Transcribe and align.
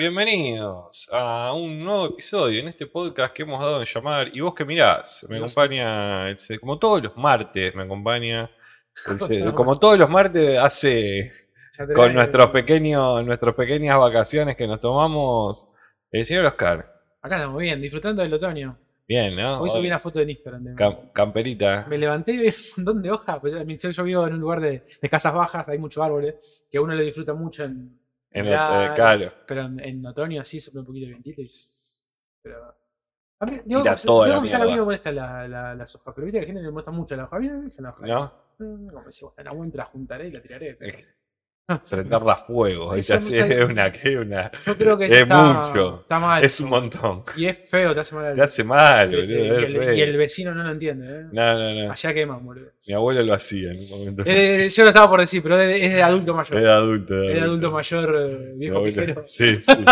bienvenidos 0.00 1.10
a 1.12 1.52
un 1.52 1.84
nuevo 1.84 2.06
episodio 2.06 2.58
en 2.60 2.68
este 2.68 2.86
podcast 2.86 3.34
que 3.34 3.42
hemos 3.42 3.60
dado 3.60 3.80
en 3.80 3.86
llamar 3.86 4.28
¿Y 4.34 4.40
vos 4.40 4.54
qué 4.54 4.64
mirás? 4.64 5.26
Me 5.28 5.36
acompaña, 5.36 6.26
el 6.26 6.38
como 6.58 6.78
todos 6.78 7.02
los 7.02 7.16
martes, 7.18 7.74
me 7.74 7.82
acompaña, 7.82 8.50
el 9.28 9.52
como 9.54 9.78
todos 9.78 9.98
los 9.98 10.08
martes 10.08 10.56
hace 10.58 11.30
con 11.94 12.14
nuestros 12.14 12.48
pequeños, 12.48 13.22
nuestras 13.26 13.54
pequeñas 13.54 13.98
vacaciones 13.98 14.56
que 14.56 14.66
nos 14.66 14.80
tomamos, 14.80 15.68
el 16.10 16.24
señor 16.24 16.46
Oscar. 16.46 16.94
Acá 17.20 17.36
estamos 17.36 17.60
bien, 17.60 17.82
disfrutando 17.82 18.22
del 18.22 18.32
otoño. 18.32 18.78
Bien, 19.06 19.36
¿no? 19.36 19.60
Hoy 19.60 19.68
Hoy- 19.68 19.76
subí 19.76 19.86
una 19.86 19.98
foto 19.98 20.20
en 20.20 20.30
Instagram. 20.30 20.64
de- 20.64 20.74
cam- 20.76 21.12
camperita. 21.12 21.84
Me 21.90 21.98
levanté 21.98 22.32
y 22.32 22.38
vi 22.38 22.46
un 22.46 22.54
montón 22.78 23.02
de 23.02 23.10
hojas. 23.10 23.38
Pues, 23.38 23.52
yo- 23.52 23.90
yo 23.90 24.04
vivo 24.04 24.26
en 24.26 24.32
un 24.32 24.40
lugar 24.40 24.62
de, 24.62 24.82
de 25.02 25.08
casas 25.10 25.34
bajas, 25.34 25.68
hay 25.68 25.76
muchos 25.76 26.02
árboles, 26.02 26.64
que 26.70 26.78
uno 26.78 26.94
lo 26.94 27.02
disfruta 27.02 27.34
mucho 27.34 27.64
en, 27.64 27.99
En 28.32 28.46
el, 28.46 28.52
eh, 28.52 28.90
claro. 28.94 29.32
pero 29.46 29.62
en, 29.62 29.80
en 29.80 30.06
otoño 30.06 30.40
así 30.40 30.60
sopla 30.60 30.80
un 30.80 30.86
poquito 30.86 31.06
el 31.06 31.12
vientito 31.12 31.42
y... 31.42 31.46
Pero... 32.42 32.74
A 33.42 33.46
mí, 33.46 33.60
digo, 33.64 33.80
Tira 33.82 33.96
toda 33.96 34.26
digo 34.26 34.36
la 34.36 34.42
que 34.42 34.48
ya 34.48 34.56
a 34.56 34.60
mí 34.60 34.66
mierda. 34.66 34.80
me 34.80 34.84
molesta 34.84 35.12
la, 35.12 35.48
la, 35.48 35.74
las 35.74 35.94
hojas, 35.96 36.14
pero 36.14 36.24
viste 36.26 36.38
que 36.40 36.42
la 36.42 36.46
gente 36.46 36.62
le 36.62 36.70
molesta 36.70 36.90
mucho 36.90 37.16
la 37.16 37.24
hoja. 37.24 37.36
A 37.36 37.40
mí 37.40 37.48
no 37.48 37.54
me 37.58 37.64
gustan 37.64 37.84
las 37.84 37.94
hojas. 37.94 38.08
¿No? 38.08 38.90
Como 38.92 39.10
si, 39.10 39.24
bueno, 39.24 39.70
la 39.74 39.84
juntaré 39.86 40.28
y 40.28 40.32
la 40.32 40.42
tiraré. 40.42 40.74
pero- 40.74 40.98
Prenderla 41.88 42.32
a 42.32 42.36
fuego. 42.36 42.94
Eso 42.94 43.14
Es, 43.14 43.30
es 43.30 43.64
una, 43.64 43.92
que 43.92 44.16
una. 44.18 44.50
Yo 44.66 44.76
creo 44.76 44.98
que 44.98 45.06
Es 45.06 45.12
está, 45.12 45.36
mucho. 45.68 46.00
está 46.02 46.18
mal. 46.18 46.44
Es 46.44 46.60
un 46.60 46.70
montón. 46.70 47.22
Y 47.36 47.46
es 47.46 47.68
feo, 47.70 47.94
te 47.94 48.00
hace 48.00 48.14
mal. 48.14 48.24
al- 48.26 48.36
Te 48.36 48.42
hace 48.42 48.64
mal, 48.64 49.08
boludo. 49.10 49.24
y, 49.24 49.34
es 49.34 49.50
el, 49.50 49.74
re- 49.74 49.96
y 49.96 50.00
el 50.02 50.16
vecino 50.16 50.54
no 50.54 50.62
lo 50.64 50.70
entiende. 50.72 51.06
¿eh? 51.06 51.24
No, 51.32 51.54
no, 51.58 51.84
no. 51.86 51.92
Allá 51.92 52.14
queman, 52.14 52.44
boludo. 52.44 52.66
Mi 52.86 52.94
abuelo 52.94 53.22
lo 53.22 53.34
hacía 53.34 53.70
en 53.72 53.78
un 53.78 53.90
momento. 53.90 54.22
Eh, 54.26 54.68
yo 54.72 54.82
lo 54.82 54.88
estaba 54.88 55.08
por 55.10 55.20
decir, 55.20 55.42
pero 55.42 55.60
es 55.60 55.66
de, 55.68 55.84
es 55.86 55.92
de 55.94 56.02
adulto 56.02 56.34
mayor. 56.34 56.58
Era 56.60 56.74
adulto. 56.76 57.22
Es 57.22 57.34
de 57.34 57.40
adulto 57.40 57.70
mayor, 57.70 58.16
eh, 58.18 58.52
viejo 58.56 58.82
pijero. 58.84 59.22
Sí, 59.24 59.56
sí, 59.62 59.72
sí, 59.72 59.84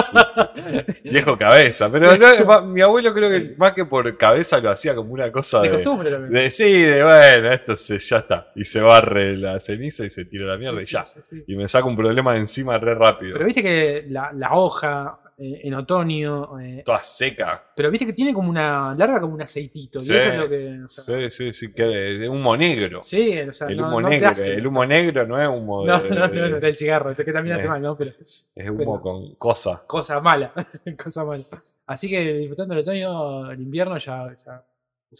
sí. 1.03 1.03
Viejo 1.11 1.37
cabeza. 1.39 1.91
Pero 1.93 2.17
no, 2.17 2.63
mi 2.67 2.81
abuelo 2.81 3.13
creo 3.15 3.31
que 3.31 3.55
más 3.57 3.73
que 3.73 3.85
por 3.85 4.17
cabeza 4.17 4.59
lo 4.61 4.71
hacía 4.71 4.95
como 4.95 5.13
una 5.13 5.31
cosa 5.31 5.61
De 5.61 5.69
de. 5.69 5.75
costumbre 5.77 6.11
también. 6.11 6.33
de 6.33 6.51
sí, 6.51 6.73
de 6.83 7.03
bueno, 7.05 7.53
esto 7.53 7.77
se, 7.77 7.99
ya 7.99 8.19
está. 8.19 8.51
Y 8.55 8.65
se 8.65 8.81
barre 8.81 9.37
la 9.37 9.61
ceniza 9.61 10.05
y 10.05 10.11
se 10.11 10.25
tira 10.25 10.47
la 10.47 10.57
mierda 10.57 10.79
Sí, 10.79 10.85
y 10.85 10.93
ya. 10.93 11.05
Y 11.47 11.57
me 11.57 11.68
saca 11.69 11.87
un 11.87 11.97
problema 11.97 12.33
de 12.35 12.41
encima 12.41 12.79
re 12.79 12.95
rápido. 12.95 13.35
Pero 13.35 13.45
viste 13.47 13.63
que 13.63 14.07
la, 14.09 14.33
la 14.33 14.55
hoja 14.55 15.19
eh, 15.39 15.61
en 15.65 15.75
otoño. 15.75 16.59
eh, 16.61 16.83
Toda 16.85 17.01
seca. 17.01 17.63
pero 17.77 17.91
viste 17.91 18.05
que 18.07 18.13
tiene 18.13 18.35
como 18.35 18.51
una. 18.51 18.95
larga 18.97 19.21
como 19.21 19.35
un 19.35 19.43
aceitito. 19.43 20.03
Sí. 20.03 20.13
Y 20.13 20.17
eso 20.17 20.33
es 20.33 20.39
lo 20.39 20.49
que. 20.49 20.81
o 20.83 20.89
sea, 20.89 21.05
Sí, 21.05 21.31
sí, 21.31 21.53
sí. 21.53 21.73
Que 21.75 21.85
de 21.85 22.29
humo 22.29 22.57
negro. 22.57 23.03
sí, 23.03 23.39
o 23.41 23.53
sea, 23.53 23.69
el 23.69 23.77
no, 23.77 23.87
humo 23.89 24.01
no 24.01 24.09
negro. 24.09 24.29
hace- 24.29 24.55
el 24.55 24.67
humo 24.67 24.85
negro 24.85 25.27
no 25.27 25.41
es 25.41 25.49
humo 25.49 25.83
de. 25.83 25.89
No, 25.89 25.99
no, 25.99 26.15
no, 26.15 26.29
de- 26.29 26.51
no, 26.51 26.61
del 26.61 26.75
cigarro, 26.77 27.15
que 27.15 27.33
también 27.33 27.57
hace 27.57 27.69
mal, 27.69 27.81
¿no? 27.83 27.97
Pero 27.97 28.13
es 28.21 28.51
humo 28.57 28.77
pero- 28.79 29.01
con 29.01 29.35
cosa. 29.37 29.85
cosa 29.87 30.21
mala, 30.21 30.53
cosa 31.03 31.25
mala. 31.25 31.45
Así 31.87 32.09
que 32.11 32.21
disfrutando 32.35 32.75
el 32.75 32.81
otoño, 32.81 33.51
el 33.53 33.61
invierno 33.61 33.97
ya. 33.99 34.35
ya. 34.45 34.65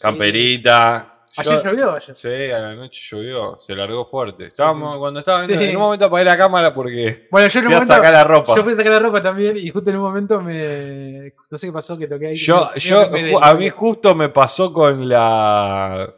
Camperita. 0.01 1.18
Ayer 1.37 1.57
Yo- 1.57 1.63
llovió, 1.63 1.95
ayer. 1.95 2.15
Sí, 2.15 2.27
a 2.51 2.59
la 2.59 2.75
noche 2.75 3.01
llovió, 3.09 3.55
se 3.57 3.75
largó 3.75 4.05
fuerte. 4.09 4.45
Estábamos, 4.47 4.93
sí. 4.93 4.99
cuando 4.99 5.19
estaba 5.19 5.45
Sí. 5.45 5.53
en 5.53 5.75
un 5.75 5.81
momento 5.83 6.05
apagué 6.05 6.25
la 6.25 6.37
cámara 6.37 6.73
porque 6.73 7.27
Bueno, 7.31 7.47
yo 7.47 7.59
en 7.59 7.65
un 7.65 7.71
fui 7.71 7.75
a 7.75 7.79
momento. 7.79 7.93
sacar 7.95 8.13
la 8.13 8.23
ropa. 8.23 8.55
Yo 8.55 8.63
fui 8.63 8.73
a 8.73 8.75
sacar 8.75 8.91
la 8.93 8.99
ropa 8.99 9.21
también 9.21 9.55
y 9.57 9.69
justo 9.69 9.89
en 9.91 9.97
un 9.97 10.01
momento 10.03 10.41
me. 10.41 11.33
No 11.49 11.57
sé 11.57 11.67
qué 11.67 11.73
pasó, 11.73 11.97
que 11.97 12.07
toqué 12.07 12.27
ahí. 12.27 12.35
Yo, 12.35 12.69
me- 12.73 12.79
yo, 12.79 13.43
a 13.43 13.53
mí 13.53 13.69
justo 13.69 14.15
me 14.15 14.29
pasó 14.29 14.73
con 14.73 15.07
la. 15.07 16.13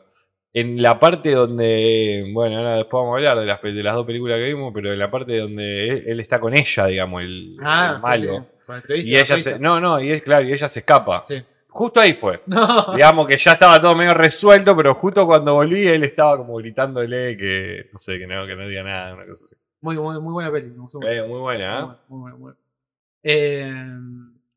En 0.53 0.81
la 0.81 0.99
parte 0.99 1.31
donde. 1.31 2.29
Bueno, 2.33 2.57
ahora 2.57 2.75
después 2.75 2.99
vamos 3.01 3.13
a 3.13 3.17
hablar 3.17 3.39
de 3.39 3.45
las, 3.45 3.61
de 3.61 3.83
las 3.83 3.93
dos 3.95 4.05
películas 4.05 4.37
que 4.39 4.47
vimos, 4.47 4.71
pero 4.73 4.91
en 4.91 4.99
la 4.99 5.09
parte 5.11 5.37
donde 5.37 5.87
él, 5.89 6.03
él 6.07 6.19
está 6.19 6.39
con 6.39 6.53
ella, 6.57 6.85
digamos, 6.87 7.21
el, 7.21 7.57
Ah, 7.61 7.93
el 7.95 8.01
malo. 8.01 8.45
Y 8.89 9.11
la 9.13 9.19
ella 9.21 9.39
se. 9.39 9.59
No, 9.59 9.79
no, 9.79 9.99
y 10.01 10.11
es 10.11 10.23
claro, 10.23 10.45
y 10.45 10.51
ella 10.53 10.67
se 10.67 10.79
escapa. 10.79 11.23
Sí. 11.27 11.41
Justo 11.73 11.99
ahí 11.99 12.13
fue. 12.13 12.41
No. 12.47 12.93
Digamos 12.93 13.27
que 13.27 13.37
ya 13.37 13.53
estaba 13.53 13.81
todo 13.81 13.95
medio 13.95 14.13
resuelto, 14.13 14.75
pero 14.75 14.93
justo 14.95 15.25
cuando 15.25 15.53
volví 15.55 15.87
él 15.87 16.03
estaba 16.03 16.37
como 16.37 16.55
gritándole 16.57 17.35
que. 17.37 17.89
No 17.91 17.97
sé, 17.97 18.19
que 18.19 18.27
no, 18.27 18.45
que 18.45 18.55
no 18.55 18.67
diga 18.67 18.83
nada, 18.83 19.13
una 19.15 19.25
cosa 19.25 19.45
así. 19.45 19.55
Muy, 19.81 19.97
muy, 19.97 20.19
muy 20.19 20.33
buena 20.33 20.51
peli, 20.51 20.67
me 20.67 20.77
gustó. 20.81 20.99
Eh, 21.01 21.23
muy 21.27 21.39
buena, 21.39 21.79
¿eh? 21.79 21.81
Muy 21.81 21.87
buena, 21.87 21.97
muy 22.07 22.19
buena, 22.19 22.35
muy 22.35 22.41
buena. 22.41 22.57
Eh, 23.23 23.73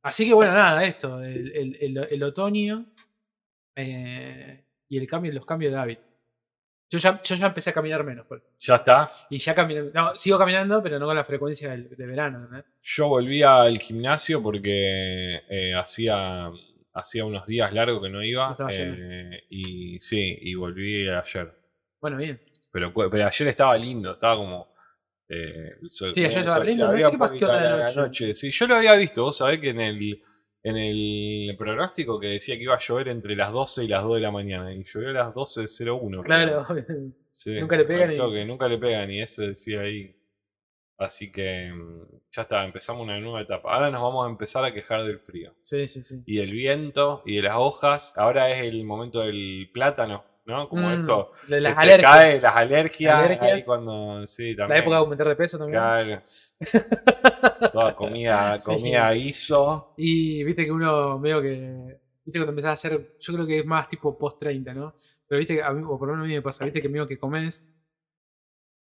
así 0.03 0.27
que 0.27 0.35
bueno, 0.35 0.53
nada, 0.53 0.85
esto, 0.85 1.19
el, 1.21 1.51
el- 1.55 1.77
el- 1.81 2.09
el 2.11 2.23
otoño 2.23 2.85
eh, 3.77 4.65
y 4.89 4.99
el 4.99 5.07
cambio, 5.07 5.33
los 5.33 5.47
cambios 5.47 5.73
de 5.73 5.79
hábito. 5.79 6.03
Yo 6.91 6.99
ya, 6.99 7.21
yo 7.23 7.35
ya 7.35 7.47
empecé 7.47 7.71
a 7.71 7.73
caminar 7.73 8.05
menos. 8.05 8.27
por. 8.27 8.43
Ya 8.61 8.77
está. 8.77 9.11
Y 9.31 9.39
ya 9.39 9.55
caminé, 9.55 9.91
no, 9.93 10.17
sigo 10.17 10.39
caminando, 10.39 10.83
pero 10.83 10.99
no 10.99 11.07
con 11.07 11.17
la 11.17 11.25
frecuencia 11.25 11.71
del, 11.71 11.89
de 11.97 12.07
verano. 12.07 12.41
¿no? 12.51 12.63
Yo 12.83 13.09
volví 13.09 13.43
al 13.43 13.79
gimnasio 13.79 14.43
porque 14.43 15.41
eh, 15.49 15.75
hacía, 15.75 16.51
hacía 16.94 17.25
unos 17.25 17.47
días 17.47 17.72
largos 17.72 18.03
que 18.03 18.09
no 18.09 18.22
iba. 18.22 18.56
No 18.59 18.69
eh, 18.71 19.44
y 19.50 19.99
sí, 20.00 20.38
y 20.41 20.55
volví 20.55 21.09
ayer. 21.09 21.53
Bueno, 22.00 22.16
bien. 22.16 22.41
Pero, 22.71 22.93
ayer 23.12 23.49
estaba 23.49 23.77
lindo, 23.77 24.12
estaba 24.12 24.37
como. 24.37 24.75
eh, 25.28 25.72
el 25.83 25.91
sol- 25.91 26.12
Sí, 26.12 26.25
ayer 26.25 26.38
estaba 26.38 26.56
sol- 26.59 26.66
lindo, 26.66 26.87
no 26.93 26.99
sé 26.99 27.10
qué 27.10 27.19
pasó 27.19 27.47
la 27.47 27.87
a 27.87 27.93
noche. 27.94 28.34
Sí, 28.34 28.50
yo 28.50 28.66
lo 28.66 28.77
había 28.77 28.94
visto, 28.97 29.22
vos 29.25 29.37
sabés 29.37 29.59
que 29.60 29.71
en 29.71 29.81
el, 29.81 30.22
en 30.62 30.77
el 30.77 31.54
pronóstico 31.59 32.19
que 32.21 32.28
decía 32.28 32.56
que 32.56 32.62
iba 32.65 32.75
a 32.75 32.78
llover 32.78 33.09
entre 33.09 33.34
las 33.37 33.53
12 33.53 33.84
y 33.84 33.89
las 33.89 34.03
2 34.03 34.16
de 34.16 34.21
la 34.21 34.30
mañana. 34.30 34.72
Y 34.74 34.83
llovió 34.84 35.10
a 35.10 35.13
las 35.13 35.34
12.01. 35.34 36.22
Claro. 36.24 36.65
Sí, 37.30 37.59
Nunca 37.59 37.77
le 37.77 37.84
pegan 37.84 38.13
y- 38.13 38.45
nunca 38.45 38.69
le 38.69 38.78
pegan 38.78 39.10
y 39.10 39.21
ese 39.21 39.48
decía 39.48 39.80
ahí. 39.80 40.15
Así 40.97 41.33
que 41.33 41.73
mm, 41.73 42.03
ya 42.33 42.43
está, 42.43 42.65
empezamos 42.65 43.03
una 43.03 43.19
nueva 43.19 43.41
etapa. 43.43 43.75
Ahora 43.75 43.91
nos 43.91 44.01
vamos 44.03 44.27
a 44.27 44.31
empezar 44.31 44.65
a 44.65 44.73
quejar 44.73 45.05
del 45.05 45.19
frío. 45.19 45.53
Sí, 45.63 45.87
sí, 45.87 46.03
sí. 46.03 46.23
Y 46.27 46.37
del 46.37 46.53
viento 46.53 47.23
y 47.27 47.37
de 47.37 47.43
las 47.43 47.57
hojas. 47.57 48.13
Ahora 48.17 48.51
es 48.51 48.63
el 48.63 48.85
momento 48.85 49.21
del 49.21 49.71
plátano, 49.75 50.25
¿no? 50.47 50.69
Como 50.69 50.89
Mm, 50.89 50.93
esto. 50.93 51.33
de 51.49 51.61
las 51.61 51.77
alergias. 51.77 52.13
cae, 52.13 52.41
las 52.41 52.57
alergias. 52.57 53.15
Alergias. 53.15 53.53
Ahí 53.53 53.63
cuando. 53.65 54.27
Sí, 54.27 54.53
La 54.55 54.65
también. 54.65 54.81
época 54.83 54.97
de 54.97 55.01
aumentar 55.01 55.29
de 55.29 55.37
peso 55.37 55.59
también. 55.59 55.81
Claro. 55.81 56.23
Toda 57.73 57.95
comida, 57.97 58.61
Sí. 58.61 58.67
comida 58.67 59.11
guiso. 59.13 59.95
Y 59.97 60.45
viste 60.45 60.65
que 60.65 60.73
uno 60.73 61.19
medio 61.19 61.43
que. 61.43 61.99
Viste 62.25 62.39
cuando 62.39 62.51
empezás 62.51 62.71
a 62.71 62.73
hacer. 62.75 63.17
Yo 63.21 63.35
creo 63.35 63.47
que 63.47 63.59
es 63.59 63.67
más 63.67 63.89
tipo 63.89 64.17
post 64.17 64.39
30, 64.39 64.73
¿no? 64.75 64.95
Pero 65.27 65.39
viste 65.39 65.57
que 65.57 65.63
a 65.63 65.71
mí, 65.73 65.83
o 65.85 65.99
por 65.99 66.09
lo 66.09 66.15
menos 66.15 66.25
a 66.27 66.29
mí 66.29 66.35
me 66.35 66.43
pasa, 66.43 66.65
viste 66.65 66.81
que 66.81 66.89
medio 66.89 67.07
que 67.07 67.17
comes. 67.17 67.73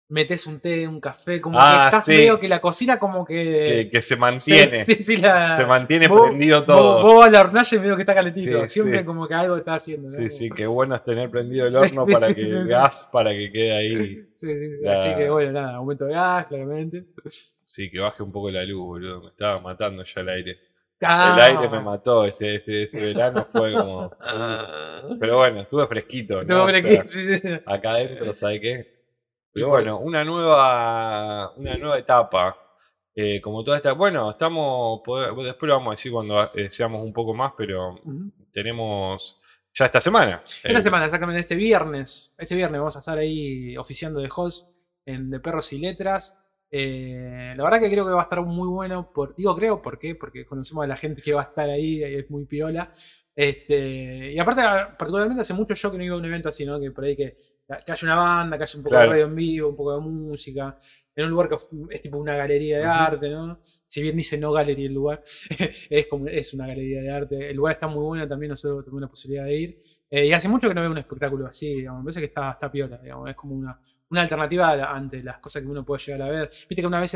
Metes 0.07 0.45
un 0.45 0.59
té, 0.59 0.87
un 0.87 1.01
café, 1.01 1.41
como 1.41 1.57
Ah, 1.59 1.79
que 1.79 1.85
estás 1.87 2.05
sí. 2.05 2.11
medio 2.11 2.39
que 2.39 2.47
la 2.47 2.61
cocina 2.61 2.99
como 2.99 3.25
Que, 3.25 3.85
que. 3.85 3.89
que 3.89 4.01
se 4.03 4.15
mantiene. 4.15 4.85
Sí, 4.85 4.95
sí, 4.97 5.03
sí, 5.03 5.17
la- 5.17 5.57
Se 5.57 5.65
mantiene 5.65 6.07
vos- 6.07 6.27
prendido 6.27 6.59
Vos, 6.59 6.65
todo. 6.67 7.01
vos 7.03 7.15
vas 7.15 7.27
a 7.27 7.31
la 7.31 7.41
hornalla 7.41 7.75
y 7.75 7.79
medio 7.79 7.95
que 7.95 8.01
está 8.03 8.13
calentito. 8.13 8.61
Sí, 8.67 8.73
Siempre 8.75 8.99
sí. 8.99 9.05
como 9.05 9.27
que 9.27 9.33
algo 9.33 9.57
está 9.57 9.73
haciendo. 9.73 10.07
¿no? 10.07 10.15
Sí, 10.15 10.29
sí, 10.29 10.49
qué 10.51 10.67
bueno 10.67 10.93
es 10.95 11.03
tener 11.03 11.29
prendido 11.31 11.65
el 11.65 11.75
horno 11.99 12.05
para 12.05 12.33
que 12.35 12.63
gas, 12.65 13.09
para 13.11 13.31
que 13.31 13.51
quede 13.51 13.71
ahí. 13.75 13.95
Sí, 14.35 14.47
sí, 14.47 14.47
sí. 14.47 14.69
La- 14.83 15.01
Así 15.03 15.15
que 15.15 15.27
bueno, 15.29 15.51
nada, 15.53 15.75
aumento 15.77 16.05
de 16.05 16.13
gas, 16.13 16.45
claramente. 16.45 17.05
Sí, 17.65 17.89
que 17.89 17.99
baje 17.99 18.21
un 18.21 18.31
poco 18.31 18.51
la 18.51 18.63
luz, 18.63 18.79
boludo. 18.85 19.21
Me 19.23 19.29
estaba 19.29 19.59
matando 19.59 20.03
ya 20.03 20.21
el 20.21 20.29
aire. 20.29 20.59
Ah, 21.01 21.33
El 21.35 21.55
aire 21.57 21.67
me 21.69 21.81
mató 21.81 22.25
este, 22.25 22.55
este, 22.57 22.83
este 22.83 23.05
verano, 23.07 23.45
fue 23.49 23.73
como. 23.73 24.11
Pero 25.19 25.37
bueno, 25.37 25.61
estuve 25.61 25.87
fresquito, 25.87 26.43
¿no? 26.43 26.55
No, 26.57 26.63
O 26.63 26.65
pero 26.67 26.79
sea, 26.79 27.01
que- 27.01 27.07
sí, 27.09 27.37
sí. 27.39 27.41
acá 27.65 27.91
adentro, 27.91 28.33
¿sabe 28.33 28.61
qué? 28.61 28.94
Pero 29.55 29.69
bueno, 29.69 29.99
una 29.99 30.23
nueva, 30.25 31.53
una 31.55 31.77
nueva 31.77 31.97
etapa. 31.97 32.57
Eh, 33.15 33.39
como 33.39 33.63
toda 33.63 33.77
esta. 33.77 33.93
Bueno, 33.93 34.29
estamos. 34.31 35.01
después 35.43 35.67
lo 35.69 35.75
vamos 35.75 35.87
a 35.87 35.91
decir 35.95 36.11
cuando 36.11 36.43
eh, 36.53 36.69
seamos 36.69 37.01
un 37.01 37.13
poco 37.13 37.33
más, 37.33 37.53
pero 37.57 37.97
tenemos. 38.51 39.39
Ya 39.73 39.85
esta 39.85 40.01
semana. 40.01 40.41
Esta 40.45 40.79
Eh, 40.79 40.81
semana, 40.81 41.05
exactamente 41.05 41.39
este 41.39 41.55
viernes. 41.55 42.35
Este 42.37 42.55
viernes 42.55 42.79
vamos 42.79 42.95
a 42.97 42.99
estar 42.99 43.17
ahí 43.17 43.75
oficiando 43.77 44.19
de 44.19 44.29
host 44.35 44.77
en 45.05 45.29
De 45.29 45.39
Perros 45.39 45.71
y 45.71 45.77
Letras. 45.77 46.41
Eh, 46.69 47.53
la 47.55 47.63
verdad 47.63 47.79
que 47.79 47.89
creo 47.89 48.05
que 48.05 48.11
va 48.11 48.19
a 48.19 48.23
estar 48.23 48.41
muy 48.41 48.67
bueno. 48.67 49.11
Por, 49.13 49.35
digo 49.35 49.55
creo, 49.55 49.81
¿por 49.81 49.97
qué? 49.97 50.15
Porque 50.15 50.45
conocemos 50.45 50.83
a 50.83 50.87
la 50.87 50.97
gente 50.97 51.21
que 51.21 51.33
va 51.33 51.41
a 51.41 51.45
estar 51.45 51.69
ahí, 51.69 52.03
es 52.03 52.29
muy 52.29 52.45
piola. 52.45 52.91
Este, 53.33 54.33
y 54.33 54.39
aparte, 54.39 54.61
particularmente 54.97 55.41
hace 55.41 55.53
mucho 55.53 55.73
yo 55.73 55.91
que 55.91 55.97
no 55.97 56.03
iba 56.03 56.15
a 56.15 56.19
un 56.19 56.25
evento 56.25 56.49
así, 56.49 56.65
¿no? 56.65 56.79
Que 56.79 56.91
por 56.91 57.03
ahí 57.05 57.15
que, 57.15 57.37
que 57.85 57.91
haya 57.91 58.05
una 58.07 58.15
banda, 58.15 58.57
que 58.57 58.63
haya 58.63 58.77
un 58.77 58.83
poco 58.83 58.91
Claro. 58.95 59.05
de 59.05 59.11
radio 59.11 59.25
en 59.25 59.35
vivo, 59.35 59.69
un 59.69 59.75
poco 59.75 59.93
de 59.95 60.01
música, 60.01 60.77
en 61.15 61.25
un 61.25 61.31
lugar 61.31 61.49
que 61.49 61.55
es 61.91 62.01
tipo 62.01 62.17
una 62.17 62.35
galería 62.35 62.77
de 62.79 62.83
Ujú. 62.85 62.93
arte, 62.93 63.29
¿no? 63.29 63.59
Si 63.87 64.01
bien 64.01 64.15
dice 64.17 64.37
no 64.37 64.51
gallery 64.51 64.85
el 64.85 64.93
lugar, 64.93 65.21
es 65.89 66.07
como 66.07 66.27
es 66.27 66.53
una 66.53 66.67
galería 66.67 67.01
de 67.01 67.09
arte. 67.11 67.49
El 67.49 67.55
lugar 67.57 67.73
está 67.75 67.87
muy 67.87 68.03
bueno, 68.03 68.27
también 68.27 68.49
nosotros 68.51 68.83
tuvimos 68.85 69.01
la 69.01 69.07
posibilidad 69.09 69.45
de 69.45 69.55
ir. 69.55 69.79
Eh, 70.09 70.27
y 70.27 70.33
hace 70.33 70.47
mucho 70.47 70.67
que 70.67 70.75
no 70.75 70.81
veo 70.81 70.91
un 70.91 70.97
espectáculo 70.97 71.47
así, 71.47 71.73
digamos. 71.73 72.01
Me 72.01 72.05
parece 72.05 72.19
que 72.19 72.25
está, 72.27 72.51
está 72.51 72.71
piola, 72.71 72.97
digamos. 72.97 73.29
Es 73.29 73.35
como 73.35 73.55
una, 73.55 73.79
una 74.09 74.21
alternativa 74.21 74.93
ante 74.93 75.23
las 75.23 75.39
cosas 75.39 75.63
que 75.63 75.67
uno 75.67 75.83
puede 75.83 76.03
llegar 76.03 76.21
a 76.21 76.29
ver. 76.29 76.49
Viste 76.49 76.75
que 76.81 76.85
una 76.87 76.99
vez 76.99 77.13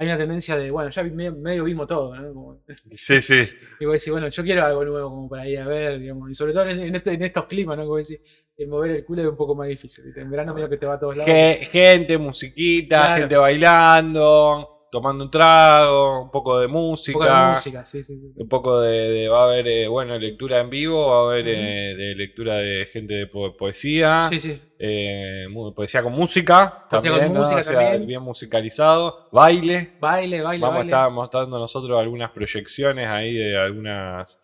hay 0.00 0.06
una 0.06 0.16
tendencia 0.16 0.56
de, 0.56 0.70
bueno, 0.70 0.88
ya 0.88 1.02
medio, 1.04 1.32
medio 1.36 1.64
vimos 1.64 1.86
todo, 1.86 2.16
¿no? 2.16 2.32
Como- 2.32 2.58
Sí, 2.92 3.20
sí. 3.20 3.42
y 3.80 3.84
vos 3.84 3.92
decís, 3.92 4.10
bueno, 4.10 4.28
yo 4.30 4.42
quiero 4.42 4.64
algo 4.64 4.82
nuevo 4.84 5.10
como 5.10 5.28
para 5.28 5.46
ir 5.46 5.58
a 5.60 5.66
ver, 5.66 5.98
digamos. 5.98 6.30
Y 6.30 6.34
sobre 6.34 6.54
todo 6.54 6.64
en, 6.70 6.80
en 6.80 6.94
este- 6.96 7.12
en 7.12 7.22
estos 7.22 7.44
climas, 7.44 7.76
¿no? 7.76 7.84
Como 7.84 7.96
decís, 7.98 8.18
eh, 8.56 8.66
mover 8.66 8.92
el 8.92 9.04
culo 9.04 9.20
es 9.22 9.28
un 9.28 9.36
poco 9.36 9.54
más 9.54 9.68
difícil. 9.68 10.04
¿viste? 10.06 10.22
En 10.22 10.30
verano 10.30 10.54
medio 10.54 10.70
que 10.70 10.78
te 10.78 10.86
va 10.86 10.94
a 10.94 10.98
todos 10.98 11.16
lados. 11.18 11.30
Ge- 11.30 11.68
Gente, 11.70 12.16
musiquita, 12.16 12.96
Claro. 12.98 13.20
gente 13.20 13.36
bailando, 13.36 14.79
tomando 14.90 15.24
un 15.24 15.30
trago, 15.30 16.22
un 16.24 16.30
poco 16.30 16.58
de 16.60 16.66
un 16.66 16.72
poco 16.72 16.80
de 16.84 16.90
música. 16.90 17.52
música, 17.54 17.84
sí, 17.84 18.02
sí, 18.02 18.18
sí. 18.18 18.32
Un 18.36 18.48
poco 18.48 18.80
de, 18.80 19.10
de- 19.10 19.28
va 19.28 19.42
a 19.42 19.44
haber, 19.44 19.68
eh, 19.68 19.88
bueno, 19.88 20.18
lectura 20.18 20.60
en 20.60 20.70
vivo, 20.70 21.06
va 21.08 21.20
a 21.20 21.32
haber 21.32 21.48
eh, 21.48 21.94
de 21.96 22.14
lectura 22.14 22.56
de 22.58 22.86
gente 22.86 23.14
de 23.14 23.26
po- 23.26 23.56
poesía, 23.56 24.26
Sí, 24.30 24.40
sí. 24.40 24.60
eh, 24.78 25.46
poesía 25.74 26.02
con 26.02 26.12
música, 26.12 26.86
Poesía 26.90 27.10
también, 27.10 27.26
con 27.32 27.34
¿no? 27.34 27.40
música 27.42 27.60
O 27.60 27.62
sea, 27.62 27.74
también. 27.78 28.06
bien 28.06 28.22
musicalizado, 28.22 29.28
baile. 29.32 29.92
Baile, 30.00 30.42
baile, 30.42 30.62
Vamos 30.62 30.80
a 30.80 30.84
estar 30.84 31.10
mostrando 31.10 31.58
nosotros 31.58 31.98
algunas 32.00 32.30
proyecciones 32.32 33.08
ahí 33.08 33.34
de 33.34 33.56
algunas 33.56 34.40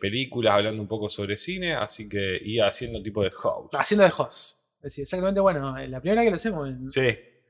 películas, 0.00 0.54
hablando 0.54 0.82
un 0.82 0.88
poco 0.88 1.08
sobre 1.08 1.36
cine, 1.36 1.74
así 1.74 2.08
que 2.08 2.38
y 2.44 2.58
haciendo 2.58 3.00
tipo 3.02 3.22
de 3.22 3.30
house. 3.30 3.70
Haciendo 3.72 4.04
de 4.04 4.10
host. 4.16 4.58
Es 4.78 4.82
decir, 4.84 5.02
exactamente, 5.02 5.40
bueno, 5.40 5.76
la 5.78 6.00
primera 6.00 6.22
que 6.24 6.30
lo 6.30 6.36
hacemos. 6.36 6.68
en- 6.68 6.88
Sí, 6.90 7.00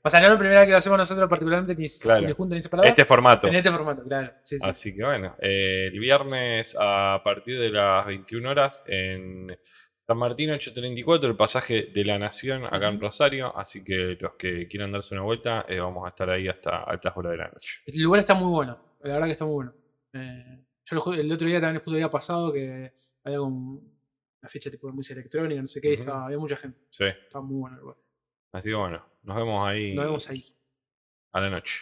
O 0.02 0.08
sea, 0.08 0.20
no 0.20 0.28
la 0.28 0.38
primera 0.38 0.64
que 0.64 0.70
lo 0.72 0.78
hacemos 0.78 0.98
nosotros 0.98 1.28
particularmente, 1.28 1.74
ni, 1.76 1.86
Claro. 1.88 2.26
ni 2.26 2.32
juntos 2.32 2.56
ni 2.56 2.62
separados. 2.62 2.88
este 2.90 3.04
formato. 3.04 3.48
En 3.48 3.54
este 3.56 3.70
formato, 3.70 4.02
claro. 4.04 4.32
Sí, 4.40 4.58
sí. 4.58 4.66
Así 4.68 4.94
que 4.96 5.04
bueno, 5.04 5.36
eh, 5.40 5.90
el 5.92 5.98
viernes 6.00 6.76
a 6.80 7.20
partir 7.22 7.58
de 7.58 7.70
las 7.70 8.06
21 8.06 8.48
horas 8.48 8.82
en 8.86 9.56
San 10.06 10.16
Martín 10.16 10.50
834, 10.50 11.28
el 11.30 11.36
pasaje 11.36 11.90
de 11.92 12.04
la 12.04 12.18
Nación 12.18 12.64
acá 12.64 12.88
en. 12.88 12.98
Rosario. 13.00 13.54
Así 13.56 13.84
que 13.84 14.16
los 14.18 14.32
que 14.36 14.66
quieran 14.68 14.90
darse 14.90 15.14
una 15.14 15.22
vuelta, 15.22 15.66
eh, 15.68 15.78
vamos 15.80 16.04
a 16.06 16.08
estar 16.08 16.30
ahí 16.30 16.48
hasta 16.48 16.82
altas 16.84 17.12
horas 17.16 17.32
de 17.32 17.38
la 17.38 17.48
noche. 17.48 17.80
El 17.86 18.02
lugar 18.02 18.20
está 18.20 18.34
muy 18.34 18.50
bueno. 18.50 18.78
La 19.02 19.12
verdad 19.12 19.26
que 19.26 19.32
está 19.32 19.44
muy 19.44 19.54
bueno. 19.54 19.74
Eh, 20.14 20.64
yo 20.86 21.12
el 21.12 21.30
otro 21.32 21.46
día 21.46 21.60
también 21.60 21.76
justo 21.80 21.90
el 21.92 21.96
día 21.98 22.10
pasado 22.10 22.52
que 22.52 22.92
había 23.22 23.38
como 23.38 23.74
una 24.42 24.48
fecha 24.48 24.70
tipo 24.70 24.86
de 24.86 24.94
música 24.94 25.20
electrónica, 25.20 25.60
no 25.60 25.66
sé 25.68 25.80
qué, 25.80 25.92
estaba, 25.92 26.24
había 26.24 26.38
mucha 26.38 26.56
gente. 26.56 26.80
Sí, 26.90 27.04
Estaba 27.04 27.44
muy 27.44 27.58
bueno 27.60 27.76
el 27.76 27.82
lugar. 27.82 27.96
así 28.52 28.70
que 28.70 28.74
bueno, 28.74 29.06
nos 29.22 29.36
vemos 29.36 29.68
ahí 29.68 29.94
Nos 29.94 30.04
vemos 30.04 30.30
ahí. 30.30 30.44
a 31.32 31.40
la 31.40 31.50
noche. 31.50 31.80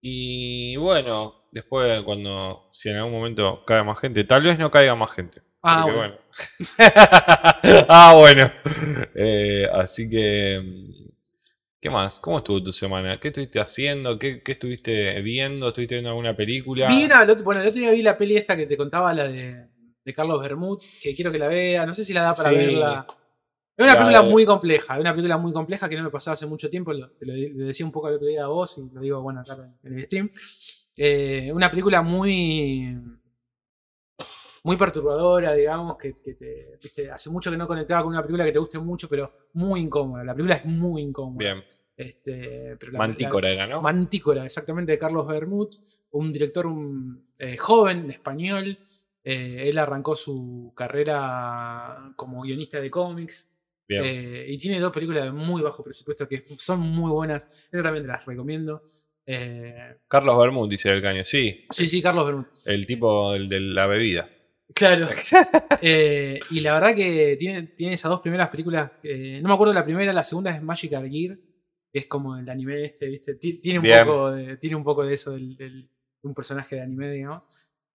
Y 0.00 0.76
bueno, 0.76 1.46
después 1.52 2.02
cuando, 2.02 2.68
si 2.72 2.90
en 2.90 2.96
algún 2.96 3.12
momento 3.12 3.64
cae 3.64 3.82
más 3.82 3.98
gente, 3.98 4.24
tal 4.24 4.42
vez 4.42 4.58
no 4.58 4.70
caiga 4.70 4.94
más 4.94 5.10
gente. 5.12 5.40
Ah, 5.62 5.82
Porque, 5.84 5.96
bueno. 5.98 6.14
bueno. 6.78 6.92
ah, 7.88 8.14
bueno. 8.18 8.52
Eh, 9.14 9.66
así 9.72 10.08
que. 10.10 10.60
mm, 10.62 11.04
¿Qué 11.80 11.90
más? 11.90 12.18
¿Cómo 12.18 12.38
estuvo 12.38 12.62
tu 12.62 12.72
semana? 12.72 13.20
¿Qué 13.20 13.28
estuviste 13.28 13.60
haciendo? 13.60 14.18
¿Qué, 14.18 14.42
qué 14.42 14.52
estuviste 14.52 15.20
viendo? 15.20 15.68
¿Estuviste 15.68 15.96
viendo 15.96 16.08
alguna 16.10 16.34
película? 16.34 16.88
Otro- 17.22 17.44
bueno, 17.44 17.60
el 17.60 17.68
otro 17.68 17.78
día 17.80 17.90
vi 17.90 18.00
la 18.02 18.16
peli 18.16 18.36
esta 18.38 18.56
que 18.56 18.66
te 18.66 18.76
contaba, 18.76 19.12
la 19.12 19.28
de, 19.28 19.66
de 20.02 20.14
Carlos 20.14 20.40
Bermud, 20.40 20.80
que 21.02 21.14
quiero 21.14 21.30
que 21.30 21.38
la 21.38 21.48
vea. 21.48 21.84
No 21.84 21.94
sé 21.94 22.02
si 22.04 22.14
la 22.14 22.22
da 22.22 22.34
para 22.34 22.50
Sí. 22.50 22.56
verla. 22.56 23.06
Es 23.76 23.82
una 23.84 23.94
La 23.94 23.98
película 23.98 24.22
de- 24.22 24.30
muy 24.30 24.44
compleja, 24.44 24.94
es 24.94 25.00
una 25.00 25.12
película 25.12 25.36
muy 25.38 25.52
compleja 25.52 25.88
que 25.88 25.96
no 25.96 26.04
me 26.04 26.10
pasaba 26.10 26.34
hace 26.34 26.46
mucho 26.46 26.70
tiempo. 26.70 26.92
lo- 26.92 27.10
te 27.10 27.26
lo, 27.26 27.32
le 27.34 27.50
decía 27.64 27.84
un 27.84 27.90
poco 27.92 28.08
el 28.08 28.14
otro 28.14 28.28
día 28.28 28.44
a 28.44 28.48
vos 28.48 28.78
y 28.78 28.88
lo 28.94 29.00
digo, 29.00 29.20
bueno, 29.20 29.40
acá 29.40 29.56
en 29.82 29.98
el 29.98 30.04
stream. 30.06 30.30
Eh, 30.96 31.50
una 31.52 31.68
película 31.70 32.02
muy. 32.02 32.96
Muy 34.62 34.76
perturbadora, 34.78 35.52
digamos, 35.52 35.98
que, 35.98 36.14
que 36.14 36.34
te, 36.34 36.78
viste, 36.82 37.10
hace 37.10 37.28
mucho 37.28 37.50
que 37.50 37.56
no 37.56 37.66
conectaba 37.66 38.02
con 38.02 38.12
una 38.12 38.22
película 38.22 38.44
que 38.46 38.52
te 38.52 38.58
guste 38.58 38.78
mucho, 38.78 39.08
pero 39.10 39.30
muy 39.54 39.80
incómoda. 39.80 40.24
La 40.24 40.32
película 40.34 40.54
es 40.56 40.64
muy 40.64 41.02
incómoda. 41.02 41.36
Bien. 41.38 41.64
Este, 41.96 42.74
pero 42.78 42.92
la- 42.92 42.98
Mantícora 43.00 43.50
era, 43.50 43.66
¿no? 43.66 43.82
Mantícora, 43.82 44.44
exactamente, 44.44 44.92
de 44.92 44.98
Carlos 44.98 45.26
Bermud, 45.26 45.68
un 46.12 46.32
director 46.32 46.66
un, 46.66 47.26
eh, 47.38 47.58
joven, 47.58 48.10
español. 48.10 48.74
Eh, 49.22 49.64
él 49.68 49.76
arrancó 49.78 50.16
su 50.16 50.72
carrera 50.74 52.12
como 52.16 52.40
guionista 52.42 52.80
de 52.80 52.90
cómics. 52.90 53.50
Eh, 53.88 54.46
y 54.48 54.56
tiene 54.56 54.80
dos 54.80 54.92
películas 54.92 55.24
de 55.24 55.30
muy 55.32 55.60
bajo 55.62 55.82
presupuesto 55.84 56.26
que 56.28 56.44
son 56.56 56.80
muy 56.80 57.10
buenas. 57.10 57.46
Esas 57.70 57.82
también 57.82 58.04
te 58.04 58.08
las 58.12 58.24
recomiendo. 58.24 58.82
Eh, 59.26 59.96
Carlos 60.08 60.38
Bermud, 60.38 60.68
dice 60.68 60.90
el 60.92 61.02
caño. 61.02 61.24
Sí, 61.24 61.66
sí, 61.70 61.86
sí, 61.86 62.00
Carlos 62.02 62.26
Bermud. 62.26 62.44
el 62.66 62.86
tipo 62.86 63.32
del- 63.32 63.48
de 63.48 63.60
la 63.60 63.86
bebida. 63.86 64.28
Claro. 64.74 65.06
Eh, 65.82 66.40
y 66.50 66.60
la 66.60 66.74
verdad 66.74 66.94
que 66.94 67.36
tiene, 67.38 67.62
tiene 67.68 67.94
esas 67.94 68.10
dos 68.10 68.20
primeras 68.20 68.48
películas. 68.48 68.90
no 69.02 69.48
me 69.48 69.54
acuerdo 69.54 69.74
la 69.74 69.84
primera, 69.84 70.12
la 70.12 70.22
segunda 70.22 70.50
es 70.54 70.62
Magic 70.62 70.90
Gear. 70.90 71.38
Que 71.92 71.98
es 72.00 72.06
como 72.06 72.36
el 72.36 72.48
anime 72.48 72.82
este, 72.86 73.06
¿viste? 73.06 73.34
Ti- 73.36 73.60
Tiene 73.60 73.78
un, 73.78 73.84
Bien. 73.84 74.04
poco 74.04 74.32
de, 74.32 74.56
tiene 74.56 74.74
un 74.76 74.82
poco 74.84 75.04
de 75.04 75.14
eso 75.14 75.32
del, 75.32 75.56
del- 75.56 75.82
de 75.82 76.28
un 76.28 76.34
personaje 76.34 76.76
de 76.76 76.82
anime, 76.82 77.10
digamos. 77.12 77.46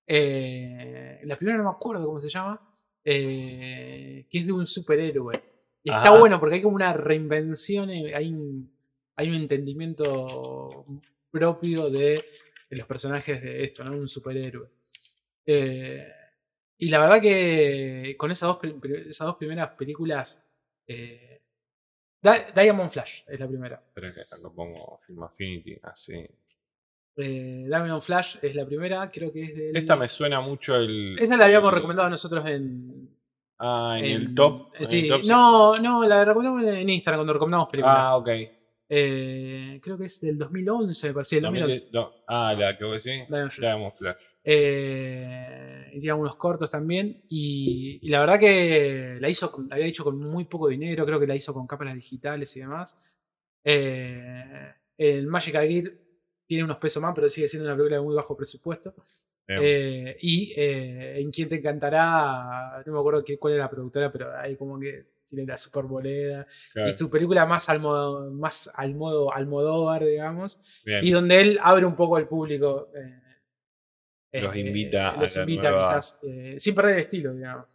La 0.08 1.36
primera 1.38 1.58
no 1.58 1.64
me 1.66 1.70
acuerdo 1.72 2.06
cómo 2.06 2.20
se 2.20 2.30
llama. 2.30 2.62
que 3.04 4.26
es 4.32 4.46
de 4.46 4.52
un 4.54 4.66
superhéroe. 4.66 5.49
Y 5.84 5.90
está 5.90 6.10
Ajá. 6.10 6.18
bueno 6.20 6.40
porque 6.40 6.56
hay 6.56 6.62
como 6.62 6.76
una 6.76 6.94
reinvención, 6.94 7.90
eh, 7.90 8.14
hay 8.14 8.28
un, 8.34 8.72
hay 9.16 9.30
un 9.30 9.36
entendimiento 9.36 10.86
propio 11.32 11.90
de, 11.90 12.26
de 12.70 12.78
los 12.78 12.86
personajes 12.88 13.42
de 13.42 13.64
esto, 13.64 13.84
¿no? 13.84 13.92
Un 13.98 14.08
superhéroe. 14.08 14.68
Eh, 15.46 16.08
y 16.78 16.90
la 16.90 17.00
verdad 17.02 17.22
que 17.22 18.16
con 18.18 18.32
esas 18.32 18.48
dos, 18.50 18.60
esas 19.08 19.28
dos 19.28 19.36
primeras 19.38 19.70
películas. 19.70 20.44
eh, 20.88 21.42
Di- 22.22 22.52
Diamond 22.54 22.90
Flash 22.92 23.22
es 23.28 23.40
la 23.40 23.48
primera. 23.48 23.82
Espera 23.88 24.14
que 24.14 24.22
acá 24.22 24.36
pongo 24.54 25.00
Film 25.06 25.24
Affinity, 25.24 25.80
así. 25.84 26.26
Eh, 27.16 27.66
Diamond 27.68 28.02
Flash 28.02 28.38
es 28.42 28.56
la 28.56 28.66
primera, 28.66 29.08
creo 29.10 29.32
que 29.32 29.44
es 29.44 29.56
del. 29.56 29.76
Esta 29.78 29.96
me 29.96 30.08
suena 30.10 30.42
mucho 30.42 30.76
el. 30.76 31.18
Esa 31.20 31.38
la 31.38 31.46
habíamos 31.46 31.70
el- 31.72 31.76
recomendado 31.76 32.10
nosotros 32.10 32.46
en. 32.50 33.10
Ah, 33.60 33.98
en, 34.00 34.06
el 34.06 34.34
top. 34.34 34.74
eh, 34.74 34.78
en 34.80 34.88
sí, 34.88 35.00
el 35.00 35.10
top 35.10 35.26
no, 35.26 35.78
no, 35.80 36.08
la 36.08 36.24
recomendamos 36.24 36.64
en 36.64 36.90
Instagram 36.90 37.20
cuando 37.20 37.34
recomendamos 37.34 37.68
películas. 37.68 37.98
Ah, 38.00 38.18
ok. 38.18 38.30
Eh, 38.92 39.80
creo 39.84 39.98
que 39.98 40.06
es 40.06 40.20
del 40.22 40.38
2011, 40.38 41.08
me 41.08 41.14
parece. 41.14 41.36
Del 41.36 41.44
2011. 41.44 41.76
2000 41.76 41.92
no, 41.94 42.12
ah, 42.28 42.56
la 42.58 42.78
que 42.78 42.86
vos 42.86 43.04
decís. 43.04 43.28
Diamond 43.30 43.94
Flash. 43.96 44.16
Eh, 44.44 45.92
y 45.94 46.00
tiene 46.00 46.14
unos 46.14 46.36
cortos 46.38 46.70
también. 46.70 47.24
Y, 47.30 48.00
y 48.02 48.10
la 48.10 48.22
verdad 48.22 48.40
que 48.40 49.18
la 49.20 49.30
hizo, 49.30 49.54
la 49.68 49.76
había 49.76 49.88
hecho 49.88 50.04
con 50.04 50.18
muy 50.18 50.46
poco 50.46 50.70
dinero. 50.70 51.06
Creo 51.06 51.20
que 51.20 51.28
la 51.28 51.36
hizo 51.36 51.54
con 51.54 51.68
cámaras 51.68 51.96
digitales 51.96 52.56
y 52.56 52.62
demás. 52.62 52.96
Eh, 53.64 54.74
el 54.98 55.28
Magic 55.28 55.54
Gear 55.54 55.94
tiene 56.46 56.64
unos 56.64 56.78
pesos 56.78 57.02
más, 57.02 57.14
pero 57.14 57.30
sigue 57.30 57.48
siendo 57.48 57.68
una 57.68 57.76
película 57.76 57.98
de 57.98 58.04
muy 58.04 58.16
bajo 58.16 58.36
presupuesto. 58.36 58.96
Eh, 59.62 60.18
y 60.22 60.54
eh, 60.56 61.20
en 61.20 61.32
quien 61.32 61.50
te 61.50 61.56
encantará, 61.56 62.84
no 62.86 62.94
me 62.94 63.00
acuerdo 63.00 63.24
qué, 63.24 63.38
cuál 63.40 63.54
era 63.56 63.64
la 63.64 63.70
productora, 63.70 64.12
pero 64.12 64.38
ahí 64.38 64.56
como 64.56 64.80
que 64.80 65.06
tiene 65.26 65.46
la 65.46 65.58
super 65.58 65.86
boleda. 65.86 66.46
Claro, 66.74 66.90
Y 66.90 66.94
su 66.94 67.10
película 67.10 67.46
más 67.46 67.68
al 67.70 67.80
modo, 67.80 68.32
más 68.32 68.70
al 68.76 68.96
modo 68.96 69.34
Almodóvar, 69.34 70.06
digamos. 70.06 70.62
bien. 70.86 71.04
Y 71.06 71.12
donde 71.12 71.42
él 71.42 71.60
abre 71.64 71.86
un 71.86 71.96
poco 71.96 72.16
al 72.16 72.28
público. 72.28 72.90
eh, 72.96 74.42
Los 74.42 74.56
invita 74.56 75.10
a 75.10 75.22
los 75.22 75.36
invita 75.38 75.72
nueva- 75.72 75.96
quizás, 76.00 76.22
sin 76.58 76.76
perder 76.76 76.94
el 76.96 77.02
estilo, 77.02 77.34
digamos. 77.34 77.66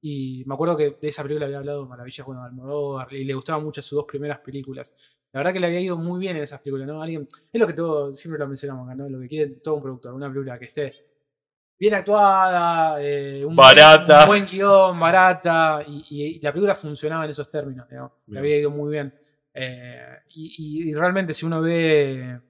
Y 0.00 0.44
me 0.46 0.54
acuerdo 0.54 0.76
que 0.76 0.96
de 1.00 1.08
esa 1.08 1.22
película 1.22 1.46
había 1.46 1.58
hablado 1.58 1.86
maravillas 1.86 2.24
bueno, 2.26 2.42
Almodóvar 2.44 3.12
y 3.14 3.24
le 3.24 3.34
gustaban 3.34 3.64
mucho 3.64 3.82
sus 3.82 3.96
dos 3.96 4.04
primeras 4.06 4.38
películas. 4.40 4.94
La 5.38 5.44
verdad 5.44 5.52
que 5.52 5.60
le 5.60 5.66
había 5.68 5.80
ido 5.80 5.96
muy 5.96 6.18
bien 6.18 6.36
en 6.36 6.42
esas 6.42 6.60
películas, 6.60 6.88
¿no? 6.88 7.00
Alguien, 7.00 7.28
es 7.52 7.60
lo 7.60 7.64
que 7.68 7.72
todo, 7.72 8.12
siempre 8.12 8.40
lo 8.40 8.48
mencionamos 8.48 8.86
acá, 8.88 8.96
¿no? 8.96 9.08
Lo 9.08 9.20
que 9.20 9.28
quiere 9.28 9.50
todo 9.62 9.76
un 9.76 9.82
productor, 9.82 10.12
una 10.12 10.28
película 10.28 10.58
que 10.58 10.64
esté 10.64 10.90
bien 11.78 11.94
actuada, 11.94 13.00
eh, 13.00 13.44
un, 13.44 13.54
Barata. 13.54 14.22
un 14.22 14.26
buen 14.26 14.44
guion, 14.44 14.98
barata, 14.98 15.84
y, 15.86 16.04
y 16.10 16.40
la 16.40 16.50
película 16.52 16.74
funcionaba 16.74 17.24
en 17.24 17.30
esos 17.30 17.48
términos, 17.48 17.88
digamos. 17.88 18.10
Le 18.26 18.38
había 18.40 18.58
ido 18.58 18.70
muy 18.72 18.90
bien. 18.90 19.14
Eh, 19.54 20.06
y, 20.34 20.92
realmente 20.92 21.32
si 21.32 21.46
uno 21.46 21.60
ve 21.62 22.40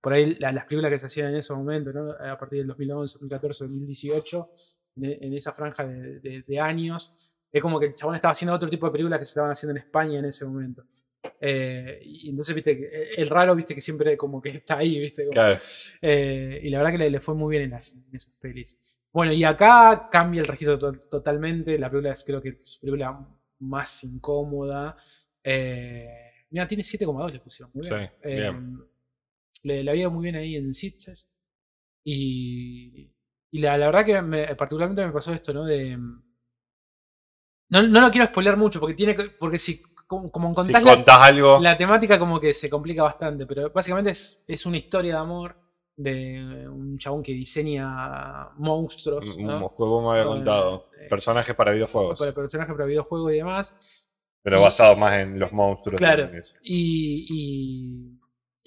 por 0.00 0.12
ahí 0.12 0.36
la- 0.38 0.52
las 0.52 0.66
películas 0.66 0.92
que 0.92 1.00
se 1.00 1.06
hacían 1.06 1.30
en 1.30 1.36
ese 1.38 1.52
momento, 1.52 1.92
¿no? 1.92 2.12
a 2.12 2.38
partir 2.38 2.58
del 2.60 2.68
2011, 2.68 3.14
2014, 3.14 3.64
2018, 3.64 4.50
en, 4.98 5.04
en 5.24 5.34
esa 5.34 5.50
franja 5.50 5.84
de, 5.84 6.20
de- 6.20 6.42
de 6.46 6.60
años, 6.60 7.32
es 7.50 7.60
como 7.60 7.80
que 7.80 7.86
el 7.86 7.94
chabón 7.94 8.14
estaba 8.14 8.30
haciendo 8.30 8.54
otro 8.54 8.68
tipo 8.70 8.86
de 8.86 8.92
películas 8.92 9.18
que 9.18 9.24
se 9.24 9.30
estaban 9.30 9.50
haciendo 9.50 9.72
en 9.72 9.78
España 9.84 10.18
en 10.20 10.26
ese 10.26 10.44
momento. 10.44 10.84
Eh, 11.40 12.00
y 12.02 12.30
entonces, 12.30 12.54
viste, 12.54 12.76
que 12.78 13.10
el 13.16 13.28
raro, 13.28 13.54
viste, 13.54 13.74
que 13.74 13.80
siempre 13.80 14.16
como 14.16 14.40
que 14.40 14.50
está 14.50 14.78
ahí, 14.78 14.98
viste. 14.98 15.22
como- 15.24 15.32
Claro. 15.32 15.58
eh, 16.02 16.60
y 16.62 16.70
la 16.70 16.78
verdad 16.78 16.92
que 16.92 16.98
le, 16.98 17.10
le 17.10 17.20
fue 17.20 17.34
muy 17.34 17.50
bien 17.52 17.64
en, 17.64 17.70
las- 17.70 17.92
en 17.92 18.04
esas 18.12 18.36
pelis. 18.36 18.78
Bueno, 19.12 19.32
y 19.32 19.44
acá 19.44 20.08
cambia 20.10 20.40
el 20.42 20.46
registro 20.46 20.78
to- 20.78 20.92
totalmente. 21.10 21.78
La 21.78 21.88
película 21.90 22.12
es, 22.12 22.22
creo 22.24 22.40
que, 22.42 22.52
su 22.52 22.80
película 22.80 23.18
más 23.60 24.04
incómoda. 24.04 24.96
Eh, 25.42 26.08
mira, 26.50 26.66
tiene 26.66 26.82
7,2 26.82 27.32
le 27.32 27.40
pusieron. 27.40 27.70
Muy 27.74 27.88
bien. 27.88 28.10
Sí, 28.22 28.28
bien. 28.52 28.78
Le, 29.62 29.80
había 29.90 30.02
ido 30.02 30.10
muy 30.10 30.22
bien 30.24 30.36
ahí 30.36 30.56
en 30.56 30.74
Sitges. 30.74 31.26
Y, 32.04 33.10
y 33.50 33.58
la, 33.60 33.76
la 33.78 33.86
verdad 33.86 34.04
que 34.04 34.22
me- 34.22 34.54
particularmente 34.54 35.04
me 35.06 35.12
pasó 35.12 35.32
esto, 35.32 35.52
¿no? 35.54 35.64
De. 35.64 35.96
No, 37.68 37.82
no 37.82 38.00
lo 38.00 38.10
quiero 38.10 38.26
spoilear 38.26 38.56
mucho 38.56 38.78
porque 38.80 38.94
tiene 38.94 39.16
que- 39.16 39.30
porque 39.30 39.58
si 39.58 39.82
como, 40.06 40.30
como 40.30 40.48
Si 40.50 40.54
contás 40.54 40.82
la- 40.84 40.94
contás 40.94 41.18
algo. 41.20 41.58
la 41.60 41.76
temática 41.76 42.18
como 42.18 42.38
que 42.40 42.54
se 42.54 42.70
complica 42.70 43.02
bastante, 43.02 43.46
pero 43.46 43.70
básicamente 43.70 44.10
es, 44.10 44.44
es 44.46 44.64
una 44.66 44.76
historia 44.76 45.14
de 45.14 45.18
amor 45.20 45.56
de 45.96 46.68
un 46.68 46.98
chabón 46.98 47.22
que 47.22 47.32
diseña 47.32 48.50
monstruos, 48.58 49.26
Un 49.30 49.46
¿no? 49.46 49.68
juego 49.70 50.02
me 50.02 50.10
había 50.18 50.24
Con, 50.28 50.36
contado. 50.36 50.90
eh, 51.00 51.06
Personajes 51.08 51.54
para 51.54 51.72
videojuegos. 51.72 52.18
Para 52.18 52.32
personajes 52.34 52.74
para 52.74 52.84
videojuegos 52.86 53.32
y 53.32 53.36
demás. 53.36 54.08
Pero 54.42 54.60
basados 54.62 54.96
más 54.98 55.14
en 55.18 55.38
los 55.40 55.50
monstruos. 55.52 55.98
Claro. 55.98 56.30
y. 56.62 58.12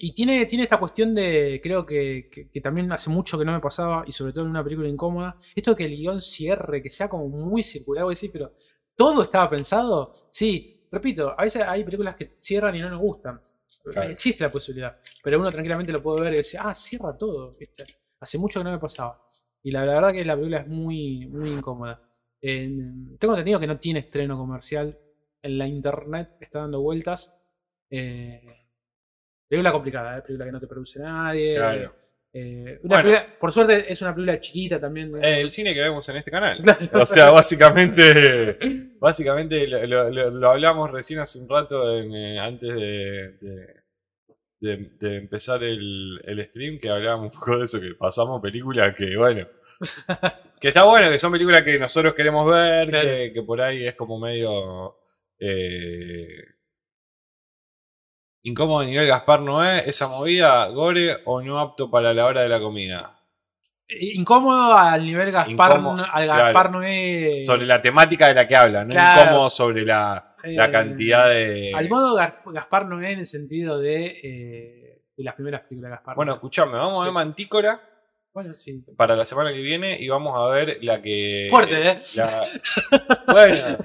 Y, 0.02 0.14
tiene, 0.14 0.46
tiene 0.46 0.64
esta 0.64 0.78
cuestión 0.78 1.14
de, 1.14 1.60
creo 1.62 1.84
que, 1.84 2.30
que- 2.32 2.48
que 2.48 2.60
también 2.62 2.90
hace 2.90 3.10
mucho 3.10 3.38
que 3.38 3.44
no 3.44 3.52
me 3.52 3.60
pasaba, 3.60 4.02
y 4.06 4.12
sobre 4.12 4.32
todo 4.32 4.44
en 4.44 4.50
una 4.50 4.64
película 4.64 4.88
incómoda, 4.88 5.36
esto 5.54 5.72
de 5.72 5.76
que 5.76 5.84
el 5.84 5.94
guion 5.94 6.22
cierre, 6.22 6.82
que 6.82 6.88
sea 6.88 7.06
como 7.10 7.28
muy 7.28 7.62
circular, 7.62 8.04
voy 8.04 8.12
a 8.12 8.16
decir, 8.16 8.30
pero 8.32 8.50
¿todo 8.96 9.22
estaba 9.24 9.50
pensado? 9.50 10.14
Sí, 10.28 10.79
repito, 10.90 11.34
a 11.38 11.42
veces 11.44 11.62
hay 11.62 11.84
películas 11.84 12.16
que 12.16 12.36
cierran 12.40 12.74
y 12.76 12.80
no 12.80 12.90
nos 12.90 13.00
gustan. 13.00 13.40
Claro. 13.84 14.10
Existe 14.10 14.44
la 14.44 14.50
posibilidad, 14.50 14.98
pero 15.22 15.38
uno 15.40 15.50
tranquilamente 15.50 15.92
lo 15.92 16.02
puede 16.02 16.20
ver 16.22 16.32
y 16.34 16.36
decir, 16.38 16.60
ah, 16.62 16.74
cierra 16.74 17.14
todo. 17.14 17.50
Hace 18.20 18.38
mucho 18.38 18.60
que 18.60 18.64
no 18.64 18.72
me 18.72 18.78
pasaba. 18.78 19.22
Y 19.62 19.70
la, 19.70 19.84
la 19.86 19.94
verdad 19.94 20.12
que 20.12 20.24
la 20.24 20.34
película 20.34 20.58
es 20.58 20.66
muy, 20.66 21.26
muy 21.26 21.50
incómoda. 21.50 22.02
En- 22.42 23.16
tengo 23.18 23.34
entendido 23.34 23.60
que 23.60 23.66
no 23.66 23.78
tiene 23.78 24.00
estreno 24.00 24.36
comercial 24.36 24.98
en 25.42 25.58
la 25.58 25.66
internet, 25.66 26.36
está 26.40 26.60
dando 26.60 26.80
vueltas. 26.82 27.40
Eh, 27.90 28.42
película 29.48 29.72
complicada, 29.72 30.18
¿eh? 30.18 30.22
película 30.22 30.44
que 30.46 30.52
no 30.52 30.60
te 30.60 30.66
produce 30.66 31.00
nadie. 31.00 31.56
Claro. 31.56 31.94
Eh, 32.32 32.78
una 32.84 32.96
Bueno. 32.96 33.02
película- 33.02 33.38
por 33.40 33.52
suerte 33.52 33.92
es 33.92 34.00
una 34.02 34.14
película 34.14 34.38
chiquita 34.40 34.80
también. 34.80 35.12
Eh, 35.22 35.40
el 35.40 35.50
cine 35.50 35.74
que 35.74 35.80
vemos 35.80 36.08
en 36.08 36.16
este 36.16 36.30
canal. 36.30 36.58
Claro. 36.90 37.02
O 37.02 37.06
sea, 37.06 37.30
básicamente, 37.30 38.90
básicamente 39.00 39.66
lo, 39.66 39.84
lo- 39.86 40.10
lo- 40.10 40.30
lo 40.30 40.50
hablamos 40.50 40.90
recién 40.92 41.18
hace 41.20 41.38
un 41.40 41.48
rato 41.48 41.96
en, 41.98 42.14
eh, 42.14 42.38
antes 42.38 42.72
de, 42.74 43.38
de- 43.40 43.80
de- 44.60 44.90
de 45.00 45.16
empezar 45.16 45.62
el, 45.64 46.20
el 46.24 46.44
stream, 46.46 46.78
que 46.78 46.88
hablábamos 46.90 47.34
un 47.34 47.40
poco 47.40 47.58
de 47.58 47.64
eso, 47.64 47.80
que 47.80 47.94
pasamos 47.98 48.40
películas 48.42 48.94
que, 48.94 49.16
bueno, 49.16 49.48
que 50.60 50.68
está 50.68 50.84
bueno, 50.84 51.10
que 51.10 51.18
son 51.18 51.32
películas 51.32 51.62
que 51.64 51.78
nosotros 51.78 52.14
queremos 52.14 52.46
ver, 52.48 52.88
Claro. 52.90 53.08
que, 53.08 53.32
que 53.32 53.42
por 53.42 53.60
ahí 53.60 53.86
es 53.86 53.94
como 53.94 54.20
medio 54.20 54.96
eh, 55.38 56.44
incómodo 58.42 58.80
a 58.80 58.84
nivel 58.84 59.06
Gaspar 59.06 59.40
Noé, 59.40 59.82
esa 59.88 60.08
movida, 60.08 60.66
gore 60.68 61.18
o 61.24 61.40
no 61.42 61.58
apto 61.58 61.90
para 61.90 62.12
la 62.14 62.26
hora 62.26 62.42
de 62.42 62.48
la 62.48 62.60
comida. 62.60 63.16
Incómodo 63.88 64.74
al 64.76 65.04
nivel 65.04 65.32
Gaspar, 65.32 65.72
Incómodo, 65.78 66.04
al 66.12 66.24
claro. 66.24 66.44
Gaspar 66.44 66.70
Noé. 66.70 67.42
Sobre 67.44 67.66
la 67.66 67.82
temática 67.82 68.28
de 68.28 68.34
la 68.34 68.46
que 68.46 68.56
habla, 68.56 68.84
no 68.84 68.90
Claro. 68.90 69.22
incómodo 69.22 69.50
sobre 69.50 69.84
la, 69.84 70.36
la 70.44 70.66
Eh, 70.66 70.70
cantidad 70.70 71.28
de... 71.28 71.72
Al 71.74 71.88
modo 71.88 72.14
Gaspar 72.46 72.86
Noé 72.86 73.12
en 73.12 73.18
el 73.20 73.26
sentido 73.26 73.78
de, 73.80 74.06
eh, 74.22 75.02
de 75.16 75.24
las 75.24 75.34
primeras 75.34 75.62
películas 75.62 75.90
de 75.90 75.96
Gaspar 75.96 76.14
Bueno, 76.16 76.34
escuchame, 76.34 76.78
vamos 76.78 77.02
a 77.02 77.04
ver. 77.06 77.12
Mantícora 77.14 77.80
Bueno, 78.32 78.54
sí. 78.54 78.84
para 78.96 79.16
la 79.16 79.24
semana 79.24 79.52
que 79.52 79.60
viene 79.60 79.96
y 80.00 80.08
vamos 80.08 80.32
a 80.36 80.46
ver 80.54 80.78
la 80.82 81.02
que... 81.02 81.48
Fuerte, 81.50 81.88
¿eh? 81.90 81.98
la- 82.16 82.44
Bueno. 83.26 83.78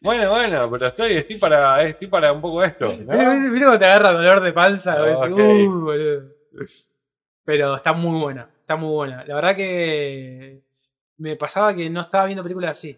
Bueno, 0.00 0.30
bueno, 0.30 0.70
pero 0.70 0.86
estoy, 0.86 1.12
estoy, 1.14 1.36
para, 1.38 1.82
estoy 1.82 2.06
para 2.06 2.32
un 2.32 2.40
poco 2.40 2.62
esto. 2.62 2.86
¿no? 2.92 2.98
Mira, 2.98 3.34
mira- 3.34 3.50
mira 3.50 3.66
cómo 3.66 3.78
te 3.80 3.84
agarra 3.86 4.12
dolor 4.12 4.40
de 4.42 4.52
panza. 4.52 4.96
boludo. 5.00 6.28
Pero 7.44 7.76
está 7.76 7.92
muy 7.92 8.20
buena, 8.20 8.48
está 8.60 8.76
muy 8.76 8.90
buena. 8.94 9.24
La 9.24 9.34
verdad 9.34 9.56
que 9.56 10.62
me 11.16 11.34
pasaba 11.36 11.74
que 11.74 11.88
no 11.90 12.02
estaba 12.02 12.26
viendo 12.26 12.42
películas 12.44 12.72
así. 12.72 12.96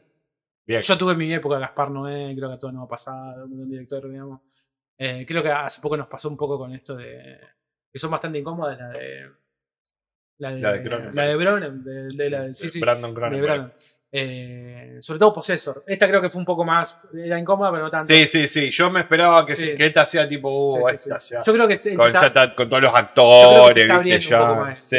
Bien. 0.66 0.82
Yo 0.82 0.98
tuve 0.98 1.14
mi 1.14 1.32
época 1.32 1.58
Gaspar 1.58 1.90
Noé, 1.90 2.34
creo 2.36 2.48
que 2.50 2.54
a 2.56 2.58
todos 2.58 2.74
nos 2.74 2.84
ha 2.84 2.88
pasado, 2.88 3.44
un 3.46 3.70
directores, 3.70 4.10
digamos. 4.10 4.40
Eh, 4.98 5.24
creo 5.26 5.42
que 5.42 5.50
hace 5.50 5.80
poco 5.80 5.96
nos 5.96 6.06
pasó 6.08 6.28
un 6.28 6.36
poco 6.36 6.58
con 6.58 6.72
esto 6.74 6.94
de. 6.96 7.38
que 7.90 7.98
son 7.98 8.10
bastante 8.10 8.38
incómodas, 8.38 8.78
la 8.78 8.88
de. 8.90 9.30
La 10.40 10.50
de, 10.52 10.60
La 10.60 10.72
de 10.72 10.82
Cronenberg. 10.82 11.14
la 11.14 11.26
de 11.26 11.36
Bronen, 11.36 11.84
de, 11.84 11.92
de 12.24 12.30
la, 12.30 12.52
sí, 12.52 12.68
sí, 12.68 12.80
Brandon 12.80 13.10
de 13.12 13.14
Cronenberg. 13.20 13.44
Bronen. 13.44 13.72
Eh, 14.12 14.96
sobre 15.00 15.20
todo 15.20 15.32
Possessor. 15.34 15.84
Esta 15.86 16.08
creo 16.08 16.20
que 16.20 16.28
fue 16.30 16.40
un 16.40 16.44
poco 16.44 16.64
más. 16.64 17.00
Era 17.14 17.38
incómoda, 17.38 17.70
pero 17.70 17.84
no 17.84 17.90
tanto. 17.90 18.06
Sí, 18.12 18.26
sí, 18.26 18.48
sí. 18.48 18.68
Yo 18.70 18.90
me 18.90 19.00
esperaba 19.00 19.46
que, 19.46 19.54
Sí. 19.54 19.66
se- 19.66 19.76
que 19.76 19.86
esta 19.86 20.04
sea 20.04 20.28
tipo, 20.28 20.48
uh, 20.50 20.76
Sí, 20.78 20.82
sí, 20.90 20.94
esta 20.96 21.20
sea. 21.20 21.42
Yo 21.44 21.52
creo 21.52 21.68
que 21.68 21.78
Con, 21.94 22.16
está- 22.16 22.54
con 22.56 22.68
todos 22.68 22.82
los 22.82 22.92
actores, 22.94 23.88
viste, 24.02 24.20
ya. 24.30 24.40
más. 24.54 24.90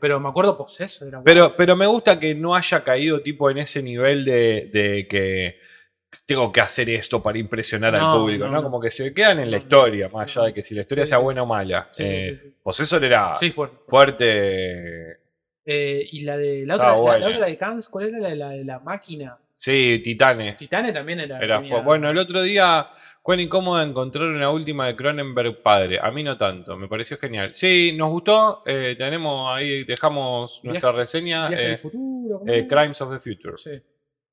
Pero 0.00 0.18
me 0.18 0.28
acuerdo 0.28 0.56
Possessor. 0.58 1.06
Era 1.08 1.22
Pero, 1.22 1.54
pero 1.56 1.76
me 1.76 1.86
gusta 1.86 2.18
que 2.18 2.34
no 2.34 2.54
haya 2.56 2.82
caído 2.82 3.20
tipo 3.20 3.48
en 3.50 3.58
ese 3.58 3.82
nivel 3.82 4.24
de, 4.24 4.68
de 4.72 5.06
que 5.06 5.58
tengo 6.24 6.50
que 6.52 6.60
hacer 6.60 6.88
esto 6.90 7.22
para 7.22 7.38
impresionar 7.38 7.94
al 7.96 8.18
público, 8.18 8.46
no. 8.48 8.62
Como 8.62 8.80
que 8.80 8.90
se 8.90 9.12
quedan 9.12 9.40
en 9.40 9.50
la 9.50 9.58
historia, 9.58 10.08
más 10.08 10.34
allá 10.36 10.46
de 10.46 10.54
que 10.54 10.62
si 10.62 10.74
la 10.74 10.82
historia 10.82 11.04
Sí, 11.04 11.10
sea 11.10 11.18
sí. 11.18 11.24
buena 11.24 11.42
o 11.42 11.46
mala. 11.46 11.88
Sí, 11.92 12.06
sí, 12.06 12.14
Eh. 12.16 12.52
Possessor 12.62 13.04
era 13.04 13.34
fuerte. 13.36 13.76
fuerte. 13.86 15.18
Eh, 15.64 16.06
y 16.12 16.20
la 16.20 16.36
de 16.36 16.64
la 16.64 16.76
otra, 16.76 16.88
la, 17.18 17.26
otra 17.28 17.46
de 17.46 17.56
Cans, 17.58 17.88
¿cuál 17.88 18.08
era 18.08 18.18
la 18.20 18.28
de 18.28 18.36
la, 18.36 18.48
de 18.50 18.64
la 18.64 18.78
máquina? 18.78 19.36
Sí, 19.54 20.00
Titanes. 20.04 20.56
Titane 20.56 20.92
también 20.92 21.20
era. 21.20 21.38
Era 21.40 21.58
tenía- 21.60 21.80
Bueno, 21.80 22.08
el 22.10 22.18
otro 22.18 22.40
día, 22.42 22.88
cuán 23.22 23.40
incómodo 23.40 23.82
encontrar 23.82 24.26
una 24.28 24.50
última 24.50 24.86
de 24.86 24.94
Cronenberg 24.94 25.62
padre. 25.62 25.98
A 26.00 26.10
mí 26.12 26.22
no 26.22 26.36
tanto, 26.36 26.76
me 26.76 26.86
pareció 26.88 27.18
genial. 27.18 27.52
Sí, 27.52 27.92
nos 27.96 28.10
gustó. 28.10 28.62
eh, 28.66 28.94
tenemos 28.96 29.50
ahí, 29.52 29.82
dejamos 29.84 30.60
nuestra 30.62 30.90
Viaje- 30.90 31.00
reseña. 31.02 31.48
Viaje 31.48 31.72
eh, 31.72 31.76
futuro. 31.76 32.38
¿cómo 32.40 32.52
eh? 32.52 32.66
Crimes 32.68 33.00
of 33.00 33.12
the 33.12 33.18
Future. 33.18 33.54
Sí. 33.58 33.70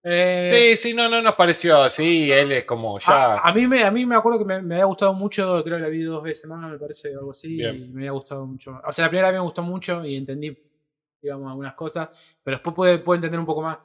Eh, 0.06 0.76
Sí, 0.78 0.90
sí, 0.90 0.94
no, 0.96 1.08
no 1.10 1.22
nos 1.22 1.34
pareció. 1.36 1.90
Sí, 1.90 2.32
él 2.32 2.52
es 2.52 2.66
como 2.66 3.00
ya. 3.00 3.36
A, 3.36 3.50
a 3.50 3.54
mí 3.54 3.66
me, 3.68 3.84
a 3.84 3.92
mí 3.92 4.06
me 4.06 4.16
acuerdo 4.16 4.40
que 4.40 4.46
me, 4.46 4.62
me 4.62 4.76
había 4.76 4.86
gustado 4.86 5.14
mucho, 5.14 5.64
creo 5.64 5.78
que 5.78 5.84
la 5.84 5.90
vi 5.90 6.02
dos 6.04 6.22
veces 6.22 6.46
más, 6.50 6.70
me 6.70 6.78
parece, 6.78 7.10
algo 7.16 7.32
así, 7.32 7.56
Bien. 7.56 7.76
y 7.76 7.88
me 7.90 8.02
había 8.02 8.12
gustado 8.12 8.46
mucho. 8.46 8.80
O 8.86 8.92
sea, 8.92 9.06
la 9.06 9.10
primera 9.10 9.30
vez 9.32 9.38
me 9.40 9.44
gustó 9.44 9.62
mucho 9.64 10.04
y 10.06 10.16
entendí, 10.18 10.58
digamos, 11.22 11.50
algunas 11.50 11.74
cosas, 11.74 12.36
pero 12.44 12.58
después 12.58 12.76
pude, 12.76 12.98
pude 13.00 13.16
entender 13.18 13.40
un 13.40 13.46
poco 13.46 13.62
más 13.62 13.78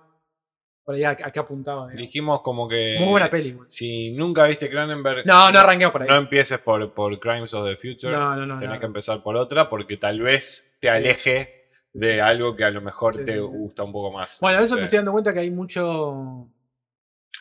por 0.85 0.95
ahí 0.95 1.05
a, 1.05 1.11
a 1.11 1.15
qué 1.31 1.39
apuntaba. 1.39 1.83
digamos. 1.83 2.01
dijimos 2.01 2.41
como 2.41 2.67
que. 2.67 2.97
Muy 2.99 3.11
buena 3.11 3.29
peli, 3.31 3.53
güey. 3.53 3.71
Si 3.71 4.11
nunca 4.13 4.45
viste 4.47 4.69
Cronenberg. 4.71 5.25
No, 5.27 5.53
no 5.53 5.59
arranquemos 5.61 5.93
por 5.93 6.03
ahí. 6.03 6.09
No 6.09 6.17
empieces 6.17 6.59
por, 6.61 6.93
por 6.95 7.19
Crimes 7.21 7.53
of 7.55 7.67
the 7.69 7.77
Future. 7.77 8.11
No, 8.13 8.35
no, 8.35 8.47
no. 8.47 8.59
Tenés 8.59 8.75
no. 8.77 8.81
que 8.81 8.87
empezar 8.87 9.23
por 9.23 9.37
otra 9.37 9.69
porque 9.69 9.99
tal 9.99 10.21
vez 10.21 10.77
te 10.81 10.89
Sí. 10.89 10.97
aleje 10.97 11.58
de 11.99 12.21
algo 12.21 12.55
que 12.55 12.65
a 12.65 12.71
lo 12.71 12.81
mejor 12.81 13.17
Sí, 13.17 13.25
te 13.25 13.33
sí, 13.35 13.39
gusta 13.39 13.83
un 13.83 13.93
poco 13.93 14.13
más. 14.13 14.39
Bueno, 14.41 14.61
eso 14.61 14.75
Sí. 14.75 14.81
me 14.81 14.85
estoy 14.87 14.97
dando 14.99 15.13
cuenta 15.13 15.33
que 15.33 15.41
hay 15.41 15.51
mucho. 15.51 16.49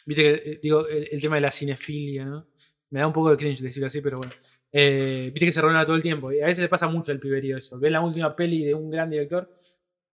Viste 0.05 0.23
que, 0.23 0.51
eh, 0.51 0.59
digo, 0.61 0.87
el, 0.87 1.07
el 1.11 1.21
tema 1.21 1.35
de 1.35 1.41
la 1.41 1.51
cinefilia, 1.51 2.25
¿no? 2.25 2.47
Me 2.89 3.01
da 3.01 3.07
un 3.07 3.13
poco 3.13 3.29
de 3.31 3.37
cringe 3.37 3.61
decirlo 3.61 3.87
así, 3.87 4.01
pero 4.01 4.17
bueno. 4.17 4.33
Eh, 4.71 5.29
Viste 5.33 5.45
que 5.45 5.51
se 5.51 5.61
renueva 5.61 5.85
todo 5.85 5.95
el 5.95 6.01
tiempo. 6.01 6.31
Y 6.31 6.41
a 6.41 6.45
veces 6.45 6.61
le 6.61 6.69
pasa 6.69 6.87
mucho 6.87 7.11
al 7.11 7.19
piberío 7.19 7.57
eso. 7.57 7.79
Ven 7.79 7.93
la 7.93 8.01
última 8.01 8.35
peli 8.35 8.63
de 8.63 8.73
un 8.73 8.89
gran 8.89 9.09
director 9.09 9.56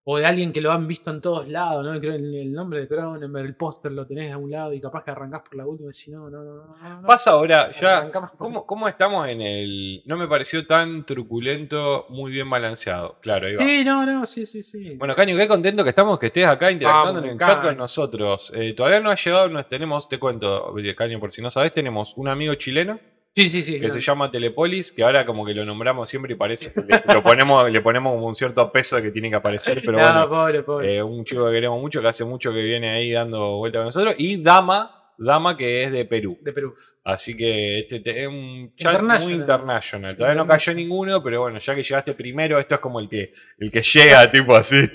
o 0.06 0.18
de 0.18 0.26
alguien 0.26 0.52
que 0.52 0.60
lo 0.60 0.72
han 0.72 0.86
visto 0.86 1.12
en 1.12 1.22
todos 1.22 1.48
lados, 1.48 1.86
¿no? 1.86 1.98
Creo 2.00 2.16
el, 2.16 2.36
el 2.36 2.52
nombre 2.52 2.82
de 2.82 2.88
Cronenberg, 2.90 3.46
el 3.46 3.56
póster 3.56 3.92
lo 3.94 4.06
tenés 4.06 4.34
a 4.34 4.38
un 4.38 4.52
lado 4.52 4.74
y 4.74 4.82
capaz 4.82 5.04
que 5.06 5.12
arrancás 5.12 5.44
por 5.44 5.56
la 5.56 5.66
última 5.66 5.90
y 5.92 5.94
si 5.94 6.12
no, 6.12 6.30
no, 6.30 6.44
no, 6.44 6.56
no. 6.66 7.08
Pasa 7.08 7.32
ahora, 7.32 7.72
ya. 7.72 8.12
¿Cómo, 8.38 8.66
cómo 8.66 8.88
estamos 8.90 9.28
en 9.30 9.42
el.? 9.42 10.02
No 10.06 10.18
me 10.18 10.28
pareció 10.28 10.68
tan 10.68 11.06
truculento, 11.06 12.06
muy 12.10 12.32
bien 12.34 12.50
balanceado. 12.50 13.18
Claro, 13.22 13.48
ahí 13.48 13.56
va. 13.56 13.64
Sí, 13.66 13.84
no, 13.86 14.06
no, 14.06 14.26
sí, 14.26 14.46
sí, 14.46 14.62
sí. 14.62 14.96
Bueno, 14.96 15.16
Caño, 15.16 15.38
qué 15.38 15.48
contento 15.48 15.84
que 15.84 15.92
estamos 15.92 16.20
que 16.20 16.26
estés 16.26 16.48
acá 16.48 16.70
interactuando 16.70 17.22
Vamos, 17.22 17.26
en 17.26 17.32
el 17.32 17.38
Caño. 17.38 17.54
chat 17.54 17.64
con 17.64 17.78
nosotros. 17.78 18.52
Eh, 18.56 18.74
todavía 18.74 19.00
no 19.00 19.10
ha 19.10 19.16
llegado, 19.16 19.48
nos 19.48 19.70
tenemos, 19.70 20.10
te 20.10 20.20
cuento, 20.20 20.74
Caño, 20.98 21.20
por 21.20 21.32
si 21.32 21.42
no 21.42 21.50
sabes, 21.50 21.74
tenemos 21.74 22.14
un 22.18 22.28
amigo 22.28 22.54
chileno 22.56 23.00
sí, 23.34 23.50
sí, 23.50 23.64
sí. 23.64 23.80
que 23.80 23.90
se 23.90 24.00
llama 24.00 24.32
Telepolis, 24.32 24.92
que 24.92 25.04
ahora 25.04 25.26
como 25.26 25.46
que 25.46 25.54
lo 25.54 25.66
nombramos 25.66 26.10
siempre 26.10 26.34
y 26.34 26.36
parece 26.38 26.72
le, 26.88 27.04
lo 27.14 27.22
ponemos, 27.24 27.70
le 27.70 27.82
ponemos 27.82 28.14
como 28.14 28.28
un 28.28 28.36
cierto 28.36 28.72
peso 28.72 28.96
de 28.96 29.02
que 29.02 29.12
tiene 29.12 29.30
que 29.30 29.36
aparecer, 29.36 29.82
pero 29.86 29.94
no, 30.00 30.04
bueno, 30.06 30.30
pobre, 30.30 30.64
pobre. 30.64 30.96
eh, 30.98 31.04
un 31.04 31.26
chico 31.26 31.46
que 31.48 31.52
queremos 31.52 31.80
mucho, 31.82 32.02
que 32.02 32.08
hace 32.08 32.24
mucho 32.24 32.52
que 32.54 32.62
viene 32.62 32.90
ahí 32.92 33.12
dando 33.12 33.58
vuelta 33.58 33.80
con 33.80 33.86
nosotros, 33.88 34.16
y 34.18 34.42
Dama, 34.42 35.03
Dama 35.18 35.56
que 35.56 35.84
es 35.84 35.92
de 35.92 36.06
Perú. 36.06 36.38
de 36.42 36.52
Perú. 36.54 36.76
Así 37.06 37.36
que 37.36 37.80
este 37.80 38.00
te- 38.00 38.22
es 38.22 38.28
un 38.28 38.74
chat 38.76 38.94
International. 38.94 39.22
muy 39.24 39.34
international. 39.34 40.16
Todavía 40.16 40.36
no 40.36 40.42
International. 40.44 40.76
cayó 40.76 40.76
ninguno, 40.76 41.24
pero 41.24 41.42
bueno, 41.42 41.60
ya 41.60 41.76
que 41.76 41.84
llegaste 41.84 42.14
primero, 42.14 42.58
esto 42.60 42.76
es 42.76 42.80
como 42.82 43.00
el 43.00 43.10
que, 43.10 43.34
el 43.60 43.72
que 43.72 43.82
llega, 43.82 44.32
tipo 44.32 44.56
así. 44.56 44.90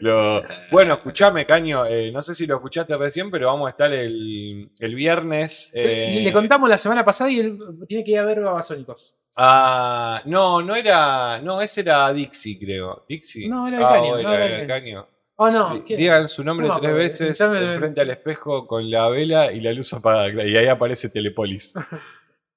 Lo- 0.00 0.42
Bueno, 0.70 0.94
escuchame, 0.94 1.46
Caño, 1.46 1.86
eh, 1.86 2.10
no 2.12 2.20
sé 2.22 2.34
si 2.34 2.46
lo 2.46 2.56
escuchaste 2.56 2.96
recién, 2.96 3.30
pero 3.30 3.46
vamos 3.46 3.66
a 3.66 3.70
estar 3.70 3.92
el, 3.92 4.70
el 4.78 4.94
viernes. 4.94 5.70
eh, 5.72 6.20
Le- 6.22 6.32
contamos 6.32 6.68
la 6.68 6.76
semana 6.78 7.04
pasada 7.04 7.30
y 7.30 7.40
él 7.40 7.58
tiene 7.88 8.04
que 8.04 8.10
ir 8.12 8.18
a 8.18 8.24
ver 8.24 8.40
Babasónicos. 8.40 9.16
Ah, 9.36 10.22
no, 10.26 10.62
no 10.62 10.76
era. 10.76 11.40
No, 11.42 11.60
ese 11.60 11.80
era 11.80 12.12
Dixie, 12.12 12.58
creo. 12.58 13.04
Dixie. 13.08 13.48
No, 13.48 13.66
era 13.66 13.78
el 13.78 13.84
Ah, 13.84 13.88
Caño, 13.92 14.22
no, 14.22 14.32
era 14.34 14.60
el 14.60 14.66
Caño. 14.68 15.08
Oh, 15.36 15.50
no. 15.50 15.78
Digan 15.80 16.28
su 16.28 16.44
nombre 16.44 16.68
No 16.68 16.78
tres 16.80 16.94
veces 16.94 17.40
Pensame- 17.40 17.78
frente 17.78 18.00
al 18.00 18.10
espejo 18.10 18.66
con 18.66 18.88
la 18.90 19.08
vela 19.08 19.50
y 19.52 19.60
la 19.60 19.72
luz 19.72 19.92
apagada. 19.92 20.28
Y 20.44 20.56
ahí 20.56 20.66
aparece 20.66 21.08
Telepolis. 21.10 21.74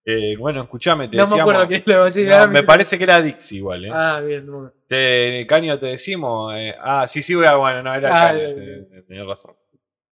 Eh, 0.10 0.38
bueno, 0.38 0.62
escuchame, 0.62 1.10
te 1.10 1.17
No 1.17 1.27
me 1.27 1.41
acuerdo 1.41 1.67
quién 1.67 1.84
lo 1.86 2.10
sí, 2.10 2.24
No, 2.24 2.34
ahora 2.36 2.48
me 2.48 2.63
parece 2.63 2.98
que 2.98 3.03
era 3.03 3.22
Dixie 3.22 3.57
igual, 3.57 3.84
¿eh? 3.84 3.91
Ah, 3.93 4.22
bien. 4.25 4.46
no 4.46 4.51
me 4.53 4.57
acuerdo. 4.69 4.75
Te, 4.88 5.46
Caño, 5.50 5.77
te 5.77 5.88
decimos. 5.88 6.53
eh, 6.55 6.74
ah, 6.79 7.05
sí, 7.10 7.22
sí, 7.22 7.36
bueno, 7.36 7.84
no, 7.84 7.93
era 7.93 8.07
Ah, 8.15 8.27
Caño. 8.29 8.39
bien, 8.39 8.55
te- 8.55 8.62
bien. 8.65 8.89
te- 8.89 9.01
Tenías 9.01 9.27
razón. 9.27 9.55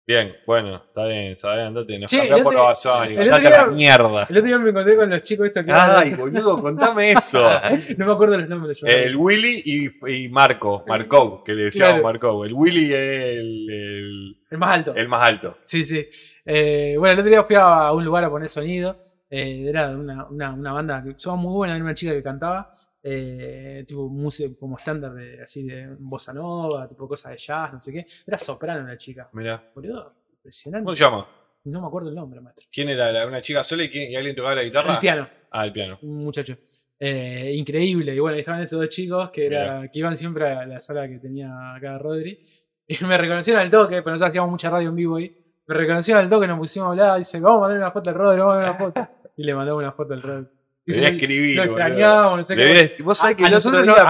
Bien, 0.05 0.35
bueno, 0.45 0.75
está 0.85 1.05
bien, 1.05 1.33
sabés, 1.37 1.65
andate, 1.65 1.97
nos 1.97 2.11
cambiá 2.11 2.35
el 2.35 2.43
por 2.43 2.53
el 2.53 2.59
otro 2.59 2.91
andate 2.93 3.29
a 3.29 3.39
la 3.39 3.39
día- 3.39 3.65
mierda. 3.67 4.23
El 4.29 4.37
otro 4.37 4.47
día 4.47 4.59
me 4.59 4.69
encontré 4.71 4.95
con 4.97 5.09
los 5.09 5.21
chicos 5.23 5.45
estos 5.47 5.65
que 5.65 5.71
Ay, 5.71 6.13
boludo, 6.15 6.61
contame 6.61 7.11
eso. 7.13 7.49
no 7.97 8.05
me 8.05 8.11
acuerdo 8.11 8.37
los 8.37 8.49
nombres. 8.49 8.79
yo. 8.81 8.87
El 8.87 9.15
Willy 9.15 9.61
y, 9.63 10.23
y 10.25 10.27
Marco, 10.27 10.83
Marco, 10.85 11.41
que 11.41 11.53
le 11.53 11.63
decíamos 11.65 11.91
Claro. 11.93 12.03
Marco. 12.03 12.43
El 12.43 12.51
Willy 12.53 12.93
es 12.93 12.99
el, 13.37 13.69
el, 13.69 14.37
El 14.51 14.57
más 14.57 14.73
alto. 14.73 14.93
el 14.93 15.07
más 15.07 15.29
alto. 15.29 15.57
Sí, 15.63 15.85
sí. 15.85 16.05
Eh, 16.45 16.95
bueno, 16.99 17.13
el 17.13 17.19
otro 17.19 17.29
día 17.29 17.43
fui 17.43 17.55
a 17.57 17.91
un 17.93 18.03
lugar 18.03 18.25
a 18.25 18.29
poner 18.29 18.49
sonido. 18.49 18.97
eh, 19.29 19.65
era 19.69 19.87
una, 19.89 20.25
una, 20.25 20.51
una 20.53 20.73
banda 20.73 21.01
que 21.01 21.13
sonaba 21.17 21.41
muy 21.41 21.53
buena, 21.53 21.75
era 21.75 21.83
una 21.85 21.93
chica 21.93 22.11
que 22.11 22.21
cantaba. 22.21 22.73
Eh, 23.03 23.83
tipo 23.85 24.07
música 24.09 24.49
como 24.59 24.77
estándar 24.77 25.13
de 25.13 25.43
así 25.43 25.63
de 25.67 25.95
bossa 25.99 26.33
nova, 26.33 26.87
tipo 26.87 27.07
cosas 27.07 27.31
de 27.33 27.37
jazz, 27.37 27.73
no 27.73 27.81
sé 27.81 27.91
qué. 27.91 28.05
Era 28.25 28.37
soprano 28.37 28.87
la 28.87 28.97
chica. 28.97 29.29
Mirá. 29.33 29.71
Boludo, 29.75 30.13
impresionante. 30.35 30.85
¿Cómo 30.85 30.95
se 30.95 31.03
llama? 31.03 31.27
No 31.65 31.81
me 31.81 31.87
acuerdo 31.87 32.09
el 32.09 32.15
nombre, 32.15 32.41
maestro. 32.41 32.65
¿Quién 32.71 32.89
era? 32.89 33.11
la- 33.11 33.27
¿Una 33.27 33.41
chica 33.41 33.63
sola 33.63 33.83
y, 33.83 33.89
quién- 33.89 34.11
y 34.11 34.15
alguien 34.15 34.35
tocaba 34.35 34.55
la 34.55 34.63
guitarra? 34.63 34.93
El 34.93 34.99
piano, 34.99 35.29
Ah, 35.51 35.65
el 35.65 35.71
piano. 35.73 35.99
un 36.01 36.23
muchacho. 36.23 36.57
Eh, 36.99 37.53
increíble. 37.55 38.15
Y 38.15 38.19
bueno, 38.19 38.35
ahí 38.35 38.39
estaban 38.41 38.61
estos 38.61 38.79
dos 38.79 38.89
chicos 38.89 39.29
que, 39.31 39.45
era, 39.47 39.89
que 39.91 39.99
iban 39.99 40.15
siempre 40.15 40.49
a 40.49 40.65
la 40.65 40.79
sala 40.79 41.07
que 41.07 41.19
tenía 41.19 41.75
acá 41.75 41.97
Rodri. 41.97 42.39
Y 42.87 43.03
me 43.05 43.17
reconocieron 43.17 43.61
al 43.61 43.69
toque, 43.69 44.01
pero 44.01 44.11
nosotros 44.11 44.29
hacíamos 44.29 44.51
mucha 44.51 44.69
radio 44.69 44.89
en 44.89 44.95
vivo 44.95 45.15
ahí. 45.17 45.37
Me 45.67 45.75
reconocieron 45.75 46.23
al 46.23 46.29
toque, 46.29 46.47
nos 46.47 46.57
pusimos 46.59 46.87
a 46.87 46.91
hablar. 46.91 47.17
Dice, 47.17 47.39
vamos 47.39 47.57
a 47.59 47.61
mandar 47.61 47.77
una 47.79 47.91
foto 47.91 48.09
al 48.09 48.15
Rodri, 48.15 48.39
vamos 48.39 48.53
a 48.55 48.57
mandar 48.57 48.75
una 48.75 48.79
foto. 48.91 49.09
Y 49.37 49.43
le 49.43 49.55
mandamos 49.55 49.81
una 49.81 49.91
foto 49.93 50.13
al 50.13 50.21
Rodri. 50.21 50.47
Le 50.85 50.91
Dice, 50.93 50.99
voy 50.99 51.07
a 51.07 51.11
lo- 51.11 51.15
escribir. 51.17 51.55
Lo 51.55 51.61
boludo. 51.63 51.77
extrañábamos, 51.77 52.37
no 52.39 52.43
sé 52.43 52.55
Le 52.57 52.63
qué. 52.63 52.69
voy 52.69 52.79
a- 52.99 53.03
Vos 53.05 53.17
sabés 53.17 53.37
que 53.37 53.43
a, 53.43 53.47
el 53.47 53.53
otro 53.53 53.71
nosotros, 53.71 53.85
no- 53.85 53.93
a 54.03 54.07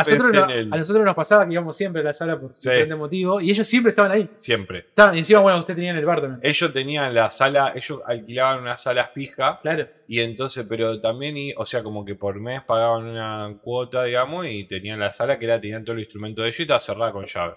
nosotros 0.77 0.95
no- 0.97 1.01
a 1.01 1.05
nos 1.05 1.15
pasaba 1.15 1.45
que 1.45 1.53
íbamos 1.53 1.77
siempre 1.77 2.01
a 2.01 2.05
la 2.05 2.13
sala 2.13 2.39
por 2.39 2.51
Sí. 2.51 2.67
diferente 2.67 2.95
motivo. 2.95 3.41
Y 3.41 3.51
ellos 3.51 3.67
siempre 3.67 3.89
estaban 3.91 4.11
ahí. 4.11 4.27
Siempre. 4.39 4.79
Estaban, 4.79 5.13
y 5.15 5.19
encima, 5.19 5.39
bueno, 5.41 5.59
usted 5.59 5.75
tenía 5.75 5.91
en 5.91 5.97
el 5.97 6.05
bar 6.05 6.21
también. 6.21 6.39
Ellos 6.41 6.73
tenían 6.73 7.13
la 7.13 7.29
sala, 7.29 7.73
ellos 7.75 7.99
alquilaban 8.07 8.59
una 8.61 8.75
sala 8.77 9.05
fija 9.05 9.59
Claro. 9.61 9.87
y 10.07 10.19
entonces, 10.21 10.65
pero 10.67 10.99
también, 10.99 11.37
y- 11.37 11.53
o 11.55 11.63
sea, 11.63 11.83
como 11.83 12.03
que 12.03 12.15
por 12.15 12.39
mes 12.39 12.63
pagaban 12.63 13.03
una 13.05 13.55
cuota, 13.61 14.03
digamos, 14.05 14.47
y 14.47 14.63
tenían 14.63 14.99
la 14.99 15.11
sala 15.13 15.37
que 15.37 15.45
era, 15.45 15.61
tenían 15.61 15.83
todo 15.83 15.93
el 15.95 16.01
instrumento 16.01 16.41
de 16.41 16.47
ellos 16.47 16.59
y 16.59 16.63
estaba 16.63 16.79
cerrada 16.79 17.11
con 17.11 17.27
llave. 17.27 17.53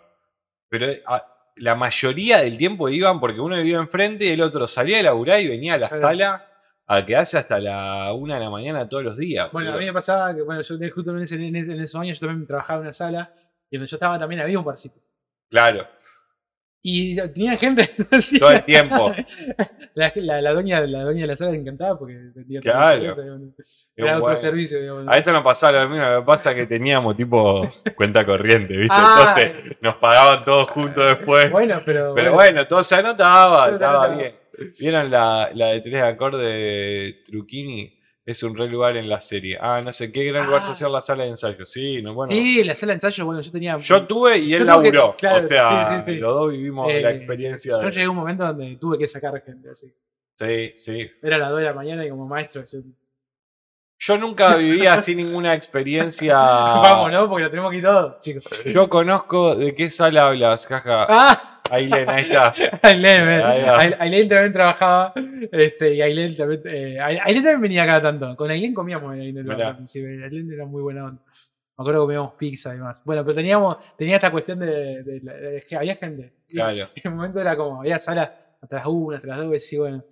Pero 0.69 0.91
eh, 0.91 1.03
a- 1.07 1.25
la 1.57 1.75
mayoría 1.75 2.39
del 2.43 2.59
tiempo 2.59 2.87
iban 2.91 3.19
porque 3.19 3.41
uno 3.41 3.57
vivía 3.57 3.79
enfrente 3.79 4.27
y 4.27 4.29
el 4.29 4.43
otro 4.43 4.69
salía 4.69 4.99
de 4.99 5.05
laburar 5.05 5.41
y 5.41 5.49
venía 5.49 5.73
a 5.75 5.79
la 5.79 5.89
Claro. 5.89 6.03
sala 6.03 6.47
a 6.89 7.05
quedarse 7.05 7.39
hasta 7.39 7.59
la 7.59 8.13
una 8.13 8.35
de 8.35 8.41
la 8.41 8.51
mañana 8.51 8.89
todos 8.89 9.03
los 9.05 9.17
días. 9.17 9.51
Bueno, 9.53 9.73
a 9.73 9.77
mí 9.77 9.85
me 9.87 9.93
pasaba 9.93 10.35
que, 10.35 10.43
bueno, 10.43 10.63
yo 10.63 10.77
justo 10.95 11.11
en, 11.11 11.23
ese- 11.23 11.35
en 11.47 11.81
esos 11.81 12.01
años 12.01 12.21
yo 12.21 12.27
también 12.27 12.47
trabajaba 12.47 12.79
en 12.79 12.83
una 12.83 12.93
sala 12.93 13.33
y 13.71 13.77
donde 13.77 13.89
yo 13.91 13.97
estaba 13.97 14.19
también 14.19 14.41
había 14.41 14.59
un 14.59 14.65
barcito. 14.65 15.01
Claro, 15.51 15.87
Y 16.83 17.17
tenía 17.17 17.57
gente 17.57 17.89
todo 18.39 18.51
el 18.51 18.65
tiempo. 18.65 19.13
La, 19.95 20.13
la, 20.15 20.41
la 20.43 20.53
dueña 20.53 20.81
de 20.83 20.89
la 21.27 21.37
sala 21.37 21.53
le 21.53 21.59
encantaba 21.59 21.99
porque 21.99 22.15
todo 22.35 22.61
Claro. 22.61 23.17
Era 23.97 24.19
otro 24.19 24.37
servicio, 24.37 24.79
digamos. 24.81 25.07
A 25.09 25.17
esto 25.19 25.33
nos 25.33 25.43
pasaba 25.43 25.85
lo 25.85 25.89
mismo, 25.89 26.05
lo 26.05 26.21
que 26.21 26.27
pasa 26.27 26.51
es 26.51 26.57
que 26.57 26.67
teníamos 26.67 27.17
tipo 27.17 27.69
cuenta 27.97 28.25
corriente, 28.27 28.77
¿viste? 28.77 28.95
Ah. 28.95 29.35
Entonces 29.39 29.77
nos 29.81 29.97
pagaban 29.97 30.45
todos 30.45 30.69
juntos 30.71 31.05
después. 31.07 31.51
Bueno, 31.51 31.81
pero. 31.85 32.15
Pero 32.15 32.35
bueno, 32.35 32.67
todo 32.67 32.85
se 32.85 32.95
anotaba, 32.97 33.65
Todo 33.67 33.75
estaba 33.75 34.09
bien. 34.09 34.35
¿Vieron 34.81 35.11
la, 35.11 35.51
la 35.55 35.67
de 35.69 35.81
tres 35.81 36.03
acordes 36.03 36.41
de 36.43 37.23
Truquini? 37.27 37.93
Es 38.25 38.43
un 38.43 38.57
re 38.57 38.67
lugar 38.67 38.97
en 38.97 39.09
la 39.09 39.21
serie. 39.21 39.57
Ah, 39.61 39.81
no 39.85 39.93
sé, 39.93 40.11
qué 40.11 40.25
gran 40.25 40.47
lugar 40.47 40.63
Ah. 40.65 40.67
social 40.69 40.91
la 40.93 41.01
sala 41.01 41.23
de 41.23 41.31
ensayo. 41.31 41.65
Sí, 41.65 42.03
no, 42.03 42.13
bueno. 42.13 42.33
Sí, 42.33 42.65
la 42.65 42.75
sala 42.75 42.91
de 42.91 42.95
ensayo, 42.97 43.25
bueno, 43.25 43.41
yo 43.41 43.53
tenía. 43.53 43.79
Yo 43.79 44.05
tuve 44.05 44.39
y 44.39 44.53
él 44.53 44.61
que- 44.61 44.65
laburó. 44.65 45.11
claro, 45.17 45.39
o 45.45 45.49
sea, 45.49 46.03
sí, 46.03 46.05
sí, 46.11 46.15
sí. 46.15 46.19
los 46.21 46.35
dos 46.35 46.51
vivimos 46.51 46.91
Eh, 46.93 47.01
la 47.03 47.13
experiencia 47.13 47.73
Yo 47.75 47.79
de. 47.83 47.91
llegué 47.91 48.03
a 48.07 48.11
un 48.11 48.17
momento 48.17 48.45
donde 48.45 48.77
tuve 48.81 48.99
que 48.99 49.07
sacar 49.07 49.41
gente 49.45 49.71
así. 49.71 49.95
Sí, 50.39 50.73
sí. 50.75 51.11
Era 51.23 51.39
las 51.39 51.51
2 51.51 51.61
de 51.61 51.65
la 51.67 51.73
mañana 51.73 52.05
y 52.05 52.11
como 52.11 52.27
maestro. 52.27 52.65
Yo, 52.65 52.81
Yo 53.99 54.19
nunca 54.19 54.57
viví 54.57 54.85
así 54.87 55.15
ninguna 55.15 55.55
experiencia. 55.55 56.37
Vamos, 56.39 57.11
¿no? 57.13 57.29
Porque 57.29 57.45
lo 57.45 57.51
tenemos 57.51 57.73
aquí 57.73 57.81
todo, 57.81 58.19
chicos. 58.21 58.45
Yo 58.65 58.89
conozco 58.91 59.55
de 59.55 59.73
qué 59.75 59.89
sala 59.89 60.27
hablas, 60.29 60.67
jaja. 60.67 61.07
¡Ah! 61.09 61.56
Ailén, 61.71 62.09
ahí 62.09 62.23
está. 62.23 62.53
Ailén, 62.83 63.95
Ailén 63.99 64.29
también 64.29 64.53
trabajaba. 64.53 65.13
Este, 65.53 65.95
y 65.95 66.03
Ailén 66.03 66.37
también. 66.37 66.63
eh, 66.67 66.99
Ailén 67.01 67.43
también 67.43 67.61
venía 67.61 67.87
cada 67.87 68.03
tanto. 68.03 68.37
Con 68.37 68.51
Ailén 68.51 68.73
comíamos 68.75 69.15
en 69.15 69.21
Ailén. 69.21 69.51
Ailén 69.51 70.53
era 70.53 70.67
muy 70.67 70.83
buena 70.83 71.05
onda. 71.07 71.23
Me 71.79 71.83
acuerdo 71.83 72.01
que 72.01 72.05
comíamos 72.07 72.33
pizza 72.35 72.75
y 72.75 72.79
demás. 72.79 73.03
Bueno, 73.05 73.23
pero 73.25 73.35
teníamos, 73.35 73.77
tenía 73.97 74.17
esta 74.17 74.31
cuestión 74.31 74.59
de, 74.61 75.03
de- 75.03 75.21
de- 75.21 75.41
de 75.53 75.65
que 75.69 75.77
había 75.77 75.95
gente. 75.95 76.33
Claro. 76.49 76.87
en 77.05 77.11
un 77.11 77.17
momento 77.17 77.41
era 77.41 77.57
como, 77.57 77.81
había 77.81 77.99
sala 77.99 78.35
hasta 78.63 78.77
las 78.77 78.87
1, 78.87 79.17
hasta 79.17 79.29
las 79.29 79.39
2, 79.39 79.73
y 79.73 79.77
bueno, 79.79 80.05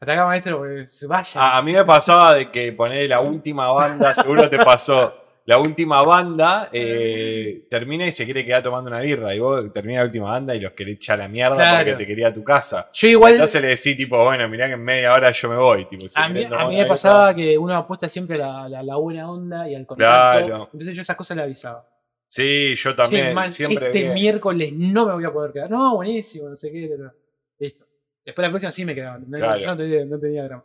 hasta 0.00 0.12
acá 0.12 0.26
maestro, 0.26 0.58
porque 0.58 0.86
se 0.86 1.06
vaya. 1.06 1.40
A, 1.40 1.58
a 1.58 1.62
mí 1.62 1.72
me 1.72 1.84
pasaba 1.84 2.34
de 2.34 2.50
que 2.50 2.72
poner 2.72 3.08
la 3.08 3.20
última 3.20 3.70
banda, 3.70 4.12
seguro 4.14 4.50
te 4.50 4.58
pasó. 4.58 5.14
La 5.46 5.58
última 5.58 6.02
banda 6.02 6.68
eh, 6.72 7.66
termina 7.70 8.04
y 8.06 8.10
se 8.12 8.24
quiere 8.24 8.44
quedar 8.44 8.62
tomando 8.64 8.90
una 8.90 9.00
birra. 9.00 9.32
Y 9.34 9.38
vos 9.38 9.72
termina 9.72 10.00
la 10.00 10.06
última 10.06 10.30
banda 10.32 10.54
y 10.56 10.60
los 10.60 10.72
querés 10.72 10.96
echar 10.96 11.20
a 11.20 11.24
la 11.24 11.28
mierda 11.28 11.56
Claro. 11.56 11.78
porque 11.92 12.04
te 12.04 12.06
quería 12.06 12.28
a 12.28 12.34
tu 12.34 12.42
casa. 12.42 12.90
Yo 12.92 13.06
igual, 13.08 13.32
Entonces 13.34 13.62
le 13.62 13.68
decís, 13.68 13.96
tipo, 13.96 14.22
bueno, 14.24 14.48
mirá 14.48 14.66
que 14.66 14.72
en 14.72 14.82
media 14.82 15.12
hora 15.12 15.30
yo 15.30 15.48
me 15.48 15.56
voy. 15.56 15.84
Tipo, 15.86 16.08
si 16.08 16.18
a 16.20 16.28
mí, 16.28 16.44
a 16.44 16.66
mí 16.66 16.76
me 16.76 16.84
pasaba 16.86 17.32
que 17.32 17.56
uno 17.56 17.76
apuesta 17.76 18.08
siempre 18.08 18.36
a 18.36 18.38
la, 18.38 18.68
la- 18.68 18.82
la 18.82 18.96
buena 18.96 19.30
onda 19.30 19.70
y 19.70 19.74
al 19.76 19.86
contacto. 19.86 20.46
Claro. 20.46 20.68
Entonces 20.72 20.94
yo 20.96 21.02
esas 21.02 21.16
cosas 21.16 21.36
le 21.36 21.44
avisaba. 21.44 21.88
Sí, 22.28 22.74
yo 22.74 22.96
también. 22.96 23.32
man, 23.32 23.52
siempre 23.52 23.86
este 23.86 24.00
bien. 24.00 24.14
miércoles 24.14 24.72
no 24.72 25.06
me 25.06 25.12
voy 25.12 25.24
a 25.24 25.32
poder 25.32 25.52
quedar. 25.52 25.70
No, 25.70 25.94
buenísimo, 25.94 26.48
no 26.48 26.56
sé 26.56 26.72
qué. 26.72 26.88
pero- 26.90 27.12
Listo. 27.60 27.84
Después 28.24 28.42
la 28.44 28.50
próxima 28.50 28.72
sí 28.72 28.84
me 28.84 28.96
quedaba. 28.96 29.18
No, 29.18 29.38
Claro. 29.38 29.60
Yo 29.60 29.66
no 29.68 29.76
tenía, 29.76 30.04
no 30.04 30.18
tenía 30.18 30.42
drama. 30.42 30.64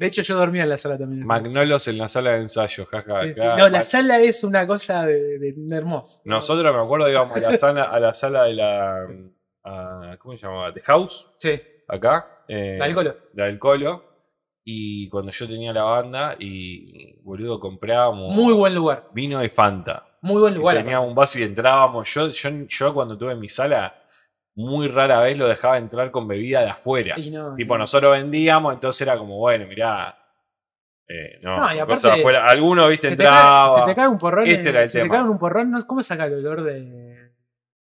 De 0.00 0.06
hecho, 0.06 0.22
yo 0.22 0.36
dormía 0.36 0.62
en 0.62 0.70
la 0.70 0.76
sala 0.78 0.96
también. 0.98 1.26
Magnolos 1.26 1.86
en 1.88 1.98
la 1.98 2.08
sala 2.08 2.32
de 2.32 2.40
ensayo, 2.40 2.86
jaja. 2.86 3.22
Sí, 3.24 3.34
sí. 3.34 3.42
acá. 3.42 3.56
No, 3.58 3.68
la 3.68 3.82
sala 3.82 4.18
es 4.20 4.42
una 4.42 4.66
cosa 4.66 5.04
de, 5.06 5.38
de, 5.38 5.52
de 5.54 5.76
hermoso. 5.76 6.22
Nosotros 6.24 6.74
me 6.74 6.80
acuerdo 6.80 7.08
íbamos 7.10 7.36
a 7.36 7.40
la 7.40 7.58
sala, 7.58 7.82
a 7.84 8.00
la 8.00 8.14
sala 8.14 8.44
de 8.44 8.54
la. 8.54 9.06
a- 9.64 10.16
¿Cómo 10.18 10.36
se 10.36 10.46
llamaba? 10.46 10.72
The 10.72 10.80
House, 10.80 11.26
Sí, 11.36 11.60
acá. 11.86 12.44
eh, 12.48 12.76
la 12.78 12.86
del 12.86 12.94
colo. 12.94 13.16
la 13.34 13.44
del 13.44 13.58
Colo. 13.58 14.04
Y 14.64 15.08
cuando 15.08 15.32
yo 15.32 15.48
tenía 15.48 15.72
la 15.72 15.82
banda, 15.82 16.36
y 16.38 17.16
boludo, 17.22 17.58
comprábamos 17.58 18.34
Muy 18.34 18.52
buen 18.54 18.74
lugar. 18.74 19.08
vino 19.12 19.42
y 19.44 19.48
Fanta. 19.48 20.06
Muy 20.22 20.40
buen 20.40 20.54
lugar. 20.54 20.76
teníamos 20.76 21.08
un 21.08 21.14
vaso 21.14 21.38
y 21.38 21.42
entrábamos. 21.42 22.08
Yo, 22.12 22.28
yo, 22.30 22.50
yo 22.68 22.94
cuando 22.94 23.16
tuve 23.18 23.34
mi 23.34 23.48
sala, 23.48 23.99
muy 24.60 24.88
rara 24.88 25.20
vez 25.20 25.36
lo 25.38 25.48
dejaba 25.48 25.78
entrar 25.78 26.10
con 26.10 26.28
bebida 26.28 26.60
de 26.62 26.70
afuera. 26.70 27.14
No, 27.30 27.54
tipo, 27.54 27.74
no. 27.74 27.78
nosotros 27.80 28.12
vendíamos, 28.12 28.74
entonces 28.74 29.00
era 29.02 29.16
como, 29.18 29.38
bueno, 29.38 29.66
mirá. 29.66 30.16
eh, 31.08 31.38
no, 31.42 31.56
No, 31.56 31.74
y 31.74 31.78
aparte, 31.78 32.08
afuera. 32.08 32.46
Alguno, 32.46 32.86
viste, 32.88 33.08
Se 33.10 33.16
te, 33.16 33.22
cae, 33.24 33.32
entraba. 33.32 33.80
se 33.80 33.86
te 33.86 33.94
cae 33.96 34.08
un 34.08 34.18
porrón. 34.18 34.46
Este 34.46 34.60
en- 34.62 34.68
era 34.68 34.82
el 34.82 34.88
se 34.88 35.02
te 35.02 35.08
cae 35.08 35.22
un 35.22 35.38
porrón. 35.38 35.82
¿Cómo 35.86 36.02
saca 36.02 36.26
el 36.26 36.34
olor 36.34 36.62
de 36.62 37.30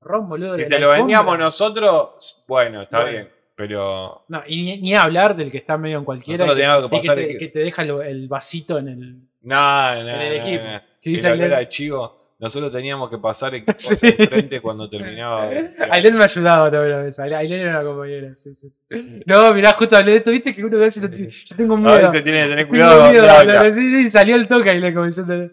ron, 0.00 0.28
boludo? 0.28 0.54
Si 0.56 0.62
de 0.62 0.66
te 0.68 0.78
la 0.78 0.86
lo 0.86 0.92
vendíamos 0.92 1.38
nosotros, 1.38 2.44
bueno, 2.48 2.82
está 2.82 2.98
Bueno. 3.02 3.12
bien. 3.12 3.30
Pero 3.56 4.24
No, 4.28 4.42
y 4.48 4.62
ni, 4.64 4.78
ni 4.78 4.94
hablar 4.96 5.36
del 5.36 5.48
que 5.52 5.58
está 5.58 5.78
medio 5.78 5.98
en 5.98 6.04
cualquiera. 6.04 6.44
Que, 6.44 6.54
que 6.54 6.60
y 6.62 6.64
que 6.64 6.88
pasar 6.90 7.14
te, 7.16 7.38
que 7.38 7.48
te 7.48 7.58
deja 7.60 7.82
el 7.82 8.26
vasito 8.26 8.78
en 8.78 8.88
el. 8.88 9.16
No, 9.42 9.94
no, 9.94 10.00
En 10.00 10.08
el 10.08 10.32
equipo. 10.40 10.64
¿Qué 11.00 11.14
El 11.20 11.26
olor 11.40 11.54
a 11.54 11.68
chivo. 11.68 12.23
Nosotros 12.38 12.72
teníamos 12.72 13.08
que 13.10 13.18
pasar 13.18 13.52
Sí. 13.78 13.96
enfrente 14.02 14.60
cuando 14.60 14.88
terminaba. 14.90 15.48
Ailén 15.90 16.14
me 16.16 16.24
ayudaba 16.24 16.70
también 16.70 16.94
a 16.94 17.02
veces. 17.02 17.18
Ailén 17.20 17.60
era 17.60 17.80
una 17.80 17.88
compañera. 17.88 18.34
Sí, 18.34 18.54
sí, 18.54 18.70
sí. 18.70 19.22
No, 19.24 19.54
mirá, 19.54 19.72
justo 19.72 19.96
hablé 19.96 20.12
de 20.12 20.16
esto. 20.18 20.30
Viste 20.32 20.54
que 20.54 20.64
uno 20.64 20.76
de 20.76 20.84
veces. 20.84 21.44
Yo 21.46 21.56
tengo 21.56 21.74
A 21.74 21.78
miedo. 21.78 22.10
veces 22.10 22.24
tiene 22.24 22.42
que 22.42 22.48
tener 22.48 22.56
Tengo 22.58 22.68
cuidado. 22.70 23.10
miedo 23.10 23.30
habla. 23.30 23.58
hablar. 23.58 23.74
Sí, 23.74 23.88
sí, 24.02 24.10
salió 24.10 24.34
el 24.36 24.48
toque 24.48 24.70
Ailén 24.70 24.92
como 24.94 25.06
diciendo. 25.06 25.48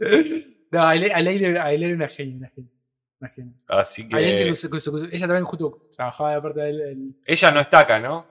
No, 0.72 0.82
Ailén, 0.84 1.12
Ailén, 1.14 1.58
Ailén 1.58 1.90
era 1.90 1.96
una 1.98 2.08
genia. 2.10 2.52
Una 3.20 3.30
genia. 3.30 3.54
Así 3.68 4.10
que. 4.10 4.16
Ailén 4.16 4.54
ella 5.12 5.28
también 5.28 5.46
justo 5.46 5.80
trabajaba 5.96 6.34
de 6.36 6.42
parte 6.42 6.60
de 6.62 6.70
él. 6.72 6.82
el- 6.82 7.16
Ella 7.26 7.52
no 7.52 7.60
está 7.60 7.80
acá, 7.80 8.00
¿no? 8.00 8.26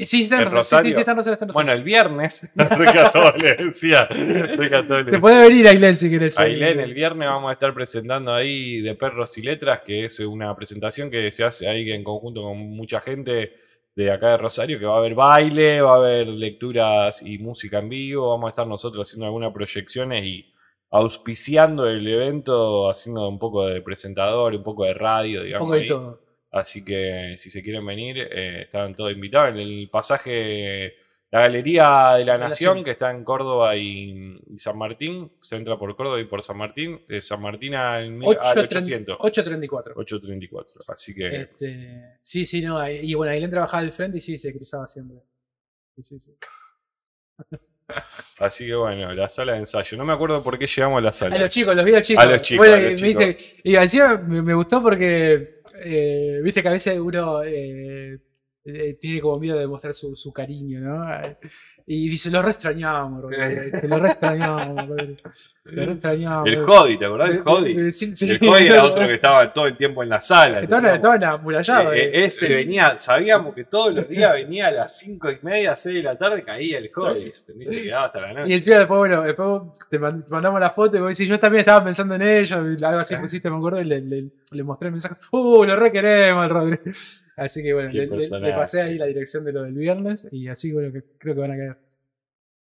Sí, 0.00 0.18
sí, 0.18 0.22
está 0.24 0.36
en 0.36 0.42
¿En 0.42 0.50
Rosario. 0.50 0.60
Sí, 0.60 0.64
sí, 0.64 0.64
Rosario? 0.64 0.94
sí, 0.94 1.00
está 1.00 1.10
en 1.10 1.16
Rosario. 1.16 1.54
Bueno, 1.54 1.72
el 1.72 1.82
viernes. 1.82 2.50
Decía. 3.58 4.08
Soy 4.56 4.70
católico. 4.70 5.10
Te 5.10 5.18
puede 5.18 5.48
venir 5.48 5.68
Ailén 5.68 5.96
si 5.96 6.10
querés. 6.10 6.38
Ailén, 6.38 6.80
el 6.80 6.94
viernes 6.94 7.28
vamos 7.28 7.50
a 7.50 7.52
estar 7.52 7.72
presentando 7.74 8.32
ahí 8.34 8.80
de 8.80 8.94
Perros 8.94 9.36
y 9.38 9.42
Letras, 9.42 9.80
que 9.84 10.04
es 10.06 10.20
una 10.20 10.54
presentación 10.56 11.10
que 11.10 11.30
se 11.30 11.44
hace 11.44 11.68
ahí 11.68 11.90
en 11.90 12.04
conjunto 12.04 12.42
con 12.42 12.58
mucha 12.58 13.00
gente 13.00 13.52
de 13.94 14.10
acá 14.10 14.30
de 14.30 14.36
Rosario, 14.38 14.78
que 14.78 14.86
va 14.86 14.94
a 14.94 14.98
haber 14.98 15.14
baile, 15.14 15.80
va 15.82 15.94
a 15.94 15.96
haber 15.96 16.28
lecturas 16.28 17.22
y 17.22 17.38
música 17.38 17.80
en 17.80 17.88
vivo, 17.88 18.30
vamos 18.30 18.48
a 18.48 18.50
estar 18.50 18.66
nosotros 18.66 19.06
haciendo 19.08 19.26
algunas 19.26 19.52
proyecciones 19.52 20.24
y 20.24 20.46
auspiciando 20.92 21.88
el 21.88 22.06
evento, 22.06 22.88
haciendo 22.90 23.28
un 23.28 23.38
poco 23.38 23.66
de 23.66 23.80
presentador, 23.80 24.54
un 24.54 24.62
poco 24.62 24.84
de 24.84 24.94
radio, 24.94 25.40
Un 25.40 25.46
digamos. 25.46 25.66
poco 25.66 25.78
de 25.78 25.86
todo. 25.86 26.20
Así 26.52 26.84
que 26.84 27.34
si 27.36 27.50
se 27.50 27.62
quieren 27.62 27.86
venir, 27.86 28.18
eh, 28.18 28.62
están 28.62 28.94
todos 28.94 29.12
invitados. 29.12 29.50
En 29.54 29.58
el 29.60 29.88
pasaje, 29.90 30.94
la 31.30 31.40
Galería 31.42 32.14
de 32.16 32.24
la 32.24 32.38
Nación, 32.38 32.82
que 32.82 32.90
está 32.90 33.10
en 33.12 33.22
Córdoba 33.22 33.76
y, 33.76 34.36
y 34.52 34.58
San 34.58 34.76
Martín, 34.76 35.30
se 35.40 35.54
entra 35.56 35.78
por 35.78 35.94
Córdoba 35.94 36.18
y 36.20 36.24
por 36.24 36.42
San 36.42 36.56
Martín. 36.58 37.00
De 37.06 37.20
San 37.20 37.40
Martín 37.40 37.76
al, 37.76 38.10
mil- 38.10 38.36
al 38.40 38.58
800. 38.58 39.16
834. 39.20 39.94
834. 39.96 40.80
Así 40.88 41.14
que 41.14 41.28
Este, 41.42 42.16
sí, 42.20 42.44
sí, 42.44 42.62
no. 42.62 42.78
ahí- 42.78 42.98
Y 43.02 43.14
bueno, 43.14 43.32
Ailén 43.32 43.50
trabajaba 43.50 43.82
del 43.82 43.92
frente 43.92 44.18
y 44.18 44.20
sí, 44.20 44.36
se 44.36 44.52
cruzaba 44.52 44.88
siempre. 44.88 45.18
Sí, 45.96 46.02
sí, 46.02 46.18
sí. 46.18 46.36
Así 48.38 48.66
que 48.66 48.74
bueno, 48.74 49.12
la 49.12 49.28
sala 49.28 49.52
de 49.52 49.58
ensayo. 49.58 49.96
No 49.98 50.04
me 50.04 50.12
acuerdo 50.12 50.42
por 50.42 50.56
qué 50.58 50.66
llegamos 50.66 50.98
a 50.98 51.00
la 51.00 51.12
sala. 51.12 51.34
A 51.36 51.38
los 51.40 51.48
chicos, 51.48 51.74
los 51.74 51.84
vi 51.84 51.92
a 51.92 51.96
los 51.98 52.06
chicos. 52.06 52.24
A 52.24 52.26
los 52.28 52.40
chicos, 52.42 52.66
Bueno, 52.66 52.74
a 52.86 52.90
los 52.90 53.00
me 53.02 53.08
chicos. 53.08 53.26
dice- 53.26 53.56
y 53.64 53.76
encima 53.76 54.16
me, 54.18 54.42
me 54.42 54.54
gustó 54.54 54.80
porque, 54.82 55.59
eh, 55.82 56.40
viste 56.42 56.62
que 56.62 56.68
a 56.68 56.72
veces 56.72 56.98
uno 56.98 57.42
eh, 57.44 58.18
eh, 58.64 58.98
tiene 59.00 59.20
como 59.20 59.38
miedo 59.38 59.58
de 59.58 59.66
mostrar 59.66 59.94
su, 59.94 60.14
su 60.16 60.32
cariño, 60.32 60.80
¿no? 60.80 61.06
Y 61.86 62.08
dice, 62.08 62.30
lo 62.30 62.40
re 62.42 62.50
extrañamos, 62.52 63.20
Rodrigo. 63.22 63.62
Dice, 63.72 63.88
Lo 63.88 63.98
re 63.98 64.08
extrañamos. 64.10 64.88
Lo 64.88 64.94
re 65.86 65.92
extrañamos. 65.92 66.46
El 66.48 66.64
Jody, 66.64 66.98
¿te 66.98 67.04
acordás 67.06 67.30
del 67.30 67.40
Jody? 67.42 67.72
Eh, 67.88 67.90
sí, 67.92 68.14
sí. 68.14 68.30
El 68.30 68.38
Jody 68.38 68.66
era 68.66 68.84
otro 68.84 69.06
que 69.08 69.14
estaba 69.20 69.52
todo 69.52 69.66
el 69.66 69.76
tiempo 69.76 70.02
en 70.02 70.08
la 70.10 70.20
sala. 70.20 70.60
Eh, 70.60 70.66
eh. 70.68 72.10
eh, 72.12 72.24
ese 72.26 72.54
venía, 72.54 72.96
sabíamos 72.96 73.54
que 73.54 73.64
todos 73.64 73.92
los 73.94 74.08
días 74.08 74.32
venía 74.34 74.68
a 74.68 74.70
las 74.70 74.98
5 74.98 75.30
y 75.32 75.38
media, 75.42 75.74
6 75.74 75.96
de 75.96 76.02
la 76.02 76.16
tarde, 76.16 76.44
caía 76.44 76.78
el 76.78 76.90
Jody. 76.94 77.24
¿entendés? 77.24 77.68
Se 77.68 77.82
quedaba 77.82 78.04
hasta 78.06 78.20
la 78.20 78.30
Y 78.30 78.34
noche. 78.34 78.54
encima 78.54 78.78
después, 78.78 78.98
bueno, 78.98 79.22
después 79.22 79.62
te, 79.90 79.98
man- 79.98 80.22
te 80.22 80.30
mandamos 80.30 80.60
la 80.60 80.70
foto 80.70 80.96
y 80.96 81.00
vos 81.00 81.08
decís, 81.08 81.28
yo 81.28 81.40
también 81.40 81.60
estaba 81.60 81.82
pensando 81.84 82.14
en 82.14 82.22
ello, 82.22 82.70
y 82.72 82.84
algo 82.84 83.00
así 83.00 83.16
pusiste, 83.16 83.50
me 83.50 83.56
acuerdo, 83.56 83.80
y 83.80 83.84
le, 83.84 84.00
le- 84.00 84.28
le 84.52 84.62
mostré 84.62 84.88
el 84.88 84.92
mensaje, 84.92 85.16
¡uh, 85.32 85.64
lo 85.64 85.74
re 85.76 85.90
queremos 85.90 86.48
Rodri! 86.48 86.78
Así 87.40 87.62
que 87.62 87.72
bueno, 87.72 87.90
le, 87.90 88.06
le- 88.06 88.28
pasé 88.52 88.82
ahí 88.82 88.98
la 88.98 89.06
dirección 89.06 89.44
de 89.44 89.52
lo 89.52 89.62
del 89.62 89.72
viernes, 89.74 90.28
y 90.30 90.48
así 90.48 90.72
bueno, 90.72 90.92
que 90.92 91.02
creo 91.18 91.34
que 91.34 91.40
van 91.40 91.52
a 91.52 91.56
caer. 91.56 91.76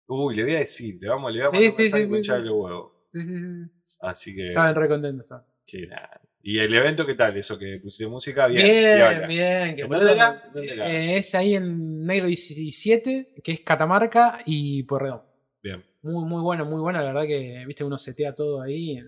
Uy, 0.08 0.36
le 0.36 0.44
voy 0.44 0.56
a 0.56 0.60
decir, 0.60 1.00
le 1.02 1.10
vamos, 1.10 1.34
le 1.34 1.42
vamos 1.44 1.60
Sí, 1.60 1.68
a 1.68 1.72
sí, 1.72 1.84
sí, 1.92 1.92
sí, 1.92 2.24
sí. 2.24 2.32
de 2.32 2.50
huevos. 2.50 2.92
Sí, 3.12 3.22
sí, 3.22 3.38
sí. 3.38 3.98
Así 4.02 4.36
que, 4.36 4.48
Estaban 4.50 4.76
re 4.76 4.88
contentos. 4.88 5.24
estaban. 5.24 5.46
qué 5.66 5.86
grande. 5.88 6.28
¿Y 6.44 6.60
el 6.60 6.74
evento 6.74 7.06
qué 7.06 7.16
tal? 7.16 7.36
Eso 7.36 7.58
que 7.58 7.80
pusiste 7.80 8.08
música, 8.08 8.48
bien. 8.48 8.66
Bien, 8.66 9.28
bien. 9.28 9.76
que 9.76 9.82
¿En 9.82 9.88
boludo, 9.90 10.06
dónde 10.08 10.14
era? 10.24 10.50
¿Dónde 10.54 10.74
era? 10.74 10.90
eh, 10.92 11.18
es 11.18 11.36
ahí 11.36 11.56
en 11.56 12.06
Negro 12.06 12.28
17, 12.28 13.34
que 13.44 13.52
es 13.52 13.62
Catamarca 13.62 14.40
y 14.46 14.84
Porredón. 14.84 15.24
Bien. 15.62 15.84
Muy, 16.04 16.24
muy 16.26 16.42
bueno, 16.42 16.66
muy 16.66 16.80
bueno. 16.80 17.00
La 17.02 17.08
verdad 17.12 17.28
que, 17.28 17.64
viste, 17.66 17.84
uno 17.84 17.98
setea 17.98 18.34
todo 18.34 18.62
ahí. 18.62 19.02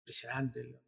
Impresionante. 0.00 0.80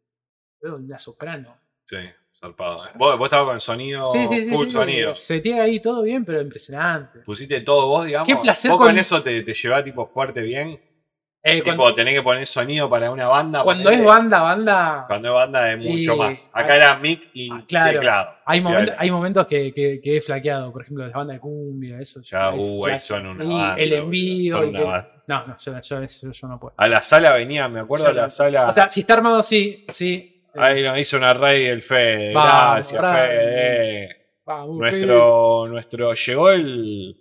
Veo 0.61 0.75
una 0.77 0.99
soprano. 0.99 1.57
Sí, 1.85 1.97
zarpado. 2.41 2.79
Vos, 2.95 3.17
vos 3.17 3.25
estabas 3.27 3.47
con 3.49 3.61
sonido, 3.61 4.11
Sí, 4.11 4.27
sí, 4.27 4.43
sí. 4.45 4.49
full 4.51 4.67
sonido. 4.69 5.13
Setea 5.13 5.63
ahí 5.63 5.79
todo 5.79 6.01
bien, 6.03 6.25
pero 6.25 6.41
impresionante. 6.41 7.19
Pusiste 7.19 7.61
todo 7.61 7.87
vos, 7.87 8.05
digamos. 8.05 8.27
Qué 8.27 8.35
placer 8.35 8.71
Vos 8.71 8.79
con 8.79 8.87
con- 8.87 8.97
eso 8.97 9.21
te, 9.21 9.41
te 9.43 9.53
llevás 9.53 9.83
tipo 9.83 10.05
fuerte 10.07 10.41
bien. 10.41 10.79
Eh, 11.43 11.55
tipo, 11.63 11.75
cuando 11.75 11.95
tenés 11.95 12.13
que 12.13 12.21
poner 12.21 12.45
sonido 12.45 12.87
para 12.87 13.09
una 13.09 13.27
banda. 13.27 13.63
cuando 13.63 13.89
es 13.89 14.03
banda, 14.03 14.41
banda. 14.43 15.05
Cuando 15.07 15.29
es 15.29 15.33
banda 15.33 15.71
es 15.71 15.77
mucho 15.79 16.13
Y- 16.13 16.17
más. 16.17 16.51
Acá 16.53 16.75
era 16.75 16.95
mic 16.99 17.29
y 17.33 17.49
ah, 17.51 17.63
claro. 17.67 17.93
teclado. 17.93 18.29
Hay, 18.45 18.59
ahora- 18.59 18.95
hay 18.99 19.09
momentos 19.11 19.47
que, 19.47 19.73
que, 19.73 19.99
que 20.03 20.17
he 20.17 20.21
flaqueado, 20.21 20.71
por 20.71 20.83
ejemplo, 20.83 21.03
las 21.05 21.13
bandas 21.15 21.37
de 21.37 21.39
cumbia, 21.39 21.99
eso. 21.99 22.21
Ya, 22.21 22.53
es 22.53 22.63
uh, 22.63 22.85
ahí 22.85 22.99
son 22.99 23.25
una 23.25 23.43
banda. 23.43 23.75
el 23.81 23.93
envío. 23.93 24.55
son 24.57 24.65
y 24.65 24.69
una 24.69 24.79
que- 24.79 24.85
banda. 24.85 25.11
No, 25.27 25.47
no, 25.47 25.57
yo, 25.57 25.79
yo, 25.81 26.01
eso 26.03 26.31
yo 26.31 26.47
no 26.47 26.59
puedo. 26.59 26.73
A 26.77 26.87
la 26.87 27.01
sala 27.01 27.33
venía, 27.33 27.67
me 27.69 27.79
acuerdo, 27.79 28.07
a 28.07 28.09
Yo 28.13 28.21
la 28.21 28.29
sala. 28.29 28.67
O 28.67 28.73
sea, 28.73 28.87
si 28.89 28.99
está 28.99 29.13
armado, 29.13 29.41
sí, 29.41 29.85
sí. 29.89 30.40
Ahí 30.55 30.83
nos 30.83 30.97
hizo 30.99 31.17
una 31.17 31.33
raid 31.33 31.69
el 31.69 31.81
Fede. 31.81 32.33
Vamos, 32.33 32.91
Gracias. 32.93 33.01
Fede. 33.27 34.17
vamos, 34.45 34.77
Nuestro, 34.77 35.67
nuestro. 35.67 36.13
Llegó 36.13 36.51
el. 36.51 37.17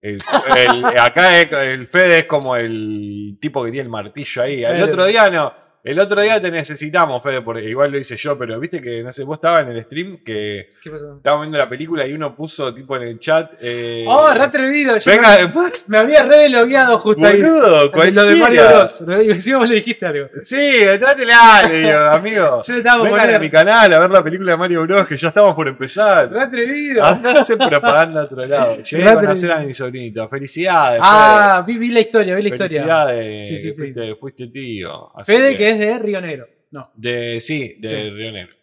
el- 0.00 0.18
el- 0.56 0.84
acá 0.98 1.40
el 1.40 1.86
Fede 1.86 2.20
es 2.20 2.24
como 2.26 2.54
el 2.56 3.36
tipo 3.40 3.64
que 3.64 3.70
tiene 3.70 3.84
el 3.84 3.90
martillo 3.90 4.42
ahí. 4.42 4.64
El 4.64 4.82
otro 4.82 5.04
día 5.06 5.28
no. 5.30 5.52
El 5.84 5.98
otro 6.00 6.20
día 6.20 6.40
te 6.40 6.50
necesitamos, 6.50 7.22
Fede, 7.22 7.40
porque 7.40 7.62
igual 7.62 7.92
lo 7.92 7.98
hice 7.98 8.16
yo, 8.16 8.36
pero 8.36 8.58
viste 8.58 8.82
que, 8.82 9.02
no 9.02 9.12
sé, 9.12 9.22
vos 9.24 9.36
estabas 9.36 9.62
en 9.64 9.70
el 9.72 9.84
stream 9.84 10.18
que 10.24 10.68
¿Qué 10.82 10.90
pasó? 10.90 11.16
estábamos 11.16 11.44
viendo 11.46 11.56
la 11.58 11.68
película 11.68 12.06
y 12.06 12.12
uno 12.12 12.34
puso 12.34 12.74
tipo 12.74 12.96
en 12.96 13.02
el 13.04 13.18
chat. 13.18 13.52
Eh, 13.60 14.04
¡Oh, 14.06 14.28
re 14.34 14.42
atrevido! 14.42 14.98
Yo 14.98 15.10
Venga, 15.10 15.36
me, 15.38 15.70
me 15.86 15.98
había 15.98 16.24
re 16.24 16.36
delogueado 16.38 16.98
justo 16.98 17.24
ahí. 17.24 17.40
boludo, 17.40 17.88
De 17.90 18.10
lo 18.12 18.24
de 18.24 18.36
Mario. 18.36 18.62
Bros. 18.68 19.46
Y 19.46 19.52
vos 19.54 19.68
le 19.68 19.74
dijiste 19.76 20.04
algo. 20.04 20.28
Sí, 20.42 20.56
trátela, 21.00 21.62
le 21.68 21.78
digo, 21.78 21.98
amigo. 22.12 22.62
Yo 22.64 22.72
le 22.72 22.78
estaba 22.80 23.04
Vengan 23.04 23.34
a 23.34 23.38
mi 23.38 23.50
canal 23.50 23.92
a 23.94 23.98
ver 24.00 24.10
la 24.10 24.22
película 24.24 24.52
de 24.52 24.58
Mario 24.58 24.82
Bros. 24.82 25.06
que 25.06 25.16
ya 25.16 25.28
estamos 25.28 25.54
por 25.54 25.68
empezar. 25.68 26.30
Re 26.30 26.42
atrevido. 26.42 27.04
Andá 27.04 27.40
a 27.40 27.68
propaganda 27.68 28.20
a 28.22 28.24
otro 28.24 28.44
lado. 28.44 28.76
Llegué 28.82 29.04
Re 29.04 29.10
a 29.10 29.14
conocer 29.14 29.52
a 29.52 29.60
mi 29.60 29.72
sobrinito. 29.72 30.28
Felicidades. 30.28 31.00
ah, 31.04 31.64
vi, 31.66 31.78
vi 31.78 31.88
la 31.92 32.00
historia, 32.00 32.34
vi 32.34 32.42
la 32.42 32.50
Fede. 32.50 32.64
historia. 32.66 32.82
Felicidades. 32.82 33.48
Sí, 33.48 33.58
sí, 33.58 33.70
sí. 33.70 33.76
Fuiste, 33.76 34.14
fuiste 34.16 34.46
tío. 34.48 35.16
Así 35.16 35.32
Fede, 35.32 35.56
que 35.56 35.67
es 35.70 35.78
de 35.78 35.98
Río 35.98 36.20
Negro. 36.20 36.48
No. 36.70 36.90
De, 36.94 37.40
sí, 37.40 37.76
de 37.78 37.88
Sí. 37.88 38.10
Río 38.10 38.32
Negro. 38.32 38.54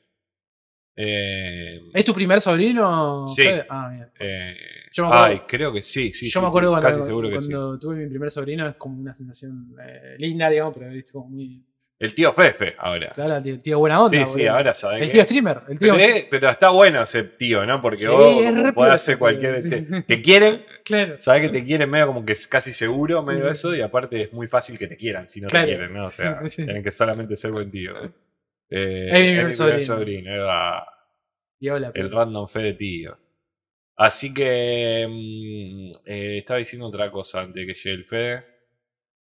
Eh, 0.98 1.82
¿Es 1.94 2.06
tu 2.06 2.14
primer 2.14 2.40
sobrino? 2.40 3.28
Sí. 3.36 3.42
Fede? 3.42 3.66
Ah, 3.70 3.90
bien. 3.92 4.08
eh, 4.20 4.56
Yo 4.94 5.04
me 5.04 5.10
acuerdo- 5.10 5.26
ay, 5.26 5.42
creo 5.48 5.74
que 5.74 5.82
sí, 5.82 6.14
sí. 6.14 6.28
Yo 6.30 6.40
sí, 6.40 6.44
me 6.44 6.48
acuerdo 6.48 6.72
casi 6.74 6.84
cuando, 6.84 7.06
seguro 7.06 7.30
que 7.30 7.42
sí. 7.42 7.50
cuando 7.52 7.80
tuve 7.80 7.96
mi 7.98 8.08
primer 8.08 8.32
sobrino, 8.32 8.68
es 8.68 8.76
como 8.76 9.02
una 9.02 9.14
sensación 9.14 9.76
eh, 9.86 10.16
linda, 10.20 10.50
digamos, 10.50 10.74
pero 10.78 10.90
viste 10.92 11.12
como 11.12 11.30
muy. 11.30 11.66
El 12.00 12.14
tío 12.14 12.32
Fefe, 12.34 12.76
ahora. 12.78 13.10
Claro, 13.14 13.38
el 13.38 13.44
tío, 13.44 13.58
tío 13.58 13.80
buena 13.80 14.02
onda. 14.02 14.10
sí, 14.26 14.26
sí, 14.26 14.40
boludo. 14.40 14.52
ahora 14.58 14.74
sabes. 14.74 15.02
El 15.02 15.08
que- 15.08 15.14
tío 15.14 15.24
streamer. 15.24 15.62
El 15.70 15.80
tío. 15.80 15.94
Pero, 15.98 15.98
es- 16.16 16.26
pero 16.30 16.50
está 16.50 16.70
bueno 16.70 17.02
ese 17.04 17.24
tío, 17.24 17.66
¿no? 17.66 17.82
Porque 17.82 18.00
Sí, 18.00 18.08
vos 18.08 18.44
es 18.44 18.54
re 18.56 18.62
podés 18.62 18.74
piola 18.74 18.94
hacer 18.94 19.14
ese 19.14 19.20
cualquier. 19.20 19.64
tío. 19.64 19.70
Te, 19.72 20.02
te 20.04 20.22
quieren, 20.22 20.66
Claro. 20.86 21.16
sabes 21.20 21.42
que 21.42 21.50
te 21.50 21.66
quieren 21.66 21.90
medio 21.90 22.08
como 22.08 22.24
que 22.24 22.34
es 22.34 22.48
casi 22.48 22.72
seguro, 22.72 23.22
medio 23.24 23.46
sí. 23.46 23.52
eso, 23.52 23.76
y 23.76 23.82
aparte 23.82 24.22
es 24.22 24.32
muy 24.34 24.48
fácil 24.48 24.78
que 24.78 24.88
te 24.88 24.96
quieran 24.96 25.28
si 25.28 25.42
no 25.42 25.48
Claro. 25.50 25.66
te 25.66 25.72
quieren, 25.76 25.94
¿no? 25.94 26.06
O 26.06 26.12
sea, 26.12 26.40
Sí, 26.44 26.50
sí. 26.50 26.64
tienen 26.66 26.84
que 26.84 26.92
solamente 26.92 27.36
ser 27.36 27.52
buen 27.52 27.70
tío. 27.72 27.94
Eh, 28.70 29.10
Es 29.40 29.46
mi 29.46 29.52
sobrino. 29.52 29.80
sobrino, 29.80 30.32
el 31.94 32.12
random 32.12 32.48
fe 32.48 32.60
de 32.60 32.74
tío. 32.74 33.18
Así 33.98 34.34
que 34.34 35.08
mm, 35.10 35.92
eh, 36.06 36.38
estaba 36.40 36.60
diciendo 36.60 36.88
otra 36.88 37.10
cosa 37.10 37.42
antes 37.42 37.56
de 37.56 37.66
que 37.68 37.74
llegue 37.74 37.96
el 37.96 38.06
Fede. 38.06 38.46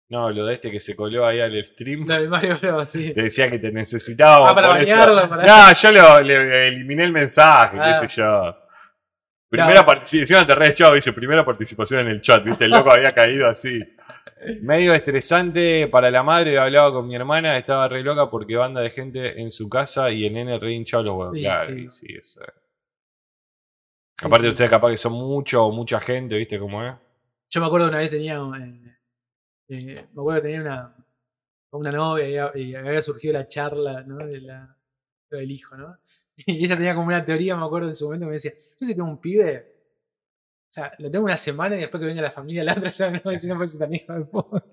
No, 0.10 0.30
lo 0.30 0.46
de 0.46 0.54
este 0.54 0.72
que 0.72 0.80
se 0.80 0.96
coló 0.96 1.26
ahí 1.26 1.40
al 1.40 1.62
stream. 1.64 2.06
Lo 2.08 2.22
de 2.22 2.28
Mario 2.30 2.58
Bros. 2.62 2.90
Sí. 2.92 3.14
Te 3.14 3.24
decía 3.24 3.50
que 3.50 3.60
te 3.60 3.72
necesitaba. 3.72 4.50
Ah, 4.50 4.56
para 4.56 4.68
bañarlo. 4.70 5.28
Para... 5.30 5.46
No, 5.46 5.74
yo 5.74 5.92
lo, 5.92 6.22
le 6.22 6.68
eliminé 6.68 7.04
el 7.06 7.12
mensaje, 7.14 7.78
Ah. 7.80 8.00
qué 8.02 8.08
sé 8.08 8.22
yo. 8.22 8.56
Primera 9.50 9.80
No. 9.80 9.86
participación, 9.86 10.46
te 10.46 10.56
re 10.56 10.74
chavo, 10.74 10.96
dice, 10.96 11.14
primera 11.14 11.46
participación 11.46 12.02
en 12.02 12.08
el 12.10 12.22
chat, 12.22 12.44
viste, 12.44 12.66
el 12.66 12.72
loco 12.72 12.92
había 12.92 13.12
caído 13.12 13.48
así. 13.48 13.80
Medio 14.62 14.94
estresante 14.94 15.88
para 15.88 16.12
la 16.12 16.22
madre, 16.22 16.58
hablaba 16.60 16.92
con 16.92 17.08
mi 17.08 17.16
hermana, 17.16 17.58
estaba 17.58 17.88
re 17.88 18.04
loca 18.04 18.30
porque 18.30 18.56
banda 18.56 18.82
de 18.82 18.90
gente 18.90 19.42
en 19.42 19.50
su 19.52 19.68
casa 19.70 20.12
y 20.12 20.26
el 20.26 20.34
nene 20.34 20.60
re 20.60 20.74
hinchado 20.74 21.04
los 21.04 21.16
huevos. 21.16 21.36
Sí, 21.38 21.42
claro, 21.44 21.74
sí. 21.76 21.90
sí, 21.90 22.08
eso 22.18 22.42
es. 22.44 22.54
Sí, 24.20 24.26
Aparte 24.26 24.46
sí. 24.48 24.50
ustedes 24.50 24.70
capaz 24.70 24.90
que 24.92 24.98
son 24.98 25.14
mucho 25.14 25.66
o 25.66 25.72
mucha 25.72 26.00
gente, 26.00 26.38
viste 26.38 26.60
cómo 26.60 26.84
es. 26.86 26.94
Yo 27.50 27.62
me 27.62 27.68
acuerdo 27.68 27.88
una 27.88 28.00
vez 28.00 28.10
tenía. 28.10 28.36
eh, 28.36 28.96
eh, 29.70 30.08
me 30.14 30.22
acuerdo 30.22 30.42
que 30.42 30.48
tenía 30.50 30.62
una, 30.62 30.96
una 31.72 31.92
novia 31.92 32.28
y 32.30 32.38
había, 32.38 32.62
y 32.64 32.76
había 32.76 33.02
surgido 33.02 33.34
la 33.34 33.48
charla, 33.48 34.04
¿no? 34.04 34.18
De 34.18 34.42
la, 34.42 34.76
del 35.32 35.52
hijo, 35.52 35.78
¿no? 35.78 35.98
Y 36.46 36.64
ella 36.66 36.78
tenía 36.78 36.94
como 36.96 37.08
una 37.08 37.24
teoría, 37.26 37.56
me 37.56 37.66
acuerdo 37.66 37.90
en 37.90 37.96
su 37.96 38.06
momento, 38.06 38.26
que 38.26 38.30
me 38.30 38.34
decía: 38.34 38.52
Yo 38.80 38.86
si 38.86 38.96
tengo 38.96 39.10
un 39.10 39.20
pibe. 39.20 39.74
O 40.72 40.74
sea, 40.74 40.92
lo 41.00 41.10
tengo 41.10 41.26
una 41.26 41.38
semana 41.38 41.76
y 41.78 41.80
después 41.80 42.00
que 42.02 42.08
venga 42.08 42.22
la 42.22 42.32
familia 42.32 42.64
la 42.64 42.74
otra 42.74 42.92
semana, 42.92 43.22
no, 43.24 43.38
si 43.40 43.48
no 43.48 43.56
fuese 43.56 43.78
tan 43.80 43.94
hijo 43.94 44.14
de 44.14 44.26
puta. 44.26 44.64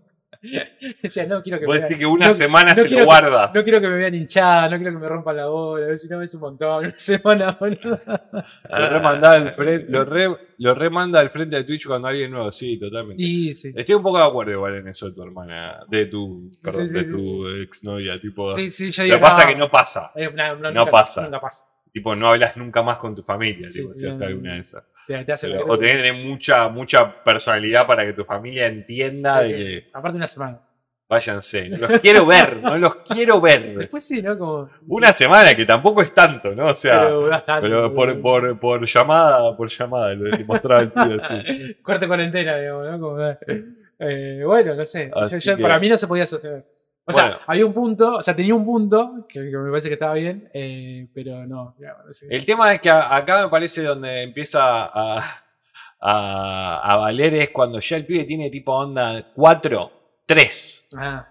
Decía, 1.03 1.27
no 1.27 1.43
quiero 1.43 1.59
que 1.59 1.67
Vos 1.67 1.77
me 1.77 1.87
vean, 1.89 1.99
que 1.99 2.07
una 2.07 2.29
no- 2.29 2.35
semana 2.35 2.75
no 2.75 2.83
se 2.83 2.89
quiero 2.89 3.05
lo 3.05 3.11
que- 3.11 3.21
guarda. 3.21 3.53
no 3.55 3.65
quiero 3.65 3.81
que 3.81 3.89
me 3.89 3.97
vean 3.97 4.15
hinchada, 4.15 4.69
no 4.69 4.77
quiero 4.77 4.93
que 4.93 4.99
me 4.99 5.09
rompan 5.09 5.37
la 5.37 5.47
bola, 5.47 5.85
a 5.87 5.89
ver 5.89 5.99
si 5.99 6.09
no 6.09 6.21
es 6.23 6.35
un 6.35 6.41
montón, 6.41 6.85
una 6.87 6.95
semana, 6.99 7.53
boludo. 7.61 7.99
Lo 8.71 8.89
remanda 8.91 9.33
al 9.33 9.53
frente, 9.53 9.87
lo, 9.91 10.05
re- 10.05 10.37
lo 10.59 10.75
remanda 10.75 11.21
al 11.21 11.31
frente 11.31 11.57
de 11.57 11.65
Twitch 11.65 11.87
cuando 11.87 12.09
alguien 12.09 12.31
nuevo, 12.31 12.53
sí, 12.53 12.79
totalmente. 12.79 13.23
Y 13.23 13.55
sí. 13.55 13.73
Estoy 13.75 13.95
un 13.95 14.03
poco 14.03 14.19
de 14.19 14.25
acuerdo 14.25 14.53
igual 14.53 14.75
en 14.77 14.89
eso 14.89 15.09
de 15.09 15.15
tu 15.15 15.23
hermana, 15.23 15.81
de 15.89 16.07
tu, 16.07 16.53
perdón, 16.63 16.89
sí, 16.89 16.95
de 16.95 17.05
sí, 17.05 17.11
tu 17.11 17.49
exnovia, 17.49 18.21
tipo. 18.21 18.57
Sí, 18.57 18.71
sí, 18.71 18.91
yo 18.91 19.05
lo 19.05 19.15
que 19.15 19.19
pasa 19.21 19.41
es 19.43 19.47
que 19.47 19.57
no 19.57 19.71
pasa. 19.71 20.13
eh, 20.15 20.31
no, 20.35 20.57
no, 20.57 20.71
no 20.71 20.71
nunca- 20.73 20.91
pasa. 20.91 21.23
Nunca 21.23 21.41
pasa. 21.41 21.65
Tipo, 21.93 22.17
no 22.17 22.29
hablas 22.29 22.57
nunca 22.57 22.83
más 22.83 22.97
con 22.99 23.15
tu 23.15 23.23
familia, 23.23 23.69
Sí, 23.69 23.79
tipo, 23.79 23.93
sí, 23.93 24.01
si 24.01 24.07
haces 24.07 24.19
no, 24.19 24.27
alguna 24.27 24.55
de 24.55 24.61
esas. 24.61 24.83
Te, 25.07 25.25
te 25.25 25.33
hace 25.33 25.49
Pero- 25.49 25.61
ver- 25.61 25.71
o 25.71 25.79
tenés 25.79 25.97
que 25.97 26.03
tener 26.03 26.25
mucha, 26.25 26.69
mucha 26.69 27.23
personalidad 27.25 27.87
para 27.87 28.05
que 28.07 28.13
tu 28.13 28.25
familia 28.25 28.67
entienda 28.67 29.45
Sí, 29.47 29.53
de 29.53 29.59
sí, 29.59 29.65
que 29.65 29.81
sí. 29.81 29.87
Aparte 29.93 30.17
una 30.17 30.27
semana. 30.27 30.61
váyanse. 31.09 31.69
No 31.69 31.87
los 31.89 32.01
quiero 32.01 32.27
ver, 32.27 32.57
no 32.63 32.79
los 32.79 32.97
quiero 32.97 33.41
ver. 33.41 33.75
Después 33.79 34.03
sí, 34.07 34.23
¿no? 34.23 34.39
Como. 34.39 34.71
Una 34.89 35.13
semana 35.13 35.55
que 35.55 35.65
tampoco 35.67 36.01
es 36.03 36.13
tanto, 36.15 36.55
¿no? 36.55 36.69
O 36.69 36.75
sea, 36.75 37.09
pero, 37.61 37.95
por, 37.95 38.21
por, 38.21 38.59
por 38.59 38.87
llamada, 38.87 39.57
por 39.57 39.69
llamada, 39.69 40.15
lo 40.15 40.45
mostraba 40.47 40.81
el 40.83 40.91
tío 40.93 41.19
así. 41.23 41.75
Corte 41.83 42.07
cuarentena, 42.09 42.57
digamos, 42.57 42.87
¿no? 42.91 43.01
Como, 43.01 43.21
eh, 44.01 44.43
bueno, 44.45 44.75
no 44.75 44.85
sé. 44.87 45.11
Así 45.15 45.35
Yo- 45.39 45.39
yo- 45.53 45.57
que- 45.57 45.63
Para 45.63 45.79
mí 45.79 45.89
no 45.89 45.99
se 45.99 46.07
podía 46.09 46.27
sostener. 46.27 46.65
O 47.07 47.13
sea, 47.13 47.41
había 47.47 47.67
un 47.67 47.73
punto, 47.75 48.17
o 48.17 48.23
sea, 48.23 48.35
tenía 48.35 48.55
un 48.55 48.65
punto 48.65 49.27
que, 49.29 49.41
que 49.51 49.57
me 49.59 49.69
parece 49.71 49.89
que 49.89 49.95
estaba 49.95 50.15
bien, 50.15 50.49
eh, 50.55 51.07
pero 51.13 51.47
no. 51.47 51.77
sé. 52.11 52.27
El 52.31 52.45
tema 52.47 52.73
es 52.73 52.81
que 52.81 52.89
a- 52.91 53.15
acá 53.15 53.43
me 53.45 53.49
parece 53.51 53.83
donde 53.83 54.23
empieza 54.23 54.85
a, 54.87 55.43
a, 56.01 56.81
a 56.93 56.97
valer 56.97 57.35
es 57.35 57.51
cuando 57.51 57.79
ya 57.81 57.97
el 57.97 58.07
pibe 58.07 58.25
tiene 58.25 58.51
tipo 58.51 58.73
onda 58.75 59.31
4, 59.35 59.93
3. 60.27 60.89
Ah, 60.97 61.29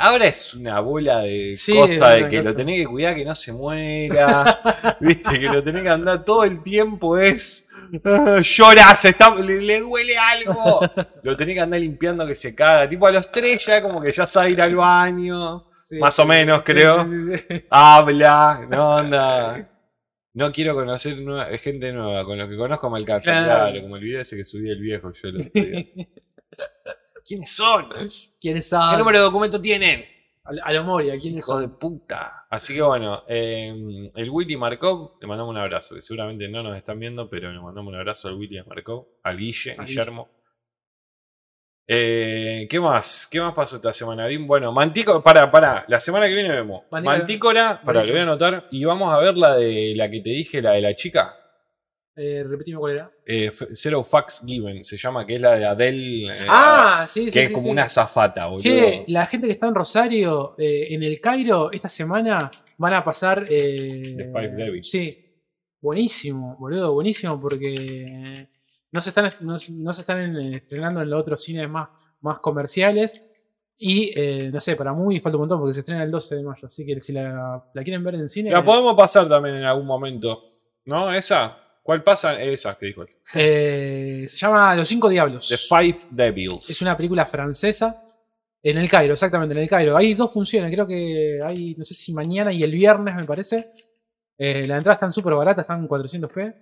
ahora 0.00 0.26
es 0.26 0.54
una 0.54 0.80
bola 0.80 1.20
de 1.20 1.54
Sí, 1.56 1.72
cosa 1.72 2.10
de 2.10 2.28
que 2.28 2.42
lo 2.42 2.52
tenés 2.54 2.80
que 2.80 2.86
cuidar 2.86 3.14
que 3.14 3.24
no 3.24 3.34
se 3.36 3.52
muera. 3.52 4.96
Viste, 5.00 5.38
que 5.38 5.46
lo 5.46 5.62
tenés 5.62 5.82
que 5.84 5.88
andar 5.88 6.24
todo 6.24 6.42
el 6.44 6.62
tiempo 6.62 7.16
es. 7.16 7.65
Ah, 8.04 8.40
llora, 8.42 8.94
se 8.94 9.10
está, 9.10 9.34
le, 9.34 9.60
le 9.62 9.80
duele 9.80 10.16
algo. 10.18 10.80
Lo 11.22 11.36
tenés 11.36 11.54
que 11.54 11.60
andar 11.60 11.80
limpiando 11.80 12.26
que 12.26 12.34
se 12.34 12.54
caga. 12.54 12.88
Tipo 12.88 13.06
a 13.06 13.10
los 13.12 13.30
3 13.30 13.64
ya 13.64 13.82
como 13.82 14.00
que 14.00 14.12
ya 14.12 14.26
sabe 14.26 14.50
ir 14.50 14.60
al 14.62 14.74
baño. 14.76 15.66
sí, 15.82 15.98
Más 15.98 16.18
o 16.18 16.24
menos, 16.26 16.58
sí, 16.58 16.64
creo. 16.72 17.06
habla, 17.70 18.66
no 18.68 18.94
onda. 18.96 19.70
No 20.34 20.52
quiero 20.52 20.74
conocer 20.74 21.16
nueva- 21.18 21.46
gente 21.58 21.92
nueva, 21.92 22.24
con 22.24 22.36
los 22.36 22.48
que 22.48 22.56
conozco 22.56 22.90
me 22.90 22.98
alcanza. 22.98 23.32
Claro. 23.32 23.46
Claro, 23.70 23.82
como 23.82 23.96
el 23.96 24.02
video 24.02 24.20
ese 24.20 24.36
que 24.36 24.44
subí 24.44 24.68
el 24.70 24.80
viejo 24.80 25.10
yo 25.12 25.32
día. 25.32 25.84
¿Quiénes 27.24 27.50
son? 27.50 27.88
¿Quiénes 28.40 28.64
¿Qué 28.64 28.68
saben? 28.70 28.98
número 28.98 29.18
de 29.18 29.24
documento 29.24 29.60
tienen? 29.60 30.04
A, 30.46 30.68
a 30.68 30.72
lo 30.72 30.84
Moria, 30.84 31.18
¿quiénes 31.18 31.46
Hijo 31.46 31.60
de 31.60 31.68
puta. 31.68 32.46
Así 32.48 32.74
que 32.74 32.82
bueno, 32.82 33.24
eh, 33.28 34.10
el 34.14 34.30
Willy 34.30 34.56
Markov, 34.56 35.18
le 35.20 35.26
mandamos 35.26 35.50
un 35.50 35.58
abrazo, 35.58 35.94
que 35.94 36.02
seguramente 36.02 36.48
no 36.48 36.62
nos 36.62 36.76
están 36.76 36.98
viendo, 36.98 37.28
pero 37.28 37.52
le 37.52 37.60
mandamos 37.60 37.92
un 37.92 37.98
abrazo 37.98 38.28
al 38.28 38.34
Willy 38.34 38.62
Markov, 38.64 39.06
al 39.22 39.36
Guille, 39.36 39.76
Al 39.78 39.86
Guillermo. 39.86 40.30
Eh, 41.88 42.66
¿Qué 42.68 42.80
más? 42.80 43.28
¿Qué 43.30 43.40
más 43.40 43.54
pasó 43.54 43.76
esta 43.76 43.92
semana? 43.92 44.26
Bueno, 44.40 44.72
Mantícora, 44.72 45.22
para, 45.22 45.50
para, 45.50 45.84
la 45.88 46.00
semana 46.00 46.26
que 46.26 46.34
viene 46.34 46.48
vemos. 46.50 46.82
Mantícora. 46.90 47.80
Para, 47.84 48.04
lo 48.04 48.10
voy 48.10 48.20
a 48.20 48.22
anotar. 48.22 48.66
Y 48.70 48.84
vamos 48.84 49.12
a 49.12 49.18
ver 49.18 49.36
la 49.36 49.54
de 49.54 49.94
la 49.94 50.10
que 50.10 50.20
te 50.20 50.30
dije, 50.30 50.60
la 50.60 50.72
de 50.72 50.80
la 50.80 50.94
chica. 50.94 51.36
Eh, 52.16 52.42
repetime 52.48 52.78
cuál 52.78 52.94
era. 52.94 53.10
Eh, 53.26 53.52
Zero 53.74 54.02
Facts 54.02 54.42
Given, 54.46 54.82
se 54.84 54.96
llama, 54.96 55.26
que 55.26 55.34
es 55.36 55.40
la 55.40 55.54
de 55.54 55.66
Adele. 55.66 56.26
eh, 56.28 56.46
ah, 56.48 57.04
sí, 57.06 57.26
sí. 57.26 57.30
que 57.30 57.42
es 57.42 57.48
sí, 57.48 57.52
como 57.52 57.66
sí. 57.66 57.72
una 57.72 57.88
zafata, 57.90 58.46
boludo. 58.46 58.62
Que 58.62 59.04
la 59.08 59.26
gente 59.26 59.46
que 59.46 59.52
está 59.52 59.68
en 59.68 59.74
Rosario, 59.74 60.54
eh, 60.58 60.86
en 60.94 61.02
el 61.02 61.20
Cairo, 61.20 61.70
esta 61.70 61.88
semana 61.88 62.50
van 62.78 62.94
a 62.94 63.04
pasar. 63.04 63.46
Eh, 63.50 64.14
The 64.16 64.24
Five 64.32 64.48
Devils. 64.56 64.88
Sí. 64.90 65.22
Buenísimo, 65.80 66.56
boludo, 66.58 66.94
buenísimo, 66.94 67.38
porque 67.40 68.48
no 68.90 69.00
se 69.00 69.10
están, 69.10 69.28
no, 69.42 69.56
no 69.78 69.92
se 69.92 70.00
están 70.00 70.20
en- 70.20 70.54
estrenando 70.54 71.02
en 71.02 71.10
los 71.10 71.20
otros 71.20 71.42
cines 71.42 71.68
más, 71.68 71.88
más 72.22 72.38
comerciales. 72.38 73.24
Y 73.78 74.10
eh, 74.18 74.48
no 74.50 74.58
sé, 74.58 74.74
para 74.74 74.94
muy 74.94 75.20
falta 75.20 75.36
un 75.36 75.42
montón 75.42 75.60
porque 75.60 75.74
se 75.74 75.80
estrena 75.80 76.02
el 76.02 76.10
12 76.10 76.36
de 76.36 76.42
mayo. 76.42 76.66
Así 76.66 76.86
que 76.86 76.98
si 76.98 77.12
la, 77.12 77.62
la 77.74 77.82
quieren 77.84 78.02
ver 78.02 78.14
en 78.14 78.26
cine. 78.28 78.50
La 78.50 78.64
podemos 78.64 78.94
pasar 78.94 79.28
también 79.28 79.56
en 79.56 79.64
algún 79.64 79.84
momento. 79.86 80.40
¿No? 80.86 81.12
¿Esa? 81.12 81.58
¿Cuál 81.86 82.02
pasa? 82.02 82.42
Esa 82.42 82.76
que 82.76 82.86
dijo 82.86 83.02
él. 83.02 83.08
eh, 83.34 84.24
se 84.28 84.36
llama 84.38 84.74
Los 84.74 84.88
Cinco 84.88 85.08
Diablos. 85.08 85.48
The 85.48 85.56
Five 85.56 86.08
Devils. 86.10 86.68
Es 86.68 86.82
una 86.82 86.96
película 86.96 87.24
francesa. 87.24 88.02
En 88.60 88.76
el 88.76 88.88
Cairo, 88.88 89.12
exactamente, 89.12 89.54
en 89.54 89.60
el 89.60 89.68
Cairo. 89.68 89.96
Hay 89.96 90.14
dos 90.14 90.32
funciones, 90.32 90.72
creo 90.72 90.84
que 90.88 91.38
hay, 91.44 91.76
no 91.76 91.84
sé 91.84 91.94
si 91.94 92.12
mañana 92.12 92.52
y 92.52 92.64
el 92.64 92.72
viernes, 92.72 93.14
me 93.14 93.22
parece. 93.24 93.70
Eh, 94.36 94.66
las 94.66 94.78
entradas 94.78 94.96
están 94.96 95.12
súper 95.12 95.34
baratas, 95.34 95.62
están 95.62 95.86
400p. 95.88 96.54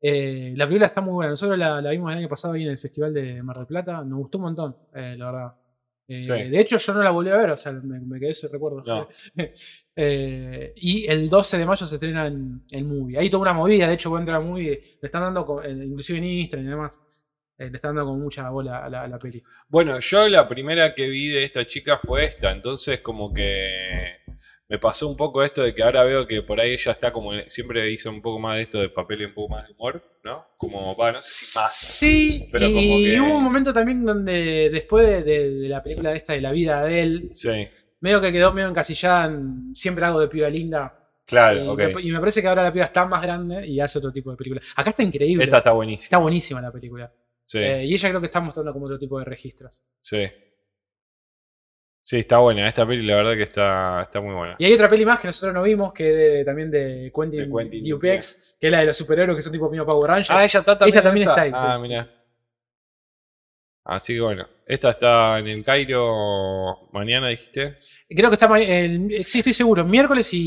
Eh, 0.00 0.52
la 0.56 0.66
película 0.66 0.86
está 0.86 1.00
muy 1.00 1.14
buena. 1.14 1.30
Nosotros 1.30 1.56
la, 1.56 1.80
la 1.80 1.90
vimos 1.90 2.10
el 2.10 2.18
año 2.18 2.28
pasado 2.28 2.54
ahí 2.54 2.64
en 2.64 2.70
el 2.70 2.78
Festival 2.78 3.14
de 3.14 3.40
Mar 3.44 3.56
del 3.58 3.66
Plata. 3.66 4.02
Nos 4.02 4.18
gustó 4.18 4.38
un 4.38 4.44
montón, 4.44 4.76
eh, 4.92 5.14
la 5.16 5.26
verdad. 5.30 5.54
Eh, 6.06 6.18
Sí. 6.20 6.50
De 6.50 6.60
hecho, 6.60 6.76
yo 6.76 6.92
no 6.94 7.02
la 7.02 7.10
volví 7.10 7.30
a 7.30 7.36
ver, 7.36 7.50
o 7.50 7.56
sea, 7.56 7.72
me, 7.72 7.98
me 8.00 8.20
quedé 8.20 8.30
ese 8.30 8.48
recuerdo. 8.48 8.82
No. 8.86 9.08
Eh, 9.96 10.72
y 10.74 11.06
el 11.06 11.28
12 11.28 11.56
de 11.56 11.66
mayo 11.66 11.86
se 11.86 11.94
estrena 11.94 12.26
en 12.26 12.64
el 12.72 12.84
movie. 12.84 13.16
Hay 13.16 13.30
toda 13.30 13.42
una 13.42 13.52
movida, 13.52 13.86
de 13.86 13.94
hecho, 13.94 14.10
cuando 14.10 14.32
entra 14.32 14.44
movie, 14.44 14.70
le 15.00 15.06
están 15.06 15.22
dando, 15.22 15.62
eh, 15.62 15.70
inclusive 15.70 16.18
en 16.18 16.24
Instagram 16.24 16.66
y 16.66 16.70
demás, 16.70 17.00
eh, 17.58 17.70
le 17.70 17.76
están 17.76 17.94
dando 17.94 18.10
con 18.10 18.20
mucha 18.20 18.50
bola 18.50 18.84
a 18.84 18.90
la, 18.90 19.02
a 19.04 19.06
la 19.08 19.18
peli. 19.20 19.40
Bueno, 19.68 20.00
yo 20.00 20.28
la 20.28 20.48
primera 20.48 20.96
que 20.96 21.08
vi 21.08 21.28
de 21.28 21.44
esta 21.44 21.64
chica 21.64 22.00
fue 22.02 22.24
esta, 22.24 22.50
entonces 22.50 23.02
como 23.02 23.32
que 23.32 24.23
me 24.68 24.78
pasó 24.78 25.08
un 25.08 25.16
poco 25.16 25.42
esto 25.42 25.62
de 25.62 25.74
que 25.74 25.82
ahora 25.82 26.04
veo 26.04 26.26
que 26.26 26.42
por 26.42 26.58
ahí 26.60 26.72
ella 26.72 26.92
está 26.92 27.12
como, 27.12 27.32
siempre 27.48 27.90
hizo 27.90 28.10
un 28.10 28.22
poco 28.22 28.38
más 28.38 28.56
de 28.56 28.62
esto 28.62 28.80
de 28.80 28.88
papel 28.88 29.20
y 29.22 29.24
un 29.26 29.34
poco 29.34 29.54
más 29.54 29.68
de 29.68 29.74
humor, 29.74 30.02
¿no? 30.24 30.46
Como, 30.56 30.96
va, 30.96 31.12
no 31.12 31.22
sé 31.22 31.28
si 31.30 31.58
más. 31.58 31.76
Sí, 31.76 32.48
pero 32.50 32.66
y 32.66 32.72
como 32.74 32.98
que- 32.98 33.20
hubo 33.20 33.36
un 33.38 33.44
momento 33.44 33.72
también 33.74 34.04
donde 34.04 34.70
después 34.70 35.06
de, 35.06 35.22
de- 35.22 35.50
de 35.60 35.68
la 35.68 35.82
película 35.82 36.12
esta 36.14 36.32
de 36.32 36.40
la 36.40 36.50
vida 36.52 36.82
de 36.84 37.00
él, 37.00 37.30
Sí, 37.34 37.68
medio 38.00 38.20
que 38.20 38.32
quedó 38.32 38.52
medio 38.52 38.68
encasillada 38.68 39.26
en 39.26 39.74
siempre 39.74 40.04
algo 40.06 40.20
de 40.20 40.28
piba 40.28 40.48
linda. 40.48 40.98
claro, 41.26 41.62
y, 41.64 41.68
ok. 41.68 41.94
me, 41.96 42.02
y 42.02 42.10
me 42.10 42.20
parece 42.20 42.40
que 42.42 42.48
ahora 42.48 42.62
la 42.62 42.72
piba 42.72 42.86
está 42.86 43.04
más 43.06 43.22
grande 43.22 43.66
y 43.66 43.80
hace 43.80 43.98
otro 43.98 44.12
tipo 44.12 44.30
de 44.30 44.36
película. 44.38 44.62
Acá 44.76 44.90
está 44.90 45.02
increíble. 45.02 45.44
Esta 45.44 45.58
está 45.58 45.72
buenísima. 45.72 46.04
Está 46.04 46.18
buenísima 46.18 46.60
la 46.62 46.72
película. 46.72 47.12
Sí, 47.46 47.58
Eh, 47.58 47.84
y 47.84 47.92
ella 47.94 48.08
creo 48.08 48.20
que 48.20 48.26
está 48.26 48.40
mostrando 48.40 48.72
como 48.72 48.86
otro 48.86 48.98
tipo 48.98 49.18
de 49.18 49.26
registros. 49.26 49.82
sí. 50.00 50.26
Sí, 52.06 52.18
está 52.18 52.36
buena. 52.36 52.68
Esta 52.68 52.86
peli 52.86 53.02
la 53.06 53.16
verdad 53.16 53.32
que 53.32 53.44
está, 53.44 54.02
está 54.02 54.20
muy 54.20 54.34
buena. 54.34 54.56
Y 54.58 54.66
hay 54.66 54.74
otra 54.74 54.90
peli 54.90 55.06
más 55.06 55.18
que 55.20 55.26
nosotros 55.28 55.54
no 55.54 55.62
vimos, 55.62 55.90
que 55.94 56.10
es 56.10 56.14
de- 56.14 56.44
también 56.44 56.70
de 56.70 57.10
Quentin, 57.14 57.48
De 57.50 57.56
Quentin 57.56 57.88
Dupex, 57.88 58.56
que 58.60 58.66
es 58.66 58.70
la 58.70 58.80
de 58.80 58.86
los 58.86 58.96
superhéroes 58.98 59.36
que 59.36 59.42
son 59.42 59.52
tipo 59.52 59.70
mío 59.70 59.86
Power 59.86 60.10
Rangers. 60.10 60.30
Ah, 60.30 60.44
ella 60.44 60.60
está 60.60 60.78
también. 60.78 60.94
Ella 60.98 61.02
también 61.02 61.22
esa? 61.22 61.30
está 61.32 61.42
ahí, 61.42 61.50
Ah, 61.54 61.76
sí. 61.76 61.82
mira. 61.88 62.10
Así 63.86 64.14
que 64.14 64.20
bueno, 64.20 64.46
esta 64.66 64.90
está 64.90 65.38
en 65.38 65.46
el 65.48 65.64
Cairo 65.64 66.88
mañana, 66.92 67.28
dijiste. 67.28 67.76
Creo 68.08 68.28
que 68.30 68.34
está 68.34 68.54
el- 68.58 69.24
sí, 69.24 69.38
estoy 69.38 69.52
seguro, 69.54 69.84
miércoles 69.84 70.32
y, 70.34 70.38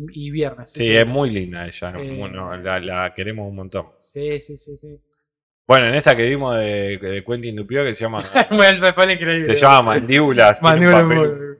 y- 0.00 0.26
y 0.26 0.30
viernes. 0.32 0.70
Sí, 0.72 0.84
sí. 0.84 0.96
es 0.96 1.06
muy 1.06 1.30
linda 1.30 1.66
ella. 1.66 1.90
¿no? 1.92 2.00
Eh. 2.02 2.16
Bueno, 2.18 2.56
la, 2.56 2.80
la 2.80 3.14
queremos 3.14 3.48
un 3.48 3.54
montón. 3.56 3.86
Sí, 4.00 4.38
sí, 4.40 4.56
sí, 4.56 4.76
sí. 4.76 5.00
Bueno, 5.66 5.86
en 5.86 5.94
esta 5.94 6.16
que 6.16 6.26
vimos 6.28 6.56
de, 6.56 6.98
de 6.98 7.24
Quentin 7.24 7.56
que 7.66 7.94
se 7.94 8.00
llama, 8.02 8.20
se 9.54 9.60
llama 9.60 9.82
Mandíbulas, 9.82 10.60
tiene 10.60 10.86
un 10.86 10.92
papel 10.92 11.58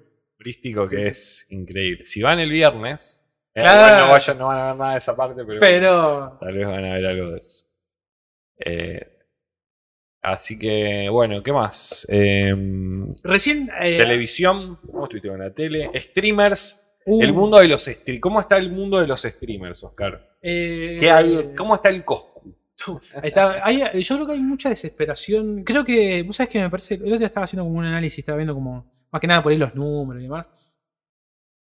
que 0.91 1.07
es 1.09 1.47
increíble. 1.51 2.05
Si 2.05 2.21
van 2.23 2.41
el 2.41 2.51
viernes, 2.51 3.25
eh, 3.55 3.61
Claro. 3.61 4.07
no, 4.07 4.13
vayan, 4.13 4.39
no 4.39 4.47
van 4.49 4.59
a 4.59 4.67
ver 4.69 4.77
nada 4.77 4.93
de 4.93 4.99
esa 4.99 5.17
parte, 5.17 5.45
pero, 5.45 5.61
Pero. 5.61 6.39
tal 6.41 6.55
vez 6.57 6.67
van 6.67 6.85
a 6.85 6.95
ver 6.95 7.07
algo 7.07 7.31
de 7.31 7.39
eso. 7.39 7.67
Eh, 8.65 9.19
así 10.23 10.59
que, 10.59 11.09
bueno, 11.09 11.43
¿qué 11.43 11.53
más? 11.53 12.07
Em, 12.11 13.15
Recién. 13.23 13.71
eh, 13.81 13.97
televisión, 13.97 14.79
¿cómo 14.91 15.05
estuviste 15.05 15.29
con 15.29 15.39
la 15.39 15.55
tele? 15.55 15.91
Streamers, 15.95 16.93
uh, 17.07 17.23
el 17.23 17.33
mundo 17.33 17.59
de 17.59 17.69
los 17.69 17.85
streamers. 17.85 18.21
¿Cómo 18.21 18.41
está 18.41 18.57
el 18.57 18.71
mundo 18.73 19.01
de 19.01 19.07
los 19.07 19.23
streamers, 19.23 19.85
Oscar? 19.85 20.37
¿Qué 20.41 21.09
hay- 21.11 21.55
¿Cómo 21.57 21.77
está 21.77 21.89
el 21.89 22.05
Coscu? 22.05 22.57
Ahí 23.15 23.29
está. 23.29 23.65
Hay- 23.65 24.03
yo 24.03 24.15
creo 24.17 24.27
que 24.27 24.33
hay 24.33 24.41
mucha 24.41 24.69
desesperación. 24.69 25.63
Creo 25.65 25.85
que. 25.85 26.23
Vos 26.23 26.37
sabés 26.37 26.51
que 26.53 26.61
me 26.61 26.71
parece. 26.71 26.95
El 26.95 27.03
otro 27.05 27.19
día 27.19 27.27
estaba 27.27 27.45
haciendo 27.45 27.65
como 27.65 27.79
un 27.79 27.85
análisis, 27.85 28.19
estaba 28.19 28.37
viendo 28.39 28.55
como. 28.55 28.91
Más 29.11 29.21
que 29.21 29.27
nada 29.27 29.43
por 29.43 29.53
ahí 29.53 29.59
los 29.59 29.75
números 29.75 30.21
y 30.21 30.25
demás. 30.25 30.51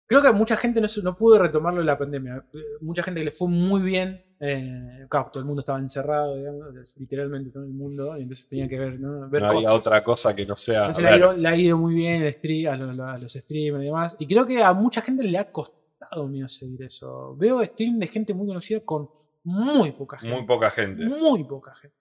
Creo 0.06 0.22
que 0.22 0.32
mucha 0.32 0.56
gente 0.56 0.80
no, 0.80 0.88
no 1.04 1.16
pudo 1.16 1.38
retomarlo 1.38 1.80
en 1.80 1.86
la 1.86 1.96
pandemia. 1.98 2.44
Eh, 2.52 2.58
Mucha 2.80 3.02
gente 3.02 3.20
que 3.20 3.26
le 3.26 3.30
fue 3.32 3.48
muy 3.48 3.80
bien. 3.82 4.24
Eh, 4.40 5.06
claro, 5.08 5.30
todo 5.32 5.40
el 5.40 5.46
mundo 5.46 5.60
estaba 5.60 5.78
encerrado, 5.78 6.34
digamos, 6.36 6.96
literalmente 6.96 7.50
todo 7.50 7.62
el 7.64 7.70
mundo. 7.70 8.16
Y 8.16 8.22
entonces 8.22 8.48
tenía 8.48 8.66
que 8.68 8.78
ver, 8.78 8.98
¿no? 8.98 9.28
ver 9.28 9.42
No 9.42 9.48
había 9.50 9.72
otra 9.72 10.02
cosa 10.02 10.34
que 10.34 10.46
no 10.46 10.56
sea. 10.56 10.86
Entonces 10.86 11.04
le 11.04 11.10
ha, 11.10 11.16
ido, 11.16 11.32
le 11.34 11.48
ha 11.48 11.56
ido 11.56 11.78
muy 11.78 11.94
bien 11.94 12.22
el 12.22 12.32
stream, 12.32 12.72
a, 12.72 12.76
lo- 12.76 13.04
a 13.06 13.18
los 13.18 13.32
streamers 13.34 13.82
y 13.82 13.86
demás. 13.86 14.16
Y 14.18 14.26
creo 14.26 14.46
que 14.46 14.62
a 14.62 14.72
mucha 14.72 15.00
gente 15.00 15.22
le 15.22 15.38
ha 15.38 15.52
costado 15.52 16.26
mío 16.26 16.48
seguir 16.48 16.82
eso. 16.82 17.36
Veo 17.36 17.62
stream 17.64 17.98
de 17.98 18.06
gente 18.08 18.32
muy 18.34 18.46
conocida 18.48 18.80
con 18.80 19.10
muy 19.44 19.92
poca 19.92 20.18
gente. 20.18 20.34
Muy 20.36 20.46
poca 20.46 20.70
gente. 20.70 21.04
Muy 21.04 21.44
poca 21.44 21.74
gente. 21.74 21.96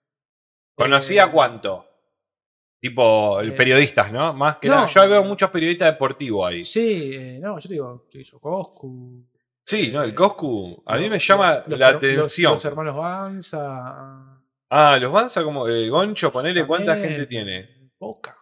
¿Conocía 0.74 1.24
Eh, 1.24 1.30
cuánto? 1.32 1.86
Tipo, 2.80 3.40
eh, 3.42 3.52
periodistas, 3.52 4.10
¿no? 4.10 4.32
Más 4.32 4.56
que 4.56 4.68
no. 4.68 4.76
nada. 4.76 4.86
Yo 4.86 5.08
veo 5.08 5.22
muchos 5.24 5.50
periodistas 5.50 5.92
deportivos 5.92 6.48
ahí. 6.48 6.64
Sí, 6.64 7.10
eh, 7.14 7.38
no, 7.40 7.58
yo 7.58 7.68
te 7.68 7.74
digo, 7.74 8.08
yo 8.10 8.18
digo, 8.18 8.40
Coscu. 8.40 9.26
Sí, 9.64 9.90
¿no? 9.92 10.02
El 10.02 10.10
Eh, 10.10 10.14
Coscu. 10.14 10.82
A 10.86 10.94
mí 10.96 11.02
los- 11.02 11.10
me 11.10 11.18
llama 11.18 11.62
los- 11.66 11.78
la 11.78 11.88
los- 11.92 11.96
atención. 11.98 12.52
Los, 12.54 12.64
hermanos 12.64 12.96
Banza. 12.96 14.40
Ah, 14.70 14.96
los 14.98 15.12
Banza 15.12 15.42
como 15.44 15.66
el 15.68 15.90
Goncho, 15.90 16.32
ponele 16.32 16.66
cuánta 16.66 16.96
gente 16.96 17.26
tiene. 17.26 17.90
Poca. 17.98 18.36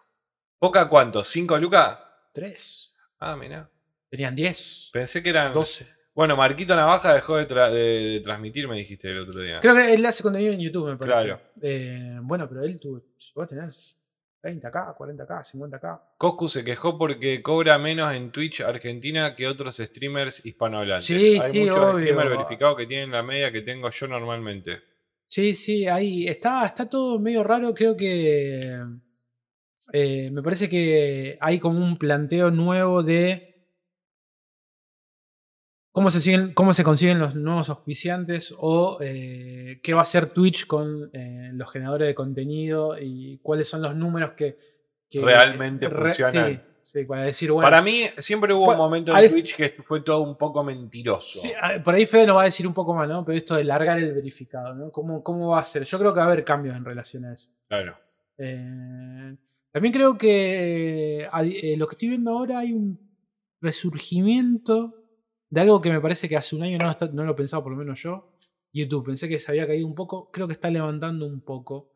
¿Poca 0.57 0.87
cuánto? 0.87 1.23
¿Cinco 1.23 1.57
lucas? 1.57 1.97
Tres. 2.33 2.93
Ah, 3.19 3.35
mira. 3.35 3.69
Tenían 4.09 4.33
diez. 4.35 4.89
Pensé 4.93 5.21
que 5.21 5.29
eran. 5.29 5.51
Doce. 5.53 5.87
Bueno, 6.19 6.35
Marquito 6.35 6.75
Navaja 6.75 7.13
dejó 7.13 7.37
de, 7.37 7.47
tra- 7.47 7.71
de- 7.71 8.19
transmitir, 8.25 8.67
me 8.67 8.75
dijiste 8.75 9.09
el 9.09 9.19
otro 9.19 9.39
día. 9.39 9.59
Creo 9.61 9.73
que 9.73 9.93
él 9.93 10.05
hace 10.05 10.21
contenido 10.21 10.51
en 10.51 10.59
YouTube, 10.59 10.89
me 10.89 10.97
parece. 10.97 11.23
Claro. 11.27 11.39
Eh, 11.61 12.17
bueno, 12.23 12.45
pero 12.49 12.61
él 12.65 12.77
tuvo. 12.77 13.01
Vos 13.35 13.47
tenés 13.47 13.97
30k, 14.43 14.97
40k, 14.97 15.43
50k. 15.49 16.01
Coscu 16.17 16.49
se 16.49 16.65
quejó 16.65 16.97
porque 16.97 17.41
cobra 17.41 17.79
menos 17.79 18.13
en 18.13 18.31
Twitch 18.31 18.59
Argentina 18.59 19.33
que 19.33 19.47
otros 19.47 19.77
streamers 19.77 20.45
hispanohablantes. 20.45 21.05
Sí, 21.05 21.39
Hay 21.39 21.53
sí, 21.53 21.59
muchos 21.61 21.77
obvio. 21.77 21.99
streamers 22.07 22.29
verificados 22.31 22.75
que 22.75 22.85
tienen 22.85 23.11
la 23.11 23.23
media 23.23 23.49
que 23.53 23.61
tengo 23.61 23.89
yo 23.89 24.07
normalmente. 24.09 24.81
Sí, 25.25 25.55
sí, 25.55 25.87
ahí 25.87 26.27
está, 26.27 26.65
está 26.65 26.89
todo 26.89 27.17
medio 27.21 27.45
raro. 27.45 27.73
Creo 27.73 27.95
que 27.95 28.77
eh, 29.93 30.29
me 30.33 30.43
parece 30.43 30.67
que 30.69 31.37
hay 31.39 31.59
como 31.59 31.79
un 31.79 31.97
planteo 31.97 32.51
nuevo 32.51 33.03
de 33.03 33.48
cómo 35.99 36.11
se, 36.11 36.21
siguen, 36.21 36.53
cómo 36.53 36.73
se 36.73 36.85
consiguen 36.85 37.19
los 37.19 37.35
nuevos 37.35 37.67
auspiciantes 37.69 38.55
o 38.57 38.99
eh, 39.01 39.81
qué 39.83 39.93
va 39.93 39.99
a 39.99 40.03
hacer 40.03 40.27
Twitch 40.27 40.65
con 40.65 41.09
eh, 41.11 41.49
los 41.51 41.69
generadores 41.69 42.07
de 42.07 42.15
contenido 42.15 42.97
y 42.97 43.37
cuáles 43.43 43.67
son 43.67 43.81
los 43.81 43.93
números 43.97 44.31
que, 44.37 44.57
que 45.09 45.19
Realmente 45.19 45.89
re- 45.89 46.05
funcionan. 46.13 46.63
Sí, 46.81 46.99
sí, 47.01 47.03
para 47.03 47.23
decir, 47.23 47.51
bueno, 47.51 47.65
Para 47.65 47.81
mí 47.81 48.03
siempre 48.17 48.53
hubo 48.53 48.71
un 48.71 48.77
momento 48.77 49.13
en 49.13 49.29
Twitch 49.29 49.57
que 49.57 49.69
fue 49.85 49.99
todo 49.99 50.21
un 50.21 50.37
poco 50.37 50.63
mentiroso. 50.63 51.37
Sí, 51.39 51.51
por 51.83 51.93
ahí 51.95 52.05
Fede 52.05 52.27
nos 52.27 52.37
va 52.37 52.43
a 52.43 52.45
decir 52.45 52.65
un 52.65 52.73
poco 52.73 52.93
más, 52.95 53.05
¿no? 53.09 53.25
Pero 53.25 53.37
esto 53.37 53.55
de 53.57 53.65
largar 53.65 53.99
el 53.99 54.13
verificado, 54.13 54.73
¿no? 54.75 54.91
¿Cómo, 54.93 55.21
cómo 55.21 55.49
va 55.49 55.59
a 55.59 55.63
ser? 55.65 55.83
Yo 55.83 55.99
creo 55.99 56.13
que 56.13 56.19
va 56.21 56.27
a 56.27 56.31
haber 56.31 56.45
cambios 56.45 56.77
en 56.77 56.85
relación 56.85 57.25
a 57.25 57.33
eso. 57.33 57.51
Claro. 57.67 57.97
Eh, 58.37 59.35
también 59.73 59.93
creo 59.93 60.17
que 60.17 61.27
eh, 61.43 61.75
lo 61.77 61.87
que 61.87 61.95
estoy 61.95 62.07
viendo 62.07 62.31
ahora 62.31 62.59
hay 62.59 62.71
un 62.71 62.97
resurgimiento 63.61 64.95
de 65.49 65.61
algo 65.61 65.81
que 65.81 65.89
me 65.91 65.99
parece 66.01 66.27
que 66.29 66.37
hace 66.37 66.55
un 66.55 66.63
año 66.63 66.77
no, 66.77 66.91
está- 66.91 67.07
no 67.11 67.23
lo 67.23 67.35
pensaba, 67.35 67.63
por 67.63 67.71
lo 67.71 67.77
menos 67.77 68.01
yo. 68.01 68.35
YouTube, 68.71 69.05
pensé 69.07 69.27
que 69.27 69.39
se 69.39 69.51
había 69.51 69.65
caído 69.65 69.87
un 69.87 69.95
poco, 69.95 70.29
creo 70.31 70.47
que 70.47 70.53
está 70.53 70.69
levantando 70.69 71.25
un 71.25 71.41
poco. 71.41 71.91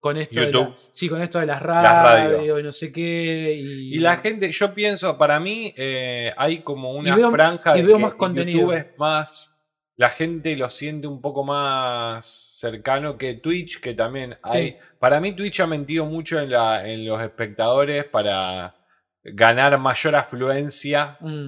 Con 0.00 0.18
esto, 0.18 0.38
de, 0.40 0.46
la- 0.46 0.52
YouTube. 0.52 0.74
sí, 0.90 1.08
con 1.08 1.22
esto 1.22 1.38
de 1.40 1.46
las 1.46 1.62
radio. 1.62 2.36
radios 2.38 2.60
y 2.60 2.62
no 2.62 2.72
sé 2.72 2.92
qué. 2.92 3.54
Y, 3.58 3.94
Y 3.96 3.98
la 4.00 4.18
gente, 4.18 4.50
yo 4.52 4.74
pienso, 4.74 5.16
para 5.16 5.40
mí 5.40 5.72
eh, 5.78 6.30
hay 6.36 6.58
como 6.58 6.92
una 6.92 7.16
veo- 7.16 7.30
franja 7.30 7.76
y 7.76 7.80
de 7.80 7.86
veo 7.86 7.96
que 7.96 8.02
más 8.02 8.14
contenido. 8.14 8.60
YouTube 8.60 8.76
es 8.76 8.86
más, 8.98 9.66
la 9.96 10.10
gente 10.10 10.56
lo 10.56 10.68
siente 10.68 11.06
un 11.06 11.22
poco 11.22 11.42
más 11.44 12.26
cercano 12.26 13.16
que 13.16 13.34
Twitch, 13.34 13.80
que 13.80 13.94
también 13.94 14.36
hay. 14.42 14.76
Para 14.98 15.20
mí 15.20 15.32
Twitch 15.32 15.60
ha 15.60 15.66
mentido 15.66 16.04
mucho 16.04 16.38
en, 16.38 16.50
la, 16.50 16.86
en 16.86 17.06
los 17.06 17.22
espectadores 17.22 18.04
para 18.04 18.74
ganar 19.22 19.78
mayor 19.78 20.16
afluencia 20.16 21.16
Mm, 21.20 21.46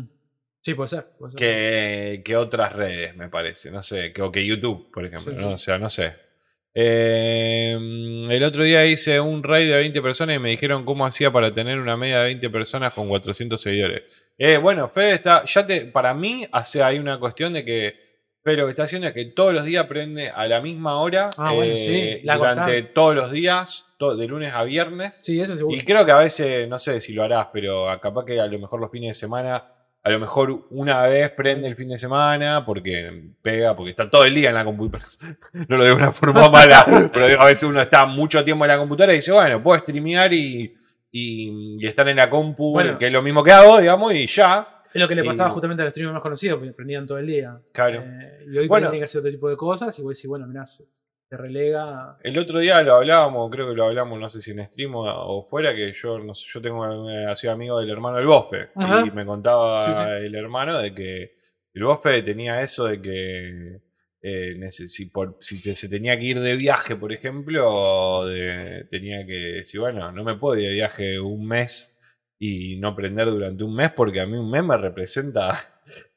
sí, 0.67 0.75
puede 0.75 0.89
ser. 0.89 1.07
puede 1.19 1.33
ser. 1.33 1.39
que, 1.39 2.23
que 2.25 2.37
otras 2.37 2.73
redes, 2.73 3.17
me 3.17 3.29
parece. 3.29 3.71
No 3.71 3.83
sé, 3.83 4.13
que, 4.13 4.23
o 4.23 4.31
que 4.33 4.45
YouTube, 4.45 4.91
por 4.93 5.05
ejemplo. 5.07 5.33
Sí, 5.33 5.39
¿no? 5.39 5.49
sí. 5.49 5.55
O 5.55 5.59
sea, 5.59 5.79
no 5.79 5.89
sé. 5.89 6.13
Eh, 6.79 7.73
el 8.29 8.43
otro 8.43 8.63
día 8.63 8.85
hice 8.85 9.19
un 9.21 9.43
raid 9.43 9.71
de 9.71 9.77
20 9.79 10.03
personas 10.03 10.37
y 10.37 10.39
me 10.39 10.51
dijeron 10.51 10.85
cómo 10.85 11.07
hacía 11.07 11.31
para 11.31 11.53
tener 11.55 11.79
una 11.79 11.97
media 11.97 12.19
de 12.19 12.25
20 12.27 12.51
personas 12.51 12.93
con 12.93 13.09
400 13.09 13.59
seguidores. 13.61 14.03
Eh, 14.37 14.59
bueno, 14.59 14.89
Fede 14.89 15.15
está. 15.15 15.45
Ya 15.47 15.67
te, 15.67 15.83
para 15.87 16.13
mí, 16.15 16.47
hace, 16.53 16.83
hay 16.83 16.99
una 16.99 17.19
cuestión 17.19 17.53
de 17.55 17.65
que. 17.65 18.07
Fede 18.45 18.59
lo 18.59 18.65
que 18.67 18.71
está 18.71 18.85
haciendo 18.85 19.09
es 19.09 19.15
que 19.15 19.25
todos 19.25 19.53
los 19.55 19.65
días 19.65 19.87
prende 19.87 20.29
a 20.31 20.47
la 20.47 20.61
misma 20.61 21.01
hora. 21.01 21.31
Ah, 21.37 21.53
bueno, 21.53 21.73
eh, 21.75 22.19
sí, 22.21 22.25
la 22.27 22.37
durante 22.37 22.83
todos 22.83 23.17
los 23.17 23.33
días, 23.33 23.95
to- 23.99 24.15
de 24.17 24.27
lunes 24.29 24.53
a 24.53 24.63
viernes. 24.63 25.19
Sí, 25.23 25.41
eso 25.41 25.57
seguro. 25.57 25.77
Y 25.77 25.81
creo 25.81 26.05
que 26.07 26.13
a 26.13 26.19
veces, 26.19 26.69
no 26.69 26.79
sé 26.79 27.01
si 27.01 27.13
lo 27.13 27.25
harás, 27.25 27.49
pero 27.53 27.87
capaz 28.01 28.25
que 28.25 28.39
a 28.39 28.47
lo 28.47 28.59
mejor 28.61 28.81
los 28.81 28.91
fines 28.93 29.11
de 29.11 29.15
semana, 29.15 29.65
a 30.07 30.11
lo 30.13 30.21
mejor 30.21 30.67
una 30.71 31.03
vez 31.03 31.33
prende 31.33 31.67
el 31.67 31.75
fin 31.75 31.89
de 31.89 31.99
semana 31.99 32.65
porque 32.65 33.33
pega, 33.43 33.75
porque 33.75 33.91
está 33.91 34.09
todo 34.09 34.25
el 34.25 34.35
día 34.37 34.51
en 34.51 34.55
la 34.55 34.65
computadora. 34.65 35.09
No 35.69 35.77
lo 35.77 35.85
digo 35.85 35.97
de 35.97 36.03
una 36.03 36.13
forma 36.13 36.49
mala, 36.51 37.11
pero 37.13 37.41
a 37.41 37.47
veces 37.47 37.65
uno 37.65 37.81
está 37.81 38.07
mucho 38.07 38.45
tiempo 38.45 38.65
en 38.65 38.69
la 38.71 38.79
computadora 38.79 39.13
y 39.13 39.17
dice, 39.17 39.33
bueno, 39.33 39.61
puedo 39.61 39.81
streamear 39.81 40.33
y, 40.33 40.77
y- 41.11 41.77
y 41.81 41.87
estar 41.87 42.07
en 42.09 42.17
la 42.19 42.31
compu, 42.31 42.71
Bueno. 42.73 42.97
que 42.99 43.07
es 43.09 43.13
lo 43.13 43.21
mismo 43.21 43.43
que 43.43 43.51
hago, 43.51 43.81
digamos, 43.81 44.15
y 44.15 44.27
ya. 44.29 44.69
Es 44.95 45.01
lo 45.01 45.09
que 45.09 45.17
le 45.17 45.25
pasaba 45.25 45.49
Y- 45.51 45.53
justamente 45.53 45.83
a 45.83 45.87
los 45.87 45.93
streamers 45.93 46.15
más 46.15 46.23
conocidos, 46.23 46.59
porque 46.59 46.73
prendían 46.73 47.05
todo 47.07 47.19
el 47.19 47.27
día. 47.27 47.59
Claro. 47.73 48.03
Eh, 48.07 48.45
y 48.51 48.59
hoy 48.59 48.69
Bueno. 48.69 48.87
tienen 48.87 49.01
que 49.01 49.05
hacer 49.07 49.19
otro 49.19 49.31
tipo 49.33 49.49
de 49.51 49.57
cosas, 49.57 49.99
y 49.99 50.03
vos 50.03 50.17
decís, 50.17 50.29
bueno, 50.29 50.47
mirá, 50.47 50.63
te 51.29 51.37
relega. 51.37 52.17
El 52.23 52.39
otro 52.39 52.59
día 52.61 52.83
lo 52.83 52.95
hablábamos, 52.97 53.51
creo 53.51 53.69
que 53.69 53.75
lo 53.75 53.87
hablamos, 53.87 54.19
no 54.21 54.29
sé 54.29 54.41
si 54.41 54.53
en 54.53 54.65
stream 54.67 54.93
o, 54.95 55.45
fuera, 55.45 55.75
que 55.75 55.93
yo 55.93 56.19
no 56.19 56.35
sé, 56.35 56.47
yo 56.53 56.61
tengo 56.61 56.85
soy 57.35 57.49
amigo 57.49 57.81
del 57.81 57.91
hermano 57.91 58.19
del 58.19 58.27
Bospe. 58.27 58.69
Ajá. 58.77 59.05
Y 59.07 59.11
me 59.11 59.27
contaba 59.27 59.85
Sí, 59.87 59.93
sí. 60.21 60.27
el 60.27 60.35
hermano 60.35 60.79
de 60.79 60.95
que 60.95 61.35
el 61.75 61.85
Bospe 61.85 62.23
tenía 62.23 62.63
eso 62.63 62.85
de 62.87 63.01
que 63.03 63.81
eh, 64.23 64.71
si, 64.71 65.07
por- 65.11 65.37
si 65.41 65.61
te- 65.63 65.75
se 65.77 65.89
tenía 65.89 66.19
que 66.19 66.25
ir 66.25 66.41
de 66.41 66.57
viaje, 66.57 66.97
por 66.97 67.13
ejemplo, 67.13 68.25
de- 68.27 68.87
tenía 68.91 69.25
que 69.27 69.33
decir, 69.59 69.81
bueno, 69.81 70.11
no 70.13 70.25
me 70.25 70.37
puedo 70.37 70.59
ir 70.61 70.69
de 70.69 70.75
viaje 70.75 71.21
un 71.21 71.47
mes 71.47 71.93
y 72.39 72.77
no 72.79 72.95
prender 72.95 73.29
durante 73.29 73.63
un 73.65 73.75
mes 73.75 73.91
porque 73.93 74.21
a 74.21 74.27
mí 74.27 74.37
un 74.37 74.51
mes 74.51 74.65
me 74.65 74.77
representa. 74.77 75.55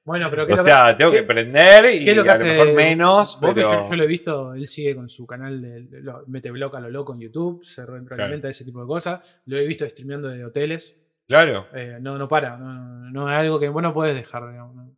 Bueno, 0.09 0.27
pero 0.31 0.47
¿qué 0.47 0.53
O 0.53 0.57
que- 0.57 0.63
sea, 0.63 0.97
tengo 0.97 1.11
que 1.11 1.21
prender 1.21 1.85
y 1.93 2.03
qué 2.03 2.11
es 2.11 2.17
lo 2.17 2.23
que 2.23 2.29
a 2.31 2.37
lo 2.39 2.45
mejor 2.45 2.73
menos. 2.73 3.37
Vos 3.39 3.49
que 3.51 3.61
pero- 3.61 3.83
yo, 3.83 3.89
yo 3.91 3.95
lo 3.95 4.03
he 4.03 4.07
visto, 4.07 4.53
él 4.55 4.65
sigue 4.67 4.95
con 4.95 5.07
su 5.07 5.27
canal 5.27 5.61
de, 5.61 5.81
de- 5.83 6.01
lo- 6.01 6.23
mete 6.25 6.49
blog 6.49 6.75
a 6.75 6.79
lo 6.79 6.89
loco 6.89 7.13
en 7.13 7.19
YouTube, 7.19 7.63
se 7.63 7.85
retroalimenta 7.85 8.47
de 8.47 8.51
ese 8.51 8.65
tipo 8.65 8.81
de 8.81 8.87
cosas. 8.87 9.41
Lo 9.45 9.55
he 9.59 9.67
visto 9.67 9.87
streameando 9.87 10.29
de 10.29 10.43
hoteles. 10.43 10.99
Claro. 11.27 11.67
Eh, 11.75 11.99
no, 12.01 12.17
no 12.17 12.27
para, 12.27 12.57
no, 12.57 13.11
no 13.11 13.31
es 13.31 13.37
algo 13.37 13.59
que 13.59 13.69
vos 13.69 13.83
no 13.83 13.93
podés 13.93 14.15
dejar, 14.15 14.49
digamos. 14.49 14.75
¿no? 14.75 14.95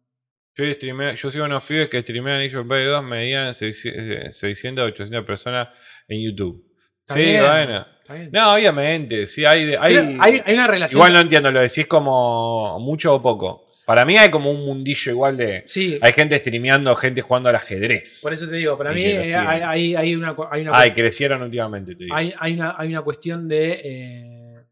Yo, 0.56 0.64
streameo- 0.64 1.14
yo 1.14 1.30
sigo 1.30 1.44
unos 1.44 1.62
pibes 1.66 1.90
que 1.90 2.02
streamean 2.02 2.40
Age 2.40 2.56
of 2.56 2.62
Empires 2.62 2.88
2, 2.88 3.04
medían 3.04 3.54
600, 3.54 4.34
600 4.38 4.86
800 4.88 5.26
personas 5.26 5.68
en 6.08 6.22
YouTube. 6.24 6.66
Sí, 7.08 7.36
bueno. 7.38 7.86
No, 8.32 8.54
obviamente, 8.54 9.28
sí, 9.28 9.44
hay, 9.44 9.74
hay, 9.78 9.96
hay, 10.22 10.42
hay 10.46 10.54
una 10.54 10.68
relación. 10.68 10.98
Igual 11.00 11.14
no 11.14 11.20
entiendo, 11.20 11.52
lo 11.52 11.60
decís 11.60 11.86
como 11.88 12.80
mucho 12.80 13.14
o 13.16 13.22
poco. 13.22 13.68
Para 13.92 14.06
mí 14.06 14.16
hay 14.18 14.32
como 14.32 14.50
un 14.52 14.66
mundillo 14.66 15.12
igual 15.12 15.36
de... 15.36 15.64
Sí, 15.68 16.00
Hay 16.02 16.14
gente 16.14 16.38
streameando, 16.38 16.96
gente 16.96 17.22
jugando 17.22 17.50
al 17.50 17.56
ajedrez. 17.58 18.22
por 18.24 18.34
eso 18.34 18.48
te 18.48 18.56
digo, 18.56 18.78
para 18.78 18.94
mí 18.94 19.04
hay, 19.06 19.34
hay- 19.34 19.96
hay 19.96 20.16
una, 20.16 20.34
hay 20.50 20.62
una 20.62 20.72
Ay, 20.80 20.94
crecieron 20.94 21.42
últimamente, 21.42 21.94
te 21.96 22.06
digo. 22.06 22.16
hay, 22.16 22.34
hay 22.40 22.54
una, 22.54 22.76
hay 22.78 22.88
una 22.88 23.02
cuestión 23.02 23.50
de 23.50 23.82
eh, 23.84 24.66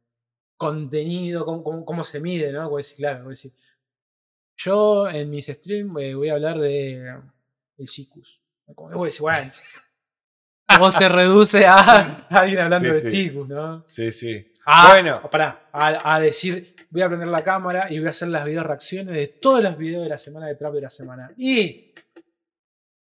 contenido, 0.56 1.44
cómo, 1.44 1.62
cómo- 1.66 1.84
cómo 1.84 2.04
se 2.06 2.22
mide, 2.22 2.54
¿no? 2.54 2.70
Voy 2.70 2.80
a 2.80 2.82
decir, 2.84 2.96
claro, 2.96 3.20
voy 3.24 3.28
a 3.28 3.30
decir, 3.32 3.52
yo 4.58 5.10
en 5.10 5.30
mis 5.30 5.48
streams 5.48 6.02
eh, 6.02 6.14
voy 6.16 6.30
a 6.30 6.34
hablar 6.36 6.58
de 6.58 7.14
el 7.78 7.88
Chicus. 7.90 8.42
Voy 8.68 9.02
a 9.02 9.06
decir, 9.06 9.22
bueno, 9.22 9.52
cómo 10.68 10.92
se 10.92 11.10
reduce 11.10 11.66
a 11.66 12.28
alguien 12.30 12.60
hablando 12.60 12.94
Sí, 12.96 13.02
de 13.02 13.12
sí. 13.12 13.18
Chicus, 13.18 13.48
¿no? 13.50 13.84
Sí, 13.86 14.12
sí. 14.14 14.54
A, 14.66 14.90
Bueno. 14.92 15.30
pará, 15.30 15.68
a, 15.74 16.16
a 16.16 16.20
decir, 16.22 16.76
voy 16.90 17.02
a 17.02 17.08
prender 17.08 17.28
la 17.28 17.44
cámara 17.44 17.88
y 17.90 18.00
voy 18.00 18.08
a 18.08 18.10
hacer 18.12 18.30
las 18.30 18.46
video 18.46 18.64
reacciones 18.64 19.16
de 19.16 19.28
todos 19.28 19.64
los 19.64 19.78
videos 19.78 20.04
de 20.04 20.10
la 20.10 20.18
semana 20.18 20.48
de 20.48 20.56
trap 20.56 20.74
de 20.74 20.82
la 20.82 20.90
semana. 20.90 21.32
Y 21.38 21.94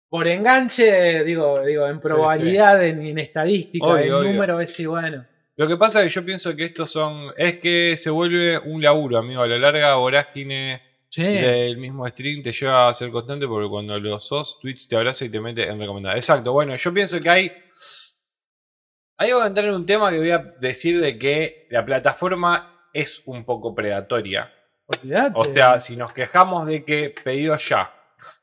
por 0.09 0.27
enganche, 0.27 1.25
digo, 1.25 1.63
digo 1.63 1.87
en 1.87 2.01
Sí, 2.01 2.09
probabilidad, 2.09 2.85
En, 2.85 3.01
en 3.01 3.19
estadística, 3.19 3.87
Obvio, 3.87 4.23
en 4.23 4.33
número, 4.33 4.61
es 4.61 4.87
bueno. 4.87 5.27
Lo 5.57 5.69
que 5.69 5.77
pasa 5.77 6.01
es 6.01 6.07
que 6.07 6.21
yo 6.21 6.25
pienso 6.25 6.57
que 6.57 6.65
estos 6.65 6.91
son... 6.91 7.33
Es 7.37 7.59
que 7.59 7.97
se 7.97 8.11
vuelve 8.11 8.59
un 8.59 8.83
laburo, 8.83 9.19
amigo. 9.19 9.43
A 9.43 9.49
la 9.49 9.59
larga, 9.59 9.95
vorágine... 9.97 10.83
Sí. 11.13 11.25
del 11.25 11.77
mismo 11.77 12.07
stream 12.07 12.41
te 12.41 12.53
lleva 12.53 12.89
a 12.89 12.95
ser 12.95 13.11
constante 13.11 13.45
porque 13.49 13.69
cuando 13.69 13.99
lo 13.99 14.21
sos, 14.21 14.61
Twitch 14.61 14.87
te 14.87 14.95
abraza 14.95 15.25
y 15.25 15.29
te 15.29 15.41
mete 15.41 15.69
en 15.69 15.81
recomendado. 15.81 16.15
Exacto, 16.15 16.53
bueno, 16.53 16.77
yo 16.77 16.95
pienso 16.95 17.19
que 17.19 17.29
hay. 17.29 17.53
Ahí 19.17 19.33
voy 19.33 19.43
a 19.43 19.49
entrar 19.49 19.67
en 19.67 19.75
un 19.75 19.85
tema 19.85 20.09
que 20.13 20.19
voy 20.19 20.31
a 20.31 20.39
decir 20.39 21.01
de 21.01 21.19
que 21.19 21.67
la 21.69 21.85
plataforma 21.85 22.70
es 22.93 23.23
un 23.27 23.45
poco 23.45 23.75
predatoria. 23.75 24.53
Olvidate. 24.87 25.33
O 25.35 25.45
sea, 25.45 25.79
si 25.81 25.97
nos 25.97 26.13
quejamos 26.13 26.67
de 26.67 26.85
que 26.85 27.15
pedido 27.25 27.57
ya. 27.57 27.93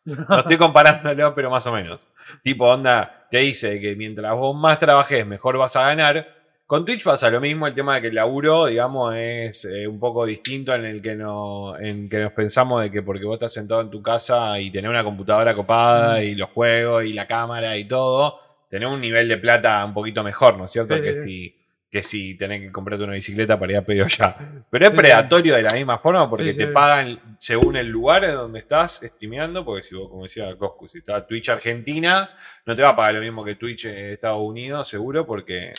No 0.05 0.39
estoy 0.39 0.57
comparándolo, 0.57 1.35
pero 1.35 1.49
más 1.51 1.67
o 1.67 1.71
menos. 1.73 2.09
Tipo, 2.43 2.65
onda, 2.65 3.27
te 3.29 3.39
dice 3.39 3.79
que 3.79 3.95
mientras 3.95 4.33
vos 4.35 4.55
más 4.55 4.79
trabajes, 4.79 5.25
mejor 5.25 5.57
vas 5.57 5.75
a 5.75 5.81
ganar. 5.83 6.35
Con 6.65 6.83
Twitch 6.83 7.03
pasa 7.03 7.29
lo 7.29 7.39
mismo, 7.39 7.67
el 7.67 7.73
tema 7.75 7.95
de 7.95 8.01
que 8.01 8.07
el 8.07 8.15
laburo, 8.15 8.65
digamos, 8.65 9.15
es 9.15 9.63
eh, 9.65 9.87
un 9.87 9.99
poco 9.99 10.25
distinto 10.25 10.73
en 10.73 10.83
el 10.85 11.01
que, 11.01 11.15
no, 11.15 11.77
en 11.79 12.09
que 12.09 12.19
nos 12.19 12.31
pensamos 12.33 12.81
de 12.81 12.91
que 12.91 13.01
porque 13.03 13.23
vos 13.25 13.35
estás 13.35 13.53
sentado 13.53 13.79
en 13.81 13.89
tu 13.89 14.01
casa 14.01 14.59
y 14.59 14.69
tenés 14.71 14.89
una 14.89 15.03
computadora 15.03 15.53
copada 15.53 16.19
Mm. 16.19 16.23
y 16.23 16.35
los 16.35 16.49
juegos 16.49 17.05
y 17.05 17.13
la 17.13 17.25
cámara 17.27 17.77
y 17.77 17.85
todo, 17.85 18.39
tenés 18.69 18.89
un 18.89 18.99
nivel 18.99 19.27
de 19.29 19.37
plata 19.37 19.83
un 19.85 19.93
poquito 19.93 20.23
mejor, 20.23 20.57
¿no 20.57 20.65
es 20.65 20.71
cierto? 20.71 20.95
Sí, 20.95 21.01
que, 21.01 21.13
sí, 21.13 21.23
Si, 21.23 21.55
que 21.97 22.03
si 22.03 22.35
tenés 22.35 22.61
que 22.61 22.71
comprarte 22.71 23.03
una 23.03 23.13
bicicleta 23.13 23.59
para 23.59 23.71
ir 23.73 23.77
a 23.77 23.81
pedido 23.81 24.07
ya. 24.07 24.35
Pero 24.69 24.85
es 24.85 24.91
Sí, 24.91 24.95
sí. 24.95 25.01
predatorio 25.01 25.55
de 25.55 25.63
la 25.63 25.73
misma 25.73 25.97
forma 25.99 26.29
porque 26.29 26.51
Sí, 26.51 26.57
te 26.57 26.67
pagan 26.67 27.19
según 27.37 27.75
el 27.75 27.87
lugar 27.87 28.23
en 28.23 28.31
donde 28.33 28.59
estás 28.59 29.01
streameando, 29.03 29.63
porque 29.65 29.83
si 29.83 29.95
vos, 29.95 30.09
como 30.09 30.23
decía 30.23 30.55
Coscu, 30.57 30.87
si 30.87 30.99
está 30.99 31.25
Twitch 31.25 31.49
Argentina, 31.49 32.29
no 32.65 32.75
te 32.75 32.81
va 32.81 32.89
a 32.89 32.95
pagar 32.95 33.15
lo 33.15 33.21
mismo 33.21 33.43
que 33.43 33.55
Twitch 33.55 33.85
Estados 33.85 34.41
Unidos, 34.41 34.87
seguro, 34.87 35.25
porque 35.25 35.73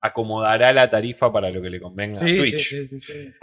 acomodará 0.00 0.72
la 0.72 0.90
tarifa 0.90 1.32
para 1.32 1.50
lo 1.50 1.62
que 1.62 1.70
le 1.70 1.80
convenga 1.80 2.18
a 2.18 2.20
Twitch. 2.20 2.74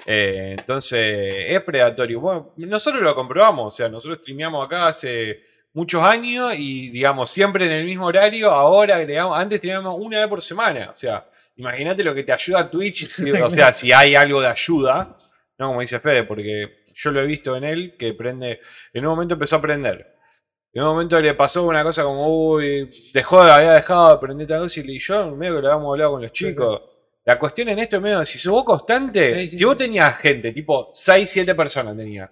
Eh, 0.05 0.55
entonces, 0.59 1.45
es 1.47 1.61
predatorio. 1.61 2.19
Bueno, 2.19 2.53
nosotros 2.57 3.01
lo 3.01 3.15
comprobamos, 3.15 3.73
o 3.73 3.75
sea, 3.75 3.89
nosotros 3.89 4.19
streameamos 4.19 4.63
acá 4.65 4.88
hace 4.88 5.41
muchos 5.73 6.03
años 6.03 6.53
y, 6.57 6.89
digamos, 6.91 7.32
siempre 7.32 7.65
en 7.65 7.71
el 7.71 7.86
mismo 7.86 8.05
horario. 8.05 8.51
Ahora 8.51 8.97
agregamos, 8.97 9.39
antes 9.39 9.59
teníamos 9.59 9.95
una 9.99 10.19
vez 10.19 10.27
por 10.27 10.41
semana. 10.41 10.89
O 10.91 10.95
sea, 10.95 11.25
imagínate 11.56 12.04
lo 12.04 12.14
que 12.14 12.24
te 12.24 12.32
ayuda 12.34 12.70
Twitch. 12.70 13.06
si- 13.08 13.32
o 13.32 13.49
sea, 13.49 13.72
si 13.74 13.91
hay 13.91 14.16
algo 14.16 14.41
de 14.41 14.47
ayuda, 14.47 15.18
no 15.58 15.68
como 15.68 15.82
dice 15.82 15.99
Fede, 15.99 16.24
porque 16.24 16.84
yo 16.93 17.12
lo 17.12 17.22
he 17.22 17.26
visto 17.26 17.56
en 17.56 17.64
él 17.64 17.95
que 17.97 18.14
prende, 18.14 18.60
en 18.93 19.06
un 19.06 19.12
momento 19.12 19.34
empezó 19.36 19.58
a 19.58 19.62
prender. 19.62 20.08
En 20.74 20.84
un 20.84 20.89
momento 20.89 21.20
le 21.20 21.34
pasó 21.34 21.64
una 21.64 21.84
cosa 21.84 22.04
como, 22.04 22.54
uy, 22.54 22.89
dejó, 23.14 23.41
había 23.41 23.74
dejado 23.74 24.08
de 24.08 24.14
aprender 24.14 24.47
tal 24.47 24.62
cosa 24.62 24.80
y 24.80 24.99
yo 24.99 25.36
medio 25.36 25.56
que 25.58 25.62
lo 25.64 25.68
habíamos 25.72 25.91
hablado 25.91 26.12
con 26.12 26.22
los 26.22 26.32
chicos. 26.32 26.82
la 27.26 27.38
cuestión 27.38 27.70
en 27.70 27.80
esto 27.80 27.97
es 27.97 28.02
medio, 28.02 28.24
si 28.26 28.47
vos 28.49 28.64
constante, 28.64 29.41
Sí, 29.41 29.47
sí, 29.47 29.58
si 29.58 29.64
vos 29.66 29.78
tenías 29.78 30.18
gente, 30.18 30.52
tipo 30.54 30.91
6, 30.93 31.30
7 31.30 31.56
personas 31.56 31.95
tenía. 31.97 32.32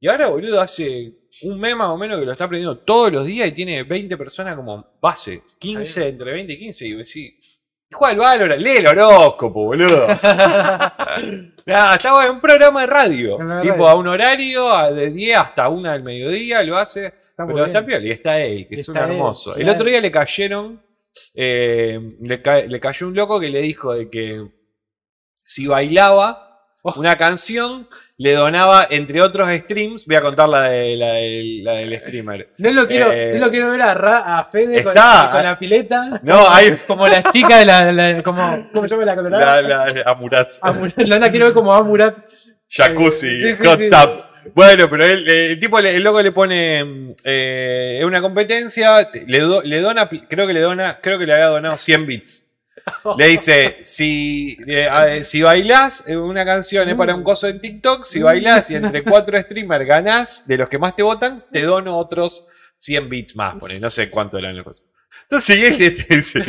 Y 0.00 0.08
ahora, 0.08 0.28
boludo, 0.28 0.60
hace 0.60 1.12
un 1.42 1.58
mes 1.60 1.76
más 1.76 1.88
o 1.88 1.96
menos 1.98 2.18
que 2.18 2.24
lo 2.26 2.32
está 2.32 2.44
aprendiendo 2.44 2.78
todos 2.78 3.12
los 3.12 3.26
días 3.26 3.48
y 3.48 3.52
tiene 3.52 3.82
20 3.84 4.16
personas 4.16 4.56
como 4.56 4.96
base. 5.00 5.42
15, 5.58 6.08
entre 6.08 6.32
20 6.32 6.52
y 6.52 6.58
15. 6.58 6.86
Y 6.86 6.94
decís, 6.94 7.61
juega 7.92 8.12
al 8.12 8.18
Valorant, 8.18 8.60
lee 8.60 8.78
el 8.78 8.86
horóscopo, 8.86 9.64
boludo. 9.66 10.06
Nah, 11.64 11.94
estaba 11.94 12.24
en 12.26 12.32
un 12.32 12.40
programa 12.40 12.80
de 12.80 12.86
radio. 12.88 13.40
En 13.40 13.62
tipo 13.62 13.74
radio. 13.74 13.88
a 13.88 13.94
un 13.94 14.08
horario 14.08 14.72
a- 14.74 14.90
de 14.90 15.10
10 15.10 15.38
hasta 15.38 15.68
1 15.68 15.92
del 15.92 16.02
mediodía 16.02 16.62
lo 16.64 16.76
hace. 16.76 17.06
Está 17.06 17.44
muy 17.44 17.54
pero 17.54 17.64
bien. 17.66 17.76
está 17.76 17.86
piola 17.86 18.04
y 18.06 18.10
está 18.10 18.40
él, 18.40 18.66
que 18.68 18.74
es 18.76 18.88
un 18.88 18.96
está 18.96 19.06
él, 19.06 19.12
hermoso. 19.12 19.54
El 19.54 19.62
claro. 19.62 19.72
otro 19.74 19.86
día 19.88 20.00
le 20.00 20.10
cayeron. 20.10 20.82
eh, 21.36 22.16
le, 22.20 22.42
ca- 22.42 22.62
le 22.62 22.80
cayó 22.80 23.06
un 23.06 23.14
loco 23.14 23.38
que 23.38 23.48
le 23.50 23.60
dijo 23.62 23.94
de 23.94 24.10
que 24.10 24.44
si 25.44 25.66
bailaba 25.66 26.51
Oh. 26.84 26.94
una 26.98 27.16
canción, 27.16 27.86
le 28.18 28.32
donaba, 28.32 28.86
entre 28.90 29.20
otros 29.22 29.48
streams. 29.50 30.04
Voy 30.04 30.16
a 30.16 30.20
contar 30.20 30.48
la, 30.48 30.62
de, 30.62 30.96
la, 30.96 31.12
del- 31.12 31.62
la 31.64 31.72
del 31.74 31.96
streamer. 32.00 32.48
No 32.58 32.70
lo 32.72 32.86
quiero, 32.88 33.12
Eh, 33.12 33.32
no 33.38 33.46
lo 33.46 33.50
quiero 33.52 33.70
ver 33.70 33.82
a, 33.82 33.94
Ra- 33.94 34.38
a 34.38 34.44
Fede 34.50 34.82
con, 34.82 34.92
está, 34.96 35.28
con 35.30 35.42
la 35.44 35.58
pileta. 35.58 36.20
No, 36.24 36.50
hay. 36.50 36.76
Como 36.88 37.06
la 37.06 37.22
chica 37.32 37.58
de 37.58 37.64
la. 37.66 37.92
la- 37.92 38.22
como, 38.24 38.68
¿Cómo 38.74 38.88
se 38.88 38.94
llama 38.96 39.04
la 39.06 39.14
colorada? 39.14 39.62
La, 39.62 39.86
la, 39.88 40.02
Amurat. 40.06 40.50
Amurat. 40.60 40.96
No 40.96 41.18
la 41.20 41.30
quiero 41.30 41.44
ver 41.46 41.54
como 41.54 41.72
Amurat. 41.72 42.16
Jacuzzi, 42.68 43.42
Sí, 43.42 43.56
sí, 43.56 43.64
hot 43.66 43.78
sí. 43.78 43.88
tub. 43.90 44.24
Bueno, 44.54 44.90
pero 44.90 45.04
eh, 45.04 45.52
el 45.52 45.60
tipo, 45.60 45.80
le- 45.80 45.94
el 45.94 46.02
loco 46.02 46.20
le 46.20 46.32
pone 46.32 47.14
eh, 47.24 47.98
es 48.00 48.04
una 48.04 48.20
competencia, 48.20 49.08
te- 49.10 49.24
le, 49.26 49.38
do- 49.40 49.62
le 49.62 49.80
dona, 49.80 50.08
creo 50.08 50.46
que 50.48 50.52
le 50.52 50.60
dona, 50.60 50.98
creo 51.00 51.16
que 51.18 51.26
le 51.26 51.34
había 51.34 51.46
donado 51.46 51.76
100 51.76 52.06
bits. 52.06 52.48
Le 53.16 53.28
dice, 53.28 53.78
si, 53.82 54.56
eh, 54.66 55.22
si 55.24 55.42
bailás 55.42 56.08
eh, 56.08 56.16
una 56.16 56.44
canción 56.44 56.88
es 56.88 56.94
para 56.96 57.14
un 57.14 57.22
coso 57.22 57.48
en 57.48 57.60
TikTok, 57.60 58.04
si 58.04 58.22
bailás 58.22 58.70
y 58.70 58.76
entre 58.76 59.02
cuatro 59.02 59.40
streamers 59.40 59.86
ganás 59.86 60.46
de 60.46 60.58
los 60.58 60.68
que 60.68 60.78
más 60.78 60.96
te 60.96 61.02
votan, 61.02 61.44
te 61.52 61.62
dono 61.62 61.96
otros 61.96 62.48
100 62.76 63.08
bits 63.08 63.36
más, 63.36 63.54
pone, 63.56 63.78
no 63.78 63.90
sé 63.90 64.10
cuánto 64.10 64.38
eran 64.38 64.56
los 64.56 64.64
cosas. 64.64 64.84
Entonces 65.22 65.58
y 65.58 65.64
él 65.64 66.06
te 66.06 66.16
dice, 66.16 66.44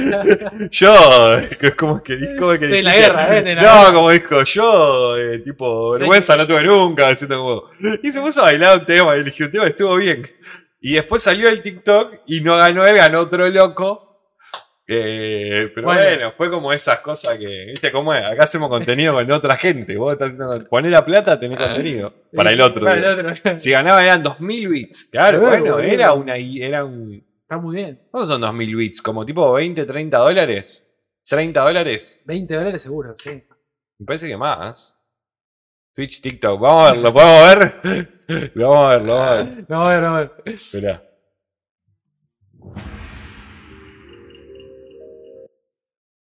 yo, 0.69 1.37
es 1.61 1.75
como 1.75 2.03
que, 2.03 2.35
como 2.37 2.51
que 2.59 2.81
la 2.81 2.95
guerra, 2.95 3.37
¿eh? 3.37 3.55
No, 3.55 3.93
como 3.93 4.09
dijo, 4.09 4.43
yo, 4.43 5.17
eh, 5.17 5.39
tipo, 5.39 5.91
vergüenza 5.91 6.35
no 6.35 6.45
tuve 6.45 6.63
nunca, 6.63 7.15
como. 7.27 7.63
Y 8.01 8.11
se 8.11 8.19
puso 8.19 8.41
a 8.41 8.45
bailar 8.45 8.79
un 8.79 8.85
tema, 8.85 9.13
eligió 9.15 9.45
un 9.45 9.51
tema, 9.53 9.67
estuvo 9.67 9.95
bien. 9.95 10.29
Y 10.81 10.95
después 10.95 11.23
salió 11.23 11.47
el 11.47 11.61
TikTok 11.61 12.23
y 12.27 12.41
no 12.41 12.57
ganó 12.57 12.85
él, 12.85 12.97
ganó 12.97 13.21
otro 13.21 13.47
loco. 13.47 14.12
Eh, 14.85 15.71
pero 15.73 15.87
Bueno. 15.87 16.01
bueno. 16.03 16.31
fue 16.33 16.49
como 16.51 16.73
esas 16.73 16.99
cosas 16.99 17.37
que, 17.37 17.65
viste 17.67 17.89
cómo 17.91 18.13
es, 18.13 18.23
acá 18.23 18.43
hacemos 18.43 18.69
contenido 18.69 19.13
con 19.13 19.31
otra 19.31 19.55
gente, 19.55 19.95
vos 19.95 20.11
estás 20.11 20.33
haciendo, 20.33 20.67
poné 20.67 20.89
la 20.89 21.05
plata, 21.05 21.39
tenés 21.39 21.57
contenido. 21.57 22.13
Para 22.35 22.51
el 22.51 22.59
otro. 22.59 22.83
Para 22.83 22.97
el 22.97 23.05
otro. 23.29 23.57
Si 23.57 23.71
ganaba 23.71 24.03
eran 24.03 24.21
2000 24.21 24.67
bits. 24.67 25.05
Claro, 25.05 25.39
Bueno, 25.39 25.57
bueno, 25.59 25.75
boludo. 25.75 25.89
era 25.93 26.13
una, 26.13 26.35
era 26.35 26.83
un, 26.83 27.23
Está 27.43 27.57
muy 27.57 27.75
bien. 27.77 28.01
¿cuántos 28.11 28.27
son 28.29 28.41
2000 28.41 28.75
bits? 28.75 29.01
Como 29.01 29.25
tipo 29.25 29.53
20, 29.53 29.85
30 29.85 30.17
dólares. 30.17 30.93
30 31.29 31.61
dólares. 31.61 32.23
20 32.25 32.53
dólares 32.53 32.81
seguro, 32.81 33.13
sí. 33.15 33.29
Me 33.99 34.05
parece 34.05 34.27
que 34.27 34.35
más. 34.35 34.99
Twitch, 35.93 36.21
TikTok. 36.21 36.59
Vamos 36.59 36.89
a 36.89 36.91
ver, 36.93 37.01
¿lo 37.01 37.13
podemos 37.13 37.55
ver? 37.55 38.09
Lo 38.55 38.69
vamos 38.69 38.87
a 38.87 38.93
ver, 38.95 39.01
lo 39.03 39.15
vamos 39.15 39.87
a 39.89 40.19
ver. 40.19 40.31
No. 40.45 40.51
Esperá. 40.51 41.03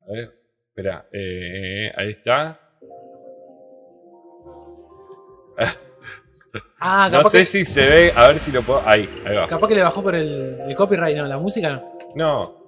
A 0.09 0.13
ver, 0.13 0.35
espera. 0.69 1.09
Eh, 1.13 1.93
ahí 1.97 2.11
está. 2.11 2.61
Ah, 6.81 7.09
No 7.11 7.25
sé 7.25 7.39
que, 7.41 7.45
si 7.47 7.65
se 7.65 7.87
ve. 7.89 8.13
A 8.15 8.29
ver 8.29 8.39
si 8.41 8.53
lo 8.53 8.63
puedo. 8.63 8.87
Ahí, 8.87 9.09
ahí 9.27 9.35
va. 9.37 9.47
capaz 9.47 9.69
que 9.69 9.75
le 9.75 9.83
bajó 9.83 10.03
por 10.03 10.15
el, 10.15 10.61
el 10.69 10.75
copyright, 10.77 11.17
no, 11.17 11.27
la 11.27 11.39
música 11.39 11.71
no. 11.71 11.99
No. 12.15 12.65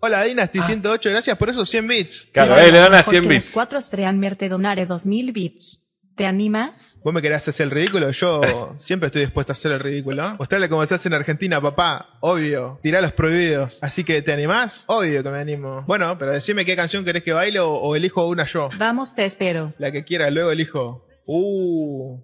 Hola 0.00 0.24
Dynasty 0.24 0.58
Ah. 0.58 0.62
108, 0.64 1.10
gracias 1.10 1.38
por 1.38 1.48
esos 1.50 1.68
100 1.68 1.86
bits. 1.86 2.28
Claro, 2.32 2.56
eh, 2.58 2.72
le 2.72 2.78
dan 2.78 2.88
a 2.92 2.96
mejor 2.98 3.04
100 3.10 3.22
que 3.22 3.28
bits. 3.28 3.44
Los 3.46 3.54
cuatro 3.54 3.80
Streamer 3.80 4.34
te 4.36 4.48
donare 4.48 4.84
2000 4.86 5.32
bits. 5.32 5.81
¿Te 6.14 6.26
animas? 6.26 7.00
¿Vos 7.04 7.14
me 7.14 7.22
querés 7.22 7.48
hacer 7.48 7.64
el 7.64 7.70
ridículo? 7.70 8.10
Yo 8.10 8.42
siempre 8.78 9.06
estoy 9.06 9.22
dispuesto 9.22 9.52
a 9.52 9.54
hacer 9.54 9.72
el 9.72 9.80
ridículo. 9.80 10.36
Mostrarle 10.38 10.68
cómo 10.68 10.84
se 10.84 10.94
hace 10.94 11.08
en 11.08 11.14
Argentina, 11.14 11.60
papá. 11.60 12.18
Obvio. 12.20 12.78
Tirá 12.82 13.00
los 13.00 13.12
prohibidos. 13.12 13.82
Así 13.82 14.04
que, 14.04 14.20
¿te 14.20 14.32
animás? 14.32 14.84
Obvio 14.88 15.22
que 15.22 15.30
me 15.30 15.38
animo. 15.38 15.84
Bueno, 15.86 16.18
pero 16.18 16.32
decime 16.32 16.66
qué 16.66 16.76
canción 16.76 17.04
querés 17.04 17.22
que 17.22 17.32
baile 17.32 17.60
o, 17.60 17.72
o 17.72 17.96
elijo 17.96 18.26
una 18.28 18.44
yo. 18.44 18.68
Vamos, 18.76 19.14
te 19.14 19.24
espero. 19.24 19.72
La 19.78 19.90
que 19.90 20.04
quiera, 20.04 20.30
luego 20.30 20.50
elijo. 20.50 21.06
Uh. 21.24 22.20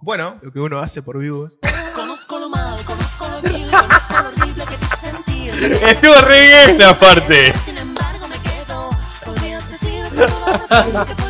Bueno, 0.00 0.38
lo 0.40 0.50
que 0.50 0.60
uno 0.60 0.78
hace 0.78 1.02
por 1.02 1.18
vivos. 1.18 1.58
Conozco 1.94 2.38
lo 2.38 2.48
mal, 2.48 2.82
conozco 2.84 3.28
lo 3.28 3.42
vil, 3.42 3.66
conozco 3.68 4.14
lo 4.22 4.28
horrible 4.28 4.64
que 4.64 4.76
te 4.76 4.86
sentir. 4.96 5.88
Estuvo 5.88 6.14
re 6.22 6.46
bien 6.46 6.78
la 6.78 6.94
parte. 6.94 7.52
Sin 7.64 7.76
embargo 7.76 8.26
me 8.28 8.36
quedo. 8.38 8.90
Podrías 9.24 9.70
decir 9.70 10.04
todo 10.14 10.66
ser, 10.66 11.06
que 11.06 11.27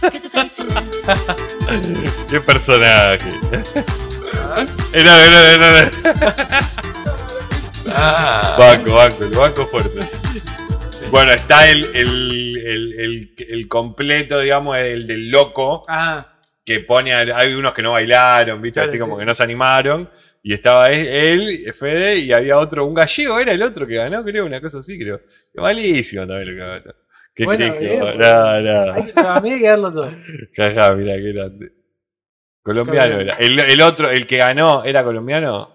Que 0.00 0.20
te. 0.20 0.30
Qué 2.30 2.40
personaje. 2.40 3.30
Era, 4.92 5.26
era, 5.26 5.54
era. 5.54 5.90
Banco, 8.58 8.94
banco, 8.94 9.24
el 9.24 9.30
banco 9.30 9.66
fuerte. 9.66 10.00
Bueno, 11.10 11.32
está 11.32 11.68
el, 11.68 11.84
el, 11.94 12.56
el, 12.64 12.92
el, 13.00 13.34
el 13.48 13.68
completo, 13.68 14.38
digamos, 14.40 14.76
el 14.78 15.06
del 15.06 15.30
loco, 15.30 15.82
Ah, 15.88 16.38
que 16.64 16.80
pone, 16.80 17.12
a- 17.12 17.36
hay 17.36 17.52
unos 17.54 17.72
que 17.74 17.82
no 17.82 17.92
bailaron, 17.92 18.62
¿viste? 18.62 18.74
Claro, 18.80 18.90
Así 18.90 18.98
como 18.98 19.16
sí. 19.16 19.20
que 19.20 19.26
no 19.26 19.34
se 19.34 19.42
animaron. 19.42 20.08
Y 20.42 20.54
estaba 20.54 20.90
él, 20.90 21.06
él, 21.08 21.74
Fede, 21.74 22.16
y 22.18 22.32
había 22.32 22.58
otro, 22.58 22.86
un 22.86 22.94
gallego, 22.94 23.38
era 23.40 23.52
el 23.52 23.62
otro 23.62 23.86
que 23.86 23.96
ganó, 23.96 24.22
creo, 24.24 24.46
una 24.46 24.60
cosa 24.60 24.78
así, 24.78 24.98
creo. 24.98 25.20
Malísimo 25.54 26.26
también 26.26 26.48
lo 26.48 26.54
que 26.54 26.60
ganó. 26.70 26.94
¿Qué 27.40 27.46
Bueno, 27.46 27.74
crees 27.74 27.80
que 27.80 27.98
bueno. 28.00 28.18
No, 28.18 28.60
no. 28.60 28.92
hay 28.92 29.04
que, 29.06 29.12
a 29.18 29.40
mí 29.40 29.50
hay 29.52 29.60
que 29.60 29.66
darlo 29.66 29.90
todo. 29.94 30.10
Jaja, 30.54 30.92
mira 30.94 31.14
qué 31.14 31.32
grande. 31.32 31.72
Colombiano 32.62 33.12
Colombiano. 33.14 33.20
era. 33.20 33.34
El, 33.36 33.58
el 33.58 33.80
otro, 33.80 34.10
el 34.10 34.26
que 34.26 34.36
ganó, 34.36 34.84
¿era 34.84 35.02
colombiano? 35.02 35.74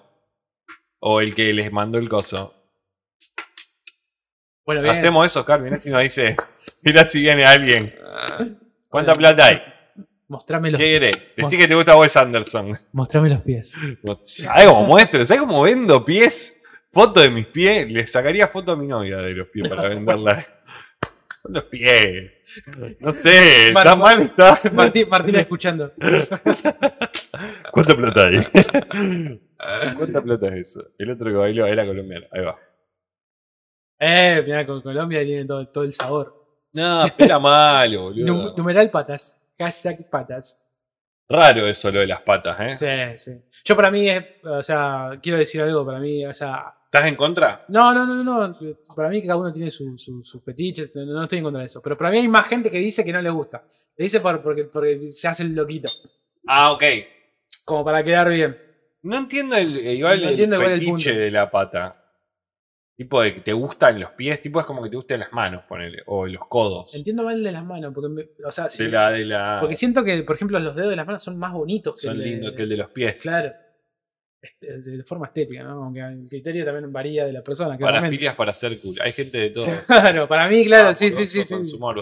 ¿O 0.99 1.21
el 1.21 1.33
que 1.33 1.51
les 1.53 1.71
mandó 1.71 1.97
el 1.97 2.07
coso? 2.07 2.53
Bueno, 4.63 4.83
bien. 4.83 4.93
Hacemos 4.95 5.25
eso, 5.25 5.43
Carmen. 5.43 5.71
Mirá 5.71 5.81
si 5.81 5.89
nos 5.89 6.01
dice. 6.03 6.35
Mirá 6.83 7.03
si 7.03 7.21
viene 7.21 7.45
alguien. 7.45 7.95
¿Cuánta 8.87 9.15
plata 9.15 9.45
hay? 9.47 9.61
Mostrame 10.27 10.69
los, 10.69 10.79
¿Qué 10.79 10.85
querés? 10.99 11.33
Decí 11.35 11.57
que 11.57 11.67
te 11.67 11.73
gusta 11.73 11.97
Wes 11.97 12.15
Anderson. 12.15 12.77
mostrame 12.91 13.29
los 13.29 13.41
pies. 13.41 13.73
¿Sabes 14.19 14.65
cómo 14.67 14.85
muestro? 14.85 15.25
¿Sabes 15.25 15.41
cómo 15.41 15.63
vendo 15.63 16.05
pies? 16.05 16.61
Foto 16.91 17.21
de 17.21 17.31
mis 17.31 17.47
pies. 17.47 17.89
Le 17.91 18.05
sacaría 18.05 18.47
foto 18.47 18.73
a 18.73 18.75
mi 18.75 18.85
novia 18.85 19.17
de 19.17 19.33
los 19.33 19.47
pies 19.47 19.67
para 19.67 19.89
venderla. 19.89 20.45
Son 21.45 21.53
los 21.53 21.63
pies. 21.65 22.31
No 23.01 23.13
sé, 23.13 23.71
Mar- 23.71 23.85
¿está 23.85 23.95
mal? 23.95 24.21
¿Está? 24.21 24.59
Martín, 24.73 25.07
Martín 25.07 25.35
escuchando. 25.35 25.91
¿Cuánta 27.71 27.95
plata 27.95 28.27
hay? 28.27 28.47
¿Cuánta 29.95 30.21
plata 30.23 30.47
es 30.47 30.69
eso? 30.69 30.87
El 30.97 31.11
otro 31.11 31.27
que 31.27 31.33
bailó 31.37 31.65
era 31.67 31.85
colombiano. 31.85 32.25
Ahí 32.31 32.41
va. 32.43 32.57
Eh, 33.99 34.41
mirá, 34.45 34.65
con 34.65 34.81
Colombia 34.81 35.23
tiene 35.23 35.45
todo, 35.45 35.67
todo 35.67 35.83
el 35.83 35.93
sabor. 35.93 36.43
No, 36.73 37.03
era 37.17 37.39
malo, 37.39 38.11
Num- 38.11 38.25
boludo. 38.25 38.57
numeral 38.57 38.89
patas. 38.89 39.39
Hashtag 39.59 40.09
patas. 40.09 40.61
Raro 41.29 41.65
eso 41.67 41.91
lo 41.91 41.99
de 41.99 42.07
las 42.07 42.21
patas, 42.21 42.57
¿eh? 42.59 43.15
Sí, 43.17 43.31
sí. 43.31 43.41
Yo 43.63 43.75
para 43.75 43.89
mí 43.91 44.09
es, 44.09 44.23
o 44.43 44.61
sea, 44.63 45.11
quiero 45.21 45.37
decir 45.37 45.61
algo, 45.61 45.85
para 45.85 45.99
mí, 45.99 46.25
o 46.25 46.33
sea, 46.33 46.73
¿Estás 46.85 47.07
en 47.07 47.15
contra? 47.15 47.65
no, 47.67 47.93
no, 47.93 48.05
no, 48.05 48.23
no, 48.23 48.57
para 48.95 49.09
mí 49.09 49.21
cada 49.21 49.35
uno 49.37 49.51
tiene 49.51 49.69
su- 49.69 49.97
su- 49.97 50.23
sus 50.23 50.43
fetiches, 50.43 50.95
no, 50.95 51.05
no 51.05 51.23
estoy 51.23 51.39
en 51.39 51.43
contra 51.43 51.59
de 51.59 51.65
eso, 51.65 51.81
pero 51.81 51.97
para 51.97 52.09
mí 52.11 52.17
hay 52.19 52.27
más 52.27 52.47
gente 52.47 52.71
que 52.71 52.77
dice 52.79 53.03
que 53.03 53.11
no 53.11 53.21
le 53.21 53.29
gusta. 53.29 53.65
Le 53.97 54.03
dice 54.03 54.19
por- 54.21 54.41
porque, 54.41 54.63
porque 54.65 55.11
se 55.11 55.27
hace 55.27 55.43
el 55.43 55.53
loquito, 55.53 55.89
Ah, 56.47 56.71
ok. 56.71 56.83
como 57.65 57.83
para 57.83 58.03
quedar 58.03 58.29
bien. 58.29 58.57
No 59.03 59.17
entiendo 59.17 59.55
el, 59.57 59.77
eh, 59.77 59.93
igual 59.95 60.17
No 60.19 60.23
el 60.25 60.29
entiendo 60.31 60.61
el 60.61 60.85
punto. 60.85 61.09
de 61.09 61.31
la 61.31 61.51
pata. 61.51 62.01
Tipo 62.97 63.21
de 63.21 63.33
que 63.33 63.41
te 63.41 63.51
gustan 63.51 63.99
los 63.99 64.11
pies, 64.11 64.41
tipo 64.41 64.57
es 64.61 64.65
como 64.65 64.81
que 64.81 64.89
te 64.89 64.95
gustan 64.95 65.19
las 65.19 65.33
manos, 65.33 65.63
ponele, 65.67 66.01
o 66.05 66.25
los 66.27 66.47
codos. 66.47 66.95
Entiendo 66.95 67.23
mal 67.23 67.43
de 67.43 67.51
las 67.51 67.65
manos, 67.65 67.91
porque, 67.93 68.07
me- 68.09 68.29
o 68.47 68.51
sea, 68.51 68.69
sí, 68.69 68.83
De 68.85 68.89
la, 68.89 69.11
de 69.11 69.25
la. 69.25 69.57
porque 69.59 69.75
siento 69.75 70.01
que, 70.01 70.23
por 70.23 70.37
ejemplo, 70.37 70.57
los 70.59 70.73
dedos 70.75 70.91
de 70.91 70.95
las 70.95 71.05
manos 71.05 71.21
son 71.21 71.37
más 71.37 71.51
bonitos 71.51 71.99
que 71.99 72.07
son 72.07 72.17
lindos 72.17 72.53
que 72.53 72.61
el 72.63 72.69
de 72.69 72.77
los 72.77 72.89
pies. 72.91 73.21
Claro. 73.21 73.51
Este, 74.45 74.79
De 74.91 75.03
forma 75.03 75.25
estética, 75.27 75.63
¿no? 75.63 75.83
Aunque 75.85 75.99
el 76.01 76.25
criterio 76.29 76.63
también 76.65 76.91
varía 76.93 77.25
de 77.25 77.33
la 77.33 77.41
persona. 77.43 77.77
Para 77.77 78.07
filias 78.09 78.35
para 78.35 78.53
ser 78.53 78.79
cool. 78.79 78.95
Hay 79.03 79.11
gente 79.11 79.37
de 79.39 79.49
todo. 79.49 79.65
Claro, 79.87 80.27
para 80.27 80.47
mí, 80.47 80.65
claro, 80.65 80.89
Ah, 80.89 80.95
sí, 80.95 81.11
sí, 81.11 81.25
sí, 81.25 81.43
sí. 81.45 81.55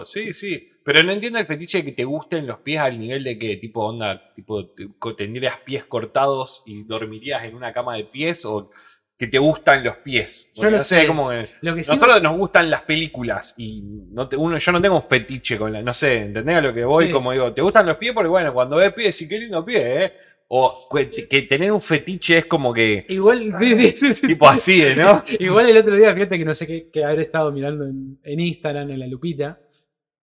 Sí, 0.06 0.34
sí. 0.34 0.70
Pero 0.84 1.02
no 1.04 1.14
entiendo 1.14 1.40
el 1.40 1.46
fetiche 1.46 1.78
de 1.80 1.86
que 1.86 1.92
te 1.94 2.04
gusten 2.04 2.46
los 2.46 2.58
pies 2.58 2.82
al 2.82 3.00
nivel 3.00 3.24
de 3.24 3.40
que, 3.40 3.56
tipo, 3.56 3.86
onda, 3.86 4.34
tipo, 4.34 4.72
tendrías 5.16 5.58
pies 5.60 5.86
cortados 5.86 6.64
y 6.66 6.84
dormirías 6.84 7.46
en 7.46 7.56
una 7.56 7.72
cama 7.72 7.96
de 7.96 8.04
pies 8.04 8.44
o 8.46 8.70
que 9.18 9.28
te 9.28 9.38
gustan 9.38 9.84
los 9.84 9.98
pies. 9.98 10.52
Yo 10.56 10.66
lo 10.66 10.72
no 10.72 10.84
sé, 10.84 11.08
como 11.08 11.30
que 11.30 11.48
Lo 11.62 11.74
que 11.76 11.84
sí. 11.84 11.92
nosotros 11.92 12.22
nos 12.22 12.38
gustan 12.38 12.70
las 12.70 12.82
películas 12.82 13.54
y 13.58 13.82
no 14.12 14.28
te- 14.28 14.36
uno, 14.36 14.58
yo 14.58 14.72
no 14.74 14.82
tengo 14.82 14.96
un 14.98 15.04
fetiche 15.04 15.58
con 15.58 15.72
la. 15.72 15.82
No 15.82 15.94
sé, 15.94 16.18
¿entendés 16.18 16.58
a 16.58 16.62
lo 16.62 16.74
que 16.74 16.84
voy? 16.84 17.06
Sí. 17.08 17.12
Como 17.14 17.32
digo, 17.32 17.54
¿te 17.54 17.62
gustan 17.62 17.86
los 17.86 17.96
pies? 17.96 18.12
Porque 18.14 18.28
bueno, 18.28 18.54
cuando 18.54 18.76
ves 18.76 18.92
pies, 18.92 19.16
sí, 19.16 19.28
qué 19.30 19.40
lindo 19.40 19.64
pie, 19.64 20.04
¿eh? 20.06 20.14
O 20.56 20.88
que, 20.94 21.28
que 21.28 21.42
tener 21.44 21.72
un 21.72 21.82
fetiche 21.82 22.38
es 22.40 22.46
como 22.46 22.72
que. 22.74 23.06
Igual, 23.10 23.54
sí, 23.60 23.92
sí. 23.96 24.28
Tipo 24.28 24.48
así, 24.48 24.84
¿eh, 24.84 24.96
¿no? 24.96 25.24
Igual 25.40 25.68
el 25.70 25.78
otro 25.78 25.96
día, 25.96 26.14
fíjate 26.14 26.38
que 26.38 26.46
no 26.46 26.54
sé 26.54 26.68
qué, 26.68 26.90
qué 26.92 27.04
habré 27.04 27.24
estado 27.24 27.52
mirando 27.52 27.86
en, 27.86 28.20
en 28.24 28.40
Instagram, 28.40 28.92
en 28.92 29.00
la 29.00 29.08
lupita. 29.08 29.60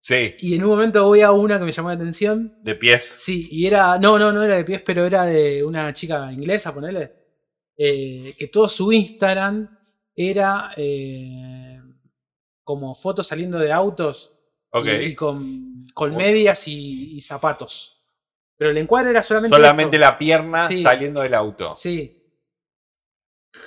Sí, 0.03 0.35
Y 0.39 0.55
en 0.55 0.62
un 0.64 0.70
momento 0.70 1.05
voy 1.05 1.20
a 1.22 1.33
una 1.33 1.59
que 1.59 1.64
me 1.64 1.72
llamó 1.72 1.89
la 1.89 1.97
atención. 1.97 2.55
de 2.62 2.74
pies. 2.76 3.16
Sí, 3.18 3.49
y 3.51 3.66
era. 3.66 3.99
No, 3.99 4.18
no, 4.20 4.31
no 4.33 4.43
era 4.45 4.55
de 4.57 4.64
pies, 4.64 4.83
pero 4.87 5.05
era 5.05 5.24
de 5.26 5.64
una 5.64 5.93
chica 5.93 6.33
inglesa, 6.33 6.72
ponele. 6.72 7.11
eh, 7.76 8.35
que 8.39 8.47
todo 8.47 8.68
su 8.68 8.93
Instagram 8.93 9.68
era 10.14 10.70
eh, 10.76 11.81
como 12.62 12.95
fotos 12.95 13.26
saliendo 13.26 13.59
de 13.59 13.72
autos 13.72 14.39
Ok. 14.72 14.87
y, 14.87 14.91
y 15.07 15.14
con, 15.14 15.87
con 15.93 16.16
medias 16.16 16.68
y, 16.68 17.16
y 17.16 17.20
zapatos. 17.20 17.99
Pero 18.61 18.73
el 18.73 18.77
encuadre 18.77 19.09
era 19.09 19.23
solamente. 19.23 19.57
Solamente 19.57 19.97
esto. 19.97 20.07
la 20.07 20.19
pierna 20.19 20.69
Sí. 20.69 20.83
saliendo 20.83 21.23
del 21.23 21.33
auto. 21.33 21.75
Sí. 21.75 22.23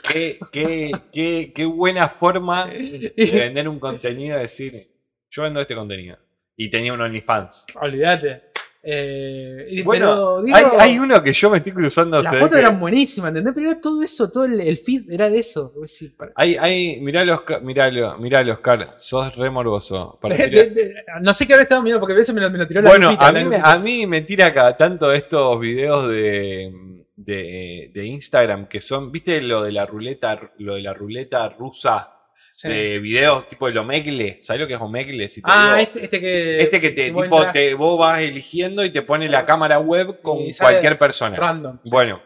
Qué, 0.08 0.38
qué, 0.52 0.92
qué, 1.12 1.52
qué 1.54 1.66
buena 1.66 2.08
forma 2.08 2.68
de 2.68 3.12
vender 3.18 3.68
un 3.68 3.80
contenido, 3.80 4.38
decir, 4.38 4.88
yo 5.32 5.42
vendo 5.42 5.60
este 5.62 5.74
contenido. 5.74 6.20
Y 6.56 6.70
tenía 6.70 6.94
un 6.94 7.02
OnlyFans. 7.02 7.66
Olvídate. 7.82 8.52
Eh, 8.86 9.82
Bueno, 9.86 10.08
pero 10.08 10.44
digo, 10.44 10.58
hay, 10.58 10.66
hay 10.92 11.00
uno 11.00 11.24
que 11.24 11.32
yo 11.32 11.50
me 11.50 11.58
estoy 11.60 11.72
cruzando. 11.72 12.22
las 12.22 12.36
fotos 12.38 12.58
eran 12.60 12.80
buenísimas, 12.80 13.30
¿entendés? 13.30 13.54
Pero 13.56 13.72
era 13.72 13.80
todo 13.82 14.04
eso, 14.04 14.30
todo 14.30 14.44
el, 14.44 14.60
el 14.60 14.78
feed 14.78 15.10
era 15.10 15.30
de 15.30 15.40
eso. 15.40 15.72
Decís, 15.82 16.12
para- 16.18 16.32
Hay, 16.36 16.58
hay, 16.58 17.00
miralo, 17.00 17.36
Oscar, 17.36 17.62
miralo, 17.64 18.18
miralo, 18.18 18.54
Oscar, 18.54 18.96
sos 18.98 19.34
re 19.38 19.50
morboso. 19.50 20.20
para 20.22 20.36
De- 20.36 20.50
tirar. 20.50 20.66
de- 20.70 20.84
de- 20.86 20.94
no 21.22 21.34
sé 21.34 21.48
qué 21.48 21.54
habré 21.54 21.64
estado 21.64 21.82
mirando 21.82 22.02
porque 22.02 22.14
a 22.14 22.18
veces 22.18 22.36
me 22.36 22.42
lo, 22.42 22.50
me 22.50 22.58
lo 22.58 22.68
tiró 22.68 22.82
la 22.82 22.90
Bueno, 22.90 23.16
a 23.18 23.32
mí, 23.32 23.40
me, 23.40 23.44
lupita. 23.46 23.72
a 23.72 23.80
mí 23.80 24.06
me 24.06 24.22
tira 24.22 24.54
cada 24.54 24.76
tanto 24.76 25.14
estos 25.14 25.58
videos 25.62 26.10
de, 26.10 27.06
de, 27.16 27.90
de 27.94 28.06
Instagram 28.06 28.68
que 28.68 28.82
son, 28.82 29.12
¿viste 29.14 29.42
lo 29.42 29.64
de 29.64 29.72
la 29.72 29.86
ruleta, 29.86 30.52
lo 30.58 30.76
de 30.76 30.82
la 30.82 30.94
ruleta 30.94 31.48
rusa? 31.50 32.10
Sí. 32.56 32.68
De 32.68 33.00
videos 33.00 33.48
tipo 33.50 33.68
el 33.68 33.76
Omegle. 33.78 34.38
¿Sabes 34.40 34.62
lo 34.62 34.68
que 34.68 34.76
es 34.76 34.80
Omegle? 34.80 35.28
Si 35.28 35.42
te 35.42 35.50
Ah, 35.52 35.76
digo? 35.78 35.82
este, 35.90 36.04
este 36.04 36.20
que. 36.22 36.62
Este 36.62 36.80
que 36.80 36.92
te, 36.92 37.12
vos 37.12 37.24
tipo, 37.24 37.52
te, 37.52 37.74
vos 37.74 37.98
vas 38.00 38.22
eligiendo 38.22 38.86
y 38.86 38.92
te 38.92 39.02
pone 39.02 39.28
la 39.28 39.44
cámara 39.44 39.80
web 39.80 40.22
con 40.22 40.38
cualquier 40.60 40.98
persona. 41.00 41.36
Random. 41.36 41.80
sí. 41.84 41.90
Bueno. 41.92 42.22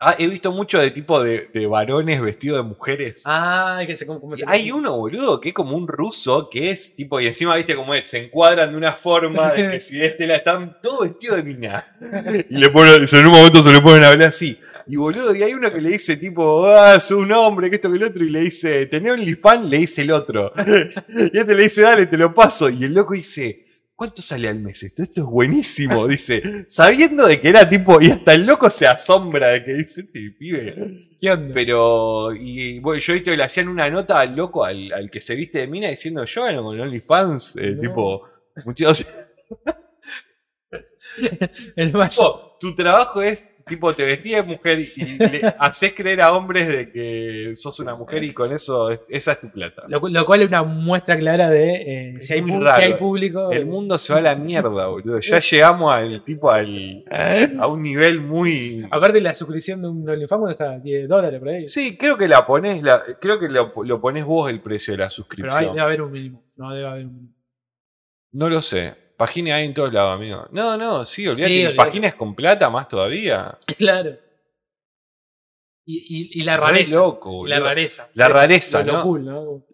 Ah, 0.00 0.14
he 0.18 0.26
visto 0.26 0.52
mucho 0.52 0.78
de 0.80 0.90
tipo 0.90 1.22
de, 1.22 1.48
de 1.54 1.66
varones 1.66 2.20
vestidos 2.20 2.58
de 2.58 2.62
mujeres. 2.68 3.22
Ah, 3.24 3.82
que 3.86 3.96
se 3.96 4.04
como, 4.04 4.36
se- 4.36 4.44
hay 4.46 4.70
uno, 4.70 4.98
boludo, 4.98 5.40
que 5.40 5.48
es 5.50 5.54
como 5.54 5.74
un 5.76 5.88
ruso, 5.88 6.50
que 6.50 6.70
es 6.70 6.94
tipo, 6.94 7.18
y 7.20 7.26
encima, 7.28 7.56
viste, 7.56 7.74
como 7.74 7.94
es, 7.94 8.06
se 8.10 8.22
encuadran 8.24 8.72
de 8.72 8.76
una 8.76 8.92
forma 8.92 9.52
de 9.52 9.70
que 9.70 9.80
si 9.80 10.02
este 10.02 10.26
la 10.26 10.36
están 10.36 10.78
todo 10.82 11.02
vestido 11.04 11.36
de 11.36 11.42
mina. 11.44 11.96
Y 12.50 12.58
le 12.58 12.68
ponen, 12.68 13.06
en 13.10 13.26
un 13.26 13.32
momento 13.32 13.62
se 13.62 13.72
le 13.72 13.80
ponen 13.80 14.04
a 14.04 14.08
hablar 14.08 14.28
así. 14.28 14.60
Y 14.86 14.96
boludo, 14.96 15.34
y 15.34 15.42
hay 15.42 15.54
uno 15.54 15.72
que 15.72 15.80
le 15.80 15.90
dice 15.90 16.16
tipo, 16.16 16.66
ah, 16.66 16.98
sos 17.00 17.18
un 17.18 17.32
hombre, 17.32 17.70
que 17.70 17.76
esto 17.76 17.90
que 17.90 17.96
el 17.96 18.04
otro, 18.04 18.24
y 18.24 18.30
le 18.30 18.40
dice, 18.42 18.86
¿tenés 18.86 19.12
OnlyFans? 19.12 19.68
Le 19.68 19.78
dice 19.78 20.02
el 20.02 20.10
otro. 20.12 20.52
Y 21.32 21.38
este 21.38 21.54
le 21.54 21.62
dice, 21.64 21.82
dale, 21.82 22.06
te 22.06 22.18
lo 22.18 22.32
paso. 22.34 22.68
Y 22.68 22.84
el 22.84 22.92
loco 22.94 23.14
dice, 23.14 23.64
¿cuánto 23.96 24.20
sale 24.22 24.48
al 24.48 24.58
mes 24.60 24.82
esto? 24.82 25.02
Esto 25.02 25.22
es 25.22 25.26
buenísimo. 25.26 26.06
Dice, 26.08 26.64
sabiendo 26.68 27.26
de 27.26 27.40
que 27.40 27.48
era 27.48 27.68
tipo, 27.68 28.00
y 28.00 28.10
hasta 28.10 28.34
el 28.34 28.44
loco 28.44 28.68
se 28.68 28.86
asombra 28.86 29.48
de 29.50 29.64
que 29.64 29.74
dice, 29.74 30.02
este 30.02 30.30
pibe. 30.38 31.16
¿Qué 31.20 31.30
onda? 31.30 31.54
Pero, 31.54 32.34
y 32.34 32.78
bueno, 32.80 33.00
yo 33.00 33.22
que 33.22 33.36
le 33.36 33.44
hacían 33.44 33.68
una 33.68 33.88
nota 33.88 34.20
al 34.20 34.36
loco, 34.36 34.64
al, 34.64 34.92
al 34.92 35.10
que 35.10 35.20
se 35.20 35.34
viste 35.34 35.60
de 35.60 35.66
mina, 35.68 35.88
diciendo, 35.88 36.24
yo 36.24 36.44
gano 36.44 36.62
con 36.62 36.78
OnlyFans, 36.78 37.56
eh, 37.56 37.72
No. 37.76 37.80
tipo, 37.80 38.22
muchachos, 38.66 39.06
el 41.76 41.92
mayo. 41.92 42.08
tipo, 42.10 42.53
tu 42.64 42.74
trabajo 42.74 43.20
es, 43.20 43.56
tipo, 43.66 43.92
te 43.92 44.06
vestís 44.06 44.32
de 44.36 44.42
mujer 44.42 44.78
y 44.80 45.18
le 45.18 45.54
haces 45.58 45.92
creer 45.94 46.22
a 46.22 46.32
hombres 46.34 46.66
de 46.66 46.90
que 46.90 47.52
sos 47.56 47.78
una 47.80 47.94
mujer 47.94 48.24
y 48.24 48.32
con 48.32 48.50
eso, 48.52 48.88
es- 48.90 49.00
esa 49.10 49.32
es 49.32 49.40
tu 49.40 49.50
plata. 49.50 49.82
Lo, 49.88 50.00
cu- 50.00 50.08
lo 50.08 50.24
cual 50.24 50.40
es 50.40 50.48
una 50.48 50.62
muestra 50.62 51.16
clara 51.18 51.50
de 51.50 52.14
eh, 52.16 52.22
si, 52.22 52.32
hay 52.32 52.40
raro. 52.40 52.76
si 52.76 52.82
hay 52.86 52.94
público. 52.94 53.52
El 53.52 53.66
mundo 53.66 53.98
se 53.98 54.14
va 54.14 54.18
a 54.20 54.22
la 54.22 54.34
mierda, 54.34 54.86
boludo. 54.86 55.20
Ya 55.20 55.38
llegamos 55.40 55.92
al 55.92 56.24
tipo 56.24 56.50
al, 56.50 57.04
a 57.58 57.66
un 57.66 57.82
nivel 57.82 58.22
muy. 58.22 58.86
Aparte, 58.90 59.20
la 59.20 59.34
suscripción 59.34 59.82
de 59.82 59.88
un 59.88 60.08
OnlyFans 60.08 60.50
está 60.50 60.78
10 60.78 61.06
dólares 61.06 61.38
por 61.38 61.48
ahí. 61.50 61.68
Sí, 61.68 61.98
creo 61.98 62.16
que 62.16 62.26
la 62.26 62.46
pones, 62.46 62.82
la, 62.82 63.02
creo 63.20 63.38
que 63.38 63.48
lo, 63.50 63.72
lo 63.84 64.00
pones 64.00 64.24
vos 64.24 64.50
el 64.50 64.60
precio 64.62 64.92
de 64.94 64.98
la 64.98 65.04
Pero 65.04 65.10
suscripción. 65.10 65.54
hay, 65.54 65.66
debe 65.66 65.80
haber 65.82 66.00
un 66.02 66.10
mínimo. 66.12 66.42
No, 66.56 66.72
debe 66.72 66.86
haber 66.88 67.04
un 67.06 67.12
mínimo. 67.14 67.34
No 68.32 68.48
lo 68.48 68.62
sé. 68.62 69.03
Página 69.26 69.56
hay 69.56 69.64
en 69.66 69.74
todos 69.74 69.92
lados, 69.92 70.14
amigo. 70.16 70.46
No, 70.52 70.76
no, 70.76 71.04
sí, 71.04 71.26
olvídate. 71.26 71.70
Sí. 71.70 71.76
Páginas 71.76 72.14
con 72.14 72.34
plata 72.34 72.68
más 72.70 72.88
todavía. 72.88 73.56
Claro. 73.78 74.18
Y, 75.86 75.98
y, 75.98 76.40
y 76.40 76.44
la 76.44 76.56
Re 76.56 76.62
rareza. 76.62 76.94
loco, 76.94 77.46
y 77.46 77.50
la 77.50 77.60
rareza. 77.60 78.08
La 78.14 78.28
rareza, 78.28 78.80
Lo- 78.82 78.86
lo 78.86 78.92
¿no? 78.98 79.02
cool, 79.02 79.24
¿no? 79.24 79.66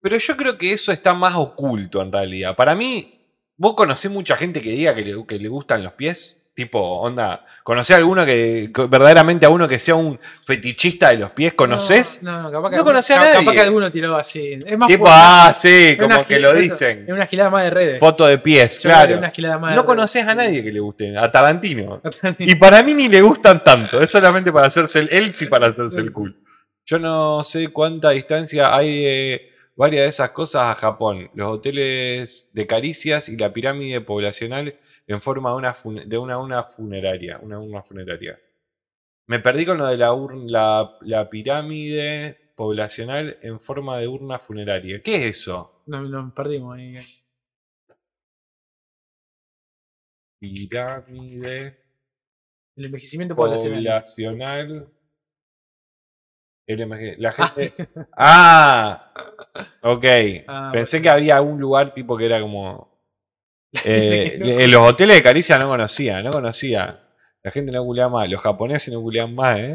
Pero 0.00 0.16
yo 0.18 0.36
creo 0.36 0.58
que 0.58 0.72
eso 0.72 0.90
está 0.90 1.14
más 1.14 1.34
oculto 1.36 2.00
en 2.02 2.10
realidad. 2.10 2.56
Para 2.56 2.74
mí, 2.74 3.20
¿vos 3.56 3.74
conocés 3.74 4.10
mucha 4.10 4.36
gente 4.36 4.60
que 4.62 4.70
diga 4.70 4.94
que 4.94 5.02
le, 5.04 5.26
que 5.26 5.38
le 5.38 5.48
gustan 5.48 5.82
los 5.84 5.92
pies? 5.92 6.41
Tipo, 6.54 6.78
onda, 7.00 7.46
¿conocés 7.62 7.94
a 7.94 7.96
alguno 7.96 8.26
que, 8.26 8.70
verdaderamente 8.90 9.46
a 9.46 9.48
uno 9.48 9.66
que 9.66 9.78
sea 9.78 9.94
un 9.94 10.20
fetichista 10.44 11.08
de 11.08 11.16
los 11.16 11.30
pies? 11.30 11.54
¿Conocés? 11.54 12.22
No, 12.22 12.42
no, 12.42 12.52
capaz 12.52 12.70
que, 12.70 12.76
No 12.76 12.84
conocés 12.84 13.16
a 13.16 13.20
nadie. 13.20 13.38
Capaz 13.38 13.52
que 13.52 13.60
alguno 13.60 13.90
tiró 13.90 14.16
así. 14.16 14.58
Es 14.66 14.76
más 14.76 14.86
tipo, 14.86 15.06
ah, 15.08 15.50
sí, 15.56 15.96
como 15.98 16.26
que 16.26 16.38
lo 16.38 16.52
dicen. 16.52 17.04
Es 17.06 17.14
una 17.14 17.26
gilada 17.26 17.48
más 17.48 17.64
de 17.64 17.70
redes. 17.70 17.98
Foto 18.00 18.26
de 18.26 18.36
pies, 18.36 18.82
Yo 18.82 18.90
claro. 18.90 19.16
una 19.16 19.58
más 19.58 19.74
No 19.74 19.86
conoces 19.86 20.26
a 20.26 20.34
nadie 20.34 20.62
que 20.62 20.70
le 20.70 20.80
guste, 20.80 21.16
a 21.16 21.32
Tarantino. 21.32 22.02
Y 22.38 22.54
para 22.56 22.82
mí 22.82 22.92
ni 22.92 23.08
le 23.08 23.22
gustan 23.22 23.64
tanto, 23.64 24.02
es 24.02 24.10
solamente 24.10 24.52
para 24.52 24.66
hacerse 24.66 24.98
el, 24.98 25.08
él 25.10 25.34
sí 25.34 25.46
para 25.46 25.68
hacerse 25.68 26.00
el 26.00 26.12
cool. 26.12 26.36
Yo 26.84 26.98
no 26.98 27.42
sé 27.44 27.68
cuánta 27.68 28.10
distancia 28.10 28.76
hay 28.76 29.02
de 29.02 29.52
varias 29.74 30.02
de 30.02 30.08
esas 30.08 30.30
cosas 30.30 30.64
a 30.64 30.74
Japón. 30.74 31.30
Los 31.34 31.48
hoteles 31.48 32.50
de 32.52 32.66
caricias 32.66 33.30
y 33.30 33.38
la 33.38 33.54
pirámide 33.54 34.02
poblacional 34.02 34.74
en 35.06 35.20
forma 35.20 35.50
de 35.50 35.56
una, 35.56 35.74
fun- 35.74 36.08
de 36.08 36.18
una, 36.18 36.38
una 36.38 36.62
funeraria. 36.62 37.38
Una, 37.42 37.58
una 37.58 37.82
funeraria. 37.82 38.38
Me 39.28 39.38
perdí 39.38 39.64
con 39.64 39.78
lo 39.78 39.86
de 39.86 39.96
la, 39.96 40.14
la, 40.46 40.96
la 41.02 41.30
pirámide 41.30 42.52
poblacional 42.56 43.38
en 43.42 43.60
forma 43.60 43.98
de 43.98 44.08
urna 44.08 44.38
funeraria. 44.38 45.00
¿Qué 45.02 45.16
es 45.16 45.38
eso? 45.38 45.82
Nos, 45.86 46.08
nos 46.10 46.32
perdimos 46.32 46.76
ahí. 46.76 46.96
Pirámide. 50.38 51.78
El 52.76 52.86
envejecimiento 52.86 53.36
poblacional. 53.36 53.78
poblacional. 53.82 54.88
La 57.18 57.32
gente. 57.32 57.72
¡Ah! 58.16 59.12
Ok. 59.82 60.04
Ah, 60.48 60.70
Pensé 60.72 61.02
que 61.02 61.10
había 61.10 61.40
un 61.42 61.60
lugar 61.60 61.92
tipo 61.94 62.16
que 62.16 62.26
era 62.26 62.40
como. 62.40 62.91
eh, 63.84 64.66
los 64.68 64.88
hoteles 64.90 65.16
de 65.16 65.22
Caricia 65.22 65.58
no 65.58 65.68
conocía, 65.68 66.22
no 66.22 66.30
conocía. 66.30 67.08
La 67.42 67.50
gente 67.50 67.72
no 67.72 67.82
googleaba 67.82 68.12
más. 68.20 68.28
Los 68.30 68.40
japoneses 68.40 68.92
no 68.92 69.00
googleaban 69.00 69.34
más, 69.34 69.58
¿eh? 69.58 69.74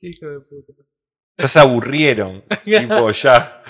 Qué 0.00 0.08
hijo 0.08 0.26
de 0.28 0.40
puta. 0.40 0.72
Ya 1.38 1.48
se 1.48 1.58
aburrieron. 1.60 2.42
tipo, 2.64 3.10
ya. 3.10 3.62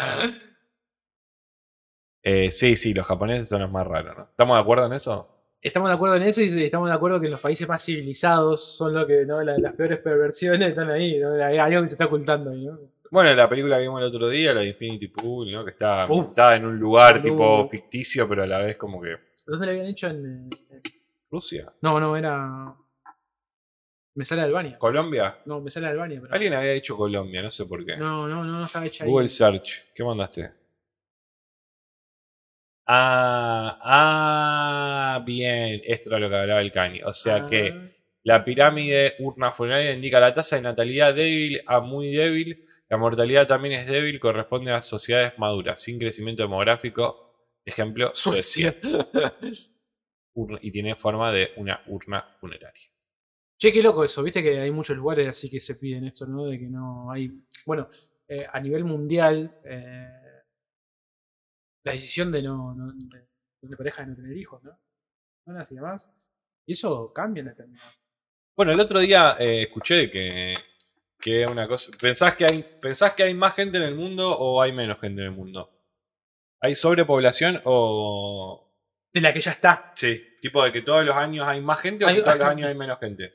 Eh, 2.23 2.51
sí, 2.51 2.77
sí, 2.77 2.93
los 2.95 3.07
japoneses 3.07 3.49
son 3.49 3.63
los 3.63 3.71
más 3.71 3.87
raros, 3.87 4.17
¿no? 4.17 4.25
¿Estamos 4.31 4.57
de 4.57 4.61
acuerdo 4.61 4.87
en 4.87 4.93
eso? 4.93 5.33
Estamos 5.61 5.89
de 5.89 5.95
acuerdo 5.95 6.17
en 6.17 6.23
eso 6.23 6.43
y 6.43 6.63
estamos 6.65 6.89
de 6.89 6.95
acuerdo 6.95 7.21
que 7.21 7.29
los 7.29 7.41
países 7.41 7.67
más 7.69 7.85
civilizados 7.85 8.77
son 8.77 8.95
los 8.95 9.07
que, 9.07 9.25
¿no? 9.25 9.43
La- 9.43 9.59
las 9.59 9.73
peores 9.75 9.99
perversiones 10.01 10.69
están 10.69 10.91
ahí, 10.91 11.19
¿no? 11.19 11.33
Hay 11.33 11.59
algo 11.59 11.83
que 11.83 11.89
se 11.89 11.95
está 11.95 12.07
ocultando 12.07 12.51
ahí, 12.51 12.65
¿no? 12.67 12.79
Bueno, 13.11 13.35
la 13.35 13.49
película 13.49 13.77
que 13.77 13.83
vimos 13.83 14.01
el 14.01 14.07
otro 14.09 14.29
día, 14.29 14.53
la 14.55 14.61
de 14.61 14.69
Infinity 14.69 15.09
Pool, 15.09 15.53
¿no? 15.53 15.65
Que 15.65 15.71
está, 15.73 16.07
Uf. 16.11 16.27
está 16.29 16.57
en 16.57 16.67
un 16.67 16.79
lugar 16.79 17.21
Boludo. 17.21 17.33
tipo 17.33 17.69
ficticio, 17.71 18.29
pero 18.29 18.43
a 18.43 18.47
la 18.47 18.59
vez 18.59 18.77
como 18.77 19.01
que. 19.01 19.17
¿Dónde 19.47 19.67
lo 19.67 19.73
habían 19.73 19.87
hecho? 19.87 20.09
En, 20.09 20.49
Rusia. 21.31 21.73
No, 21.83 21.99
no, 22.01 22.17
era. 22.17 22.75
Me 24.15 24.25
sale 24.25 24.43
Albania. 24.43 24.79
Colombia. 24.79 25.39
No, 25.45 25.61
me 25.61 25.71
sale 25.71 25.89
Albania, 25.89 26.21
pero. 26.23 26.33
Alguien 26.35 26.55
había 26.55 26.73
dicho 26.73 26.97
Colombia, 26.97 27.43
no 27.43 27.51
sé 27.51 27.67
por 27.67 27.85
qué. 27.85 27.97
No, 27.97 28.27
no, 28.27 28.45
no, 28.45 28.59
no 28.61 28.65
estaba 28.65 28.87
hecha 28.87 29.05
ahí. 29.05 29.11
Google 29.11 29.29
Search. 29.29 29.93
¿Qué 29.95 30.03
mandaste? 30.05 30.51
Ah, 32.89 33.79
ah, 33.83 35.23
bien. 35.25 35.81
Esto 35.85 36.09
era 36.11 36.19
lo 36.21 36.29
que 36.31 36.37
hablaba 36.37 36.61
el 36.61 36.71
Cani. 36.73 37.03
O 37.03 37.13
sea 37.13 37.37
Ah, 37.37 37.47
que 37.47 37.75
la 38.23 38.45
pirámide 38.45 39.15
urna 39.19 39.53
funeraria 39.53 39.93
indica 39.93 40.21
la 40.21 40.33
tasa 40.35 40.57
de 40.57 40.63
natalidad 40.63 41.15
débil 41.15 41.61
a 41.67 41.81
muy 41.81 42.11
débil. 42.13 42.66
La 42.89 42.97
mortalidad 42.97 43.47
también 43.47 43.81
es 43.81 43.87
débil, 43.87 44.21
corresponde 44.21 44.71
a 44.73 44.81
sociedades 44.83 45.39
maduras, 45.39 45.81
sin 45.81 45.99
crecimiento 45.99 46.43
demográfico. 46.43 47.51
Ejemplo, 47.65 48.11
Suecia. 48.15 48.77
Y 50.61 50.71
tiene 50.71 50.95
forma 50.95 51.33
de 51.33 51.53
una 51.57 51.83
urna 51.87 52.37
funeraria. 52.39 52.91
Che, 53.59 53.73
qué 53.73 53.83
loco 53.83 54.05
eso, 54.05 54.23
viste 54.23 54.43
que 54.43 54.61
hay 54.61 54.71
muchos 54.71 54.95
lugares 54.97 55.29
así 55.29 55.49
que 55.49 55.59
se 55.59 55.77
piden 55.77 56.05
esto, 56.05 56.27
¿no? 56.27 56.45
De 56.45 56.59
que 56.59 56.69
no 56.69 57.11
hay. 57.11 57.43
Bueno, 57.65 57.89
eh, 58.29 58.47
a 58.53 58.61
nivel 58.61 58.85
mundial, 58.85 59.61
eh, 59.65 60.43
la 61.85 61.93
decisión 61.93 62.31
de 62.31 62.43
no. 62.43 62.75
no 62.75 62.93
de, 62.93 63.27
de 63.63 63.77
pareja 63.77 64.03
de 64.03 64.09
no 64.09 64.17
tener 64.17 64.37
hijos, 64.37 64.63
¿no? 64.63 64.79
¿No? 65.47 65.59
Así 65.59 65.75
demás. 65.75 66.07
Y 66.67 66.73
eso 66.73 67.13
cambia 67.15 67.41
en 67.41 67.47
determinado. 67.47 67.91
Bueno, 68.57 68.73
el 68.73 68.81
otro 68.81 69.01
día 69.01 69.37
eh, 69.39 69.63
escuché 69.63 70.11
que, 70.11 70.55
que 71.27 71.45
una 71.47 71.67
cosa. 71.67 71.91
¿pensás 72.01 72.37
que, 72.37 72.45
hay, 72.45 72.65
¿Pensás 72.81 73.15
que 73.15 73.25
hay 73.25 73.35
más 73.35 73.55
gente 73.55 73.79
en 73.79 73.83
el 73.83 73.97
mundo 73.97 74.39
o 74.39 74.63
hay 74.63 74.73
menos 74.73 75.01
gente 75.01 75.23
en 75.23 75.27
el 75.27 75.33
mundo? 75.33 75.73
¿Hay 76.61 76.77
sobrepoblación 76.77 77.61
o.? 77.65 78.71
De 79.13 79.21
la 79.21 79.33
que 79.33 79.41
ya 79.41 79.51
está. 79.51 79.93
Sí, 79.97 80.23
tipo 80.41 80.63
de 80.63 80.71
que 80.71 80.83
todos 80.83 81.05
los 81.05 81.17
años 81.17 81.49
hay 81.49 81.61
más 81.61 81.81
gente 81.81 82.05
o 82.05 82.09
que 82.09 82.23
todos 82.23 82.39
los 82.39 82.49
años 82.55 82.69
hay 82.69 82.77
menos 82.77 83.01
gente. 83.01 83.35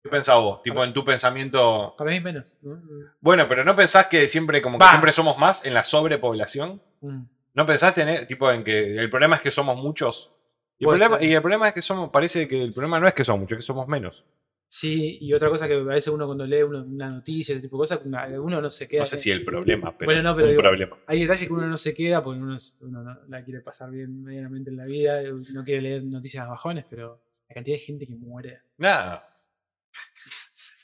¿Qué 0.00 0.10
pensás 0.10 0.36
vos? 0.36 0.62
Tipo 0.62 0.84
en 0.84 0.92
tu 0.92 1.04
pensamiento. 1.04 1.94
Para 1.98 2.10
mí 2.10 2.18
es 2.18 2.22
menos. 2.22 2.58
¿no? 2.62 2.80
Bueno, 3.20 3.48
pero 3.48 3.64
¿no 3.64 3.74
pensás 3.74 4.06
que 4.06 4.28
siempre, 4.28 4.62
como 4.62 4.78
que 4.78 4.86
siempre 4.86 5.10
somos 5.10 5.36
más 5.38 5.66
en 5.66 5.74
la 5.74 5.82
sobrepoblación? 5.82 6.80
Mm. 7.00 7.22
¿No 7.54 7.66
pensaste 7.66 8.02
en, 8.02 8.08
e- 8.10 8.26
tipo, 8.26 8.48
en 8.52 8.62
que 8.62 8.96
el 8.96 9.10
problema 9.10 9.34
es 9.34 9.42
que 9.42 9.50
somos 9.50 9.76
muchos? 9.76 10.30
Y 10.78 10.84
el, 10.84 10.90
problema, 10.90 11.18
y 11.20 11.32
el 11.32 11.40
problema 11.40 11.68
es 11.68 11.74
que 11.74 11.82
somos, 11.82 12.10
parece 12.10 12.46
que 12.46 12.62
el 12.62 12.72
problema 12.72 13.00
no 13.00 13.08
es 13.08 13.14
que 13.14 13.24
somos 13.24 13.40
muchos, 13.40 13.58
es 13.58 13.64
que 13.64 13.66
somos 13.66 13.88
menos. 13.88 14.24
Sí, 14.70 15.16
y 15.22 15.32
otra 15.32 15.48
cosa 15.48 15.66
que 15.66 15.72
a 15.74 15.78
veces 15.78 16.08
uno 16.12 16.26
cuando 16.26 16.46
lee 16.46 16.62
una, 16.62 16.82
una 16.82 17.08
noticia, 17.10 17.54
ese 17.54 17.62
tipo 17.62 17.76
de 17.78 17.80
cosas, 17.80 18.00
uno 18.04 18.60
no 18.60 18.70
se 18.70 18.86
queda. 18.86 19.00
No 19.00 19.06
sé 19.06 19.18
si 19.18 19.30
el 19.30 19.42
problema, 19.42 19.96
pero, 19.96 20.08
Bueno, 20.08 20.22
no, 20.22 20.34
pero 20.36 20.46
un 20.48 20.52
digo- 20.52 20.62
problema. 20.62 20.98
Hay 21.06 21.20
detalles 21.22 21.46
que 21.46 21.52
uno 21.54 21.66
no 21.66 21.78
se 21.78 21.94
queda 21.94 22.22
porque 22.22 22.38
uno, 22.40 22.54
es- 22.54 22.76
uno 22.82 23.02
no 23.02 23.18
la 23.28 23.42
quiere 23.42 23.60
pasar 23.62 23.90
bien 23.90 24.22
medianamente 24.22 24.68
en 24.70 24.76
la 24.76 24.84
vida, 24.84 25.22
no 25.54 25.64
quiere 25.64 25.80
leer 25.80 26.04
noticias 26.04 26.46
bajones, 26.46 26.84
pero 26.90 27.18
la 27.48 27.54
cantidad 27.54 27.76
de 27.76 27.80
gente 27.82 28.06
que 28.06 28.14
muere. 28.14 28.60
Nada. 28.76 29.22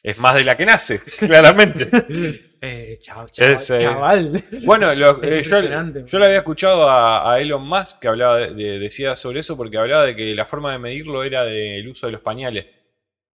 Es 0.03 0.19
más 0.19 0.35
de 0.35 0.45
la 0.45 0.57
que 0.57 0.65
nace, 0.67 1.01
claramente. 1.19 2.51
Eh, 2.67 2.97
chao. 2.99 3.27
Es, 3.27 3.69
eh, 3.69 3.81
chaval. 3.83 4.43
Bueno, 4.65 4.95
lo- 4.95 5.23
eh, 5.23 5.43
yo, 5.43 5.61
yo 6.07 6.19
lo 6.19 6.25
había 6.25 6.39
escuchado 6.39 6.89
a, 6.89 7.31
a 7.35 7.39
Elon 7.39 7.63
Musk 7.63 8.01
que 8.01 8.09
hablaba 8.09 8.39
de, 8.39 8.55
de- 8.55 8.79
decía 8.79 9.17
sobre 9.17 9.41
eso 9.41 9.55
porque 9.55 9.77
hablaba 9.77 10.07
de 10.07 10.17
que 10.17 10.35
la 10.35 10.47
forma 10.47 10.73
de 10.73 10.79
medirlo 10.79 11.23
era 11.25 11.45
del 11.45 11.87
uso 11.87 12.07
de 12.07 12.13
los 12.13 12.23
pañales. 12.23 12.65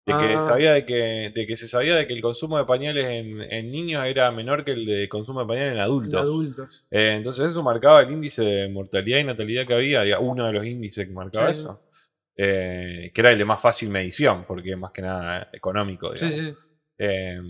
De 0.06 0.16
que 0.16 0.34
Ah. 0.34 0.40
sabía 0.40 0.72
de 0.72 0.84
que, 0.86 1.30
de 1.34 1.46
que 1.46 1.56
se 1.56 1.68
sabía 1.68 1.94
de 1.94 2.06
que 2.06 2.14
el 2.14 2.22
consumo 2.22 2.56
de 2.58 2.64
pañales 2.64 3.04
en, 3.06 3.42
en 3.42 3.70
niños 3.70 4.04
era 4.06 4.30
menor 4.32 4.64
que 4.64 4.72
el 4.72 4.86
de 4.86 5.08
consumo 5.08 5.40
de 5.40 5.46
pañales 5.46 5.68
en 5.72 5.74
En 5.78 5.80
adultos. 5.80 6.86
Eh, 6.90 7.12
entonces 7.16 7.48
eso 7.50 7.62
marcaba 7.62 8.00
el 8.00 8.10
índice 8.10 8.42
de 8.42 8.68
mortalidad 8.68 9.18
y 9.18 9.24
natalidad 9.24 9.66
que 9.66 9.74
había, 9.74 10.18
uno 10.18 10.46
de 10.46 10.52
los 10.54 10.64
índices 10.66 11.06
que 11.06 11.12
marcaba 11.12 11.52
Sí. 11.52 11.60
eso. 11.60 11.82
Eh, 12.36 13.10
que 13.12 13.20
era 13.20 13.32
el 13.32 13.38
de 13.38 13.44
más 13.44 13.60
fácil 13.60 13.90
medición, 13.90 14.44
porque 14.48 14.74
más 14.74 14.92
que 14.92 15.02
nada 15.02 15.48
económico. 15.52 16.16
Sí, 16.16 16.26
digamos. 16.28 16.58
sí. 16.58 16.64
Eh, 16.98 17.40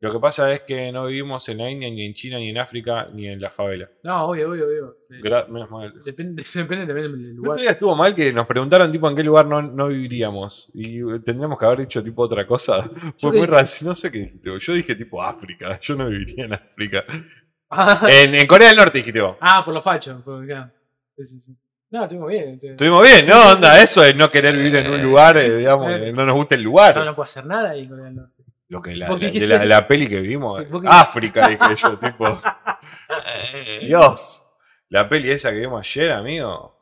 lo 0.00 0.12
que 0.12 0.20
pasa 0.20 0.52
es 0.52 0.60
que 0.60 0.92
no 0.92 1.06
vivimos 1.06 1.48
en 1.48 1.58
la 1.58 1.70
India, 1.70 1.88
ni 1.90 2.04
en 2.04 2.12
China, 2.14 2.38
ni 2.38 2.50
en 2.50 2.58
África, 2.58 3.08
ni 3.12 3.28
en 3.28 3.40
la 3.40 3.48
favela. 3.50 3.88
No, 4.04 4.26
obvio, 4.26 4.50
obvio, 4.50 4.66
obvio. 4.66 4.96
Eh, 5.10 5.20
Gra- 5.22 5.48
menos 5.48 5.70
mal. 5.70 5.94
Depende, 6.04 6.42
depende 6.54 6.86
también 6.86 7.12
del 7.12 7.14
El 7.24 7.30
otro 7.32 7.42
lugar. 7.44 7.60
día 7.60 7.70
estuvo 7.70 7.96
mal 7.96 8.14
que 8.14 8.32
nos 8.32 8.46
preguntaron 8.46 8.92
tipo 8.92 9.08
en 9.08 9.16
qué 9.16 9.24
lugar 9.24 9.46
no, 9.46 9.62
no 9.62 9.88
viviríamos. 9.88 10.70
Y 10.74 10.98
eh, 11.00 11.20
tendríamos 11.24 11.58
que 11.58 11.64
haber 11.64 11.80
dicho 11.80 12.02
tipo 12.04 12.22
otra 12.22 12.46
cosa. 12.46 12.82
Fue 13.18 13.32
qué 13.32 13.38
muy 13.38 13.46
dije? 13.46 13.84
No 13.84 13.94
sé 13.94 14.10
qué 14.12 14.18
dijiste. 14.18 14.50
vos. 14.50 14.60
Yo 14.64 14.74
dije 14.74 14.94
tipo 14.94 15.22
África. 15.22 15.78
Yo 15.80 15.94
no 15.96 16.08
viviría 16.08 16.44
en 16.44 16.52
África. 16.54 17.04
Ah, 17.70 18.06
En, 18.08 18.34
en 18.34 18.46
Corea 18.46 18.68
del 18.68 18.76
Norte 18.76 18.98
dijiste 18.98 19.20
vos. 19.20 19.36
ah, 19.40 19.62
por 19.64 19.72
los 19.74 19.82
fachos. 19.82 20.22
por 20.22 20.44
acá. 20.44 20.72
Sí, 21.16 21.24
sí, 21.24 21.40
sí. 21.40 21.56
No, 21.90 22.02
estuvimos 22.02 22.28
bien. 22.30 22.60
sí. 22.60 22.68
Estuvimos 22.68 23.02
bien, 23.02 23.26
¿no? 23.26 23.52
Onda, 23.52 23.80
eso 23.82 24.04
es 24.04 24.14
no 24.14 24.30
querer 24.30 24.54
vivir 24.56 24.76
en 24.76 24.92
un 24.92 25.02
lugar, 25.02 25.36
eh, 25.38 25.56
digamos, 25.56 25.88
que 25.96 26.12
no 26.12 26.26
nos 26.26 26.34
gusta 26.34 26.54
el 26.56 26.62
lugar. 26.62 26.94
No, 26.96 27.04
no 27.04 27.14
puedo 27.14 27.24
hacer 27.24 27.46
nada 27.46 27.70
ahí 27.70 27.88
con 27.88 28.04
el 28.04 28.14
norte. 28.14 28.35
Lo 28.68 28.82
que 28.82 28.96
la, 28.96 29.08
la- 29.08 29.16
de 29.16 29.46
la, 29.46 29.64
la 29.64 29.86
peli 29.88 30.08
que 30.08 30.20
vimos. 30.20 30.58
Sí, 30.58 30.64
eh, 30.64 30.80
África, 30.86 31.48
dije 31.48 31.76
yo, 31.76 31.98
tipo. 32.00 32.38
Dios. 33.82 34.42
La 34.88 35.08
peli 35.08 35.30
esa 35.30 35.50
que 35.52 35.58
vimos 35.60 35.80
ayer, 35.80 36.12
amigo. 36.12 36.74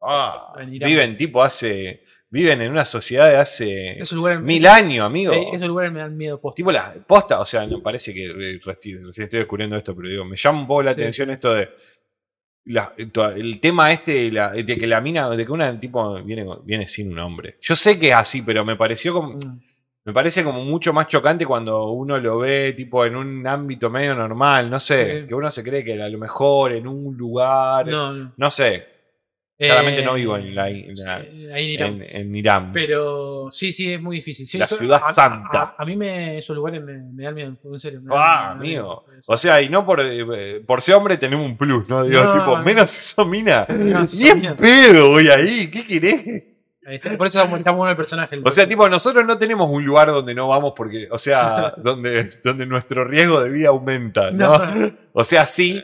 Ah, 0.00 0.54
viven 0.66 1.16
tipo 1.16 1.42
hace. 1.42 2.02
Viven 2.30 2.60
en 2.60 2.70
una 2.70 2.84
sociedad 2.84 3.30
de 3.30 3.36
hace 3.38 3.92
Esos 3.98 4.12
lugares, 4.12 4.42
mil 4.42 4.66
años, 4.66 5.06
amigo. 5.06 5.32
eh, 5.32 5.46
esos 5.54 5.66
lugares 5.66 5.90
me 5.90 6.00
dan 6.00 6.14
miedo 6.14 6.38
posta. 6.38 6.56
Tipo 6.56 6.70
la 6.70 6.92
posta, 7.06 7.40
o 7.40 7.46
sea, 7.46 7.66
no 7.66 7.82
parece 7.82 8.12
que 8.12 8.28
reci- 8.28 8.60
recién 8.62 9.24
estoy 9.24 9.38
descubriendo 9.38 9.76
esto, 9.76 9.96
pero 9.96 10.08
digo, 10.10 10.24
me 10.26 10.36
llama 10.36 10.60
un 10.60 10.66
poco 10.66 10.82
la 10.82 10.92
Sí. 10.94 11.00
atención 11.00 11.30
esto 11.30 11.54
de 11.54 11.70
la- 12.66 12.92
el 13.34 13.60
tema 13.60 13.90
este 13.92 14.12
de, 14.12 14.30
la- 14.32 14.50
de 14.50 14.76
que 14.76 14.86
la 14.86 15.00
mina, 15.00 15.30
de 15.30 15.46
que 15.46 15.52
una 15.52 15.80
tipo 15.80 16.22
viene, 16.22 16.44
viene 16.64 16.86
sin 16.86 17.10
un 17.12 17.18
hombre. 17.18 17.56
Yo 17.62 17.74
sé 17.74 17.98
que 17.98 18.10
es 18.10 18.14
así, 18.14 18.42
pero 18.42 18.62
me 18.62 18.76
pareció 18.76 19.14
como, 19.14 19.30
Mm. 19.36 19.60
Me 20.08 20.14
parece 20.14 20.42
como 20.42 20.64
mucho 20.64 20.94
más 20.94 21.06
chocante 21.06 21.44
cuando 21.44 21.90
uno 21.92 22.16
lo 22.18 22.38
ve 22.38 22.72
tipo 22.72 23.04
en 23.04 23.14
un 23.14 23.46
ámbito 23.46 23.90
medio 23.90 24.14
normal, 24.14 24.70
no 24.70 24.80
sé, 24.80 25.20
Sí. 25.20 25.26
que 25.26 25.34
uno 25.34 25.50
se 25.50 25.62
cree 25.62 25.84
que 25.84 26.02
a 26.02 26.08
lo 26.08 26.16
mejor 26.16 26.72
en 26.72 26.86
un 26.88 27.14
lugar, 27.14 27.86
no, 27.86 28.10
No, 28.14 28.32
no. 28.34 28.50
sé, 28.50 28.86
claramente 29.58 30.00
Eh, 30.00 30.04
no 30.06 30.14
vivo 30.14 30.36
en 30.38 30.54
la- 30.54 30.70
en 30.70 30.94
la- 30.94 31.20
eh, 31.20 31.50
en 31.52 31.68
Irán. 31.68 32.02
en, 32.02 32.16
en 32.22 32.34
Irán. 32.34 32.72
Pero 32.72 33.48
sí, 33.50 33.70
sí, 33.70 33.92
es 33.92 34.00
muy 34.00 34.16
difícil. 34.16 34.46
Sí, 34.46 34.56
La 34.56 34.64
eso- 34.64 34.76
ciudad 34.78 35.02
a- 35.04 35.14
santa. 35.14 35.74
A, 35.76 35.82
a 35.82 35.84
mí 35.84 35.94
me, 35.94 36.38
esos 36.38 36.56
lugares 36.56 36.82
me, 36.82 36.94
me 37.12 37.24
dan 37.24 37.34
miedo, 37.34 37.54
en 37.62 37.78
serio. 37.80 38.00
Ah, 38.10 38.52
amigo. 38.52 39.04
O 39.26 39.36
sea, 39.36 39.60
y 39.60 39.68
no 39.68 39.84
por, 39.84 40.00
eh, 40.00 40.62
por 40.66 40.80
ser 40.80 40.94
hombre 40.94 41.18
tenemos 41.18 41.44
un 41.44 41.54
plus, 41.58 41.86
¿no? 41.86 42.02
Digo, 42.04 42.22
No, 42.24 42.32
tipo, 42.32 42.56
no. 42.56 42.62
menos 42.64 42.90
sos 42.90 43.26
mina. 43.28 43.66
No, 43.68 44.06
si 44.06 44.16
Ni 44.16 44.22
sos 44.22 44.30
en 44.30 44.40
mina. 44.40 44.56
pedo 44.56 45.10
voy 45.10 45.28
ahí, 45.28 45.68
¿qué 45.70 45.84
querés? 45.86 46.44
Por 47.16 47.26
eso 47.26 47.42
está 47.42 47.70
bueno 47.72 47.90
el 47.90 47.96
personaje. 47.96 48.34
el 48.36 48.42
O 48.46 48.50
sea, 48.50 48.68
tipo, 48.68 48.88
nosotros 48.88 49.24
no 49.26 49.36
tenemos 49.38 49.68
un 49.70 49.84
lugar 49.84 50.08
donde 50.08 50.34
no 50.34 50.48
vamos 50.48 50.72
porque, 50.76 51.08
o 51.10 51.18
sea, 51.18 51.74
donde, 51.76 52.24
donde 52.44 52.66
nuestro 52.66 53.04
riesgo 53.04 53.40
de 53.40 53.50
vida 53.50 53.68
aumenta, 53.68 54.30
¿no? 54.30 54.58
No. 54.58 54.92
O 55.12 55.24
sea, 55.24 55.44
sí, 55.46 55.82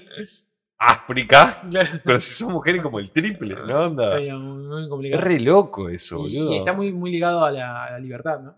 África, 0.78 1.62
pero 2.04 2.20
si 2.20 2.34
son 2.34 2.52
mujeres 2.52 2.82
como 2.82 2.98
el 2.98 3.10
triple, 3.10 3.54
¿no? 3.54 3.84
Onda? 3.86 4.18
Sí, 4.18 4.30
muy, 4.32 4.88
muy 4.88 5.12
Es 5.12 5.20
re 5.20 5.40
loco 5.40 5.88
eso, 5.88 6.26
y, 6.28 6.36
boludo. 6.36 6.52
y 6.54 6.56
está 6.58 6.72
muy, 6.72 6.92
muy 6.92 7.10
ligado 7.10 7.44
a 7.44 7.50
la, 7.50 7.84
a 7.84 7.90
la 7.92 7.98
libertad, 7.98 8.40
¿no? 8.40 8.56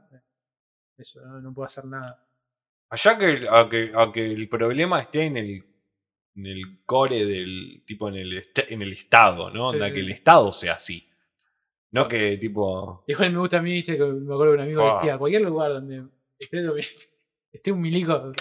Eso, 0.99 1.21
no, 1.27 1.41
no 1.41 1.53
puedo 1.53 1.67
hacer 1.67 1.85
nada. 1.85 2.23
Allá 2.89 3.19
que, 3.19 3.31
el- 3.33 3.49
a 3.49 3.69
que, 3.69 3.93
a 3.95 4.11
que 4.13 4.33
el 4.33 4.49
problema 4.49 5.01
esté 5.01 5.25
en 5.25 5.37
el, 5.37 5.65
en 6.37 6.47
el 6.47 6.81
core 6.87 7.25
del 7.27 7.83
tipo, 7.85 8.09
en 8.09 8.17
el, 8.17 8.43
en 8.69 8.83
el 8.83 8.93
Estado, 8.93 9.51
¿no? 9.51 9.69
Sí, 9.71 9.75
Onda, 9.77 9.89
sí. 9.89 9.95
que 9.95 10.01
el 10.01 10.11
Estado 10.11 10.53
sea 10.53 10.75
así. 10.75 11.09
No 11.93 12.09
que 12.09 12.37
tipo. 12.37 13.05
Igual 13.07 13.33
me 13.33 13.39
gusta 13.39 13.59
a 13.59 13.63
mí, 13.63 13.83
que 13.83 13.97
me 13.97 14.35
acuerdo 14.35 14.53
que 14.53 14.59
un 14.59 14.61
amigo 14.61 14.83
Ah. 14.91 14.97
decía, 15.01 15.19
cualquier 15.19 15.43
lugar 15.43 15.73
donde 15.73 16.05
esté, 16.39 16.59
esté 17.53 17.73
un 17.73 17.81
milico 17.81 18.33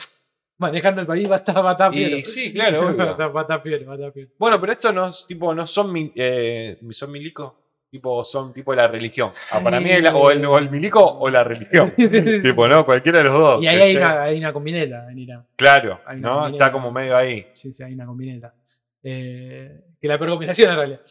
manejando 0.58 1.02
el 1.02 1.08
país 1.08 1.30
va 1.30 1.36
a 1.36 1.40
estar, 1.40 1.64
va 1.64 1.70
a 1.70 1.74
estar 1.74 1.94
Y 1.94 2.24
sí, 2.24 2.54
claro, 2.54 2.80
va, 2.82 2.88
a 2.88 2.92
obvio. 2.94 3.12
estar, 3.12 3.36
va 3.36 3.40
a 3.40 3.44
estar 3.44 3.62
fiero, 3.62 3.86
va 3.86 3.94
a 3.94 3.96
estar 3.96 4.12
fiero. 4.14 4.30
Bueno, 4.38 4.60
pero 4.60 4.72
estos 4.74 4.94
no, 4.94 5.08
es- 5.10 5.26
tipo, 5.28 5.54
no 5.54 5.68
son, 5.68 5.92
mi- 5.94 6.12
eh, 6.16 6.78
son 6.92 7.12
milicos. 7.12 7.54
Tipo, 7.92 8.26
son 8.26 8.52
tipo 8.52 8.74
la 8.76 8.90
religión. 8.90 9.32
Ah, 9.52 9.64
para 9.64 9.80
mí 9.80 9.90
es 9.90 10.02
la- 10.02 10.14
o, 10.16 10.30
el, 10.30 10.44
o 10.46 10.58
el 10.58 10.70
milico 10.70 11.00
o 11.02 11.30
la 11.30 11.44
religión. 11.46 11.94
Sí, 11.98 12.10
sí, 12.10 12.22
sí. 12.22 12.42
tipo, 12.42 12.68
¿no? 12.68 12.86
Cualquiera 12.86 13.20
de 13.20 13.24
los 13.26 13.34
dos. 13.40 13.64
Y 13.64 13.68
ahí 13.68 13.80
hay 13.80 13.94
¿cachai? 13.96 14.14
una, 14.16 14.24
hay 14.24 14.38
una 14.40 14.52
combineta 14.54 15.12
en 15.12 15.20
Irán. 15.20 15.48
Claro, 15.56 16.02
hay 16.06 16.18
una 16.20 16.28
¿no? 16.30 16.36
combineta. 16.40 16.64
Está 16.66 16.72
como 16.74 16.92
medio 16.92 17.16
ahí. 17.16 17.48
Sí, 17.54 17.72
sí, 17.72 17.84
hay 17.84 17.94
una 17.94 18.06
combineta. 18.06 18.54
Eh, 19.02 19.82
que 20.02 20.08
la 20.10 20.18
peor 20.18 20.32
combinación 20.32 20.72
en 20.72 20.76
realidad. 20.78 21.02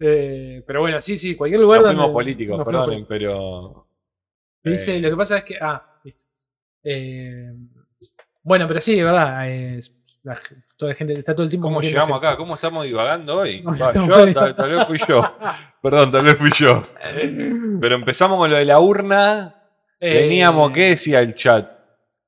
Eh, 0.00 0.62
pero 0.66 0.80
bueno, 0.80 1.00
sí, 1.00 1.16
sí, 1.18 1.34
cualquier 1.34 1.60
lugar 1.60 1.82
Nos 1.82 1.94
donde. 1.96 2.12
políticos, 2.12 2.56
nos 2.58 2.66
perdonen, 2.66 3.06
pero. 3.06 3.86
Dice, 4.62 4.96
eh, 4.96 5.00
lo 5.00 5.10
que 5.10 5.16
pasa 5.16 5.38
es 5.38 5.44
que. 5.44 5.56
Ah, 5.60 5.82
listo. 6.04 6.24
Eh, 6.82 7.52
bueno, 8.42 8.66
pero 8.68 8.80
sí, 8.80 8.96
de 8.96 9.04
verdad. 9.04 9.48
es- 9.48 10.00
la, 10.22 10.38
toda 10.78 10.92
la 10.92 10.96
gente 10.96 11.12
está 11.12 11.34
todo 11.34 11.44
el 11.44 11.50
tiempo. 11.50 11.66
¿Cómo 11.68 11.82
llegamos 11.82 12.16
acá? 12.16 12.34
¿Cómo 12.38 12.54
estamos 12.54 12.84
divagando 12.86 13.36
hoy? 13.36 13.60
No, 13.64 13.76
Va, 13.76 13.88
estamos 13.88 14.08
yo, 14.08 14.32
tal, 14.32 14.56
tal 14.56 14.70
vez 14.70 14.86
fui 14.86 14.98
yo. 15.06 15.36
Perdón, 15.82 16.12
tal 16.12 16.24
vez 16.24 16.36
fui 16.38 16.50
yo. 16.52 16.82
Pero 17.80 17.94
empezamos 17.96 18.38
con 18.38 18.50
lo 18.50 18.56
de 18.56 18.64
la 18.64 18.80
urna. 18.80 19.54
Eh, 20.00 20.20
Teníamos, 20.22 20.70
¿qué 20.72 20.90
decía 20.90 21.20
el 21.20 21.34
chat? 21.34 21.76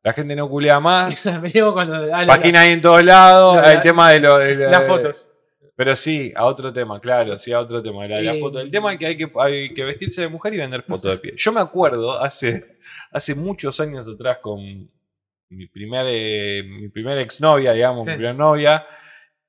La 0.03 0.13
gente 0.13 0.37
no 0.37 0.47
culea 0.49 0.79
más. 0.79 1.25
Veníamos 1.41 1.73
con 1.73 1.89
lo 1.89 2.03
de- 2.03 2.13
ah, 2.13 2.21
la- 2.23 2.27
Página 2.37 2.61
ahí 2.61 2.73
en 2.73 2.83
todos 2.83 3.03
lados. 3.03 3.57
la- 3.57 3.73
el 3.73 3.83
tema 3.83 4.11
de, 4.11 4.21
lo, 4.21 4.37
de 4.39 4.55
las 4.57 4.87
fotos. 4.87 5.31
Pero 5.77 5.95
sí, 5.95 6.33
a 6.35 6.47
otro 6.47 6.73
tema, 6.73 6.99
claro, 7.01 7.39
sí, 7.39 7.53
a 7.53 7.61
otro 7.61 7.83
tema. 7.83 8.07
La, 8.09 8.17
de 8.17 8.23
la 8.23 8.35
Eh, 8.35 8.41
foto. 8.41 8.59
El 8.61 8.71
tema 8.71 8.93
es 8.95 8.99
que 8.99 9.07
hay, 9.07 9.17
que 9.17 9.31
hay 9.39 9.75
que 9.75 9.85
vestirse 9.85 10.23
de 10.23 10.29
mujer 10.29 10.55
y 10.55 10.57
vender 10.57 10.83
fotos 10.83 11.11
de 11.11 11.19
pie. 11.19 11.35
Yo 11.37 11.53
me 11.53 11.61
acuerdo 11.61 12.19
hace, 12.19 12.79
hace 13.13 13.35
muchos 13.35 13.79
años 13.81 14.09
atrás 14.09 14.39
con 14.41 14.91
mi 15.51 15.67
primer, 15.69 16.07
eh, 16.09 16.63
mi 16.65 16.89
primera 16.89 17.21
exnovia, 17.21 17.73
digamos, 17.73 18.05
mi 18.07 18.13
Sí. 18.13 18.17
primera 18.17 18.33
novia. 18.35 18.87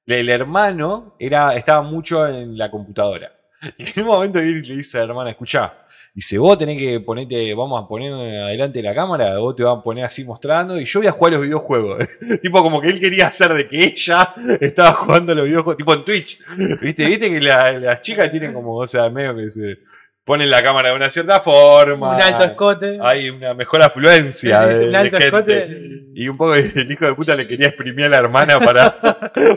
El 0.06 0.28
hermano 0.30 1.16
era, 1.18 1.56
estaba 1.56 1.82
mucho 1.82 2.28
en 2.28 2.58
la 2.58 2.70
computadora. 2.70 3.37
Y 3.78 3.84
en 4.00 4.04
un 4.04 4.06
momento 4.08 4.40
él 4.40 4.62
le 4.62 4.76
dice 4.76 4.98
a 4.98 5.02
la 5.02 5.08
hermana, 5.12 5.30
escuchá, 5.32 5.74
dice, 6.14 6.38
vos 6.38 6.58
tenés 6.58 6.78
que 6.78 7.00
ponerte, 7.00 7.54
vamos 7.54 7.84
a 7.84 7.88
poner 7.88 8.14
adelante 8.14 8.80
de 8.80 8.84
la 8.88 8.94
cámara, 8.96 9.38
vos 9.40 9.56
te 9.56 9.64
vas 9.64 9.78
a 9.78 9.82
poner 9.84 10.06
así 10.06 10.24
mostrando, 10.24 10.80
y 10.80 10.86
yo 10.86 11.00
voy 11.00 11.08
a 11.08 11.12
jugar 11.12 11.34
los 11.34 11.42
videojuegos. 11.42 12.08
tipo 12.42 12.62
como 12.64 12.80
que 12.82 12.88
él 12.90 13.00
quería 13.00 13.28
hacer 13.28 13.54
de 13.54 13.68
que 13.68 13.84
ella 13.84 14.34
estaba 14.62 14.94
jugando 14.94 15.32
a 15.34 15.36
los 15.36 15.46
videojuegos, 15.46 15.78
tipo 15.78 15.94
en 15.94 16.06
Twitch. 16.06 16.40
¿Viste? 16.82 17.06
¿Viste 17.08 17.30
que 17.30 17.42
la- 17.42 17.80
las 17.80 18.02
chicas 18.02 18.30
tienen 18.32 18.54
como, 18.54 18.78
o 18.78 18.88
sea, 18.88 19.10
medio 19.10 19.36
que 19.36 19.50
se 19.50 19.78
ponen 20.24 20.50
la 20.50 20.62
cámara 20.62 20.90
de 20.90 20.96
una 20.96 21.10
cierta 21.10 21.40
forma. 21.40 22.16
Un 22.18 22.22
alto 22.22 22.44
escote. 22.44 23.00
Hay 23.02 23.30
una 23.30 23.54
mejor 23.54 23.82
afluencia 23.82 24.68
de, 24.68 24.90
un 24.90 24.96
alto 24.96 25.16
de 25.18 25.22
gente. 25.24 25.38
escote. 25.38 25.82
Y 26.16 26.28
un 26.28 26.36
poco 26.36 26.54
el 26.56 26.92
hijo 26.92 27.06
de 27.06 27.14
puta 27.16 27.34
le 27.34 27.48
quería 27.48 27.68
exprimir 27.70 28.06
a 28.06 28.10
la 28.10 28.18
hermana 28.18 28.60
para, 28.60 29.00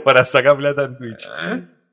para 0.04 0.24
sacar 0.24 0.56
plata 0.56 0.84
en 0.84 0.96
Twitch. 0.96 1.28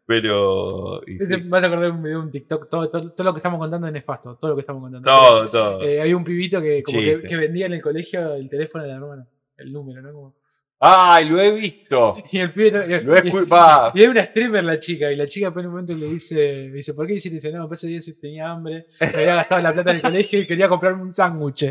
Pero. 0.08 1.02
y 1.06 1.18
Te 1.18 1.26
sí, 1.36 1.42
vas 1.48 1.62
a 1.64 1.68
acordar 1.68 1.92
un 1.92 2.02
video, 2.02 2.22
un 2.22 2.32
TikTok, 2.32 2.70
todo, 2.70 2.90
todo, 2.90 3.12
todo 3.12 3.26
lo 3.26 3.34
que 3.34 3.40
estamos 3.40 3.60
contando 3.60 3.88
es 3.88 3.94
nefasto, 3.94 4.36
todo 4.36 4.52
lo 4.52 4.56
que 4.56 4.62
estamos 4.62 4.82
contando. 4.82 5.06
todo, 5.08 5.48
todo. 5.50 5.82
Eh, 5.84 6.00
había 6.02 6.16
un 6.16 6.24
pibito 6.24 6.62
que 6.62 6.82
como 6.82 7.00
que, 7.00 7.22
que 7.24 7.36
vendía 7.36 7.66
en 7.66 7.74
el 7.74 7.82
colegio 7.82 8.34
el 8.36 8.48
teléfono 8.48 8.86
de 8.86 8.90
la 8.92 8.96
hermana, 8.96 9.28
el 9.58 9.72
número, 9.74 10.02
¿no? 10.02 10.14
Como- 10.14 10.36
¡Ay, 10.80 11.28
lo 11.30 11.40
he 11.40 11.52
visto! 11.52 12.16
y 12.32 12.40
el 12.40 12.52
pibe 12.54 12.72
no- 12.72 12.86
y- 12.86 13.02
Lo 13.04 13.16
he 13.16 13.22
y- 13.24 13.28
escuchado. 13.28 13.92
Y 13.96 14.04
es 14.04 14.08
una 14.10 14.24
streamer 14.26 14.64
la 14.64 14.78
chica, 14.78 15.12
y 15.12 15.16
la 15.16 15.26
chica 15.28 15.52
por 15.52 15.64
un 15.66 15.72
momento 15.72 15.94
le 15.96 16.06
dice, 16.08 16.70
dice, 16.70 16.94
¿por 16.94 17.08
qué 17.08 17.14
hiciste? 17.16 17.36
Dice, 17.38 17.52
no, 17.52 17.68
ese 17.72 17.88
día 17.88 18.00
tenía 18.22 18.52
hambre, 18.52 18.86
me 19.00 19.08
había 19.08 19.36
gastado 19.36 19.62
la 19.62 19.74
plata 19.74 19.90
en 19.90 19.96
el 19.98 20.02
colegio 20.04 20.40
y 20.40 20.46
quería 20.48 20.70
comprarme 20.70 21.02
un 21.02 21.12
sándwich. 21.12 21.66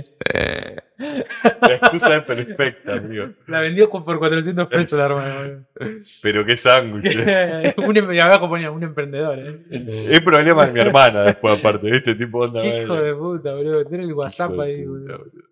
La 0.99 1.75
excusa 1.75 2.17
es 2.17 2.25
perfecta, 2.25 2.95
amigo. 2.95 3.27
La 3.47 3.61
vendió 3.61 3.89
por 3.91 4.19
400 4.19 4.67
pesos 4.67 4.99
la 4.99 5.05
hermana. 5.05 5.67
Pero 6.23 6.45
qué 6.45 6.57
sándwich. 6.57 7.17
un, 7.77 7.97
em- 7.97 8.13
y 8.13 8.19
abajo 8.19 8.49
ponía 8.49 8.71
un 8.71 8.83
emprendedor, 8.83 9.39
¿eh? 9.39 10.07
Es 10.11 10.21
problema 10.23 10.67
de 10.67 10.73
mi 10.73 10.81
hermana 10.81 11.23
después, 11.23 11.59
aparte, 11.61 11.91
¿viste? 11.93 12.15
Tipo 12.15 12.41
onda. 12.41 12.61
Qué 12.63 12.83
hijo 12.83 12.95
madre. 12.95 13.09
de 13.09 13.15
puta, 13.15 13.55
boludo. 13.55 13.85
Tiene 13.85 14.05
el 14.05 14.13
WhatsApp 14.15 14.59
ahí, 14.59 14.85
boludo. 14.85 15.19
boludo. 15.19 15.49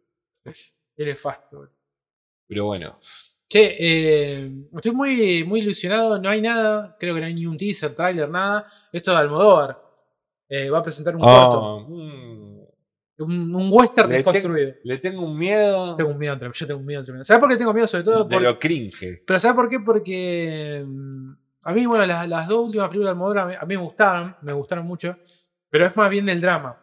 Eres 0.96 1.20
fasto, 1.20 1.56
boludo. 1.58 1.72
Pero 2.48 2.64
bueno. 2.64 2.98
Che, 3.54 3.76
eh, 3.78 4.50
estoy 4.74 4.90
muy, 4.90 5.44
muy 5.44 5.60
ilusionado. 5.60 6.18
No 6.20 6.28
hay 6.28 6.40
nada, 6.42 6.96
creo 6.98 7.14
que 7.14 7.20
no 7.20 7.26
hay 7.28 7.34
ni 7.34 7.46
un 7.46 7.56
teaser, 7.56 7.94
trailer, 7.94 8.28
nada. 8.28 8.66
Esto 8.92 9.12
de 9.12 9.16
Almodóvar. 9.18 9.80
Eh, 10.48 10.68
va 10.68 10.78
a 10.78 10.82
presentar 10.82 11.14
un 11.14 11.22
corto. 11.22 11.62
Ah, 11.62 11.84
mm, 11.88 12.54
Un, 13.18 13.54
un 13.54 13.68
western 13.70 14.08
Le 14.10 14.16
desconstruido. 14.16 14.74
le 14.82 14.98
tengo 14.98 15.22
un 15.24 15.38
miedo 15.38 15.94
Tengo 15.94 16.10
un 16.10 16.18
miedo 16.18 16.36
tremendo. 16.36 16.58
Yo 16.58 16.66
tengo 16.66 16.80
un 16.80 16.86
miedo 16.86 17.04
tremendo. 17.04 17.24
¿Sabes 17.24 17.40
por 17.40 17.48
qué 17.48 17.56
tengo 17.56 17.72
miedo? 17.72 17.86
Sobre 17.86 18.02
todo 18.02 18.24
de 18.24 18.34
por- 18.34 18.42
lo 18.42 18.58
cringe. 18.58 19.22
Pero 19.24 19.38
¿sabes 19.38 19.54
por 19.54 19.68
qué? 19.68 19.78
Porque 19.78 20.82
mm, 20.84 21.32
a 21.62 21.72
mí, 21.74 21.86
bueno, 21.86 22.04
las, 22.06 22.28
las 22.28 22.48
dos 22.48 22.66
últimas 22.66 22.88
películas 22.88 23.10
de 23.10 23.12
Almodóvar 23.12 23.56
a 23.60 23.64
mí, 23.66 23.76
me 23.76 23.80
gustaron, 23.84 24.34
me 24.42 24.52
gustaron 24.52 24.84
mucho, 24.84 25.16
pero 25.70 25.86
es 25.86 25.96
más 25.96 26.10
bien 26.10 26.26
del 26.26 26.40
drama. 26.40 26.76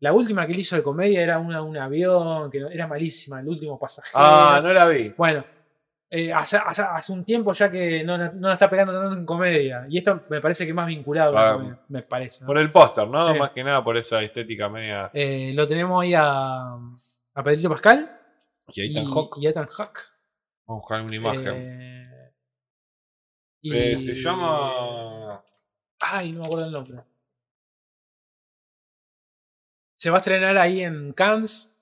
La 0.00 0.12
última 0.12 0.44
que 0.46 0.52
él 0.52 0.58
hizo 0.58 0.74
de 0.74 0.82
comedia 0.82 1.22
era 1.22 1.38
una, 1.38 1.62
un 1.62 1.76
avión, 1.76 2.50
que 2.50 2.58
era 2.72 2.88
malísima, 2.88 3.38
el 3.38 3.46
último 3.46 3.78
pasajero. 3.78 4.18
Ah, 4.20 4.60
no 4.60 4.72
la 4.72 4.88
vi. 4.88 5.14
Bueno, 5.16 5.44
eh, 6.10 6.32
hace, 6.32 6.56
hace- 6.56 6.82
hace 6.82 7.12
un 7.12 7.24
tiempo 7.24 7.52
ya 7.52 7.70
que 7.70 8.02
no, 8.04 8.16
no 8.16 8.48
la 8.48 8.54
está 8.54 8.68
pegando 8.70 8.92
tanto 8.98 9.16
en 9.18 9.26
comedia, 9.26 9.86
y 9.88 9.98
esto 9.98 10.22
me 10.30 10.40
parece 10.40 10.64
que 10.64 10.70
es 10.70 10.74
más 10.74 10.86
vinculado 10.86 11.36
a 11.36 11.40
la 11.40 11.50
Ah, 11.50 11.52
comedia, 11.54 11.80
me 11.88 12.02
parece. 12.02 12.40
¿no? 12.42 12.46
Por 12.46 12.58
el 12.58 12.70
póster, 12.72 13.06
¿no? 13.08 13.32
Sí. 13.32 13.38
Más 13.38 13.50
que 13.50 13.62
nada 13.64 13.84
por 13.84 13.96
esa 13.96 14.22
estética 14.22 14.68
media. 14.68 15.10
Eh, 15.12 15.50
lo 15.54 15.66
tenemos 15.66 16.02
ahí 16.02 16.14
a, 16.14 16.72
a 17.34 17.42
Pedrito 17.44 17.68
Pascal 17.68 18.10
Y 18.68 18.82
y, 18.82 18.98
está 18.98 19.10
Hawk. 19.10 19.36
y 19.40 19.46
a 19.46 19.50
Ethan 19.50 19.66
Hawke. 19.66 20.00
Vamos 20.66 20.80
a 20.80 20.82
buscar 20.82 21.00
una 21.02 21.16
imagen. 21.16 21.54
Eh, 21.56 22.32
y- 23.62 23.76
Eh, 23.76 23.98
se 23.98 24.14
llama. 24.14 25.42
Ay, 26.00 26.32
no 26.32 26.40
me 26.40 26.46
acuerdo 26.46 26.66
el 26.66 26.72
nombre. 26.72 27.02
Se 29.96 30.10
va 30.10 30.16
a 30.16 30.20
estrenar 30.20 30.56
ahí 30.58 30.80
en 30.82 31.12
Cannes, 31.12 31.76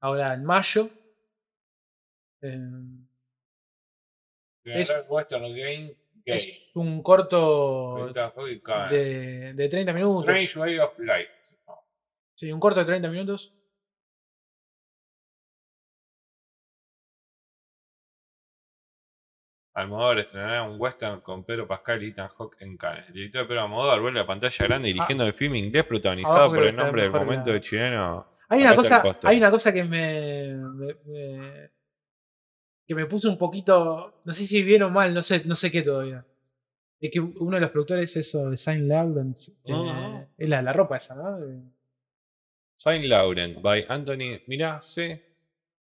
ahora 0.00 0.32
en 0.34 0.44
mayo. 0.44 0.88
Eh, 2.40 2.58
es- 4.64 5.04
Western 5.08 5.42
Game 5.44 5.96
Gay. 6.24 6.36
es 6.36 6.70
un 6.76 7.02
corto 7.02 8.08
de, 8.90 9.52
de 9.54 9.68
30 9.68 9.92
minutos. 9.92 10.22
Strange 10.22 10.58
Way 10.58 10.78
of 10.78 10.98
Life. 10.98 11.30
Sí, 12.34 12.50
un 12.52 12.60
corto 12.60 12.80
de 12.80 12.86
30 12.86 13.08
minutos. 13.08 13.52
Almodóvar 19.74 20.18
estrenará 20.18 20.64
un 20.64 20.78
western 20.78 21.20
con 21.22 21.44
Pedro 21.44 21.66
Pascal 21.66 22.02
y 22.02 22.08
Ethan 22.08 22.28
Hawke 22.36 22.56
en 22.60 22.76
Cannes. 22.76 23.08
El 23.08 23.14
director 23.14 23.46
Pedro 23.48 23.62
Almodóvar 23.62 24.00
vuelve 24.00 24.20
a 24.20 24.26
pantalla 24.26 24.66
grande 24.66 24.88
dirigiendo 24.88 25.24
el 25.24 25.32
film 25.32 25.54
inglés 25.54 25.84
protagonizado 25.84 26.44
Ah. 26.44 26.48
Por 26.48 26.64
el 26.64 26.76
nombre 26.76 27.02
del 27.02 27.10
momento 27.12 27.46
la- 27.48 27.54
de 27.54 27.60
chileno. 27.62 28.26
Hay 28.50 28.60
una, 28.60 28.76
cosa, 28.76 29.02
hay 29.22 29.38
una 29.38 29.50
cosa 29.50 29.72
que 29.72 29.82
me, 29.84 30.54
me- 30.54 30.94
me- 31.06 31.70
que 32.86 32.94
me 32.94 33.06
puso 33.06 33.28
un 33.30 33.38
poquito. 33.38 34.20
No 34.24 34.32
sé 34.32 34.44
si 34.44 34.62
bien 34.62 34.82
o 34.82 34.90
mal, 34.90 35.12
no 35.14 35.22
sé, 35.22 35.42
no 35.44 35.54
sé 35.54 35.70
qué 35.70 35.82
todavía. 35.82 36.24
Es 37.00 37.10
que 37.10 37.20
uno 37.20 37.56
de 37.56 37.60
los 37.60 37.70
productores, 37.70 38.16
eso 38.16 38.50
de 38.50 38.56
Saint 38.56 38.86
Laurent, 38.88 39.36
eh, 39.64 39.72
Ajá. 39.72 40.28
es 40.38 40.48
la, 40.48 40.62
la 40.62 40.72
ropa 40.72 40.96
esa, 40.96 41.14
¿no? 41.16 41.38
Eh, 41.44 41.60
Saint 42.76 43.04
Laurent 43.04 43.60
by 43.60 43.84
Anthony. 43.88 44.40
Mirá, 44.46 44.80
sí. 44.82 45.20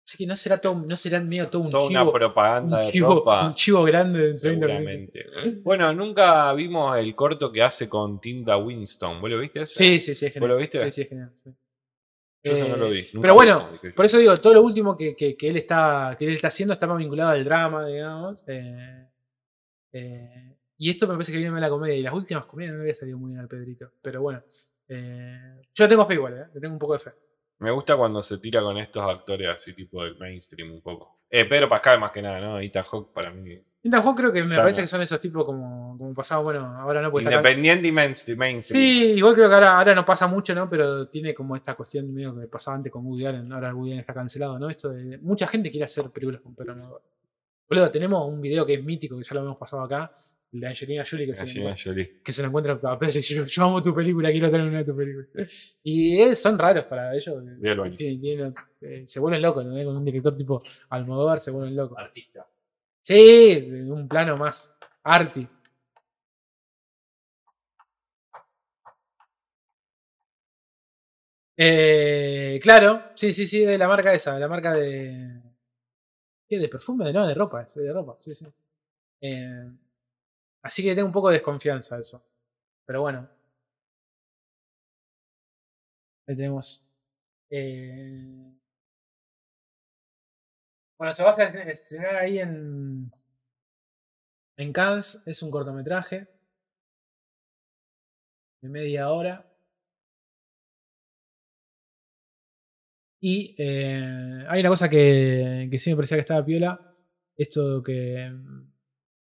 Así 0.02 0.16
que 0.18 0.26
no 0.26 0.34
será 0.34 0.58
todo, 0.60 0.74
no 0.74 0.96
será 0.96 1.20
medio 1.20 1.48
todo 1.48 1.62
un 1.62 1.70
Toda 1.70 1.88
chivo. 1.88 2.02
una 2.02 2.12
propaganda 2.12 2.78
Un 2.80 2.86
de 2.86 2.92
chivo, 2.92 3.14
ropa. 3.16 3.46
un 3.46 3.54
chivo 3.54 3.82
grande 3.84 4.18
de 4.18 4.38
30 4.38 4.40
Seguramente. 4.66 5.26
Bueno, 5.62 5.92
nunca 5.92 6.52
vimos 6.54 6.96
el 6.96 7.14
corto 7.14 7.52
que 7.52 7.62
hace 7.62 7.88
con 7.88 8.20
Tilda 8.20 8.56
Winston. 8.56 9.20
¿Vos 9.20 9.30
lo 9.30 9.38
viste 9.38 9.62
ese? 9.62 9.74
Sí, 9.76 10.00
sí, 10.00 10.14
sí, 10.14 10.26
es 10.26 10.34
¿Vos 10.40 10.48
lo 10.48 10.58
genial. 10.58 10.58
viste? 10.58 10.84
Sí, 10.86 10.90
sí, 10.92 11.00
es 11.02 11.08
genial. 11.08 11.32
sí. 11.44 11.50
Yo 12.42 12.52
eso 12.52 12.68
no 12.68 12.74
Eh, 12.74 12.78
lo 12.78 12.90
vi. 12.90 13.00
Nunca 13.12 13.20
pero 13.20 13.32
vi, 13.32 13.36
bueno. 13.36 13.68
Por 13.94 14.04
eso 14.06 14.18
digo, 14.18 14.36
todo 14.38 14.54
lo 14.54 14.62
último 14.62 14.96
que, 14.96 15.14
que- 15.14 15.36
que 15.36 15.48
él, 15.48 15.56
está, 15.58 16.16
que 16.18 16.24
él 16.26 16.32
está 16.32 16.48
haciendo 16.48 16.72
está 16.72 16.86
más 16.86 16.96
vinculado 16.98 17.30
al 17.30 17.44
drama, 17.44 17.86
digamos. 17.86 18.42
eh, 18.46 19.06
eh, 19.92 20.56
y 20.78 20.90
esto 20.90 21.06
me 21.06 21.14
parece 21.14 21.32
que 21.32 21.38
viene 21.38 21.50
más 21.52 21.60
la 21.60 21.68
comedia. 21.68 21.96
Y 21.96 22.02
las 22.02 22.14
últimas 22.14 22.46
comedias 22.46 22.72
no 22.72 22.78
le 22.78 22.84
había 22.84 22.94
salido 22.94 23.18
muy 23.18 23.30
bien 23.30 23.40
al 23.40 23.48
Pedrito. 23.48 23.92
Pero 24.00 24.22
bueno. 24.22 24.42
eh, 24.88 25.60
yo 25.74 25.84
le 25.84 25.88
tengo 25.88 26.06
fe 26.06 26.14
igual, 26.14 26.34
¿eh? 26.38 26.46
Le 26.54 26.60
tengo 26.60 26.72
un 26.72 26.78
poco 26.78 26.94
de 26.94 26.98
fe. 27.00 27.10
Me 27.58 27.70
gusta 27.70 27.96
cuando 27.96 28.22
se 28.22 28.38
tira 28.38 28.62
con 28.62 28.78
estos 28.78 29.02
actores 29.04 29.48
así 29.48 29.74
tipo 29.74 30.02
del 30.02 30.16
mainstream 30.16 30.72
un 30.72 30.80
poco. 30.82 31.20
Eh, 31.28 31.44
Pedro 31.44 31.68
Pascal 31.68 32.00
más 32.00 32.10
que 32.10 32.22
nada, 32.22 32.40
¿no? 32.40 32.58
Ethan 32.58 32.82
Hawke 32.84 33.12
para 33.12 33.30
mí. 33.30 33.62
Ethan 33.82 34.02
Hawke 34.02 34.16
creo 34.18 34.32
que 34.32 34.44
me 34.44 34.56
parece 34.56 34.80
no. 34.80 34.84
que 34.84 34.88
son 34.88 35.00
esos 35.00 35.18
tipos 35.20 35.44
como, 35.44 35.96
como 35.96 36.12
pasaba, 36.12 36.42
bueno, 36.42 36.66
ahora 36.78 37.00
no 37.00 37.10
puede. 37.10 37.24
Independiente 37.24 37.88
y 37.88 37.92
mainstream. 37.92 38.38
mainstream. 38.38 38.78
Sí, 38.82 39.04
igual 39.16 39.34
creo 39.34 39.48
que 39.48 39.54
ahora, 39.54 39.78
ahora 39.78 39.94
no 39.94 40.04
pasa 40.04 40.26
mucho, 40.26 40.54
¿no? 40.54 40.68
Pero 40.68 41.08
tiene 41.08 41.32
como 41.34 41.56
esta 41.56 41.74
cuestión 41.74 42.12
medio 42.12 42.38
que 42.38 42.46
pasaba 42.46 42.76
antes 42.76 42.92
con 42.92 43.06
Woody 43.06 43.24
Allen. 43.24 43.50
Ahora 43.52 43.74
Woody 43.74 43.92
Allen 43.92 44.00
está 44.00 44.12
cancelado, 44.12 44.58
¿no? 44.58 44.68
Esto 44.68 44.90
de. 44.90 45.16
Mucha 45.18 45.46
gente 45.46 45.70
quiere 45.70 45.84
hacer 45.84 46.04
películas 46.10 46.42
con 46.42 46.54
Pedro 46.54 46.72
Almodóvar. 46.72 47.02
Boludo, 47.70 47.90
tenemos 47.90 48.28
un 48.28 48.40
video 48.40 48.66
que 48.66 48.74
es 48.74 48.84
mítico, 48.84 49.16
que 49.16 49.24
ya 49.24 49.34
lo 49.34 49.40
hemos 49.42 49.56
pasado 49.56 49.82
acá. 49.82 50.10
El 50.52 50.60
de 50.60 50.66
Angelina 50.66 51.04
Jolie, 51.08 51.26
que 51.28 51.34
se, 51.36 51.42
Angelina 51.42 51.76
Jolie. 51.82 52.20
que 52.24 52.32
se 52.32 52.42
lo 52.42 52.48
encuentra 52.48 52.72
a 52.82 52.98
Pedro 52.98 53.12
y 53.12 53.16
dice: 53.18 53.46
Yo 53.46 53.64
amo 53.64 53.82
tu 53.82 53.94
película, 53.94 54.30
quiero 54.30 54.50
tener 54.50 54.66
una 54.66 54.78
de 54.78 54.84
tu 54.84 54.96
película. 54.96 55.26
Y 55.84 56.20
eh, 56.20 56.34
son 56.34 56.58
raros 56.58 56.84
para 56.84 57.14
ellos. 57.14 57.42
Tienen- 57.96 58.20
tienen- 58.20 58.54
eh, 58.80 59.04
se 59.06 59.20
vuelven 59.20 59.40
locos, 59.40 59.62
¿entendés? 59.62 59.86
Con 59.86 59.96
un 59.96 60.04
director 60.04 60.36
tipo 60.36 60.62
Almodóvar 60.90 61.38
se 61.40 61.50
vuelven 61.52 61.76
locos. 61.76 61.96
Artista. 61.96 62.44
Sí, 63.02 63.68
un 63.90 64.08
plano 64.08 64.36
más 64.38 64.78
arty. 65.02 65.46
Eh, 71.56 72.58
claro, 72.62 73.02
sí, 73.14 73.32
sí, 73.32 73.46
sí, 73.46 73.60
de 73.64 73.76
la 73.78 73.86
marca 73.88 74.14
esa, 74.14 74.34
de 74.34 74.40
la 74.40 74.48
marca 74.48 74.72
de. 74.74 75.42
¿Qué? 76.48 76.58
¿De 76.58 76.68
perfume? 76.68 77.12
No, 77.12 77.26
de 77.26 77.34
ropa, 77.34 77.64
de 77.64 77.92
ropa, 77.92 78.16
sí, 78.18 78.34
sí. 78.34 78.46
Eh, 79.22 79.70
así 80.62 80.82
que 80.82 80.94
tengo 80.94 81.06
un 81.08 81.12
poco 81.12 81.28
de 81.30 81.34
desconfianza 81.34 81.96
de 81.96 82.02
eso. 82.02 82.22
Pero 82.86 83.02
bueno. 83.02 83.28
Ahí 86.26 86.36
tenemos. 86.36 86.86
eh, 87.50 88.52
bueno, 91.00 91.14
se 91.14 91.22
va 91.22 91.30
a 91.30 91.42
estrenar 91.70 92.16
ahí 92.16 92.40
en. 92.40 93.10
En 94.58 94.70
Cannes. 94.70 95.22
Es 95.24 95.42
un 95.42 95.50
cortometraje. 95.50 96.28
De 98.60 98.68
media 98.68 99.08
hora. 99.08 99.50
Y 103.18 103.54
eh, 103.56 104.44
hay 104.46 104.60
una 104.60 104.68
cosa 104.68 104.90
que, 104.90 105.68
que 105.70 105.78
sí 105.78 105.88
me 105.88 105.96
parecía 105.96 106.18
que 106.18 106.20
estaba 106.20 106.44
piola. 106.44 106.94
Esto 107.34 107.82
que 107.82 108.30
mm, 108.30 108.70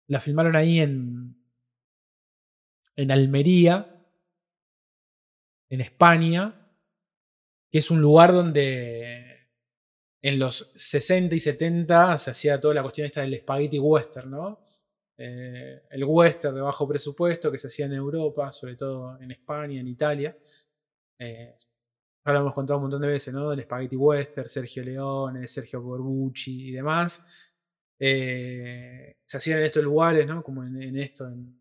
la 0.10 0.20
filmaron 0.20 0.56
ahí 0.56 0.80
en. 0.80 1.36
En 2.96 3.10
Almería. 3.10 4.00
En 5.72 5.82
España. 5.82 6.54
Que 7.72 7.80
es 7.80 7.90
un 7.90 8.00
lugar 8.00 8.32
donde 8.32 9.33
en 10.24 10.40
los 10.40 10.56
60 10.78 11.36
y 11.36 11.40
70 11.40 12.18
se 12.18 12.32
hacía 12.32 12.60
toda 12.60 12.74
la 12.76 12.82
cuestión 12.82 13.06
esta 13.06 13.22
del 13.22 13.38
spaghetti 13.40 13.80
western, 13.80 14.32
¿no? 14.32 14.64
Eh, 15.18 15.84
el 15.92 16.04
western 16.06 16.56
de 16.56 16.62
bajo 16.62 16.88
presupuesto 16.88 17.52
que 17.52 17.60
se 17.60 17.68
hacía 17.68 17.86
en 17.86 17.94
Europa, 17.94 18.52
sobre 18.52 18.76
todo 18.76 19.20
en 19.22 19.32
España, 19.32 19.80
en 19.82 19.88
Italia. 19.88 20.38
Eh, 21.20 21.56
ahora 22.26 22.40
lo 22.40 22.46
hemos 22.46 22.56
contado 22.56 22.80
un 22.80 22.84
montón 22.86 23.02
de 23.02 23.10
veces, 23.10 23.34
¿no? 23.34 23.54
El 23.54 23.62
spaghetti 23.64 23.96
western, 23.98 24.50
Sergio 24.50 24.84
Leone, 24.84 25.48
Sergio 25.48 25.84
Corbucci 25.84 26.70
y 26.70 26.72
demás. 26.72 27.28
Eh, 28.00 29.18
se 29.26 29.38
hacían 29.38 29.60
en 29.60 29.66
estos 29.66 29.84
lugares, 29.84 30.26
¿no? 30.28 30.44
Como 30.44 30.64
en, 30.64 30.82
en 30.82 30.98
esto, 30.98 31.28
en- 31.28 31.60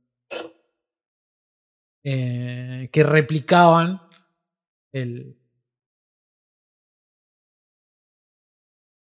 eh, 2.05 2.89
que 2.93 3.03
replicaban 3.05 4.01
El. 4.93 5.37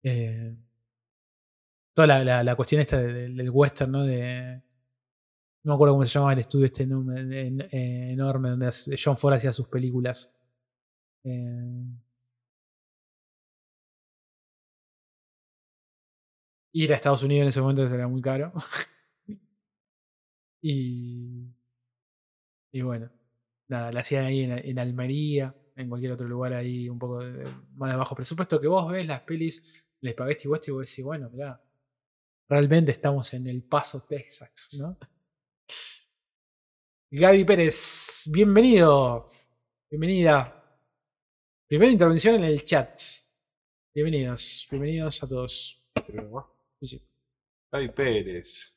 Eh, 0.02 0.54
toda 1.94 2.42
la, 2.42 2.56
cuestión 2.56 2.80
esta 2.80 2.98
de- 3.00 3.28
del, 3.30 3.50
western, 3.50 3.92
¿no? 3.92 4.04
De. 4.04 4.62
No 5.64 5.72
me 5.72 5.74
acuerdo 5.74 5.94
cómo 5.94 6.06
se 6.06 6.12
llama 6.18 6.32
el 6.32 6.38
estudio 6.40 6.66
este 6.66 6.82
enorme, 6.84 7.20
en- 7.46 7.60
enorme 7.72 8.50
donde 8.50 8.70
John 9.02 9.16
Ford 9.16 9.34
hacía 9.34 9.52
sus 9.52 9.68
películas. 9.68 10.40
Eh, 11.24 11.84
ir 16.72 16.92
a 16.92 16.96
Estados 16.96 17.22
Unidos 17.22 17.42
en 17.42 17.48
ese 17.48 17.60
momento 17.60 17.82
era 17.86 18.08
muy 18.08 18.20
caro. 18.22 18.52
y. 20.62 21.52
Y 22.72 22.82
bueno, 22.82 23.10
nada, 23.68 23.92
la 23.92 24.00
hacían 24.00 24.24
ahí 24.24 24.40
en, 24.42 24.78
Almería, 24.78 25.54
en 25.76 25.88
cualquier 25.88 26.12
otro 26.12 26.26
lugar 26.28 26.54
ahí 26.54 26.88
un 26.88 26.98
poco 26.98 27.20
más 27.74 27.90
de 27.90 27.96
bajo 27.96 28.14
presupuesto, 28.14 28.60
que 28.60 28.68
vos 28.68 28.90
ves 28.90 29.06
las 29.06 29.20
pelis, 29.22 29.81
el 30.02 30.12
Spaghetti 30.12 30.48
West 30.48 30.68
y 30.68 30.70
vos 30.72 30.86
decís, 30.88 31.04
bueno, 31.04 31.30
mirá, 31.30 31.62
realmente 32.48 32.90
estamos 32.92 33.32
en 33.34 33.46
El 33.46 33.62
Paso, 33.62 34.04
Texas, 34.08 34.70
¿no? 34.74 34.98
Gaby 37.10 37.44
Pérez, 37.44 38.24
bienvenido, 38.32 39.30
bienvenida. 39.90 40.58
Primera 41.68 41.92
intervención 41.92 42.34
en 42.36 42.44
el 42.44 42.64
chat. 42.64 42.98
Bienvenidos, 43.94 44.66
bienvenidos 44.70 45.22
a 45.22 45.28
todos. 45.28 45.84
Sí, 46.80 46.86
sí. 46.86 47.08
Gaby 47.70 47.88
Pérez. 47.90 48.76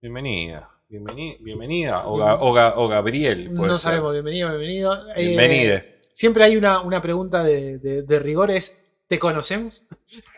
Bienvenida. 0.00 0.70
Bienvenida, 0.88 1.36
bienvenida 1.40 2.06
o, 2.06 2.16
Ga- 2.16 2.38
o 2.40 2.52
Ga- 2.54 2.72
o 2.76 2.88
Gabriel. 2.88 3.52
No 3.52 3.68
ser. 3.70 3.78
sabemos, 3.78 4.12
bienvenido, 4.12 4.48
bienvenido. 4.48 5.10
Eh, 5.10 5.26
Bienvenide. 5.26 6.00
siempre 6.14 6.44
hay 6.44 6.56
una, 6.56 6.80
una 6.80 7.02
pregunta 7.02 7.44
de, 7.44 7.78
de, 7.78 8.02
de 8.04 8.18
rigor, 8.20 8.50
es, 8.50 8.87
¿te 9.08 9.18
conocemos? 9.18 9.86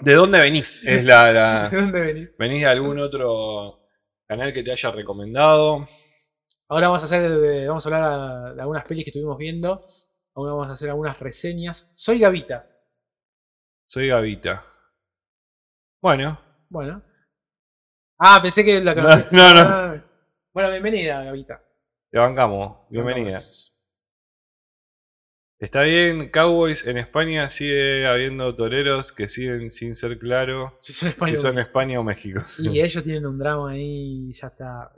¿De 0.01 0.15
dónde 0.15 0.41
venís? 0.41 0.83
Es 0.87 1.05
la, 1.05 1.69
¿De 1.71 1.77
dónde 1.77 2.01
venís? 2.01 2.37
¿Venís 2.39 2.61
de 2.63 2.67
algún 2.69 2.99
otro 3.01 3.81
canal 4.27 4.53
que 4.53 4.63
te 4.63 4.73
haya 4.73 4.91
recomendado? 4.93 5.87
Ahora 6.69 6.87
vamos 6.87 7.03
a 7.03 7.07
hacer, 7.07 7.29
de- 7.29 7.67
vamos 7.69 7.85
a 7.85 7.89
hablar 7.89 8.55
de 8.55 8.63
algunas 8.63 8.85
pelis 8.85 9.05
que 9.05 9.11
estuvimos 9.11 9.37
viendo. 9.37 9.85
Ahora 10.35 10.53
vamos 10.53 10.69
a 10.69 10.73
hacer 10.73 10.89
algunas 10.89 11.19
reseñas. 11.19 11.93
Soy 11.97 12.21
Gavita. 12.21 12.67
Soy 13.87 14.09
Gavita. 14.09 14.65
Bueno, 16.01 16.41
Bueno. 16.69 17.03
Ah, 18.19 18.39
pensé 18.41 18.65
que 18.65 18.81
la 18.81 18.95
No, 18.95 19.03
no, 19.03 19.55
no. 19.55 19.61
Ah. 19.61 20.05
Bueno, 20.53 20.71
bienvenida, 20.71 21.25
Gavita. 21.25 21.61
te 22.11 22.19
bancamos. 22.19 22.87
Bienvenida. 22.91 23.39
Está 25.61 25.83
bien, 25.83 26.31
Cowboys 26.31 26.87
en 26.87 26.97
España 26.97 27.51
sigue 27.51 28.07
habiendo 28.07 28.57
toreros 28.57 29.13
que 29.13 29.29
siguen 29.29 29.71
sin 29.71 29.95
ser 29.95 30.19
claro 30.19 30.79
Si 30.81 30.95
son 30.95 31.09
si 31.09 31.13
españoles. 31.13 31.43
son 31.43 31.59
España 31.59 32.01
o 32.01 32.03
México. 32.03 32.41
Y 32.61 32.81
ellos 32.81 33.05
tienen 33.05 33.27
un 33.27 33.39
drama 33.39 33.73
ahí 33.73 34.29
y 34.29 34.33
ya 34.33 34.47
está. 34.47 34.91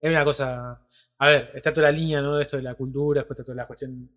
Es 0.00 0.08
una 0.10 0.24
cosa. 0.24 0.86
A 1.18 1.26
ver, 1.26 1.50
está 1.52 1.72
toda 1.72 1.90
la 1.90 1.92
línea, 1.98 2.20
¿no? 2.22 2.36
De 2.36 2.42
esto 2.42 2.58
de 2.58 2.62
la 2.62 2.76
cultura, 2.76 3.22
después 3.22 3.36
está 3.40 3.44
toda 3.44 3.56
la 3.56 3.66
cuestión 3.66 4.08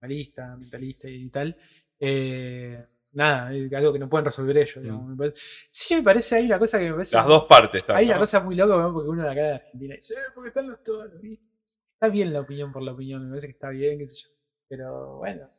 mentalista, 0.00 0.56
mentalista 0.56 1.08
y 1.10 1.28
tal. 1.28 1.54
Eh, 1.98 2.82
nada, 3.12 3.54
es 3.54 3.70
algo 3.74 3.92
que 3.92 3.98
no 3.98 4.08
pueden 4.08 4.24
resolver 4.24 4.56
ellos. 4.56 4.78
Me 4.82 5.14
parece- 5.14 5.42
Sí, 5.70 5.94
me 5.96 6.02
parece 6.02 6.36
ahí 6.36 6.46
una 6.46 6.58
cosa 6.58 6.78
que 6.78 6.86
me 6.86 6.92
parece. 6.92 7.16
Mm. 7.16 7.18
Las 7.18 7.26
dos 7.26 7.44
partes 7.44 7.82
están. 7.82 7.96
Hay 7.98 8.06
una 8.06 8.14
¿no? 8.14 8.20
cosa 8.20 8.40
muy 8.40 8.54
loca, 8.56 8.78
¿no? 8.78 8.94
porque 8.94 9.10
uno 9.10 9.22
de 9.24 9.28
acá 9.30 9.40
de 9.42 9.52
Argentina 9.56 9.94
dice, 9.94 10.14
"Eh, 10.14 10.32
porque 10.34 10.48
están 10.48 10.70
los 10.70 10.82
toros. 10.82 11.12
y 11.22 11.32
Está 11.32 12.08
bien 12.10 12.32
la 12.32 12.40
opinión 12.40 12.72
por 12.72 12.82
la 12.82 12.92
opinión, 12.92 13.22
me 13.24 13.28
parece 13.28 13.48
que 13.48 13.52
está 13.52 13.68
bien, 13.68 13.98
qué 13.98 14.08
sé 14.08 14.16
yo. 14.24 14.30
Pero 14.70 15.16
bueno, 15.18 15.50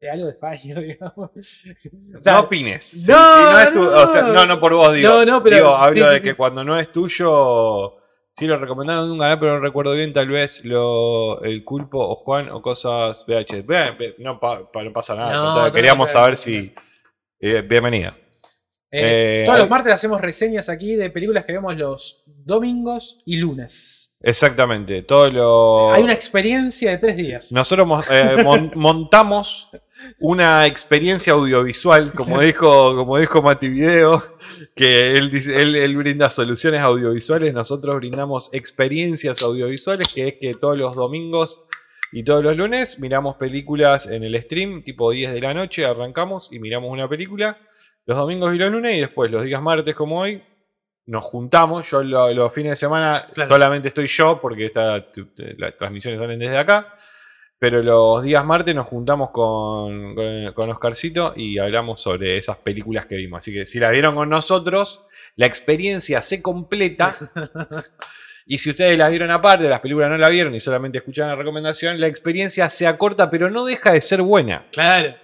es 0.00 0.10
algo 0.12 0.26
de 0.26 0.30
España, 0.30 0.74
digamos. 0.80 1.30
O 2.16 2.22
sea, 2.22 2.34
no 2.34 2.40
opines. 2.42 2.84
Si- 2.84 3.00
si 3.00 3.10
no, 3.10 3.52
no, 3.52 3.58
es 3.58 3.72
tu- 3.72 3.82
o 3.88 4.12
sea, 4.12 4.22
no. 4.22 4.46
no, 4.46 4.60
por 4.60 4.74
vos, 4.74 4.94
digo. 4.94 5.08
No, 5.10 5.24
no, 5.24 5.42
pero- 5.42 5.56
digo, 5.56 5.76
hablo 5.76 6.04
sí, 6.06 6.10
de 6.12 6.16
sí, 6.18 6.22
que 6.22 6.30
sí. 6.30 6.36
cuando 6.36 6.62
no 6.62 6.78
es 6.78 6.92
tuyo, 6.92 7.96
sí 8.36 8.46
lo 8.46 8.56
recomendaron 8.58 9.06
en 9.06 9.10
un 9.10 9.18
canal, 9.18 9.40
pero 9.40 9.54
no 9.54 9.60
recuerdo 9.60 9.92
bien, 9.94 10.12
tal 10.12 10.28
vez 10.28 10.64
lo, 10.64 11.42
el 11.42 11.64
Culpo 11.64 11.98
o 11.98 12.14
Juan 12.14 12.48
o 12.50 12.62
cosas 12.62 13.24
VH. 13.26 13.64
No, 14.18 14.38
pa- 14.38 14.70
pa- 14.70 14.84
no 14.84 14.92
pasa 14.92 15.16
nada. 15.16 15.64
No, 15.66 15.70
queríamos 15.72 16.08
claro, 16.12 16.26
saber 16.26 16.36
claro. 16.36 16.36
si. 16.36 16.74
eh, 17.40 17.62
bienvenida. 17.62 18.14
Eh, 18.90 19.40
Eh, 19.40 19.42
todos 19.44 19.58
los 19.58 19.68
martes 19.68 19.92
hacemos 19.92 20.20
reseñas 20.20 20.68
aquí 20.68 20.94
de 20.94 21.10
películas 21.10 21.44
que 21.44 21.52
vemos 21.54 21.76
los 21.76 22.22
domingos 22.26 23.20
y 23.26 23.36
lunes. 23.36 24.07
Exactamente. 24.20 25.02
Todo 25.02 25.30
lo. 25.30 25.92
Hay 25.92 26.02
una 26.02 26.12
experiencia 26.12 26.90
de 26.90 26.98
tres 26.98 27.16
días. 27.16 27.52
Nosotros 27.52 28.08
eh, 28.10 28.42
mon- 28.42 28.72
montamos 28.76 29.70
una 30.20 30.66
experiencia 30.66 31.32
audiovisual, 31.34 32.12
como 32.12 32.40
dijo, 32.40 32.96
como 32.96 33.18
dijo 33.18 33.42
Mati 33.42 33.68
Video, 33.68 34.22
que 34.74 35.12
él, 35.16 35.30
dice- 35.30 35.60
él, 35.60 35.76
él 35.76 35.96
brinda 35.96 36.30
soluciones 36.30 36.80
audiovisuales, 36.80 37.52
nosotros 37.54 37.96
brindamos 37.96 38.52
experiencias 38.54 39.42
audiovisuales, 39.42 40.12
que 40.12 40.28
es 40.28 40.34
que 40.40 40.54
todos 40.54 40.76
los 40.78 40.94
domingos 40.96 41.66
y 42.12 42.24
todos 42.24 42.42
los 42.42 42.56
lunes 42.56 42.98
miramos 43.00 43.36
películas 43.36 44.06
en 44.06 44.24
el 44.24 44.40
stream, 44.42 44.82
tipo 44.82 45.10
10 45.10 45.32
de 45.32 45.40
la 45.40 45.52
noche, 45.54 45.84
arrancamos 45.84 46.48
y 46.52 46.58
miramos 46.58 46.90
una 46.90 47.08
película, 47.08 47.58
los 48.06 48.16
domingos 48.16 48.54
y 48.54 48.58
los 48.58 48.70
lunes, 48.70 48.96
y 48.96 49.00
después 49.00 49.30
los 49.30 49.44
días 49.44 49.60
martes 49.62 49.94
como 49.94 50.20
hoy. 50.20 50.42
Nos 51.08 51.24
juntamos, 51.24 51.90
yo 51.90 52.02
lo- 52.02 52.32
los 52.32 52.52
fines 52.52 52.72
de 52.72 52.76
semana 52.76 53.24
Claro. 53.34 53.50
solamente 53.50 53.88
estoy 53.88 54.06
yo 54.06 54.38
porque 54.40 54.66
esta, 54.66 55.04
las 55.56 55.76
transmisiones 55.78 56.20
salen 56.20 56.38
desde 56.38 56.58
acá. 56.58 56.94
Pero 57.60 57.82
los 57.82 58.22
días 58.22 58.44
martes 58.44 58.72
nos 58.74 58.86
juntamos 58.86 59.30
con, 59.30 60.14
con, 60.14 60.52
con 60.52 60.70
Oscarcito 60.70 61.32
y 61.34 61.58
hablamos 61.58 62.00
sobre 62.00 62.36
esas 62.38 62.56
películas 62.58 63.06
que 63.06 63.16
vimos. 63.16 63.38
Así 63.38 63.52
que 63.52 63.66
si 63.66 63.80
la 63.80 63.90
vieron 63.90 64.14
con 64.14 64.28
nosotros, 64.28 65.04
la 65.34 65.46
experiencia 65.46 66.22
se 66.22 66.40
completa. 66.40 67.14
y 68.46 68.58
si 68.58 68.70
ustedes 68.70 68.96
la 68.96 69.08
vieron 69.08 69.30
aparte, 69.32 69.68
las 69.68 69.80
películas 69.80 70.08
no 70.10 70.16
la 70.18 70.28
vieron 70.28 70.54
y 70.54 70.60
solamente 70.60 70.98
escucharon 70.98 71.30
la 71.30 71.36
recomendación, 71.36 72.00
la 72.00 72.06
experiencia 72.06 72.70
se 72.70 72.86
acorta, 72.86 73.28
pero 73.28 73.50
no 73.50 73.64
deja 73.64 73.92
de 73.92 74.00
ser 74.02 74.22
buena. 74.22 74.66
Claro. 74.70 75.16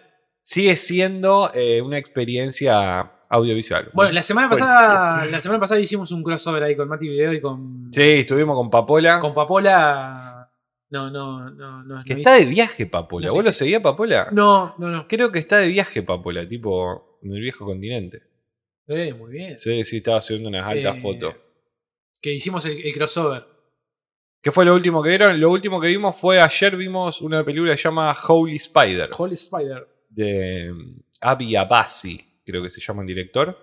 Sigue 0.43 0.75
siendo 0.77 1.53
eh, 1.55 1.81
una 1.83 1.99
experiencia 1.99 3.13
audiovisual. 3.35 3.91
Bueno, 3.93 4.13
la 4.13 4.23
semana 4.23 4.49
pasada, 4.49 5.27
la 5.27 5.41
semana 5.41 5.61
pasada 5.61 5.81
hicimos 5.81 6.11
un 6.13 6.23
crossover 6.23 6.63
ahí 6.63 6.77
con 6.77 6.89
Mati 6.89 7.09
Video 7.09 7.33
y 7.33 7.41
con, 7.41 7.91
Sí, 7.93 8.01
estuvimos 8.01 8.57
con 8.57 8.71
Papola. 8.71 9.21
con 9.21 9.35
Papola. 9.35 10.51
No, 10.91 11.11
no, 11.11 11.51
no, 11.51 11.83
no. 11.83 12.05
que 12.05 12.15
no 12.15 12.19
está 12.19 12.35
de 12.35 12.45
viaje, 12.45 12.87
Papola. 12.87 13.27
no 13.27 13.35
¿Vos 13.35 13.43
sé 13.43 13.49
lo 13.49 13.53
seguías, 13.53 13.83
Papola? 13.83 14.29
No, 14.33 14.75
no, 14.79 14.91
no. 14.91 15.09
Creo 15.09 15.33
que 15.33 15.41
está 15.41 15.59
de 15.59 15.69
viaje, 15.69 16.03
Papola, 16.03 16.49
tipo 16.49 17.19
en 17.23 17.33
el 17.35 17.41
viejo 17.41 17.65
continente. 17.65 18.23
Eh, 18.87 19.13
muy 19.15 19.33
bien. 19.33 19.59
Sí, 19.59 19.85
sí, 19.85 19.97
estaba 19.97 20.21
subiendo 20.21 20.49
unas 20.51 20.67
altas 20.67 21.01
fotos. 21.01 21.35
Que 22.21 22.33
hicimos 22.33 22.65
el, 22.67 22.79
el 22.85 22.95
crossover. 22.95 23.45
¿Qué 24.41 24.53
fue 24.53 24.65
lo 24.67 24.75
último 24.75 25.03
que 25.03 25.09
vieron? 25.09 25.41
Lo 25.41 25.51
último 25.51 25.81
que 25.81 25.89
vimos 25.89 26.17
fue 26.17 26.41
ayer 26.41 26.77
vimos 26.77 27.23
una 27.23 27.43
película 27.43 27.73
que 27.73 27.79
se 27.79 27.85
llama 27.85 28.15
Holy 28.29 28.57
Spider, 28.57 29.09
Holy 29.17 29.33
Spider. 29.35 29.89
de 30.11 30.71
mm, 30.71 31.01
Avi 31.23 31.57
Abassi, 31.57 32.21
creo 32.45 32.63
que 32.63 32.71
se 32.71 32.81
llama 32.81 33.03
el 33.03 33.09
director, 33.09 33.59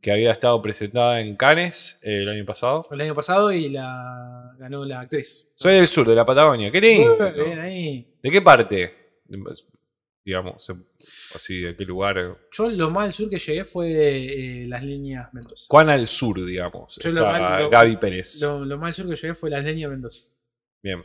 que 0.00 0.12
había 0.12 0.30
estado 0.32 0.60
presentada 0.62 1.20
en 1.20 1.36
Cannes 1.36 2.00
eh, 2.02 2.22
el 2.22 2.28
año 2.28 2.44
pasado. 2.44 2.84
El 2.90 3.00
año 3.00 3.14
pasado 3.14 3.50
y 3.52 3.68
la 3.70 4.54
ganó 4.58 4.84
la 4.84 5.00
actriz. 5.00 5.48
Soy 5.54 5.74
del 5.74 5.86
sur, 5.88 6.06
de 6.06 6.14
la 6.14 6.24
Patagonia. 6.26 6.70
¡Qué 6.70 6.80
lindo! 6.80 7.16
Muy 7.18 7.44
bien 7.44 7.58
ahí. 7.60 8.14
¿De 8.22 8.30
qué 8.30 8.42
parte? 8.42 8.94
Digamos, 10.24 10.62
se- 10.62 10.74
así, 11.34 11.60
¿de 11.62 11.74
qué 11.74 11.84
lugar? 11.86 12.36
Yo 12.52 12.68
lo 12.68 12.90
más 12.90 13.06
al 13.06 13.12
sur 13.12 13.30
que 13.30 13.38
llegué 13.38 13.64
fue 13.64 13.88
eh, 13.90 14.66
las 14.68 14.82
líneas 14.82 15.32
Mendoza. 15.32 15.64
¿Cuán 15.68 15.88
al 15.88 16.06
sur, 16.06 16.44
digamos? 16.44 16.98
Yo 17.02 17.10
lo 17.12 17.24
mal- 17.24 17.62
lo- 17.62 17.70
Gaby 17.70 17.96
Pérez. 17.96 18.40
Lo, 18.42 18.62
lo 18.62 18.76
más 18.76 18.88
al 18.88 18.94
sur 19.06 19.08
que 19.14 19.16
llegué 19.20 19.34
fue 19.34 19.48
las 19.48 19.64
líneas 19.64 19.90
Mendoza. 19.90 20.34
Bien. 20.82 21.02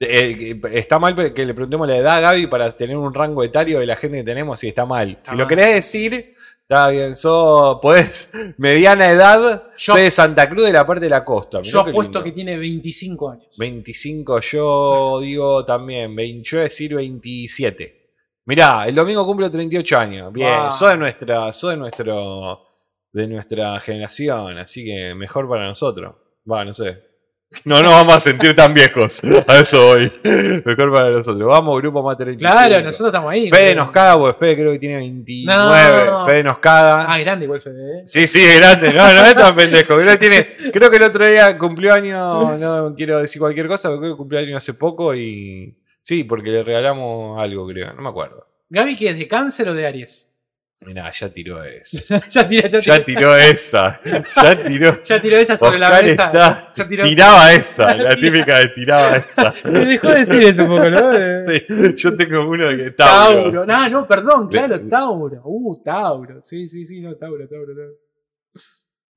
Eh, 0.00 0.60
está 0.72 0.98
mal 0.98 1.14
que 1.32 1.46
le 1.46 1.54
preguntemos 1.54 1.86
la 1.86 1.96
edad 1.96 2.16
a 2.16 2.20
Gaby 2.20 2.48
para 2.48 2.70
tener 2.76 2.96
un 2.96 3.14
rango 3.14 3.44
etario 3.44 3.78
de 3.78 3.86
la 3.86 3.94
gente 3.94 4.18
que 4.18 4.24
tenemos 4.24 4.58
si 4.58 4.68
está 4.68 4.84
mal. 4.84 5.10
Está 5.10 5.30
si 5.30 5.36
lo 5.36 5.46
querés 5.46 5.74
decir, 5.76 6.33
está 6.68 6.88
bien. 6.88 7.14
Sos, 7.16 7.78
podés, 7.80 8.30
mediana 8.58 9.10
edad, 9.10 9.64
Yo- 9.76 9.92
soy 9.94 10.02
de 10.02 10.10
Santa 10.10 10.48
Cruz 10.48 10.64
de 10.64 10.72
la 10.72 10.86
parte 10.86 11.04
de 11.04 11.10
la 11.10 11.24
costa. 11.24 11.58
Mirá 11.58 11.70
Yo 11.70 11.80
apuesto 11.80 12.18
lindo. 12.18 12.22
que 12.22 12.32
tiene 12.32 12.56
25 12.58 13.30
años. 13.30 13.56
25, 13.58 14.40
yo 14.40 15.20
digo 15.20 15.64
también, 15.64 16.14
20, 16.14 16.42
yo 16.48 16.56
voy 16.58 16.60
a 16.60 16.64
decir 16.64 16.94
27. 16.94 18.00
Mirá, 18.46 18.86
el 18.86 18.94
domingo 18.94 19.24
cumplo 19.24 19.50
38 19.50 19.98
años. 19.98 20.32
Bien, 20.32 20.50
Ah. 20.52 20.70
sos 20.70 20.90
de 20.90 20.96
nuestra, 20.98 21.50
sos 21.52 21.70
de 21.70 21.76
nuestro, 21.78 22.60
de 23.12 23.26
nuestra 23.28 23.80
generación, 23.80 24.58
así 24.58 24.84
que 24.84 25.14
mejor 25.14 25.48
para 25.48 25.66
nosotros. 25.66 26.14
Va, 26.50 26.64
no 26.64 26.74
sé. 26.74 27.13
No 27.64 27.82
nos 27.82 27.92
vamos 27.92 28.16
a 28.16 28.20
sentir 28.20 28.54
tan 28.54 28.74
viejos. 28.74 29.22
A 29.46 29.58
eso 29.58 29.86
voy. 29.86 30.12
Mejor 30.64 30.92
para 30.92 31.10
nosotros. 31.10 31.48
Vamos, 31.48 31.80
grupo 31.80 32.16
35. 32.16 32.38
Claro, 32.38 32.82
nosotros 32.82 33.08
estamos 33.08 33.32
ahí. 33.32 33.48
Fede 33.48 33.74
nos 33.74 33.90
caga, 33.90 34.18
porque 34.18 34.38
Fede 34.38 34.56
creo 34.56 34.72
que 34.72 34.78
tiene 34.78 34.96
29. 34.96 36.10
No. 36.10 36.26
Fede 36.26 36.42
nos 36.42 36.58
caga. 36.58 37.06
Ah, 37.08 37.18
grande 37.18 37.44
igual 37.44 37.60
Fede. 37.60 38.00
¿eh? 38.00 38.02
Sí, 38.06 38.26
sí, 38.26 38.42
es 38.42 38.56
grande. 38.56 38.92
No, 38.92 39.12
no 39.12 39.24
es 39.24 39.34
tan 39.34 39.54
pendejo. 39.54 39.96
Creo, 39.96 40.10
que 40.12 40.16
tiene, 40.16 40.48
creo 40.72 40.90
que 40.90 40.96
el 40.96 41.02
otro 41.02 41.26
día 41.26 41.56
cumplió 41.58 41.94
año, 41.94 42.56
no 42.58 42.94
quiero 42.94 43.20
decir 43.20 43.40
cualquier 43.40 43.68
cosa, 43.68 43.88
pero 43.88 44.00
creo 44.00 44.12
que 44.12 44.16
cumplió 44.18 44.40
año 44.40 44.56
hace 44.56 44.74
poco 44.74 45.14
y 45.14 45.76
Sí, 46.04 46.22
porque 46.24 46.50
le 46.50 46.62
regalamos 46.62 47.42
algo, 47.42 47.66
creo. 47.66 47.94
No 47.94 48.02
me 48.02 48.10
acuerdo. 48.10 48.46
Gaby, 48.68 48.94
¿qué 48.94 49.08
es? 49.08 49.18
¿De 49.18 49.26
cáncer 49.26 49.70
o 49.70 49.74
de 49.74 49.86
Aries? 49.86 50.33
Mirá, 50.86 51.10
ya 51.10 51.28
tiró 51.28 51.62
esa. 51.64 52.20
ya, 52.30 52.46
tiró 52.46 53.34
esa. 53.36 54.00
Ya 54.04 54.64
tiró. 54.64 55.02
ya 55.02 55.20
tiró 55.22 55.36
esa 55.36 55.56
sobre 55.56 55.78
la 55.78 55.90
mesa. 55.90 56.24
está- 56.26 56.68
Ya 56.74 56.88
tiró- 56.88 57.04
tiraba 57.04 57.52
esa, 57.52 57.94
la 57.96 58.14
típica 58.16 58.58
de 58.58 58.68
tiraba 58.68 59.16
esa. 59.16 59.52
Me 59.70 59.84
dejó 59.84 60.08
de 60.10 60.18
decir 60.20 60.42
eso 60.42 60.62
un 60.64 60.68
poco, 60.68 60.90
¿no? 60.90 61.12
Sí, 61.48 61.94
yo 61.96 62.16
tengo 62.16 62.48
uno 62.48 62.68
que 62.76 62.90
Tauro. 62.92 63.42
Tauro. 63.42 63.66
No, 63.66 63.88
no, 63.88 64.06
perdón, 64.06 64.48
claro, 64.48 64.80
Tauro. 64.88 65.40
Uh, 65.44 65.82
Tauro. 65.82 66.42
Sí, 66.42 66.66
sí, 66.66 66.84
sí, 66.84 67.00
no, 67.00 67.14
Tauro, 67.16 67.48
Tauro, 67.48 67.74
Tauro. 67.74 67.92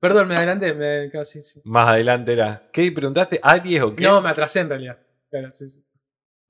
Perdón, 0.00 0.28
me 0.28 0.36
adelanté, 0.36 0.74
me 0.74 1.10
casi 1.10 1.42
sí. 1.42 1.60
Más 1.64 1.88
adelante 1.88 2.32
era. 2.32 2.68
¿Qué 2.72 2.92
preguntaste? 2.92 3.40
¿Aries 3.42 3.82
o 3.82 3.96
qué? 3.96 4.04
No, 4.04 4.20
me 4.20 4.28
atrasé 4.28 4.60
en 4.60 4.68
realidad. 4.68 4.98
Claro, 5.28 5.48
sí, 5.52 5.66
sí. 5.68 5.84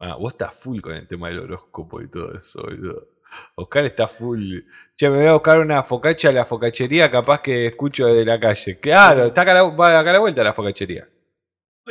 Ah, 0.00 0.16
vos 0.16 0.32
estás 0.34 0.54
full 0.54 0.80
con 0.80 0.94
el 0.94 1.08
tema 1.08 1.28
del 1.28 1.40
horóscopo 1.40 2.00
y 2.02 2.08
todo 2.08 2.36
eso, 2.36 2.62
boludo. 2.62 3.08
Oscar 3.56 3.84
está 3.84 4.08
full. 4.08 4.58
Che, 4.96 5.08
me 5.10 5.18
voy 5.18 5.26
a 5.26 5.32
buscar 5.34 5.58
una 5.60 5.82
focacha 5.82 6.28
a 6.28 6.32
la 6.32 6.44
focachería, 6.44 7.10
capaz 7.10 7.40
que 7.40 7.66
escucho 7.66 8.06
desde 8.06 8.24
la 8.24 8.38
calle. 8.40 8.78
Claro, 8.80 9.26
está 9.26 9.42
acá 9.42 9.52
a 9.52 9.54
la, 9.54 9.62
va 9.64 9.98
acá 10.00 10.10
a 10.10 10.12
la 10.14 10.18
vuelta 10.18 10.42
la 10.44 10.54
focachería. 10.54 11.08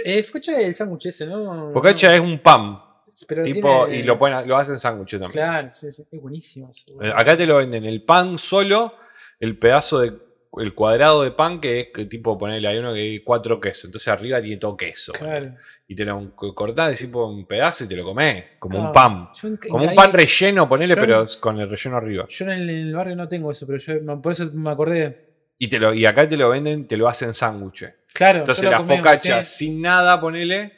Eh, 0.03 0.19
escucha 0.19 0.59
el 0.59 0.75
sándwich 0.75 1.07
ese, 1.07 1.25
¿no? 1.25 1.71
Focacha 1.73 2.13
es 2.13 2.21
un 2.21 2.39
pan, 2.39 2.79
Pero 3.27 3.43
tipo, 3.43 3.85
tiene- 3.85 3.99
y 3.99 4.03
lo, 4.03 4.19
ponen, 4.19 4.47
lo 4.47 4.57
hacen 4.57 4.79
sándwiches 4.79 5.19
también. 5.19 5.43
Claro, 5.43 5.69
sí, 5.71 5.91
sí. 5.91 6.07
Es 6.11 6.21
buenísimo 6.21 6.69
eso. 6.69 7.01
Eh. 7.01 7.11
Acá 7.15 7.35
te 7.35 7.45
lo 7.47 7.57
venden 7.57 7.85
el 7.85 8.03
pan 8.03 8.38
solo, 8.38 8.95
el 9.39 9.57
pedazo 9.57 9.99
de. 9.99 10.26
El 10.59 10.73
cuadrado 10.73 11.23
de 11.23 11.31
pan 11.31 11.59
que 11.59 11.79
es 11.81 11.87
que 11.93 12.05
tipo 12.05 12.37
ponerle 12.37 12.67
hay 12.67 12.77
uno 12.79 12.93
que 12.93 12.99
hay 12.99 13.19
cuatro 13.19 13.59
quesos. 13.59 13.85
Entonces 13.85 14.07
arriba 14.07 14.41
tiene 14.41 14.57
todo 14.57 14.75
queso. 14.77 15.13
Claro. 15.13 15.53
Y 15.87 15.95
te 15.95 16.03
lo 16.05 16.35
cortás 16.35 16.97
tipo 16.97 17.25
un 17.27 17.45
pedazo 17.45 17.83
y 17.83 17.87
te 17.87 17.95
lo 17.95 18.03
comés. 18.05 18.45
Como 18.59 18.79
un 18.79 18.91
pan. 18.91 19.29
Yo 19.35 19.49
Como 19.69 19.83
un 19.85 19.95
pan 19.95 20.11
relleno, 20.13 20.67
ponele, 20.67 20.95
yo- 20.95 21.01
pero 21.01 21.25
con 21.39 21.59
el 21.59 21.69
relleno 21.69 21.97
arriba. 21.97 22.25
Yo 22.29 22.45
en 22.45 22.51
el, 22.51 22.69
en 22.69 22.87
el 22.87 22.95
barrio 22.95 23.15
no 23.15 23.27
tengo 23.27 23.51
eso, 23.51 23.67
pero 23.67 23.77
yo 23.79 24.21
por 24.21 24.31
eso 24.31 24.49
me 24.53 24.71
acordé. 24.71 25.25
Y, 25.59 25.67
te 25.67 25.79
lo, 25.79 25.93
y 25.93 26.05
acá 26.05 26.27
te 26.29 26.37
lo 26.37 26.49
venden, 26.49 26.87
te 26.87 26.97
lo 26.97 27.07
hacen 27.07 27.33
sándwiches. 27.33 27.93
Claro, 28.13 28.39
Entonces 28.39 28.65
las 28.69 28.79
comí, 28.79 28.97
focachas 28.97 29.47
sí. 29.49 29.65
sin 29.65 29.81
nada, 29.81 30.19
ponele, 30.21 30.71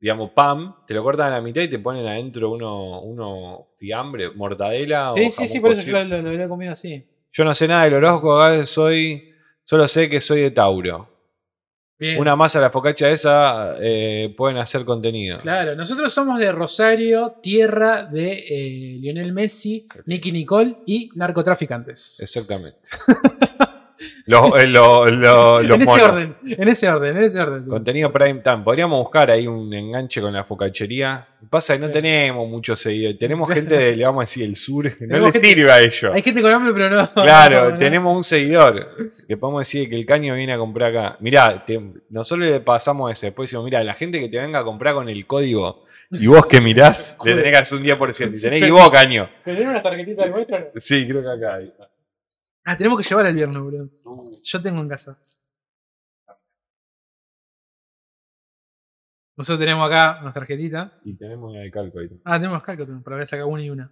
digamos, 0.00 0.30
pan, 0.30 0.74
te 0.86 0.94
lo 0.94 1.02
cortan 1.02 1.28
a 1.32 1.36
la 1.36 1.40
mitad 1.40 1.62
y 1.62 1.68
te 1.68 1.78
ponen 1.78 2.06
adentro 2.06 2.50
uno, 2.50 3.00
uno 3.02 3.68
fiambre, 3.78 4.30
mortadela 4.30 5.12
o 5.12 5.16
Sí, 5.16 5.30
sí, 5.30 5.46
sí, 5.48 5.58
jamón 5.58 5.62
por 5.62 5.72
eso 5.72 5.82
yo 5.90 5.92
lo, 6.04 6.22
lo- 6.22 6.32
lo 6.36 6.44
he 6.44 6.48
comido 6.48 6.72
así. 6.72 7.04
Yo 7.36 7.44
no 7.44 7.52
sé 7.52 7.66
nada 7.66 7.82
del 7.82 7.94
horóscopo, 7.94 8.64
soy, 8.64 9.34
solo 9.64 9.88
sé 9.88 10.08
que 10.08 10.20
soy 10.20 10.40
de 10.42 10.52
Tauro. 10.52 11.10
Bien. 11.98 12.20
Una 12.20 12.36
masa 12.36 12.60
la 12.60 12.70
focacha 12.70 13.10
esa 13.10 13.74
eh, 13.80 14.32
pueden 14.36 14.56
hacer 14.58 14.84
contenido. 14.84 15.38
Claro, 15.38 15.74
nosotros 15.74 16.12
somos 16.12 16.38
de 16.38 16.52
Rosario, 16.52 17.36
tierra 17.42 18.04
de 18.04 18.44
eh, 18.48 18.98
Lionel 19.00 19.32
Messi, 19.32 19.88
Nicky 20.06 20.30
Nicole 20.30 20.76
y 20.86 21.10
narcotraficantes. 21.16 22.20
Exactamente. 22.20 22.78
los, 24.26 24.58
eh, 24.62 24.66
lo- 24.66 25.06
lo- 25.06 25.62
los 25.62 25.76
en 25.76 25.82
ese 25.82 25.84
monos. 25.84 26.08
orden, 26.10 26.36
en 26.44 26.68
ese 26.68 26.88
orden, 26.88 27.16
en 27.16 27.22
ese 27.24 27.40
orden. 27.40 27.66
Contenido 27.66 28.12
prime 28.12 28.40
time. 28.40 28.58
Podríamos 28.64 28.98
buscar 29.00 29.30
ahí 29.30 29.46
un 29.46 29.72
enganche 29.72 30.20
con 30.20 30.32
la 30.32 30.44
focachería. 30.44 31.26
Pasa 31.50 31.74
que 31.74 31.80
no 31.80 31.86
Sí. 31.88 31.92
tenemos 31.92 32.48
muchos 32.48 32.80
seguidores. 32.80 33.18
Tenemos 33.18 33.48
gente 33.54 33.76
de, 33.76 33.96
le 33.96 34.04
vamos 34.04 34.20
a 34.20 34.24
decir, 34.24 34.44
el 34.44 34.56
sur. 34.56 34.84
que 34.96 35.06
No 35.06 35.18
le 35.26 35.32
sirve 35.32 35.70
a 35.70 35.80
ellos. 35.80 36.12
Hay 36.14 36.22
gente 36.22 36.40
con 36.42 36.50
hambre, 36.50 36.72
pero 36.72 36.90
no. 36.90 37.06
Claro, 37.22 37.64
no, 37.64 37.70
no. 37.72 37.78
tenemos 37.78 38.16
un 38.16 38.22
seguidor. 38.22 38.88
Que 39.28 39.36
podemos 39.36 39.60
decir 39.60 39.88
que 39.88 39.96
el 39.96 40.06
caño 40.06 40.34
viene 40.34 40.52
a 40.54 40.58
comprar 40.58 40.96
acá. 40.96 41.16
Mirá, 41.20 41.64
te- 41.64 41.80
nosotros 42.10 42.48
le 42.48 42.60
pasamos 42.60 43.12
ese. 43.12 43.26
Después 43.26 43.48
decimos, 43.48 43.64
mira, 43.64 43.84
la 43.84 43.94
gente 43.94 44.18
que 44.20 44.28
te 44.28 44.38
venga 44.38 44.60
a 44.60 44.64
comprar 44.64 44.94
con 44.94 45.08
el 45.08 45.26
código. 45.26 45.84
Y 46.10 46.26
vos 46.28 46.46
que 46.46 46.60
mirás, 46.60 47.18
le 47.24 47.34
tenés 47.34 47.50
que 47.50 47.56
hacer 47.58 47.78
un 47.78 47.84
10%. 47.84 48.36
Y 48.36 48.40
tenés 48.40 48.60
que 48.60 48.66
ir 48.66 48.72
vos, 48.72 48.88
caño. 48.90 49.28
¿Tenés 49.44 49.66
una 49.66 49.82
tarjetita 49.82 50.22
del 50.22 50.32
vuestro? 50.32 50.58
Sí, 50.76 51.06
creo 51.08 51.22
que 51.22 51.28
acá 51.28 51.54
hay. 51.56 51.72
Ah, 52.64 52.76
tenemos 52.76 52.98
que 53.00 53.06
llevar 53.08 53.26
el 53.26 53.34
viernes, 53.34 53.58
boludo. 53.58 53.90
Yo 54.42 54.62
tengo 54.62 54.80
en 54.80 54.88
casa. 54.88 55.18
Nosotros 59.36 59.58
tenemos 59.58 59.86
acá 59.86 60.20
una 60.22 60.32
tarjetita. 60.32 61.00
Y 61.04 61.16
tenemos 61.16 61.50
una 61.50 61.60
de 61.60 61.70
calco 61.70 61.98
ahí. 61.98 62.08
Ah, 62.24 62.38
tenemos 62.38 62.62
Calcotron, 62.62 63.02
pero 63.02 63.16
voy 63.16 63.22
a 63.24 63.26
sacar 63.26 63.46
una 63.46 63.62
y 63.62 63.70
una. 63.70 63.90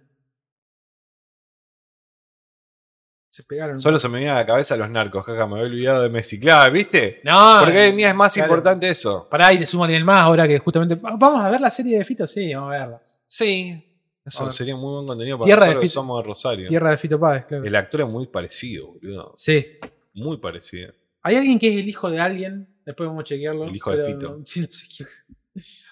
Se 3.29 3.43
pegaron. 3.43 3.79
Solo 3.79 3.99
se 3.99 4.07
me 4.09 4.19
viene 4.19 4.31
a 4.31 4.35
la 4.35 4.45
cabeza 4.45 4.77
los 4.77 4.89
narcos, 4.89 5.25
jaja, 5.25 5.47
me 5.47 5.55
había 5.55 5.65
olvidado 5.65 6.03
de 6.03 6.09
Messi. 6.09 6.39
Claro, 6.39 6.71
¿viste? 6.71 7.19
No, 7.23 7.57
Porque 7.59 7.77
hoy 7.77 7.89
en 7.89 7.97
día 7.97 8.09
es 8.09 8.15
más 8.15 8.33
claro. 8.33 8.47
importante 8.47 8.89
eso. 8.89 9.27
Pará, 9.29 9.51
y 9.51 9.57
te 9.59 9.65
sumo 9.65 9.83
a 9.83 9.87
alguien 9.87 10.05
más 10.05 10.23
ahora 10.23 10.47
que 10.47 10.59
justamente. 10.59 10.95
Vamos 10.95 11.43
a 11.43 11.49
ver 11.49 11.59
la 11.59 11.71
serie 11.71 11.97
de 11.97 12.05
Fito, 12.05 12.25
sí, 12.27 12.53
vamos 12.53 12.73
a 12.73 12.79
verla. 12.79 13.01
Sí. 13.27 13.92
Eso 14.25 14.49
sería 14.51 14.75
muy 14.75 14.93
buen 14.93 15.05
contenido 15.05 15.37
para 15.37 15.45
Tierra 15.45 15.65
de 15.67 15.75
Fito. 15.81 15.93
somos 15.93 16.23
de 16.23 16.27
Rosario. 16.29 16.69
Tierra 16.69 16.91
de 16.91 16.97
Fito 16.97 17.19
Páez, 17.19 17.45
claro. 17.45 17.63
El 17.65 17.75
actor 17.75 18.01
es 18.01 18.07
muy 18.07 18.27
parecido, 18.27 18.93
boludo. 18.93 19.33
Sí. 19.35 19.79
Muy 20.13 20.37
parecido. 20.37 20.93
Hay 21.21 21.35
alguien 21.35 21.59
que 21.59 21.67
es 21.67 21.77
el 21.81 21.89
hijo 21.89 22.09
de 22.09 22.19
alguien. 22.19 22.67
Después 22.85 23.07
vamos 23.07 23.21
a 23.21 23.25
chequearlo. 23.25 23.65
El 23.65 23.75
hijo 23.75 23.91
de 23.95 24.13
Fito. 24.13 24.37
no- 24.37 24.41
sí, 24.45 24.61
no 24.61 24.67
sé 24.69 24.87
quién. 24.95 25.09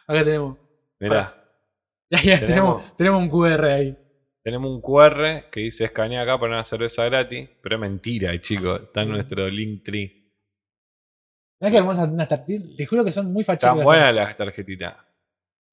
Acá 0.07 0.23
tenemos. 0.23 0.57
Mirá, 0.99 1.37
Tenemos- 2.09 2.45
tenemos, 2.45 2.95
tenemos 2.95 3.21
un 3.21 3.29
QR 3.29 3.65
ahí. 3.71 3.97
tenemos 4.43 4.69
un 4.71 4.81
QR 4.81 5.49
que 5.49 5.61
dice 5.61 5.85
escanea 5.85 6.21
acá 6.23 6.39
para 6.39 6.53
una 6.53 6.63
cerveza 6.63 7.05
gratis. 7.05 7.49
Pero 7.61 7.75
es 7.75 7.81
mentira, 7.81 8.39
chicos. 8.41 8.81
Está 8.83 9.01
en 9.01 9.09
nuestro 9.09 9.47
link 9.49 9.83
tree. 9.83 10.31
Mirá 11.59 11.71
que 11.71 11.77
hermosas 11.77 12.09
unas 12.09 12.27
tarjetitas. 12.27 12.75
Te 12.75 12.85
juro 12.85 13.03
que 13.05 13.11
son 13.11 13.31
muy 13.31 13.43
facheras. 13.43 13.73
Están 13.75 13.83
buenas 13.85 14.13
las 14.15 14.37
tarjetitas. 14.37 14.95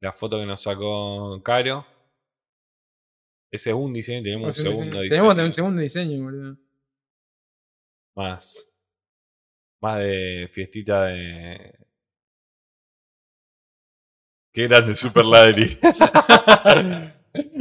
La 0.01 0.13
foto 0.13 0.39
que 0.39 0.47
nos 0.47 0.61
sacó 0.61 1.41
Caro. 1.43 1.85
Ese 3.51 3.71
es 3.71 3.77
un 3.77 3.93
diseño 3.93 4.21
y 4.21 4.23
tenemos 4.25 4.57
un 4.59 4.63
segundo 4.65 5.01
diseño. 5.01 5.23
Tenemos 5.23 5.45
un 5.45 5.53
segundo 5.53 5.81
diseño, 5.83 6.23
boludo. 6.25 6.57
Más. 8.17 8.75
Más 9.81 9.99
de 9.99 10.49
fiestita 10.51 11.05
de. 11.07 11.75
Qué 14.53 14.67
grande 14.67 14.97
Super 14.97 15.25
Ladri. 15.25 15.79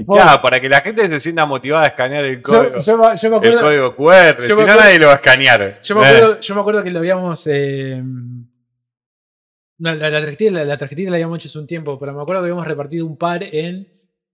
Claro, 0.08 0.42
para 0.42 0.60
que 0.60 0.70
la 0.70 0.82
gente 0.82 1.08
se 1.08 1.20
sienta 1.20 1.46
motivada 1.46 1.84
a 1.84 1.88
escanear 1.90 2.26
el 2.26 2.42
código. 2.42 2.80
Yo, 2.80 2.80
yo 2.80 2.98
me- 2.98 3.16
yo 3.18 3.40
me 3.40 3.48
el 3.48 3.58
código 3.60 3.96
QR. 3.96 4.42
Si 4.42 4.48
no, 4.48 4.66
nadie 4.66 4.98
lo 4.98 5.08
va 5.08 5.12
a 5.14 5.16
escanear. 5.18 5.80
yo 5.82 5.96
me 5.96 6.02
Eh, 6.02 6.06
acuerdo, 6.08 6.40
yo 6.40 6.56
me 6.56 6.62
acuerdo 6.62 6.84
que 6.84 6.90
lo 6.90 7.00
habíamos. 7.00 7.46
eh, 7.48 8.02
no, 8.02 9.94
la, 9.94 10.10
la 10.10 10.20
tarjetita, 10.20 10.52
la, 10.52 10.66
la 10.66 10.78
tarjetita 10.78 11.12
la 11.12 11.18
habíamos 11.18 11.38
hecho 11.38 11.50
hace 11.50 11.60
un 11.60 11.68
tiempo, 11.68 12.00
pero 12.00 12.14
me 12.14 12.22
acuerdo 12.22 12.42
que 12.42 12.46
habíamos 12.46 12.66
repartido 12.66 13.06
un 13.06 13.18
par 13.18 13.44
en, 13.44 13.88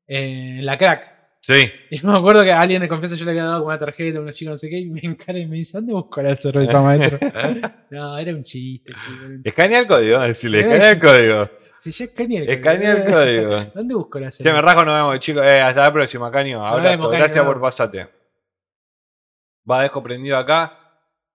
en 0.08 0.66
la 0.66 0.78
crack. 0.78 1.12
Sí. 1.46 1.70
Y 1.91 2.08
me 2.08 2.16
acuerdo 2.18 2.41
que 2.41 2.54
a 2.54 2.62
alguien 2.62 2.82
de 2.82 2.88
confianza 2.88 3.18
yo 3.18 3.26
le 3.26 3.32
había 3.32 3.44
dado 3.44 3.58
como 3.60 3.68
una 3.68 3.78
tarjeta 3.78 4.18
a 4.18 4.22
unos 4.22 4.34
chicos, 4.34 4.52
no 4.54 4.56
sé 4.58 4.70
qué, 4.70 4.80
y 4.80 4.89
me 4.89 5.02
encara 5.04 5.38
y 5.38 5.46
me 5.46 5.58
dice: 5.58 5.78
¿Dónde 5.78 5.91
busco 5.91 6.22
la 6.22 6.38
cerveza, 6.38 6.82
maestro? 6.82 7.20
no, 7.91 8.18
era 8.18 8.32
un 8.32 8.46
chiste. 8.46 8.94
Escanea 9.44 9.82
el 9.82 9.88
código. 9.88 10.20
Decirle, 10.22 10.62
escanea 10.62 10.91
el 10.91 11.00
código. 11.02 11.50
Si 11.78 11.91
yo 11.91 12.06
escaneé 12.06 12.44
el 12.44 12.50
Escanea 12.50 12.94
el 12.94 13.12
código. 13.12 13.72
¿Dónde 13.76 13.94
busco 13.94 14.20
la 14.20 14.32
Che, 14.32 14.44
me 14.44 14.52
cerveza? 14.52 14.62
rajo, 14.62 14.86
nos 14.86 14.96
vemos, 14.96 15.20
chicos. 15.20 15.46
Eh, 15.46 15.60
hasta 15.62 15.82
la 15.82 15.91
próxima, 15.91 16.32
Caño. 16.32 16.66
Abrazo. 16.66 16.89
vemos, 16.89 17.08
Caño, 17.10 17.20
Gracias 17.20 17.46
por 17.46 17.60
pasarte. 17.60 18.10
Va 19.70 19.82
dejo 19.82 20.02
prendido 20.02 20.38
acá. 20.38 20.80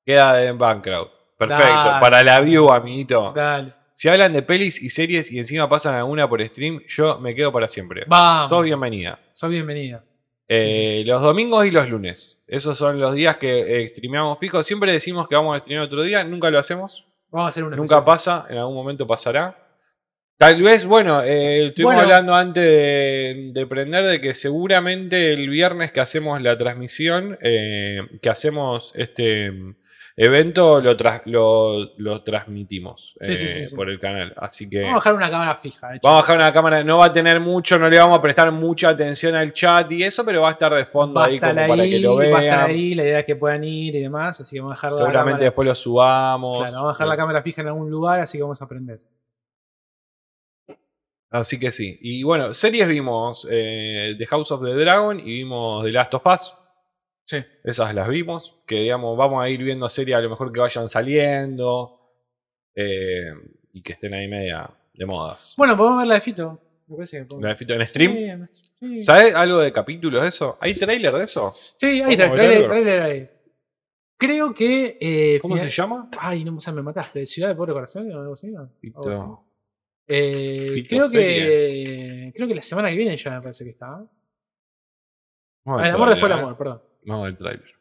Queda 0.06 0.42
en 0.42 0.56
Bancroft. 0.56 1.11
Perfecto. 1.36 1.64
Dale. 1.64 2.00
Para 2.00 2.22
la 2.24 2.40
view, 2.40 2.72
amiguito. 2.72 3.32
Dale. 3.36 3.72
Si 3.99 4.09
hablan 4.09 4.32
de 4.32 4.42
pelis 4.42 4.80
y 4.80 4.90
series 4.90 5.32
y 5.32 5.40
encima 5.40 5.68
pasan 5.68 5.96
alguna 5.96 6.28
por 6.28 6.40
stream, 6.46 6.80
yo 6.86 7.18
me 7.18 7.34
quedo 7.34 7.51
para 7.51 7.66
siempre. 7.66 8.05
Vamos. 8.07 8.49
Sos 8.49 8.62
bienvenida. 8.62 9.18
Sos 9.32 9.51
bienvenida. 9.51 10.05
Eh, 10.46 11.03
Los 11.05 11.20
domingos 11.20 11.66
y 11.66 11.72
los 11.72 11.90
lunes. 11.90 12.40
Esos 12.46 12.78
son 12.78 13.01
los 13.01 13.12
días 13.14 13.38
que 13.38 13.82
eh, 13.82 13.88
streameamos 13.88 14.38
fijo. 14.38 14.62
Siempre 14.62 14.92
decimos 14.92 15.26
que 15.26 15.34
vamos 15.34 15.57
a 15.57 15.59
streamear 15.59 15.84
otro 15.88 16.05
día. 16.05 16.22
Nunca 16.22 16.49
lo 16.49 16.61
hacemos. 16.61 17.07
Vamos 17.32 17.46
a 17.46 17.49
hacer 17.49 17.64
una 17.64 17.74
Nunca 17.76 18.05
pasa. 18.05 18.46
En 18.49 18.59
algún 18.59 18.76
momento 18.76 19.05
pasará. 19.05 19.66
Tal 20.36 20.62
vez, 20.62 20.84
bueno, 20.84 21.20
eh, 21.24 21.66
estuvimos 21.66 21.94
Bueno. 21.94 22.03
hablando 22.09 22.36
antes 22.36 22.62
de, 22.62 23.51
de 23.53 23.66
prender 23.66 24.07
de 24.07 24.20
que 24.20 24.32
seguramente 24.34 25.32
el 25.32 25.49
viernes 25.51 25.90
que 25.90 25.99
hacemos 25.99 26.40
la 26.40 26.57
transmisión, 26.57 27.36
eh, 27.42 28.03
que 28.22 28.30
hacemos 28.30 28.92
este 28.94 29.53
evento, 30.20 30.80
lo, 30.80 30.96
tras- 30.96 31.22
lo, 31.26 31.90
lo 31.96 32.22
transmitimos 32.22 33.14
Sí, 33.20 33.32
eh, 33.32 33.36
sí, 33.36 33.68
sí. 33.68 33.76
por 33.76 33.88
el 33.88 34.00
canal. 34.00 34.34
Así 34.36 34.68
que 34.68 34.80
Vamos 34.82 34.96
a 34.96 34.98
dejar 35.10 35.14
una 35.14 35.30
cámara 35.30 35.54
fija. 35.54 35.94
eh, 35.94 36.00
vamos 36.02 36.18
a 36.18 36.22
dejar 36.22 36.36
una 36.36 36.52
cámara, 36.52 36.82
no 36.84 36.98
va 36.98 37.06
a 37.06 37.12
tener 37.12 37.38
mucho, 37.40 37.78
no 37.78 37.88
le 37.88 37.98
vamos 37.98 38.18
a 38.18 38.22
prestar 38.22 38.50
mucha 38.52 38.88
atención 38.90 39.34
al 39.36 39.52
chat 39.52 39.90
y 39.92 40.02
eso, 40.02 40.24
pero 40.24 40.42
va 40.42 40.48
a 40.48 40.52
estar 40.52 40.74
de 40.74 40.84
fondo 40.86 41.20
Va 41.20 41.26
ahí 41.26 41.38
como 41.38 41.54
para 41.54 41.84
que 41.84 41.98
lo 42.00 42.16
va 42.16 42.22
a 42.22 42.26
estar 42.26 42.40
vean. 42.42 42.60
ahí, 42.70 42.94
la 42.94 43.02
idea 43.04 43.18
es 43.20 43.24
que 43.24 43.36
puedan 43.36 43.62
ir 43.64 43.94
y 43.94 44.00
demás, 44.00 44.40
así 44.40 44.56
que 44.56 44.60
vamos 44.60 44.72
a 44.72 44.76
dejar 44.76 44.90
la 44.92 44.96
Seguramente 44.98 45.30
cámara, 45.30 45.44
después 45.44 45.68
lo 45.68 45.74
subamos. 45.74 46.58
claro, 46.58 46.72
vamos 46.74 46.88
a 46.90 46.92
dejar 46.94 47.06
la 47.08 47.16
cámara 47.16 47.42
fija 47.42 47.62
en 47.62 47.68
algún 47.68 47.90
lugar, 47.90 48.20
así 48.20 48.38
que 48.38 48.42
vamos 48.42 48.60
a 48.60 48.64
aprender. 48.64 49.00
Así 51.30 51.60
que 51.60 51.70
sí. 51.70 51.98
Y 52.00 52.22
bueno, 52.22 52.54
series 52.54 52.88
vimos 52.88 53.46
eh, 53.50 54.14
The 54.18 54.26
House 54.28 54.50
of 54.50 54.64
the 54.64 54.72
Dragon 54.74 55.20
y 55.20 55.24
vimos 55.42 55.84
The 55.84 55.92
Last 55.92 56.14
of 56.14 56.26
Us. 56.26 56.54
Sí. 57.28 57.44
Esas 57.62 57.94
las 57.94 58.08
vimos. 58.08 58.58
Que 58.66 58.76
digamos, 58.80 59.16
vamos 59.18 59.44
a 59.44 59.48
ir 59.50 59.62
viendo 59.62 59.86
series 59.88 60.16
a 60.16 60.20
lo 60.22 60.30
mejor 60.30 60.50
que 60.50 60.60
vayan 60.60 60.88
saliendo. 60.88 61.94
eh, 62.74 63.32
y 63.72 63.82
que 63.82 63.92
estén 63.92 64.14
ahí 64.14 64.26
media 64.28 64.70
de 64.94 65.04
modas. 65.06 65.54
Bueno, 65.58 65.76
podemos 65.76 65.98
ver 65.98 66.06
la 66.06 66.14
de 66.14 66.20
Fito. 66.22 66.60
Me 66.86 66.96
parece 66.96 67.18
que 67.18 67.24
pongo. 67.26 67.42
¿La 67.42 67.50
de 67.50 67.56
Fito 67.56 67.74
en 67.74 67.86
stream? 67.86 68.46
Sí. 68.80 69.02
¿Sabes 69.02 69.34
algo 69.34 69.58
de 69.58 69.72
capítulos 69.72 70.22
de 70.22 70.28
eso? 70.28 70.56
¿Hay 70.60 70.74
trailer 70.74 71.12
de 71.12 71.24
eso? 71.24 71.50
Sí, 71.52 71.86
ahí 71.86 72.00
¿Cómo, 72.00 72.10
está, 72.12 72.30
ver 72.32 72.66
trailer, 72.66 73.02
ahí. 73.02 73.30
Creo 74.16 74.54
que. 74.54 74.96
eh, 75.00 75.38
¿Cómo 75.42 75.54
final- 75.54 75.70
se 75.70 75.76
llama? 75.76 76.10
Ay, 76.18 76.44
no 76.44 76.56
o 76.56 76.60
sea, 76.60 76.72
me 76.72 76.82
mataste. 76.82 77.26
¿Ciudad 77.26 77.50
de 77.50 77.54
Pobre 77.56 77.72
Corazón 77.74 78.10
o 78.12 78.20
algo 78.20 78.32
así? 78.32 78.52
Eh, 80.06 80.84
creo 80.88 81.08
que. 81.10 82.32
Creo 82.34 82.48
que 82.48 82.54
la 82.54 82.62
semana 82.62 82.88
que 82.88 82.96
viene 82.96 83.16
ya 83.16 83.30
me 83.32 83.40
parece 83.42 83.64
que 83.64 83.70
está. 83.70 84.02
Ah, 85.66 85.88
el 85.88 85.94
amor 85.94 86.08
después 86.08 86.30
del 86.30 86.38
amor, 86.40 86.56
perdón. 86.56 86.82
Vamos 87.03 87.26
al 87.26 87.36
trailer. 87.36 87.78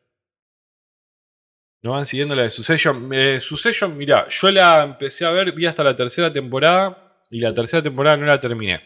No 1.82 1.92
van 1.92 2.06
siguiendo 2.06 2.36
la 2.36 2.44
de 2.44 2.50
Succession. 2.50 3.10
Eh, 3.14 3.40
Succession, 3.40 3.96
mirá, 3.96 4.28
yo 4.28 4.52
la 4.52 4.84
empecé 4.84 5.26
a 5.26 5.32
ver, 5.32 5.52
vi 5.52 5.66
hasta 5.66 5.84
la 5.84 5.96
tercera 5.96 6.32
temporada 6.34 7.18
y 7.30 7.40
la 7.40 7.54
tercera 7.54 7.84
temporada 7.84 8.18
no 8.18 8.26
la 8.26 8.40
terminé. 8.40 8.84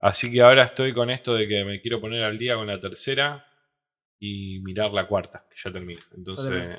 Así 0.00 0.30
que 0.30 0.42
ahora 0.42 0.64
estoy 0.64 0.92
con 0.92 1.10
esto 1.10 1.34
de 1.34 1.48
que 1.48 1.64
me 1.64 1.80
quiero 1.80 2.00
poner 2.00 2.24
al 2.24 2.38
día 2.38 2.56
con 2.56 2.66
la 2.66 2.78
tercera 2.78 3.46
y 4.18 4.60
mirar 4.60 4.90
la 4.92 5.06
cuarta, 5.06 5.46
que 5.50 5.56
ya 5.62 5.72
termina. 5.72 6.00
Entonces, 6.16 6.78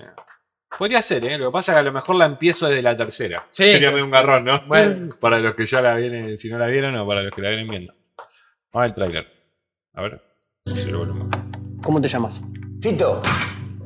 podría 0.77 1.01
ser, 1.01 1.25
¿eh? 1.25 1.37
Lo 1.37 1.47
que 1.47 1.53
pasa 1.53 1.71
es 1.71 1.75
que 1.75 1.79
a 1.79 1.83
lo 1.83 1.91
mejor 1.91 2.15
la 2.15 2.25
empiezo 2.25 2.67
desde 2.67 2.81
la 2.81 2.95
tercera. 2.95 3.47
Sí. 3.51 3.63
Sería 3.63 3.91
medio 3.91 4.05
un 4.05 4.11
garrón, 4.11 4.45
¿no? 4.45 4.61
Bueno. 4.67 5.09
Para 5.21 5.39
los 5.39 5.55
que 5.55 5.65
ya 5.65 5.81
la 5.81 5.95
vienen, 5.95 6.37
si 6.37 6.49
no 6.49 6.57
la 6.57 6.67
vieron 6.67 6.95
o 6.95 7.07
para 7.07 7.23
los 7.23 7.33
que 7.33 7.41
la 7.41 7.49
vienen 7.49 7.67
viendo. 7.67 7.93
Vamos 8.71 8.89
al 8.89 8.93
trailer. 8.93 9.27
A 9.93 10.01
ver. 10.01 10.21
¿Cómo 11.81 12.01
te 12.01 12.07
llamas? 12.07 12.41
Fito. 12.85 13.19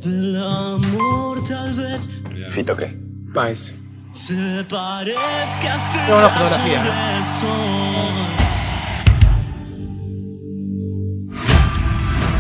Del 0.04 0.36
amor 0.36 1.42
tal 1.48 1.74
vez. 1.74 2.10
Fito, 2.50 2.76
¿qué? 2.76 3.00
Paez. 3.34 3.80
se 4.12 4.66
parezca 4.70 5.76
este 5.78 6.00
Qué 6.06 6.12
buena 6.12 6.30
fotografía. 6.30 6.84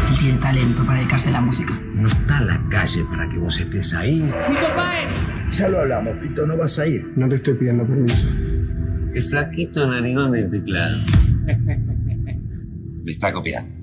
Él 0.09 0.17
tiene 0.19 0.37
talento 0.39 0.83
para 0.83 0.97
dedicarse 0.97 1.29
a 1.29 1.31
la 1.31 1.39
música. 1.39 1.79
No 1.93 2.09
está 2.09 2.41
la 2.41 2.61
calle 2.69 3.05
para 3.09 3.29
que 3.29 3.37
vos 3.37 3.57
estés 3.57 3.93
ahí. 3.93 4.29
Ya 5.53 5.69
lo 5.69 5.79
hablamos, 5.79 6.17
Fito, 6.19 6.45
no 6.45 6.57
vas 6.57 6.77
a 6.77 6.87
ir. 6.87 7.13
No 7.15 7.29
te 7.29 7.35
estoy 7.35 7.53
pidiendo 7.53 7.87
permiso. 7.87 8.27
El 9.13 9.23
flaquito 9.23 9.87
narigón 9.87 10.33
del 10.33 10.49
teclado. 10.49 10.97
Me 13.05 13.11
está 13.13 13.31
copiando. 13.31 13.78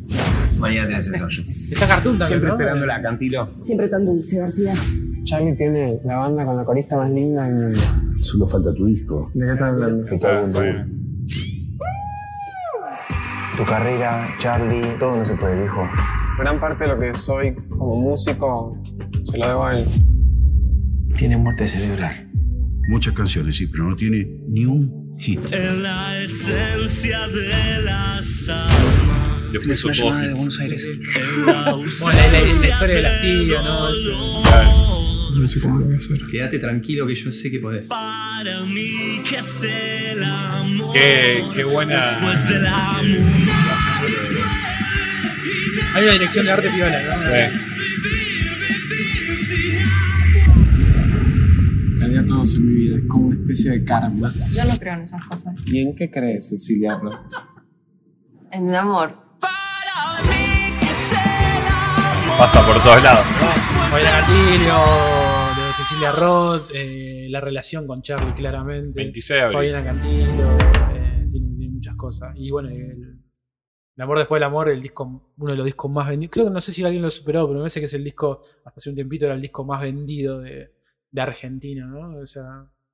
Mañana 0.59 0.89
tenés 0.89 1.07
ensayo. 1.09 1.43
Está 1.71 1.87
cartoon 1.87 2.19
también. 2.19 2.29
Siempre 2.29 2.49
¿no? 2.49 2.55
esperándola, 2.55 3.03
Cantilo. 3.03 3.49
Siempre 3.59 3.89
tan 3.89 4.05
dulce, 4.07 4.39
García. 4.39 4.75
Charlie 5.25 5.57
tiene 5.57 6.01
la 6.05 6.17
banda 6.17 6.45
con 6.45 6.57
la 6.57 6.65
corista 6.65 6.97
más 6.97 7.11
linda 7.11 7.45
del 7.45 7.55
mundo. 7.55 7.81
Solo 8.21 8.47
falta 8.47 8.73
tu 8.73 8.87
disco. 8.87 9.31
¿De 9.35 9.45
qué 9.45 9.53
estás 9.53 9.69
hablando? 9.69 10.15
Y 10.15 10.19
todo 10.19 10.31
el 10.31 10.41
mundo. 10.43 10.61
Bueno. 10.61 10.87
Tu 13.57 13.65
carrera, 13.65 14.29
Charlie, 14.39 14.85
todo 14.99 15.17
no 15.17 15.25
se 15.25 15.35
puede, 15.35 15.61
viejo. 15.61 15.89
Gran 16.39 16.59
parte 16.59 16.85
de 16.85 16.91
lo 16.91 17.01
que 17.01 17.15
soy 17.15 17.55
como 17.71 17.97
músico 17.97 18.79
se 19.25 19.39
lo 19.39 19.49
debo 19.49 19.65
a 19.65 19.71
él. 19.77 19.85
Tiene 21.17 21.37
muerte 21.39 21.67
cerebral. 21.67 22.31
Muchas 22.89 23.15
canciones, 23.15 23.57
sí, 23.57 23.67
pero 23.67 23.85
no 23.85 23.97
tiene 23.97 24.27
ni 24.49 24.67
un 24.67 25.15
hit. 25.19 25.41
En 25.53 25.83
la 25.83 26.19
esencia 26.19 27.27
de 27.29 27.83
la 27.85 28.21
sal. 28.23 29.26
Le 29.53 29.61
puso 29.61 29.89
una 29.89 29.97
llamada 29.97 30.23
de. 30.23 30.33
Buenos 30.35 30.59
Aires. 30.61 30.87
Bueno, 32.01 32.19
la, 32.19 32.33
la- 32.33 32.43
historia 32.43 32.97
de 32.97 33.03
la 33.03 33.21
tía, 33.21 33.63
¿no? 33.63 33.89
Eso. 33.89 35.33
No 35.39 35.47
sé 35.47 35.61
cómo 35.61 35.79
lo 35.79 35.85
voy 35.87 35.95
a 35.95 35.99
hacer. 35.99 36.19
Quédate 36.31 36.59
tranquilo 36.59 37.07
que 37.07 37.15
yo 37.15 37.31
sé 37.31 37.51
que 37.51 37.59
podés. 37.61 37.87
Para 37.89 38.65
mí 38.65 39.23
que 39.29 39.37
es 39.37 39.63
el 39.65 40.23
amor. 40.25 40.95
Qué, 40.95 41.43
qué 41.55 41.65
buena. 41.65 42.11
Después 42.13 42.49
del 42.49 42.67
amor. 42.67 43.07
Hay 45.95 46.03
una 46.05 46.13
dirección 46.13 46.47
de 46.47 46.53
arte 46.53 46.71
piola, 46.71 47.03
¿no? 47.03 47.23
Sí. 49.39 49.79
Tenía 51.99 52.25
todos 52.27 52.55
en 52.57 52.67
mi 52.67 52.75
vida, 52.75 52.97
es 52.99 53.05
como 53.09 53.29
una 53.29 53.37
especie 53.41 53.71
de 53.73 53.85
karma. 53.85 54.33
Yo 54.53 54.65
no 54.65 54.77
creo 54.79 54.95
en 54.95 55.01
esas 55.03 55.27
cosas. 55.27 55.55
¿Y 55.67 55.81
en 55.81 55.95
qué 55.95 56.11
crees, 56.11 56.49
Cecilia? 56.49 56.99
En 58.53 58.69
el 58.69 58.75
amor. 58.75 59.26
Pasa 62.39 62.65
por 62.67 62.83
todos 62.83 63.03
lados. 63.03 63.25
Fabiana 63.91 64.21
Cantillo, 64.21 65.67
de 65.67 65.73
Cecilia 65.73 66.13
Roth, 66.13 66.71
eh, 66.75 67.27
la 67.31 67.41
relación 67.41 67.87
con 67.87 68.03
Charlie, 68.03 68.35
claramente. 68.35 69.01
26 69.01 69.29
de 69.29 69.43
abril. 69.43 69.57
Fabiana 69.57 69.85
Cantillo, 69.85 70.57
eh, 70.95 71.27
tiene, 71.31 71.57
tiene 71.57 71.69
muchas 71.71 71.97
cosas. 71.97 72.35
Y 72.37 72.51
bueno, 72.51 72.69
el, 72.69 73.21
el 73.97 74.03
amor 74.03 74.19
después 74.19 74.39
del 74.39 74.45
amor, 74.45 74.69
el 74.69 74.83
disco, 74.83 75.33
uno 75.39 75.51
de 75.51 75.57
los 75.57 75.65
discos 75.65 75.91
más 75.91 76.09
vendidos. 76.09 76.33
Creo 76.35 76.47
que 76.47 76.51
no 76.53 76.61
sé 76.61 76.73
si 76.73 76.85
alguien 76.85 77.03
lo 77.03 77.11
superó, 77.11 77.47
pero 77.47 77.55
me 77.59 77.63
parece 77.63 77.81
que 77.81 77.87
es 77.87 77.95
el 77.95 78.05
disco, 78.05 78.43
hasta 78.65 78.79
hace 78.79 78.91
un 78.91 78.97
tiempito 78.97 79.25
era 79.25 79.35
el 79.35 79.41
disco 79.41 79.65
más 79.65 79.81
vendido 79.81 80.41
de, 80.41 80.75
de 81.11 81.21
Argentina, 81.23 81.87
¿no? 81.87 82.19
O 82.19 82.27
sea, 82.27 82.45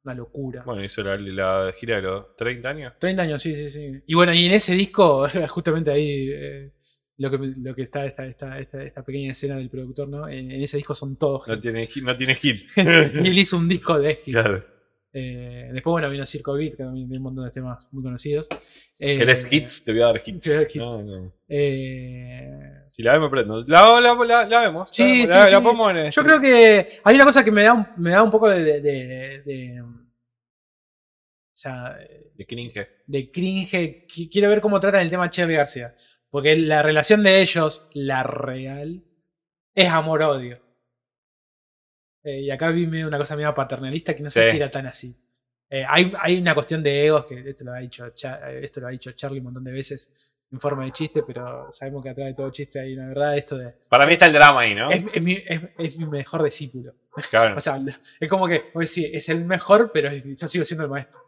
una 0.05 0.15
locura. 0.15 0.63
Bueno, 0.65 0.85
hizo 0.85 1.03
la, 1.03 1.17
la 1.17 1.73
gira 1.73 1.97
de 1.97 2.03
los 2.03 2.37
30 2.37 2.69
años. 2.69 2.93
30 3.01 3.23
años, 3.23 3.43
sí, 3.43 3.57
sí, 3.57 3.69
sí. 3.71 4.03
Y 4.07 4.15
bueno, 4.15 4.33
y 4.33 4.47
en 4.47 4.53
ese 4.53 4.75
disco, 4.75 5.27
justamente 5.49 5.91
ahí, 5.91 6.29
eh, 6.33 6.73
lo, 7.19 7.31
que, 7.31 7.39
lo 7.59 7.75
que 7.75 7.83
está 7.83 8.05
esta, 8.07 8.27
esta, 8.27 8.59
esta, 8.59 8.83
esta 8.83 9.05
pequeña 9.05 9.33
escena 9.33 9.57
del 9.57 9.69
productor, 9.71 10.09
¿no? 10.09 10.29
En, 10.29 10.51
en 10.51 10.63
ese 10.63 10.77
disco 10.79 10.95
son 10.95 11.17
todos. 11.17 11.47
No 11.47 11.55
hits. 11.55 11.63
tiene, 11.63 11.87
hit- 11.89 12.03
no 12.05 12.17
tiene 12.17 12.35
hit. 12.35 12.71
y 12.77 12.81
él 13.29 13.39
hizo 13.39 13.57
un 13.57 13.69
disco 13.69 13.99
de 13.99 14.13
hits. 14.13 14.25
Claro. 14.25 14.65
Eh, 15.15 15.69
después, 15.75 15.91
bueno, 15.93 16.09
vino 16.09 16.25
Circo 16.25 16.55
Beat, 16.55 16.71
que 16.71 16.85
también 16.85 17.07
tiene 17.07 17.19
un 17.19 17.25
montón 17.25 17.45
de 17.45 17.51
temas 17.51 17.87
muy 17.93 18.03
conocidos. 18.03 18.49
Eh, 18.99 19.19
¿Querés 19.19 19.47
hits? 19.53 19.85
Te 19.85 19.93
voy 19.93 20.01
a 20.01 20.07
dar 20.07 20.23
hits. 20.25 20.43
te 20.45 20.51
voy 20.51 20.57
a 20.57 20.61
dar 20.61 20.67
hits. 20.67 20.77
No, 20.77 21.03
no. 21.03 21.33
eh, 21.49 22.51
Si 22.91 23.03
la 23.03 23.13
vemos, 23.13 23.31
prendo. 23.31 23.63
La, 23.67 24.01
la, 24.01 24.15
la, 24.15 24.47
la 24.47 24.61
vemos. 24.63 24.89
Sí, 24.91 25.03
la, 25.03 25.07
vemos, 25.07 25.27
sí, 25.27 25.29
la, 25.29 25.47
sí. 25.47 25.53
la 25.53 25.61
ponemos 25.63 25.95
en 25.97 26.11
yo 26.11 26.23
creo 26.25 26.41
que 26.41 26.87
hay 27.05 27.15
una 27.15 27.25
cosa 27.27 27.45
que 27.45 27.51
me 27.51 27.63
da 27.63 27.75
un, 27.75 27.87
me 27.99 28.11
da 28.11 28.23
un 28.23 28.31
poco 28.31 28.49
de. 28.49 28.65
de, 28.65 28.81
de- 28.81 29.43
de- 29.45 29.83
o 29.83 31.55
sea, 31.55 31.95
De 32.35 32.47
cringe. 32.47 32.89
de 33.07 33.31
cringe. 33.31 34.07
Qu- 34.09 34.29
Quiero 34.33 34.49
ver 34.49 34.61
cómo 34.61 34.81
tratan 34.81 35.03
el 35.03 35.11
tema 35.11 35.29
Cherry 35.31 35.55
García. 35.55 35.95
Porque 36.33 36.57
la 36.57 36.83
relación 36.83 37.23
de 37.23 37.43
ellos, 37.43 37.91
la 37.93 38.23
real, 38.25 39.05
es 39.75 39.89
amor-odio. 39.91 40.59
Eh, 42.25 42.41
y 42.41 42.51
acá 42.51 42.71
vi 42.71 42.87
medio 42.87 43.07
una 43.07 43.19
cosa 43.19 43.37
medio 43.37 43.55
paternalista 43.55 44.17
que 44.17 44.23
no 44.23 44.31
sé 44.31 44.45
Sí. 44.47 44.51
si 44.53 44.57
era 44.57 44.71
tan 44.71 44.87
así. 44.87 45.15
Eh, 45.69 45.85
hay, 45.87 46.11
hay 46.19 46.39
una 46.39 46.55
cuestión 46.55 46.83
de 46.83 47.07
egos, 47.07 47.27
que 47.27 47.49
esto 47.51 47.65
lo, 47.65 47.73
ha 47.75 47.79
dicho 47.81 48.07
eh, 48.07 48.61
esto 48.63 48.81
lo 48.81 48.87
ha 48.87 48.91
dicho 48.91 49.13
Charlie 49.13 49.39
un 49.41 49.45
montón 49.45 49.65
de 49.65 49.73
veces 49.73 50.33
en 50.51 50.59
forma 50.61 50.85
de 50.85 50.93
chiste, 50.93 51.23
pero 51.23 51.71
sabemos 51.71 52.03
que 52.03 52.11
atrás 52.11 52.29
de 52.29 52.35
todo 52.35 52.51
chiste 52.51 52.81
hay 52.81 52.95
una 52.95 53.09
verdad. 53.09 53.37
Esto 53.37 53.59
de. 53.59 53.75
Para 53.91 54.07
mí 54.07 54.13
está 54.15 54.27
el 54.27 54.33
drama 54.35 54.61
ahí, 54.61 54.75
¿no? 54.75 54.91
Es, 54.91 55.05
es 55.13 55.23
mi, 55.23 55.33
es- 55.47 55.63
es 55.79 55.99
mi 55.99 56.07
mejor 56.07 56.43
discípulo. 56.45 56.95
Claro. 57.31 57.57
O 57.59 57.61
sea, 57.61 57.79
es 58.21 58.29
como 58.29 58.47
que, 58.49 58.63
vos 58.73 58.95
decís, 58.95 59.11
es 59.13 59.29
el 59.29 59.45
mejor, 59.45 59.91
pero 59.93 60.11
yo 60.13 60.49
sigo 60.49 60.65
siendo 60.65 60.85
el 60.85 60.91
maestro. 60.91 61.21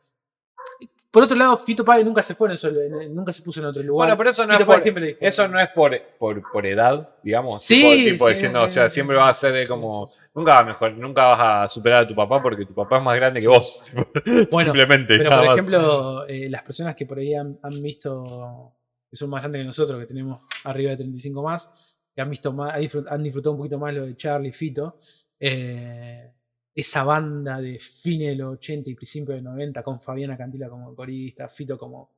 Por 1.15 1.23
otro 1.23 1.37
lado, 1.37 1.57
Fito 1.57 1.85
Páez 1.85 2.05
nunca 2.05 2.21
se 2.23 2.35
fue 2.35 2.53
en 2.53 3.15
nunca 3.15 3.33
se 3.33 3.41
puso 3.41 3.61
en 3.61 3.67
otro 3.67 3.81
lugar. 3.85 4.09
Bueno, 4.09 4.19
pero 4.19 4.31
eso 4.31 4.45
no, 4.45 4.55
Fito 4.55 4.63
es 4.63 4.67
por, 4.67 4.83
siempre 4.83 5.07
dijo, 5.07 5.19
eso 5.21 5.47
no 5.47 5.61
es 5.61 5.69
por, 5.69 5.97
por, 6.19 6.51
por 6.51 6.67
edad, 6.67 7.09
digamos. 7.23 7.63
Sí, 7.63 7.77
tipo, 7.77 7.95
tipo 7.95 8.27
sí, 8.27 8.31
diciendo, 8.35 8.59
sí, 8.63 8.67
o 8.67 8.69
sea, 8.71 8.89
siempre 8.91 9.15
vas 9.15 9.31
a 9.31 9.41
ser 9.41 9.53
de 9.53 9.63
sí, 9.63 9.69
como. 9.69 10.09
Nunca 10.35 10.51
vas 10.55 10.61
a 10.61 10.65
mejor, 10.65 10.93
nunca 10.95 11.27
vas 11.29 11.41
a 11.41 11.69
superar 11.69 12.03
a 12.03 12.09
tu 12.09 12.17
papá 12.17 12.43
porque 12.43 12.67
tu 12.67 12.75
papá 12.75 12.97
es 12.97 13.03
más 13.05 13.15
grande 13.15 13.41
que 13.41 13.47
vos. 13.47 13.93
Bueno, 14.51 14.73
Simplemente. 14.73 15.17
Pero 15.17 15.31
por 15.31 15.45
ejemplo, 15.45 16.27
eh, 16.27 16.49
las 16.51 16.63
personas 16.63 16.97
que 16.97 17.07
por 17.07 17.19
ahí 17.19 17.33
han, 17.33 17.57
han 17.63 17.81
visto, 17.81 18.73
que 19.09 19.17
son 19.17 19.31
más 19.31 19.41
grandes 19.41 19.61
que 19.61 19.67
nosotros, 19.67 20.01
que 20.01 20.07
tenemos 20.07 20.41
arriba 20.65 20.91
de 20.91 20.97
35 20.97 21.43
más, 21.45 21.97
que 22.13 22.23
han 22.23 22.29
visto 22.29 22.53
más, 22.53 22.75
han 22.75 22.81
disfrut- 22.83 23.07
han 23.09 23.23
disfrutado 23.23 23.53
un 23.53 23.59
poquito 23.59 23.79
más 23.79 23.95
lo 23.95 24.05
de 24.05 24.17
Charlie 24.17 24.53
Fito, 24.53 24.99
eh, 25.39 26.33
esa 26.75 27.05
banda 27.05 27.61
de 27.61 27.79
fines 27.79 28.29
de 28.31 28.37
los 28.37 28.55
80 28.55 28.91
y 28.91 28.95
principios 28.95 29.37
de 29.37 29.43
90, 29.43 29.83
con 29.83 30.01
Fabiana 30.01 30.37
Cantila 30.37 30.69
como 30.69 30.95
corista, 30.95 31.49
Fito 31.49 31.79
como, 31.79 32.11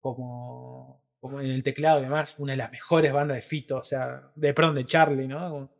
como, 0.00 1.02
como 1.20 1.40
en 1.40 1.50
el 1.50 1.62
teclado 1.62 2.00
y 2.00 2.02
demás, 2.04 2.38
una 2.38 2.52
de 2.52 2.58
las 2.58 2.70
mejores 2.70 3.12
bandas 3.12 3.36
de 3.36 3.42
Fito, 3.42 3.78
o 3.78 3.84
sea, 3.84 4.30
de 4.34 4.54
perdón, 4.54 4.76
de 4.76 4.84
Charlie, 4.84 5.26
¿no? 5.26 5.70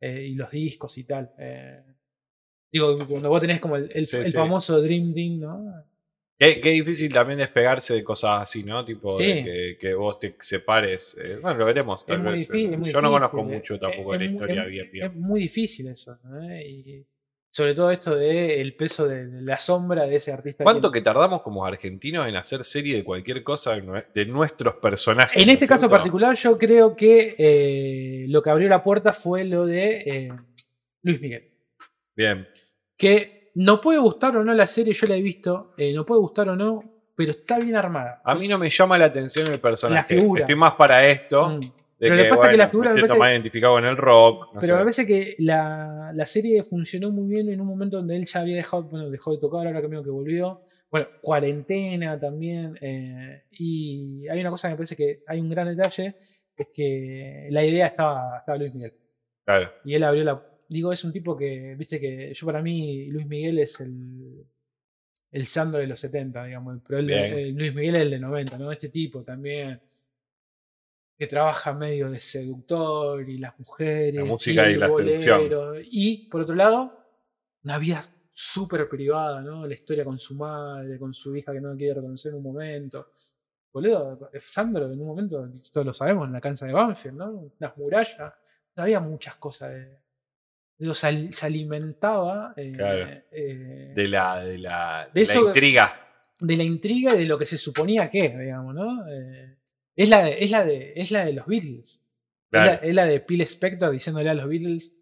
Eh, 0.00 0.22
y 0.30 0.34
los 0.34 0.50
discos 0.50 0.96
y 0.98 1.04
tal. 1.04 1.32
eh. 1.38 1.82
digo, 2.72 3.06
cuando 3.06 3.28
vos 3.30 3.40
tenés 3.40 3.60
como 3.60 3.76
el, 3.76 3.90
el- 3.94 4.06
Sí, 4.06 4.16
el 4.18 4.26
sí. 4.26 4.32
famoso 4.32 4.80
Dream 4.80 5.14
Team, 5.14 5.40
¿no? 5.40 5.84
Qué, 6.38 6.60
qué 6.60 6.70
difícil 6.70 7.10
también 7.12 7.38
despegarse 7.38 7.94
de 7.94 8.04
cosas 8.04 8.42
así, 8.42 8.62
¿no? 8.62 8.84
Tipo, 8.84 9.18
de 9.18 9.42
que, 9.42 9.78
que 9.80 9.94
vos 9.94 10.18
te 10.18 10.36
separes. 10.40 11.16
eh, 11.18 11.38
bueno, 11.40 11.58
lo 11.60 11.64
veremos. 11.64 12.04
tal 12.04 12.16
Es 12.18 12.22
muy 12.22 12.32
vez, 12.32 12.40
difícil. 12.48 12.72
es 12.74 12.78
muy 12.78 12.92
Yo 12.92 13.00
no 13.00 13.08
difícil, 13.08 13.30
conozco 13.30 13.42
mucho 13.44 13.78
tampoco 13.78 14.14
es 14.14 14.20
la 14.20 14.26
historia 14.26 14.62
es- 14.66 14.92
bien. 14.92 15.06
Es 15.06 15.14
muy 15.14 15.40
difícil 15.40 15.88
eso. 15.88 16.18
Y 16.62 17.06
sobre 17.56 17.72
todo 17.74 17.90
esto 17.90 18.14
de 18.14 18.60
el 18.60 18.74
peso 18.76 19.08
de, 19.08 19.28
de 19.28 19.40
la 19.40 19.56
sombra 19.58 20.04
de 20.06 20.16
ese 20.16 20.30
artista. 20.30 20.62
¿Cuánto 20.62 20.92
que- 20.92 20.98
que 20.98 21.04
tardamos 21.04 21.40
como 21.40 21.64
argentinos 21.64 22.28
en 22.28 22.36
hacer 22.36 22.62
serie 22.64 22.96
de 22.96 23.02
cualquier 23.04 23.42
cosa 23.42 23.72
de 23.74 23.82
nue- 23.82 24.06
de 24.12 24.26
nuestros 24.26 24.74
personajes? 24.74 25.40
En 25.40 25.46
¿no 25.46 25.52
este 25.54 25.64
es 25.64 25.68
caso 25.70 25.80
cierto? 25.80 25.96
particular, 25.96 26.34
yo 26.34 26.58
creo 26.58 26.94
que 26.94 27.34
eh, 27.38 28.26
lo 28.28 28.42
que 28.42 28.50
abrió 28.50 28.68
la 28.68 28.82
puerta 28.82 29.14
fue 29.14 29.44
lo 29.44 29.64
de 29.64 30.02
eh, 30.04 30.32
Luis 31.02 31.18
Miguel. 31.22 31.50
Bien. 32.14 32.46
Que 32.98 33.50
no 33.54 33.80
puede 33.80 34.00
gustar 34.00 34.36
o 34.36 34.44
no 34.44 34.52
la 34.52 34.66
serie, 34.66 34.92
yo 34.92 35.06
la 35.06 35.16
he 35.16 35.22
visto, 35.22 35.70
eh, 35.78 35.94
no 35.94 36.04
puede 36.04 36.20
gustar 36.20 36.50
o 36.50 36.56
no, 36.56 36.82
pero 37.16 37.30
está 37.30 37.58
bien 37.58 37.74
armada. 37.76 38.20
A 38.22 38.34
mí 38.34 38.48
no 38.48 38.58
me 38.58 38.68
llama 38.68 38.98
la 38.98 39.06
atención 39.06 39.46
el 39.50 39.58
personaje. 39.60 40.14
La 40.14 40.20
figura. 40.20 40.40
Estoy 40.42 40.56
más 40.56 40.74
para 40.74 41.06
esto. 41.08 41.48
Mm. 41.48 41.60
De 41.98 42.08
Pero 42.08 42.16
que, 42.16 42.22
le 42.24 42.28
pasa 42.28 42.40
bueno, 42.40 42.50
que 42.52 42.56
la 42.58 42.68
figura 42.68 42.90
me 42.90 42.94
me 42.96 43.00
parece- 43.02 43.18
más 43.18 43.30
identificado 43.32 43.74
con 43.74 43.84
el 43.86 43.96
rock. 43.96 44.54
no 44.54 44.60
Pero 44.60 44.72
sé. 44.74 44.78
me 44.78 44.78
parece 44.80 45.06
que 45.06 45.34
la, 45.38 46.12
la 46.14 46.26
serie 46.26 46.62
funcionó 46.62 47.10
muy 47.10 47.26
bien 47.34 47.48
en 47.48 47.60
un 47.60 47.66
momento 47.66 47.96
donde 47.96 48.16
él 48.16 48.24
ya 48.26 48.40
había 48.40 48.56
dejado, 48.56 48.82
bueno, 48.84 49.08
dejó 49.08 49.32
de 49.32 49.38
tocar, 49.38 49.66
ahora 49.66 49.80
que 49.80 49.88
medio 49.88 50.04
que 50.04 50.10
volvió. 50.10 50.60
Bueno, 50.90 51.06
cuarentena 51.22 52.18
también. 52.20 52.76
eh, 52.82 53.44
y 53.52 54.28
hay 54.28 54.40
una 54.40 54.50
cosa 54.50 54.68
que 54.68 54.72
me 54.72 54.76
parece 54.76 54.94
que 54.96 55.22
hay 55.26 55.40
un 55.40 55.48
gran 55.48 55.74
detalle, 55.74 56.16
es 56.56 56.68
que 56.74 57.48
la 57.50 57.64
idea 57.64 57.86
estaba, 57.86 58.38
estaba 58.38 58.58
Luis 58.58 58.74
Miguel. 58.74 58.92
Claro. 59.44 59.70
Y 59.84 59.94
él 59.94 60.04
abrió 60.04 60.24
la... 60.24 60.42
Digo, 60.68 60.92
es 60.92 61.02
un 61.04 61.12
tipo 61.12 61.36
que, 61.36 61.76
viste 61.78 61.98
que 62.00 62.34
yo 62.34 62.46
para 62.46 62.60
mí 62.60 63.06
Luis 63.06 63.26
Miguel 63.26 63.58
es 63.60 63.80
el, 63.80 64.44
el 65.30 65.46
Sandro 65.46 65.80
de 65.80 65.86
los 65.86 66.00
70, 66.00 66.44
digamos, 66.44 66.78
pero 66.86 67.02
Bien. 67.04 67.38
eh, 67.38 67.52
Luis 67.52 67.74
Miguel 67.74 67.96
es 67.96 68.02
el 68.02 68.10
de 68.10 68.18
90, 68.18 68.58
¿no? 68.58 68.72
Este 68.72 68.88
tipo 68.88 69.22
también 69.22 69.80
que 71.18 71.26
trabaja 71.26 71.72
medio 71.72 72.10
de 72.10 72.20
seductor 72.20 73.28
y 73.28 73.38
las 73.38 73.58
mujeres. 73.58 74.14
La 74.14 74.24
música 74.24 74.68
y 74.70 74.76
la 74.76 74.86
seducción. 74.86 75.38
bolero. 75.48 75.72
Y 75.90 76.28
por 76.28 76.42
otro 76.42 76.54
lado, 76.54 76.98
una 77.64 77.78
vida 77.78 78.02
súper 78.32 78.88
privada, 78.88 79.40
¿no? 79.40 79.66
La 79.66 79.74
historia 79.74 80.04
con 80.04 80.18
su 80.18 80.34
madre, 80.34 80.98
con 80.98 81.14
su 81.14 81.34
hija 81.34 81.52
que 81.52 81.60
no 81.60 81.70
la 81.70 81.76
quiere 81.76 81.94
reconocer 81.94 82.30
en 82.32 82.36
un 82.38 82.42
momento. 82.42 83.12
Boludo, 83.72 84.30
Sandro 84.40 84.86
en 84.90 85.00
un 85.00 85.06
momento, 85.06 85.48
todos 85.72 85.86
lo 85.86 85.92
sabemos, 85.92 86.26
en 86.26 86.32
la 86.34 86.40
cancha 86.40 86.66
de 86.66 86.72
Banfield, 86.72 87.16
¿no? 87.16 87.52
Las 87.58 87.76
murallas. 87.76 88.32
Había 88.76 89.00
muchas 89.00 89.36
cosas 89.36 89.70
de. 89.72 89.98
Digo, 90.78 90.92
se, 90.92 91.06
al- 91.06 91.32
se 91.32 91.46
alimentaba 91.46 92.52
eh, 92.56 92.72
Claro. 92.76 93.08
eh, 93.30 93.92
De 93.96 94.08
la, 94.08 94.44
de 94.44 94.58
la, 94.58 95.06
De 95.12 95.20
de 95.20 95.22
eso- 95.22 95.40
la 95.42 95.46
intriga. 95.48 95.94
de 96.38 96.56
la 96.58 96.62
intriga 96.64 97.14
y 97.14 97.18
de 97.20 97.24
lo 97.24 97.38
que 97.38 97.46
se 97.46 97.56
suponía 97.56 98.10
que, 98.10 98.28
digamos, 98.38 98.74
¿no? 98.74 99.08
Eh, 99.08 99.55
es, 99.96 100.08
la 100.08 100.24
de, 100.24 100.36
es, 100.38 100.50
la 100.50 100.64
de, 100.64 100.92
es 100.94 101.10
la 101.10 101.24
de 101.24 101.32
los 101.32 101.46
Beatles. 101.46 102.02
Claro. 102.50 102.72
Es, 102.72 102.80
la, 102.80 102.88
es 102.88 102.94
la 102.94 103.06
de 103.06 103.20
Phil 103.20 103.40
Spector 103.42 103.90
diciéndole 103.90 104.30
a 104.30 104.34
los 104.34 104.48
Beatles, 104.48 104.94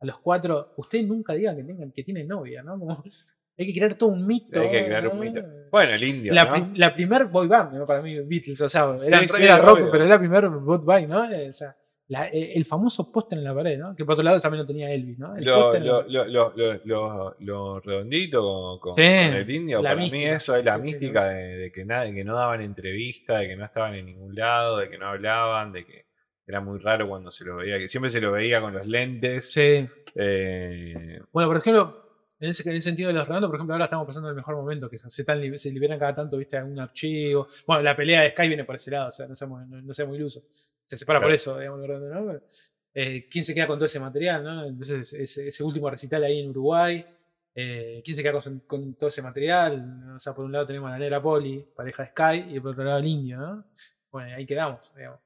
a 0.00 0.06
los 0.06 0.18
cuatro, 0.18 0.74
ustedes 0.76 1.06
nunca 1.06 1.32
digan 1.32 1.56
que 1.56 1.64
tengan 1.64 1.90
que 1.90 2.04
tienen 2.04 2.28
novia, 2.28 2.62
¿no? 2.62 2.78
Como, 2.78 3.02
hay 3.58 3.66
que 3.66 3.72
crear 3.72 3.94
todo 3.94 4.10
un 4.10 4.26
mito. 4.26 4.60
Hay 4.60 4.70
que 4.70 4.84
crear 4.84 5.08
un 5.08 5.18
mito. 5.18 5.42
Bueno, 5.70 5.92
el 5.94 6.02
indio. 6.02 6.32
La, 6.32 6.44
¿no? 6.44 6.70
la 6.74 6.94
primer 6.94 7.26
boy 7.26 7.48
band, 7.48 7.74
¿no? 7.74 7.86
para 7.86 8.02
mí, 8.02 8.18
Beatles, 8.20 8.60
o 8.60 8.68
sea, 8.68 8.96
Sí, 8.98 9.08
era, 9.40 9.56
rock, 9.58 9.78
obvio. 9.78 9.90
pero 9.90 10.04
era 10.04 10.14
la 10.14 10.18
primer 10.18 10.48
boy 10.48 10.78
band, 10.84 11.08
¿no? 11.08 11.48
O 11.48 11.52
sea, 11.52 11.76
la- 12.08 12.28
eh, 12.28 12.52
el 12.54 12.64
famoso 12.64 13.10
póster 13.10 13.38
en 13.38 13.44
la 13.44 13.54
pared, 13.54 13.78
¿no? 13.78 13.94
Que 13.96 14.04
por 14.04 14.12
otro 14.12 14.24
lado 14.24 14.38
también 14.40 14.60
lo 14.62 14.66
tenía 14.66 14.90
Elvis, 14.92 15.18
¿no? 15.18 15.36
El 15.36 15.44
Lo, 15.44 15.72
la- 15.72 15.80
redondito 17.80 18.42
con, 18.42 18.78
con- 18.78 18.94
Sí, 18.94 19.02
con 19.02 19.36
el 19.36 19.50
indio, 19.50 19.82
para 19.82 19.96
mí 19.96 20.24
eso 20.24 20.56
es 20.56 20.64
la 20.64 20.76
Sí, 20.76 20.80
sí, 20.80 20.86
mística 20.86 21.28
de, 21.28 21.56
de 21.56 21.72
que, 21.72 21.84
nada, 21.84 22.04
de 22.04 22.14
que 22.14 22.24
no 22.24 22.34
daban 22.34 22.60
entrevista, 22.60 23.38
de 23.38 23.48
que 23.48 23.56
no 23.56 23.64
estaban 23.64 23.94
en 23.94 24.06
ningún 24.06 24.34
lado, 24.34 24.78
de 24.78 24.88
que 24.90 24.98
no 24.98 25.06
hablaban, 25.06 25.72
de 25.72 25.84
que 25.86 26.04
era 26.46 26.60
muy 26.60 26.78
raro 26.78 27.08
cuando 27.08 27.30
se 27.30 27.44
lo 27.44 27.56
veía, 27.56 27.78
que 27.78 27.88
siempre 27.88 28.10
se 28.10 28.20
lo 28.20 28.32
veía 28.32 28.60
con 28.60 28.74
los 28.74 28.86
lentes. 28.86 29.52
Sí. 29.52 29.88
Eh, 30.14 31.20
Bueno, 31.32 31.48
por 31.48 31.56
ejemplo, 31.56 32.02
en 32.38 32.50
ese, 32.50 32.68
en 32.68 32.76
ese 32.76 32.90
sentido 32.90 33.08
de 33.08 33.14
los 33.14 33.26
redondos, 33.26 33.48
por 33.48 33.56
ejemplo, 33.56 33.74
ahora 33.74 33.84
estamos 33.86 34.06
pasando 34.06 34.28
el 34.28 34.34
mejor 34.34 34.54
momento, 34.56 34.90
que 34.90 34.98
se 34.98 35.72
liberan 35.72 35.98
cada 35.98 36.14
tanto, 36.14 36.36
viste, 36.36 36.58
algún 36.58 36.78
archivo. 36.78 37.46
Bueno, 37.66 37.82
la 37.82 37.96
pelea 37.96 38.22
de 38.22 38.30
Sky 38.30 38.48
viene 38.48 38.64
por 38.64 38.76
ese 38.76 38.90
lado, 38.90 39.08
o 39.08 39.12
sea, 39.12 39.26
no 39.26 39.34
seamos, 39.34 39.66
no, 39.66 39.80
no 39.80 39.94
seamos 39.94 40.16
ilusos. 40.16 40.42
Se 40.86 40.96
separa 40.96 41.20
por 41.20 41.32
eso, 41.32 41.58
digamos, 41.58 41.80
¿no? 41.88 42.40
Eh, 42.96 43.26
¿Quién 43.28 43.44
se 43.44 43.54
queda 43.54 43.66
con 43.66 43.76
todo 43.78 43.86
ese 43.86 43.98
material, 43.98 44.44
no? 44.44 44.64
Entonces, 44.66 45.12
ese, 45.14 45.48
ese 45.48 45.64
último 45.64 45.90
recital 45.90 46.22
ahí 46.24 46.40
en 46.40 46.50
Uruguay. 46.50 47.04
eh, 47.54 48.00
¿Quién 48.04 48.16
se 48.16 48.22
queda 48.22 48.40
con, 48.40 48.60
con 48.60 48.94
todo 48.94 49.08
ese 49.08 49.22
material? 49.22 50.12
O 50.16 50.20
sea, 50.20 50.34
por 50.34 50.44
un 50.44 50.52
lado 50.52 50.66
tenemos 50.66 50.88
a 50.88 50.92
la 50.92 50.98
negra 50.98 51.20
Poli, 51.22 51.64
pareja 51.74 52.04
de 52.04 52.08
Sky, 52.10 52.54
y 52.56 52.60
por 52.60 52.72
otro 52.72 52.84
lado 52.84 52.98
el 52.98 53.06
indio, 53.06 53.38
¿no? 53.38 53.64
Bueno, 54.12 54.34
ahí 54.36 54.46
quedamos, 54.46 54.92
digamos. 54.94 55.20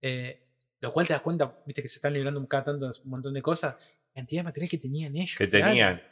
Eh, 0.00 0.44
lo 0.80 0.92
cual 0.92 1.06
te 1.08 1.12
das 1.12 1.22
cuenta, 1.22 1.52
viste, 1.66 1.82
que 1.82 1.88
se 1.88 1.96
están 1.96 2.12
librando 2.12 2.46
cada 2.46 2.64
tanto 2.64 2.86
un 2.86 3.10
montón 3.10 3.34
de 3.34 3.42
cosas. 3.42 3.98
Cantidad 4.14 4.40
de 4.40 4.44
material 4.44 4.70
que 4.70 4.78
tenían 4.78 5.16
ellos. 5.16 5.36
que 5.36 5.48
claro. 5.50 5.66
tenían. 5.66 6.02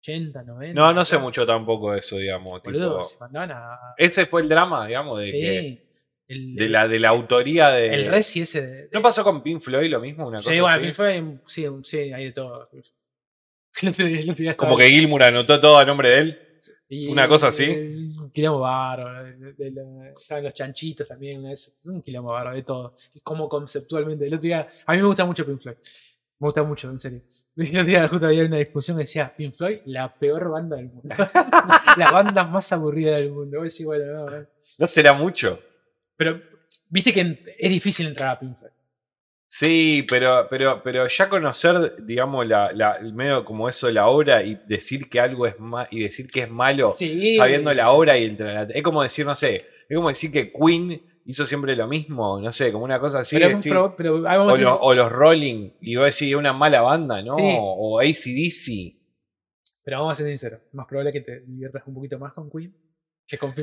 80, 0.00 0.42
90. 0.42 0.74
No, 0.80 0.92
no 0.92 1.04
sé 1.04 1.16
mucho 1.18 1.46
tampoco 1.46 1.92
de 1.92 2.00
eso, 2.00 2.18
digamos. 2.18 2.60
Boludo, 2.62 2.98
tipo- 2.98 3.04
se 3.04 3.18
mandaban 3.20 3.52
a. 3.52 3.78
ese 3.96 4.26
fue 4.26 4.42
el 4.42 4.48
drama, 4.48 4.86
digamos, 4.86 5.18
de, 5.20 5.24
sí. 5.26 5.32
que, 5.32 5.83
el, 6.28 6.54
de, 6.56 6.68
la, 6.68 6.88
de 6.88 6.98
la 6.98 7.08
autoría 7.10 7.70
de. 7.70 7.92
el 7.94 8.06
Resi 8.06 8.40
ese 8.42 8.66
de. 8.66 8.88
¿No 8.92 9.02
pasó 9.02 9.22
con 9.24 9.42
Pink 9.42 9.60
Floyd 9.60 9.90
lo 9.90 10.00
mismo? 10.00 10.26
Una 10.26 10.38
cosa 10.38 10.50
sí, 10.52 10.60
bueno, 10.60 10.76
así? 10.76 10.84
Pink 10.84 10.94
Floyd, 10.94 11.22
sí, 11.46 11.66
sí, 11.82 11.98
hay 12.12 12.24
de 12.26 12.32
todo. 12.32 12.68
El 13.82 13.88
otro 13.88 14.06
día- 14.06 14.20
el 14.20 14.30
otro 14.30 14.42
día 14.42 14.56
Como 14.56 14.76
que 14.76 14.88
Gilmour 14.88 15.22
anotó 15.24 15.60
todo 15.60 15.78
a 15.78 15.84
nombre 15.84 16.08
de 16.08 16.18
él. 16.18 16.38
y- 16.88 17.08
una 17.08 17.26
cosa 17.26 17.48
así. 17.48 17.64
eh, 17.64 17.96
Un 18.20 18.30
quilombo 18.30 18.60
bárbaro. 18.60 19.36
estaban 20.16 20.44
los 20.44 20.54
chanchitos 20.54 21.08
también. 21.08 21.44
Un 21.84 22.00
quilombo 22.00 22.30
bárbaro 22.30 22.54
de 22.56 22.62
todo. 22.62 22.96
Como 23.24 23.48
conceptualmente. 23.48 24.26
El 24.26 24.34
otro 24.34 24.44
día. 24.44 24.68
A 24.86 24.92
mí 24.92 24.98
me 25.00 25.06
gusta 25.06 25.24
mucho 25.24 25.44
Pink 25.44 25.60
Floyd. 25.60 25.76
Me 26.38 26.46
gusta 26.46 26.62
mucho, 26.62 26.88
en 26.90 26.98
serio. 27.00 27.22
El 27.56 27.68
otro 27.68 27.84
día 27.84 28.06
justo 28.08 28.26
había 28.26 28.44
una 28.44 28.58
discusión 28.58 28.96
que 28.96 29.02
decía 29.02 29.34
Pink 29.36 29.52
Floyd, 29.54 29.78
la 29.86 30.14
peor 30.14 30.48
banda 30.50 30.76
del 30.76 30.86
mundo. 30.90 31.08
la 31.96 32.10
banda 32.12 32.44
más 32.44 32.72
aburrida 32.72 33.16
del 33.16 33.32
mundo. 33.32 33.58
Vos 33.58 33.72
decís, 33.72 33.84
bueno, 33.86 34.04
no, 34.12 34.30
no. 34.30 34.46
No 34.78 34.86
será 34.86 35.12
mucho. 35.14 35.60
Pero 36.16 36.40
viste 36.88 37.12
que 37.12 37.38
es 37.58 37.70
difícil 37.70 38.06
entrar 38.06 38.30
a 38.36 38.40
Pink 38.40 38.58
Floyd. 38.58 38.70
Sí, 39.46 40.04
pero, 40.08 40.48
pero, 40.50 40.82
pero 40.82 41.06
ya 41.06 41.28
conocer, 41.28 41.94
digamos, 42.04 42.44
la, 42.46 42.72
la- 42.72 42.94
el 42.96 43.12
medio 43.14 43.44
como 43.44 43.68
eso 43.68 43.86
de 43.86 43.92
la 43.92 44.08
obra 44.08 44.42
y 44.42 44.56
decir 44.66 45.08
que 45.08 45.20
algo 45.20 45.46
es 45.46 45.58
ma 45.60 45.86
y 45.90 46.00
decir 46.02 46.28
que 46.28 46.42
es 46.42 46.50
malo, 46.50 46.94
Sí. 46.96 47.36
sabiendo 47.36 47.72
la 47.72 47.90
obra 47.92 48.18
y 48.18 48.24
el 48.24 48.70
Es 48.74 48.82
como 48.82 49.02
decir, 49.02 49.24
no 49.24 49.36
sé, 49.36 49.64
es 49.88 49.94
como 49.96 50.08
decir 50.08 50.32
que 50.32 50.50
Queen 50.52 51.00
hizo 51.24 51.46
siempre 51.46 51.76
lo 51.76 51.86
mismo, 51.86 52.40
no 52.40 52.50
sé, 52.50 52.72
como 52.72 52.84
una 52.84 52.98
cosa 52.98 53.20
así. 53.20 53.36
pero, 53.36 53.48
decir- 53.50 53.70
pero- 53.72 53.94
pero, 53.96 54.24
ah, 54.28 54.40
o, 54.42 54.46
decir- 54.48 54.64
los, 54.64 54.78
o 54.80 54.92
los 54.94 55.12
Rolling, 55.12 55.70
y 55.80 55.94
vos 55.96 56.06
decís, 56.06 56.30
es 56.30 56.34
una 56.34 56.52
mala 56.52 56.80
banda, 56.80 57.22
¿no? 57.22 57.36
Sí. 57.36 57.54
O 57.60 58.00
ACDC. 58.00 58.96
pero 59.84 59.98
vamos 59.98 60.14
a 60.14 60.16
ser 60.16 60.26
sinceros. 60.26 60.60
Más 60.72 60.86
probable 60.88 61.12
que 61.12 61.20
te 61.20 61.40
diviertas 61.40 61.82
un 61.86 61.94
poquito 61.94 62.18
más 62.18 62.32
con 62.32 62.50
Queen 62.50 62.74
que 63.26 63.38
con. 63.38 63.54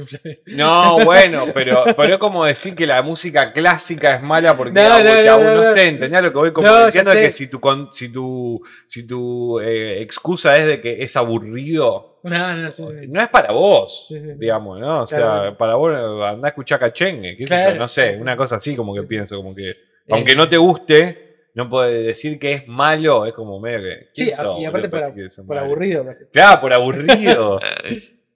No, 0.47 1.03
bueno, 1.05 1.45
pero, 1.53 1.83
pero 1.95 2.13
es 2.13 2.17
como 2.17 2.45
decir 2.45 2.75
que 2.75 2.87
la 2.87 3.01
música 3.03 3.53
clásica 3.53 4.15
es 4.15 4.21
mala 4.23 4.57
porque 4.57 4.73
No, 4.73 4.89
no, 4.89 4.95
porque 5.07 5.23
no, 5.25 5.31
aún 5.33 5.43
no, 5.45 5.73
sé, 5.73 5.87
¿entendés 5.89 6.23
lo 6.23 6.31
que 6.31 6.37
voy? 6.37 6.51
Como 6.53 6.67
entiendo 6.67 7.11
sé. 7.11 7.21
que 7.21 7.31
si 7.31 7.49
tu, 7.49 7.59
con- 7.59 7.93
si 7.93 8.11
tu, 8.11 8.61
si 8.87 9.05
tu 9.05 9.59
eh, 9.59 10.01
excusa 10.01 10.57
es 10.57 10.65
de 10.67 10.81
que 10.81 11.03
es 11.03 11.15
aburrido, 11.15 12.19
No, 12.23 12.55
no, 12.55 12.71
sí. 12.71 12.83
no 13.07 13.21
es 13.21 13.29
para 13.29 13.51
vos, 13.51 14.05
Sí, 14.07 14.15
sí, 14.19 14.25
sí. 14.25 14.31
digamos, 14.37 14.79
¿no? 14.79 15.01
O 15.01 15.05
sea, 15.05 15.55
para 15.57 15.75
vos 15.75 15.93
andá 16.25 16.47
a 16.47 16.49
escuchar 16.49 16.79
cachengue, 16.79 17.37
qué 17.37 17.45
sé 17.47 17.63
yo, 17.71 17.75
no 17.75 17.87
sé, 17.87 18.17
una 18.19 18.35
cosa 18.35 18.55
así 18.55 18.75
como 18.75 18.93
que 18.95 19.03
pienso, 19.03 19.37
como 19.37 19.53
que, 19.55 19.69
Eh, 19.71 19.75
aunque 20.09 20.35
no 20.35 20.49
te 20.49 20.57
guste, 20.57 21.45
no 21.53 21.69
puedes 21.69 22.03
decir 22.05 22.39
que 22.39 22.53
es 22.53 22.67
malo, 22.67 23.25
es 23.27 23.33
como 23.33 23.59
medio 23.59 23.79
que... 23.81 24.07
Sí, 24.13 24.23
¿quién 24.25 24.33
a- 24.33 24.43
sos, 24.43 24.59
y 24.59 24.65
aparte 24.65 24.89
por, 24.89 25.01
por 25.45 25.57
aburrido. 25.59 26.05
Claro, 26.31 26.61
por 26.61 26.73
aburrido. 26.73 27.59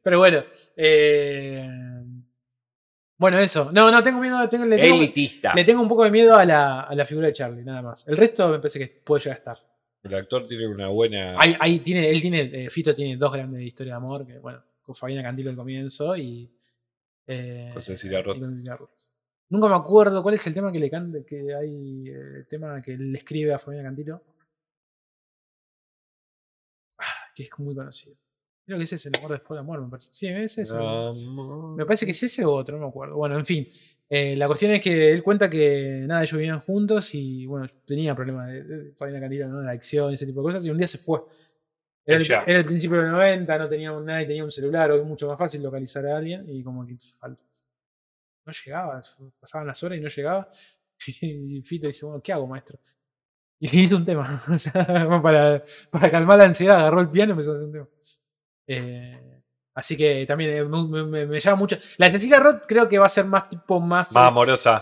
Pero 0.06 0.19
bueno. 0.19 0.44
eh, 0.76 1.68
bueno, 3.18 3.40
eso. 3.40 3.72
No, 3.73 3.90
no, 3.90 4.03
tengo 4.03 4.19
miedo. 4.22 4.48
Tengo, 4.48 4.64
le, 4.65 4.77
tengo, 4.77 4.98
Elitista. 4.98 5.56
le 5.56 5.64
tengo 5.64 5.82
un 5.82 5.88
poco 5.88 6.03
de 6.03 6.11
miedo 6.11 6.36
a 6.36 6.45
la, 6.45 6.82
a 6.82 6.94
la 6.94 7.07
figura 7.07 7.26
de 7.26 7.34
Charlie, 7.34 7.64
nada 7.64 7.82
más. 7.82 8.07
El 8.07 8.15
resto 8.15 8.48
me 8.49 8.60
parece 8.60 8.77
que 8.77 8.88
puede 9.03 9.23
llegar 9.23 9.38
a 9.38 9.40
estar. 9.40 9.57
El 10.03 10.14
actor 10.14 10.45
tiene 10.45 10.68
una 10.68 10.90
buena... 10.90 11.36
Ahí, 11.40 11.56
ahí 11.60 11.80
tiene, 11.80 12.07
él 12.11 12.22
tiene, 12.22 12.41
eh, 12.41 12.69
Fito 12.69 12.94
tiene 12.94 13.18
dos 13.18 13.34
grandes 13.34 13.64
historias 13.64 13.94
de 13.94 13.98
amor, 13.98 14.27
que 14.27 14.38
bueno, 14.38 14.64
con 14.84 14.94
Fabiana 14.94 15.23
Cantilo 15.23 15.49
al 15.49 15.56
comienzo 15.56 16.15
y. 16.15 16.56
Eh, 17.26 17.72
Con 17.73 17.82
Cecilia 17.82 18.22
Roth. 18.22 18.38
y 18.38 18.40
con 18.41 18.52
Cecilia 18.52 18.76
Roth. 18.77 19.02
Nunca 19.49 19.68
me 19.69 19.76
acuerdo 19.76 20.22
cuál 20.22 20.36
es 20.36 20.45
el 20.45 20.53
tema 20.53 20.72
que 20.72 20.77
le 20.80 20.91
canta, 20.91 21.18
que 21.26 21.52
hay, 21.56 22.10
el 22.10 22.45
tema 22.48 22.80
que 22.80 22.95
le 22.95 23.18
escribe 23.18 23.56
a 23.56 23.57
Fabiana 23.57 23.88
Cantilo. 23.88 24.22
Ah, 26.99 27.32
que 27.34 27.41
es 27.41 27.49
muy 27.57 27.73
conocido. 27.73 28.15
Creo 28.65 28.77
que 28.79 28.83
ese 28.85 28.95
es 28.95 29.05
el 29.05 29.13
amor 29.17 29.31
después 29.31 29.49
del 29.55 29.59
amor, 29.59 29.81
me 29.81 29.89
parece. 29.89 30.09
Sí, 30.11 30.27
es 30.27 30.57
ese. 30.57 30.73
Me 31.77 31.85
parece 31.85 32.05
que 32.05 32.11
es 32.13 32.23
ese 32.23 32.43
o 32.45 32.51
otro, 32.53 32.77
no 32.77 32.83
me 32.85 32.89
acuerdo. 32.89 33.15
Bueno, 33.15 33.37
en 33.37 33.45
fin. 33.45 33.67
Eh, 34.09 34.35
la 34.35 34.47
cuestión 34.47 34.71
es 34.71 34.81
que 34.81 35.11
él 35.11 35.21
cuenta 35.23 35.49
que 35.49 36.03
nada, 36.07 36.21
ellos 36.23 36.37
vivían 36.37 36.59
juntos 36.61 37.13
y 37.15 37.45
bueno, 37.45 37.67
tenía 37.85 38.15
problemas 38.15 38.47
de, 38.47 38.63
de 38.63 38.91
Fabiana 38.93 39.19
Cantilo, 39.19 39.47
¿no? 39.47 39.61
de 39.61 39.69
adicción 39.69 40.11
y 40.11 40.15
ese 40.15 40.25
tipo 40.25 40.41
de 40.41 40.45
cosas, 40.45 40.65
y 40.65 40.69
un 40.69 40.77
día 40.77 40.87
se 40.87 40.97
fue. 40.97 41.21
Era 42.05 42.17
el, 42.17 42.23
era 42.47 42.59
el 42.59 42.65
principio 42.65 42.97
de 42.97 43.03
los 43.03 43.11
90, 43.13 43.57
no 43.57 43.67
tenía 43.67 43.91
un- 43.91 44.05
nadie 44.05 44.27
tenía 44.27 44.43
un 44.43 44.51
celular, 44.51 44.91
hoy 44.91 44.99
es 44.99 45.05
mucho 45.05 45.27
más 45.27 45.37
fácil 45.39 45.63
localizar 45.63 46.05
a 46.07 46.17
alguien, 46.17 46.45
y 46.47 46.63
como 46.63 46.85
que 46.85 46.97
no 48.45 48.51
llegaba, 48.65 49.01
pasaban 49.39 49.67
las 49.67 49.81
horas 49.83 49.97
y 49.97 50.01
no 50.01 50.07
llegaba. 50.09 50.49
Y 51.21 51.61
Fito 51.61 51.87
dice, 51.87 52.05
bueno, 52.05 52.21
¿qué 52.21 52.31
hago, 52.33 52.47
maestro? 52.47 52.79
Y 53.59 53.67
le 53.69 53.83
hizo 53.83 53.95
un 53.97 54.05
tema. 54.05 54.43
O 54.53 54.57
sea, 54.57 54.73
para, 55.21 55.63
para 55.91 56.11
calmar 56.11 56.37
la 56.37 56.45
ansiedad, 56.45 56.79
agarró 56.79 57.01
el 57.01 57.09
piano 57.09 57.31
y 57.31 57.33
empezó 57.33 57.51
a 57.51 57.55
hacer 57.55 57.65
un 57.65 57.71
tema. 57.73 57.87
Eh, 58.67 59.41
así 59.73 59.95
que 59.97 60.25
también 60.25 60.51
eh, 60.51 60.63
me, 60.63 61.03
me- 61.05 61.25
me 61.25 61.39
llama 61.39 61.57
mucho. 61.57 61.77
La 61.97 62.05
de 62.07 62.13
Cecilia 62.13 62.39
Roth 62.39 62.63
creo 62.67 62.87
que 62.89 62.97
va 62.97 63.05
a 63.05 63.09
ser 63.09 63.25
más 63.25 63.49
tipo 63.49 63.79
más. 63.79 64.11
Más 64.11 64.27
amorosa. 64.27 64.81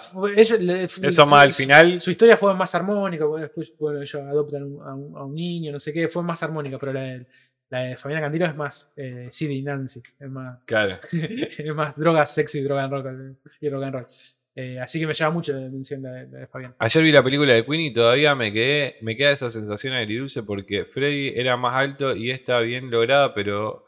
Eso 1.01 1.25
más 1.25 1.43
al 1.43 1.53
final. 1.53 1.99
Su 2.01 2.11
historia 2.11 2.37
fue 2.37 2.53
más 2.53 2.73
armónica, 2.75 3.25
después 3.39 3.73
bueno, 3.79 3.99
ellos 4.01 4.15
adoptan 4.21 4.61
a, 4.63 4.93
un, 4.93 5.17
a 5.17 5.23
un 5.25 5.35
niño, 5.35 5.71
no 5.71 5.79
sé 5.79 5.91
qué, 5.93 6.07
fue 6.07 6.23
más 6.23 6.41
armónica, 6.43 6.77
pero 6.79 6.93
la 6.93 7.01
de, 7.01 7.27
la 7.69 7.79
de 7.79 7.97
Fabiana 7.97 8.21
Cantilo 8.21 8.45
es 8.45 8.55
más 8.55 8.93
eh, 8.95 9.29
y 9.39 9.61
Nancy. 9.63 10.01
Es 10.19 10.29
más, 10.29 10.59
Claro. 10.65 10.97
es 11.11 11.75
más 11.75 11.95
drogas, 11.97 12.33
sexo 12.33 12.57
y 12.57 12.61
droga 12.61 12.83
and 12.83 12.93
roll. 12.93 13.37
Y 13.59 13.69
rock 13.69 13.83
and 13.83 13.93
roll. 13.95 14.07
Eh, 14.55 14.79
así 14.79 14.99
que 14.99 15.07
me 15.07 15.13
llama 15.15 15.33
mucho 15.33 15.53
la 15.53 15.65
atención 15.67 16.01
la 16.03 16.11
de, 16.11 16.47
Fabián. 16.47 16.75
Ayer 16.77 17.03
vi 17.03 17.11
la 17.11 17.23
película 17.23 17.53
de 17.53 17.65
Queen 17.65 17.81
y 17.81 17.93
todavía 17.93 18.35
me 18.35 18.53
quedé, 18.53 18.97
me 19.01 19.17
queda 19.17 19.31
esa 19.31 19.49
sensación 19.49 19.93
agridulce 19.93 20.43
porque 20.43 20.85
Freddy 20.85 21.33
era 21.35 21.57
más 21.57 21.73
alto 21.75 22.15
y 22.15 22.29
está 22.29 22.59
bien 22.59 22.91
lograda, 22.91 23.33
pero 23.33 23.85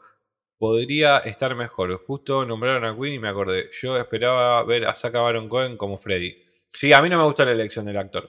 podría 0.58 1.18
estar 1.18 1.54
mejor. 1.54 2.02
Justo 2.04 2.44
nombraron 2.44 2.84
a 2.84 2.96
Queen 3.00 3.14
y 3.14 3.18
me 3.20 3.28
acordé. 3.28 3.70
Yo 3.80 3.96
esperaba 3.96 4.64
ver 4.64 4.86
a 4.86 4.94
Sacha 4.94 5.20
Baron 5.20 5.48
Cohen 5.48 5.76
como 5.76 5.98
Freddy. 5.98 6.34
Sí, 6.68 6.92
a 6.92 7.00
mí 7.00 7.08
no 7.08 7.18
me 7.18 7.24
gustó 7.24 7.44
la 7.44 7.52
elección 7.52 7.84
del 7.86 7.96
actor. 7.98 8.28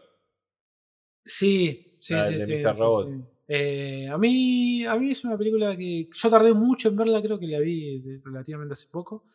Sí, 1.26 1.98
sí, 2.00 2.14
sí. 2.14 2.34
de 2.34 2.46
sí, 2.46 2.54
Mr. 2.64 2.76
sí, 2.76 2.82
Robot. 2.82 3.08
sí. 3.10 3.24
Eh, 3.50 4.08
a, 4.12 4.18
mí, 4.18 4.86
a 4.86 4.96
mí 4.98 5.10
es 5.12 5.24
una 5.24 5.38
película 5.38 5.76
que 5.76 6.08
yo 6.14 6.30
tardé 6.30 6.54
mucho 6.54 6.90
en 6.90 6.98
verla, 6.98 7.22
creo 7.22 7.40
que 7.40 7.48
la 7.48 7.60
vi 7.60 8.00
de- 8.02 8.22
relativamente 8.24 8.74
hace 8.74 8.88
poco. 8.92 9.26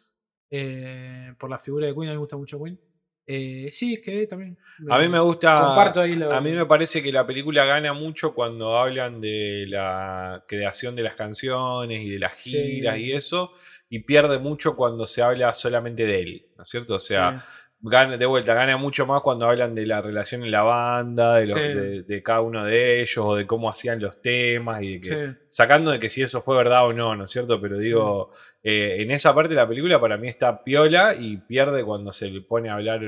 eh, 0.54 1.32
por 1.38 1.48
la 1.48 1.58
figura 1.58 1.86
de 1.86 1.94
Queen, 1.94 2.08
a 2.08 2.12
mí 2.12 2.16
me 2.16 2.20
gusta 2.20 2.36
mucho 2.36 2.62
Queen. 2.62 2.78
Eh, 3.26 3.68
sí, 3.72 3.94
es 3.94 4.00
que 4.00 4.26
también. 4.26 4.58
A 4.90 4.98
mí 4.98 5.08
me 5.08 5.20
gusta. 5.20 5.60
Comparto 5.60 6.00
ahí 6.00 6.14
lo- 6.16 6.32
A 6.32 6.40
mí 6.40 6.52
me 6.52 6.66
parece 6.66 7.02
que 7.02 7.12
la 7.12 7.26
película 7.26 7.64
gana 7.64 7.92
mucho 7.92 8.34
cuando 8.34 8.76
hablan 8.76 9.20
de 9.20 9.64
la 9.68 10.44
creación 10.48 10.96
de 10.96 11.02
las 11.02 11.14
canciones 11.14 12.02
y 12.02 12.10
de 12.10 12.18
las 12.18 12.38
Sí. 12.38 12.50
giras 12.50 12.98
y 12.98 13.12
eso, 13.12 13.52
y 13.88 14.00
pierde 14.00 14.38
mucho 14.38 14.74
cuando 14.74 15.06
se 15.06 15.22
habla 15.22 15.54
solamente 15.54 16.04
de 16.04 16.20
él, 16.20 16.46
¿no 16.56 16.64
es 16.64 16.68
cierto? 16.68 16.94
O 16.96 17.00
sea, 17.00 17.38
Sí. 17.38 17.46
Gana, 17.82 18.16
de 18.16 18.26
vuelta, 18.26 18.54
gana 18.54 18.76
mucho 18.76 19.06
más 19.06 19.22
cuando 19.22 19.46
hablan 19.46 19.74
de 19.74 19.84
la 19.86 20.00
relación 20.00 20.44
en 20.44 20.50
la 20.52 20.62
banda, 20.62 21.36
de, 21.36 21.42
los- 21.46 21.52
Sí. 21.52 21.60
de, 21.60 22.02
de 22.02 22.22
cada 22.22 22.40
uno 22.40 22.64
de 22.64 23.00
ellos, 23.00 23.18
o 23.18 23.34
de 23.36 23.46
cómo 23.46 23.68
hacían 23.68 24.00
los 24.00 24.22
temas, 24.22 24.82
y 24.82 24.94
de 24.94 25.00
que, 25.00 25.08
Sí. 25.08 25.36
sacando 25.48 25.90
de 25.90 25.98
que 25.98 26.08
si 26.08 26.22
eso 26.22 26.42
fue 26.42 26.56
verdad 26.56 26.86
o 26.86 26.92
no, 26.92 27.16
¿no 27.16 27.24
es 27.24 27.30
cierto? 27.30 27.60
Pero 27.60 27.78
digo, 27.78 28.30
eh, 28.62 28.96
en 29.00 29.10
esa 29.10 29.34
parte 29.34 29.50
de 29.50 29.56
la 29.56 29.68
película 29.68 30.00
para 30.00 30.16
mí 30.16 30.28
está 30.28 30.62
piola 30.62 31.14
y 31.18 31.36
pierde 31.38 31.82
cuando 31.84 32.12
se 32.12 32.30
le 32.30 32.40
pone 32.40 32.68
a 32.70 32.74
hablar, 32.74 33.00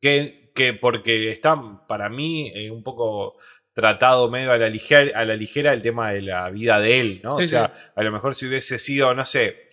que, 0.00 0.50
que 0.54 0.74
porque 0.74 1.30
está 1.30 1.56
para 1.88 2.08
mí 2.08 2.52
eh, 2.54 2.70
un 2.70 2.82
poco 2.82 3.36
tratado 3.72 4.28
medio 4.28 4.50
a 4.50 4.58
la, 4.58 4.68
ligera, 4.68 5.16
a 5.18 5.24
la 5.24 5.36
ligera 5.36 5.72
el 5.72 5.82
tema 5.82 6.10
de 6.12 6.22
la 6.22 6.50
vida 6.50 6.80
de 6.80 7.00
él, 7.00 7.20
¿no? 7.22 7.36
O 7.36 7.46
sea, 7.46 7.72
a 7.94 8.02
lo 8.02 8.10
mejor 8.10 8.34
si 8.34 8.46
hubiese 8.48 8.76
sido, 8.76 9.14
no 9.14 9.24
sé, 9.24 9.67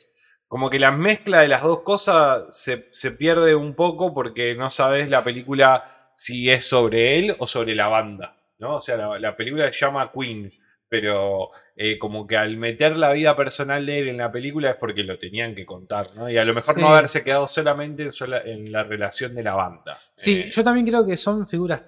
como 0.48 0.70
que 0.70 0.80
la 0.80 0.92
mezcla 0.92 1.42
de 1.42 1.48
las 1.48 1.64
dos 1.64 1.82
cosas 1.82 2.44
se, 2.52 2.88
se 2.92 3.12
pierde 3.12 3.56
un 3.56 3.74
poco 3.76 4.14
porque 4.14 4.56
no 4.56 4.70
sabes 4.70 5.10
la 5.10 5.24
película 5.24 6.12
si 6.16 6.50
es 6.50 6.66
sobre 6.68 7.18
él 7.20 7.36
o 7.40 7.48
sobre 7.48 7.76
la 7.76 7.88
banda, 7.88 8.38
¿no? 8.60 8.76
O 8.76 8.82
sea, 8.82 8.96
la, 8.96 9.20
la 9.20 9.36
película 9.36 9.66
se 9.72 9.80
llama 9.86 10.12
Queen, 10.14 10.50
pero 10.88 11.50
eh, 11.76 11.98
como 11.98 12.26
que 12.28 12.38
al 12.38 12.56
meter 12.58 12.96
la 12.96 13.12
vida 13.12 13.36
personal 13.36 13.86
de 13.86 14.00
él 14.00 14.08
en 14.10 14.18
la 14.18 14.32
película 14.32 14.70
es 14.70 14.76
porque 14.78 15.04
lo 15.04 15.18
tenían 15.20 15.54
que 15.56 15.66
contar, 15.66 16.06
¿no? 16.16 16.30
Y 16.30 16.38
a 16.38 16.46
lo 16.46 16.54
mejor 16.54 16.76
no 16.78 16.90
haberse 16.94 17.24
quedado 17.24 17.48
solamente 17.48 18.04
en, 18.04 18.14
sola- 18.14 18.42
en 18.46 18.72
la 18.72 18.84
relación 18.84 19.34
de 19.36 19.44
la 19.44 19.56
banda. 19.56 19.98
Sí, 20.14 20.44
Eh, 20.46 20.50
yo 20.52 20.64
también 20.64 20.86
creo 20.86 21.06
que 21.06 21.18
son 21.18 21.48
figuras 21.48 21.84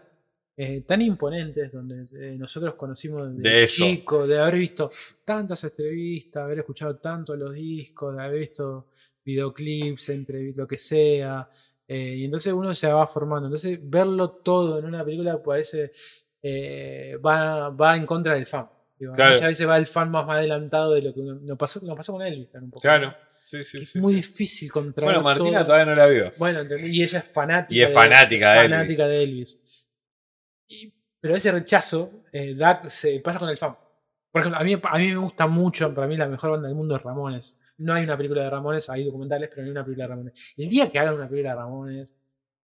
eh, 0.59 0.81
tan 0.87 1.01
imponentes 1.03 1.71
donde 1.71 2.05
eh, 2.19 2.35
nosotros 2.35 2.73
conocimos 2.73 3.35
de, 3.37 3.47
De 3.61 3.67
chico, 3.67 4.25
de 4.25 4.39
haber 4.39 4.55
visto 4.55 4.89
tantas 5.23 5.63
entrevistas, 5.63 6.43
haber 6.43 6.59
escuchado 6.59 6.95
tanto 6.97 7.35
los 7.35 7.53
discos, 7.53 8.15
de 8.17 8.23
haber 8.23 8.39
visto 8.39 8.87
videoclips, 9.23 10.09
entre 10.09 10.51
lo 10.53 10.67
que 10.67 10.77
sea. 10.77 11.47
eh, 11.87 12.15
y 12.17 12.25
entonces 12.25 12.51
uno 12.53 12.73
se 12.73 12.87
va 12.91 13.05
formando. 13.07 13.47
Entonces 13.47 13.79
verlo 13.83 14.29
todo 14.31 14.79
en 14.79 14.85
una 14.85 15.05
película 15.05 15.41
parece 15.41 15.91
eh, 16.41 17.17
va, 17.25 17.69
va 17.69 17.95
en 17.95 18.05
contra 18.05 18.33
del 18.33 18.45
fan. 18.45 18.67
Digo, 18.97 19.13
Claro. 19.13 19.33
Muchas 19.33 19.47
veces 19.49 19.67
va 19.67 19.77
el 19.77 19.85
fan 19.85 20.09
más 20.09 20.27
adelantado 20.29 20.93
de 20.93 21.01
lo 21.01 21.13
que 21.13 21.19
uno- 21.19 21.35
nos 21.41 21.57
pasó, 21.57 21.79
nos 21.85 21.95
pasó 21.95 22.13
con 22.13 22.21
Elvis 22.23 22.47
un 22.55 22.71
poco. 22.71 22.81
Claro. 22.81 23.13
Sí, 23.43 23.63
sí, 23.63 23.77
es 23.77 23.91
sí, 23.91 23.99
muy 23.99 24.15
difícil 24.15 24.69
contraer 24.71 25.05
Bueno, 25.07 25.21
Martina 25.21 25.59
todo. 25.59 25.67
todavía 25.67 25.85
no 25.85 25.95
la 25.95 26.07
vio. 26.07 26.31
Bueno, 26.37 26.61
y 26.85 27.01
ella 27.03 27.19
es 27.19 27.25
fanática. 27.25 27.73
Y 27.73 27.81
es 27.81 27.93
fanática 27.93 28.53
de 28.53 28.59
fanática 28.63 29.07
de 29.07 29.23
Elvis. 29.23 29.63
Y- 30.69 30.93
pero 31.19 31.35
ese 31.35 31.51
rechazo 31.51 32.23
eh, 32.31 32.53
da- 32.55 32.87
se 32.89 33.19
pasa 33.19 33.39
con 33.39 33.49
el 33.49 33.57
fan. 33.57 33.75
Por 34.31 34.41
ejemplo, 34.41 34.59
a 34.59 34.63
mí, 34.63 34.73
a 34.81 34.97
mí 34.97 35.07
me 35.09 35.15
gusta 35.17 35.47
mucho, 35.47 35.93
para 35.93 36.07
mí 36.07 36.15
la 36.17 36.27
mejor 36.27 36.51
banda 36.51 36.67
del 36.67 36.75
mundo 36.77 36.95
es 36.95 37.01
Ramones. 37.01 37.59
No 37.79 37.93
hay 37.93 38.03
una 38.03 38.17
película 38.17 38.43
de 38.43 38.49
Ramones, 38.49 38.89
hay 38.89 39.03
documentales, 39.05 39.49
pero 39.49 39.61
no 39.61 39.65
hay 39.67 39.71
una 39.71 39.83
película 39.83 40.05
de 40.05 40.09
Ramones. 40.09 40.53
El 40.57 40.69
día 40.69 40.89
que 40.91 40.99
hagan 40.99 41.15
una 41.15 41.27
película 41.27 41.51
de 41.51 41.55
Ramones, 41.55 42.13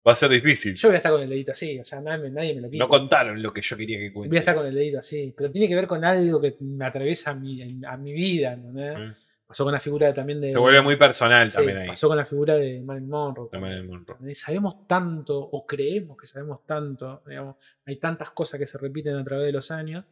Va 0.06 0.12
a 0.12 0.16
ser 0.16 0.30
difícil. 0.30 0.74
yo 0.76 0.88
voy 0.88 0.94
a 0.94 0.98
estar 0.98 1.10
con 1.10 1.20
el 1.22 1.28
dedito 1.28 1.50
así, 1.50 1.80
o 1.80 1.84
sea, 1.84 2.00
nadie, 2.00 2.22
me- 2.24 2.30
nadie 2.30 2.54
me 2.54 2.60
lo 2.60 2.70
quita. 2.70 2.84
No 2.84 2.88
contaron 2.88 3.42
lo 3.42 3.52
que 3.52 3.60
yo 3.62 3.76
quería 3.76 3.98
que 3.98 4.12
cuente. 4.12 4.28
Voy 4.28 4.36
a 4.36 4.40
estar 4.40 4.54
con 4.54 4.64
el 4.66 4.74
dedito 4.74 5.00
así, 5.00 5.34
pero 5.36 5.50
tiene 5.50 5.66
que 5.68 5.74
ver 5.74 5.88
con 5.88 6.04
algo 6.04 6.40
que 6.40 6.54
me 6.60 6.84
atraviesa 6.86 7.32
a 7.32 7.34
mi, 7.34 7.84
a 7.84 7.96
mi 7.96 8.12
vida. 8.12 8.54
Mm. 8.56 9.14
Pasó 9.46 9.62
con 9.62 9.72
la 9.72 9.80
figura 9.80 10.12
también 10.12 10.40
de... 10.40 10.50
Se 10.50 10.58
vuelve 10.58 10.82
muy 10.82 10.96
personal 10.96 11.48
Sí, 11.48 11.56
también 11.56 11.78
ahí. 11.78 11.88
Pasó 11.88 12.08
con 12.08 12.16
la 12.16 12.26
figura 12.26 12.56
de 12.56 12.80
Marilyn 12.80 13.08
Monroe. 13.08 13.48
de 13.52 13.58
Marilyn 13.58 13.86
Monroe. 13.86 14.34
Sabemos 14.34 14.88
tanto, 14.88 15.38
o 15.38 15.64
creemos 15.64 16.16
que 16.16 16.26
sabemos 16.26 16.66
tanto, 16.66 17.22
digamos, 17.26 17.56
hay 17.84 17.96
tantas 17.96 18.30
cosas 18.30 18.58
que 18.58 18.66
se 18.66 18.76
repiten 18.76 19.14
a 19.14 19.22
través 19.22 19.46
de 19.46 19.52
los 19.52 19.70
años. 19.70 20.04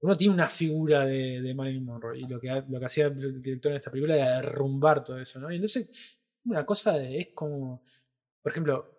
Uno 0.00 0.16
tiene 0.16 0.32
una 0.32 0.48
figura 0.48 1.04
de, 1.04 1.42
de 1.42 1.54
Marilyn 1.54 1.84
Monroe 1.84 2.18
y 2.18 2.26
lo 2.26 2.40
que, 2.40 2.48
lo 2.66 2.80
que 2.80 2.86
hacía 2.86 3.06
el 3.06 3.42
director 3.42 3.72
en 3.72 3.76
esta 3.76 3.90
película 3.90 4.16
era 4.16 4.36
derrumbar 4.36 5.04
todo 5.04 5.18
eso, 5.18 5.38
¿no? 5.38 5.52
Y 5.52 5.56
entonces, 5.56 6.18
una 6.46 6.64
cosa 6.64 6.98
de, 6.98 7.18
es 7.18 7.28
como, 7.34 7.84
por 8.42 8.52
ejemplo, 8.52 8.90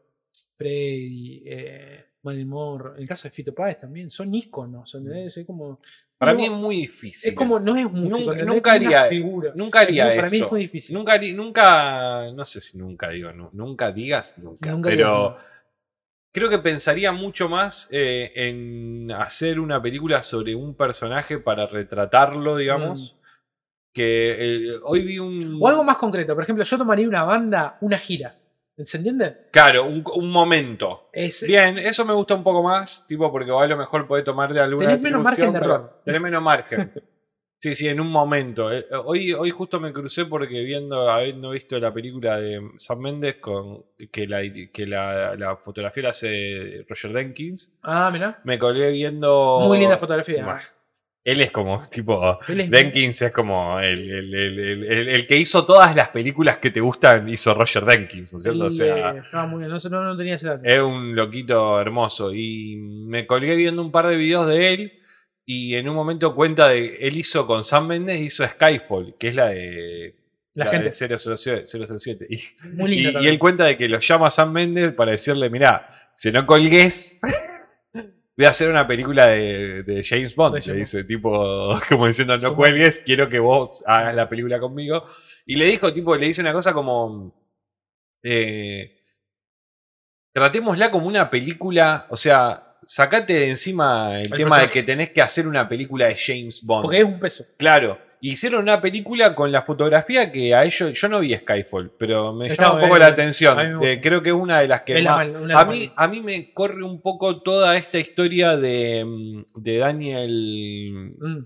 Freddy, 0.51 1.43
eh, 1.47 2.05
Marilyn 2.21 2.47
Monroe, 2.47 2.95
en 2.95 3.01
el 3.01 3.07
caso 3.07 3.27
de 3.27 3.31
Fito 3.31 3.53
Páez 3.55 3.79
también, 3.79 4.11
son 4.11 4.33
íconos, 4.33 4.89
son, 4.89 5.11
es 5.11 5.39
como... 5.47 5.81
Para 6.23 6.33
no- 6.33 6.37
mí 6.37 6.45
es 6.45 6.51
muy 6.51 6.75
difícil. 6.77 7.29
es 7.31 7.35
como, 7.35 7.59
no 7.59 7.75
es 7.75 7.83
músico, 7.91 8.33
Nunca, 8.45 8.73
haría, 8.73 9.05
figura. 9.05 9.51
nunca 9.55 9.79
haría 9.81 10.05
Para 10.15 10.27
eso. 10.27 10.35
mí 10.35 10.41
es 10.41 10.51
muy 10.51 10.61
difícil. 10.61 10.95
Nunca, 10.95 11.17
nunca, 11.33 12.31
no 12.33 12.45
sé 12.45 12.61
si 12.61 12.77
nunca 12.77 13.09
digo, 13.09 13.31
nu- 13.33 13.49
nunca 13.53 13.91
digas 13.91 14.37
nunca, 14.39 14.71
Nunca 14.71 14.89
pero 14.89 15.35
creo 16.31 16.49
que 16.49 16.57
pensaría 16.59 17.11
mucho 17.11 17.47
más 17.49 17.87
eh, 17.91 18.31
en 18.35 19.11
hacer 19.11 19.59
una 19.59 19.81
película 19.81 20.23
sobre 20.23 20.55
un 20.55 20.75
personaje 20.75 21.37
para 21.39 21.67
retratarlo, 21.67 22.57
digamos, 22.57 23.15
que 23.93 24.35
eh, 24.39 24.79
hoy 24.83 25.03
vi 25.03 25.19
un... 25.19 25.59
O 25.61 25.67
algo 25.67 25.83
más 25.83 25.97
concreto, 25.97 26.33
por 26.33 26.43
ejemplo, 26.43 26.63
yo 26.63 26.77
tomaría 26.77 27.07
una 27.07 27.23
banda, 27.23 27.77
una 27.81 27.97
gira. 27.97 28.35
¿Se 28.83 28.97
entiende? 28.97 29.37
Claro, 29.51 29.85
un, 29.85 30.03
un 30.15 30.29
momento. 30.31 31.09
Es, 31.13 31.43
Bien, 31.45 31.77
eso 31.77 32.05
me 32.05 32.13
gusta 32.13 32.33
un 32.35 32.43
poco 32.43 32.63
más, 32.63 33.05
tipo, 33.07 33.31
porque 33.31 33.51
a 33.51 33.65
lo 33.67 33.77
mejor 33.77 34.07
podés 34.07 34.23
tomar 34.23 34.51
de 34.53 34.61
alguna 34.61 34.87
Tenés 34.87 35.01
menos 35.03 35.21
margen 35.21 35.53
de 35.53 35.59
error. 35.59 36.01
Tenés 36.05 36.21
menos 36.21 36.41
margen. 36.41 36.91
Sí, 37.63 37.75
sí, 37.75 37.87
en 37.87 38.01
un 38.01 38.09
momento. 38.09 38.69
Eh, 38.73 38.85
Hoy, 39.05 39.31
hoy 39.31 39.49
justo 39.49 39.79
me 39.79 39.93
crucé 39.93 40.25
porque 40.25 40.59
viendo, 40.63 41.09
habiendo 41.09 41.51
visto 41.51 41.79
la 41.79 41.93
película 41.93 42.37
de 42.37 42.59
Sam 42.77 42.99
Mendes 42.99 43.35
con 43.35 43.85
que 44.11 44.27
la, 44.27 44.41
que 44.73 44.85
la, 44.85 45.33
la 45.37 45.55
fotografía 45.55 46.03
la 46.03 46.09
hace 46.09 46.85
Roger 46.89 47.13
Denkins, 47.13 47.79
Ah, 47.81 48.09
mirá. 48.11 48.41
me 48.43 48.59
colgué 48.59 48.91
viendo. 48.91 49.59
Muy 49.61 49.79
linda 49.79 49.97
fotografía. 49.97 50.45
Bah, 50.45 50.59
Él 51.25 51.39
es 51.41 51.51
como, 51.51 51.81
tipo, 51.89 52.37
es- 52.41 52.69
Denkins 52.69 53.21
es 53.21 53.31
como 53.31 53.79
el, 53.79 54.11
el- 54.11 54.33
el- 54.33 55.07
el- 55.09 55.25
que 55.27 55.37
hizo 55.37 55.65
todas 55.65 55.95
las 55.95 56.09
películas 56.09 56.57
que 56.57 56.69
te 56.69 56.81
gustan, 56.81 57.29
hizo 57.29 57.53
Roger 57.53 57.85
Denkins, 57.85 58.33
¿no 58.33 58.39
es 58.39 58.43
cierto? 58.43 58.65
O 58.65 58.69
sea, 58.71 59.11
estaba 59.17 59.47
muy 59.47 59.59
bien, 59.59 59.71
no, 59.71 59.77
no, 59.89 60.03
no 60.03 60.15
tenía 60.17 60.35
ese 60.35 60.47
dato. 60.47 60.63
es 60.65 60.79
un 60.81 61.15
loquito 61.15 61.79
hermoso. 61.79 62.33
Y 62.33 62.75
me 62.75 63.25
colgué 63.25 63.55
viendo 63.55 63.81
un 63.81 63.91
par 63.91 64.07
de 64.07 64.17
videos 64.17 64.47
de 64.47 64.73
él. 64.73 64.93
Y 65.45 65.75
en 65.75 65.89
un 65.89 65.95
momento 65.95 66.33
cuenta 66.35 66.69
de. 66.69 66.95
Él 67.01 67.17
hizo 67.17 67.45
con 67.45 67.63
Sam 67.65 67.87
Mendes, 67.87 68.21
hizo 68.21 68.47
Skyfall, 68.47 69.15
que 69.19 69.27
es 69.29 69.35
la 69.35 69.47
de. 69.47 70.15
La 70.55 70.67
gente. 70.67 70.85
de 70.89 71.17
007. 71.17 71.63
007. 71.65 72.27
Y, 72.29 72.37
Muy 72.75 72.91
linda 72.91 73.19
y- 73.21 73.25
y 73.25 73.27
él 73.27 73.39
cuenta 73.39 73.65
de 73.65 73.75
que 73.75 73.89
lo 73.89 73.99
llama 73.99 74.29
Sam 74.29 74.53
Mendes 74.53 74.93
para 74.93 75.11
decirle: 75.11 75.49
Mirá, 75.49 75.87
si 76.15 76.31
no 76.31 76.45
colgues. 76.45 77.19
Voy 78.35 78.45
a 78.47 78.49
hacer 78.49 78.69
una 78.69 78.88
película 78.88 79.27
de, 79.27 79.84
de 79.84 80.03
James 80.03 80.35
Bond. 80.35 80.65
Le 80.65 80.73
dice, 80.73 81.03
tipo, 81.03 81.80
como 81.89 82.07
diciendo, 82.07 82.35
no 82.38 82.55
cuelgues, 82.55 83.01
quiero 83.05 83.30
que 83.30 83.39
vos 83.39 83.84
hagas 83.85 84.15
la 84.15 84.27
película 84.27 84.60
conmigo. 84.60 85.05
Y 85.45 85.55
le 85.55 85.65
dijo, 85.65 85.93
tipo, 85.93 86.15
le 86.15 86.27
dice 86.27 86.41
una 86.41 86.53
cosa 86.53 86.73
como. 86.73 87.35
eh, 88.23 88.97
tratémosla 90.34 90.89
como 90.89 91.07
una 91.07 91.30
película. 91.30 92.07
O 92.10 92.18
sea, 92.18 92.77
sacate 92.81 93.34
de 93.34 93.49
encima 93.51 94.19
el, 94.19 94.31
El 94.31 94.38
tema 94.38 94.60
de 94.60 94.68
que 94.68 94.84
tenés 94.84 95.11
que 95.11 95.22
hacer 95.22 95.47
una 95.47 95.68
película 95.69 96.07
de 96.07 96.15
James 96.15 96.61
Bond. 96.64 96.84
Porque 96.84 96.99
es 96.99 97.05
un 97.05 97.19
peso. 97.19 97.45
Claro. 97.57 97.99
Hicieron 98.25 98.61
una 98.63 98.79
película 98.79 99.35
con 99.35 99.51
la 99.51 99.63
fotografía 99.63 100.31
que 100.31 100.55
a 100.55 100.63
ellos. 100.63 100.93
Yo 100.93 101.09
no 101.09 101.19
vi 101.19 101.35
Skyfall, 101.35 101.91
pero 101.99 102.31
me 102.31 102.47
Está 102.47 102.63
llama 102.63 102.75
un 102.75 102.79
poco 102.79 102.93
bien. 102.93 102.99
la 103.01 103.07
atención. 103.07 103.79
Me. 103.79 103.91
Eh, 103.91 104.01
creo 104.01 104.23
que 104.23 104.29
es 104.29 104.35
una 104.35 104.59
de 104.61 104.67
las 104.69 104.83
que 104.83 105.01
la 105.01 105.17
más. 105.25 105.61
a, 105.61 105.65
mí, 105.65 105.91
a 105.93 106.07
mí 106.07 106.21
me 106.21 106.53
corre 106.53 106.83
un 106.83 107.01
poco 107.01 107.41
toda 107.41 107.75
esta 107.75 107.99
historia 107.99 108.55
de, 108.55 109.03
mm, 109.05 109.43
de 109.61 109.77
Daniel. 109.77 111.13
Mm. 111.19 111.37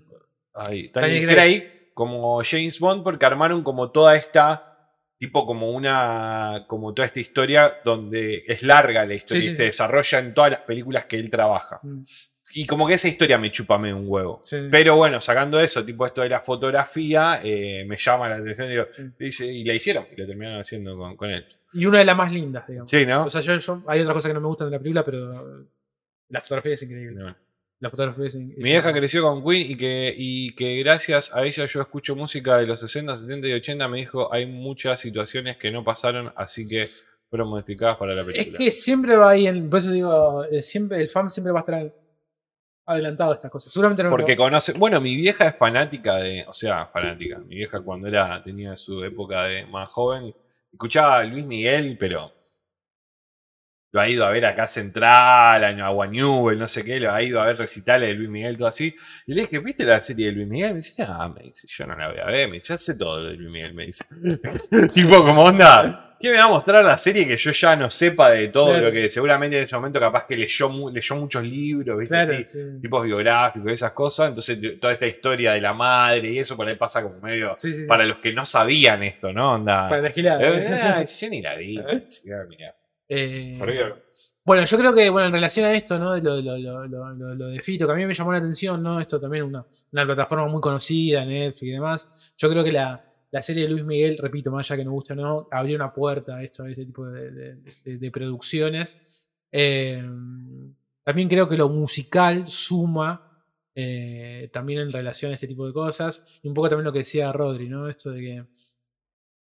ay, 0.54 0.92
Daniel 0.94 0.94
Daniel 0.94 1.26
Craig. 1.26 1.36
Craig 1.36 1.92
como 1.96 2.42
James 2.44 2.80
Bond 2.80 3.04
porque 3.04 3.26
armaron 3.26 3.64
como 3.64 3.90
toda 3.92 4.16
esta. 4.16 4.64
Tipo 5.20 5.48
como 5.48 5.72
una. 5.72 6.66
como 6.68 6.94
toda 6.94 7.08
esta 7.08 7.20
historia 7.20 7.74
donde 7.84 8.44
es 8.46 8.62
larga 8.62 9.04
la 9.04 9.16
historia 9.16 9.42
Sí, 9.42 9.48
y 9.48 9.52
sí, 9.52 9.56
se 9.58 9.64
sí. 9.64 9.68
desarrolla 9.70 10.20
en 10.20 10.34
todas 10.36 10.52
las 10.52 10.62
películas 10.62 11.06
que 11.06 11.18
él 11.18 11.32
trabaja. 11.32 11.82
Y 12.54 12.66
como 12.66 12.88
que 12.88 12.94
esa 12.94 13.08
historia 13.10 13.38
me 13.38 13.52
chupame 13.52 13.94
un 13.94 14.06
huevo. 14.08 14.40
Sí. 14.44 14.58
Pero 14.72 14.96
bueno, 14.96 15.20
sacando 15.20 15.60
eso, 15.60 15.84
tipo 15.84 16.06
esto 16.06 16.22
de 16.22 16.30
la 16.30 16.40
fotografía, 16.40 17.42
eh, 17.44 17.84
me 17.86 17.98
llama 17.98 18.30
la 18.30 18.36
atención. 18.38 18.70
Digo, 18.70 18.86
Sí. 18.92 19.04
dice, 19.20 19.46
y 19.52 19.64
la 19.66 19.74
hicieron, 19.74 20.06
y 20.16 20.20
la 20.22 20.26
terminaron 20.28 20.62
haciendo 20.62 20.98
con, 20.98 21.18
con 21.18 21.30
él. 21.30 21.46
Y 21.74 21.86
una 21.86 22.00
de 22.00 22.06
las 22.06 22.16
más 22.16 22.32
lindas, 22.32 22.66
digamos. 22.68 22.90
Sí, 22.90 23.06
¿no? 23.06 23.26
O 23.26 23.30
sea, 23.30 23.42
yo, 23.42 23.58
yo- 23.58 23.84
hay 23.88 24.00
otras 24.00 24.14
cosas 24.14 24.30
que 24.30 24.34
no 24.34 24.42
me 24.42 24.48
gustan 24.48 24.70
de 24.70 24.78
la 24.78 24.80
película, 24.80 25.04
pero 25.04 25.66
la 26.30 26.42
fotografía 26.42 26.74
es 26.74 26.84
increíble. 26.84 27.16
No. 27.22 27.36
La 27.80 27.90
fotografía 27.92 28.26
es 28.26 28.36
in- 28.36 28.52
es 28.52 28.58
Mi 28.58 28.72
increíble. 28.72 29.00
creció 29.02 29.22
con 29.24 29.44
Queen 29.44 29.72
y 29.72 29.76
que, 29.78 30.14
y 30.18 30.56
que 30.56 30.80
gracias 30.80 31.36
a 31.36 31.46
ella 31.46 31.66
yo 31.66 31.82
escucho 31.82 32.16
música 32.16 32.58
de 32.58 32.66
los 32.66 32.80
60, 32.80 33.16
70 33.16 33.48
y 33.50 33.54
80. 33.54 33.88
Me 33.88 34.00
dijo, 34.00 34.34
hay 34.34 34.46
muchas 34.48 35.00
situaciones 35.00 35.58
que 35.58 35.70
no 35.70 35.84
pasaron, 35.84 36.32
así 36.36 36.68
que 36.68 36.88
fueron 37.30 37.50
modificadas 37.50 37.98
para 37.98 38.16
la 38.16 38.22
Es 38.22 38.28
película. 38.28 38.58
que 38.58 38.72
siempre 38.72 39.16
va 39.18 39.32
ahí, 39.32 39.46
en, 39.48 39.70
por 39.70 39.80
eso 39.80 39.92
digo, 39.92 40.46
eh, 40.46 40.62
siempre, 40.62 41.00
el 41.02 41.10
fan 41.10 41.30
siempre 41.30 41.52
va 41.52 41.60
a 41.60 41.62
estar 41.62 41.94
adelantado 42.88 43.32
a 43.32 43.36
estas 43.36 43.52
cosas. 43.52 43.72
Seguramente 43.72 44.02
no 44.02 44.10
Porque 44.10 44.36
conoce. 44.36 44.74
Bueno, 44.74 45.00
mi 45.02 45.16
vieja 45.16 45.48
es 45.48 45.56
fanática 45.56 46.16
de. 46.16 46.46
O 46.48 46.54
sea, 46.54 46.88
fanática. 46.88 47.38
Mi 47.40 47.56
vieja 47.56 47.82
cuando 47.82 48.08
era, 48.08 48.42
tenía 48.42 48.76
su 48.76 49.04
época 49.04 49.44
de 49.44 49.66
más 49.66 49.90
joven, 49.90 50.34
escuchaba 50.72 51.20
a 51.20 51.24
Luis 51.26 51.46
Miguel, 51.46 51.98
pero. 52.00 52.34
Lo 53.94 54.02
ha 54.02 54.10
ido 54.10 54.26
a 54.26 54.32
ver 54.32 54.46
acá 54.46 54.68
Central, 54.68 55.64
a 55.64 55.86
Agua 55.86 56.08
Newell, 56.08 56.60
no 56.60 56.68
sé 56.68 56.84
qué, 56.84 57.00
lo 57.00 57.12
ha 57.12 57.24
ido 57.24 57.42
a 57.42 57.46
ver 57.46 57.58
recitales 57.58 58.10
de 58.10 58.16
Luis 58.16 58.30
Miguel, 58.30 58.58
todo 58.58 58.68
así. 58.68 58.94
Y 59.26 59.34
le 59.34 59.42
dije, 59.42 59.60
¿viste 59.60 59.86
la 59.86 60.02
serie 60.02 60.28
de 60.28 60.34
Luis 60.34 60.48
Miguel? 60.48 60.72
Me 60.72 60.78
dice, 60.78 61.06
ah, 61.08 61.30
me 61.30 61.44
dice, 61.44 61.68
yo 61.70 61.88
no 61.88 61.96
la 61.96 62.10
voy 62.10 62.20
a 62.20 62.26
ver, 62.26 62.50
me 62.50 62.56
dice, 62.56 62.68
yo 62.68 62.78
sé 62.78 62.98
todo 62.98 63.24
de 63.24 63.36
Luis 63.36 63.50
Miguel, 63.50 63.74
me 63.74 63.86
dice. 63.86 64.04
tipo, 64.94 65.24
como 65.24 65.46
onda, 65.46 66.07
¿qué 66.20 66.32
me 66.32 66.38
va 66.38 66.44
a 66.46 66.48
mostrar 66.50 66.84
la 66.84 66.98
serie 66.98 67.28
que 67.28 67.38
yo 67.38 67.52
ya 67.52 67.76
no 67.76 67.90
sepa 67.90 68.32
de 68.32 68.48
todo 68.50 68.70
Claro. 68.72 68.86
lo 68.88 68.92
que 68.92 69.10
seguramente 69.10 69.58
en 69.58 69.64
ese 69.64 69.76
momento 69.76 70.00
capaz 70.00 70.26
que 70.26 70.36
leyó, 70.38 70.70
mu- 70.70 70.90
leyó 70.90 71.16
muchos 71.16 71.44
libros, 71.44 71.98
¿viste? 72.00 72.14
Claro, 72.16 72.34
sí. 72.46 72.60
tipos 72.82 73.06
biográficos 73.06 73.70
y 73.70 73.74
esas 73.74 73.92
cosas. 73.92 74.30
Entonces, 74.30 74.60
toda 74.80 74.94
esta 74.94 75.06
historia 75.08 75.54
de 75.54 75.62
la 75.62 75.74
madre 75.74 76.30
y 76.32 76.40
eso 76.40 76.56
por 76.58 76.68
ahí 76.68 76.76
pasa 76.76 77.02
como 77.04 77.20
medio 77.20 77.56
Sí, 77.58 77.86
para 77.88 78.06
los 78.06 78.18
que 78.18 78.34
no 78.34 78.46
sabían 78.46 79.04
esto, 79.04 79.32
¿no? 79.34 79.54
Onda. 79.54 79.90
Para 79.90 80.02
la 80.02 80.10
gilada. 80.12 80.42
Yo 81.04 81.30
ni 81.30 81.42
la 81.42 81.56
vi. 81.56 81.80
Sí, 82.08 82.30
mirá. 82.50 82.76
Eh, 83.10 83.58
Horrible. 83.62 83.94
Bueno, 84.44 84.64
yo 84.66 84.78
creo 84.78 84.94
que, 84.94 85.10
bueno, 85.10 85.28
en 85.28 85.34
relación 85.34 85.66
a 85.66 85.74
esto, 85.74 86.00
¿no? 86.00 86.16
Lo, 86.18 86.40
lo- 86.42 87.48
de 87.50 87.62
Fito, 87.62 87.86
que 87.86 87.94
a 87.94 87.96
mí 87.96 88.06
me 88.06 88.14
llamó 88.14 88.32
la 88.32 88.38
atención, 88.38 88.82
¿no? 88.82 89.00
Esto 89.00 89.20
también 89.20 89.44
es 89.44 89.50
una, 89.50 89.66
una 89.92 90.06
plataforma 90.06 90.48
muy 90.48 90.62
conocida, 90.62 91.26
Netflix 91.26 91.64
y 91.64 91.72
demás. 91.72 92.34
Yo 92.38 92.50
creo 92.50 92.64
que 92.64 92.72
la, 92.72 93.04
la 93.32 93.42
serie 93.42 93.64
de 93.64 93.70
Luis 93.70 93.84
Miguel, 93.84 94.18
repito, 94.18 94.52
más 94.52 94.70
allá 94.72 94.78
que 94.78 94.86
nos 94.86 94.94
guste 94.94 95.14
o 95.14 95.16
no, 95.18 95.48
abrió 95.52 95.76
una 95.76 95.94
puerta 95.94 96.38
a 96.38 96.44
esto, 96.44 96.64
a 96.64 96.70
este 96.70 96.86
tipo 96.86 97.06
de, 97.08 97.32
de- 97.86 98.12
producciones. 98.12 99.28
Eh, 99.52 100.02
también 101.04 101.28
creo 101.30 101.48
que 101.48 101.58
lo 101.58 101.70
musical 101.70 102.46
suma 102.48 103.24
eh, 103.76 104.50
también 104.52 104.80
en 104.80 104.92
relación 104.92 105.32
a 105.32 105.36
este 105.36 105.48
tipo 105.48 105.68
de 105.68 105.74
cosas. 105.74 106.26
Y 106.42 106.48
un 106.48 106.54
poco 106.54 106.70
también 106.70 106.86
lo 106.86 106.94
que 106.94 107.00
decía 107.00 107.32
Rodri, 107.32 107.70
¿no? 107.70 107.88
Esto 107.90 108.12
de 108.12 108.20
que 108.22 108.44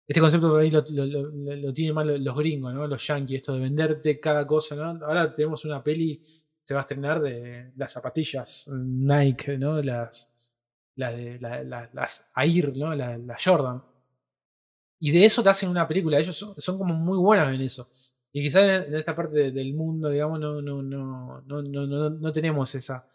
este 0.07 0.19
concepto 0.19 0.49
por 0.49 0.59
ahí 0.61 0.71
lo, 0.71 0.83
lo- 0.89 1.73
tienen 1.73 1.95
los, 2.07 2.19
los 2.19 2.35
gringos, 2.35 2.73
¿no? 2.73 2.87
Los 2.87 3.05
yankees, 3.07 3.37
esto 3.37 3.53
de 3.53 3.61
venderte 3.61 4.19
cada 4.19 4.45
cosa, 4.45 4.75
¿no? 4.75 5.05
Ahora 5.05 5.33
tenemos 5.33 5.63
una 5.65 5.83
peli, 5.83 6.21
se 6.63 6.73
va 6.73 6.81
a 6.81 6.81
estrenar 6.81 7.21
de 7.21 7.71
las 7.77 7.93
zapatillas 7.93 8.67
Nike, 8.73 9.57
¿no? 9.57 9.81
Las, 9.81 10.30
las, 10.95 11.15
de, 11.15 11.39
la- 11.39 11.63
la- 11.63 11.89
las 11.93 12.31
Air, 12.35 12.75
¿no? 12.77 12.93
La, 12.95 13.17
la 13.17 13.37
Jordan. 13.43 13.83
Y 14.99 15.11
de 15.11 15.25
eso 15.25 15.41
te 15.43 15.49
hacen 15.49 15.69
una 15.69 15.87
película. 15.87 16.19
Ellos 16.19 16.35
son, 16.37 16.53
son 16.55 16.77
como 16.77 16.93
muy 16.93 17.17
buenos 17.17 17.49
en 17.49 17.61
eso. 17.61 17.87
Y 18.31 18.41
quizás 18.41 18.63
en, 18.87 18.95
esta 18.95 19.15
parte 19.15 19.35
de- 19.39 19.51
del 19.51 19.73
mundo, 19.73 20.09
digamos, 20.09 20.39
no, 20.39 20.61
no, 20.61 20.81
no, 20.81 21.41
no, 21.41 21.61
no, 21.63 21.87
no, 21.87 22.09
no 22.11 22.31
tenemos 22.31 22.73
esa, 22.75 23.07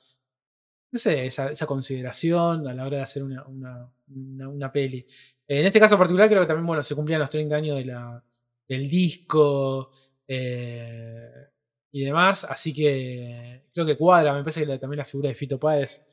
no 0.92 0.98
sé, 0.98 1.26
esa, 1.26 1.50
esa 1.50 1.66
consideración 1.66 2.66
a 2.68 2.74
la 2.74 2.86
hora 2.86 2.98
de 2.98 3.02
hacer 3.02 3.22
una, 3.22 3.44
una, 3.46 3.92
una- 4.08 4.72
peli. 4.72 5.06
En 5.48 5.66
este 5.66 5.80
caso 5.80 5.98
particular 5.98 6.28
creo 6.28 6.42
que 6.42 6.46
también, 6.48 6.66
bueno, 6.66 6.82
se 6.82 6.94
cumplían 6.94 7.20
los 7.20 7.30
30 7.30 7.56
años 7.56 7.76
de 7.78 7.84
la, 7.86 8.22
del 8.68 8.88
disco 8.88 9.90
eh, 10.26 11.30
y 11.92 12.04
demás, 12.04 12.44
así 12.44 12.74
que 12.74 13.66
creo 13.72 13.86
que 13.86 13.96
cuadra, 13.96 14.32
me 14.34 14.40
parece 14.40 14.66
que 14.66 14.78
también 14.78 14.98
la 14.98 15.04
figura 15.04 15.28
de 15.28 15.34
Fito 15.34 15.58
Páez 15.58 16.05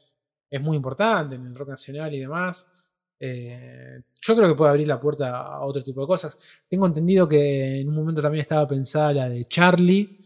es 0.54 0.62
muy 0.62 0.78
importante 0.78 1.34
en 1.34 1.48
el 1.48 1.56
rock 1.56 1.70
nacional 1.70 2.14
y 2.14 2.20
demás. 2.20 2.72
Eh, 3.20 4.04
yo 4.22 4.36
creo 4.36 4.50
que 4.50 4.54
puede 4.54 4.70
abrir 4.70 4.88
la 4.88 5.00
puerta 5.02 5.36
a 5.36 5.66
otro 5.66 5.82
tipo 5.82 6.02
de 6.02 6.06
cosas. 6.06 6.38
Tengo 6.70 6.86
entendido 6.86 7.28
que 7.28 7.80
en 7.80 7.90
un 7.90 7.96
momento 7.96 8.22
también 8.22 8.42
estaba 8.42 8.68
pensada 8.68 9.14
la 9.14 9.30
de 9.30 9.46
Charlie. 9.46 10.20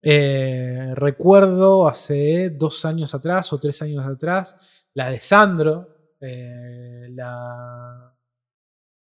Eh, 0.00 0.92
recuerdo 0.94 1.88
hace 1.88 2.50
dos 2.50 2.84
años 2.84 3.12
atrás 3.12 3.52
o 3.52 3.58
tres 3.58 3.82
años 3.82 4.06
atrás 4.06 4.86
la 4.94 5.10
de 5.10 5.18
Sandro, 5.18 6.14
eh, 6.20 7.08
la, 7.10 8.14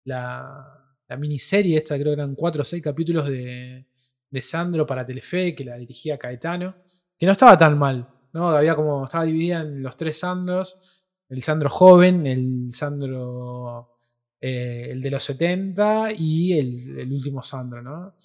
la, 0.04 1.18
miniserie 1.18 1.78
esta, 1.78 1.96
creo 1.96 2.14
que 2.16 2.22
eran 2.22 2.36
cuatro 2.36 2.62
o 2.62 2.66
seis 2.66 2.84
capítulos 2.84 3.28
de, 3.28 3.88
de 4.30 4.42
Sandro 4.44 4.86
para 4.86 5.04
Telefe, 5.04 5.56
que 5.56 5.66
la 5.66 5.78
dirigía 5.78 6.20
Caetano, 6.20 6.76
que 7.18 7.26
no 7.26 7.32
estaba 7.32 7.58
tan 7.58 7.76
mal, 7.78 8.08
¿no? 8.38 8.50
Había 8.50 8.76
como, 8.76 9.04
estaba 9.06 9.26
dividida 9.26 9.62
en 9.62 9.82
los 9.82 9.98
tres 9.98 10.20
Sandros, 10.20 11.08
el 11.28 11.42
Sandro 11.42 11.70
joven, 11.70 12.28
el 12.28 12.72
Sandro, 12.72 13.98
eh, 14.40 14.90
el 14.92 15.02
de 15.02 15.12
los 15.12 15.24
70 15.24 16.10
y 16.16 16.54
el, 16.54 17.12
último 17.12 17.42
Sandro, 17.42 17.82
¿no? 17.82 18.16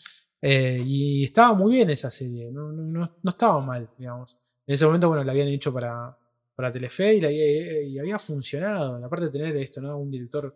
Eh, 0.40 0.82
y 0.84 1.24
estaba 1.24 1.54
muy 1.54 1.72
bien 1.72 1.88
esa 1.90 2.10
serie, 2.10 2.50
no, 2.52 2.70
no, 2.72 3.10
no- 3.22 3.30
estaba 3.30 3.58
mal, 3.60 3.88
digamos. 3.96 4.38
En 4.66 4.74
ese 4.74 4.84
momento, 4.84 5.08
bueno, 5.08 5.24
la 5.24 5.32
habían 5.32 5.48
hecho 5.48 5.72
para, 5.72 6.16
para 6.54 6.70
Telefe 6.70 7.14
y, 7.16 7.98
había 7.98 8.18
funcionado. 8.18 9.02
Aparte 9.04 9.26
de 9.26 9.30
tener 9.30 9.56
esto, 9.56 9.80
¿no? 9.80 9.96
Un 9.98 10.10
director 10.10 10.54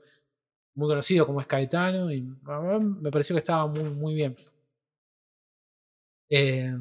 muy 0.74 0.88
conocido 0.88 1.26
como 1.26 1.40
es 1.40 1.46
Caetano, 1.46 2.12
y 2.12 2.22
me 2.22 3.10
pareció 3.10 3.34
que 3.34 3.38
estaba 3.38 3.66
muy, 3.66 3.84
muy 3.84 4.14
bien. 4.14 4.36
Eh, 6.28 6.76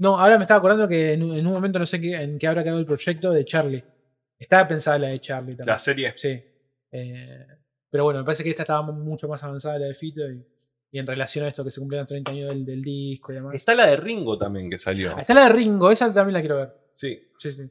no, 0.00 0.18
ahora 0.18 0.36
me 0.38 0.44
estaba 0.44 0.58
acordando 0.58 0.88
que 0.88 1.12
en, 1.12 1.22
un- 1.22 1.36
en 1.36 1.46
un 1.46 1.52
momento 1.52 1.78
no 1.78 1.86
sé 1.86 2.00
qué, 2.00 2.14
en 2.20 2.38
qué 2.38 2.46
habrá 2.48 2.62
quedado 2.62 2.78
el 2.80 2.86
proyecto 2.86 3.30
de 3.32 3.44
Charlie. 3.44 3.84
Estaba 4.38 4.66
pensada 4.66 4.98
la 4.98 5.08
de 5.08 5.20
Charlie 5.20 5.54
también. 5.56 5.66
La 5.74 5.78
serie. 5.78 6.12
Sí. 6.16 6.42
Eh, 6.90 7.46
pero 7.90 8.04
bueno, 8.04 8.20
me 8.20 8.24
parece 8.24 8.42
que 8.42 8.50
esta 8.50 8.62
estaba 8.62 8.82
mu- 8.82 8.92
mucho 9.04 9.28
más 9.28 9.42
avanzada 9.44 9.78
la 9.78 9.86
de 9.86 9.94
Fito 9.94 10.28
y, 10.28 10.44
y 10.92 10.98
en 10.98 11.06
relación 11.06 11.44
a 11.44 11.48
esto 11.48 11.62
que 11.62 11.70
se 11.70 11.80
cumplieron 11.80 12.06
30 12.06 12.30
años 12.30 12.48
del, 12.48 12.64
del 12.64 12.82
disco 12.82 13.32
y 13.32 13.34
demás. 13.36 13.54
Está 13.54 13.74
la 13.74 13.86
de 13.86 13.96
Ringo 13.96 14.38
también 14.38 14.70
que 14.70 14.78
salió. 14.78 15.16
Está 15.18 15.34
la 15.34 15.44
de 15.44 15.48
Ringo, 15.50 15.90
esa 15.90 16.12
también 16.12 16.34
la 16.34 16.40
quiero 16.40 16.56
ver. 16.56 16.74
Sí. 16.94 17.28
Sí, 17.38 17.52
sí. 17.52 17.70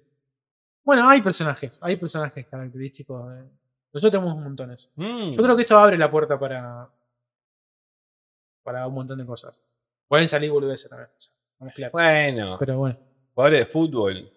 Bueno, 0.84 1.08
hay 1.10 1.22
personajes, 1.22 1.78
hay 1.82 1.96
personajes 1.98 2.46
característicos. 2.48 3.30
de- 3.34 3.44
Nosotros 3.94 4.12
tenemos 4.22 4.36
montones. 4.42 4.92
Mm. 4.96 5.32
Yo 5.32 5.42
creo 5.44 5.56
que 5.56 5.64
esto 5.64 5.78
abre 5.80 5.98
la 5.98 6.10
puerta 6.12 6.38
para. 6.40 6.88
para 8.64 8.86
un 8.88 8.94
montón 8.94 9.18
de 9.18 9.26
cosas. 9.26 9.60
Pueden 10.08 10.28
salir 10.28 10.52
boludeces 10.52 10.90
también. 10.90 11.10
Claro. 11.76 11.92
Bueno. 11.94 12.58
Pero 12.60 12.78
bueno. 12.78 12.98
Jugadores 13.34 13.60
de 13.60 13.66
fútbol. 13.66 14.32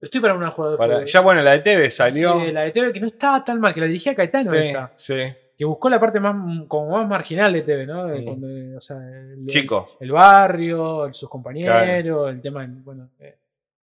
Estoy 0.00 0.20
para 0.20 0.34
una 0.34 0.50
jugada 0.50 0.72
de 0.72 0.78
Para- 0.78 0.94
fútbol. 0.96 1.06
ya 1.08 1.20
bueno, 1.20 1.42
la 1.42 1.52
de 1.52 1.58
TV 1.60 1.90
salió. 1.90 2.40
Eh, 2.40 2.52
la 2.52 2.62
de 2.62 2.70
TV 2.72 2.92
que 2.92 3.00
no 3.00 3.06
estaba 3.06 3.44
tan 3.44 3.60
mal, 3.60 3.72
que 3.72 3.80
la 3.80 3.86
dirigía 3.86 4.14
Caetano 4.14 4.50
Sí, 4.50 4.56
ella. 4.56 4.90
sí. 4.94 5.14
Que 5.56 5.64
buscó 5.64 5.88
la 5.88 6.00
parte 6.00 6.18
más 6.18 6.34
como 6.66 6.90
más 6.90 7.06
marginal 7.06 7.52
de 7.52 7.62
TV, 7.62 7.86
¿no? 7.86 8.06
De 8.06 8.24
cuando, 8.24 8.48
eh, 8.48 8.76
o 8.76 8.80
sea, 8.80 8.96
el, 8.96 9.46
Chico. 9.46 9.96
el 10.00 10.10
barrio, 10.10 11.06
el- 11.06 11.14
sus 11.14 11.28
compañeros, 11.28 12.30
el 12.30 12.40
tema, 12.40 12.66
bueno, 12.82 13.10
eh, 13.20 13.36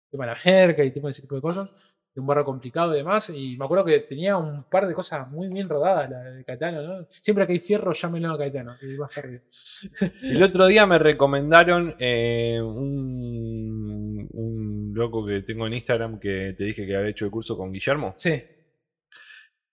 el 0.05 0.09
tema 0.11 0.25
de 0.25 0.31
la 0.31 0.35
jerga 0.35 0.83
y 0.83 0.91
tipo 0.91 1.07
de 1.07 1.11
ese 1.11 1.21
tipo 1.21 1.35
de 1.35 1.41
cosas. 1.41 1.73
De 2.13 2.19
un 2.19 2.27
barrio 2.27 2.43
complicado 2.43 2.93
y 2.93 2.97
demás. 2.97 3.29
Y 3.29 3.55
me 3.57 3.65
acuerdo 3.65 3.85
que 3.85 3.99
tenía 3.99 4.35
un 4.37 4.63
par 4.63 4.87
de 4.87 4.93
cosas 4.93 5.29
muy 5.29 5.47
bien 5.47 5.69
rodadas 5.69 6.09
la 6.09 6.19
de 6.19 6.43
Caetano, 6.43 6.81
¿no? 6.81 7.07
Siempre 7.09 7.47
que 7.47 7.53
hay 7.53 7.59
fierro, 7.59 7.93
llámenlo 7.93 8.33
a 8.33 8.37
Caetano. 8.37 8.75
Y 8.81 8.97
va 8.97 9.05
a 9.05 9.09
estar 9.09 9.29
bien. 9.29 9.43
El 10.21 10.43
otro 10.43 10.67
día 10.67 10.85
me 10.85 10.99
recomendaron 10.99 11.95
eh, 11.99 12.59
un, 12.61 14.27
un 14.33 14.91
loco 14.93 15.25
que 15.25 15.41
tengo 15.41 15.67
en 15.67 15.73
Instagram 15.73 16.19
que 16.19 16.53
te 16.57 16.65
dije 16.65 16.85
que 16.85 16.95
había 16.95 17.09
hecho 17.09 17.25
el 17.25 17.31
curso 17.31 17.57
con 17.57 17.71
Guillermo. 17.71 18.13
Sí. 18.17 18.43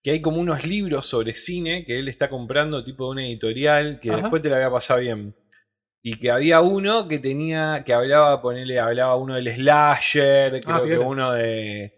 Que 0.03 0.13
hay 0.13 0.21
como 0.21 0.41
unos 0.41 0.65
libros 0.65 1.07
sobre 1.07 1.35
cine 1.35 1.85
que 1.85 1.99
él 1.99 2.09
está 2.09 2.29
comprando, 2.31 2.85
tipo 2.85 3.07
de 3.07 3.11
una 3.11 3.27
editorial, 3.27 3.99
que 4.01 4.11
Ajá. 4.11 4.21
después 4.21 4.43
te 4.43 4.49
la 4.49 4.57
voy 4.57 4.67
a 4.67 4.71
pasar 4.71 5.01
bien. 5.01 5.35
Y 6.03 6.19
que 6.21 6.31
había 6.31 6.61
uno 6.61 7.09
que 7.09 7.19
tenía, 7.19 7.83
que 7.85 7.93
hablaba, 7.93 8.41
ponele, 8.41 8.79
hablaba 8.79 9.17
uno 9.17 9.35
del 9.35 9.53
slasher, 9.53 10.63
creo 10.63 10.85
que 10.85 10.99
uno 10.99 11.33
de. 11.33 11.98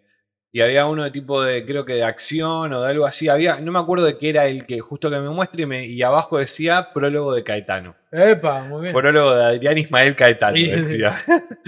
Y 0.52 0.62
había 0.62 0.86
uno 0.86 1.04
de 1.04 1.12
tipo 1.12 1.40
de, 1.42 1.64
creo 1.64 1.84
que 1.84 1.94
de 1.94 2.02
acción 2.02 2.72
o 2.72 2.82
de 2.82 2.90
algo 2.90 3.06
así. 3.06 3.28
Había, 3.28 3.60
no 3.60 3.70
me 3.70 3.78
acuerdo 3.78 4.04
de 4.04 4.18
qué 4.18 4.30
era 4.30 4.46
el 4.46 4.66
que 4.66 4.80
justo 4.80 5.08
que 5.08 5.18
me 5.20 5.30
muestre 5.30 5.62
y, 5.62 5.66
me- 5.66 5.86
y 5.86 6.02
abajo 6.02 6.38
decía 6.38 6.88
prólogo 6.92 7.32
de 7.32 7.44
Caetano. 7.44 7.94
Epa, 8.10 8.64
muy 8.64 8.82
bien. 8.82 8.92
Prólogo 8.94 9.34
de 9.36 9.44
Adrián 9.44 9.78
Ismael 9.78 10.16
Caetano, 10.16 10.56
Sí, 10.56 10.66
decía. 10.68 11.16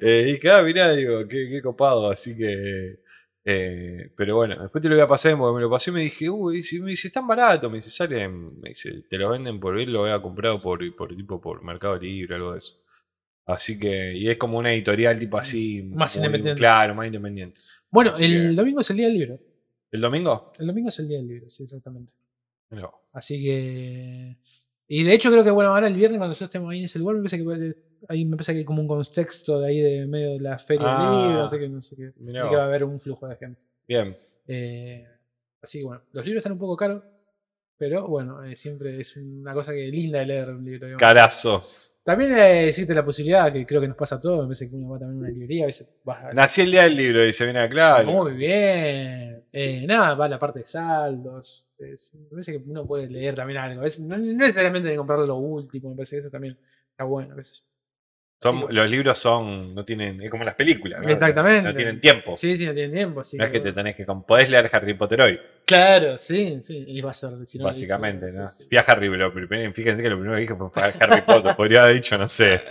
Eh, 0.00 0.32
y 0.36 0.38
claro, 0.38 0.64
mirá, 0.64 0.92
digo, 0.92 1.26
qué, 1.26 1.48
qué 1.50 1.60
copado, 1.62 2.10
así 2.10 2.36
que. 2.36 3.00
eh, 3.44 4.12
pero 4.16 4.36
bueno, 4.36 4.60
después 4.62 4.80
te 4.80 4.88
lo 4.88 4.94
voy 4.94 5.02
a 5.02 5.08
pasar 5.08 5.36
porque 5.36 5.56
me 5.56 5.62
lo 5.62 5.70
pasé 5.70 5.90
y 5.90 5.94
me 5.94 6.00
dije, 6.02 6.30
uy, 6.30 6.62
si- 6.62 6.78
me 6.80 6.90
dice, 6.90 7.08
es 7.08 7.14
tan 7.14 7.26
barato, 7.26 7.68
me 7.68 7.78
dice, 7.78 7.90
sale, 7.90 8.28
me 8.28 8.68
dice, 8.68 9.02
te 9.08 9.18
lo 9.18 9.30
venden 9.30 9.58
por 9.58 9.78
él, 9.80 9.92
lo 9.92 10.02
había 10.04 10.22
comprado 10.22 10.60
por, 10.60 10.78
por 10.94 11.16
tipo 11.16 11.40
por 11.40 11.64
Mercado 11.64 11.96
Libre, 11.96 12.36
algo 12.36 12.52
de 12.52 12.58
eso. 12.58 12.74
Así 13.46 13.80
que, 13.80 14.12
y 14.14 14.28
es 14.30 14.36
como 14.36 14.58
una 14.58 14.72
editorial 14.72 15.18
tipo 15.18 15.36
así. 15.36 15.82
Más 15.82 16.14
independiente. 16.14 16.58
Claro, 16.60 16.94
más 16.94 17.06
independiente. 17.06 17.60
Bueno, 17.90 18.12
Así 18.12 18.24
el 18.24 18.50
que- 18.50 18.54
domingo 18.54 18.80
es 18.80 18.90
el 18.90 18.96
día 18.96 19.06
del 19.06 19.18
libro. 19.18 19.38
¿El 19.90 20.00
domingo? 20.00 20.52
El 20.58 20.66
domingo 20.68 20.88
es 20.88 20.98
el 21.00 21.08
día 21.08 21.18
del 21.18 21.26
libro, 21.28 21.50
sí, 21.50 21.64
exactamente. 21.64 22.12
No. 22.70 22.92
Así 23.12 23.42
que. 23.42 24.36
Y 24.86 25.02
de 25.04 25.12
hecho 25.14 25.30
creo 25.30 25.42
que 25.44 25.50
bueno, 25.50 25.70
ahora 25.70 25.86
el 25.88 25.94
viernes 25.94 26.18
cuando 26.18 26.30
nosotros 26.30 26.48
estemos 26.50 26.70
ahí 26.70 26.78
en 26.78 26.84
ese 26.84 26.98
lugar, 26.98 27.16
me 27.16 27.22
parece 27.22 27.38
que 27.38 27.44
puede- 27.44 27.76
ahí 28.08 28.24
me 28.24 28.36
parece 28.36 28.52
que 28.52 28.58
hay 28.60 28.64
como 28.64 28.82
un 28.82 28.88
contexto 28.88 29.60
de 29.60 29.68
ahí 29.68 29.80
de 29.80 30.06
medio 30.06 30.30
de 30.32 30.40
la 30.40 30.58
feria 30.58 30.86
Ah, 30.88 31.12
del 31.20 31.28
libro, 31.28 31.44
así 31.44 31.58
que 31.58 31.68
no 31.68 31.82
sé 31.82 31.96
qué. 31.96 32.12
mirá 32.18 32.40
Así 32.40 32.46
vos. 32.46 32.50
que 32.50 32.56
va 32.56 32.62
a 32.62 32.66
haber 32.66 32.84
un 32.84 33.00
flujo 33.00 33.26
de 33.28 33.36
gente. 33.36 33.60
Bien. 33.86 34.16
Eh, 34.46 35.06
así 35.62 35.78
que 35.78 35.84
bueno, 35.84 36.02
los 36.12 36.24
libros 36.24 36.40
están 36.40 36.52
un 36.52 36.58
poco 36.58 36.76
caros, 36.76 37.02
pero 37.76 38.06
bueno, 38.08 38.42
eh, 38.44 38.56
siempre 38.56 39.00
es 39.00 39.16
una 39.16 39.52
cosa 39.54 39.72
que 39.72 39.86
linda 39.88 40.18
de 40.20 40.26
leer 40.26 40.50
un 40.50 40.64
libro. 40.64 40.86
digamos. 40.86 41.00
Carazo. 41.00 41.62
También 42.10 42.36
eh, 42.36 42.66
existe 42.68 42.92
la 42.92 43.04
posibilidad, 43.04 43.52
que 43.52 43.64
creo 43.64 43.80
que 43.80 43.86
nos 43.86 43.96
pasa 43.96 44.16
a 44.16 44.20
todos, 44.20 44.40
me 44.40 44.46
parece 44.46 44.68
que 44.68 44.74
uno 44.74 44.88
va 44.90 44.98
también 44.98 45.18
a 45.18 45.20
una 45.20 45.28
librería, 45.30 45.62
a 45.62 45.66
veces 45.66 45.88
vas 46.02 46.24
a... 46.24 46.32
Nací 46.32 46.62
el 46.62 46.72
día 46.72 46.82
del 46.82 46.96
libro, 46.96 47.22
dice, 47.22 47.44
viene 47.44 47.68
claro. 47.68 48.10
Muy 48.10 48.32
bien. 48.32 49.44
Eh, 49.52 49.84
nada, 49.86 50.14
va 50.16 50.24
a 50.24 50.28
la 50.28 50.38
parte 50.38 50.58
de 50.58 50.66
saldos. 50.66 51.68
Es- 51.78 52.12
me 52.14 52.24
parece 52.30 52.50
que 52.52 52.58
uno 52.66 52.84
puede 52.84 53.08
leer 53.08 53.36
también 53.36 53.58
algo. 53.60 53.84
Es- 53.84 54.00
no, 54.00 54.18
no 54.18 54.24
necesariamente 54.24 54.88
de 54.88 54.96
comprar 54.96 55.20
lo 55.20 55.36
último, 55.36 55.90
me 55.90 55.96
parece 55.96 56.16
que 56.16 56.20
eso 56.20 56.30
también 56.30 56.58
está 56.90 57.04
bueno. 57.04 57.36
qué 57.36 57.44
sé 57.44 57.54
Son- 58.42 58.74
los 58.74 58.88
libros 58.88 59.18
son, 59.18 59.74
no 59.74 59.84
tienen, 59.84 60.22
es 60.22 60.30
como 60.30 60.44
las 60.44 60.54
películas, 60.54 61.02
¿no? 61.02 61.10
Exactamente. 61.10 61.68
No 61.68 61.74
tienen 61.76 62.00
tiempo. 62.00 62.36
Sí, 62.38 62.56
sí, 62.56 62.64
no 62.66 62.72
tienen 62.72 62.92
tiempo. 62.94 63.20
así 63.20 63.36
no 63.36 63.44
es 63.44 63.50
que 63.50 63.60
te 63.60 63.72
tenés 63.72 63.94
que, 63.96 64.04
podés 64.26 64.48
leer 64.48 64.70
Harry 64.72 64.94
Potter 64.94 65.20
hoy, 65.20 65.40
Claro, 65.66 66.16
sí, 66.18 66.60
sí. 66.62 66.84
Y 66.88 67.00
va 67.02 67.10
a 67.10 67.12
ser. 67.12 67.30
si 67.44 67.58
no, 67.58 67.64
básicamente, 67.66 68.30
sí, 68.30 68.38
¿no? 68.38 68.48
sí. 68.48 68.66
Fui 68.68 68.78
a 68.78 68.80
Harry, 68.80 69.08
primero- 69.30 69.72
fíjense 69.74 70.02
que 70.02 70.08
lo 70.08 70.16
primero 70.16 70.36
que 70.36 70.40
dije 70.40 70.54
fue 70.56 70.82
Harry 71.00 71.20
Potter, 71.20 71.54
podría 71.54 71.82
haber 71.82 71.94
dicho, 71.96 72.16
no 72.16 72.28
sé, 72.28 72.62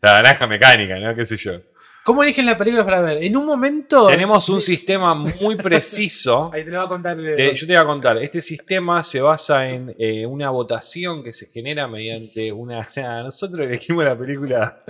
la 0.00 0.22
naranja 0.22 0.46
mecánica, 0.46 0.98
¿no? 0.98 1.14
Qué 1.14 1.26
sé 1.26 1.36
yo. 1.36 1.60
¿Cómo 2.08 2.22
eligen 2.22 2.46
las 2.46 2.54
películas 2.56 2.86
para 2.86 3.02
ver? 3.02 3.22
En 3.22 3.36
un 3.36 3.44
momento. 3.44 4.06
Tenemos 4.06 4.48
un 4.48 4.62
sistema 4.62 5.14
muy 5.14 5.56
preciso. 5.62 6.50
Ahí 6.54 6.64
te 6.64 6.70
lo 6.70 6.78
voy 6.78 6.86
a 6.86 6.88
contar. 6.88 7.20
eh, 7.20 7.36
Te- 7.36 7.54
yo 7.54 7.66
te 7.66 7.74
voy 7.74 7.82
a 7.82 7.84
contar, 7.84 8.16
este 8.22 8.40
sistema 8.40 9.02
se 9.02 9.20
basa 9.20 9.68
en 9.68 9.94
eh, 9.98 10.24
una 10.24 10.48
votación 10.48 11.22
que 11.22 11.34
se 11.34 11.44
genera 11.52 11.86
mediante 11.86 12.50
una... 12.50 12.80
Nosotros 13.24 13.60
elegimos 13.60 14.06
la 14.06 14.16
película 14.16 14.82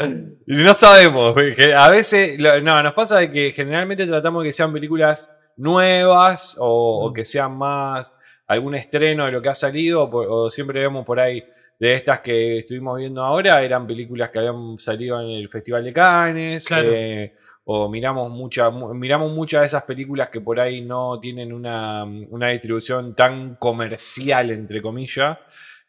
y 0.46 0.54
no 0.62 0.72
sabemos, 0.74 1.34
a 1.76 1.90
veces, 1.90 2.38
no, 2.38 2.82
nos 2.84 2.92
pasa 2.94 3.18
de 3.18 3.32
que 3.32 3.50
generalmente 3.52 4.06
tratamos 4.06 4.44
de 4.44 4.50
que 4.50 4.52
sean 4.52 4.72
películas 4.72 5.36
nuevas 5.56 6.56
o, 6.60 7.04
o 7.04 7.12
que 7.12 7.24
sean 7.24 7.58
más 7.58 8.16
algún 8.46 8.76
estreno 8.76 9.26
de 9.26 9.32
lo 9.32 9.42
que 9.42 9.48
ha 9.48 9.56
salido, 9.56 10.08
o 10.08 10.50
siempre 10.50 10.78
vemos 10.82 11.04
por 11.04 11.18
ahí 11.18 11.42
de 11.78 11.94
estas 11.94 12.20
que 12.20 12.59
estuvimos 12.59 12.98
viendo 12.98 13.22
ahora, 13.22 13.62
eran 13.62 13.86
películas 13.86 14.30
que 14.30 14.38
habían 14.40 14.78
salido 14.78 15.20
en 15.20 15.28
el 15.30 15.48
Festival 15.48 15.84
de 15.84 15.92
Cannes, 15.92 16.64
Claro. 16.66 16.88
eh, 16.92 17.34
o 17.64 17.88
miramos, 17.88 18.30
mucha, 18.30 18.70
mu- 18.70 18.92
miramos 18.94 19.30
muchas 19.32 19.60
de 19.60 19.66
esas 19.66 19.82
películas 19.84 20.28
que 20.30 20.40
por 20.40 20.59
ahí 20.59 20.80
no 20.80 21.20
tienen 21.20 21.52
una, 21.52 22.05
una 22.05 22.48
distribución 22.48 23.14
tan 23.14 23.56
comercial, 23.56 24.50
entre 24.50 24.80
comillas, 24.82 25.38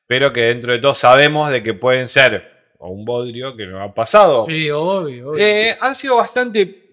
pero 0.06 0.32
que 0.34 0.41
dentro 0.41 0.74
de 0.74 0.80
todo 0.80 0.94
sabemos 0.94 1.49
de 1.49 1.64
que 1.64 1.74
pueden 1.74 2.07
ser 2.07 2.60
o 2.80 2.90
un 2.90 3.03
bodrio, 3.06 3.56
que 3.56 3.66
nos 3.66 3.82
ha 3.82 3.94
pasado. 3.94 4.45
Sí, 4.48 4.70
obvio, 4.72 5.32
obvio. 5.32 5.38
Eh, 5.38 5.76
han 5.82 5.95
sido 5.95 6.16
bastante 6.18 6.90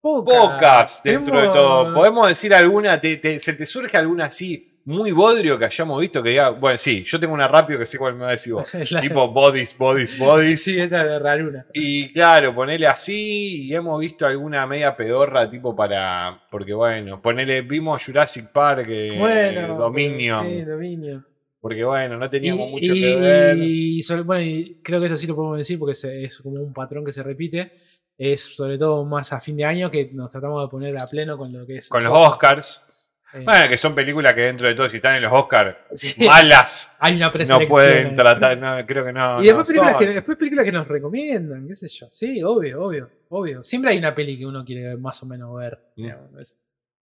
Pocas. 0.00 0.38
pocas 0.38 1.02
dentro 1.02 1.40
de 1.40 1.48
todo. 1.48 1.92
¿Podemos 1.94 2.28
decir 2.28 2.54
alguna? 2.54 3.00
te- 3.00 3.16
te- 3.16 3.38
¿Se 3.40 3.52
te 3.52 3.66
surge 3.66 3.96
alguna 3.96 4.26
así 4.26 4.67
muy 4.88 5.12
bodrio 5.12 5.58
que 5.58 5.66
hayamos 5.66 6.00
visto? 6.00 6.22
Que 6.22 6.30
diga, 6.30 6.50
bueno, 6.50 6.78
sí, 6.78 7.04
yo 7.04 7.20
tengo 7.20 7.34
una 7.34 7.46
rápido 7.46 7.78
que 7.78 7.86
sé 7.86 7.98
cuál 7.98 8.14
me 8.14 8.20
va 8.22 8.28
a 8.28 8.32
decir 8.32 8.54
vos. 8.54 8.70
Tipo 9.00 9.28
bodies, 9.28 9.76
bodies, 9.76 10.18
bodies. 10.18 10.64
Sí, 10.64 10.80
esta 10.80 11.16
es 11.16 11.22
raruna. 11.22 11.66
Y 11.74 12.12
claro, 12.12 12.54
ponele 12.54 12.86
así 12.86 13.66
y 13.66 13.74
hemos 13.74 14.00
visto 14.00 14.26
alguna 14.26 14.66
media 14.66 14.96
pedorra 14.96 15.50
tipo 15.50 15.76
para... 15.76 16.40
Porque 16.50 16.72
bueno, 16.72 17.20
ponele, 17.20 17.62
vimos 17.62 18.04
Jurassic 18.04 18.50
Park, 18.52 18.86
eh, 18.88 19.16
Bueno, 19.18 19.76
Dominion. 19.76 20.48
Sí, 20.48 20.62
Dominion. 20.62 21.26
Porque 21.60 21.84
bueno, 21.84 22.16
no 22.16 22.30
teníamos 22.30 22.68
Y- 22.68 22.72
mucho 22.72 22.94
y- 22.94 23.00
que 23.00 23.16
ver. 23.16 23.58
Y 23.58 24.00
sobre- 24.02 24.22
bueno, 24.22 24.42
y 24.44 24.80
creo 24.82 25.00
que 25.00 25.06
eso 25.06 25.16
sí 25.16 25.26
lo 25.26 25.34
podemos 25.36 25.58
decir 25.58 25.78
porque 25.78 25.94
se- 25.94 26.24
es 26.24 26.38
como 26.38 26.62
un 26.62 26.72
patrón 26.72 27.04
que 27.04 27.12
se 27.12 27.22
repite. 27.22 27.72
Es 28.16 28.40
sobre 28.56 28.78
todo 28.78 29.04
más 29.04 29.32
a 29.32 29.40
fin 29.40 29.56
de 29.56 29.64
año 29.64 29.90
que 29.90 30.10
nos 30.12 30.30
tratamos 30.30 30.64
de 30.64 30.68
poner 30.70 31.00
a 31.00 31.06
pleno 31.08 31.36
con 31.36 31.52
lo 31.52 31.66
que 31.66 31.76
es. 31.76 31.88
Con 31.88 32.02
los 32.02 32.12
Oscars. 32.12 32.97
Eh, 33.34 33.42
Bueno, 33.44 33.68
que 33.68 33.76
son 33.76 33.94
películas 33.94 34.32
que 34.32 34.40
dentro 34.42 34.66
de 34.66 34.74
todo, 34.74 34.88
si 34.88 34.96
están 34.96 35.16
en 35.16 35.22
los 35.22 35.32
Oscars, 35.32 35.76
Sí. 35.92 36.24
malas. 36.26 36.96
Hay 37.00 37.16
una 37.16 37.30
No 37.30 37.60
pueden 37.68 38.14
tratar, 38.14 38.56
no, 38.58 38.86
creo 38.86 39.04
que 39.04 39.12
no. 39.12 39.42
y 39.42 39.46
después, 39.46 39.68
no 39.68 39.72
películas 39.72 39.92
son. 39.92 40.06
que, 40.06 40.14
después 40.14 40.36
películas 40.38 40.64
que 40.64 40.72
nos 40.72 40.88
recomiendan, 40.88 41.66
qué 41.68 41.74
sé 41.74 41.88
yo. 41.88 42.06
Sí, 42.10 42.42
obvio, 42.42 42.82
obvio, 42.82 43.10
obvio. 43.28 43.62
Siempre 43.64 43.90
hay 43.90 43.98
una 43.98 44.14
peli 44.14 44.38
que 44.38 44.46
uno 44.46 44.64
quiere 44.64 44.96
más 44.96 45.22
o 45.22 45.26
menos 45.26 45.54
ver. 45.56 45.78
Mm. 45.96 46.08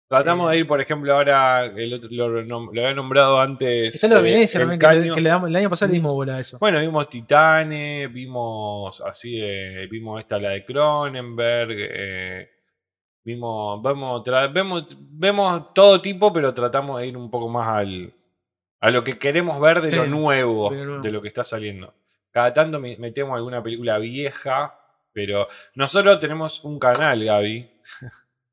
Tratamos 0.07 0.51
de 0.51 0.57
ir, 0.57 0.67
por 0.67 0.81
ejemplo, 0.81 1.13
ahora, 1.15 1.63
el 1.63 1.93
otro- 1.93 2.09
lo, 2.11 2.57
había 2.69 2.93
nombrado 2.93 3.39
antes. 3.39 3.95
Está 3.95 4.09
lo 4.09 4.21
de 4.21 4.29
eh, 4.29 4.33
Venecia 4.33 4.59
también, 4.59 4.77
que, 4.77 4.87
le- 4.93 5.13
que 5.13 5.21
le 5.21 5.29
damos, 5.29 5.49
el 5.49 5.55
año 5.55 5.69
pasado 5.69 5.87
le 5.89 5.93
dimos 5.93 6.11
bola 6.11 6.35
a 6.35 6.39
eso. 6.41 6.57
Bueno, 6.59 6.81
vimos 6.81 7.07
Titanes, 7.09 8.11
vimos 8.11 9.01
así 9.07 9.39
de, 9.39 9.87
vimos 9.89 10.19
esta 10.19 10.37
la 10.37 10.49
de 10.49 10.65
Cronenberg, 10.65 11.71
eh, 11.71 12.49
vimos, 13.23 13.81
vemos, 13.83 14.23
vemos, 14.53 14.85
vemos 14.99 15.73
todo 15.73 16.01
tipo, 16.01 16.31
pero 16.33 16.53
tratamos 16.53 16.99
de 16.99 17.07
ir 17.07 17.17
un 17.17 17.29
poco 17.29 17.49
más 17.49 17.67
al, 17.67 18.13
a 18.79 18.91
lo 18.91 19.03
que 19.03 19.17
queremos 19.19 19.59
ver 19.59 19.81
de 19.81 19.89
Sí, 19.91 19.95
lo 19.95 20.05
nuevo, 20.07 20.69
de 20.69 20.85
nuevo. 20.85 21.01
de 21.03 21.11
lo 21.11 21.21
que 21.21 21.27
está 21.27 21.43
saliendo. 21.43 21.93
Cada 22.31 22.53
tanto 22.53 22.79
me- 22.79 22.97
metemos 22.97 23.35
alguna 23.35 23.61
película 23.61 23.97
vieja, 23.97 24.77
pero 25.13 25.47
nosotros 25.75 26.19
tenemos 26.19 26.63
un 26.63 26.79
canal, 26.79 27.23
Gaby. 27.23 27.69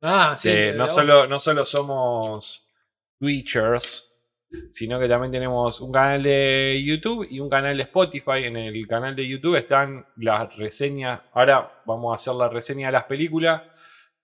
Ah, 0.03 0.35
sí. 0.37 0.53
no, 0.77 0.89
solo, 0.89 1.27
no 1.27 1.39
solo 1.39 1.65
somos 1.65 2.73
Twitchers, 3.19 4.05
sino 4.71 4.99
que 4.99 5.09
también 5.09 5.31
tenemos 5.33 5.81
un 5.81 5.93
canal 5.93 6.23
de 6.23 6.81
YouTube 6.85 7.27
y 7.31 7.41
un 7.41 7.49
canal 7.51 7.77
de 7.77 7.83
Spotify. 7.83 8.45
En 8.45 8.57
el 8.57 8.87
canal 8.87 9.15
de 9.17 9.27
YouTube 9.27 9.57
están 9.57 10.07
las 10.17 10.57
reseñas. 10.57 11.21
Ahora 11.33 11.83
vamos 11.85 12.13
a 12.13 12.15
hacer 12.15 12.35
la 12.35 12.49
reseña 12.49 12.87
de 12.89 12.93
las 12.93 13.05
películas. 13.05 13.63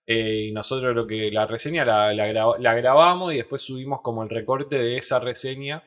Eh, 0.07 0.47
y 0.49 0.51
nosotros 0.51 0.95
lo 0.95 1.07
que 1.07 1.31
la 1.31 1.45
reseña 1.47 1.83
la, 1.85 2.13
la 2.13 2.27
gra- 2.27 2.57
la 2.59 2.73
grabamos 2.75 3.33
y 3.33 3.37
después 3.37 3.61
subimos 3.61 4.01
como 4.01 4.23
el 4.23 4.29
recorte 4.29 4.77
de 4.77 4.97
esa 4.97 5.19
reseña. 5.19 5.83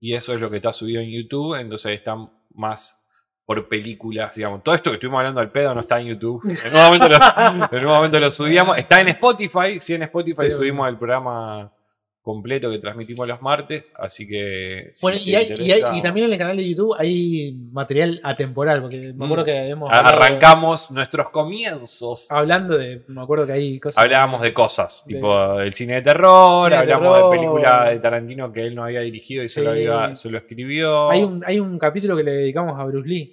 Y 0.00 0.14
eso 0.14 0.34
es 0.34 0.40
lo 0.40 0.50
que 0.50 0.56
está 0.56 0.72
subido 0.72 1.00
en 1.00 1.10
YouTube. 1.10 1.54
Entonces 1.58 1.92
están 1.92 2.30
más 2.54 3.08
por 3.46 3.66
películas, 3.68 4.34
digamos. 4.34 4.62
Todo 4.62 4.74
esto 4.74 4.90
que 4.90 4.94
estuvimos 4.96 5.18
hablando 5.20 5.40
al 5.40 5.50
pedo 5.50 5.74
no 5.74 5.80
está 5.80 6.00
en 6.00 6.08
YouTube. 6.08 6.42
En 6.66 6.74
un 6.76 6.82
momento 6.82 7.08
lo, 7.08 7.16
en 7.78 7.86
un 7.86 7.92
momento 7.92 8.20
lo 8.20 8.30
subíamos. 8.30 8.76
Está 8.76 9.00
en 9.00 9.08
Spotify. 9.08 9.80
Sí, 9.80 9.94
en 9.94 10.02
Spotify 10.02 10.42
Sí, 10.46 10.50
subimos 10.50 10.88
el 10.88 10.96
programa 10.98 11.72
completo 12.26 12.68
que 12.72 12.80
transmitimos 12.80 13.28
los 13.28 13.40
martes. 13.40 13.92
Así 13.94 14.26
que. 14.26 14.90
si 14.92 15.00
Bueno, 15.06 15.16
y, 15.16 15.20
hay- 15.20 15.28
y 15.30 15.36
hay- 15.36 15.52
interesa- 15.78 15.96
y 15.96 16.02
también 16.02 16.26
en 16.26 16.32
el 16.32 16.38
canal 16.38 16.56
de 16.56 16.68
YouTube 16.68 16.96
hay 16.98 17.56
material 17.70 18.18
atemporal, 18.24 18.80
porque 18.82 19.12
me 19.14 19.24
acuerdo 19.26 19.44
Mm. 19.44 19.46
que 19.46 19.58
hemos 19.68 19.92
hablado- 19.92 20.08
arrancamos 20.16 20.90
nuestros 20.90 21.30
comienzos. 21.30 22.26
hablando 22.32 22.76
de, 22.76 23.04
me 23.06 23.22
acuerdo 23.22 23.46
que 23.46 23.52
hay 23.52 23.78
cosas. 23.78 24.02
Hablábamos 24.02 24.42
de 24.42 24.52
cosas, 24.52 25.04
de- 25.06 25.14
tipo 25.14 25.60
el 25.60 25.72
cine 25.72 25.94
de 25.94 26.02
terror, 26.02 26.64
Cine 26.64 26.74
de 26.84 26.92
hablamos 26.92 27.14
terror. 27.14 27.30
de 27.30 27.36
películas 27.38 27.90
de 27.90 27.98
Tarantino 28.00 28.52
que 28.52 28.60
él 28.66 28.74
no 28.74 28.82
había 28.82 29.00
dirigido 29.02 29.44
y 29.44 29.66
había- 29.68 30.12
solo 30.16 30.38
escribió. 30.38 31.10
Hay 31.10 31.22
un, 31.22 31.44
hay 31.46 31.60
un 31.60 31.78
capítulo 31.78 32.16
que 32.16 32.24
le 32.24 32.32
dedicamos 32.32 32.76
a 32.76 32.84
Bruce 32.86 33.08
Lee. 33.08 33.32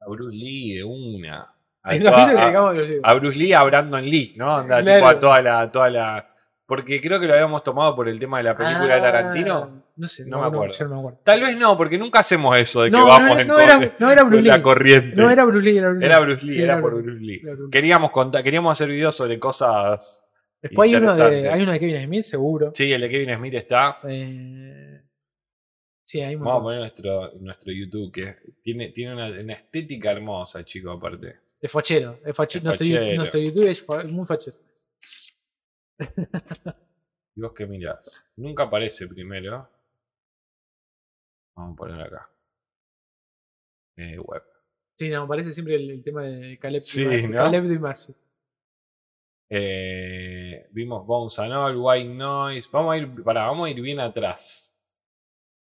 A 0.00 0.08
Bruce 0.10 0.34
Lee 0.36 0.74
de 0.74 0.84
una. 0.84 1.48
A, 1.82 1.98
toda- 1.98 2.10
a- 2.10 2.68
a 2.68 2.72
Bruce 2.72 2.88
Lee. 2.92 3.00
a 3.04 3.14
Bruce 3.14 3.38
Lee, 3.38 3.52
a 3.52 3.62
Brandon 3.62 4.04
Lee, 4.04 4.34
¿no? 4.36 4.56
Onda, 4.56 4.80
Claro. 4.80 4.98
tipo 4.98 5.08
a 5.08 5.20
toda 5.20 5.40
la, 5.42 5.70
toda 5.70 5.90
la. 5.90 6.33
Porque 6.66 6.98
creo 7.00 7.20
que 7.20 7.26
lo 7.26 7.34
habíamos 7.34 7.62
tomado 7.62 7.94
por 7.94 8.08
el 8.08 8.18
tema 8.18 8.38
de 8.38 8.44
la 8.44 8.56
película 8.56 8.86
de 8.86 8.92
Ah, 8.94 9.02
Tarantino. 9.02 9.84
No 9.96 10.06
sé, 10.06 10.24
No 10.26 10.40
me 10.40 10.46
acuerdo. 10.46 10.74
yo 10.74 10.84
no 10.88 10.94
me 10.94 10.98
acuerdo. 11.00 11.20
Tal 11.22 11.40
vez 11.42 11.56
no, 11.58 11.76
porque 11.76 11.98
nunca 11.98 12.20
hacemos 12.20 12.56
eso 12.56 12.82
de 12.82 12.90
que 12.90 12.96
vamos 12.96 13.38
en 13.38 13.50
era, 13.50 13.94
no 13.98 14.10
era 14.10 14.22
Bruce 14.24 14.36
con 14.36 14.42
Lee. 14.44 14.48
la 14.50 14.62
corriente. 14.62 15.14
No 15.16 15.30
era 15.30 15.44
Bruce 15.44 15.64
Lee, 15.64 15.76
era 15.78 15.88
Bruce 15.90 16.00
Lee. 16.00 16.06
Era 16.06 16.18
Bruce 16.20 16.44
Lee, 16.46 16.54
Sí, 16.54 16.62
era 16.62 16.80
por 16.80 16.94
Bruce 17.02 17.20
Lee. 17.20 17.40
Era 17.42 17.52
Bruce 17.52 17.62
Lee. 17.64 17.70
Queríamos 17.70 18.10
contar, 18.10 18.42
queríamos 18.42 18.72
hacer 18.72 18.88
videos 18.88 19.14
sobre 19.14 19.38
cosas. 19.38 20.26
Después 20.62 20.88
hay 20.88 20.96
uno, 20.96 21.14
de, 21.14 21.50
hay 21.50 21.62
uno 21.62 21.72
de 21.72 21.80
Kevin 21.80 22.02
Smith, 22.06 22.22
seguro. 22.22 22.72
Sí, 22.74 22.90
el 22.90 23.02
de 23.02 23.10
Kevin 23.10 23.36
Smith 23.36 23.54
está. 23.54 23.98
Eh, 24.08 25.02
sí, 26.02 26.22
hay 26.22 26.34
un 26.36 26.44
Vamos 26.44 26.60
a 26.60 26.62
poner 26.62 26.80
nuestro, 26.80 27.32
nuestro 27.40 27.72
YouTube, 27.72 28.10
que 28.10 28.36
tiene, 28.62 28.88
tiene 28.88 29.12
una, 29.12 29.26
una 29.28 29.52
estética 29.52 30.10
hermosa, 30.12 30.64
chico, 30.64 30.90
aparte. 30.92 31.36
Es 31.60 31.70
fachero. 31.70 32.18
Es 32.24 32.34
fachero. 32.34 32.72
Es 32.72 32.80
Nuestro, 32.80 33.16
nuestro 33.16 33.40
YouTube 33.40 33.66
es 33.66 33.86
muy 34.10 34.24
fachero. 34.26 34.56
¿Y 37.36 37.40
vos 37.40 37.52
qué 37.54 37.66
mirás? 37.66 38.30
Nunca 38.36 38.64
aparece 38.64 39.06
primero. 39.08 39.68
Vamos 41.56 41.74
a 41.74 41.76
poner 41.76 42.00
acá. 42.00 42.28
Eh, 43.96 44.18
web. 44.18 44.42
Sí, 44.96 45.08
no, 45.10 45.26
parece 45.26 45.52
siempre 45.52 45.74
el, 45.76 45.90
el 45.90 46.04
tema 46.04 46.22
de 46.22 46.58
Caleb, 46.58 46.80
Sí, 46.80 47.04
¿no? 47.28 47.36
Caleb 47.36 47.80
Masi. 47.80 48.14
Eh, 49.50 50.66
vimos 50.70 51.06
Bones 51.06 51.38
and 51.38 51.52
All, 51.52 51.76
White 51.76 52.08
Noise. 52.14 52.68
Vamos 52.72 52.94
a 52.94 52.98
ir, 52.98 53.22
pará, 53.22 53.46
vamos 53.46 53.66
a 53.66 53.70
ir 53.70 53.80
bien 53.80 54.00
atrás. 54.00 54.76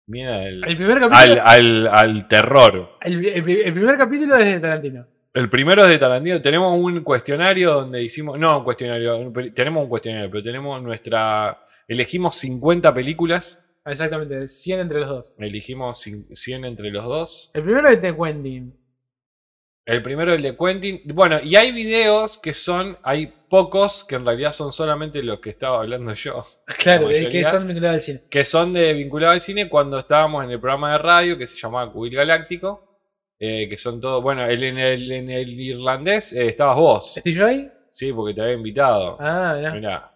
Miedo 0.06 0.32
al, 0.34 0.64
El 0.68 0.76
primer 0.76 0.98
al, 1.02 1.10
capítulo. 1.10 1.42
al- 1.44 1.86
al 1.88 2.28
terror. 2.28 2.90
El, 3.00 3.24
el 3.26 3.42
primer 3.72 3.96
capítulo 3.96 4.36
es 4.36 4.46
de 4.46 4.60
Tarantino. 4.60 5.06
El 5.34 5.48
primero 5.48 5.84
es 5.84 5.90
de 5.90 5.98
Tarantino. 5.98 6.40
Tenemos 6.42 6.78
un 6.78 7.02
cuestionario 7.02 7.72
donde 7.74 8.02
hicimos. 8.02 8.38
No, 8.38 8.59
un 8.59 8.64
cuestionario. 8.64 9.32
Tenemos 9.54 9.84
un 9.84 9.88
cuestionario, 9.88 10.30
pero 10.30 10.42
tenemos 10.42 10.82
nuestra. 10.82 11.66
Elegimos 11.88 12.36
50 12.36 12.92
películas. 12.92 13.66
Exactamente, 13.84 14.46
100 14.46 14.80
entre 14.80 15.00
los 15.00 15.09
dos. 15.09 15.34
Elegimos 15.38 16.06
cin- 16.06 16.26
100 16.34 16.64
entre 16.66 16.90
los 16.90 17.04
dos. 17.04 17.50
El 17.54 17.62
primero 17.64 17.88
es 17.88 18.00
de 18.00 18.14
Quentin. 18.16 18.78
El 19.84 20.00
primero, 20.02 20.32
el 20.32 20.42
de 20.42 20.56
Quentin. 20.56 21.00
Bueno, 21.06 21.38
y 21.42 21.56
hay 21.56 21.72
videos 21.72 22.38
que 22.38 22.54
son. 22.54 22.96
Hay 23.02 23.26
pocos 23.48 24.04
que 24.04 24.14
en 24.16 24.24
realidad 24.26 24.52
son 24.52 24.70
solamente 24.72 25.22
los 25.22 25.40
que 25.40 25.50
estaba 25.50 25.80
hablando 25.80 26.12
yo. 26.14 26.44
Claro, 26.78 27.09
que 27.09 27.42
son 27.44 27.66
vinculados 27.66 27.94
al 27.94 28.00
cine. 28.02 28.20
que 28.30 28.44
son 28.44 28.72
de 28.74 28.92
vinculado 28.92 29.32
al 29.32 29.40
cine 29.40 29.68
cuando 29.68 29.98
estábamos 29.98 30.44
en 30.44 30.50
el 30.50 30.60
programa 30.60 30.92
de 30.92 30.98
radio 30.98 31.36
que 31.38 31.46
se 31.46 31.56
llamaba 31.56 31.90
Cubil 31.90 32.14
Galáctico. 32.14 32.91
Eh, 33.44 33.69
que 33.69 33.77
son 33.77 34.01
todos. 34.01 34.23
Bueno, 34.23 34.44
el- 34.47 34.62
en, 34.62 34.78
el, 34.78 35.10
en 35.10 35.28
el 35.31 35.48
irlandés 35.59 36.32
eh, 36.32 36.47
estabas 36.47 36.77
vos. 36.77 37.16
¿Estoy 37.16 37.35
yo 37.35 37.47
ahí? 37.47 37.69
Sí, 37.90 38.12
porque 38.12 38.35
te 38.35 38.40
había 38.43 38.55
invitado. 38.55 39.16
Ah, 39.20 39.55
mirá. 39.59 39.73
Mirá. 39.74 40.09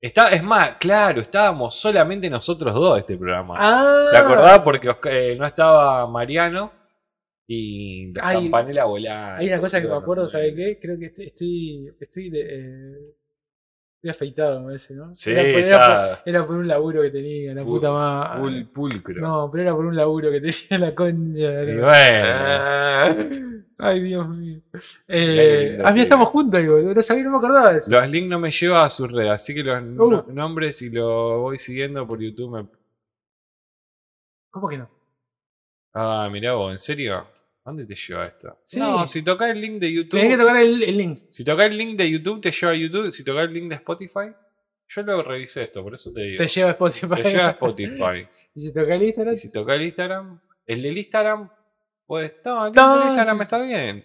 Está, 0.00 0.30
es 0.30 0.42
más, 0.42 0.76
claro, 0.78 1.20
estábamos 1.20 1.74
solamente 1.74 2.28
nosotros 2.30 2.74
dos 2.74 2.98
este 2.98 3.16
programa. 3.16 3.54
Ah. 3.58 4.08
¿Te 4.10 4.16
acordás? 4.18 4.58
Porque 4.60 4.90
eh, 5.10 5.36
no 5.38 5.46
estaba 5.46 6.06
Mariano 6.08 6.72
y 7.46 8.12
la 8.12 8.28
Ay, 8.28 8.36
campanela 8.36 8.84
volaba. 8.84 9.36
Hay 9.38 9.48
una 9.48 9.60
cosa 9.60 9.80
que 9.80 9.88
me 9.88 9.94
acuerdo, 9.96 10.28
¿sabe 10.28 10.54
qué? 10.54 10.78
Creo 10.80 10.98
que 10.98 11.06
estoy, 11.06 11.26
estoy, 11.26 11.94
estoy, 12.00 12.30
de, 12.30 12.40
eh, 12.40 13.16
estoy 14.02 14.10
afeitado, 14.10 14.58
me 14.60 14.66
parece, 14.66 14.94
¿no? 14.94 15.14
Sí, 15.14 15.30
era, 15.30 15.42
por, 15.42 15.50
era 15.60 15.76
está. 15.80 16.16
por- 16.22 16.28
era 16.28 16.46
por 16.46 16.56
un 16.56 16.66
laburo 16.68 17.02
que 17.02 17.10
tenía, 17.10 17.54
la 17.54 17.62
Pu- 17.62 17.66
puta 17.66 17.92
madre. 17.92 18.40
Pul- 18.42 18.68
pulcro. 18.72 19.20
No, 19.20 19.48
pero 19.50 19.62
era 19.62 19.74
por 19.76 19.86
un 19.86 19.94
laburo 19.94 20.30
que 20.32 20.40
tenía 20.40 20.78
la 20.78 20.94
concha. 20.94 21.38
Y 21.40 21.42
era- 21.44 21.86
bueno. 23.32 23.62
Ay, 23.78 24.00
Dios 24.00 24.28
mío. 24.28 24.60
Eh, 25.08 25.78
ah, 25.84 25.90
mira, 25.92 26.02
estamos 26.04 26.28
juntos, 26.28 26.60
digo. 26.60 26.78
No 26.80 27.02
sabía, 27.02 27.24
no 27.24 27.30
me 27.30 27.36
acordaba 27.38 27.72
de 27.72 27.78
eso. 27.80 27.90
Los 27.90 28.08
links 28.08 28.30
no 28.30 28.38
me 28.40 28.50
lleva 28.50 28.84
a 28.84 28.90
su 28.90 29.06
red, 29.06 29.28
así 29.28 29.54
que 29.54 29.62
los 29.62 29.78
Uh. 29.82 30.10
no- 30.10 30.26
nombres 30.28 30.82
y 30.82 30.90
lo 30.90 31.40
voy 31.40 31.58
siguiendo 31.58 32.06
por 32.06 32.20
YouTube. 32.20 32.56
me- 32.56 32.68
¿Cómo 34.50 34.68
que 34.68 34.78
no? 34.78 34.88
Ah, 35.94 36.28
mirá 36.32 36.54
vos, 36.54 36.72
¿en 36.72 36.78
serio? 36.78 37.26
¿A 37.64 37.70
¿Dónde 37.70 37.86
te 37.86 37.94
lleva 37.94 38.26
esto? 38.26 38.58
Sí. 38.64 38.78
No, 38.78 39.06
si 39.06 39.22
tocas 39.22 39.50
el 39.50 39.60
link 39.60 39.78
de 39.78 39.92
YouTube. 39.92 40.20
Tenés 40.20 40.36
que 40.36 40.42
tocar 40.42 40.56
el, 40.56 40.82
el 40.82 40.96
link. 40.96 41.18
Si 41.30 41.44
tocas 41.44 41.66
el 41.66 41.78
link 41.78 41.96
de 41.96 42.10
YouTube, 42.10 42.40
te 42.40 42.50
lleva 42.50 42.72
a 42.72 42.76
YouTube. 42.76 43.12
Si 43.12 43.24
tocas 43.24 43.44
el 43.44 43.52
link 43.52 43.68
de 43.68 43.76
Spotify, 43.76 44.34
yo 44.94 45.02
lo 45.02 45.22
revisé 45.22 45.62
esto, 45.62 45.82
por 45.82 45.94
eso 45.94 46.12
te 46.12 46.20
digo. 46.20 46.38
Te 46.38 46.48
lleva 46.48 46.68
a 46.68 46.72
Spotify. 46.72 47.22
Te 47.22 47.30
lleva 47.30 47.46
a 47.46 47.50
Spotify. 47.50 48.28
y 48.54 48.60
si 48.60 48.74
toca 48.74 48.94
el 48.94 49.02
Instagram. 49.02 49.34
y 49.34 49.38
si 49.38 49.52
tocas 49.52 49.76
el 49.76 49.82
Instagram, 49.84 50.40
el 50.66 50.82
del 50.82 50.98
Instagram, 50.98 51.50
pues 52.04 52.34
no, 52.44 52.66
el 52.66 52.72
No, 52.74 52.98
del 52.98 53.08
Instagram 53.08 53.36
sí, 53.36 53.42
está 53.42 53.62
bien. 53.62 54.04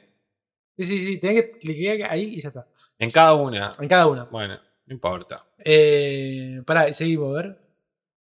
Sí, 0.78 0.86
sí, 0.86 1.00
sí. 1.00 1.18
Tenés 1.18 1.44
que 1.44 1.52
clicar 1.60 2.12
ahí 2.12 2.36
y 2.36 2.42
ya 2.42 2.50
está. 2.50 2.68
En 3.00 3.12
cada 3.12 3.34
una. 3.34 3.74
En 3.80 3.88
cada 3.88 4.08
uno. 4.08 4.28
Bueno, 4.32 4.60
no 4.86 4.94
importa. 4.94 5.46
Eh, 5.58 6.62
pará, 6.66 6.94
seguimos, 6.94 7.34
a 7.34 7.38
ver. 7.38 7.58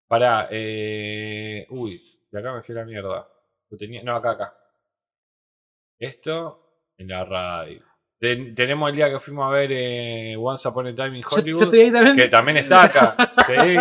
Pará, 0.07 0.49
eh. 0.51 1.67
Uy, 1.71 2.01
de 2.31 2.39
acá 2.39 2.55
me 2.55 2.63
fui 2.63 2.77
a 2.77 2.79
la 2.79 2.85
mierda. 2.85 3.29
Lo 3.71 3.77
tenía. 3.77 4.03
No, 4.05 4.15
acá, 4.15 4.33
acá. 4.33 4.62
Esto 6.03 6.57
en 6.99 7.09
la 7.09 7.25
radio. 7.25 7.81
Ten- 8.19 8.55
tenemos 8.55 8.91
el 8.91 8.97
día 8.97 9.09
que 9.11 9.19
fuimos 9.21 9.47
a 9.47 9.51
ver 9.55 9.71
eh, 9.73 10.37
Once 10.39 10.69
Upon 10.69 10.89
a 10.89 10.95
Time 10.95 11.17
in 11.19 11.23
Yo- 11.23 11.29
yo 11.31 11.37
Hollywood. 11.37 11.63
estoy 11.65 11.81
ahí 11.81 11.93
también. 11.93 12.17
Que 12.17 12.29
también 12.29 12.57
está 12.59 12.83
acá. 12.85 13.15
Sí. 13.47 13.77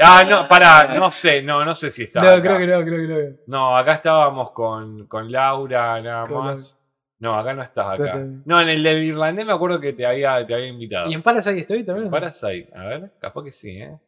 Ah, 0.00 0.24
no, 0.28 0.46
pará, 0.48 0.94
no 0.96 1.10
sé, 1.10 1.42
no, 1.42 1.64
no 1.64 1.74
sé 1.74 1.90
si 1.90 2.04
está. 2.04 2.22
No, 2.22 2.28
acá. 2.28 2.40
creo 2.42 2.58
que 2.58 2.66
no, 2.66 2.84
creo 2.84 2.96
que 3.08 3.08
no. 3.08 3.36
No, 3.48 3.76
acá 3.76 3.94
estábamos 3.94 4.52
con, 4.52 5.06
con 5.08 5.30
Laura 5.30 6.00
nada 6.00 6.26
Con 6.28 6.44
más. 6.44 6.80
No, 7.18 7.36
acá 7.38 7.54
no 7.54 7.62
estás 7.62 7.98
acá. 7.98 8.16
No, 8.44 8.60
en 8.60 8.68
el 8.68 8.82
del 8.82 9.02
irlandés 9.02 9.44
me 9.44 9.52
acuerdo 9.52 9.80
que 9.80 9.92
te 9.92 10.06
había, 10.06 10.46
te 10.46 10.54
había 10.54 10.66
invitado. 10.68 11.10
¿Y 11.10 11.14
en 11.14 11.22
Parasite 11.22 11.58
estoy 11.60 11.84
también? 11.84 12.06
En 12.06 12.10
Parasite, 12.12 12.70
a 12.74 12.84
ver, 12.84 13.12
capaz 13.20 13.44
que 13.44 13.52
sí, 13.52 13.78
¿eh? 13.80 13.98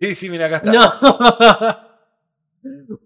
Sí, 0.00 0.14
sí, 0.14 0.30
mira, 0.30 0.46
acá 0.46 0.56
está. 0.56 0.72
No. 0.72 1.89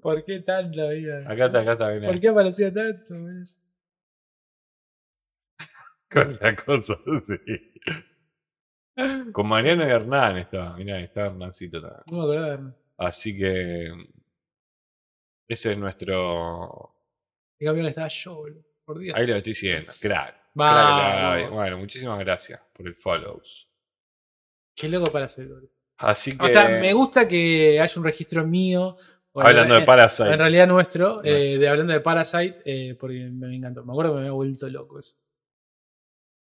¿Por 0.01 0.25
qué 0.25 0.41
tanto, 0.41 0.89
vida? 0.89 1.31
Acá 1.31 1.47
está, 1.47 1.61
acá 1.61 1.73
está, 1.73 1.91
mirá. 1.91 2.09
¿Por 2.09 2.21
qué 2.21 2.29
aparecía 2.29 2.73
tanto? 2.73 3.15
Con 6.11 6.39
la 6.41 6.57
cosa, 6.57 6.95
sí. 7.23 7.35
Con 9.33 9.49
Mariano 9.49 9.87
y 9.87 9.91
Hernán 9.91 10.39
estaba, 10.39 10.77
mirá, 10.77 11.01
está 11.01 11.27
Hernancito 11.27 11.81
también. 11.81 12.03
No 12.07 12.17
me 12.17 12.23
acordaba. 12.23 12.75
Así 12.97 13.37
que. 13.37 13.93
Ese 15.49 15.73
es 15.73 15.79
nuestro. 15.79 16.95
En 17.59 17.67
cambio, 17.67 17.89
estaba 17.89 18.09
yo, 18.09 18.37
boludo. 18.37 18.65
Por 18.85 18.99
Dios. 18.99 19.17
Ahí 19.17 19.27
lo 19.27 19.37
estoy 19.37 19.55
siguiendo. 19.55 19.93
Crack. 20.01 20.37
Vamos. 20.55 21.51
Bueno, 21.51 21.79
muchísimas 21.79 22.19
gracias 22.21 22.61
por 22.73 22.87
el 22.87 22.95
follows. 22.95 23.69
Qué 24.75 24.89
loco 24.89 25.11
Parasite, 25.11 25.49
boludo. 25.49 25.71
Así 25.99 26.37
que. 26.37 26.45
O 26.45 26.49
sea, 26.49 26.69
me 26.69 26.93
gusta 26.93 27.27
que 27.27 27.81
haya 27.81 27.93
un 27.97 28.05
registro 28.05 28.47
mío. 28.47 28.97
Hablando 29.35 29.75
de 29.75 29.83
Parasite. 29.83 30.33
En 30.33 30.39
realidad 30.39 30.67
nuestro, 30.69 31.25
eh, 31.25 31.59
de 31.59 31.69
hablando 31.69 31.93
de 31.93 32.01
Parasite, 32.01 32.63
eh, 32.65 32.95
porque 32.95 33.29
me 33.33 33.55
encantó. 33.57 33.85
Me 33.85 33.93
acuerdo 33.93 34.13
que 34.13 34.15
me 34.17 34.21
había 34.21 34.33
vuelto 34.33 34.69
loco 34.69 34.99
eso. 35.01 35.17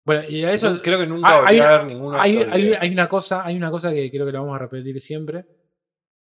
Bueno, 0.04 0.22
y 0.28 0.44
a 0.44 0.52
eso. 0.52 0.80
Creo 0.82 1.00
que 1.00 1.06
nunca 1.06 1.28
Ah, 1.28 1.44
hay, 1.46 1.58
a 1.58 1.68
ver 1.78 1.84
ninguno 1.86 2.12
de 2.16 2.20
hay, 2.22 2.36
hay- 2.50 2.74
hay 2.80 2.92
una 2.92 3.08
cosa, 3.08 3.44
hay 3.44 3.56
una 3.56 3.70
cosa 3.72 3.92
que 3.92 4.08
creo 4.08 4.24
que 4.24 4.30
lo 4.32 4.40
vamos 4.40 4.54
a 4.54 4.58
repetir 4.60 5.00
siempre. 5.00 5.44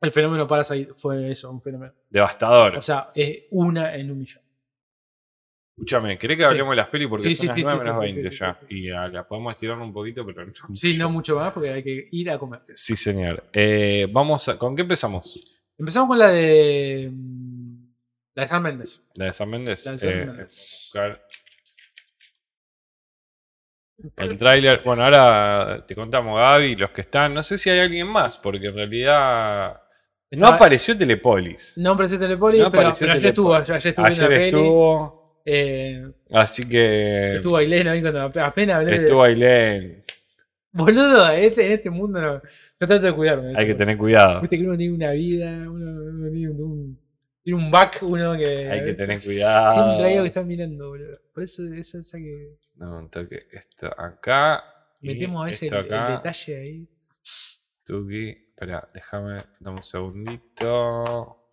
El 0.02 0.12
fenómeno 0.12 0.48
Parasite 0.48 0.94
fue 0.96 1.32
eso, 1.32 1.52
un 1.52 1.62
fenómeno. 1.62 1.94
Devastador. 2.10 2.78
O 2.78 2.82
sea, 2.82 3.10
es 3.14 3.46
una 3.52 3.94
en 3.96 4.10
un 4.12 4.18
millón. 4.20 4.44
Escúchame, 5.76 6.18
¿querés 6.18 6.38
que 6.38 6.44
Sí. 6.44 6.50
hablemos 6.50 6.72
de 6.72 6.76
las 6.78 6.88
pelis? 6.88 7.08
Porque 7.08 7.30
Sí, 7.30 7.36
son 7.36 7.42
sí, 7.42 7.48
las 7.48 7.56
sí, 7.56 7.62
9 7.62 7.78
sí, 7.80 7.84
menos 7.86 8.02
sí, 8.04 8.08
sí, 8.10 8.14
20 8.16 8.32
sí, 8.32 8.38
ya. 8.40 8.60
sí, 8.60 8.76
Y 8.76 8.88
la 8.90 9.28
podemos 9.28 9.54
estirar 9.54 9.78
un 9.78 9.94
poquito, 9.94 10.26
pero 10.26 10.44
no 10.46 10.54
Sí, 10.76 10.98
no 10.98 11.10
mucho 11.12 11.36
más 11.36 11.54
porque 11.54 11.70
hay 11.72 11.84
que 11.84 12.08
ir 12.12 12.32
a 12.32 12.40
comer. 12.40 12.62
Sí, 12.74 12.96
señor. 12.96 13.44
Eh, 13.54 14.08
vamos 14.12 14.50
a, 14.50 14.58
¿Con 14.58 14.76
qué 14.76 14.82
empezamos? 14.82 15.57
Empezamos 15.80 16.08
con 16.10 16.20
la 16.20 16.28
de. 16.30 17.10
mm, 17.12 17.88
La 18.36 18.44
de 18.44 18.48
San 18.48 18.62
Méndez. 18.62 19.10
¿La 19.16 19.26
de 19.26 19.34
San 19.34 19.50
Méndez? 19.50 19.86
La 19.86 19.92
de 19.94 19.98
San 19.98 20.10
Eh, 20.10 20.26
Méndez. 20.26 20.92
El 24.16 24.38
tráiler, 24.38 24.82
bueno, 24.86 25.04
ahora 25.06 25.84
te 25.88 25.96
contamos, 25.96 26.38
Gaby, 26.38 26.76
los 26.76 26.92
que 26.92 27.02
están. 27.02 27.34
No 27.34 27.42
sé 27.42 27.58
si 27.58 27.70
hay 27.72 27.80
alguien 27.80 28.08
más, 28.08 28.38
porque 28.38 28.68
en 28.68 28.76
realidad 28.76 29.74
no 29.74 29.82
Estaba- 30.30 30.56
apareció 30.56 30.96
Telepolis. 30.96 31.74
No 31.78 31.92
apareció 31.94 32.20
Telepoli, 32.20 32.60
No 32.60 32.70
pero, 32.70 32.82
apareció 32.82 33.06
pero 33.08 33.14
ayer 33.14 33.34
Telepolis. 33.34 33.62
estuvo, 33.62 33.76
ayer 33.76 33.88
estuvo 33.88 34.06
Ayer 34.06 34.22
la 34.24 34.28
peli. 34.30 34.46
estuvo, 34.46 35.42
Eh, 35.50 36.12
así 36.34 36.68
que 36.70 37.36
estuvo 37.36 37.56
Ailén 37.58 37.88
ahí 37.88 38.02
cuando 38.02 38.22
ap- 38.24 38.38
apenas 38.38 38.76
hablé. 38.78 38.92
de- 38.92 38.98
estuvo 39.06 39.24
Ailén. 39.24 40.04
Boludo, 40.78 41.32
en 41.32 41.44
este, 41.44 41.66
en 41.66 41.72
este 41.74 41.90
mundo 41.90 42.22
no. 42.22 42.42
Yo 42.80 42.88
trato 42.88 43.00
de 43.02 43.14
cuidarme. 43.16 43.54
Hay 43.56 43.66
que 43.68 43.74
tener 43.76 43.98
cuidado. 43.98 44.42
Viste 44.42 44.58
que 44.58 44.64
uno 44.64 44.78
tiene 44.78 44.94
una 44.96 45.12
vida, 45.12 45.50
uno, 45.70 45.92
uno 46.12 46.32
tiene 46.32 46.50
un, 46.52 46.62
un- 46.62 47.00
tiene 47.44 47.64
un 47.64 47.72
back, 47.72 48.00
uno 48.04 48.38
que. 48.38 48.70
Hay 48.70 48.84
que 48.86 48.94
tener 48.94 49.20
Siempre 49.20 49.44
hay 49.44 49.50
cuidado. 49.50 50.22
que 50.24 50.28
están 50.28 50.48
mirando, 50.48 50.90
boludo. 50.90 51.20
Por 51.34 51.44
eso, 51.44 51.64
eso 51.74 52.00
es 52.00 52.12
que. 52.12 52.58
No, 52.76 53.00
un 53.00 53.10
toque. 53.10 53.48
Esto 53.52 53.88
acá. 54.00 54.64
Metemos 55.02 55.42
a 55.42 55.46
veces 55.46 55.72
el, 55.72 55.84
detalle 55.84 56.56
ahí. 56.58 56.88
Tuki. 57.84 58.30
Espera, 58.30 58.90
déjame, 58.94 59.44
dame 59.60 59.78
un 59.78 59.84
segundito. 59.84 61.48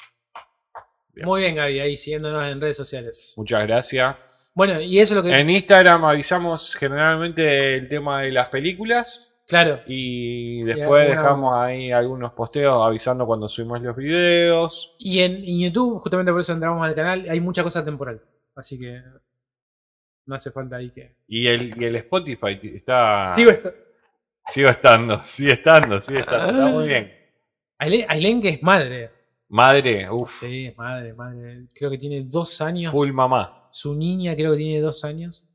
Bien. 1.13 1.27
Muy 1.29 1.43
bien, 1.43 1.55
Gaby, 1.55 1.79
ahí 1.81 1.97
siguiéndonos 1.97 2.45
en 2.45 2.61
redes 2.61 2.77
sociales. 2.77 3.35
Muchas 3.37 3.63
gracias. 3.67 4.17
Bueno, 4.55 4.81
y 4.81 4.99
eso 4.99 5.15
es 5.15 5.17
lo 5.17 5.23
que. 5.23 5.37
En 5.39 5.51
Instagram 5.51 6.05
avisamos 6.05 6.77
generalmente 6.77 7.77
el 7.77 7.89
tema 7.89 8.23
de 8.23 8.31
las 8.33 8.49
películas. 8.49 9.31
Claro. 9.47 9.81
Y 9.87 10.63
después 10.63 11.03
alguna- 11.03 11.21
dejamos 11.23 11.55
ahí 11.59 11.91
algunos 11.93 12.33
posteos 12.33 12.87
avisando 12.87 13.27
cuando 13.27 13.49
subimos 13.49 13.83
los 13.83 13.97
videos. 13.97 14.95
Y 14.99 15.21
en, 15.21 15.43
YouTube, 15.45 16.01
justamente 16.01 16.33
por 16.33 16.41
eso 16.41 16.53
entramos 16.53 16.87
al 16.87 16.95
canal, 16.95 17.27
hay 17.29 17.41
mucha 17.41 17.63
cosa 17.63 17.85
temporal. 17.85 18.23
Así 18.55 18.79
que. 18.79 19.03
No 20.27 20.37
hace 20.37 20.51
falta 20.51 20.77
ahí 20.77 20.91
que. 20.91 21.17
Y 21.27 21.49
el, 21.49 21.79
y 21.79 21.85
el 21.85 21.97
Spotify 21.97 22.59
está. 22.63 23.35
Sigo 23.37 23.51
esto. 23.51 23.75
Sigo 24.47 24.69
estando, 24.69 25.21
sigue 25.21 25.53
estando, 25.55 26.01
sigue 26.01 26.21
estando. 26.21 26.51
Está 26.53 26.67
muy 26.67 26.89
bien. 26.89 27.13
Que 28.41 28.49
es 28.49 28.63
madre. 28.63 29.11
Madre, 29.49 30.11
uff, 30.11 30.41
Sí, 30.41 30.73
madre, 30.77 31.13
madre. 31.15 31.67
Creo 31.75 31.91
que 31.91 31.99
tiene 31.99 32.23
dos 32.25 32.61
años. 32.61 32.93
full 32.93 33.13
mamá. 33.13 33.69
Su 33.71 33.95
niña 33.95 34.35
creo 34.35 34.53
que 34.53 34.59
tiene 34.59 34.81
dos 34.81 35.05
años. 35.05 35.49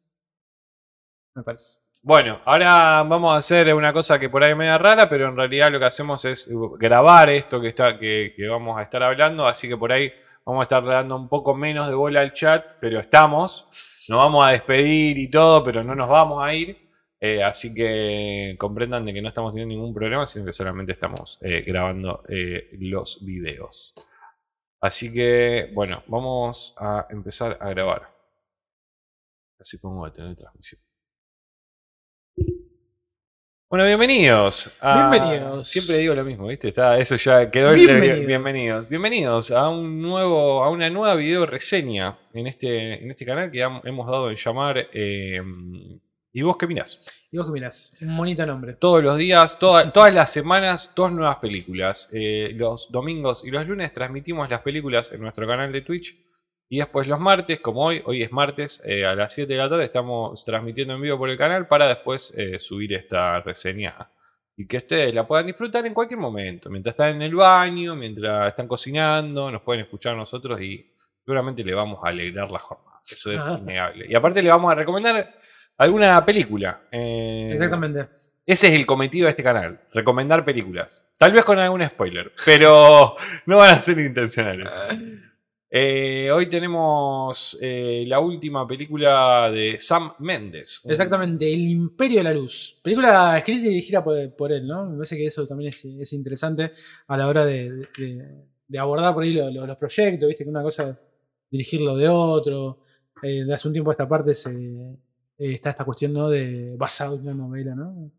Me 1.36 1.44
parece. 1.44 1.80
Bueno, 2.02 2.40
ahora 2.45 3.03
vamos 3.03 3.34
a 3.34 3.38
hacer 3.38 3.74
una 3.74 3.91
cosa 3.91 4.18
que 4.18 4.30
por 4.30 4.41
ahí 4.44 4.52
es 4.52 4.57
media 4.57 4.78
rara, 4.78 5.10
pero 5.10 5.28
en 5.28 5.36
realidad 5.36 5.70
lo 5.72 5.80
que 5.80 5.86
hacemos 5.86 6.24
es 6.24 6.49
grabar 6.78 7.30
esto 7.30 7.60
que, 7.60 7.68
está, 7.68 7.99
que, 7.99 8.34
que 8.36 8.48
vamos 8.48 8.80
a 8.80 8.84
estar 8.84 9.03
hablando, 9.03 9.45
así 9.45 9.68
que 9.68 9.76
por 9.76 9.91
ahí 9.91 10.10
vamos 10.45 10.61
a 10.61 10.64
estar 10.64 10.86
dando 10.86 11.18
un 11.18 11.28
poco 11.28 11.53
menos 11.53 11.90
de 11.90 11.95
bola 11.95 12.22
al 12.22 12.34
chat, 12.34 12.66
pero 12.80 13.02
estamos. 13.02 13.68
Nos 14.07 14.18
vamos 14.18 14.48
a 14.48 14.52
despedir 14.52 15.18
y 15.18 15.30
todo, 15.30 15.64
pero 15.64 15.84
no 15.84 15.94
nos 15.94 16.07
vamos 16.07 16.41
a 16.41 16.53
ir. 16.53 16.89
Eh, 17.22 17.44
así 17.44 17.74
que 17.74 18.56
comprendan 18.58 19.06
de 19.06 19.14
que 19.14 19.22
no 19.22 19.28
estamos 19.28 19.52
teniendo 19.54 19.74
ningún 19.76 19.94
problema, 19.94 20.26
sino 20.26 20.46
que 20.46 20.54
solamente 20.54 20.94
estamos 20.94 21.38
eh, 21.41 21.62
grabando 21.68 22.24
eh, 22.30 22.70
los 22.80 23.26
videos. 23.26 23.94
Así 24.82 25.12
que, 25.12 25.70
bueno, 25.74 26.00
vamos 26.08 26.74
a 26.78 27.06
empezar 27.10 27.58
a 27.60 27.70
grabar. 27.72 28.10
Así 29.60 29.78
pongo 29.80 30.06
a 30.06 30.14
tener 30.14 30.36
transmisión. 30.38 30.82
Bueno, 33.70 33.86
bienvenidos. 33.86 34.76
a- 34.80 35.12
Bienvenidos. 35.12 35.68
Siempre 35.68 35.98
digo 35.98 36.16
lo 36.16 36.24
mismo, 36.24 36.48
¿viste? 36.48 36.70
Está, 36.70 36.98
eso 36.98 37.18
ya 37.18 37.52
quedó. 37.52 37.74
Bienvenidos. 37.74 38.26
bienvenidos. 38.26 38.90
Bienvenidos 38.90 39.52
a 39.52 39.68
un 39.70 40.02
nuevo, 40.02 40.64
a 40.64 40.70
una 40.72 40.90
nueva 40.90 41.16
video 41.16 41.46
reseña 41.46 42.18
en 42.34 42.48
este, 42.48 43.04
en 43.04 43.12
este 43.12 43.26
canal 43.26 43.52
que 43.52 43.62
hemos 43.62 44.08
dado 44.08 44.30
en 44.32 44.38
llamar 44.38 44.88
eh, 44.94 45.41
¿Y 46.31 46.41
vos 46.43 46.57
qué 46.57 46.68
mirás? 46.68 47.27
Y 47.31 47.38
vos 47.38 47.47
que 47.47 47.51
mirás, 47.53 47.97
un 48.01 48.15
bonito 48.15 48.45
nombre. 48.45 48.73
Todos 48.73 49.03
los 49.03 49.18
días, 49.18 49.57
toda- 49.57 49.91
todas 49.91 50.14
las 50.14 50.31
semanas, 50.31 50.91
dos 50.95 51.11
nuevas 51.11 51.38
películas. 51.38 52.10
Eh, 52.14 52.51
los 52.56 52.91
domingos 52.91 53.43
y 53.43 53.51
los 53.51 53.68
lunes 53.68 53.91
transmitimos 53.93 54.49
las 54.49 54.61
películas 54.61 55.11
en 55.11 55.22
nuestro 55.22 55.47
canal 55.47 55.72
de 55.72 55.81
Twitch. 55.81 56.15
Y 56.72 56.77
después 56.77 57.07
los 57.07 57.19
martes, 57.19 57.60
como 57.61 57.84
hoy, 57.85 58.03
hoy 58.06 58.22
es 58.22 58.31
martes, 58.31 58.84
eh, 58.85 59.03
a 59.06 59.15
las 59.15 59.34
7 59.34 59.53
de 59.53 59.57
la 59.57 59.68
tarde 59.69 59.85
estamos 59.85 60.43
transmitiendo 60.43 60.93
en 60.93 61.01
vivo 61.01 61.18
por 61.18 61.30
el 61.31 61.38
canal 61.38 61.68
para 61.68 61.88
después 61.88 62.31
eh, 62.38 62.60
subir 62.60 62.93
esta 62.93 63.41
reseña. 63.41 63.95
Y 64.56 64.68
que 64.68 64.77
ustedes 64.77 65.11
la 65.14 65.26
puedan 65.26 65.47
disfrutar 65.47 65.84
en 65.88 65.95
cualquier 65.95 66.19
momento. 66.19 66.69
Mientras 66.69 66.93
están 66.93 67.15
en 67.15 67.22
el 67.23 67.34
baño, 67.34 67.95
mientras 67.95 68.49
están 68.49 68.68
cocinando, 68.68 69.49
nos 69.49 69.64
pueden 69.64 69.81
escuchar 69.84 70.15
nosotros 70.15 70.61
y 70.61 70.93
seguramente 71.26 71.64
le 71.64 71.73
vamos 71.73 71.99
a 72.03 72.10
alegrar 72.10 72.51
la 72.51 72.60
jornada. 72.60 72.99
Eso 73.10 73.31
es 73.31 73.41
innegable. 73.61 74.06
Y 74.07 74.14
aparte 74.14 74.43
le 74.43 74.49
vamos 74.49 74.72
a 74.72 74.76
recomendar 74.76 75.34
alguna 75.80 76.23
película. 76.23 76.84
Eh, 76.91 77.49
Exactamente. 77.51 78.06
ese 78.45 78.68
es 78.68 78.73
el 78.73 78.85
cometido 78.85 79.26
de 79.26 79.31
este 79.31 79.43
canal, 79.43 79.80
recomendar 79.93 80.45
películas. 80.45 81.06
Tal 81.18 81.31
vez 81.34 81.43
con 81.43 81.57
algún 81.60 81.84
spoiler, 81.85 82.31
pero 82.45 83.15
no 83.47 83.57
van 83.57 83.77
a 83.77 83.81
ser 83.81 83.97
intencionales. 83.99 84.69
Eh, 85.72 86.31
hoy 86.34 86.47
tenemos 86.47 87.56
eh, 87.61 88.03
la 88.07 88.19
última 88.19 88.68
película 88.68 89.51
de 89.51 89.77
Sam 89.80 90.14
Mendes. 90.19 90.81
Exactamente, 90.85 91.51
El 91.53 91.61
Imperio 91.61 92.18
de 92.19 92.23
la 92.23 92.34
Luz. 92.34 92.80
Película 92.84 93.38
escrita 93.38 93.68
y 93.68 93.69
dirigida 93.69 94.03
por, 94.03 94.35
por 94.35 94.51
él, 94.51 94.65
¿no? 94.65 94.88
Me 94.89 94.95
parece 94.95 95.15
que 95.15 95.26
eso 95.27 95.45
también 95.45 95.68
es, 95.68 95.85
es 95.85 96.11
interesante 96.14 96.72
a 97.07 97.18
la 97.18 97.27
hora 97.27 97.45
de, 97.45 97.88
de- 97.97 98.49
de 98.68 98.77
abordar 98.80 99.14
por 99.14 99.23
ahí 99.23 99.34
lo- 99.34 99.49
lo- 99.51 99.68
los 99.68 99.77
proyectos, 99.77 100.27
¿viste? 100.27 100.43
Que 100.43 100.49
una 100.49 100.64
cosa 100.64 100.89
es 100.89 100.95
dirigirlo 101.51 101.95
de 101.95 102.10
otro. 102.10 102.80
Eh, 103.22 103.43
de 103.45 103.53
hace 103.53 103.68
un 103.68 103.73
tiempo 103.73 103.91
a 103.91 103.93
esta 103.93 104.07
parte 104.07 104.34
se, 104.34 104.49
eh, 105.40 105.53
está 105.53 105.72
esta 105.72 105.86
cuestión, 105.86 106.14
¿no? 106.14 106.30
De 106.30 106.76
basado 106.78 107.16
en 107.16 107.22
una 107.22 107.34
novela, 107.34 107.74
¿no? 107.74 108.11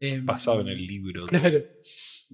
Eh, 0.00 0.20
Basado 0.22 0.62
en 0.62 0.68
el 0.68 0.86
libro. 0.86 1.26
Claro. 1.26 1.62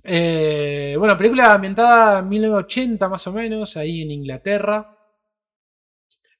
Eh, 0.02 0.94
bueno, 0.98 1.18
película 1.18 1.52
ambientada 1.52 2.20
en 2.20 2.28
1980 2.28 3.09
más 3.09 3.26
o 3.26 3.32
menos, 3.32 3.76
ahí 3.76 4.02
en 4.02 4.10
Inglaterra. 4.10 4.96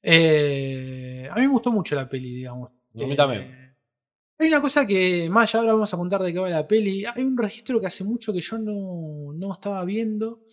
Eh, 0.03 1.29
a 1.31 1.35
mí 1.35 1.41
me 1.43 1.49
gustó 1.49 1.73
mucho 1.73 1.95
la 1.95 2.09
peli, 2.09 2.37
digamos. 2.37 2.71
A 2.71 3.05
mí 3.05 3.17
también. 3.17 3.77
Hay 4.39 4.49
una 4.49 4.61
cosa 4.61 4.87
que, 4.87 5.29
más 5.29 5.53
allá 5.53 5.61
ahora 5.61 5.73
vamos 5.73 5.93
a 5.93 5.97
contar 5.97 6.23
de 6.23 6.33
qué 6.33 6.39
va 6.39 6.49
la 6.49 6.69
peli, 6.69 7.05
hay 7.05 7.25
un 7.25 7.37
registro 7.37 7.81
que 7.81 7.89
hace 7.89 8.05
mucho 8.05 8.33
que 8.33 8.41
yo 8.41 8.57
no, 8.57 9.33
no 9.35 9.53
estaba 9.53 9.85
viendo, 9.85 10.45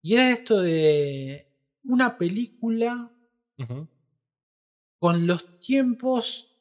y 0.00 0.14
era 0.14 0.30
esto 0.30 0.62
de 0.62 1.48
una 1.82 2.16
película 2.16 3.10
con 5.00 5.26
los 5.26 5.58
tiempos 5.58 6.53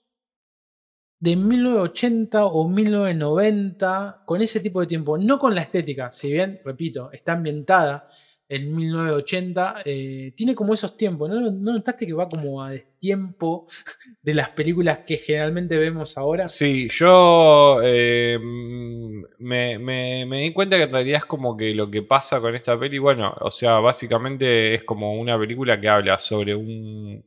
de 1.24 1.36
1980 1.38 2.46
o 2.46 2.68
1990, 2.68 4.24
con 4.26 4.42
ese 4.42 4.60
tipo 4.60 4.82
de 4.82 4.88
tiempo, 4.88 5.18
no 5.18 5.40
con 5.40 5.56
la 5.56 5.62
estética, 5.62 6.12
si 6.12 6.34
bien, 6.34 6.60
repito, 6.66 7.12
está 7.14 7.32
ambientada 7.34 8.08
en 8.50 8.76
1980, 8.76 9.76
eh, 9.86 10.34
tiene 10.36 10.54
como 10.54 10.74
esos 10.74 10.98
tiempos, 10.98 11.30
¿no? 11.30 11.40
¿No 11.40 11.74
notaste 11.74 12.06
que 12.06 12.14
va 12.14 12.28
como 12.28 12.62
a 12.62 12.72
destiempo 12.72 13.68
de 14.22 14.34
las 14.34 14.50
películas 14.50 15.00
que 15.08 15.16
generalmente 15.18 15.78
vemos 15.78 16.18
ahora? 16.18 16.48
Sí, 16.50 16.90
yo 16.92 17.80
eh, 17.84 18.38
me, 19.40 19.80
me- 19.80 20.26
me 20.26 20.42
di 20.42 20.52
cuenta 20.54 20.78
que 20.78 20.84
en 20.84 20.92
realidad 20.92 21.20
es 21.20 21.26
como 21.26 21.56
que 21.58 21.74
lo 21.74 21.90
que 21.90 22.04
pasa 22.04 22.42
con 22.42 22.54
esta 22.56 22.78
peli, 22.80 22.98
bueno, 23.00 23.34
o 23.40 23.50
sea, 23.50 23.80
básicamente 23.80 24.74
es 24.76 24.84
como 24.84 25.14
una 25.20 25.40
película 25.40 25.80
que 25.80 25.88
habla 25.90 26.20
sobre 26.20 26.54
un 26.56 27.24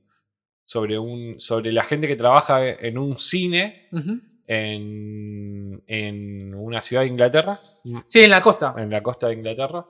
sobre 0.66 0.98
un 0.98 1.40
sobre 1.40 1.72
la 1.72 1.82
gente 1.84 2.06
que 2.06 2.16
trabaja 2.16 2.68
en 2.68 2.98
un 2.98 3.16
cine 3.16 3.88
en, 4.46 5.82
en 5.86 6.54
una 6.54 6.82
ciudad 6.82 7.02
de 7.02 7.08
Inglaterra, 7.08 7.54
Sí, 8.06 8.20
en 8.20 8.30
la 8.30 8.40
costa. 8.40 8.74
en 8.76 8.90
la 8.90 9.02
costa 9.02 9.28
de 9.28 9.34
Inglaterra, 9.34 9.86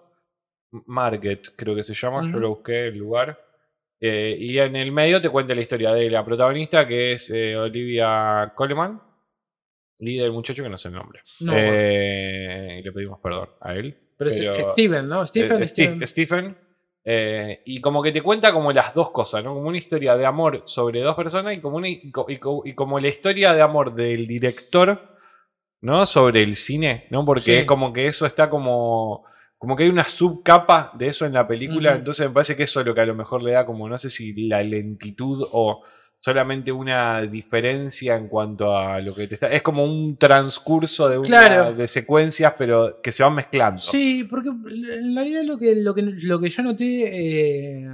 Market 0.87 1.55
creo 1.57 1.75
que 1.75 1.83
se 1.83 1.95
llama, 1.95 2.23
yo 2.31 2.39
lo 2.39 2.51
busqué 2.51 2.89
el 2.89 2.97
lugar. 2.99 3.39
Eh, 3.99 4.37
y 4.39 4.59
en 4.59 4.77
el 4.77 4.93
medio 4.93 5.21
te 5.23 5.31
cuenta 5.31 5.55
la 5.55 5.63
historia 5.63 5.93
de 5.95 6.11
la 6.11 6.23
protagonista, 6.25 6.87
que 6.87 7.13
es 7.13 7.31
eh, 7.31 7.57
Olivia 7.57 8.53
Coleman, 8.55 9.01
y 9.99 10.19
del 10.19 10.33
muchacho 10.33 10.63
que 10.63 10.69
no 10.69 10.77
sé 10.77 10.89
el 10.89 10.95
nombre. 10.95 11.21
No, 11.41 11.53
Eh, 11.57 12.77
y 12.81 12.83
le 12.83 12.93
pedimos 12.93 13.19
perdón 13.21 13.49
a 13.61 13.75
él. 13.75 13.97
Pero 14.19 14.31
es 14.31 14.67
Steven, 14.73 15.09
¿no? 15.09 15.27
Stephen, 15.27 15.63
eh, 15.63 15.67
Steven. 15.67 16.07
Stephen. 16.07 16.57
Eh, 17.09 17.63
y 17.65 17.81
como 17.81 18.03
que 18.03 18.11
te 18.11 18.21
cuenta 18.21 18.53
como 18.53 18.73
las 18.73 18.93
dos 18.93 19.11
cosas, 19.11 19.45
¿no? 19.45 19.55
Como 19.55 19.69
una 19.69 19.77
historia 19.77 20.17
de 20.17 20.27
amor 20.27 20.63
sobre 20.67 21.01
dos 21.03 21.15
personas 21.15 21.57
y 21.57 21.61
como, 21.61 21.77
una, 21.77 21.89
y 21.89 22.01
y 22.03 22.11
co- 22.39 22.63
y 22.65 22.75
como 22.75 22.99
la 22.99 23.07
historia 23.09 23.55
de 23.55 23.63
amor 23.63 23.95
del 23.95 24.27
director, 24.27 25.17
¿no? 25.83 26.05
Sobre 26.05 26.43
el 26.43 26.57
cine, 26.57 27.07
¿no? 27.11 27.25
Porque 27.25 27.41
Sí. 27.43 27.53
es 27.53 27.65
como 27.67 27.93
que 27.93 28.07
eso 28.07 28.27
está 28.27 28.51
como. 28.51 29.25
Como 29.59 29.75
que 29.75 29.85
hay 29.85 29.89
una 29.89 30.05
subcapa 30.05 30.93
de 30.99 31.07
eso 31.07 31.25
en 31.25 31.33
la 31.33 31.47
película. 31.49 31.95
Entonces 31.95 32.27
me 32.29 32.35
parece 32.35 32.57
que 32.57 32.65
eso 32.65 32.81
es 32.81 32.87
lo 32.87 32.95
que 32.95 33.01
a 33.01 33.07
lo 33.07 33.15
mejor 33.15 33.43
le 33.43 33.53
da 33.53 33.65
como, 33.65 33.89
no 33.89 33.97
sé 33.97 34.11
si 34.11 34.49
la 34.49 34.63
lentitud 34.63 35.47
o 35.53 35.83
solamente 36.27 36.73
una 36.73 37.23
diferencia 37.23 38.17
en 38.17 38.27
cuanto 38.27 38.77
a 38.77 39.01
lo 39.01 39.15
que 39.15 39.29
te 39.29 39.35
está. 39.35 39.47
Es 39.53 39.63
como 39.63 39.85
un 39.85 40.17
transcurso 40.17 41.09
de, 41.09 41.19
una- 41.19 41.29
Claro. 41.29 41.73
de 41.73 41.87
secuencias, 41.87 42.53
pero 42.59 43.01
que 43.01 43.13
se 43.13 43.23
van 43.23 43.37
mezclando. 43.37 43.79
Sí, 43.81 44.25
porque 44.29 44.49
en 44.49 45.15
realidad 45.15 45.43
lo 45.45 45.57
que, 45.57 45.77
lo 45.77 45.95
que, 45.95 46.03
lo 46.03 46.41
que 46.41 46.49
yo 46.51 46.63
noté, 46.65 46.87
eh, 47.85 47.87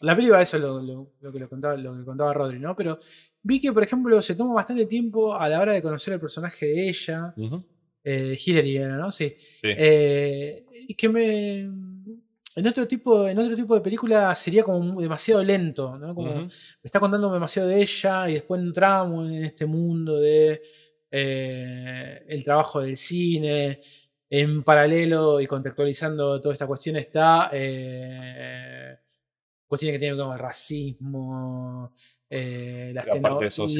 la 0.00 0.16
peli 0.16 0.30
va 0.30 0.38
a 0.38 0.42
eso 0.42 0.58
lo, 0.58 0.80
lo- 0.80 1.12
lo 1.20 1.30
que 1.30 1.38
lo 1.40 1.46
contaba, 1.46 1.76
lo 1.76 1.94
que 1.94 2.04
contaba 2.06 2.32
Rodri, 2.32 2.58
¿no? 2.58 2.74
Pero 2.74 2.98
vi 3.42 3.60
que, 3.60 3.70
por 3.70 3.82
ejemplo, 3.82 4.22
se 4.22 4.34
toma 4.34 4.54
bastante 4.54 4.86
tiempo 4.86 5.34
a 5.38 5.46
la 5.46 5.60
hora 5.60 5.74
de 5.74 5.82
conocer 5.82 6.14
el 6.14 6.20
personaje 6.20 6.64
de 6.64 6.88
ella, 6.88 7.34
Ujú. 7.36 7.62
eh, 8.02 8.34
Hillary 8.46 8.76
era, 8.78 8.96
¿no? 8.96 9.12
Sí. 9.12 9.34
Sí. 9.36 9.68
Eh, 9.76 10.64
y 10.86 10.94
que 10.94 11.08
me... 11.10 11.68
En 12.58 12.66
otro, 12.66 12.88
tipo, 12.88 13.28
en 13.28 13.38
otro 13.38 13.54
tipo 13.54 13.74
de 13.74 13.80
película 13.80 14.34
sería 14.34 14.64
como 14.64 15.00
demasiado 15.00 15.44
lento, 15.44 15.96
¿no? 15.96 16.14
Como, 16.14 16.34
me 16.34 16.48
está 16.82 16.98
contando 16.98 17.32
demasiado 17.32 17.68
de 17.68 17.80
ella 17.80 18.28
y 18.28 18.34
después 18.34 18.60
entramos 18.60 19.28
en 19.30 19.44
este 19.44 19.64
mundo 19.64 20.18
de 20.18 20.60
eh, 21.10 22.24
el 22.26 22.42
trabajo 22.42 22.80
del 22.80 22.96
cine. 22.96 23.80
En 24.30 24.62
paralelo 24.62 25.40
y 25.40 25.46
contextualizando 25.46 26.38
toda 26.40 26.52
esta 26.52 26.66
cuestión 26.66 26.96
está 26.96 27.48
eh, 27.52 28.98
cuestiones 29.66 29.94
que 29.94 29.98
tienen 30.00 30.16
que 30.16 30.22
ver 30.22 30.26
con 30.26 30.36
el 30.36 30.42
racismo, 30.42 31.92
eh, 32.28 32.90
la, 32.94 33.04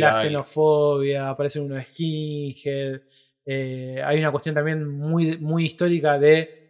La 0.00 0.12
la 0.12 0.22
xenofobia, 0.22 1.28
aparecen 1.30 1.64
unos 1.64 1.84
skinhead. 1.86 3.00
eh, 3.44 4.02
hay 4.04 4.18
una 4.20 4.30
cuestión 4.30 4.54
también 4.54 4.86
muy, 4.86 5.36
muy 5.38 5.64
histórica 5.64 6.18
de 6.18 6.67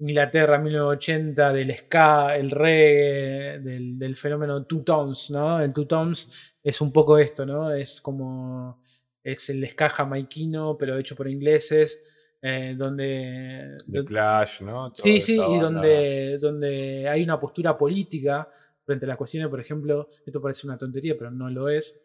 Inglaterra 0.00 0.58
1980, 0.58 1.52
del 1.52 1.76
ska, 1.76 2.36
el 2.36 2.50
reggae, 2.50 3.58
del, 3.58 3.98
del 3.98 4.16
fenómeno 4.16 4.64
Two 4.64 4.82
Tones, 4.84 5.30
¿no? 5.30 5.60
El 5.60 5.74
Two 5.74 5.86
Tones 5.86 6.54
es 6.62 6.80
un 6.80 6.92
poco 6.92 7.18
esto, 7.18 7.44
¿no? 7.44 7.72
Es 7.72 8.00
como. 8.00 8.82
Es 9.22 9.50
el 9.50 9.68
ska 9.68 9.88
jamaiquino, 9.88 10.76
pero 10.78 10.96
hecho 10.96 11.16
por 11.16 11.28
ingleses, 11.28 12.36
eh, 12.40 12.74
donde. 12.78 13.76
The 13.90 14.04
Clash, 14.04 14.60
¿no? 14.62 14.92
Sí, 14.94 15.20
sí, 15.20 15.34
y 15.34 15.58
donde, 15.58 16.38
donde 16.38 17.08
hay 17.08 17.24
una 17.24 17.40
postura 17.40 17.76
política 17.76 18.48
frente 18.84 19.04
a 19.04 19.08
las 19.08 19.16
cuestiones, 19.16 19.50
por 19.50 19.60
ejemplo, 19.60 20.08
esto 20.24 20.40
parece 20.40 20.66
una 20.66 20.78
tontería, 20.78 21.16
pero 21.18 21.30
no 21.30 21.50
lo 21.50 21.68
es. 21.68 22.00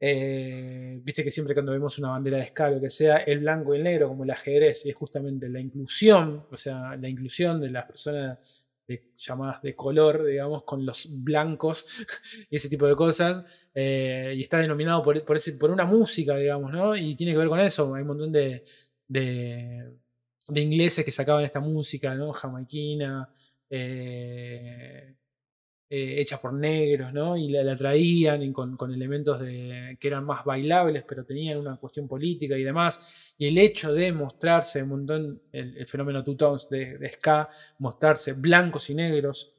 Eh, 0.00 1.00
Viste 1.02 1.24
que 1.24 1.30
siempre 1.30 1.54
cuando 1.54 1.72
vemos 1.72 1.98
una 1.98 2.10
bandera 2.10 2.38
de 2.38 2.46
ska, 2.46 2.70
lo 2.70 2.80
que 2.80 2.90
sea, 2.90 3.18
el 3.18 3.40
blanco 3.40 3.74
y 3.74 3.78
el 3.78 3.84
negro, 3.84 4.08
como 4.08 4.24
el 4.24 4.30
ajedrez, 4.30 4.84
es 4.86 4.94
justamente 4.94 5.48
la 5.48 5.60
inclusión, 5.60 6.46
o 6.50 6.56
sea, 6.56 6.96
la 6.96 7.08
inclusión 7.08 7.60
de 7.60 7.70
las 7.70 7.84
personas 7.86 8.38
de- 8.86 9.12
llamadas 9.16 9.62
de 9.62 9.74
color, 9.74 10.24
digamos, 10.24 10.64
con 10.64 10.84
los 10.86 11.08
blancos 11.22 11.86
y 12.50 12.56
ese 12.56 12.68
tipo 12.68 12.86
de 12.86 12.94
cosas. 12.96 13.44
eh, 13.74 14.34
y 14.36 14.42
está 14.42 14.58
denominado 14.58 15.02
por, 15.02 15.24
por, 15.24 15.38
por 15.58 15.70
una 15.70 15.84
música, 15.86 16.36
digamos, 16.36 16.72
¿no? 16.72 16.94
Y 16.96 17.14
tiene 17.16 17.32
que 17.32 17.38
ver 17.38 17.48
con 17.48 17.60
eso. 17.60 17.94
Hay 17.94 18.02
un 18.02 18.08
montón 18.08 18.32
de, 18.32 18.64
de, 19.08 19.92
de 20.48 20.60
ingleses 20.60 21.04
que 21.04 21.12
sacaban 21.12 21.44
esta 21.44 21.60
música, 21.60 22.14
¿no? 22.14 22.32
Jamaiquina. 22.32 23.28
eh, 23.70 25.14
eh, 25.88 26.20
hecha 26.20 26.40
por 26.40 26.52
negros, 26.52 27.12
¿no? 27.12 27.36
Y 27.36 27.48
la, 27.48 27.62
la 27.62 27.76
traían 27.76 28.42
y 28.42 28.52
con, 28.52 28.76
con 28.76 28.92
elementos 28.92 29.38
de, 29.40 29.96
que 30.00 30.08
eran 30.08 30.24
más 30.24 30.44
bailables, 30.44 31.04
pero 31.06 31.24
tenían 31.24 31.58
una 31.58 31.76
cuestión 31.76 32.08
política 32.08 32.56
y 32.58 32.64
demás. 32.64 33.34
Y 33.38 33.46
el 33.46 33.58
hecho 33.58 33.92
de 33.92 34.12
mostrarse 34.12 34.82
un 34.82 34.88
montón, 34.88 35.42
el, 35.52 35.76
el 35.76 35.86
fenómeno 35.86 36.24
Two 36.24 36.36
Tones 36.36 36.68
de, 36.68 36.98
de 36.98 37.12
Ska, 37.12 37.48
mostrarse 37.78 38.32
blancos 38.32 38.90
y 38.90 38.94
negros, 38.94 39.52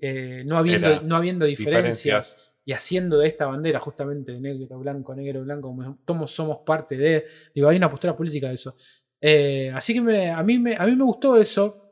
eh, 0.00 0.42
no, 0.48 0.56
habiendo, 0.58 0.88
no 1.02 1.16
habiendo 1.16 1.44
diferencias 1.46 1.84
diferencias. 2.26 2.54
y 2.64 2.72
haciendo 2.72 3.18
de 3.18 3.28
esta 3.28 3.46
bandera 3.46 3.78
justamente 3.78 4.32
de 4.32 4.40
negro, 4.40 4.78
blanco, 4.80 5.14
negro, 5.14 5.42
blanco, 5.42 5.68
como 5.68 5.98
todos 6.04 6.30
somos 6.30 6.58
parte 6.64 6.96
de. 6.96 7.26
Digo, 7.54 7.68
hay 7.68 7.76
una 7.76 7.90
postura 7.90 8.16
política 8.16 8.48
de 8.48 8.54
eso. 8.54 8.74
Eh, 9.20 9.70
así 9.74 9.94
que 9.94 10.00
me- 10.00 10.30
a, 10.30 10.42
mí 10.42 10.58
me, 10.58 10.76
a 10.76 10.86
mí 10.86 10.96
me 10.96 11.04
gustó 11.04 11.36
eso. 11.40 11.82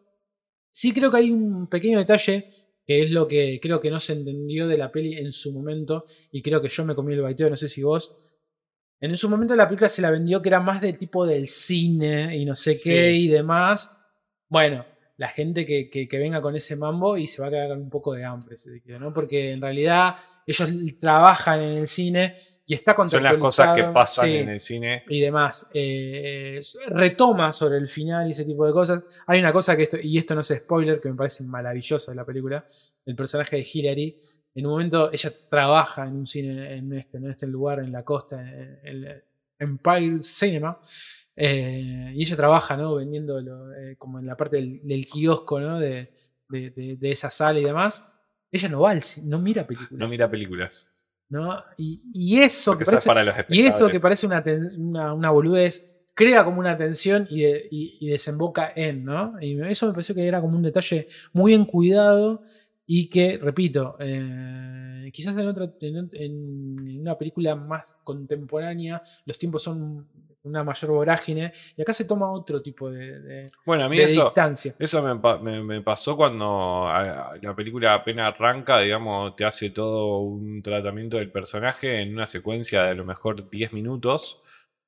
Sí 0.72 0.92
creo 0.92 1.10
que 1.10 1.18
hay 1.18 1.30
un 1.30 1.68
pequeño 1.68 1.98
detalle 1.98 2.50
que 2.86 3.02
es 3.02 3.10
lo 3.10 3.26
que 3.26 3.58
creo 3.62 3.80
que 3.80 3.90
no 3.90 3.98
se 4.00 4.12
entendió 4.12 4.68
de 4.68 4.76
la 4.78 4.92
peli 4.92 5.16
en 5.18 5.32
su 5.32 5.52
momento 5.52 6.04
y 6.30 6.42
creo 6.42 6.60
que 6.60 6.68
yo 6.68 6.84
me 6.84 6.94
comí 6.94 7.14
el 7.14 7.22
baiteo, 7.22 7.48
no 7.50 7.56
sé 7.56 7.68
si 7.68 7.82
vos. 7.82 8.16
En 9.00 9.16
su 9.16 9.28
momento 9.28 9.54
la 9.56 9.66
película 9.66 9.88
se 9.88 10.02
la 10.02 10.10
vendió 10.10 10.40
que 10.40 10.48
era 10.48 10.60
más 10.60 10.80
del 10.80 10.96
tipo 10.98 11.26
del 11.26 11.48
cine 11.48 12.36
y 12.36 12.44
no 12.44 12.54
sé 12.54 12.74
Sí. 12.74 12.90
qué 12.90 13.12
y 13.12 13.28
demás. 13.28 14.00
Bueno, 14.48 14.84
la 15.16 15.28
gente 15.28 15.64
que, 15.64 15.88
que- 15.90 16.08
que 16.08 16.18
venga 16.18 16.40
con 16.42 16.56
ese 16.56 16.74
mambo 16.76 17.16
y 17.16 17.26
se 17.26 17.40
va 17.40 17.48
a 17.48 17.50
quedar 17.50 17.68
con 17.68 17.80
un 17.82 17.90
poco 17.90 18.14
de 18.14 18.24
hambre, 18.24 18.56
¿no? 18.98 19.12
Porque 19.12 19.52
en 19.52 19.60
realidad 19.60 20.16
ellos 20.46 20.68
trabajan 20.98 21.62
en 21.62 21.78
el 21.78 21.86
cine 21.86 22.34
y 22.66 22.74
está 22.74 22.94
Son 23.06 23.22
las 23.22 23.36
cosas 23.36 23.74
que 23.76 23.82
contextualizado, 23.82 23.92
pasan 23.92 24.24
sí, 24.26 24.36
en 24.36 24.48
el 24.48 24.60
cine. 24.60 25.04
y 25.08 25.20
demás. 25.20 25.70
Eh, 25.74 26.60
retoma 26.88 27.52
sobre 27.52 27.76
el 27.78 27.88
final 27.88 28.26
y 28.26 28.30
ese 28.30 28.44
tipo 28.44 28.66
de 28.66 28.72
cosas. 28.72 29.04
Hay 29.26 29.38
una 29.38 29.52
cosa 29.52 29.76
que 29.76 29.82
esto, 29.84 29.98
y 30.02 30.16
esto 30.18 30.34
no 30.34 30.40
es 30.40 30.48
spoiler, 30.48 31.00
que 31.00 31.10
me 31.10 31.14
parece 31.14 31.44
maravillosa 31.44 32.10
de 32.12 32.16
la 32.16 32.24
película. 32.24 32.66
El 33.04 33.14
personaje 33.14 33.56
de 33.56 33.66
Hillary. 33.70 34.16
En 34.56 34.66
un 34.66 34.72
momento 34.72 35.10
ella 35.12 35.30
trabaja 35.50 36.04
en 36.06 36.14
un 36.16 36.26
cine 36.26 36.74
en 36.76 36.92
este, 36.94 37.18
en 37.18 37.28
este 37.30 37.46
lugar, 37.46 37.80
en 37.80 37.90
la 37.92 38.02
costa, 38.04 38.40
en 38.40 39.04
Empire 39.58 40.18
Cinema. 40.20 40.80
eh, 41.36 42.12
y 42.14 42.22
ella 42.22 42.36
trabaja, 42.36 42.76
¿no? 42.76 42.94
Vendiendo 42.94 43.40
lo, 43.40 43.72
eh, 43.74 43.96
como 43.98 44.18
en 44.20 44.26
la 44.26 44.36
parte 44.36 44.56
del, 44.56 44.80
del 44.84 45.04
kiosco, 45.06 45.58
¿no? 45.60 45.78
De, 45.80 46.12
de- 46.48 46.70
de- 46.70 46.96
de 46.96 47.10
esa 47.10 47.28
sala 47.30 47.58
y 47.58 47.64
demás. 47.64 48.08
Ella 48.52 48.68
no 48.68 48.82
va 48.82 48.92
al 48.92 49.00
no 49.24 49.38
mira 49.40 49.66
películas. 49.66 49.98
No 49.98 50.08
mira 50.08 50.30
películas. 50.30 50.90
¿no? 51.28 51.64
Y, 51.78 52.00
y 52.14 52.38
eso 52.40 52.72
Porque 52.72 52.84
que 52.84 52.90
parece, 52.92 53.06
para 53.08 53.24
los 53.24 53.34
y 53.48 53.62
eso 53.66 53.88
que 53.88 53.98
parece 53.98 54.26
una, 54.26 54.44
una, 54.76 55.14
una 55.14 55.30
boludez, 55.30 56.04
crea 56.14 56.44
como 56.44 56.60
una 56.60 56.76
tensión 56.76 57.26
y, 57.28 57.42
de- 57.42 57.66
y- 57.70 57.96
y 57.98 58.08
desemboca 58.10 58.72
en, 58.76 59.02
¿no? 59.02 59.34
Y 59.40 59.60
eso 59.62 59.86
me 59.88 59.92
pareció 59.92 60.14
que 60.14 60.24
era 60.28 60.40
como 60.40 60.56
un 60.56 60.62
detalle 60.62 61.08
muy 61.32 61.50
bien 61.52 61.64
cuidado 61.64 62.42
y 62.86 63.08
que, 63.08 63.38
repito, 63.40 63.96
eh, 64.00 65.08
quizás 65.12 65.36
en, 65.36 65.46
otra, 65.48 65.70
en, 65.80 67.00
una 67.00 67.16
película 67.16 67.54
más 67.54 67.96
contemporánea 68.04 69.02
los 69.24 69.38
tiempos 69.38 69.62
son 69.62 70.06
una 70.42 70.62
mayor 70.62 70.90
vorágine 70.90 71.54
y 71.74 71.80
acá 71.80 71.94
se 71.94 72.04
toma 72.04 72.30
otro 72.30 72.60
tipo 72.60 72.90
de, 72.90 73.20
de- 73.20 73.46
Bueno, 73.64 73.84
a 73.84 73.88
mí 73.88 73.96
de 73.96 74.04
eso, 74.04 74.24
distancia. 74.24 74.74
eso 74.78 75.02
me, 75.02 75.38
me- 75.42 75.62
me 75.62 75.80
pasó 75.80 76.14
cuando 76.18 76.86
la 77.40 77.54
película 77.56 77.94
apenas 77.94 78.34
arranca, 78.34 78.80
digamos, 78.80 79.34
te 79.36 79.46
hace 79.46 79.70
todo 79.70 80.18
un 80.18 80.62
tratamiento 80.62 81.16
del 81.16 81.30
personaje 81.32 82.02
en 82.02 82.12
una 82.12 82.26
secuencia 82.26 82.82
de 82.82 82.90
a 82.90 82.94
lo 82.94 83.06
mejor 83.06 83.48
10 83.48 83.72
minutos, 83.72 84.42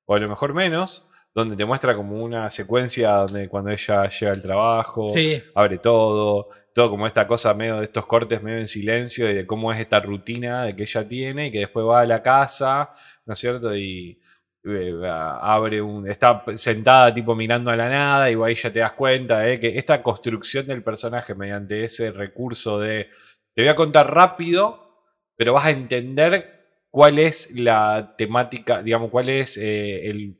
o 0.04 0.14
a 0.14 0.18
lo 0.18 0.28
mejor 0.28 0.52
menos, 0.52 1.06
donde 1.34 1.56
te 1.56 1.64
muestra 1.64 1.96
como 1.96 2.22
una 2.22 2.50
secuencia 2.50 3.12
donde 3.12 3.48
cuando 3.48 3.70
ella 3.70 4.08
llega 4.10 4.32
al 4.32 4.42
trabajo, 4.42 5.08
Sí. 5.14 5.42
abre 5.54 5.78
todo, 5.78 6.48
todo 6.76 6.90
como 6.90 7.06
esta 7.06 7.26
cosa 7.26 7.54
medio 7.54 7.78
de 7.78 7.84
estos 7.84 8.04
cortes 8.04 8.42
medio 8.42 8.58
en 8.58 8.68
silencio 8.68 9.30
y 9.30 9.34
de 9.34 9.46
cómo 9.46 9.72
es 9.72 9.80
esta 9.80 9.98
rutina 9.98 10.64
de 10.64 10.76
que 10.76 10.82
ella 10.82 11.08
tiene 11.08 11.46
y 11.46 11.50
que 11.50 11.60
después 11.60 11.86
va 11.86 12.02
a 12.02 12.04
la 12.04 12.22
casa, 12.22 12.90
¿no 13.24 13.32
es 13.32 13.38
cierto? 13.38 13.74
Y 13.74 14.20
eh, 14.62 14.92
abre 15.02 15.80
un. 15.80 16.06
está 16.06 16.44
sentada 16.54 17.14
tipo 17.14 17.34
mirando 17.34 17.70
a 17.70 17.76
la 17.76 17.88
nada 17.88 18.30
y 18.30 18.34
ahí 18.34 18.54
ya 18.54 18.70
te 18.70 18.80
das 18.80 18.92
cuenta 18.92 19.48
eh, 19.48 19.58
que 19.58 19.78
esta 19.78 20.02
construcción 20.02 20.66
del 20.66 20.82
personaje 20.82 21.34
mediante 21.34 21.82
ese 21.82 22.12
recurso 22.12 22.78
de. 22.78 23.08
Te 23.54 23.62
voy 23.62 23.68
a 23.68 23.74
contar 23.74 24.14
rápido, 24.14 25.06
pero 25.34 25.54
vas 25.54 25.64
a 25.64 25.70
entender 25.70 26.66
cuál 26.90 27.18
es 27.18 27.58
la 27.58 28.14
temática, 28.18 28.82
digamos, 28.82 29.10
cuál 29.10 29.30
es 29.30 29.58
eh, 29.62 30.34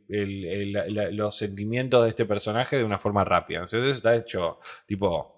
los 1.13 1.39
sentimientos 1.39 2.05
de 2.05 2.11
este 2.11 2.27
personaje 2.27 2.77
de 2.77 2.85
una 2.85 2.99
forma 2.99 3.25
rápida. 3.25 3.61
Entonces 3.61 3.97
está 3.97 4.15
hecho 4.15 4.59
tipo. 4.87 5.36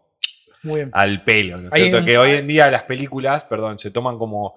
Al 0.93 1.25
pelo, 1.25 1.57
¿no 1.57 1.71
cierto? 1.71 2.05
Que 2.05 2.19
hoy 2.19 2.33
en 2.33 2.47
día 2.47 2.71
las 2.71 2.85
películas, 2.85 3.45
perdón, 3.45 3.79
se 3.79 3.91
toman 3.91 4.19
como 4.19 4.57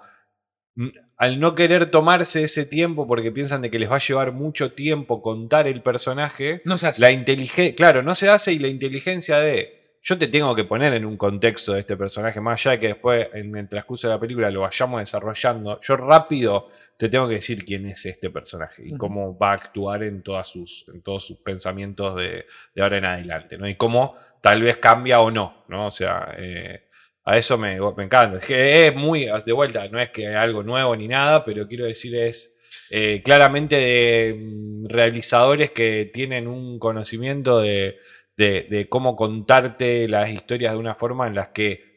mm, 0.75 0.89
al 1.17 1.39
no 1.39 1.53
querer 1.53 1.87
tomarse 1.87 2.43
ese 2.43 2.65
tiempo 2.65 3.07
porque 3.07 3.31
piensan 3.31 3.61
de 3.61 3.69
que 3.69 3.79
les 3.79 3.89
va 3.89 3.97
a 3.97 3.99
llevar 3.99 4.31
mucho 4.31 4.73
tiempo 4.73 5.21
contar 5.21 5.67
el 5.67 5.81
personaje, 5.81 6.61
No 6.65 6.77
se 6.77 6.87
hace. 6.87 7.01
la 7.01 7.11
inteligencia, 7.11 7.75
claro, 7.75 8.01
no 8.01 8.15
se 8.15 8.29
hace 8.29 8.53
y 8.53 8.59
la 8.59 8.67
inteligencia 8.67 9.37
de 9.39 9.81
yo 10.03 10.17
te 10.17 10.27
tengo 10.27 10.55
que 10.55 10.63
poner 10.63 10.93
en 10.93 11.05
un 11.05 11.15
contexto 11.15 11.73
de 11.73 11.81
este 11.81 11.95
personaje, 11.95 12.41
más 12.41 12.59
allá 12.59 12.71
de 12.71 12.79
que 12.79 12.87
después 12.87 13.27
en 13.33 13.55
el 13.55 13.69
transcurso 13.69 14.07
de 14.07 14.15
la 14.15 14.19
película 14.19 14.49
lo 14.49 14.61
vayamos 14.61 14.99
desarrollando, 14.99 15.79
yo 15.79 15.95
rápido 15.95 16.69
te 16.97 17.07
tengo 17.07 17.27
que 17.27 17.35
decir 17.35 17.63
quién 17.63 17.85
es 17.85 18.05
este 18.05 18.31
personaje 18.31 18.83
y 18.85 18.97
cómo 18.97 19.37
va 19.37 19.51
a 19.51 19.53
actuar 19.53 20.03
en, 20.03 20.23
todas 20.23 20.47
sus, 20.47 20.85
en 20.91 21.01
todos 21.01 21.25
sus 21.25 21.37
pensamientos 21.37 22.15
de, 22.15 22.45
de 22.73 22.81
ahora 22.81 22.97
en 22.97 23.05
adelante, 23.05 23.57
¿no? 23.57 23.67
Y 23.67 23.75
cómo 23.75 24.15
tal 24.41 24.61
vez 24.63 24.77
cambia 24.77 25.21
o 25.21 25.31
no, 25.31 25.63
¿no? 25.69 25.87
O 25.87 25.91
sea, 25.91 26.35
eh, 26.37 26.81
a 27.23 27.37
eso 27.37 27.57
me, 27.57 27.79
me 27.95 28.03
encanta. 28.03 28.37
Es 28.37 28.45
que 28.45 28.87
es 28.87 28.95
muy, 28.95 29.25
de 29.45 29.53
vuelta, 29.53 29.87
no 29.87 29.99
es 29.99 30.09
que 30.09 30.27
algo 30.27 30.63
nuevo 30.63 30.95
ni 30.95 31.07
nada, 31.07 31.45
pero 31.45 31.67
quiero 31.67 31.85
decir 31.85 32.15
es 32.15 32.57
eh, 32.89 33.21
claramente 33.23 33.75
de 33.75 34.33
mm, 34.37 34.85
realizadores 34.89 35.71
que 35.71 36.09
tienen 36.13 36.47
un 36.47 36.79
conocimiento 36.79 37.59
de, 37.59 37.97
de- 38.35 38.67
de 38.69 38.89
cómo 38.89 39.15
contarte 39.15 40.07
las 40.07 40.29
historias 40.29 40.73
de 40.73 40.79
una 40.79 40.95
forma 40.95 41.27
en 41.27 41.35
las 41.35 41.49
que 41.49 41.91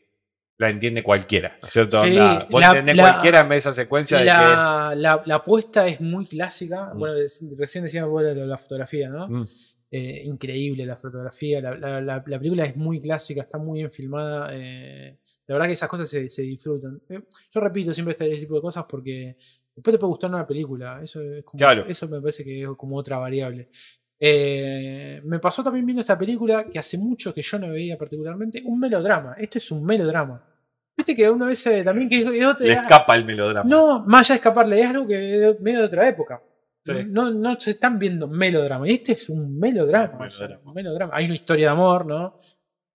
la 0.57 0.69
entiende 0.71 1.03
cualquiera, 1.03 1.57
¿no 1.63 1.67
es 1.67 1.73
cierto? 1.73 2.05
Sí, 2.05 2.17
vos 2.51 2.61
la- 2.61 2.67
entendés 2.69 2.97
la- 2.97 3.03
cualquiera 3.05 3.41
en 3.41 3.49
vez 3.49 3.57
de 3.65 3.71
esa 3.71 3.73
secuencia 3.73 4.19
de 4.19 4.25
la, 4.27 4.93
la, 5.25 5.35
apuesta 5.35 5.87
es 5.89 6.01
muy 6.01 6.27
clásica. 6.27 6.93
Mm. 6.95 6.99
Bueno, 6.99 7.17
recién 7.59 7.85
decíamos 7.85 8.23
de 8.23 8.35
la, 8.35 8.59
fotografía, 8.59 9.09
¿no? 9.09 9.27
que... 9.27 9.33
Mm, 9.35 9.47
Eh, 9.97 10.23
increíble 10.25 10.85
la 10.85 10.97
fotografía. 10.97 11.61
La, 11.61 11.77
la- 11.77 12.01
la- 12.01 12.25
la 12.27 12.39
película 12.39 12.65
es 12.65 12.75
muy 12.77 13.01
clásica, 13.01 13.43
está 13.43 13.59
muy 13.59 13.79
bien 13.79 13.93
filmada. 13.93 14.49
eh, 14.53 15.17
la 15.47 15.55
verdad 15.55 15.67
que 15.69 15.73
esas 15.75 15.89
cosas 15.89 16.09
se, 16.09 16.29
se 16.29 16.43
disfrutan. 16.43 17.01
Eh, 17.09 17.21
yo 17.53 17.61
repito 17.61 17.93
siempre 17.93 18.13
este 18.13 18.37
tipo 18.41 18.57
de 18.57 18.61
cosas 18.61 18.85
porque 18.89 19.37
después 19.73 19.95
te 19.95 19.99
puede 19.99 20.09
gustar 20.09 20.31
una 20.31 20.45
película. 20.47 21.01
Eso, 21.01 21.21
es 21.23 21.45
como- 21.45 21.59
Claro. 21.59 21.85
eso 21.87 22.09
me 22.09 22.21
parece 22.21 22.43
que 22.43 22.63
es 22.63 22.69
como 22.77 22.97
otra 22.97 23.19
variable. 23.19 23.69
Eh, 24.19 25.21
me 25.25 25.39
pasó 25.39 25.63
también 25.63 25.85
viendo 25.87 26.01
esta 26.01 26.19
película 26.19 26.65
que 26.69 26.79
hace 26.79 26.97
mucho 26.99 27.33
que 27.33 27.43
yo 27.43 27.59
no 27.59 27.69
veía 27.71 27.97
particularmente, 27.99 28.63
un 28.65 28.81
melodrama. 28.81 29.35
Esto 29.39 29.59
es 29.59 29.71
un 29.71 29.85
melodrama. 29.85 30.43
Viste 30.97 31.15
que 31.15 31.29
uno 31.31 31.47
veces 31.47 31.85
también 31.85 32.09
que 32.09 32.19
es, 32.19 32.25
es 32.27 32.47
otra- 32.47 32.67
le 32.67 32.73
escapa 32.73 33.15
el 33.17 33.25
melodrama. 33.25 33.69
no, 33.69 34.05
más 34.07 34.23
allá 34.23 34.35
de 34.35 34.39
escaparle, 34.39 34.81
es 34.81 34.87
algo 34.89 35.07
que 35.07 35.49
es 35.51 35.61
medio 35.61 35.81
de 35.81 35.85
otra 35.85 36.09
época. 36.09 36.43
Sí. 36.85 36.93
No, 37.09 37.31
no 37.31 37.59
se 37.59 37.71
están 37.71 37.99
viendo 37.99 38.29
melodrama. 38.29 38.87
Este 38.89 39.13
es 39.13 39.29
un 39.31 39.59
melodrama. 39.59 40.19
Un 40.19 40.27
o 40.27 40.31
sea, 40.31 40.47
melodrama. 40.49 40.69
un 40.71 40.75
melodrama. 40.75 41.13
Hay 41.17 41.25
una 41.25 41.35
historia 41.35 41.67
de 41.67 41.73
amor, 41.73 42.05
¿no? 42.07 42.39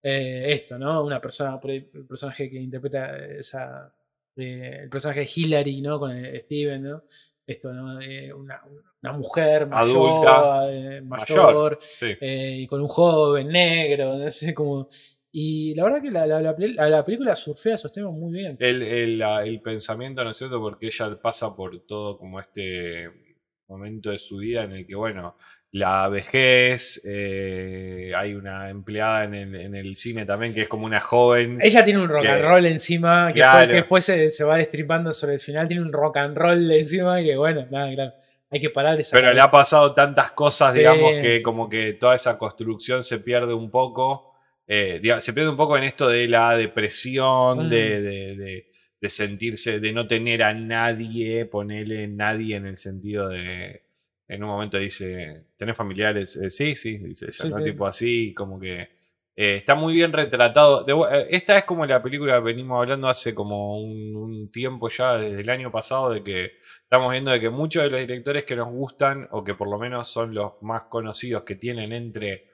Eh, 0.03 0.45
esto, 0.53 0.77
¿no? 0.77 1.03
Una 1.03 1.19
persona, 1.19 1.59
por 1.59 1.71
el 1.71 1.85
personaje 2.07 2.49
que 2.49 2.57
interpreta 2.59 3.17
esa. 3.17 3.93
eh, 4.35 4.81
el 4.83 4.89
personaje 4.89 5.21
de 5.21 5.29
Hillary, 5.35 5.81
¿no? 5.81 5.99
Con 5.99 6.11
el 6.11 6.39
Steven, 6.41 6.83
¿no? 6.83 7.03
Esto, 7.45 7.73
¿no? 7.73 7.99
Eh, 7.99 8.31
una, 8.31 8.61
una 9.01 9.11
mujer 9.13 9.67
mayor, 9.67 10.09
Adulta, 10.11 11.01
mayor, 11.03 11.03
mayor, 11.03 11.79
sí. 11.81 12.15
y 12.21 12.67
con 12.67 12.79
un 12.81 12.87
joven 12.87 13.47
negro, 13.47 14.17
no 14.17 14.29
sé 14.31 14.53
cómo. 14.53 14.87
Y 15.31 15.73
la 15.75 15.83
verdad 15.83 16.01
que 16.01 16.11
la, 16.11 16.25
la- 16.27 16.41
la 16.41 16.55
pel- 16.55 16.75
la- 16.75 16.89
la 16.89 17.03
película 17.05 17.35
surfea 17.35 17.75
esos 17.75 17.91
temas 17.91 18.13
muy 18.13 18.33
bien. 18.33 18.55
el, 18.59 18.81
el- 18.83 19.21
el 19.21 19.61
pensamiento, 19.61 20.23
¿no 20.23 20.31
es 20.31 20.37
cierto? 20.37 20.59
Porque 20.59 20.87
ella 20.87 21.19
pasa 21.21 21.55
por 21.55 21.79
todo 21.87 22.17
como 22.17 22.39
este 22.39 23.28
momento 23.73 24.09
de 24.09 24.17
su 24.17 24.37
vida 24.37 24.63
en 24.63 24.71
el 24.73 24.85
que, 24.87 24.95
bueno, 24.95 25.35
la 25.71 26.07
vejez, 26.09 27.01
eh, 27.07 28.11
hay 28.17 28.33
una 28.33 28.69
empleada 28.71 29.25
en 29.25 29.35
el, 29.35 29.55
en 29.55 29.75
el 29.75 29.95
cine 29.95 30.25
también 30.25 30.53
que 30.53 30.63
es 30.63 30.67
como 30.67 30.85
una 30.87 30.99
joven. 30.99 31.59
Ella 31.61 31.85
tiene 31.85 32.01
un 32.01 32.09
rock 32.09 32.23
que- 32.23 32.27
and 32.29 32.41
roll 32.43 32.65
encima, 32.65 33.31
que, 33.31 33.43
fue- 33.43 33.67
que 33.67 33.73
después 33.75 34.03
se, 34.03 34.31
se 34.31 34.43
va 34.43 34.57
destripando 34.57 35.13
sobre 35.13 35.35
el 35.35 35.39
final, 35.39 35.67
tiene 35.67 35.83
un 35.83 35.93
rock 35.93 36.17
and 36.17 36.35
roll 36.35 36.71
encima 36.71 37.21
que 37.21 37.37
bueno, 37.37 37.67
nada, 37.69 37.93
claro, 37.93 38.13
hay 38.49 38.59
que 38.59 38.71
parar 38.71 38.99
esa 38.99 39.15
Pero 39.15 39.31
le 39.31 39.39
ha 39.41 39.51
pasado 39.51 39.93
tantas 39.93 40.31
cosas, 40.31 40.73
Sí, 40.73 40.79
digamos, 40.79 41.11
que 41.21 41.43
como 41.43 41.69
que 41.69 41.93
toda 41.93 42.15
esa 42.15 42.37
construcción 42.39 43.03
se 43.03 43.19
pierde 43.19 43.53
un 43.53 43.69
poco. 43.69 44.25
eh, 44.71 45.01
se 45.19 45.33
pierde 45.33 45.49
un 45.49 45.57
poco 45.57 45.77
en 45.77 45.83
esto 45.83 46.07
de 46.09 46.27
la 46.27 46.55
depresión, 46.55 47.65
Mm. 47.65 47.69
de, 47.69 48.01
de- 48.01 48.35
de- 48.35 48.65
de 49.01 49.09
sentirse, 49.09 49.79
de 49.79 49.91
no 49.93 50.07
tener 50.07 50.43
a 50.43 50.53
nadie, 50.53 51.45
ponerle 51.45 52.07
nadie 52.07 52.55
en 52.57 52.65
el 52.65 52.75
sentido 52.77 53.29
de. 53.29 53.83
En 54.27 54.43
un 54.43 54.49
momento 54.49 54.77
dice, 54.77 55.45
¿tenés 55.57 55.75
familiares? 55.75 56.35
Eh, 56.35 56.49
sí, 56.51 56.75
sí, 56.75 56.97
dice 56.99 57.25
ella, 57.27 57.45
Sí, 57.45 57.49
¿no? 57.49 57.57
sí. 57.59 57.63
Tipo 57.63 57.87
así, 57.87 58.33
como 58.33 58.59
que. 58.59 58.89
Eh, 59.35 59.55
está 59.55 59.73
muy 59.75 59.93
bien 59.93 60.11
retratado. 60.11 60.83
De 60.83 60.93
eh, 60.93 61.27
esta 61.29 61.57
es 61.57 61.63
como 61.63 61.85
la 61.85 62.03
película 62.03 62.35
que 62.35 62.41
venimos 62.43 62.77
hablando 62.81 63.07
hace 63.07 63.33
como 63.33 63.81
un, 63.81 64.15
un 64.15 64.51
tiempo 64.51 64.89
ya, 64.89 65.17
desde 65.17 65.39
el 65.41 65.49
año 65.49 65.71
pasado, 65.71 66.11
de 66.11 66.23
que 66.23 66.51
estamos 66.83 67.11
viendo 67.11 67.31
de 67.31 67.39
que 67.39 67.49
muchos 67.49 67.83
de 67.83 67.89
los 67.89 67.99
directores 68.01 68.43
que 68.43 68.55
nos 68.57 68.67
gustan, 68.69 69.27
o 69.31 69.43
que 69.43 69.53
por 69.55 69.69
lo 69.69 69.79
menos 69.79 70.09
son 70.09 70.33
los 70.35 70.61
más 70.61 70.83
conocidos, 70.89 71.43
que 71.43 71.55
tienen 71.55 71.93
entre 71.93 72.49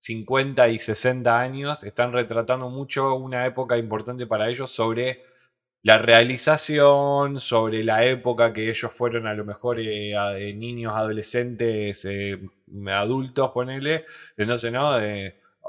50 0.00 0.68
y 0.68 0.78
60 0.78 1.40
años, 1.40 1.84
están 1.84 2.12
retratando 2.12 2.68
mucho 2.68 3.14
una 3.14 3.46
época 3.46 3.76
importante 3.78 4.26
para 4.26 4.50
ellos 4.50 4.70
sobre 4.70 5.22
la 5.84 5.98
realización, 5.98 7.38
sobre 7.40 7.84
la 7.84 8.04
época 8.04 8.52
que 8.52 8.70
ellos 8.70 8.90
fueron 8.92 9.26
a 9.26 9.34
lo 9.34 9.44
mejor 9.44 9.78
eh, 9.80 10.54
niños, 10.56 10.94
adolescentes, 10.96 12.04
eh, 12.06 12.40
adultos, 12.88 13.50
ponele. 13.52 14.04
Entonces, 14.36 14.72
¿no? 14.72 14.98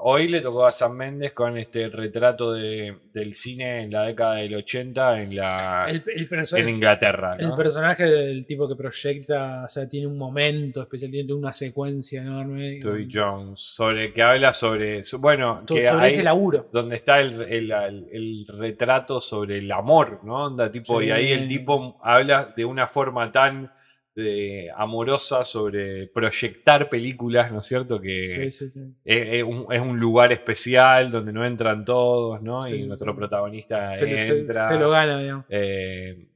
Hoy 0.08 0.28
le 0.28 0.40
tocó 0.40 0.68
a 0.68 0.72
San 0.72 0.96
Méndez 0.96 1.34
con 1.34 1.58
este 1.58 1.90
retrato 1.90 2.54
de- 2.54 2.96
del 3.12 3.34
cine 3.34 3.82
en 3.82 3.92
la 3.92 4.04
década 4.04 4.36
del 4.36 4.54
80 4.54 5.22
en, 5.22 5.36
la, 5.36 5.86
El, 5.90 6.04
el 6.16 6.30
perso- 6.30 6.58
en 6.58 6.70
Inglaterra. 6.70 7.36
el 7.40 7.54
personaje 7.54 8.06
del 8.06 8.46
tipo 8.46 8.68
que 8.68 8.76
proyecta, 8.76 9.64
o 9.66 9.70
sea, 9.70 9.88
tiene 9.90 10.06
un 10.06 10.18
momento 10.18 10.82
especial, 10.84 11.10
tiene 11.10 11.34
una 11.34 11.52
secuencia 11.52 12.22
enorme. 12.22 12.80
Toby 12.82 13.10
Jones, 13.12 13.60
sobre, 13.60 14.14
que 14.14 14.22
habla 14.22 14.54
sobre, 14.54 15.02
bueno, 15.18 15.64
So- 15.68 15.74
que 15.76 15.88
sobre 15.90 16.06
ahí- 16.06 16.14
ese 16.14 16.24
laburo. 16.24 16.70
donde 16.72 16.96
está 16.98 17.20
el, 17.20 17.42
el- 17.42 18.46
retrato 18.48 19.20
sobre 19.20 19.58
el 19.58 19.72
amor, 19.72 20.20
¿no? 20.24 20.46
Onda, 20.46 20.70
tipo, 20.72 21.02
Y 21.02 21.10
ahí 21.10 21.32
el 21.32 21.48
tipo 21.48 22.00
habla 22.04 22.54
de 22.56 22.64
una 22.64 22.86
forma 22.88 23.32
tan 23.32 23.72
de, 24.16 24.72
amorosa 24.76 25.44
sobre 25.46 26.08
proyectar 26.08 26.90
películas, 26.90 27.52
¿no 27.52 27.60
es 27.60 27.66
cierto? 27.66 28.00
Que 28.02 28.50
Sí, 28.50 28.52
sí, 28.52 28.72
sí. 28.72 28.80
Es, 29.04 29.28
es 29.28 29.44
un, 29.44 29.68
es 29.72 29.82
un 29.82 30.00
lugar 30.00 30.32
especial 30.32 31.12
donde 31.12 31.34
no 31.34 31.46
entran 31.46 31.84
todos, 31.86 32.42
¿no? 32.42 32.68
Y 32.68 32.84
nuestro 32.88 33.16
protagonista 33.16 33.92
Se, 33.92 34.08
lo- 34.10 34.18
se- 34.18 34.40
entra. 34.40 34.68
se 34.70 34.76
lo 34.76 34.90
gana, 34.90 35.20
digamos. 35.20 35.46
Eh, 35.50 36.28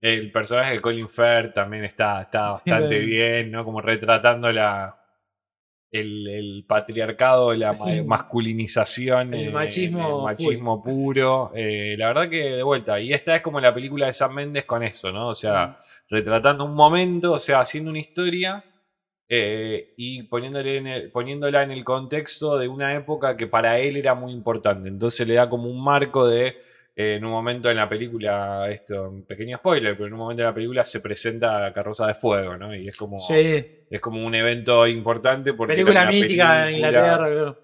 el 0.00 0.30
personaje 0.32 0.74
de 0.74 0.80
Colin 0.80 1.08
Firth 1.08 1.54
también 1.54 1.84
está, 1.84 2.22
está 2.22 2.50
bastante 2.50 2.98
bien, 3.00 3.50
¿no? 3.50 3.64
Como 3.64 3.80
retratando 3.80 4.52
la, 4.52 4.96
el, 6.00 6.26
el 6.28 6.64
patriarcado, 6.66 7.54
la 7.54 7.74
Sí. 7.76 8.02
masculinización, 8.02 9.32
El 9.34 9.48
eh, 9.48 9.50
machismo 9.50 10.18
el 10.18 10.24
machismo 10.24 10.82
puro. 10.82 11.52
Eh, 11.54 11.94
la 11.98 12.08
verdad 12.08 12.28
que 12.28 12.42
de 12.56 12.62
vuelta. 12.62 13.00
Y 13.00 13.12
esta 13.12 13.36
es 13.36 13.42
como 13.42 13.60
la 13.60 13.72
película 13.74 14.06
de 14.06 14.12
Sam 14.12 14.34
Méndez 14.34 14.64
con 14.64 14.82
eso, 14.82 15.10
¿no? 15.12 15.28
O 15.28 15.34
sea, 15.34 15.76
retratando 16.08 16.64
un 16.64 16.74
momento, 16.74 17.32
o 17.32 17.38
sea, 17.38 17.60
haciendo 17.60 17.90
una 17.90 17.98
historia. 18.00 18.64
eh, 19.26 19.94
y 19.96 20.24
poniéndole 20.24 20.76
en 20.76 20.86
el- 20.86 21.10
poniéndola 21.10 21.62
en 21.62 21.70
el 21.70 21.82
contexto 21.82 22.58
de 22.58 22.68
una 22.68 22.94
época 22.94 23.38
que 23.38 23.46
para 23.46 23.78
él 23.78 23.96
era 23.96 24.14
muy 24.14 24.32
importante. 24.32 24.86
Entonces 24.90 25.26
le 25.26 25.32
da 25.34 25.48
como 25.48 25.66
un 25.70 25.82
marco 25.82 26.28
de 26.28 26.56
eh, 26.96 27.16
en 27.16 27.24
un 27.24 27.30
momento 27.32 27.70
en 27.70 27.76
la 27.76 27.88
película, 27.88 28.68
esto, 28.70 29.10
un 29.10 29.24
pequeño 29.26 29.56
spoiler, 29.58 29.94
pero 29.96 30.06
en 30.06 30.12
un 30.14 30.18
momento 30.20 30.42
en 30.42 30.48
la 30.48 30.54
película 30.54 30.84
se 30.84 31.00
presenta 31.00 31.72
Carroza 31.72 32.06
de 32.06 32.14
Fuego, 32.14 32.56
¿no? 32.56 32.74
Y 32.74 32.88
es 32.88 32.96
como, 32.96 33.18
Sí. 33.18 33.66
es 33.90 34.00
como 34.00 34.24
un 34.24 34.34
evento 34.34 34.86
importante 34.86 35.54
porque 35.54 35.74
Película 35.74 36.06
mítica 36.06 36.64
de 36.66 36.72
Inglaterra, 36.72 37.16
claro. 37.30 37.58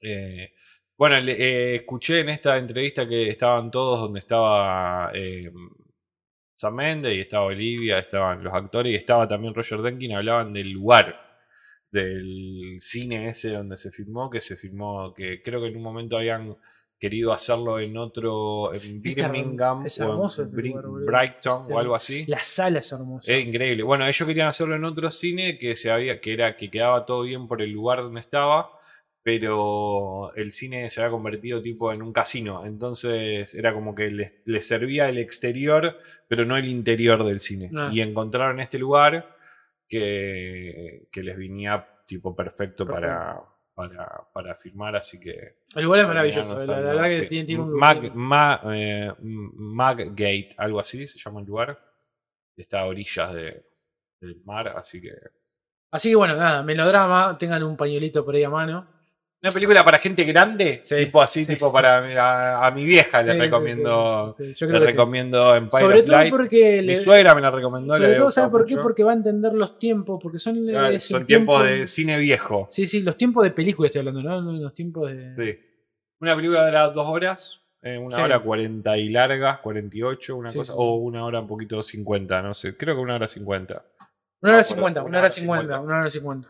eh, 0.00 0.52
bueno, 0.96 1.16
eh, 1.16 1.74
escuché 1.76 2.20
en 2.20 2.28
esta 2.28 2.56
entrevista 2.56 3.08
que 3.08 3.28
estaban 3.28 3.70
todos 3.70 4.00
donde 4.00 4.20
estaba 4.20 5.10
eh, 5.14 5.50
Sam 6.56 6.74
Mendes 6.76 7.14
y 7.16 7.20
estaba 7.20 7.46
Olivia, 7.46 7.98
estaban 7.98 8.44
los 8.44 8.54
actores 8.54 8.92
y 8.92 8.96
estaba 8.96 9.26
también 9.26 9.54
Roger 9.54 9.80
Denkin, 9.82 10.12
hablaban 10.14 10.52
del 10.52 10.70
lugar 10.70 11.20
del 11.90 12.76
cine 12.80 13.28
ese 13.28 13.50
donde 13.52 13.76
se 13.76 13.90
filmó, 13.90 14.28
que 14.30 14.40
se 14.40 14.56
filmó, 14.56 15.12
que 15.14 15.42
creo 15.42 15.60
que 15.60 15.68
en 15.68 15.76
un 15.76 15.82
momento 15.82 16.16
habían 16.16 16.56
querido 17.04 17.32
hacerlo 17.32 17.78
en 17.78 17.96
otro, 17.98 18.72
en 18.74 19.02
Birmingham 19.02 19.84
es 19.84 20.00
o 20.00 20.04
en 20.04 20.10
hermoso 20.10 20.46
Bri- 20.50 20.68
lugar, 20.70 20.86
boludo. 20.86 21.06
Brighton 21.06 21.72
o 21.72 21.78
algo 21.78 21.94
así. 21.94 22.24
La 22.26 22.40
sala 22.40 22.78
es 22.78 22.90
hermosa. 22.92 23.30
Es 23.32 23.46
increíble. 23.46 23.82
Bueno, 23.82 24.06
ellos 24.06 24.26
querían 24.26 24.48
hacerlo 24.48 24.74
en 24.76 24.84
otro 24.84 25.10
cine 25.10 25.58
que 25.58 25.76
se 25.76 25.90
había, 25.90 26.20
que 26.20 26.32
era, 26.32 26.56
que 26.56 26.70
quedaba 26.70 27.04
todo 27.04 27.22
bien 27.22 27.46
por 27.46 27.60
el 27.60 27.70
lugar 27.72 27.98
donde 28.00 28.20
estaba, 28.20 28.70
pero 29.22 30.32
el 30.34 30.50
cine 30.52 30.88
se 30.90 31.00
había 31.00 31.10
convertido 31.10 31.60
tipo 31.60 31.92
en 31.92 32.00
un 32.02 32.12
casino. 32.12 32.64
Entonces 32.66 33.54
era 33.54 33.72
como 33.74 33.94
que 33.94 34.10
les, 34.10 34.34
les 34.46 34.66
servía 34.66 35.08
el 35.08 35.18
exterior, 35.18 35.98
pero 36.28 36.44
no 36.46 36.56
el 36.56 36.66
interior 36.66 37.24
del 37.24 37.40
cine. 37.40 37.70
Ah. 37.76 37.90
Y 37.92 38.00
encontraron 38.00 38.60
este 38.60 38.78
lugar 38.78 39.36
que, 39.88 41.06
que 41.10 41.22
les 41.22 41.36
venía 41.36 41.86
tipo 42.06 42.34
perfecto, 42.36 42.86
Para, 42.86 43.40
para, 43.74 44.22
para 44.32 44.54
filmar, 44.54 44.96
así 44.96 45.18
que. 45.18 45.58
El 45.74 45.84
lugar 45.84 46.00
es 46.00 46.06
maravilloso. 46.06 46.58
La, 46.64 46.80
verdad 46.80 47.08
que 47.08 47.22
sí. 47.22 47.28
tiene, 47.28 47.46
tiene 47.46 47.62
un 47.62 47.72
Mag, 47.78 48.14
Ma- 48.14 48.60
eh, 48.72 49.12
Maggate, 49.20 50.48
algo 50.58 50.78
así 50.80 51.06
se 51.06 51.18
llama 51.18 51.40
el 51.40 51.46
lugar. 51.46 51.78
Está 52.56 52.80
a 52.80 52.86
orillas 52.86 53.34
de- 53.34 53.66
del 54.20 54.40
mar, 54.44 54.68
así 54.68 55.00
que. 55.00 55.12
Así 55.90 56.10
que 56.10 56.16
bueno, 56.16 56.36
nada, 56.36 56.62
melodrama, 56.62 57.36
tengan 57.38 57.62
un 57.62 57.76
pañuelito 57.76 58.24
por 58.24 58.34
ahí 58.34 58.44
a 58.44 58.50
mano. 58.50 58.93
Una 59.44 59.50
película 59.52 59.84
para 59.84 59.98
gente 59.98 60.24
grande, 60.24 60.80
tipo 60.88 61.20
así, 61.20 61.44
tipo 61.44 61.70
para 61.70 62.00
mi- 62.00 62.14
a, 62.14 62.64
a 62.66 62.70
mi 62.70 62.86
vieja 62.86 63.20
Sí, 63.20 63.26
le 63.26 63.34
sí, 63.34 63.38
recomiendo. 63.40 64.34
sí, 64.38 64.54
sí. 64.54 64.54
Yo 64.54 64.66
le 64.66 64.70
creo 64.70 64.80
que 64.80 64.86
sí. 64.86 64.92
recomiendo 64.92 65.54
Empire 65.54 65.82
Sobre 65.82 65.98
of 66.00 66.06
todo 66.06 66.16
Light. 66.16 66.30
porque 66.30 66.76
Mi 66.80 66.86
le- 66.86 67.04
suegra 67.04 67.34
me 67.34 67.42
la 67.42 67.50
recomendó. 67.50 67.98
le 67.98 68.04
Sobre 68.06 68.16
todo, 68.16 68.30
¿sabe 68.30 68.50
por 68.50 68.64
qué? 68.64 68.78
Porque 68.78 69.04
va 69.04 69.12
a 69.12 69.16
entender 69.16 69.52
los 69.52 69.78
tiempos, 69.78 70.18
porque 70.22 70.38
son, 70.38 70.66
eh, 70.66 70.70
Claro, 70.72 70.98
son 70.98 71.26
tiempos 71.26 71.60
tiempo- 71.60 71.62
de 71.62 71.86
cine 71.86 72.18
viejo. 72.18 72.64
Sí, 72.70 72.86
sí, 72.86 73.02
los 73.02 73.18
tiempos 73.18 73.44
de 73.44 73.50
película 73.50 73.88
estoy 73.88 73.98
hablando, 73.98 74.22
¿no? 74.22 74.40
Los 74.52 74.72
tiempos 74.72 75.12
de. 75.12 75.34
Sí. 75.36 75.60
Una 76.20 76.34
película 76.36 76.64
de 76.64 76.72
las 76.72 76.94
dos 76.94 77.06
horas, 77.06 77.66
eh, 77.82 77.98
una 77.98 78.16
Sí. 78.16 78.22
hora 78.22 78.40
cuarenta 78.40 78.96
y 78.96 79.10
largas, 79.10 79.58
48, 79.58 80.36
una 80.38 80.52
Sí, 80.52 80.56
cosa, 80.58 80.72
sí, 80.72 80.78
o 80.80 80.94
una 80.94 81.22
hora 81.22 81.40
un 81.40 81.48
poquito 81.48 81.82
cincuenta, 81.82 82.40
no 82.40 82.54
sé, 82.54 82.78
creo 82.78 82.94
que 82.94 83.02
una 83.02 83.16
hora 83.16 83.26
cincuenta. 83.26 83.84
Una 84.40 84.52
hora 84.52 84.62
No, 84.62 84.64
cincuenta, 84.64 85.00
una 85.02 85.08
una 85.10 85.18
hora 85.18 85.26
hora 85.26 85.30
cincuenta, 85.30 85.80
una 85.80 85.98
hora 86.00 86.08
cincuenta. 86.08 86.48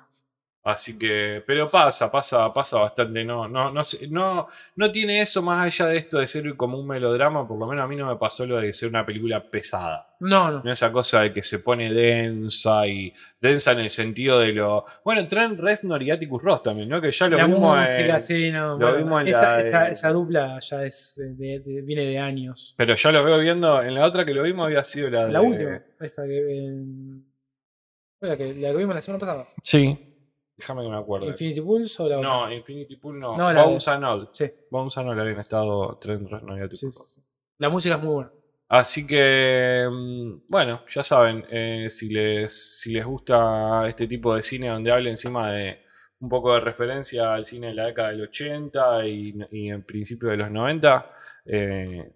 Así 0.67 0.99
que, 0.99 1.43
pero 1.47 1.69
pasa, 1.69 2.11
pasa, 2.11 2.51
pasa 2.51 2.79
bastante. 2.79 3.23
No, 3.23 3.47
no, 3.47 3.71
no, 3.71 3.83
no, 4.09 4.49
no 4.77 4.91
tiene 4.91 5.21
eso 5.21 5.43
más 5.43 5.67
allá 5.67 5.91
de 5.91 5.99
esto 5.99 6.19
de 6.19 6.27
ser 6.27 6.57
como 6.57 6.79
un 6.79 6.87
melodrama. 6.87 7.47
Por 7.47 7.59
lo 7.59 7.67
menos 7.67 7.85
a 7.85 7.87
mí 7.87 7.97
no 7.97 8.07
me 8.07 8.17
pasó 8.17 8.47
lo 8.47 8.57
de 8.59 8.73
ser 8.73 8.89
una 8.89 9.05
película 9.05 9.43
pesada. 9.51 10.09
No, 10.21 10.51
no. 10.51 10.63
No 10.65 10.73
esa 10.73 10.91
cosa 10.91 11.21
de 11.21 11.35
que 11.35 11.43
se 11.43 11.59
pone 11.59 11.93
densa 11.93 12.87
y 12.87 13.13
densa 13.39 13.73
en 13.73 13.81
el 13.81 13.91
sentido 13.91 14.39
de 14.41 14.53
lo. 14.55 14.87
Bueno, 15.05 15.29
Trent 15.29 15.61
Reznor 15.61 16.03
y 16.03 16.11
Atticus 16.11 16.43
Ross 16.43 16.63
también, 16.63 16.89
¿no? 16.89 16.99
Que 16.99 17.13
ya 17.13 17.29
lo 17.29 17.37
la 17.37 17.45
vimos 17.47 17.61
música, 17.77 18.15
en- 18.15 18.23
sí, 18.23 18.51
no. 18.51 18.69
lo 18.69 18.77
bueno, 18.79 18.97
vimos 18.97 19.21
en 19.21 19.29
esa, 19.29 19.59
la 19.61 19.89
esa- 19.91 20.13
dupla 20.13 20.59
ya 20.61 20.83
es 20.83 21.21
de- 21.37 21.61
de- 21.61 21.83
viene 21.83 22.07
de 22.07 22.19
años. 22.19 22.75
Pero 22.79 22.95
ya 22.95 23.13
lo 23.13 23.23
veo 23.23 23.39
viendo. 23.39 23.83
En 23.83 23.93
la 23.95 24.07
otra 24.07 24.25
que 24.25 24.33
lo 24.33 24.43
vimos 24.43 24.65
había 24.65 24.83
sido 24.83 25.11
la 25.11 25.27
de. 25.27 25.33
La 25.33 25.43
última, 25.43 25.83
esta 26.01 26.25
que. 26.25 26.39
eh, 26.39 26.73
fue 28.19 28.29
la 28.31 28.37
que, 28.39 28.55
la 28.55 28.71
que 28.71 28.77
vimos 28.79 28.95
la 28.95 29.03
semana 29.03 29.21
pasada. 29.21 29.49
Sí. 29.63 30.11
Déjame 30.57 30.83
que 30.83 30.89
me 30.89 30.97
acuerde. 30.99 31.27
Infinity 31.27 31.61
Pulse 31.61 32.03
o 32.03 32.09
la 32.09 32.19
otra. 32.19 32.29
No, 32.31 32.53
Infinity 32.53 32.97
Pool 32.97 33.19
no. 33.19 33.37
No, 33.37 33.53
la 33.53 33.63
de- 33.63 33.67
Bones 33.67 33.89
and 33.89 34.05
All. 34.05 34.29
Sí. 34.33 34.51
Bones 34.71 34.97
and 34.99 35.09
All 35.11 35.21
habían 35.21 35.41
estado 35.41 35.99
Trent 35.99 36.29
Reznor 36.31 36.59
y 36.59 36.63
Atticus 36.63 36.83
Ross. 36.99 37.25
La 37.59 37.69
música 37.69 37.97
es 37.97 38.03
muy 38.03 38.15
buena. 38.15 38.31
Así 38.69 39.07
que, 39.07 39.87
mm, 39.91 40.47
bueno, 40.49 40.83
ya 40.89 41.03
saben, 41.03 41.45
eh, 41.51 41.89
si, 41.91 42.09
les, 42.09 42.81
si 42.81 42.93
les 42.93 43.05
gusta 43.05 43.83
este 43.87 44.07
tipo 44.07 44.35
de 44.35 44.43
cine 44.43 44.69
donde 44.69 44.91
habla 44.91 45.11
encima 45.11 45.51
de 45.51 45.81
un 46.21 46.29
poco 46.29 46.55
de 46.55 46.61
referencia 46.61 47.35
al 47.35 47.45
cine 47.45 47.69
de 47.69 47.75
la 47.75 47.87
década 47.87 48.09
del 48.11 48.23
80 48.23 49.07
y, 49.07 49.35
y 49.51 49.69
en 49.71 49.85
principio 49.85 50.31
de 50.31 50.37
los 50.39 50.51
90, 50.51 51.11
eh, 51.47 52.13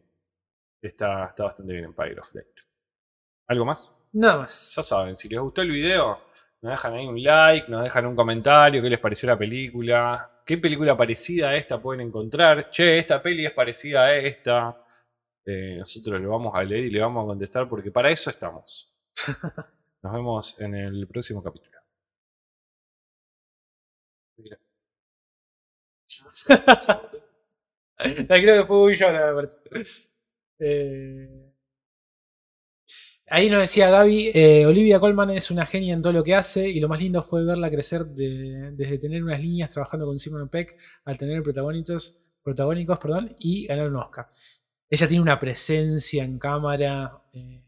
está, 0.81 1.27
está 1.27 1.45
bastante 1.45 1.73
bien 1.73 1.85
Empire 1.87 2.19
of 2.21 2.35
Light. 2.35 2.47
¿Algo 3.49 3.65
más? 3.65 3.95
Nada 4.13 4.39
más. 4.39 4.75
Ya 4.77 4.83
saben, 4.83 5.15
si 5.17 5.29
les 5.29 5.39
gustó 5.41 5.61
el 5.63 5.71
video, 5.71 6.19
nos 6.61 6.73
dejan 6.73 6.95
ahí 6.95 7.07
un 7.07 7.23
like, 7.23 7.71
nos 7.71 7.85
dejan 7.85 8.07
un 8.07 8.17
comentario, 8.17 8.83
qué 8.83 8.91
les 8.91 8.99
pareció 8.99 9.29
la 9.29 9.39
película, 9.39 10.43
qué 10.45 10.59
película 10.59 10.97
parecida 10.97 11.51
a 11.51 11.57
esta 11.57 11.81
pueden 11.81 12.07
encontrar. 12.09 12.71
Che, 12.71 12.99
esta 12.99 13.23
peli 13.23 13.47
es 13.47 13.53
parecida 13.53 14.05
a 14.07 14.17
esta. 14.17 14.85
Eh, 15.45 15.77
nosotros 15.79 16.21
lo 16.21 16.31
vamos 16.31 16.55
a 16.55 16.63
leer 16.65 16.85
y 16.87 16.91
le 16.91 17.01
vamos 17.01 17.25
a 17.25 17.27
contestar 17.29 17.69
porque 17.69 17.91
para 17.91 18.11
eso 18.11 18.31
estamos. 18.31 18.93
Nos 20.03 20.13
vemos 20.13 20.61
en 20.61 20.75
el 20.75 21.07
próximo 21.09 21.43
capítulo. 21.43 21.79
Mira. 24.39 24.59
Creo 28.27 28.63
que 28.63 28.67
fue 28.67 28.97
yo, 28.97 29.13
me 29.13 29.35
parece. 29.35 29.59
Eh, 30.61 31.48
Ahí 33.31 33.51
nos 33.51 33.61
decía 33.61 33.91
Gaby, 33.91 34.31
eh, 34.35 34.67
Olivia 34.67 34.99
Colman 35.01 35.31
es 35.31 35.51
una 35.51 35.67
genia 35.67 35.93
en 35.95 36.01
todo 36.03 36.13
lo 36.13 36.25
que 36.25 36.35
hace 36.35 36.69
y 36.69 36.81
lo 36.81 36.89
más 36.89 37.01
lindo 37.01 37.23
fue 37.23 37.45
verla 37.45 37.71
crecer 37.71 38.07
de- 38.07 38.71
desde 38.73 38.99
tener 38.99 39.23
unas 39.23 39.41
líneas 39.41 39.71
trabajando 39.73 40.07
con 40.07 40.19
Simon 40.19 40.49
Peck 40.49 40.77
al 41.05 41.19
tener 41.19 41.43
protagónicos, 41.43 42.25
protagónicos 42.43 42.99
perdón, 42.99 43.35
y 43.39 43.67
ganar 43.67 43.89
un 43.89 43.97
Oscar. 43.97 44.29
Ella 44.91 45.07
tiene 45.09 45.23
una 45.23 45.39
presencia 45.39 46.25
en 46.25 46.39
cámara 46.39 47.23
eh, 47.35 47.63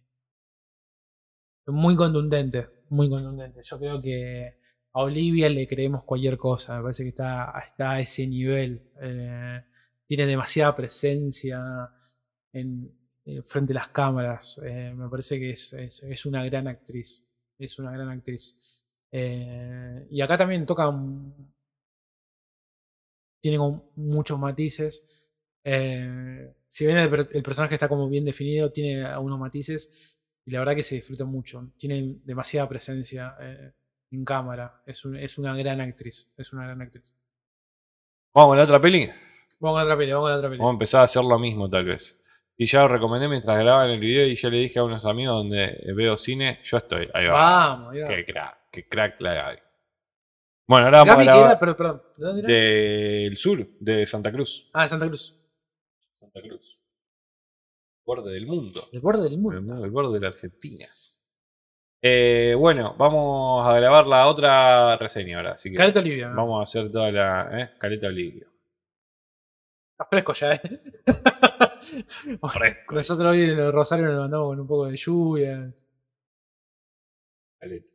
muy 1.66 1.96
contundente, 1.96 2.68
muy 2.90 3.08
contundente. 3.08 3.60
Yo 3.62 3.78
creo 3.78 4.00
que 4.00 4.54
a 4.92 5.00
Olivia 5.02 5.48
le 5.48 5.66
creemos 5.68 6.04
cualquier 6.04 6.36
cosa. 6.36 6.76
Me 6.76 6.82
parece 6.82 7.02
que 7.04 7.10
está, 7.10 7.52
está 7.64 7.92
a 7.92 8.00
ese 8.00 8.26
nivel. 8.26 8.82
Eh, 9.00 9.62
tiene 10.06 10.26
demasiada 10.26 10.74
presencia 10.74 11.60
en, 12.52 12.90
eh, 13.24 13.42
frente 13.42 13.72
a 13.72 13.76
las 13.76 13.88
cámaras. 13.88 14.60
Eh, 14.64 14.92
me 14.94 15.08
parece 15.08 15.38
que 15.38 15.50
es, 15.50 15.72
es- 15.74 16.02
es 16.02 16.26
una 16.26 16.44
gran 16.44 16.68
actriz. 16.68 17.28
Es 17.58 17.78
una 17.78 17.90
gran 17.92 18.08
actriz. 18.08 18.82
Eh, 19.12 20.06
y 20.10 20.20
acá 20.20 20.36
también 20.36 20.64
toca. 20.66 20.90
Tiene 23.42 23.58
muchos 23.96 24.38
matices. 24.38 25.26
Si 25.62 26.86
bien 26.86 26.98
el, 26.98 27.10
per- 27.10 27.28
el 27.32 27.42
personaje 27.42 27.74
está 27.74 27.88
como 27.88 28.08
bien 28.08 28.24
definido, 28.24 28.70
tiene 28.70 29.04
algunos 29.04 29.38
matices. 29.38 30.16
Y 30.46 30.50
la 30.52 30.60
verdad 30.60 30.74
que 30.74 30.82
se 30.82 30.96
disfruta 30.96 31.24
mucho. 31.24 31.72
Tiene 31.76 32.20
demasiada 32.24 32.68
presencia 32.68 33.36
en 34.10 34.24
cámara. 34.24 34.82
Es, 34.86 35.04
un- 35.04 35.16
es 35.16 35.38
una 35.38 35.56
gran 35.56 35.80
actriz. 35.80 36.32
Es 36.36 36.52
una 36.52 36.64
gran 36.66 36.80
actriz. 36.82 37.14
Vamos 38.34 38.54
a 38.54 38.56
la 38.56 38.64
otra 38.64 38.80
peli. 38.80 39.08
Vamos 39.58 39.78
a 39.78 39.80
la 39.80 39.84
otra 39.84 39.98
peli, 39.98 40.12
vamos 40.12 40.28
a 40.28 40.32
la 40.32 40.38
otra 40.38 40.48
peli. 40.48 40.58
Vamos 40.58 40.72
a 40.72 40.74
empezar 40.74 41.00
a 41.02 41.04
hacer 41.04 41.22
lo 41.24 41.38
mismo, 41.38 41.68
tal 41.68 41.84
vez. 41.84 42.19
Y 42.60 42.66
ya 42.66 42.82
lo 42.82 42.88
recomendé 42.88 43.26
mientras 43.26 43.58
grababan 43.58 43.88
el 43.88 43.98
video 43.98 44.26
y 44.26 44.36
ya 44.36 44.50
le 44.50 44.58
dije 44.58 44.80
a 44.80 44.84
unos 44.84 45.06
amigos 45.06 45.34
donde 45.34 45.82
veo 45.96 46.18
cine, 46.18 46.60
yo 46.62 46.76
estoy. 46.76 47.08
Ahí 47.14 47.24
va. 47.24 47.32
Vamos, 47.32 47.94
va. 47.96 48.08
Qué 48.08 48.26
crack, 48.26 48.58
qué 48.70 48.86
crack 48.86 49.18
la 49.22 49.32
Gaby. 49.32 49.58
Bueno, 50.66 50.84
ahora 50.84 50.98
vamos 50.98 51.14
Gaby, 51.14 51.22
a 51.22 51.24
grabar 51.24 51.50
era, 51.52 51.58
pero, 51.58 51.74
perdón, 51.74 52.02
¿de 52.18 52.26
dónde 52.26 52.40
era? 52.40 52.48
del 52.52 53.36
sur, 53.38 53.66
de 53.80 54.06
Santa 54.06 54.30
Cruz. 54.30 54.68
Ah, 54.74 54.82
de 54.82 54.88
Santa 54.88 55.06
Cruz. 55.08 55.40
Santa 56.12 56.42
Cruz. 56.42 56.78
Borde 58.04 58.30
del 58.30 58.46
mundo. 58.46 58.90
El 58.92 59.00
borde 59.00 59.22
del 59.22 59.38
mundo. 59.38 59.82
El, 59.82 59.90
borde 59.90 60.12
de 60.12 60.20
la 60.20 60.28
Argentina. 60.28 60.86
Eh, 62.02 62.54
bueno, 62.58 62.94
vamos 62.98 63.66
a 63.66 63.72
grabar 63.72 64.06
la 64.06 64.26
otra 64.26 64.98
reseña 64.98 65.38
ahora. 65.38 65.52
Así 65.52 65.70
que 65.70 65.78
Caleta 65.78 66.00
Olivia. 66.00 66.28
¿no? 66.28 66.36
vamos 66.36 66.60
a 66.60 66.62
hacer 66.64 66.92
toda 66.92 67.10
la. 67.10 67.58
¿eh? 67.58 67.70
Caleta 67.78 68.08
Olivia. 68.08 68.46
Está 69.92 70.04
fresco 70.04 70.34
ya, 70.34 70.52
¿eh? 70.52 70.60
Fresco. 72.52 72.94
Nosotros 72.94 73.32
hoy 73.32 73.42
en 73.50 73.58
el 73.58 73.72
Rosario 73.72 74.06
nos 74.06 74.20
mandamos 74.20 74.48
con 74.48 74.60
un 74.60 74.66
poco 74.66 74.86
de 74.86 74.96
lluvias. 74.96 75.86
Caleta. 77.58 77.86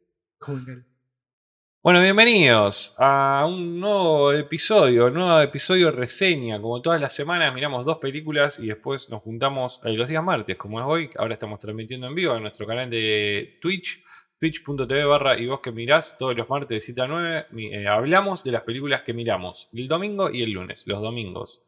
Bueno, 1.83 2.01
bienvenidos 2.01 2.95
a 2.97 3.45
un 3.47 3.79
nuevo 3.79 4.33
episodio, 4.33 5.09
nuevo 5.11 5.39
episodio 5.41 5.91
reseña. 5.91 6.59
Como 6.59 6.81
todas 6.81 6.99
las 6.99 7.13
semanas 7.13 7.53
miramos 7.53 7.85
dos 7.85 7.97
películas 7.99 8.59
y 8.59 8.67
después 8.67 9.09
nos 9.09 9.21
juntamos 9.21 9.79
los 9.83 10.07
días 10.07 10.23
martes, 10.23 10.57
como 10.57 10.79
es 10.79 10.85
hoy. 10.87 11.09
Ahora 11.17 11.35
estamos 11.35 11.59
transmitiendo 11.59 12.07
en 12.07 12.15
vivo 12.15 12.35
en 12.35 12.41
nuestro 12.41 12.65
canal 12.65 12.89
de 12.89 13.59
Twitch, 13.61 14.03
twitch.tv 14.39 15.05
barra 15.05 15.37
y 15.39 15.45
vos 15.45 15.59
que 15.59 15.71
mirás 15.71 16.17
todos 16.17 16.35
los 16.35 16.49
martes 16.49 16.69
de 16.69 16.79
7 16.81 17.01
a 17.01 17.07
9. 17.07 17.45
mi- 17.51 17.71
eh, 17.73 17.87
hablamos 17.87 18.43
de 18.43 18.51
las 18.51 18.63
películas 18.63 19.03
que 19.03 19.13
miramos 19.13 19.69
el 19.73 19.87
domingo 19.87 20.31
y 20.31 20.41
el 20.41 20.51
lunes, 20.51 20.87
los 20.87 21.01
domingos 21.01 21.61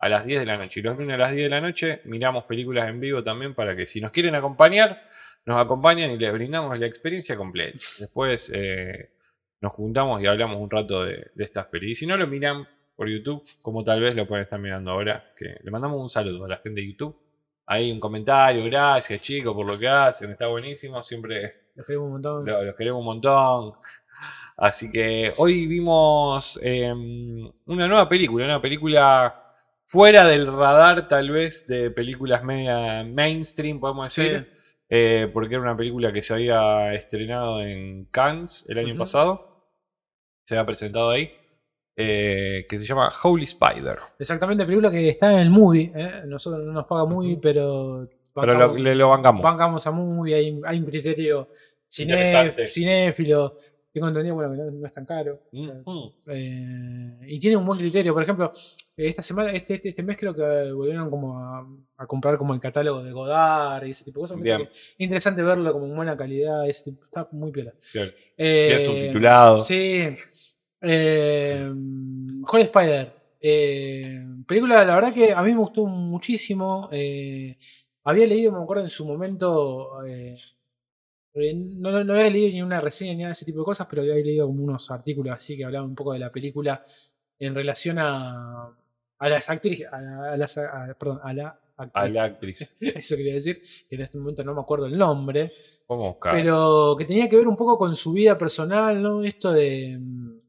a 0.00 0.08
las 0.08 0.24
10 0.24 0.40
de 0.40 0.46
la 0.46 0.56
noche. 0.56 0.80
Y 0.80 0.82
los 0.82 0.98
lunes 0.98 1.14
a 1.14 1.18
las 1.18 1.30
10 1.32 1.44
de 1.44 1.48
la 1.50 1.60
noche 1.60 2.00
miramos 2.04 2.44
películas 2.44 2.88
en 2.88 3.00
vivo 3.00 3.22
también 3.22 3.54
para 3.54 3.76
que 3.76 3.86
si 3.86 4.00
nos 4.00 4.10
quieren 4.10 4.34
acompañar, 4.34 5.02
nos 5.46 5.56
acompañan 5.60 6.10
y 6.10 6.18
les 6.18 6.32
brindamos 6.32 6.78
la 6.78 6.86
experiencia 6.86 7.36
completa. 7.36 7.78
Después 8.00 8.50
eh, 8.54 9.10
nos 9.60 9.72
juntamos 9.72 10.20
y 10.22 10.26
hablamos 10.26 10.58
un 10.58 10.70
rato 10.70 11.04
de, 11.04 11.30
de 11.34 11.44
estas 11.44 11.66
pelis. 11.66 11.92
Y 11.92 11.94
si 12.00 12.06
no 12.06 12.16
lo 12.16 12.26
miran 12.26 12.66
por 12.96 13.08
YouTube, 13.08 13.42
como 13.62 13.84
tal 13.84 14.00
vez 14.00 14.14
lo 14.14 14.26
pueden 14.26 14.44
estar 14.44 14.58
mirando 14.58 14.90
ahora, 14.90 15.32
que 15.36 15.56
le 15.62 15.70
mandamos 15.70 16.00
un 16.00 16.08
saludo 16.10 16.44
a 16.44 16.48
la 16.48 16.56
gente 16.58 16.80
de 16.80 16.86
YouTube. 16.88 17.16
Ahí 17.66 17.92
un 17.92 18.00
comentario, 18.00 18.64
gracias 18.64 19.20
chicos 19.22 19.54
por 19.54 19.64
lo 19.64 19.78
que 19.78 19.86
hacen, 19.88 20.30
está 20.32 20.48
buenísimo, 20.48 21.02
siempre 21.02 21.68
Los 21.76 21.86
queremos 21.86 22.06
un 22.06 22.12
montón. 22.14 22.44
lo- 22.44 22.64
los 22.64 22.74
queremos 22.74 22.98
un 23.00 23.04
montón. 23.06 23.72
Así 24.56 24.90
que 24.90 25.32
hoy 25.38 25.66
vimos 25.66 26.58
eh, 26.62 26.92
una 27.66 27.88
nueva 27.88 28.08
película, 28.08 28.44
una 28.44 28.60
película 28.60 29.49
fuera 29.90 30.24
del 30.24 30.46
radar 30.46 31.08
tal 31.08 31.30
vez 31.30 31.66
de 31.66 31.90
películas 31.90 32.44
media 32.44 33.02
mainstream, 33.04 33.80
podemos 33.80 34.14
decir. 34.14 34.46
Sí. 34.48 34.56
Eh, 34.92 35.28
porque 35.32 35.54
era 35.54 35.62
una 35.62 35.76
película 35.76 36.12
que 36.12 36.22
se 36.22 36.34
había 36.34 36.94
estrenado 36.94 37.60
en 37.62 38.06
Cannes 38.06 38.64
el 38.68 38.78
año 38.78 38.96
pasado. 38.96 39.66
Se 40.44 40.54
había 40.54 40.66
presentado 40.66 41.10
ahí. 41.10 41.32
eh, 41.96 42.66
que 42.68 42.78
se 42.78 42.86
llama 42.86 43.12
Holy 43.22 43.44
Spider. 43.44 43.98
Exactamente, 44.18 44.64
película 44.64 44.90
que 44.90 45.08
está 45.08 45.32
en 45.34 45.40
el 45.40 45.50
movie. 45.50 45.92
¿eh? 45.94 46.22
Nosotros 46.26 46.64
no 46.64 46.72
nos 46.72 46.86
paga 46.86 47.04
movie, 47.04 47.38
pero. 47.42 48.08
Pero 48.34 48.54
lo, 48.54 48.76
le 48.76 48.94
lo 48.94 49.10
bancamos. 49.10 49.42
bancamos 49.42 49.86
a 49.86 49.90
movie. 49.90 50.34
Hay, 50.34 50.60
hay 50.64 50.78
un 50.78 50.86
criterio 50.86 51.48
cinéfilo. 52.66 53.54
Tengo 53.92 54.06
entendido 54.08 54.36
bueno, 54.36 54.52
que 54.52 54.58
no, 54.58 54.70
no 54.70 54.86
es 54.86 54.92
tan 54.92 55.04
caro. 55.04 55.40
o 55.52 55.58
sea, 55.58 55.74
Ujú. 55.84 56.12
Eh, 56.28 57.18
y 57.26 57.38
tiene 57.40 57.56
un 57.56 57.66
buen 57.66 57.78
criterio. 57.78 58.14
Por 58.14 58.22
ejemplo, 58.22 58.52
esta 58.96 59.20
semana, 59.20 59.50
este, 59.50 59.74
este, 59.74 59.88
este 59.88 60.02
mes 60.04 60.16
creo 60.16 60.32
que 60.34 60.70
volvieron 60.72 61.10
como 61.10 61.38
a, 61.38 61.66
a 61.96 62.06
comprar 62.06 62.38
como 62.38 62.54
el 62.54 62.60
catálogo 62.60 63.02
de 63.02 63.10
Godard 63.10 63.84
y 63.86 63.90
ese 63.90 64.04
tipo 64.04 64.20
de 64.20 64.22
cosas. 64.22 64.36
Me 64.38 64.44
que 64.44 64.62
es 64.62 64.68
interesante 64.98 65.42
verlo 65.42 65.72
como 65.72 65.86
en 65.86 65.96
buena 65.96 66.16
calidad. 66.16 66.68
ese 66.68 66.84
tipo- 66.92 67.04
está 67.04 67.28
muy 67.32 67.50
piola. 67.50 67.74
Bien. 67.92 68.10
Eh, 68.36 68.84
subtitulado. 68.86 69.60
Sí. 69.60 70.14
Eh, 70.82 71.70
Holy 72.46 72.62
Spider. 72.62 73.12
eh, 73.40 74.24
película, 74.46 74.84
la 74.84 74.94
verdad 74.94 75.12
que 75.12 75.32
a 75.32 75.42
mí 75.42 75.52
me 75.52 75.58
gustó 75.58 75.86
muchísimo. 75.86 76.88
eh, 76.92 77.58
había 78.04 78.26
leído, 78.26 78.52
me 78.52 78.62
acuerdo 78.62 78.84
en 78.84 78.90
su 78.90 79.06
momento. 79.06 80.04
eh, 80.06 80.34
no, 81.34 81.90
no- 81.92 82.04
no 82.04 82.12
había 82.14 82.30
leído 82.30 82.48
ni 82.52 82.62
una 82.62 82.80
reseña 82.80 83.12
ni 83.12 83.18
nada 83.18 83.28
de 83.28 83.32
ese 83.32 83.44
tipo 83.44 83.58
de 83.60 83.64
cosas, 83.64 83.86
pero 83.88 84.02
había 84.02 84.14
leído 84.14 84.46
como 84.46 84.64
unos 84.64 84.90
artículos 84.90 85.34
así 85.34 85.56
que 85.56 85.64
hablaban 85.64 85.90
un 85.90 85.94
poco 85.94 86.12
de 86.12 86.18
la 86.18 86.30
película 86.30 86.82
en 87.38 87.54
relación 87.54 87.98
a, 87.98 88.66
a 89.18 89.28
las 89.28 89.48
actrices. 89.50 89.86
A, 89.92 90.00
la- 90.00 90.32
a 90.32 90.36
las, 90.36 90.58
a- 90.58 90.94
perdón, 90.98 91.20
a 91.22 91.32
la 91.32 91.58
A 91.76 91.82
actriz. 91.84 92.12
la 92.14 92.22
actriz. 92.24 92.76
Eso 92.80 93.16
quería 93.16 93.34
decir, 93.34 93.60
que 93.88 93.94
en 93.96 94.02
este 94.02 94.18
momento 94.18 94.42
no 94.44 94.54
me 94.54 94.60
acuerdo 94.60 94.86
el 94.86 94.98
nombre. 94.98 95.50
Vamos 95.88 96.16
a. 96.20 96.30
Pero 96.32 96.94
que 96.98 97.04
tenía 97.06 97.28
que 97.28 97.36
ver 97.36 97.46
un 97.48 97.56
poco 97.56 97.78
con 97.78 97.94
su 97.96 98.12
vida 98.12 98.36
personal, 98.36 99.00
¿no? 99.02 99.22
Esto 99.22 99.52
de. 99.52 99.96
mm, 99.98 100.40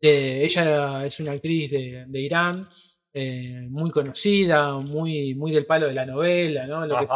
de- 0.00 0.44
ella 0.44 1.06
es 1.06 1.20
una 1.20 1.32
actriz 1.32 1.70
de, 1.70 2.04
de 2.06 2.20
Irán, 2.20 2.68
eh, 3.14 3.66
muy 3.70 3.90
conocida, 3.90 4.72
muy, 4.78 5.34
muy 5.36 5.52
del 5.52 5.66
palo 5.66 5.86
de 5.86 5.94
la 5.94 6.04
novela, 6.04 6.66
¿no? 6.66 6.84
Lo 6.86 6.94
que, 6.98 7.06
se- 7.06 7.14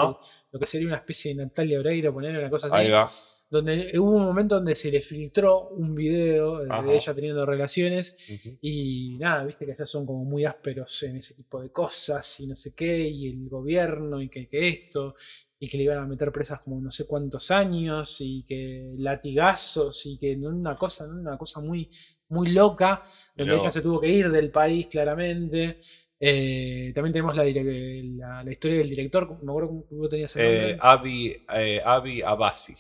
lo 0.53 0.59
que 0.61 0.67
sería 0.67 0.87
una 0.87 0.97
especie 0.97 1.35
de 1.35 1.43
Natalia 1.45 1.81
Oreiro, 1.81 2.15
poner 2.15 2.39
una 2.39 2.49
cosa 2.49 2.69
así. 2.69 2.77
Ahí 2.77 2.91
va. 2.91 3.11
Donde 3.51 3.99
hubo 3.99 4.11
un 4.11 4.25
momento 4.27 4.57
donde 4.57 4.75
se 4.75 4.91
le 4.91 5.01
filtró 5.01 5.71
un 5.71 5.95
video 5.95 6.59
de 6.59 6.69
ella 6.97 7.15
teniendo 7.15 7.47
relaciones 7.47 8.19
y 8.61 9.17
nada, 9.19 9.43
viste 9.45 9.65
que 9.65 9.73
allá 9.73 9.87
son 9.87 10.05
como 10.05 10.23
muy 10.25 10.45
ásperos 10.45 11.03
en 11.05 11.17
ese 11.17 11.35
tipo 11.35 11.61
de 11.63 11.71
cosas 11.73 12.41
y 12.41 12.47
no 12.47 12.55
sé 12.55 12.75
qué, 12.75 13.09
y 13.09 13.27
el 13.31 13.49
gobierno 13.49 14.21
y 14.21 14.29
que, 14.29 14.49
que 14.49 14.69
esto, 14.69 15.15
y 15.59 15.67
que 15.67 15.79
le 15.79 15.85
iban 15.85 15.97
a 15.99 16.07
meter 16.07 16.31
presas 16.31 16.61
como 16.61 16.79
no 16.79 16.91
sé 16.91 17.07
cuántos 17.07 17.51
años, 17.51 18.19
y 18.21 18.45
que 18.45 18.93
latigazos, 18.99 20.05
y 20.07 20.19
que 20.19 20.37
no 20.37 20.51
una 20.51 20.77
cosa, 20.77 21.07
no 21.07 21.19
una 21.19 21.39
cosa 21.39 21.61
muy, 21.61 21.89
muy 22.29 22.51
loca, 22.51 23.03
donde 23.37 23.55
ella 23.57 23.71
se 23.71 23.81
tuvo 23.83 24.01
que 24.01 24.09
ir 24.09 24.31
del 24.31 24.51
país 24.51 24.87
claramente. 24.89 25.79
Eh, 26.21 26.91
también 26.95 27.13
tenemos 27.13 27.37
la, 27.37 27.45
la, 27.45 28.43
la 28.43 28.51
historia 28.51 28.79
del 28.79 28.89
director, 28.89 29.29
me 29.43 29.51
acuerdo 29.53 29.69
cómo 29.69 29.85
vos 29.91 30.09
tenías 30.09 30.35
el 30.35 30.43
nombre, 30.43 30.71
Eh, 30.73 30.79
Abi, 30.81 31.37
eh, 31.55 31.81
Abi 31.85 32.23
Abasi. 32.23 32.75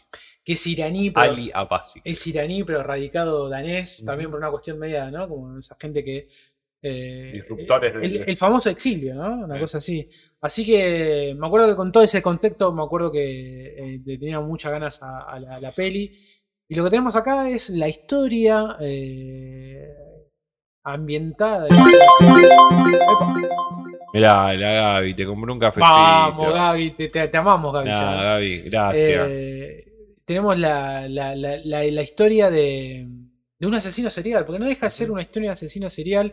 que 0.44 0.54
es 0.54 0.66
iraní, 0.66 1.10
pero 1.12 1.30
Ali 1.30 1.50
Abasi. 1.54 2.00
es 2.04 2.26
iraní, 2.26 2.64
pero 2.64 2.82
radicado 2.82 3.48
danés, 3.48 4.02
también 4.04 4.30
por 4.30 4.38
una 4.40 4.50
cuestión 4.50 4.78
media, 4.78 5.10
¿no? 5.10 5.28
Como 5.28 5.58
esa 5.58 5.76
gente 5.80 6.02
que. 6.04 6.26
eh, 6.82 7.30
Disruptores 7.34 7.94
del- 7.94 8.04
el, 8.22 8.28
el 8.28 8.36
famoso 8.36 8.70
exilio, 8.70 9.14
¿no? 9.14 9.44
Una 9.44 9.58
cosa 9.58 9.78
así. 9.78 10.08
Así 10.40 10.64
que 10.66 11.34
me 11.38 11.46
acuerdo 11.46 11.68
que 11.68 11.76
con 11.76 11.92
todo 11.92 12.02
ese 12.02 12.20
contexto, 12.22 12.72
me 12.72 12.82
acuerdo 12.82 13.10
que 13.12 13.94
eh, 13.94 14.00
le 14.04 14.18
tenía 14.18 14.40
muchas 14.40 14.72
ganas 14.72 15.02
a, 15.02 15.20
a 15.30 15.38
la, 15.40 15.56
a 15.56 15.60
la 15.60 15.70
peli. 15.72 16.10
Y 16.68 16.74
lo 16.74 16.84
que 16.84 16.90
tenemos 16.90 17.16
acá 17.16 17.48
es 17.48 17.70
la 17.70 17.88
historia 17.88 18.76
eh, 18.80 19.88
ambientada. 20.84 21.66
Epa. 21.66 23.34
Mirá, 24.12 24.52
la 24.54 24.70
Gaby, 24.72 25.14
te 25.14 25.26
compré 25.26 25.52
un 25.52 25.58
cafecito. 25.58 25.86
Vamos, 25.92 26.52
Gaby, 26.52 26.90
te, 26.90 27.08
te- 27.08 27.28
te 27.28 27.36
amamos, 27.36 27.72
Gaby. 27.72 27.88
Nah, 27.88 28.16
ya. 28.16 28.22
Gaby, 28.22 28.58
gracias. 28.62 29.26
Eh, 29.30 29.84
tenemos 30.24 30.58
la, 30.58 31.08
la- 31.08 31.34
la- 31.36 31.56
la- 31.64 31.84
la 31.84 32.02
historia 32.02 32.50
de, 32.50 33.06
de 33.58 33.66
un 33.66 33.74
asesino 33.74 34.10
serial, 34.10 34.44
porque 34.44 34.58
no 34.58 34.66
deja 34.66 34.86
de 34.86 34.90
ser 34.90 35.10
una 35.10 35.22
historia 35.22 35.50
de 35.50 35.54
asesino 35.54 35.88
serial, 35.88 36.32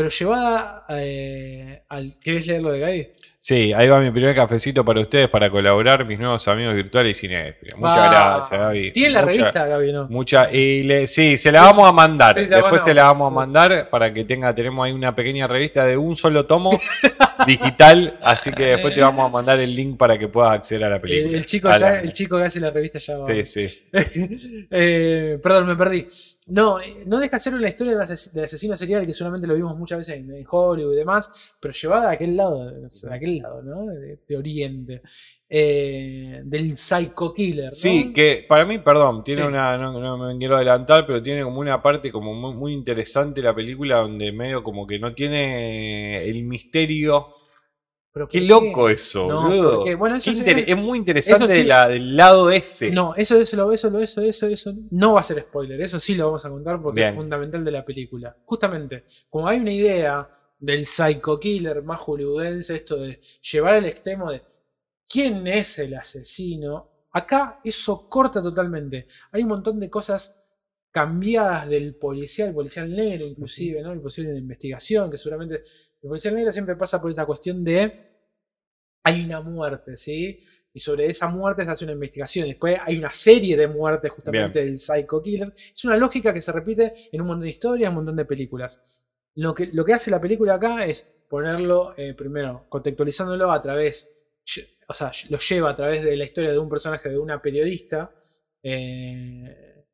pero 0.00 0.08
llevada 0.08 0.86
eh, 0.88 1.82
al. 1.90 2.14
¿Querés 2.18 2.46
leerlo 2.46 2.72
de 2.72 2.78
Gaby? 2.80 3.08
Sí, 3.38 3.72
ahí 3.74 3.86
va 3.86 4.00
mi 4.00 4.10
primer 4.10 4.34
cafecito 4.34 4.82
para 4.82 5.00
ustedes 5.02 5.28
para 5.28 5.50
colaborar, 5.50 6.06
mis 6.06 6.18
nuevos 6.18 6.46
amigos 6.48 6.74
virtuales 6.74 7.18
y 7.18 7.20
cinéfilos. 7.28 7.78
Muchas 7.78 8.10
gracias, 8.10 8.58
Gaby. 8.60 8.92
Tiene 8.92 9.10
la 9.10 9.20
Mucha- 9.20 9.32
revista, 9.32 9.66
Gaby, 9.66 9.92
¿no? 9.92 10.08
Mucha, 10.08 10.50
y 10.52 10.82
le- 10.84 11.06
sí, 11.06 11.36
se 11.36 11.52
la 11.52 11.60
vamos 11.62 11.86
a 11.86 11.92
mandar. 11.92 12.38
Sí, 12.38 12.46
Después 12.46 12.82
se 12.82 12.94
la 12.94 13.04
vamos 13.04 13.30
a 13.30 13.34
mandar 13.34 13.88
para 13.90 14.10
que 14.12 14.24
tenga, 14.24 14.54
tenemos 14.54 14.86
ahí 14.86 14.92
una 14.92 15.14
pequeña 15.14 15.46
revista 15.46 15.84
de 15.84 15.98
un 15.98 16.16
solo 16.16 16.46
tomo 16.46 16.70
digital, 17.46 18.18
así 18.22 18.50
que 18.52 18.64
después 18.66 18.94
te 18.94 19.00
vamos 19.00 19.26
a 19.26 19.32
mandar 19.32 19.58
el 19.60 19.74
link 19.74 19.96
para 19.96 20.18
que 20.18 20.28
puedas 20.28 20.52
acceder 20.52 20.84
a 20.84 20.90
la 20.90 21.00
película. 21.00 21.28
El, 21.30 21.34
el 21.36 21.44
chico 21.46 21.68
A 21.68 21.72
ya- 21.78 21.78
la- 21.90 22.00
el 22.00 22.12
chico 22.12 22.38
que 22.38 22.44
hace 22.44 22.60
la 22.60 22.70
revista 22.70 22.98
ya 22.98 23.18
va. 23.18 23.44
Sí, 23.44 23.68
sí. 23.68 23.88
Eh, 24.70 25.38
perdón, 25.42 25.66
me 25.66 25.76
perdí. 25.76 26.06
No, 26.48 26.80
eh, 26.80 27.02
no 27.06 27.18
deja 27.18 27.38
ser 27.38 27.54
una 27.54 27.68
historia 27.68 27.96
del, 27.96 28.18
del 28.32 28.44
asesino 28.44 28.76
serial 28.76 29.06
que 29.06 29.12
solamente 29.12 29.46
lo 29.46 29.54
vimos 29.54 29.76
muchas 29.76 29.98
veces 29.98 30.16
en, 30.16 30.30
en 30.34 30.44
Hollywood 30.48 30.94
y 30.94 30.96
demás, 30.96 31.54
pero 31.60 31.72
llevada 31.72 32.10
a 32.10 32.12
aquel 32.12 32.36
lado, 32.36 32.72
o 32.86 32.90
sea, 32.90 33.10
de 33.10 33.16
aquel 33.16 33.38
lado, 33.38 33.62
¿no? 33.62 33.86
De, 33.86 34.18
de 34.28 34.36
Oriente. 34.36 35.02
Eh, 35.52 36.42
del 36.44 36.76
psycho 36.76 37.34
killer. 37.34 37.64
¿no? 37.66 37.72
Sí, 37.72 38.12
que 38.12 38.46
para 38.48 38.64
mí, 38.64 38.78
perdón, 38.78 39.24
tiene 39.24 39.42
Sí. 39.42 39.48
una, 39.48 39.76
no, 39.76 39.98
no 39.98 40.16
me 40.16 40.38
quiero 40.38 40.54
adelantar, 40.54 41.04
pero 41.04 41.20
tiene 41.20 41.42
como 41.42 41.58
una 41.58 41.82
parte 41.82 42.12
como 42.12 42.32
muy, 42.34 42.54
muy 42.54 42.72
interesante 42.72 43.42
la 43.42 43.52
película 43.52 43.98
donde 43.98 44.30
medio 44.30 44.62
como 44.62 44.86
que 44.86 45.00
no 45.00 45.12
tiene 45.12 46.22
el 46.28 46.44
misterio. 46.44 47.30
Pero 48.12 48.28
Qué 48.28 48.38
¿por 48.40 48.48
loco 48.48 48.88
eso, 48.88 49.28
No, 49.28 49.42
boludo. 49.42 49.76
porque, 49.78 49.94
bueno, 49.96 50.16
eso 50.16 50.30
Qué 50.30 50.36
sí- 50.36 50.40
inter- 50.42 50.64
es 50.70 50.76
muy 50.76 50.98
interesante 50.98 51.46
sí- 51.46 51.52
de 51.52 51.64
la- 51.64 51.88
del 51.88 52.16
lado 52.16 52.50
ese. 52.50 52.90
No, 52.92 53.14
eso, 53.16 53.40
eso, 53.40 53.56
lo- 53.56 53.72
eso, 53.72 53.90
lo- 53.90 54.00
eso, 54.00 54.20
eso, 54.22 54.46
eso 54.46 54.72
no 54.92 55.14
va 55.14 55.20
a 55.20 55.24
ser 55.24 55.40
spoiler, 55.40 55.80
eso 55.80 55.98
sí 56.00 56.14
lo 56.14 56.26
vamos 56.26 56.44
a 56.44 56.48
contar 56.50 56.80
porque 56.82 57.00
Bien. 57.00 57.08
es 57.10 57.16
fundamental 57.16 57.64
de 57.64 57.70
la 57.72 57.84
película. 57.84 58.36
Justamente, 58.44 59.04
como 59.28 59.48
hay 59.48 59.58
una 59.58 59.72
idea 59.72 60.28
del 60.60 60.86
psycho 60.86 61.38
killer 61.40 61.82
más 61.82 62.00
hollywoodense, 62.00 62.76
esto 62.76 62.96
de 62.96 63.20
llevar 63.50 63.74
al 63.74 63.86
extremo 63.86 64.30
de 64.30 64.42
quién 65.10 65.44
es 65.48 65.80
el 65.80 65.94
asesino, 65.94 67.08
acá 67.10 67.60
eso 67.64 68.08
corta 68.08 68.40
totalmente. 68.40 69.08
Hay 69.32 69.42
un 69.42 69.48
montón 69.48 69.80
de 69.80 69.90
cosas 69.90 70.40
cambiadas 70.92 71.68
del 71.68 71.96
policial, 71.96 72.48
el 72.48 72.54
policial 72.54 72.94
negro 72.94 73.26
inclusive, 73.26 73.82
¿no? 73.82 73.92
El 73.92 74.00
policial 74.00 74.28
de 74.28 74.38
investigación, 74.38 75.10
que 75.10 75.18
seguramente 75.18 75.62
el 76.02 76.08
policial 76.08 76.34
negro 76.34 76.52
siempre 76.52 76.76
pasa 76.76 77.00
por 77.00 77.10
esta 77.10 77.26
cuestión 77.26 77.64
de 77.64 78.08
hay 79.02 79.24
una 79.24 79.40
muerte, 79.40 79.96
¿sí? 79.96 80.38
Y 80.72 80.78
sobre 80.78 81.06
esa 81.06 81.28
muerte 81.28 81.64
se 81.64 81.70
hace 81.70 81.84
una 81.84 81.94
investigación. 81.94 82.46
Después 82.46 82.78
hay 82.84 82.96
una 82.96 83.10
serie 83.10 83.56
de 83.56 83.66
muertes 83.66 84.12
justamente 84.12 84.64
del 84.64 84.78
Psycho 84.78 85.20
Killer. 85.20 85.52
Es 85.56 85.84
una 85.84 85.96
lógica 85.96 86.32
que 86.32 86.40
se 86.40 86.52
repite 86.52 87.08
en 87.10 87.20
un 87.20 87.26
montón 87.26 87.44
de 87.44 87.50
historias, 87.50 87.88
un 87.88 87.96
montón 87.96 88.16
de 88.16 88.24
películas. 88.24 88.80
Lo 89.34 89.52
que, 89.54 89.66
lo 89.72 89.84
que 89.84 89.94
hace 89.94 90.10
la 90.10 90.20
película 90.20 90.54
acá 90.54 90.84
es 90.84 91.24
ponerlo, 91.28 91.92
eh, 91.96 92.14
primero, 92.14 92.66
contextualizándolo 92.68 93.50
a 93.50 93.60
través, 93.60 94.19
o 94.88 94.94
sea, 94.94 95.10
lo 95.28 95.38
lleva 95.38 95.70
a 95.70 95.74
través 95.74 96.02
de 96.04 96.16
la 96.16 96.24
historia 96.24 96.50
de 96.52 96.58
un 96.58 96.68
personaje, 96.68 97.08
de 97.08 97.18
una 97.18 97.40
periodista, 97.40 98.12
eh, 98.62 99.84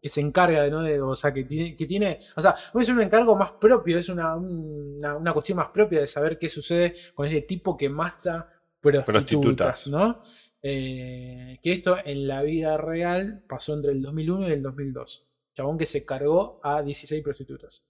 que 0.00 0.08
se 0.08 0.20
encarga 0.20 0.62
de, 0.62 0.70
¿no? 0.70 0.82
de- 0.82 1.00
o 1.00 1.14
sea, 1.14 1.32
que 1.32 1.44
tiene, 1.44 1.76
que 1.76 1.86
tiene, 1.86 2.18
o 2.36 2.40
sea, 2.40 2.54
es 2.80 2.88
un 2.88 3.00
encargo 3.00 3.36
más 3.36 3.52
propio, 3.52 3.98
es 3.98 4.08
una, 4.08 4.34
una, 4.36 5.16
una 5.16 5.32
cuestión 5.32 5.56
más 5.58 5.68
propia 5.68 6.00
de 6.00 6.06
saber 6.06 6.38
qué 6.38 6.48
sucede 6.48 6.94
con 7.14 7.26
ese 7.26 7.42
tipo 7.42 7.76
que 7.76 7.88
mata 7.88 8.48
prostitutas, 8.80 9.04
Prostitutas. 9.04 9.86
¿no? 9.86 10.22
Eh, 10.60 11.58
que 11.62 11.72
esto 11.72 11.96
en 12.04 12.26
la 12.26 12.42
vida 12.42 12.76
real 12.76 13.44
pasó 13.48 13.74
entre 13.74 13.92
el 13.92 14.02
2001 14.02 14.48
y 14.48 14.52
el 14.52 14.62
2002. 14.62 15.28
Chabón 15.54 15.78
que 15.78 15.86
se 15.86 16.04
cargó 16.04 16.60
a 16.64 16.82
16 16.82 17.22
prostitutas. 17.22 17.84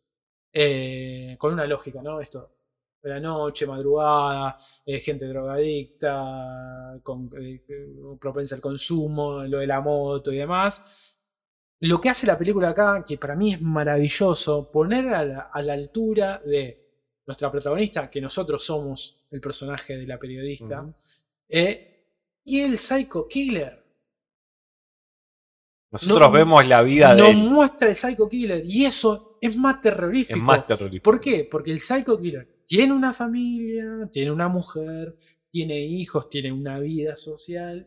Eh, 0.53 1.37
con 1.39 1.55
una 1.55 1.67
lógica, 1.67 2.03
¿no? 2.03 2.21
Esto, 2.21 2.57
de 3.03 3.11
la 3.11 3.21
noche, 3.21 3.67
madrugada, 3.67 4.57
eh, 4.87 5.01
gente 5.01 5.27
drogadicta, 5.27 7.01
con, 7.03 7.29
eh, 7.41 7.65
propensa 8.21 8.55
al 8.55 8.61
consumo, 8.61 9.43
lo 9.45 9.59
de 9.59 9.67
la 9.67 9.81
moto 9.81 10.33
y 10.33 10.37
demás. 10.37 11.19
Lo 11.81 12.01
que 12.01 12.11
hace 12.11 12.27
la 12.29 12.39
película 12.39 12.69
acá, 12.69 13.05
que 13.07 13.19
para 13.19 13.35
mí 13.35 13.55
es 13.55 13.61
maravilloso, 13.61 14.71
poner 14.71 15.13
a 15.13 15.25
la, 15.25 15.41
a 15.53 15.63
la 15.63 15.73
altura 15.73 16.41
de 16.45 16.79
nuestra 17.27 17.51
protagonista, 17.51 18.09
que 18.09 18.21
nosotros 18.21 18.65
somos 18.65 19.27
el 19.31 19.41
personaje 19.41 19.97
de 19.97 20.07
la 20.07 20.19
periodista, 20.19 20.87
eh, 21.49 21.89
y 22.45 22.61
el 22.61 22.79
Psycho 22.79 23.27
Killer. 23.27 23.83
Nosotros 25.91 26.21
No- 26.21 26.31
vemos 26.31 26.67
la 26.67 26.83
vida 26.83 27.15
de 27.15 27.23
Nos 27.23 27.35
muestra 27.35 27.89
el 27.89 27.97
Psycho 27.97 28.29
Killer, 28.29 28.63
y 28.65 28.85
eso 28.85 29.39
es 29.41 29.57
más 29.57 29.83
terrorífico. 29.83 30.39
Es 30.39 30.43
más 30.43 30.67
terrorífico. 30.67 31.03
¿Por 31.03 31.21
qué? 31.21 31.49
Porque 31.51 31.73
el 31.73 31.81
Psycho 31.81 32.17
Killer 32.19 32.62
tiene 32.77 32.93
una 32.95 33.13
familia, 33.13 34.09
tiene 34.11 34.31
una 34.31 34.49
mujer, 34.49 35.15
tiene 35.51 35.79
hijos, 35.79 36.31
tiene 36.31 36.51
una 36.51 36.79
vida 36.79 37.17
social 37.17 37.87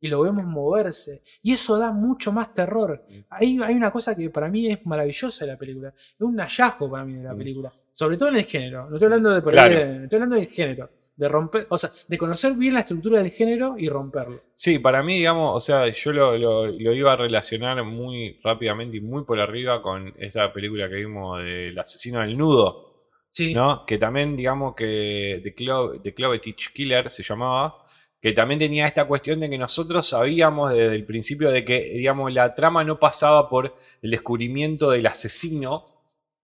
y 0.00 0.08
lo 0.08 0.22
vemos 0.22 0.44
moverse. 0.44 1.22
Y 1.42 1.52
eso 1.52 1.78
da 1.78 1.92
mucho 1.92 2.32
más 2.32 2.54
terror. 2.54 3.04
Hay, 3.28 3.58
hay 3.62 3.74
una 3.74 3.90
cosa 3.90 4.16
que 4.16 4.30
para 4.30 4.48
mí 4.48 4.68
es 4.68 4.86
maravillosa 4.86 5.44
de 5.44 5.52
la 5.52 5.58
película. 5.58 5.88
Es 5.96 6.20
un 6.20 6.38
hallazgo 6.38 6.90
para 6.90 7.04
mí 7.04 7.14
de 7.14 7.24
la 7.24 7.36
película. 7.36 7.70
Sobre 7.92 8.16
todo 8.16 8.30
en 8.30 8.36
el 8.36 8.44
género. 8.44 8.88
No 8.88 8.96
estoy 8.96 9.04
hablando 9.04 9.30
de 9.30 9.42
Claro. 9.42 9.74
de- 9.76 10.04
estoy 10.04 10.16
hablando 10.16 10.36
del 10.36 10.46
género. 10.48 10.88
De 11.14 11.28
romper, 11.28 11.66
o 11.68 11.76
sea, 11.76 11.90
de 12.08 12.16
conocer 12.16 12.54
bien 12.54 12.72
la 12.72 12.80
estructura 12.80 13.18
del 13.22 13.30
género 13.30 13.74
y 13.76 13.86
romperlo. 13.90 14.40
Sí, 14.54 14.78
para 14.78 15.02
mí, 15.02 15.16
digamos, 15.18 15.54
o 15.54 15.60
sea, 15.60 15.86
yo 15.92 16.10
lo, 16.10 16.38
lo- 16.38 16.66
lo 16.68 16.92
iba 16.94 17.12
a 17.12 17.16
relacionar 17.16 17.84
muy 17.84 18.40
rápidamente 18.42 18.96
y 18.96 19.02
muy 19.02 19.22
por 19.24 19.38
arriba 19.38 19.82
con 19.82 20.14
esta 20.18 20.50
película 20.54 20.88
que 20.88 20.94
vimos 20.96 21.38
del 21.44 21.78
asesino 21.78 22.20
del 22.20 22.38
nudo. 22.38 22.91
Sí. 23.32 23.54
¿no? 23.54 23.84
Que 23.86 23.98
también, 23.98 24.36
digamos, 24.36 24.74
que 24.74 25.40
The, 25.42 25.54
Clo 25.54 26.00
The 26.00 26.14
Clovetich 26.14 26.72
Killer 26.72 27.10
se 27.10 27.22
llamaba. 27.22 27.78
Que 28.20 28.32
también 28.32 28.60
tenía 28.60 28.86
esta 28.86 29.06
cuestión 29.06 29.40
de 29.40 29.50
que 29.50 29.58
nosotros 29.58 30.06
sabíamos 30.06 30.72
desde 30.72 30.94
el 30.94 31.04
principio 31.04 31.50
de 31.50 31.64
que, 31.64 31.80
digamos, 31.94 32.32
la 32.32 32.54
trama 32.54 32.84
no 32.84 33.00
pasaba 33.00 33.48
por 33.48 33.74
el 34.00 34.10
descubrimiento 34.12 34.90
del 34.90 35.06
asesino, 35.06 35.86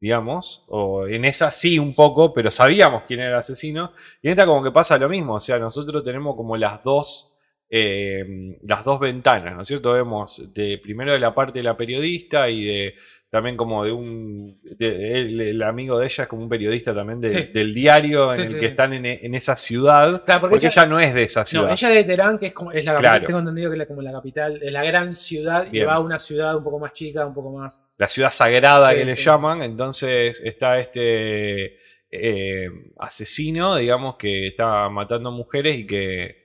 digamos, 0.01 0.65
o 0.69 1.07
en 1.07 1.25
esa 1.25 1.53
sí 1.53 1.79
un 1.79 1.95
poco, 1.95 2.33
pero 2.33 2.51
sabíamos 2.51 3.05
quién 3.07 3.21
era 3.21 3.31
el 3.31 3.37
asesino. 3.37 3.93
Y 4.23 4.27
en 4.27 4.33
esta 4.33 4.47
como 4.47 4.65
que 4.65 4.73
pasa 4.73 4.99
lo 4.99 5.09
mismo, 5.09 5.35
o 5.35 5.41
sea, 5.41 5.61
nosotros 5.61 6.03
tenemos 6.03 6.35
como 6.35 6.57
las 6.57 6.83
dos, 6.83 7.38
eh, 7.71 8.57
las 8.63 8.85
dos 8.85 8.99
ventanas, 9.01 9.55
¿no 9.55 9.63
es 9.63 9.69
cierto? 9.69 9.93
Vemos 9.93 10.43
de, 10.55 10.79
primero 10.79 11.13
de 11.13 11.19
la 11.19 11.35
parte 11.35 11.59
de 11.59 11.63
la 11.63 11.77
periodista 11.77 12.49
y 12.49 12.65
de 12.65 12.95
también 13.31 13.59
como 13.59 13.85
de 13.85 13.93
un, 13.93 14.59
de- 14.79 15.21
el, 15.21 15.39
el 15.43 15.63
amigo 15.63 15.99
de 15.99 16.07
ella 16.07 16.23
es 16.25 16.29
como 16.29 16.43
un 16.45 16.49
periodista 16.49 16.95
también 16.95 17.21
de- 17.21 17.29
Sí. 17.29 17.53
del 17.53 17.75
diario 17.75 18.33
en 18.33 18.41
Sí, 18.41 18.47
el 18.55 18.61
que 18.61 18.67
están 18.67 18.95
en, 18.95 19.05
en 19.05 19.35
esa 19.35 19.55
ciudad, 19.55 20.25
Claro, 20.25 20.49
porque, 20.49 20.67
ella, 20.67 20.87
no 20.87 20.99
es 20.99 21.13
de 21.13 21.25
esa 21.25 21.45
ciudad. 21.45 21.67
No, 21.67 21.73
ella 21.73 21.89
es 21.91 21.95
de 21.95 22.05
Teherán, 22.05 22.39
que 22.39 22.47
es, 22.47 22.53
como, 22.55 22.73
es 22.73 22.83
la 22.87 22.93
capital. 22.95 23.11
Claro. 23.13 23.27
Tengo 23.27 23.39
entendido 23.41 23.69
que 23.71 23.75
es 23.75 23.79
la- 23.81 23.87
como 23.87 24.01
la 24.01 24.13
capital, 24.13 24.63
es 24.63 24.73
la 24.73 24.83
gran 24.83 25.15
ciudad, 25.15 25.67
y 25.67 25.73
Bien. 25.73 25.89
va 25.89 25.95
a 25.97 26.01
una 26.01 26.19
ciudad 26.19 26.57
un 26.57 26.65
poco 26.65 26.79
más 26.79 26.95
chica, 26.95 27.27
un 27.27 27.35
poco 27.35 27.53
más. 27.53 27.83
la 27.99 28.09
ciudad 28.09 28.31
sagrada 28.31 28.95
que 28.95 29.05
le 29.05 29.15
llaman. 29.15 29.61
Entonces 29.63 30.41
está 30.43 30.79
este 30.81 31.77
eh, 32.11 32.71
asesino, 32.99 33.77
digamos, 33.77 34.17
que 34.17 34.47
está 34.47 34.89
matando 34.89 35.31
mujeres 35.31 35.77
y 35.77 35.87
que. 35.87 36.38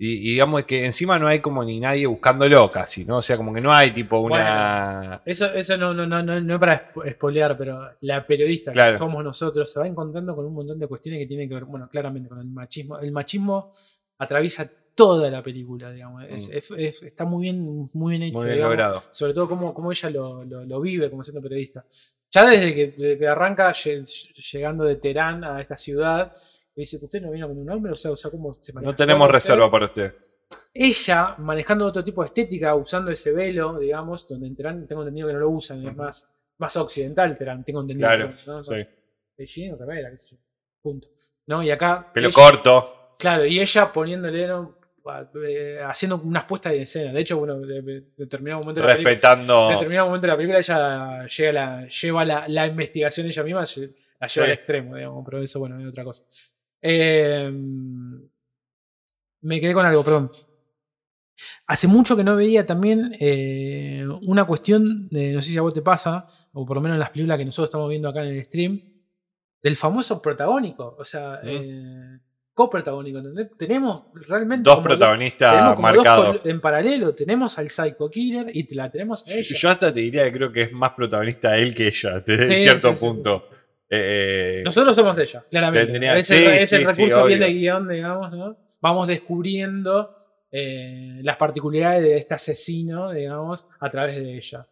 Y, 0.00 0.12
y 0.28 0.30
digamos 0.34 0.62
que 0.64 0.84
encima 0.86 1.18
no 1.18 1.26
hay 1.26 1.40
como 1.40 1.64
ni 1.64 1.80
nadie 1.80 2.06
buscándolo 2.06 2.70
casi, 2.70 3.04
¿no? 3.04 3.16
O 3.16 3.22
sea, 3.22 3.36
como 3.36 3.52
que 3.52 3.60
no 3.60 3.72
hay 3.72 3.90
tipo 3.90 4.18
una. 4.20 5.20
Eso, 5.24 5.52
eso 5.52 5.76
no, 5.76 5.92
no, 5.92 6.06
no, 6.06 6.22
no, 6.22 6.40
no 6.40 6.54
es 6.54 6.60
para 6.60 6.92
spo- 6.92 7.12
spoilear, 7.14 7.58
pero 7.58 7.90
la 8.02 8.24
periodista 8.24 8.70
Claro. 8.72 8.92
que 8.92 8.98
somos 8.98 9.24
nosotros 9.24 9.70
se 9.72 9.80
va 9.80 9.86
encontrando 9.88 10.36
con 10.36 10.46
un 10.46 10.54
montón 10.54 10.78
de 10.78 10.86
cuestiones 10.86 11.18
que 11.20 11.26
tienen 11.26 11.48
que 11.48 11.54
ver, 11.56 11.64
bueno, 11.64 11.88
claramente 11.90 12.28
con 12.28 12.38
el 12.38 12.46
machismo. 12.46 12.98
El 12.98 13.10
machismo 13.10 13.72
atraviesa 14.18 14.70
toda 14.94 15.30
la 15.30 15.42
película, 15.42 15.90
digamos. 15.90 16.24
Es- 16.28 16.48
Mm. 16.48 16.52
es- 16.52 16.70
es- 16.76 17.02
está 17.02 17.24
muy 17.24 17.42
bien, 17.42 17.90
muy 17.92 18.10
bien 18.12 18.22
hecho. 18.22 18.34
Muy 18.38 18.44
bien 18.46 18.56
digamos. 18.56 18.76
logrado. 18.76 19.02
Sobre 19.10 19.34
todo 19.34 19.48
cómo, 19.48 19.74
cómo 19.74 19.90
ella 19.90 20.10
lo, 20.10 20.44
lo- 20.44 20.64
lo 20.64 20.80
vive 20.80 21.10
como 21.10 21.24
siendo 21.24 21.42
periodista. 21.42 21.84
Ya 22.30 22.44
desde 22.48 22.74
que, 22.74 22.86
desde 22.96 23.18
que 23.18 23.26
arranca 23.26 23.70
lle- 23.72 24.32
llegando 24.52 24.84
de 24.84 24.96
Teherán 24.96 25.42
a 25.44 25.60
esta 25.60 25.76
ciudad, 25.76 26.36
dice, 26.80 26.98
¿usted 27.02 27.20
no 27.22 27.30
vino 27.30 27.48
con 27.48 27.58
un 27.58 27.70
hombre? 27.70 27.92
O 27.92 27.96
sea, 27.96 28.10
o 28.12 28.16
sea, 28.16 28.30
¿cómo 28.30 28.54
se 28.60 28.72
maneja 28.72 28.90
No 28.92 28.96
tenemos 28.96 29.26
solo 29.26 29.26
usted?". 29.26 29.34
reserva 29.50 29.70
para 29.70 29.84
usted. 29.86 30.14
Ella, 30.72 31.34
manejando 31.38 31.86
otro 31.86 32.04
tipo 32.04 32.22
de 32.22 32.26
estética, 32.26 32.74
usando 32.74 33.10
ese 33.10 33.32
velo, 33.32 33.78
digamos, 33.78 34.26
donde 34.28 34.46
en 34.46 34.54
Teherán 34.56 34.86
tengo 34.86 35.02
entendido 35.02 35.26
que 35.28 35.34
no 35.34 35.40
lo 35.40 35.50
usan, 35.50 35.86
es 35.86 35.94
más, 35.96 36.28
más 36.58 36.76
occidental 36.76 37.36
Teherán, 37.36 37.64
tengo 37.64 37.80
entendido. 37.80 38.08
Claro, 38.08 38.32
¿no? 38.46 38.62
sí. 38.62 38.74
Beijing 39.36 39.72
o 39.74 39.78
qué 39.78 40.16
sé 40.18 40.28
yo. 40.30 40.36
Punto. 40.82 41.08
¿No? 41.46 41.62
Y 41.62 41.70
acá. 41.70 42.10
Pelo 42.12 42.28
ella- 42.28 42.34
corto. 42.34 43.14
Claro, 43.18 43.44
y 43.44 43.58
ella 43.60 43.92
poniéndole, 43.92 44.46
¿no? 44.46 44.76
a- 45.06 45.26
eh, 45.46 45.80
haciendo 45.84 46.20
unas 46.22 46.44
puestas 46.44 46.72
de 46.72 46.82
escena. 46.82 47.12
De 47.12 47.20
hecho, 47.20 47.38
bueno, 47.38 47.58
de, 47.60 47.80
de 47.82 48.04
determinado 48.16 48.60
momento 48.60 48.80
de 48.82 48.86
la 48.86 48.92
película. 48.92 49.10
Respetando. 49.14 49.64
En 49.70 49.72
determinado 49.76 50.06
momento 50.08 50.26
de 50.26 50.30
la 50.32 50.36
película 50.36 50.58
ella 50.58 51.26
llega 51.26 51.52
la, 51.52 51.88
lleva 51.88 52.24
la, 52.26 52.48
la 52.48 52.66
investigación 52.66 53.26
ella 53.26 53.42
misma, 53.42 53.60
la 53.60 53.66
lleva 53.66 53.92
Sí. 54.26 54.40
al 54.40 54.50
extremo, 54.50 54.96
digamos, 54.96 55.24
pero 55.24 55.42
eso, 55.42 55.58
bueno, 55.60 55.80
es 55.80 55.86
otra 55.88 56.04
cosa. 56.04 56.24
Eh, 56.82 57.50
me 59.40 59.60
quedé 59.60 59.72
con 59.72 59.86
algo, 59.86 60.04
perdón. 60.04 60.30
Hace 61.66 61.86
mucho 61.86 62.16
que 62.16 62.24
no 62.24 62.34
veía 62.34 62.64
también 62.64 63.12
eh, 63.20 64.04
una 64.22 64.44
cuestión, 64.44 65.08
de, 65.08 65.32
no 65.32 65.40
sé 65.40 65.50
si 65.50 65.58
a 65.58 65.62
vos 65.62 65.74
te 65.74 65.82
pasa, 65.82 66.26
o 66.52 66.66
por 66.66 66.76
lo 66.76 66.80
menos 66.80 66.96
en 66.96 67.00
las 67.00 67.10
películas 67.10 67.38
que 67.38 67.44
nosotros 67.44 67.68
estamos 67.68 67.88
viendo 67.88 68.08
acá 68.08 68.24
en 68.24 68.34
el 68.34 68.44
stream, 68.44 68.80
del 69.62 69.76
famoso 69.76 70.20
protagónico, 70.20 70.96
o 70.98 71.04
sea, 71.04 71.40
eh, 71.44 72.18
coprotagónico, 72.54 73.18
¿entendés? 73.18 73.50
Tenemos 73.56 74.06
realmente... 74.26 74.68
Dos 74.68 74.80
protagonistas 74.80 75.52
tenemos 75.52 75.74
como 75.74 75.88
dos 75.88 75.96
marcados. 75.96 76.40
en 76.44 76.60
paralelo, 76.60 77.14
tenemos 77.14 77.56
al 77.58 77.70
Psycho 77.70 78.10
Killer 78.10 78.46
y 78.52 78.74
la 78.74 78.90
tenemos 78.90 79.26
a 79.28 79.32
ella. 79.32 79.56
Yo 79.56 79.70
hasta 79.70 79.94
te 79.94 80.00
diría 80.00 80.24
que 80.24 80.32
creo 80.32 80.52
que 80.52 80.62
es 80.62 80.72
más 80.72 80.90
protagonista 80.90 81.56
él 81.56 81.72
que 81.72 81.86
ella, 81.86 82.18
desde 82.18 82.48
Sí, 82.48 82.62
cierto 82.62 82.96
sí, 82.96 83.06
punto. 83.06 83.48
Eh, 83.90 84.62
Nosotros 84.64 84.94
somos 84.94 85.16
ella, 85.18 85.44
claramente. 85.50 85.96
Es 86.18 86.30
el, 86.30 86.38
sí, 86.38 86.44
es 86.44 86.60
el 86.60 86.66
sí, 86.66 86.76
sí, 86.94 87.02
recurso 87.02 87.24
bien 87.26 87.40
de 87.40 87.52
guion, 87.52 87.88
digamos, 87.88 88.32
¿no? 88.32 88.56
Vamos 88.80 89.06
descubriendo 89.08 90.14
eh, 90.50 91.20
las 91.22 91.36
particularidades 91.36 92.02
de 92.02 92.16
este 92.16 92.34
asesino, 92.34 93.12
digamos, 93.12 93.68
a 93.80 93.88
través 93.90 94.16
de 94.16 94.36
ella. 94.36 94.66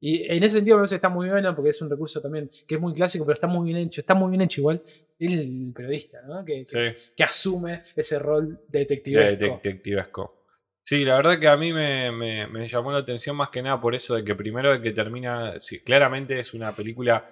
Y 0.00 0.24
en 0.32 0.42
ese 0.42 0.56
sentido 0.56 0.76
me 0.76 0.80
parece 0.80 0.94
que 0.94 0.96
está 0.96 1.08
muy 1.08 1.28
bueno 1.28 1.54
porque 1.54 1.70
es 1.70 1.80
un 1.80 1.88
recurso 1.88 2.20
también 2.20 2.50
que 2.66 2.74
es 2.74 2.80
muy 2.80 2.92
clásico, 2.92 3.24
pero 3.24 3.34
está 3.34 3.46
muy 3.46 3.66
bien 3.72 3.86
hecho. 3.86 4.00
Está 4.00 4.14
muy 4.14 4.30
bien 4.30 4.40
hecho 4.42 4.60
igual 4.60 4.82
el 5.18 5.72
periodista, 5.74 6.20
¿no? 6.26 6.44
Que, 6.44 6.64
que- 6.64 7.22
asume 7.22 7.82
ese 7.94 8.18
rol 8.18 8.60
de 8.68 8.80
detectivesco. 8.80 9.38
detectivesco. 9.62 10.38
Sí, 10.82 11.04
la 11.04 11.14
verdad 11.14 11.38
que 11.38 11.46
a 11.46 11.56
mí 11.56 11.72
me, 11.72 12.10
me- 12.10 12.48
me 12.48 12.66
llamó 12.68 12.90
la 12.90 12.98
atención 12.98 13.36
más 13.36 13.50
que 13.50 13.62
nada 13.62 13.80
por 13.80 13.94
eso 13.94 14.16
de 14.16 14.24
que 14.24 14.34
primero 14.34 14.72
de 14.72 14.82
que 14.82 14.90
termina, 14.90 15.60
sí, 15.60 15.78
claramente 15.78 16.40
es 16.40 16.52
una 16.52 16.74
película 16.74 17.30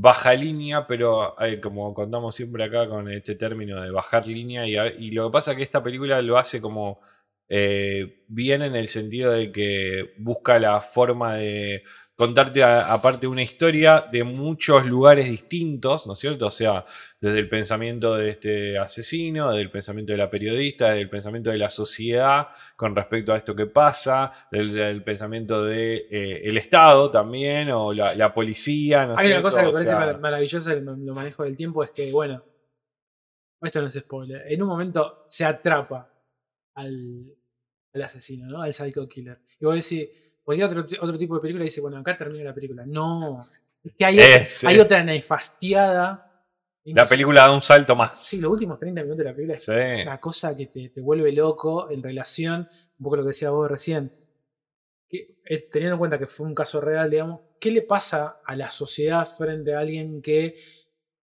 baja 0.00 0.32
línea, 0.34 0.86
pero 0.86 1.34
eh, 1.40 1.60
como 1.60 1.92
contamos 1.92 2.34
siempre 2.36 2.62
acá 2.64 2.88
con 2.88 3.10
este 3.10 3.34
término 3.34 3.82
de 3.82 3.90
bajar 3.90 4.26
línea, 4.26 4.66
y, 4.66 5.10
lo 5.10 5.28
que 5.28 5.32
pasa 5.32 5.50
es 5.52 5.56
que 5.56 5.62
esta 5.64 5.82
película 5.82 6.22
lo 6.22 6.38
hace 6.38 6.60
como 6.60 7.00
eh, 7.48 8.24
bien 8.28 8.62
en 8.62 8.76
el 8.76 8.86
sentido 8.88 9.32
de 9.32 9.50
que 9.50 10.14
busca 10.18 10.60
la 10.60 10.80
forma 10.80 11.34
de 11.36 11.82
contarte 12.18 12.64
aparte 12.64 13.28
una 13.28 13.42
historia 13.42 14.04
de 14.10 14.24
muchos 14.24 14.84
lugares 14.84 15.30
distintos, 15.30 16.04
¿no 16.08 16.14
es 16.14 16.18
cierto? 16.18 16.48
O 16.48 16.50
sea, 16.50 16.84
desde 17.20 17.38
el 17.38 17.48
pensamiento 17.48 18.16
de 18.16 18.30
este 18.30 18.76
asesino, 18.76 19.50
desde 19.50 19.62
el 19.62 19.70
pensamiento 19.70 20.10
de 20.10 20.18
la 20.18 20.28
periodista, 20.28 20.88
desde 20.88 21.02
el 21.02 21.10
pensamiento 21.10 21.50
de 21.50 21.58
la 21.58 21.70
sociedad 21.70 22.48
con 22.74 22.96
respecto 22.96 23.32
a 23.32 23.36
esto 23.36 23.54
que 23.54 23.66
pasa, 23.66 24.32
desde 24.50 24.90
el 24.90 25.04
pensamiento 25.04 25.64
de 25.64 26.08
eh, 26.10 26.40
el 26.42 26.58
Estado 26.58 27.08
también, 27.08 27.70
o 27.70 27.92
la, 27.92 28.16
la 28.16 28.34
policía. 28.34 29.06
¿no 29.06 29.16
Hay 29.16 29.26
una 29.32 29.36
cierto? 29.36 29.42
cosa 29.42 29.60
que 29.60 29.66
me 29.66 29.70
O 29.70 29.72
parece 29.74 29.90
sea, 29.92 30.18
maravillosa 30.18 30.74
del 30.74 30.84
lo 30.84 31.14
manejo 31.14 31.44
del 31.44 31.56
tiempo, 31.56 31.84
es 31.84 31.92
que, 31.92 32.10
bueno, 32.10 32.42
esto 33.62 33.80
no 33.80 33.86
es 33.86 33.94
spoiler, 33.94 34.42
en 34.52 34.60
un 34.60 34.68
momento 34.68 35.22
se 35.28 35.44
atrapa 35.44 36.12
al, 36.74 37.32
al 37.94 38.02
asesino, 38.02 38.48
¿no? 38.48 38.60
Al 38.60 38.74
psycho 38.74 39.08
killer. 39.08 39.40
Y 39.60 39.66
vos 39.66 39.76
decís, 39.76 40.27
cualquier 40.48 40.78
otro, 40.78 40.86
otro 41.02 41.18
tipo 41.18 41.34
de 41.34 41.40
película 41.42 41.64
dice, 41.64 41.82
bueno, 41.82 41.98
acá 41.98 42.16
termina 42.16 42.44
la 42.44 42.54
película. 42.54 42.84
No, 42.86 43.44
es 43.84 43.92
que 43.94 44.04
hay, 44.06 44.18
otra- 44.18 44.36
Ese. 44.36 44.66
hay 44.66 44.78
otra 44.78 45.02
nefastiada. 45.02 46.24
La 46.84 47.04
película 47.06 47.42
da 47.42 47.52
un 47.52 47.60
salto 47.60 47.94
más. 47.94 48.18
Sí, 48.18 48.40
los 48.40 48.50
últimos 48.52 48.78
30 48.78 49.02
minutos 49.02 49.18
de 49.18 49.24
la 49.24 49.34
película 49.34 49.56
es 49.56 49.64
Sí. 49.64 50.02
una 50.02 50.18
cosa 50.18 50.56
que 50.56 50.66
te, 50.68 50.88
te 50.88 51.00
vuelve 51.02 51.30
loco 51.32 51.90
en 51.90 52.02
relación, 52.02 52.66
un 52.98 53.04
poco 53.04 53.16
lo 53.16 53.22
que 53.24 53.28
decía 53.28 53.50
vos 53.50 53.70
recién, 53.70 54.10
que, 55.06 55.38
eh, 55.44 55.68
teniendo 55.70 55.96
en 55.96 55.98
cuenta 55.98 56.18
que 56.18 56.26
fue 56.26 56.46
un 56.46 56.54
caso 56.54 56.80
real, 56.80 57.10
digamos, 57.10 57.40
¿qué 57.60 57.70
le 57.72 57.82
pasa 57.82 58.40
a 58.42 58.56
la 58.56 58.70
sociedad 58.70 59.26
frente 59.26 59.74
a 59.74 59.80
alguien 59.80 60.22
que 60.22 60.56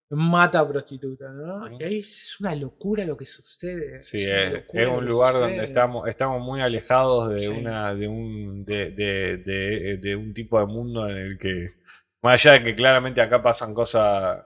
mata 0.09 0.59
a 0.59 0.67
prostitutas? 0.67 1.33
¿no? 1.33 1.79
Y 1.79 1.83
ahí 1.83 1.99
es 1.99 2.39
una 2.39 2.55
locura 2.55 3.03
lo 3.05 3.17
que 3.17 3.25
sucede. 3.25 4.01
Sí, 4.01 4.23
es, 4.23 4.63
un 4.87 5.05
lugar 5.05 5.33
donde 5.35 5.63
estamos, 5.63 6.07
estamos 6.07 6.41
muy 6.41 6.61
alejados 6.61 7.29
de 7.29 7.39
Sí. 7.41 7.47
una, 7.47 7.93
de 7.95 8.07
un, 8.07 8.63
de, 8.65 8.91
de- 8.91 9.37
de- 9.37 9.97
de 9.97 10.15
un 10.15 10.33
tipo 10.33 10.59
de 10.59 10.65
mundo 10.67 11.09
en 11.09 11.17
el 11.17 11.37
que, 11.37 11.75
más 12.21 12.33
allá 12.45 12.59
de 12.59 12.63
que 12.63 12.75
claramente 12.75 13.21
acá 13.21 13.41
pasan 13.41 13.73
cosas 13.73 14.43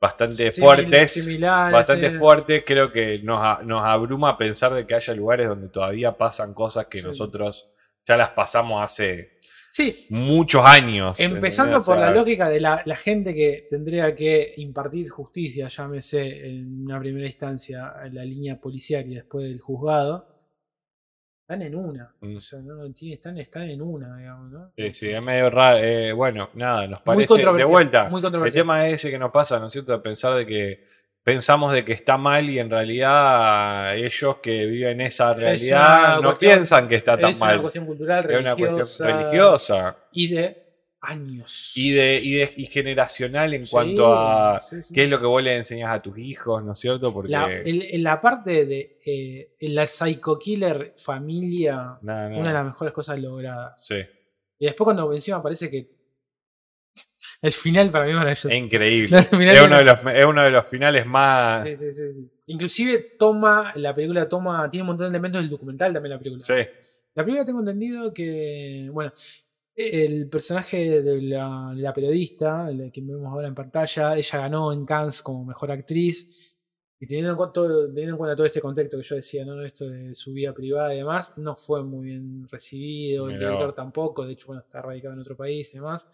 bastante 0.00 0.50
fuertes, 0.50 1.38
bastante 1.70 2.10
sí. 2.10 2.18
fuertes, 2.18 2.64
creo 2.66 2.90
que 2.90 3.20
nos, 3.22 3.64
nos 3.64 3.84
abruma 3.84 4.36
pensar 4.36 4.74
de 4.74 4.84
que 4.86 4.96
haya 4.96 5.14
lugares 5.14 5.46
donde 5.48 5.68
todavía 5.68 6.16
pasan 6.18 6.54
cosas 6.54 6.86
que 6.86 7.00
nosotros 7.02 7.70
ya 8.04 8.16
las 8.16 8.30
pasamos 8.30 8.82
hace 8.82 9.31
Sí, 9.72 10.06
muchos 10.10 10.62
años. 10.66 11.18
Empezando 11.18 11.80
por 11.80 11.96
la 11.96 12.10
lógica 12.10 12.46
de 12.50 12.60
la, 12.60 12.82
la 12.84 12.94
gente 12.94 13.32
que 13.32 13.68
tendría 13.70 14.14
que 14.14 14.52
impartir 14.58 15.08
justicia, 15.08 15.66
llámese 15.68 16.46
en 16.46 16.82
una 16.84 17.00
primera 17.00 17.26
instancia 17.26 17.94
en 18.04 18.14
la 18.14 18.22
línea 18.22 18.60
policial 18.60 19.10
y 19.10 19.14
después 19.14 19.46
del 19.46 19.60
juzgado, 19.60 20.28
están 21.40 21.62
en 21.62 21.74
una. 21.74 22.14
Mm. 22.20 22.36
O 22.36 22.40
sea, 22.40 22.58
no, 22.58 22.84
están, 22.84 23.38
están 23.38 23.62
en 23.62 23.80
una, 23.80 24.14
digamos, 24.18 24.52
¿no? 24.52 24.72
Sí, 24.76 24.92
sí, 24.92 25.08
es 25.08 25.22
medio 25.22 25.48
raro. 25.48 25.78
eh, 25.78 26.12
bueno, 26.12 26.50
nada, 26.52 26.86
nos 26.86 26.98
Muy 26.98 27.04
parece. 27.06 27.22
De 27.22 27.28
controversial, 27.28 27.70
vuelta, 27.70 28.08
muy 28.10 28.46
el 28.46 28.52
tema 28.52 28.86
es 28.86 28.94
ese 28.96 29.10
que 29.10 29.18
nos 29.18 29.30
pasa, 29.30 29.58
¿no 29.58 29.68
es 29.68 29.72
cierto? 29.72 29.92
De 29.92 30.00
pensar 30.00 30.36
de 30.36 30.44
que 30.44 30.84
pensamos 31.24 31.72
de 31.72 31.84
que 31.84 31.92
está 31.92 32.16
mal 32.18 32.48
y 32.50 32.58
en 32.58 32.68
realidad 32.70 33.96
ellos 33.96 34.36
que 34.42 34.66
viven 34.66 35.00
esa 35.00 35.34
realidad 35.34 36.16
no 36.16 36.28
cuestión- 36.30 36.52
piensan 36.52 36.88
que 36.88 36.96
está 36.96 37.16
tan 37.18 37.30
es 37.30 37.38
mal. 37.38 37.54
una 37.54 37.62
cuestión 37.62 37.86
cultural, 37.86 38.30
es 38.30 38.40
una 38.40 38.54
religiosa, 38.54 38.74
cuestión 39.04 39.08
religiosa 39.08 39.96
y 40.12 40.28
de 40.28 40.62
años. 41.00 41.72
y, 41.76 41.90
de, 41.92 42.20
y, 42.22 42.32
de- 42.34 42.50
y 42.56 42.66
generacional 42.66 43.54
en 43.54 43.66
Sí, 43.66 43.72
cuanto 43.72 44.14
a 44.14 44.60
sí, 44.60 44.82
sí. 44.82 44.94
qué 44.94 45.04
es 45.04 45.10
lo 45.10 45.18
que 45.20 45.26
vos 45.26 45.42
le 45.42 45.56
enseñás 45.56 45.96
a 45.96 46.00
tus 46.00 46.16
hijos, 46.18 46.62
¿no 46.64 46.72
es 46.72 46.78
cierto? 46.78 47.12
Porque 47.12 47.30
La, 47.32 47.46
el- 47.52 47.82
en 47.82 48.02
la 48.02 48.20
parte 48.20 48.66
de 48.66 48.96
eh, 49.04 49.54
la 49.60 49.86
psycho 49.86 50.38
killer 50.38 50.94
familia, 50.96 51.98
una 52.02 52.28
de 52.28 52.52
las 52.52 52.64
mejores 52.64 52.92
cosas 52.94 53.18
logradas. 53.20 53.72
Sí, 53.84 53.96
Y 54.58 54.66
después 54.66 54.84
cuando 54.84 55.12
encima 55.12 55.42
parece 55.42 55.68
que 55.70 56.01
el 57.42 57.52
final 57.52 57.90
para 57.90 58.04
mí 58.04 58.10
es 58.10 58.16
maravilloso. 58.16 58.48
es 58.48 58.54
increíble. 58.54 59.18
El 59.32 59.48
es, 59.48 59.62
uno 59.62 59.78
de 59.78 59.84
los, 59.84 60.06
es 60.06 60.24
uno 60.24 60.42
de 60.42 60.50
los 60.50 60.68
finales 60.68 61.06
más. 61.06 61.68
Sí, 61.68 61.76
sí, 61.76 61.94
sí. 61.94 62.30
Inclusive 62.46 63.16
toma, 63.18 63.72
la 63.76 63.94
película 63.94 64.28
toma, 64.28 64.68
tiene 64.68 64.82
un 64.82 64.88
montón 64.88 65.06
de 65.06 65.10
elementos 65.10 65.40
del 65.40 65.50
documental 65.50 65.92
también 65.92 66.10
la 66.10 66.18
película. 66.18 66.42
Sí, 66.42 66.68
La 67.14 67.24
película 67.24 67.44
tengo 67.44 67.60
entendido 67.60 68.12
que, 68.12 68.88
bueno, 68.92 69.12
el 69.74 70.28
personaje 70.28 71.00
de 71.02 71.22
la, 71.22 71.72
la 71.74 71.92
periodista, 71.94 72.70
la 72.70 72.90
que 72.90 73.00
vemos 73.00 73.26
ahora 73.26 73.48
en 73.48 73.54
pantalla, 73.54 74.16
ella 74.16 74.38
ganó 74.38 74.72
en 74.72 74.84
Cannes 74.84 75.22
como 75.22 75.44
mejor 75.44 75.70
actriz. 75.70 76.48
Y 77.00 77.06
teniendo 77.06 77.32
en, 77.32 77.36
cuenta 77.36 77.52
todo, 77.54 77.86
teniendo 77.86 78.12
en 78.12 78.18
cuenta 78.18 78.36
todo 78.36 78.46
este 78.46 78.60
contexto 78.60 78.96
que 78.96 79.02
yo 79.02 79.16
decía, 79.16 79.44
¿no? 79.44 79.60
Esto 79.64 79.88
de 79.88 80.14
su 80.14 80.32
vida 80.32 80.52
privada 80.54 80.94
y 80.94 80.98
demás, 80.98 81.36
no 81.36 81.56
fue 81.56 81.82
muy 81.82 82.06
bien 82.06 82.46
recibido, 82.48 83.26
el 83.26 83.38
Mirá 83.38 83.46
director 83.46 83.68
vos. 83.68 83.74
tampoco, 83.74 84.24
de 84.24 84.34
hecho, 84.34 84.46
bueno, 84.46 84.62
está 84.62 84.82
radicado 84.82 85.14
en 85.14 85.20
otro 85.20 85.36
país 85.36 85.70
y 85.70 85.78
demás. 85.78 86.06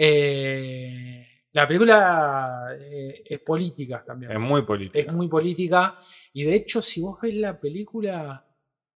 Eh, 0.00 1.26
la 1.52 1.66
película 1.66 2.68
eh, 2.78 3.22
es 3.24 3.40
política 3.40 4.04
también 4.06 4.30
es 4.32 4.38
muy 4.38 4.62
político. 4.62 4.96
es 4.98 5.12
muy 5.12 5.28
política. 5.28 5.98
Y 6.32 6.44
de 6.44 6.54
hecho, 6.54 6.80
si 6.80 7.00
vos 7.00 7.18
ves 7.20 7.34
la 7.34 7.58
película, 7.58 8.46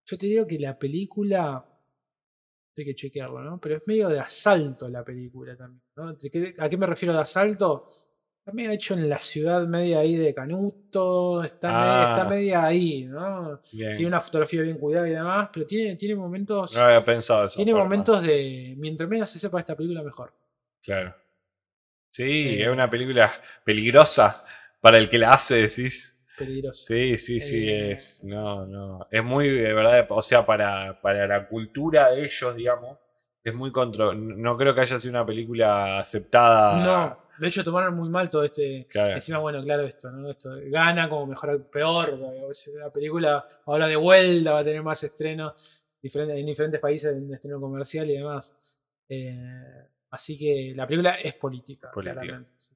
yo 0.06 0.18
te 0.18 0.26
digo 0.26 0.46
que 0.46 0.58
la 0.60 0.78
película, 0.78 1.64
hay 2.76 2.84
que 2.84 2.94
chequearlo, 2.94 3.40
¿no? 3.42 3.58
Pero 3.60 3.76
es 3.78 3.88
medio 3.88 4.08
de 4.08 4.20
asalto 4.20 4.88
la 4.88 5.02
película 5.04 5.56
también. 5.56 5.82
¿no? 5.96 6.12
¿De 6.14 6.30
qué- 6.30 6.54
¿A 6.58 6.68
qué 6.68 6.76
me 6.76 6.86
refiero 6.86 7.14
de 7.14 7.20
asalto? 7.20 7.86
Está 8.38 8.52
medio 8.52 8.70
hecho 8.72 8.94
en 8.94 9.08
la 9.08 9.20
ciudad 9.20 9.66
media 9.68 10.00
ahí 10.00 10.16
de 10.16 10.34
Canuto, 10.34 11.42
está, 11.44 11.68
media, 11.68 12.02
está 12.10 12.22
Ah. 12.22 12.28
media 12.28 12.64
ahí, 12.64 13.04
¿no? 13.04 13.60
Bien. 13.72 13.94
Tiene 13.96 14.06
una 14.08 14.20
fotografía 14.20 14.62
bien 14.62 14.78
cuidada 14.78 15.08
y 15.08 15.12
demás, 15.12 15.48
pero 15.52 15.64
tiene, 15.66 15.94
tiene 15.96 16.16
momentos. 16.16 16.74
No 16.74 16.80
había 16.82 17.04
pensado 17.04 17.46
esa 17.46 17.56
tiene 17.56 17.70
forma. 17.72 17.84
momentos 17.84 18.22
de. 18.22 18.74
Mientras 18.78 19.08
menos 19.08 19.30
se 19.30 19.38
sepa 19.38 19.60
esta 19.60 19.76
película, 19.76 20.02
mejor. 20.02 20.32
Claro. 20.82 21.14
Sí, 22.10 22.58
Eh, 22.58 22.62
es 22.64 22.68
una 22.68 22.90
película 22.90 23.30
peligrosa 23.64 24.44
para 24.80 24.98
el 24.98 25.08
que 25.08 25.18
la 25.18 25.30
hace, 25.32 25.56
decís. 25.62 26.20
Peligroso. 26.36 26.84
Sí, 26.86 27.16
sí, 27.16 27.40
sí, 27.40 27.68
Eh, 27.68 27.92
es. 27.92 28.22
No, 28.24 28.66
no. 28.66 29.06
Es 29.10 29.22
muy, 29.22 29.48
de 29.48 29.72
verdad, 29.72 30.06
o 30.10 30.22
sea, 30.22 30.44
para, 30.44 31.00
para 31.00 31.26
la 31.26 31.48
cultura 31.48 32.10
de 32.10 32.24
ellos, 32.24 32.56
digamos, 32.56 32.98
es 33.44 33.54
muy 33.54 33.72
contro. 33.72 34.14
No 34.14 34.56
creo 34.56 34.74
que 34.74 34.82
haya 34.82 34.98
sido 34.98 35.12
una 35.12 35.26
película 35.26 35.98
aceptada. 36.00 36.84
No, 36.84 37.18
de 37.38 37.48
hecho 37.48 37.64
tomaron 37.64 37.94
muy 37.94 38.08
mal 38.08 38.28
todo 38.28 38.44
este. 38.44 38.86
Claro. 38.88 39.14
Encima, 39.14 39.38
bueno, 39.38 39.62
claro, 39.62 39.84
esto, 39.84 40.10
¿no? 40.10 40.30
Esto 40.30 40.50
gana 40.66 41.08
como 41.08 41.26
mejor, 41.26 41.70
peor. 41.70 42.18
La 42.78 42.90
película 42.92 43.44
ahora 43.66 43.86
de 43.88 43.96
vuelta 43.96 44.52
va 44.52 44.58
a 44.60 44.64
tener 44.64 44.82
más 44.82 45.02
estrenos 45.02 45.54
en 46.02 46.46
diferentes 46.46 46.80
países 46.80 47.16
en 47.16 47.32
estreno 47.32 47.60
comercial 47.60 48.10
y 48.10 48.16
demás. 48.18 48.56
Eh, 49.08 49.88
así 50.12 50.38
que 50.38 50.72
la 50.76 50.86
película 50.86 51.14
es 51.16 51.34
política. 51.34 51.90
Política. 51.90 52.44
sí. 52.56 52.74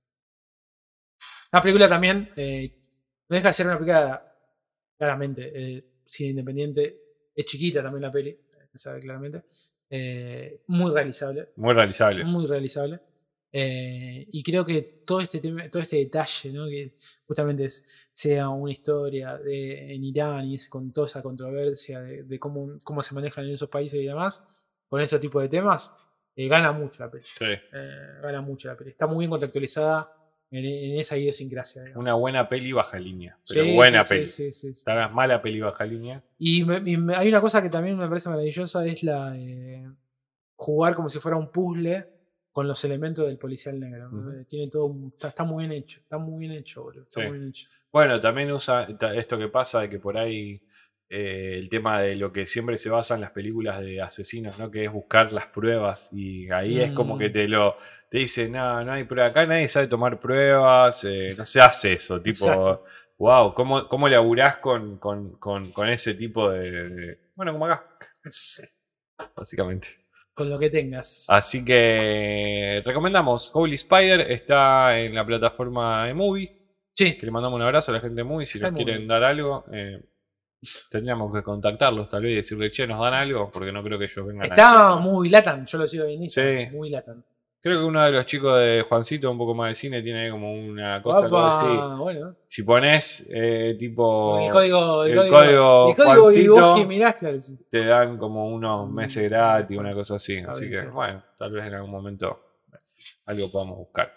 La 1.53 1.61
película 1.61 1.89
también 1.89 2.29
eh, 2.37 2.71
no 3.29 3.35
deja 3.37 3.49
de 3.49 3.53
ser 3.53 3.67
una 3.67 3.77
película, 3.79 4.37
claramente, 4.99 5.53
eh, 5.77 5.83
cine 6.05 6.31
independiente. 6.31 7.01
Es 7.35 7.45
chiquita 7.45 7.83
también 7.83 8.03
la 8.03 8.13
peli, 8.13 8.37
se 8.73 8.79
sabe 8.79 9.01
claramente. 9.01 9.45
Eh, 9.89 10.63
muy 10.67 10.91
realizable 10.93 11.51
Muy 11.57 11.73
realizable. 11.75 12.25
muy 12.25 12.47
realizable. 12.47 13.01
Eh, 13.53 14.27
y 14.33 14.43
creo 14.43 14.67
que 14.67 14.83
todo 15.07 15.21
este 15.21 15.39
tema, 15.39 15.71
todo 15.71 15.83
este 15.83 15.97
detalle, 15.97 16.53
¿no? 16.53 16.67
que 16.67 16.97
justamente 17.27 17.67
es- 17.67 17.87
sea 18.13 18.49
una 18.49 18.73
historia 18.73 19.39
de, 19.39 19.95
en 19.95 20.03
Irán 20.05 20.47
y 20.47 20.55
es 20.57 20.69
con 20.69 20.93
toda 20.93 21.07
esa 21.07 21.23
controversia 21.23 22.01
de, 22.03 22.25
de 22.25 22.39
cómo, 22.39 22.79
cómo 22.83 23.03
se 23.03 23.15
manejan 23.15 23.45
en 23.47 23.53
esos 23.55 23.69
países 23.69 24.01
y 24.01 24.07
demás, 24.07 24.43
con 24.89 25.01
ese 25.01 25.19
tipo 25.19 25.41
de 25.41 25.49
temas, 25.49 26.06
eh, 26.37 26.49
gana 26.49 26.71
mucho 26.73 27.03
la 27.05 27.11
peli. 27.11 27.25
Sí. 27.25 27.45
Eh, 27.47 27.61
gana 28.23 28.41
mucho 28.41 28.69
la 28.69 28.77
peli. 28.77 28.91
Está 28.91 29.07
muy 29.07 29.19
bien 29.21 29.31
contextualizada 29.31 30.13
en, 30.51 30.65
en 30.65 31.01
esa 31.01 31.17
idiosincrasia. 31.17 31.83
digamos. 31.83 32.01
Una 32.03 32.15
buena 32.15 32.49
peli 32.49 32.73
baja 32.73 32.99
línea. 32.99 33.39
Pero 33.49 33.65
Sí, 33.65 33.75
buena 33.75 34.05
sí, 34.05 34.15
peli. 34.15 34.27
sí, 34.27 34.53
sí, 34.53 34.73
vez 34.87 35.11
mala 35.13 35.43
peli 35.43 35.61
baja 35.61 35.85
línea. 35.85 36.23
Y, 36.39 36.65
me- 36.65 36.83
y 36.91 36.97
me- 36.97 37.17
hay 37.17 37.29
una 37.29 37.41
cosa 37.41 37.61
que 37.63 37.71
también 37.71 37.97
me 37.99 38.07
parece 38.09 38.29
maravillosa, 38.29 38.85
es 38.87 39.03
la 39.03 39.31
de 39.33 39.91
jugar 40.55 40.95
como 40.95 41.09
si 41.09 41.19
fuera 41.19 41.37
un 41.37 41.51
puzzle 41.51 42.07
con 42.53 42.67
los 42.67 42.83
elementos 42.85 43.27
del 43.27 43.37
policial 43.39 43.79
negro. 43.79 44.11
Eh, 44.39 44.45
Tiene 44.45 44.71
todo, 44.71 44.95
está, 45.09 45.29
está 45.29 45.45
muy 45.45 45.67
bien 45.67 45.83
hecho, 45.83 46.01
está 46.01 46.17
muy 46.17 46.39
bien 46.47 46.53
hecho, 46.53 46.83
boludo. 46.85 47.03
Está 47.03 47.21
muy 47.23 47.39
bien 47.39 47.49
hecho. 47.51 47.69
Bueno, 47.93 48.19
también 48.21 48.51
usa 48.53 48.87
esto 49.15 49.37
que 49.39 49.49
pasa 49.49 49.83
de 49.83 49.91
que 49.91 49.99
por 49.99 50.17
ahí 50.17 50.63
eh, 51.09 51.57
el 51.59 51.69
tema 51.69 52.01
de 52.03 52.16
lo 52.16 52.33
que 52.33 52.47
siempre 52.47 52.78
se 52.78 52.91
basa 52.91 53.15
en 53.15 53.20
las 53.20 53.31
películas 53.31 53.81
de 53.81 54.01
asesinos, 54.03 54.59
¿no? 54.59 54.70
Que 54.70 54.85
es 54.85 54.93
buscar 54.93 55.33
las 55.33 55.47
pruebas 55.47 56.11
y 56.12 56.51
ahí 56.51 56.81
es 56.81 56.93
como 56.93 57.16
que 57.19 57.28
Mm. 57.28 57.33
te 57.33 57.49
lo 57.49 57.77
te 58.11 58.19
dice, 58.19 58.49
no, 58.49 58.85
no 58.85 58.93
hay 58.93 59.05
pruebas, 59.05 59.31
acá 59.33 59.47
nadie 59.47 59.69
sabe 59.69 59.89
tomar 59.89 60.19
pruebas, 60.20 61.03
eh, 61.05 61.35
no 61.37 61.45
se 61.45 61.61
hace 61.61 61.95
eso, 61.95 62.20
tipo, 62.23 62.45
Exacto. 62.47 62.83
wow, 63.19 63.53
¿cómo, 63.55 63.89
cómo 63.89 64.09
laburás 64.09 64.57
con, 64.59 64.99
con, 64.99 65.37
con, 65.39 65.70
con 65.73 65.89
ese 65.89 66.15
tipo 66.15 66.51
de, 66.51 66.89
de- 66.89 67.19
Bueno, 67.35 67.53
como 67.53 67.66
acá, 67.66 67.85
básicamente. 69.37 69.89
Con 70.35 70.51
lo 70.51 70.59
que 70.59 70.69
tengas. 70.70 71.27
Así 71.31 71.65
que 71.65 72.83
recomendamos 72.85 73.51
Holy 73.55 73.74
Spider, 73.77 74.20
está 74.31 74.99
en 74.99 75.15
la 75.15 75.24
plataforma 75.24 76.07
de 76.07 76.15
Movie. 76.15 76.53
Sí. 76.95 77.16
Que 77.16 77.24
le 77.27 77.33
mandamos 77.33 77.57
un 77.57 77.62
abrazo 77.62 77.91
a 77.91 77.95
la 77.95 78.01
gente 78.01 78.16
de 78.16 78.24
Movie. 78.24 78.45
Si 78.47 78.59
nos 78.59 78.69
en 78.69 78.74
quieren 78.74 79.09
dar 79.09 79.24
algo, 79.24 79.65
eh, 79.73 79.99
tendríamos 80.91 81.35
que 81.35 81.43
contactarlos 81.43 82.09
tal 82.09 82.23
vez 82.23 82.33
y 82.33 82.37
decirle, 82.37 82.70
che, 82.70 82.87
nos 82.87 83.01
dan 83.01 83.15
algo, 83.15 83.51
porque 83.51 83.73
no 83.73 83.83
creo 83.83 83.99
que 83.99 84.05
ellos 84.05 84.27
vengan 84.27 84.45
a 84.45 84.47
Está 84.47 84.97
muy 84.97 85.28
latan, 85.28 85.65
yo 85.66 85.78
lo 85.78 85.87
sigo 85.87 86.07
viendo. 86.07 86.27
Sí. 86.28 86.69
Muy 86.73 86.91
latan. 86.91 87.24
Creo 87.61 87.81
que 87.81 87.85
uno 87.85 88.01
de 88.05 88.12
los 88.12 88.27
chicos 88.27 88.61
de 88.61 88.85
Juancito, 88.89 89.28
un 89.28 89.39
poco 89.39 89.53
más 89.53 89.70
de 89.70 89.74
cine, 89.74 90.01
tiene 90.01 90.31
como 90.31 90.53
una 90.55 91.03
cosa. 91.03 91.27
Opa, 91.27 91.97
bueno. 91.97 92.37
Si 92.47 92.62
pones 92.62 93.28
eh, 93.35 93.74
tipo 93.77 94.39
El 94.39 94.53
código, 94.53 95.03
el 95.03 95.11
el 95.11 95.16
código, 95.16 95.33
código 95.33 95.91
el 95.91 95.97
código 95.97 96.23
Juancito, 96.23 96.77
Ibuki, 96.77 96.87
mirás, 96.87 97.15
claro, 97.16 97.41
sí. 97.41 97.59
te 97.69 97.85
dan 97.85 98.19
como 98.19 98.47
unos 98.47 98.89
meses 98.89 99.28
gratis, 99.28 99.77
una 99.77 99.93
cosa 99.95 100.15
así. 100.15 100.37
Está 100.37 100.51
Así 100.51 100.69
bien, 100.69 100.85
que, 100.85 100.91
bueno, 100.91 101.24
tal 101.37 101.51
vez 101.51 101.66
en 101.66 101.74
algún 101.74 101.91
momento 101.91 102.41
algo 103.24 103.51
podamos 103.51 103.78
buscar. 103.78 104.12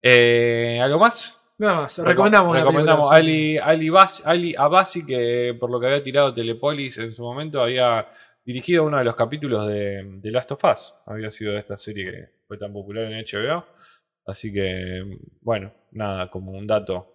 Eh, 0.00 0.78
¿Algo 0.80 1.00
más? 1.00 1.41
Nada 1.62 1.82
más, 1.82 1.98
Reco- 1.98 2.04
recomendamos 2.08 2.56
recomendamos. 2.56 3.12
Ali, 3.12 3.56
Ali, 3.58 3.88
Bas- 3.88 4.22
Ali 4.26 4.54
Abasi, 4.56 5.06
que 5.06 5.56
por 5.58 5.70
lo 5.70 5.78
que 5.80 5.86
había 5.86 6.02
tirado 6.02 6.34
Telepolis 6.34 6.98
en 6.98 7.12
su 7.12 7.22
momento, 7.22 7.62
había 7.62 8.08
dirigido 8.44 8.84
uno 8.84 8.98
de 8.98 9.04
los 9.04 9.14
capítulos 9.14 9.66
de, 9.68 10.02
de 10.04 10.30
Last 10.32 10.50
of 10.52 10.64
Us. 10.64 10.94
Había 11.06 11.30
sido 11.30 11.52
de 11.52 11.58
esta 11.60 11.76
serie 11.76 12.04
que 12.10 12.28
fue 12.48 12.58
tan 12.58 12.72
popular 12.72 13.04
en 13.04 13.24
HBO. 13.24 13.64
Así 14.26 14.52
que, 14.52 15.02
bueno, 15.40 15.72
nada, 15.92 16.30
como 16.30 16.52
un 16.52 16.66
dato 16.66 17.14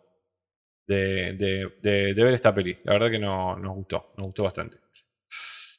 de, 0.88 1.34
de- 1.34 1.74
de- 1.82 2.14
de 2.14 2.24
ver 2.24 2.34
esta 2.34 2.54
peli. 2.56 2.78
La 2.84 2.94
verdad 2.94 3.12
que 3.12 3.20
no, 3.20 3.58
nos 3.58 3.76
gustó, 3.76 4.14
nos 4.18 4.28
gustó 4.28 4.44
bastante. 4.44 4.78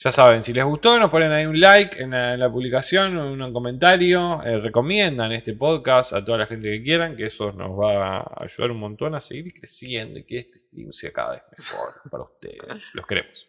Ya 0.00 0.12
saben, 0.12 0.42
si 0.42 0.52
les 0.52 0.64
gustó, 0.64 0.96
nos 0.96 1.10
ponen 1.10 1.32
ahí 1.32 1.44
un 1.44 1.58
like 1.58 2.00
en 2.00 2.10
la, 2.10 2.48
publicación, 2.48 3.16
un 3.16 3.52
comentario, 3.52 4.40
eh, 4.44 4.58
recomiendan 4.58 5.32
este 5.32 5.54
podcast 5.54 6.12
a 6.12 6.24
toda 6.24 6.38
la 6.38 6.46
gente 6.46 6.70
que 6.70 6.84
quieran, 6.84 7.16
que 7.16 7.26
eso 7.26 7.50
nos 7.52 7.70
va 7.70 8.18
a 8.18 8.44
ayudar 8.44 8.70
un 8.70 8.78
montón 8.78 9.16
a 9.16 9.20
seguir 9.20 9.52
creciendo 9.52 10.20
y 10.20 10.24
que 10.24 10.36
este 10.38 10.60
stream 10.60 10.92
sea 10.92 11.12
cada 11.12 11.32
vez 11.32 11.42
mejor 11.50 12.10
para 12.10 12.22
ustedes. 12.22 12.94
Los 12.94 13.06
queremos. 13.06 13.48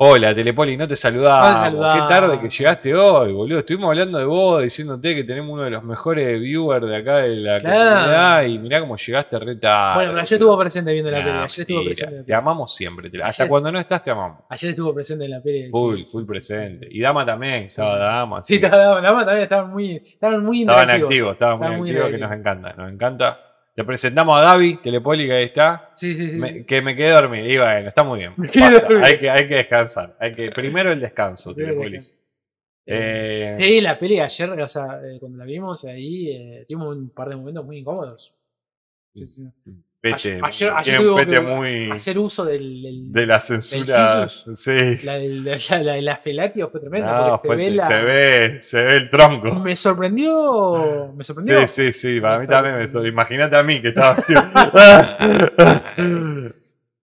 Hola, 0.00 0.32
Telepoli, 0.32 0.76
no 0.76 0.86
te 0.86 0.94
saludamos. 0.94 1.50
No 1.50 1.56
te 1.56 1.64
saludamos. 1.64 2.06
Qué 2.08 2.14
tarde 2.14 2.40
que 2.40 2.48
llegaste 2.48 2.94
hoy, 2.94 3.32
boludo. 3.32 3.58
Estuvimos 3.58 3.88
hablando 3.90 4.18
de 4.18 4.24
vos, 4.26 4.62
diciéndote 4.62 5.12
que 5.16 5.24
tenemos 5.24 5.52
uno 5.52 5.64
de 5.64 5.70
los 5.70 5.82
mejores 5.82 6.40
viewers 6.40 6.86
de 6.86 6.96
acá 6.98 7.16
de 7.16 7.34
la 7.34 7.58
Claro. 7.58 7.94
comunidad 7.96 8.42
y 8.44 8.58
mirá 8.60 8.80
cómo 8.80 8.96
llegaste 8.96 9.38
re 9.40 9.56
tarde. 9.56 9.94
Bueno, 9.96 10.10
pero 10.12 10.20
ayer 10.20 10.36
estuvo 10.36 10.56
presente 10.56 10.92
viendo 10.92 11.10
la 11.10 11.18
Nah, 11.18 11.24
peli. 11.24 11.36
Ayer 11.38 11.60
estuvo 11.62 11.84
presente. 11.84 12.22
Te 12.22 12.32
amamos 12.34 12.76
siempre. 12.76 13.10
te- 13.10 13.20
Hasta 13.20 13.42
Ayer- 13.42 13.50
cuando 13.50 13.72
no 13.72 13.80
estás, 13.80 14.04
te 14.04 14.10
amamos. 14.12 14.38
Ayer 14.48 14.70
estuvo 14.70 14.94
presente 14.94 15.24
en 15.24 15.30
la 15.32 15.40
peli. 15.42 15.68
Full, 15.70 16.04
full 16.04 16.24
presente. 16.24 16.86
Y 16.88 17.00
Dama 17.00 17.26
también, 17.26 17.64
estaba 17.64 17.98
Dama. 17.98 18.40
Sí, 18.40 18.54
estaba, 18.54 19.00
la 19.00 19.08
también 19.24 19.38
estaban 19.42 19.72
muy, 19.72 19.96
estaban 19.96 20.44
muy 20.44 20.60
estaban 20.60 20.90
activos, 20.90 21.32
estaban 21.32 21.76
muy 21.76 21.90
activos, 21.90 22.10
que 22.12 22.18
nos 22.18 22.38
encanta, 22.38 22.72
nos 22.74 22.92
encanta. 22.92 23.40
Le 23.78 23.84
presentamos 23.84 24.36
a 24.36 24.42
Gaby, 24.42 24.78
Telepoli, 24.82 25.26
que 25.26 25.32
ahí 25.34 25.44
está. 25.44 25.92
Sí, 25.94 26.12
sí, 26.12 26.30
sí. 26.30 26.36
Me- 26.36 26.66
que 26.66 26.82
me 26.82 26.96
quedé 26.96 27.10
dormido. 27.10 27.46
Y 27.46 27.58
bueno, 27.58 27.86
está 27.88 28.02
muy 28.02 28.18
bien. 28.18 28.34
Me. 28.36 28.48
Hay, 29.04 29.18
que, 29.20 29.30
hay 29.30 29.46
que 29.48 29.54
descansar. 29.54 30.16
Hay 30.18 30.34
que, 30.34 30.50
primero 30.50 30.90
el 30.90 31.00
descanso, 31.00 31.54
Telepolis. 31.54 32.24
Eh, 32.84 33.54
Sí, 33.56 33.80
la 33.80 33.96
peli 33.96 34.16
de 34.16 34.22
ayer, 34.22 34.50
o 34.50 34.66
sea, 34.66 35.00
eh, 35.04 35.18
cuando 35.20 35.38
la 35.38 35.44
vimos 35.44 35.84
ahí, 35.84 36.28
eh, 36.30 36.66
tuvimos 36.68 36.96
un 36.96 37.10
par 37.10 37.28
de 37.28 37.36
momentos 37.36 37.64
muy 37.64 37.78
incómodos. 37.78 38.34
Sí, 39.14 39.26
sí. 39.26 39.44
Pete, 40.00 40.38
ayer, 40.40 40.72
ayer 40.76 41.00
un 41.08 41.16
pete 41.16 41.32
que 41.32 41.40
muy 41.40 41.90
hacer 41.90 42.18
uso 42.20 42.44
del, 42.44 42.82
del- 42.82 43.12
de 43.12 43.26
la 43.26 43.40
censura. 43.40 44.20
del 44.20 44.28
Sí. 44.56 44.98
la, 45.04 45.18
la, 45.18 45.82
la, 45.82 46.00
la 46.00 46.16
felatio 46.18 46.70
fue 46.70 46.78
tremenda. 46.78 47.30
No, 47.30 47.40
porque 47.42 47.48
se, 47.48 47.56
ve 47.56 47.70
la- 47.72 47.88
se 47.88 47.94
ve, 48.02 48.58
se 48.62 48.82
ve 48.84 48.92
el 48.96 49.10
tronco. 49.10 49.54
Me 49.56 49.74
sorprendió. 49.74 51.12
Me 51.16 51.24
sorprendió. 51.24 51.66
Sí, 51.66 51.92
sí, 51.92 51.92
sí, 51.92 52.20
para 52.20 52.38
mí 52.38 52.46
también 52.46 52.76
me 52.76 52.86
sorprendió. 52.86 53.12
Imagínate 53.12 53.56
a 53.56 53.62
mí 53.64 53.80
que 53.82 53.88
estaba. 53.88 54.16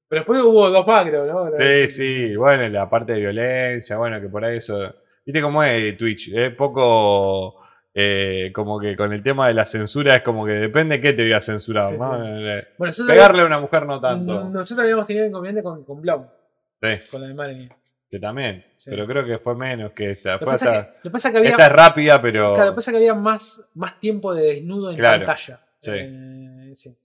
Pero 0.08 0.22
después 0.22 0.40
hubo 0.42 0.70
dos 0.70 0.86
creo, 0.86 1.26
¿no? 1.26 1.50
sí, 1.60 1.90
sí, 1.90 2.36
bueno, 2.36 2.68
la 2.70 2.90
parte 2.90 3.14
de 3.14 3.20
violencia, 3.22 3.98
bueno, 3.98 4.22
que 4.22 4.30
por 4.30 4.46
ahí 4.46 4.58
eso. 4.58 4.94
Viste 5.26 5.42
cómo 5.42 5.64
es 5.64 5.98
Twitch, 5.98 6.32
es 6.34 6.54
poco. 6.56 7.62
Eh, 7.98 8.52
como 8.54 8.78
que 8.80 8.96
con 8.98 9.14
el 9.14 9.24
tema 9.24 9.48
de 9.48 9.54
la 9.54 9.66
censura 9.66 10.18
es 10.18 10.22
como 10.22 10.46
que 10.46 10.52
depende 10.52 11.00
qué 11.00 11.14
te 11.14 11.24
voy 11.24 11.32
a 11.32 11.40
censurar. 11.40 11.94
Sí, 11.94 11.98
¿no? 11.98 12.16
sí. 12.18 12.28
Eh, 12.28 12.68
Bueno, 12.78 12.90
nosotros 12.90 13.16
Pegarle 13.16 13.42
a 13.42 13.46
una 13.46 13.60
mujer 13.62 13.86
no 13.86 14.02
tanto. 14.02 14.44
Mm, 14.46 14.52
Nosotros 14.54 14.84
habíamos 14.84 15.08
tenido 15.08 15.26
inconveniente 15.26 15.64
con, 15.64 15.84
con 15.86 16.02
Blom, 16.02 16.26
Sí, 16.82 16.90
con 17.10 17.22
la 17.22 17.28
de 17.30 17.34
Marini. 17.34 17.70
que 18.12 18.20
también. 18.20 18.66
Pero 18.86 19.08
creo 19.08 19.26
que 19.26 19.40
fue 19.40 19.56
menos 19.56 19.94
que 19.94 20.12
esta. 20.12 20.34
Lo 20.34 20.40
pasa 20.46 20.72
que, 21.02 21.08
lo 21.08 21.12
pasa 21.12 21.32
que 21.32 21.38
había. 21.38 21.52
esta 21.52 21.68
es 21.68 21.72
rápida, 21.72 22.22
pero. 22.22 22.54
Claro, 22.54 22.66
lo 22.66 22.72
que 22.74 22.76
pasa 22.76 22.92
que 22.92 22.98
había 22.98 23.14
más, 23.16 23.72
más 23.76 23.98
tiempo 24.00 24.34
de 24.34 24.44
desnudo 24.56 24.92
en 24.92 24.98
Claro, 24.98 25.26
pantalla. 25.26 25.60
sí. 25.80 25.92
Eh, 25.94 26.72
sí. 26.76 26.98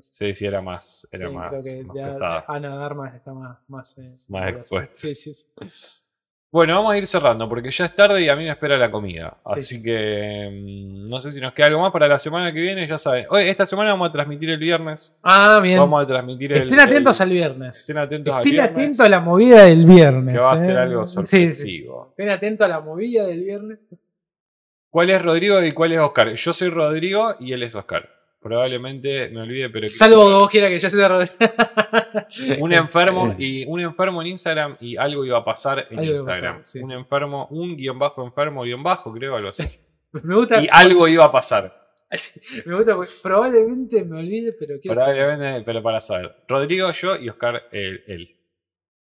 Sí, 0.00 0.34
sí, 0.34 0.46
era 0.46 0.62
más. 0.62 1.06
Era 1.12 1.28
más, 1.28 1.50
creo 1.50 1.62
que 1.62 1.82
más 1.84 2.18
de-. 2.18 2.24
Ana 2.48 2.76
Darmas 2.76 3.14
está 3.14 3.34
más, 3.34 3.58
más, 3.68 3.98
eh, 3.98 4.16
Más 4.28 4.48
expuesta. 4.52 4.94
Sí, 4.94 5.14
sí. 5.14 5.32
Bueno, 6.56 6.74
vamos 6.76 6.94
a 6.94 6.96
ir 6.96 7.06
cerrando 7.06 7.46
porque 7.50 7.70
ya 7.70 7.84
es 7.84 7.94
tarde 7.94 8.22
y 8.22 8.30
a 8.30 8.34
mí 8.34 8.44
me 8.44 8.48
espera 8.48 8.78
la 8.78 8.90
comida. 8.90 9.36
Sí, 9.44 9.52
Así 9.60 9.78
sí, 9.78 9.82
que 9.84 10.48
mm, 10.50 11.06
no 11.06 11.20
sé 11.20 11.30
si 11.30 11.38
nos 11.38 11.52
queda 11.52 11.66
algo 11.66 11.82
más 11.82 11.92
para 11.92 12.08
la 12.08 12.18
semana 12.18 12.50
que 12.50 12.62
viene, 12.62 12.86
ya 12.86 12.96
saben. 12.96 13.26
Hoy, 13.28 13.42
esta 13.42 13.66
semana 13.66 13.90
vamos 13.90 14.08
a 14.08 14.12
transmitir 14.12 14.48
el 14.48 14.56
viernes. 14.58 15.14
Ah, 15.22 15.60
bien. 15.62 15.78
Vamos 15.78 16.02
a 16.02 16.06
transmitir 16.06 16.54
el. 16.54 16.62
Estén 16.62 16.80
atentos 16.80 17.20
el- 17.20 17.24
al 17.24 17.30
viernes. 17.30 17.78
Estén 17.78 17.98
atentos 17.98 18.32
al 18.32 18.40
Estén 18.40 18.52
viernes. 18.52 18.72
atentos 18.72 19.00
a 19.00 19.08
la 19.10 19.20
movida 19.20 19.64
del 19.64 19.84
viernes. 19.84 20.34
Que 20.34 20.40
va 20.40 20.52
a 20.52 20.56
ser 20.56 20.70
eh. 20.70 20.78
algo 20.78 21.06
sorpresivo. 21.06 22.06
Estén 22.12 22.30
atentos 22.30 22.64
a 22.64 22.68
la 22.68 22.80
movida 22.80 23.26
del 23.26 23.44
viernes. 23.44 23.78
¿Cuál 24.88 25.10
es 25.10 25.20
Rodrigo 25.20 25.62
y 25.62 25.72
cuál 25.72 25.92
es 25.92 25.98
Oscar? 26.00 26.32
Yo 26.32 26.54
soy 26.54 26.70
Rodrigo 26.70 27.36
y 27.38 27.52
él 27.52 27.64
es 27.64 27.74
Oscar. 27.74 28.08
Probablemente 28.46 29.28
me 29.30 29.40
olvide, 29.40 29.70
pero. 29.70 29.88
Salvo 29.88 30.26
que 30.26 30.32
vos 30.34 30.48
quieras 30.50 30.70
que 30.70 30.78
yo 30.78 30.88
sea 30.90 31.08
Rodrigo. 31.08 31.34
un 32.60 32.72
enfermo 32.72 33.34
y 33.36 33.64
un 33.66 33.80
enfermo 33.80 34.20
en 34.22 34.28
Instagram 34.28 34.76
y 34.80 34.96
algo 34.96 35.24
iba 35.24 35.38
a 35.38 35.44
pasar 35.44 35.86
en 35.90 35.98
Algo 35.98 36.12
Instagram. 36.14 36.56
pasar, 36.58 36.64
sí. 36.64 36.78
Un 36.80 36.92
enfermo, 36.92 37.48
un 37.50 37.76
guion 37.76 37.98
bajo 37.98 38.24
enfermo, 38.24 38.62
guion 38.62 38.82
bajo, 38.84 39.12
creo, 39.12 39.34
algo 39.36 39.48
así. 39.48 39.64
Me 40.12 40.34
gusta. 40.36 40.62
y 40.62 40.68
algo 40.70 41.08
iba 41.08 41.24
a 41.24 41.32
pasar. 41.32 41.74
Me 42.66 42.76
gusta 42.76 42.94
porque 42.94 43.10
probablemente 43.20 44.04
me 44.04 44.18
olvide, 44.20 44.52
pero 44.52 44.78
quiero 44.80 44.94
saber. 44.94 45.16
Probablemente, 45.16 45.62
pero 45.64 45.82
para 45.82 46.00
saber. 46.00 46.36
Rodrigo, 46.46 46.92
yo 46.92 47.16
y 47.16 47.28
Oscar, 47.28 47.64
él. 47.72 48.04
él. 48.06 48.36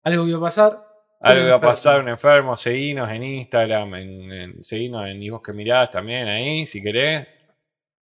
Algo 0.05 0.29
iba 0.29 0.37
a 0.37 0.41
pasar. 0.43 0.87
Algo 1.23 1.41
Un 1.41 1.47
iba 1.47 1.55
a 1.55 1.57
enfermo. 1.57 1.73
pasar, 1.73 2.01
un 2.03 2.09
enfermo, 2.11 2.57
seguinos 2.57 3.11
en 3.11 3.23
Instagram, 3.25 3.95
en, 3.95 4.33
en- 4.33 4.63
seguinos 4.63 5.09
en 5.09 5.23
Y 5.23 5.31
vos 5.31 5.41
que 5.43 5.53
mirás 5.55 5.91
también 5.91 6.29
ahí, 6.29 6.67
si 6.67 6.83
querés. 6.83 7.27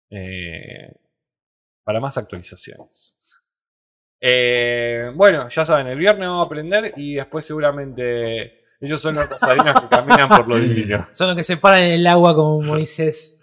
Eh, 0.09 0.91
para 1.87 2.01
más 2.01 2.17
actualizaciones. 2.17 3.17
Eh, 4.19 5.09
bueno, 5.15 5.47
ya 5.47 5.63
saben, 5.63 5.87
el 5.87 5.97
viernes 5.97 6.27
vamos 6.27 6.43
a 6.43 6.45
aprender 6.47 6.93
y 6.97 7.15
después 7.15 7.45
seguramente 7.45 8.65
ellos 8.81 8.99
son 9.01 9.15
los 9.15 9.29
rosarinos 9.29 9.79
que 9.79 9.87
caminan 9.87 10.27
por 10.27 10.49
lo 10.49 10.59
divino. 10.59 11.07
Son 11.13 11.27
los 11.27 11.37
que 11.37 11.43
se 11.43 11.55
paran 11.55 11.83
en 11.83 11.91
el 11.93 12.07
agua 12.07 12.35
como 12.35 12.61
Moisés. 12.61 13.39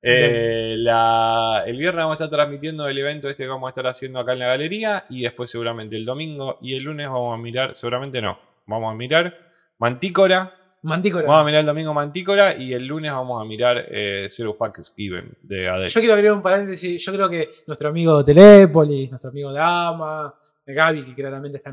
Eh, 0.00 0.76
la- 0.78 1.62
el 1.66 1.76
viernes 1.76 2.04
vamos 2.04 2.18
a 2.20 2.24
estar 2.24 2.30
transmitiendo 2.38 2.88
el 2.88 2.96
evento 2.98 3.28
este 3.28 3.42
que 3.44 3.48
vamos 3.48 3.68
a 3.68 3.70
estar 3.70 3.86
haciendo 3.86 4.18
acá 4.18 4.32
en 4.32 4.38
la 4.38 4.46
galería 4.46 5.04
y 5.10 5.22
después 5.22 5.50
seguramente 5.50 5.96
el 5.96 6.06
domingo 6.06 6.58
y 6.62 6.74
el 6.76 6.84
lunes 6.84 7.06
vamos 7.08 7.34
a 7.38 7.42
mirar, 7.42 7.76
seguramente 7.76 8.22
no, 8.22 8.38
vamos 8.66 8.92
a 8.92 8.96
mirar 8.96 9.38
Mantícora. 9.78 10.54
Mantícora. 10.84 11.26
Vamos 11.26 11.42
a 11.42 11.44
mirar 11.44 11.60
el 11.60 11.66
domingo 11.66 11.92
Mantícora 11.94 12.54
y 12.56 12.72
el 12.72 12.86
lunes 12.86 13.10
vamos 13.12 13.40
a 13.40 13.44
mirar 13.44 13.84
eh, 13.90 14.26
Zero 14.30 14.54
Fucks 14.54 14.92
Given 14.96 15.36
de 15.42 15.68
Adele. 15.68 15.88
Yo 15.88 16.00
quiero 16.00 16.14
abrir 16.14 16.30
un 16.32 16.42
paréntesis. 16.42 17.04
Yo 17.04 17.12
creo 17.12 17.28
que 17.28 17.48
nuestro 17.66 17.88
amigo 17.88 18.22
Telépolis, 18.22 19.10
nuestro 19.10 19.30
amigo 19.30 19.52
Dama, 19.52 20.34
Gaby, 20.66 21.04
que 21.04 21.14
claramente 21.14 21.58
está 21.58 21.72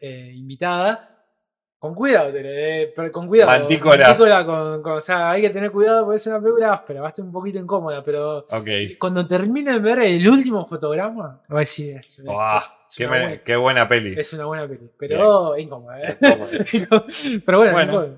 eh, 0.00 0.32
invitada. 0.34 1.12
Con 1.78 1.94
cuidado, 1.94 2.32
Tele, 2.32 2.82
eh, 2.84 2.94
con 3.12 3.28
cuidado. 3.28 3.50
Mantícora. 3.50 4.08
Mantícora 4.08 4.46
con, 4.46 4.82
con- 4.82 4.92
o 4.94 5.00
sea, 5.00 5.30
hay 5.32 5.42
que 5.42 5.50
tener 5.50 5.70
cuidado 5.70 6.04
porque 6.04 6.16
es 6.16 6.26
una 6.26 6.40
película 6.40 6.72
áspera, 6.72 7.00
va 7.02 7.06
a 7.06 7.10
estar 7.10 7.24
un 7.24 7.30
poquito 7.30 7.58
incómoda, 7.58 8.02
pero 8.02 8.46
cuando 8.98 9.26
termine 9.26 9.72
de 9.74 9.78
ver 9.78 9.98
el 10.00 10.26
último 10.26 10.66
fotograma, 10.66 11.42
va 11.52 11.56
a 11.56 11.60
decir, 11.60 11.98
es, 11.98 12.18
es- 12.18 12.24
Buah, 12.24 12.62
es 12.88 12.96
qué, 12.96 13.06
buena, 13.06 13.42
qué 13.44 13.56
buena 13.56 13.86
peli. 13.86 14.14
es 14.18 14.32
una 14.32 14.46
buena 14.46 14.66
peli, 14.66 14.90
pero 14.98 15.56
incómoda. 15.58 16.00
¿eh? 16.00 16.16
Incómoda. 16.18 17.04
pero 17.44 17.58
bueno, 17.58 17.72
Bueno. 17.92 18.14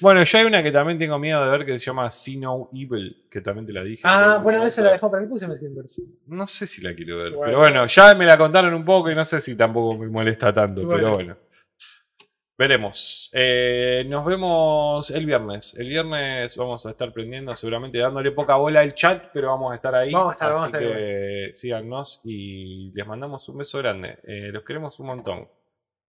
Bueno, 0.00 0.24
yo 0.24 0.38
hay 0.38 0.44
una 0.46 0.62
que 0.62 0.72
también 0.72 0.98
tengo 0.98 1.18
miedo 1.18 1.44
de 1.44 1.50
ver 1.50 1.66
que 1.66 1.78
se 1.78 1.84
llama 1.84 2.10
See 2.10 2.38
No 2.38 2.70
Evil, 2.72 3.26
que 3.30 3.42
también 3.42 3.66
te 3.66 3.72
la 3.74 3.82
dije. 3.82 4.02
Ah, 4.04 4.40
bueno, 4.42 4.64
esa 4.64 4.80
la 4.82 4.92
dejó 4.92 5.10
para 5.10 5.22
el 5.22 5.28
puse. 5.28 5.46
No 6.26 6.46
sé 6.46 6.66
si 6.66 6.80
la 6.82 6.94
quiero 6.94 7.18
ver, 7.18 7.32
Bueno. 7.32 7.44
pero 7.44 7.58
bueno, 7.58 7.86
ya 7.86 8.14
me 8.14 8.24
la 8.24 8.38
contaron 8.38 8.72
un 8.72 8.84
poco 8.84 9.10
y 9.10 9.14
no 9.14 9.24
sé 9.24 9.40
si 9.40 9.54
tampoco 9.56 9.98
me 9.98 10.08
molesta 10.08 10.52
tanto, 10.52 10.82
Bueno. 10.82 10.96
pero 10.96 11.14
bueno. 11.14 11.36
Veremos. 12.58 13.30
Eh, 13.34 14.06
nos 14.08 14.24
vemos 14.24 15.10
el 15.10 15.26
viernes. 15.26 15.74
El 15.78 15.90
viernes 15.90 16.56
vamos 16.56 16.86
a 16.86 16.90
estar 16.92 17.12
prendiendo, 17.12 17.54
seguramente 17.54 17.98
dándole 17.98 18.30
poca 18.32 18.56
bola 18.56 18.80
al 18.80 18.94
chat, 18.94 19.24
pero 19.34 19.48
vamos 19.48 19.72
a 19.72 19.74
estar 19.74 19.94
ahí. 19.94 20.10
Vamos 20.10 20.30
a 20.30 20.32
estar, 20.32 20.52
vamos 20.54 20.64
a 20.64 20.66
estar 20.68 20.80
que 20.80 21.50
síganos 21.52 22.22
y 22.24 22.92
les 22.94 23.06
mandamos 23.06 23.46
un 23.50 23.58
beso 23.58 23.76
grande. 23.76 24.20
Eh, 24.24 24.48
los 24.50 24.62
queremos 24.64 24.98
un 25.00 25.06
montón. 25.08 25.48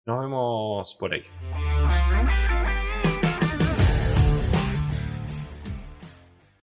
Nos 0.05 0.21
vemos 0.21 0.95
por 0.99 1.13
ahí. 1.13 1.23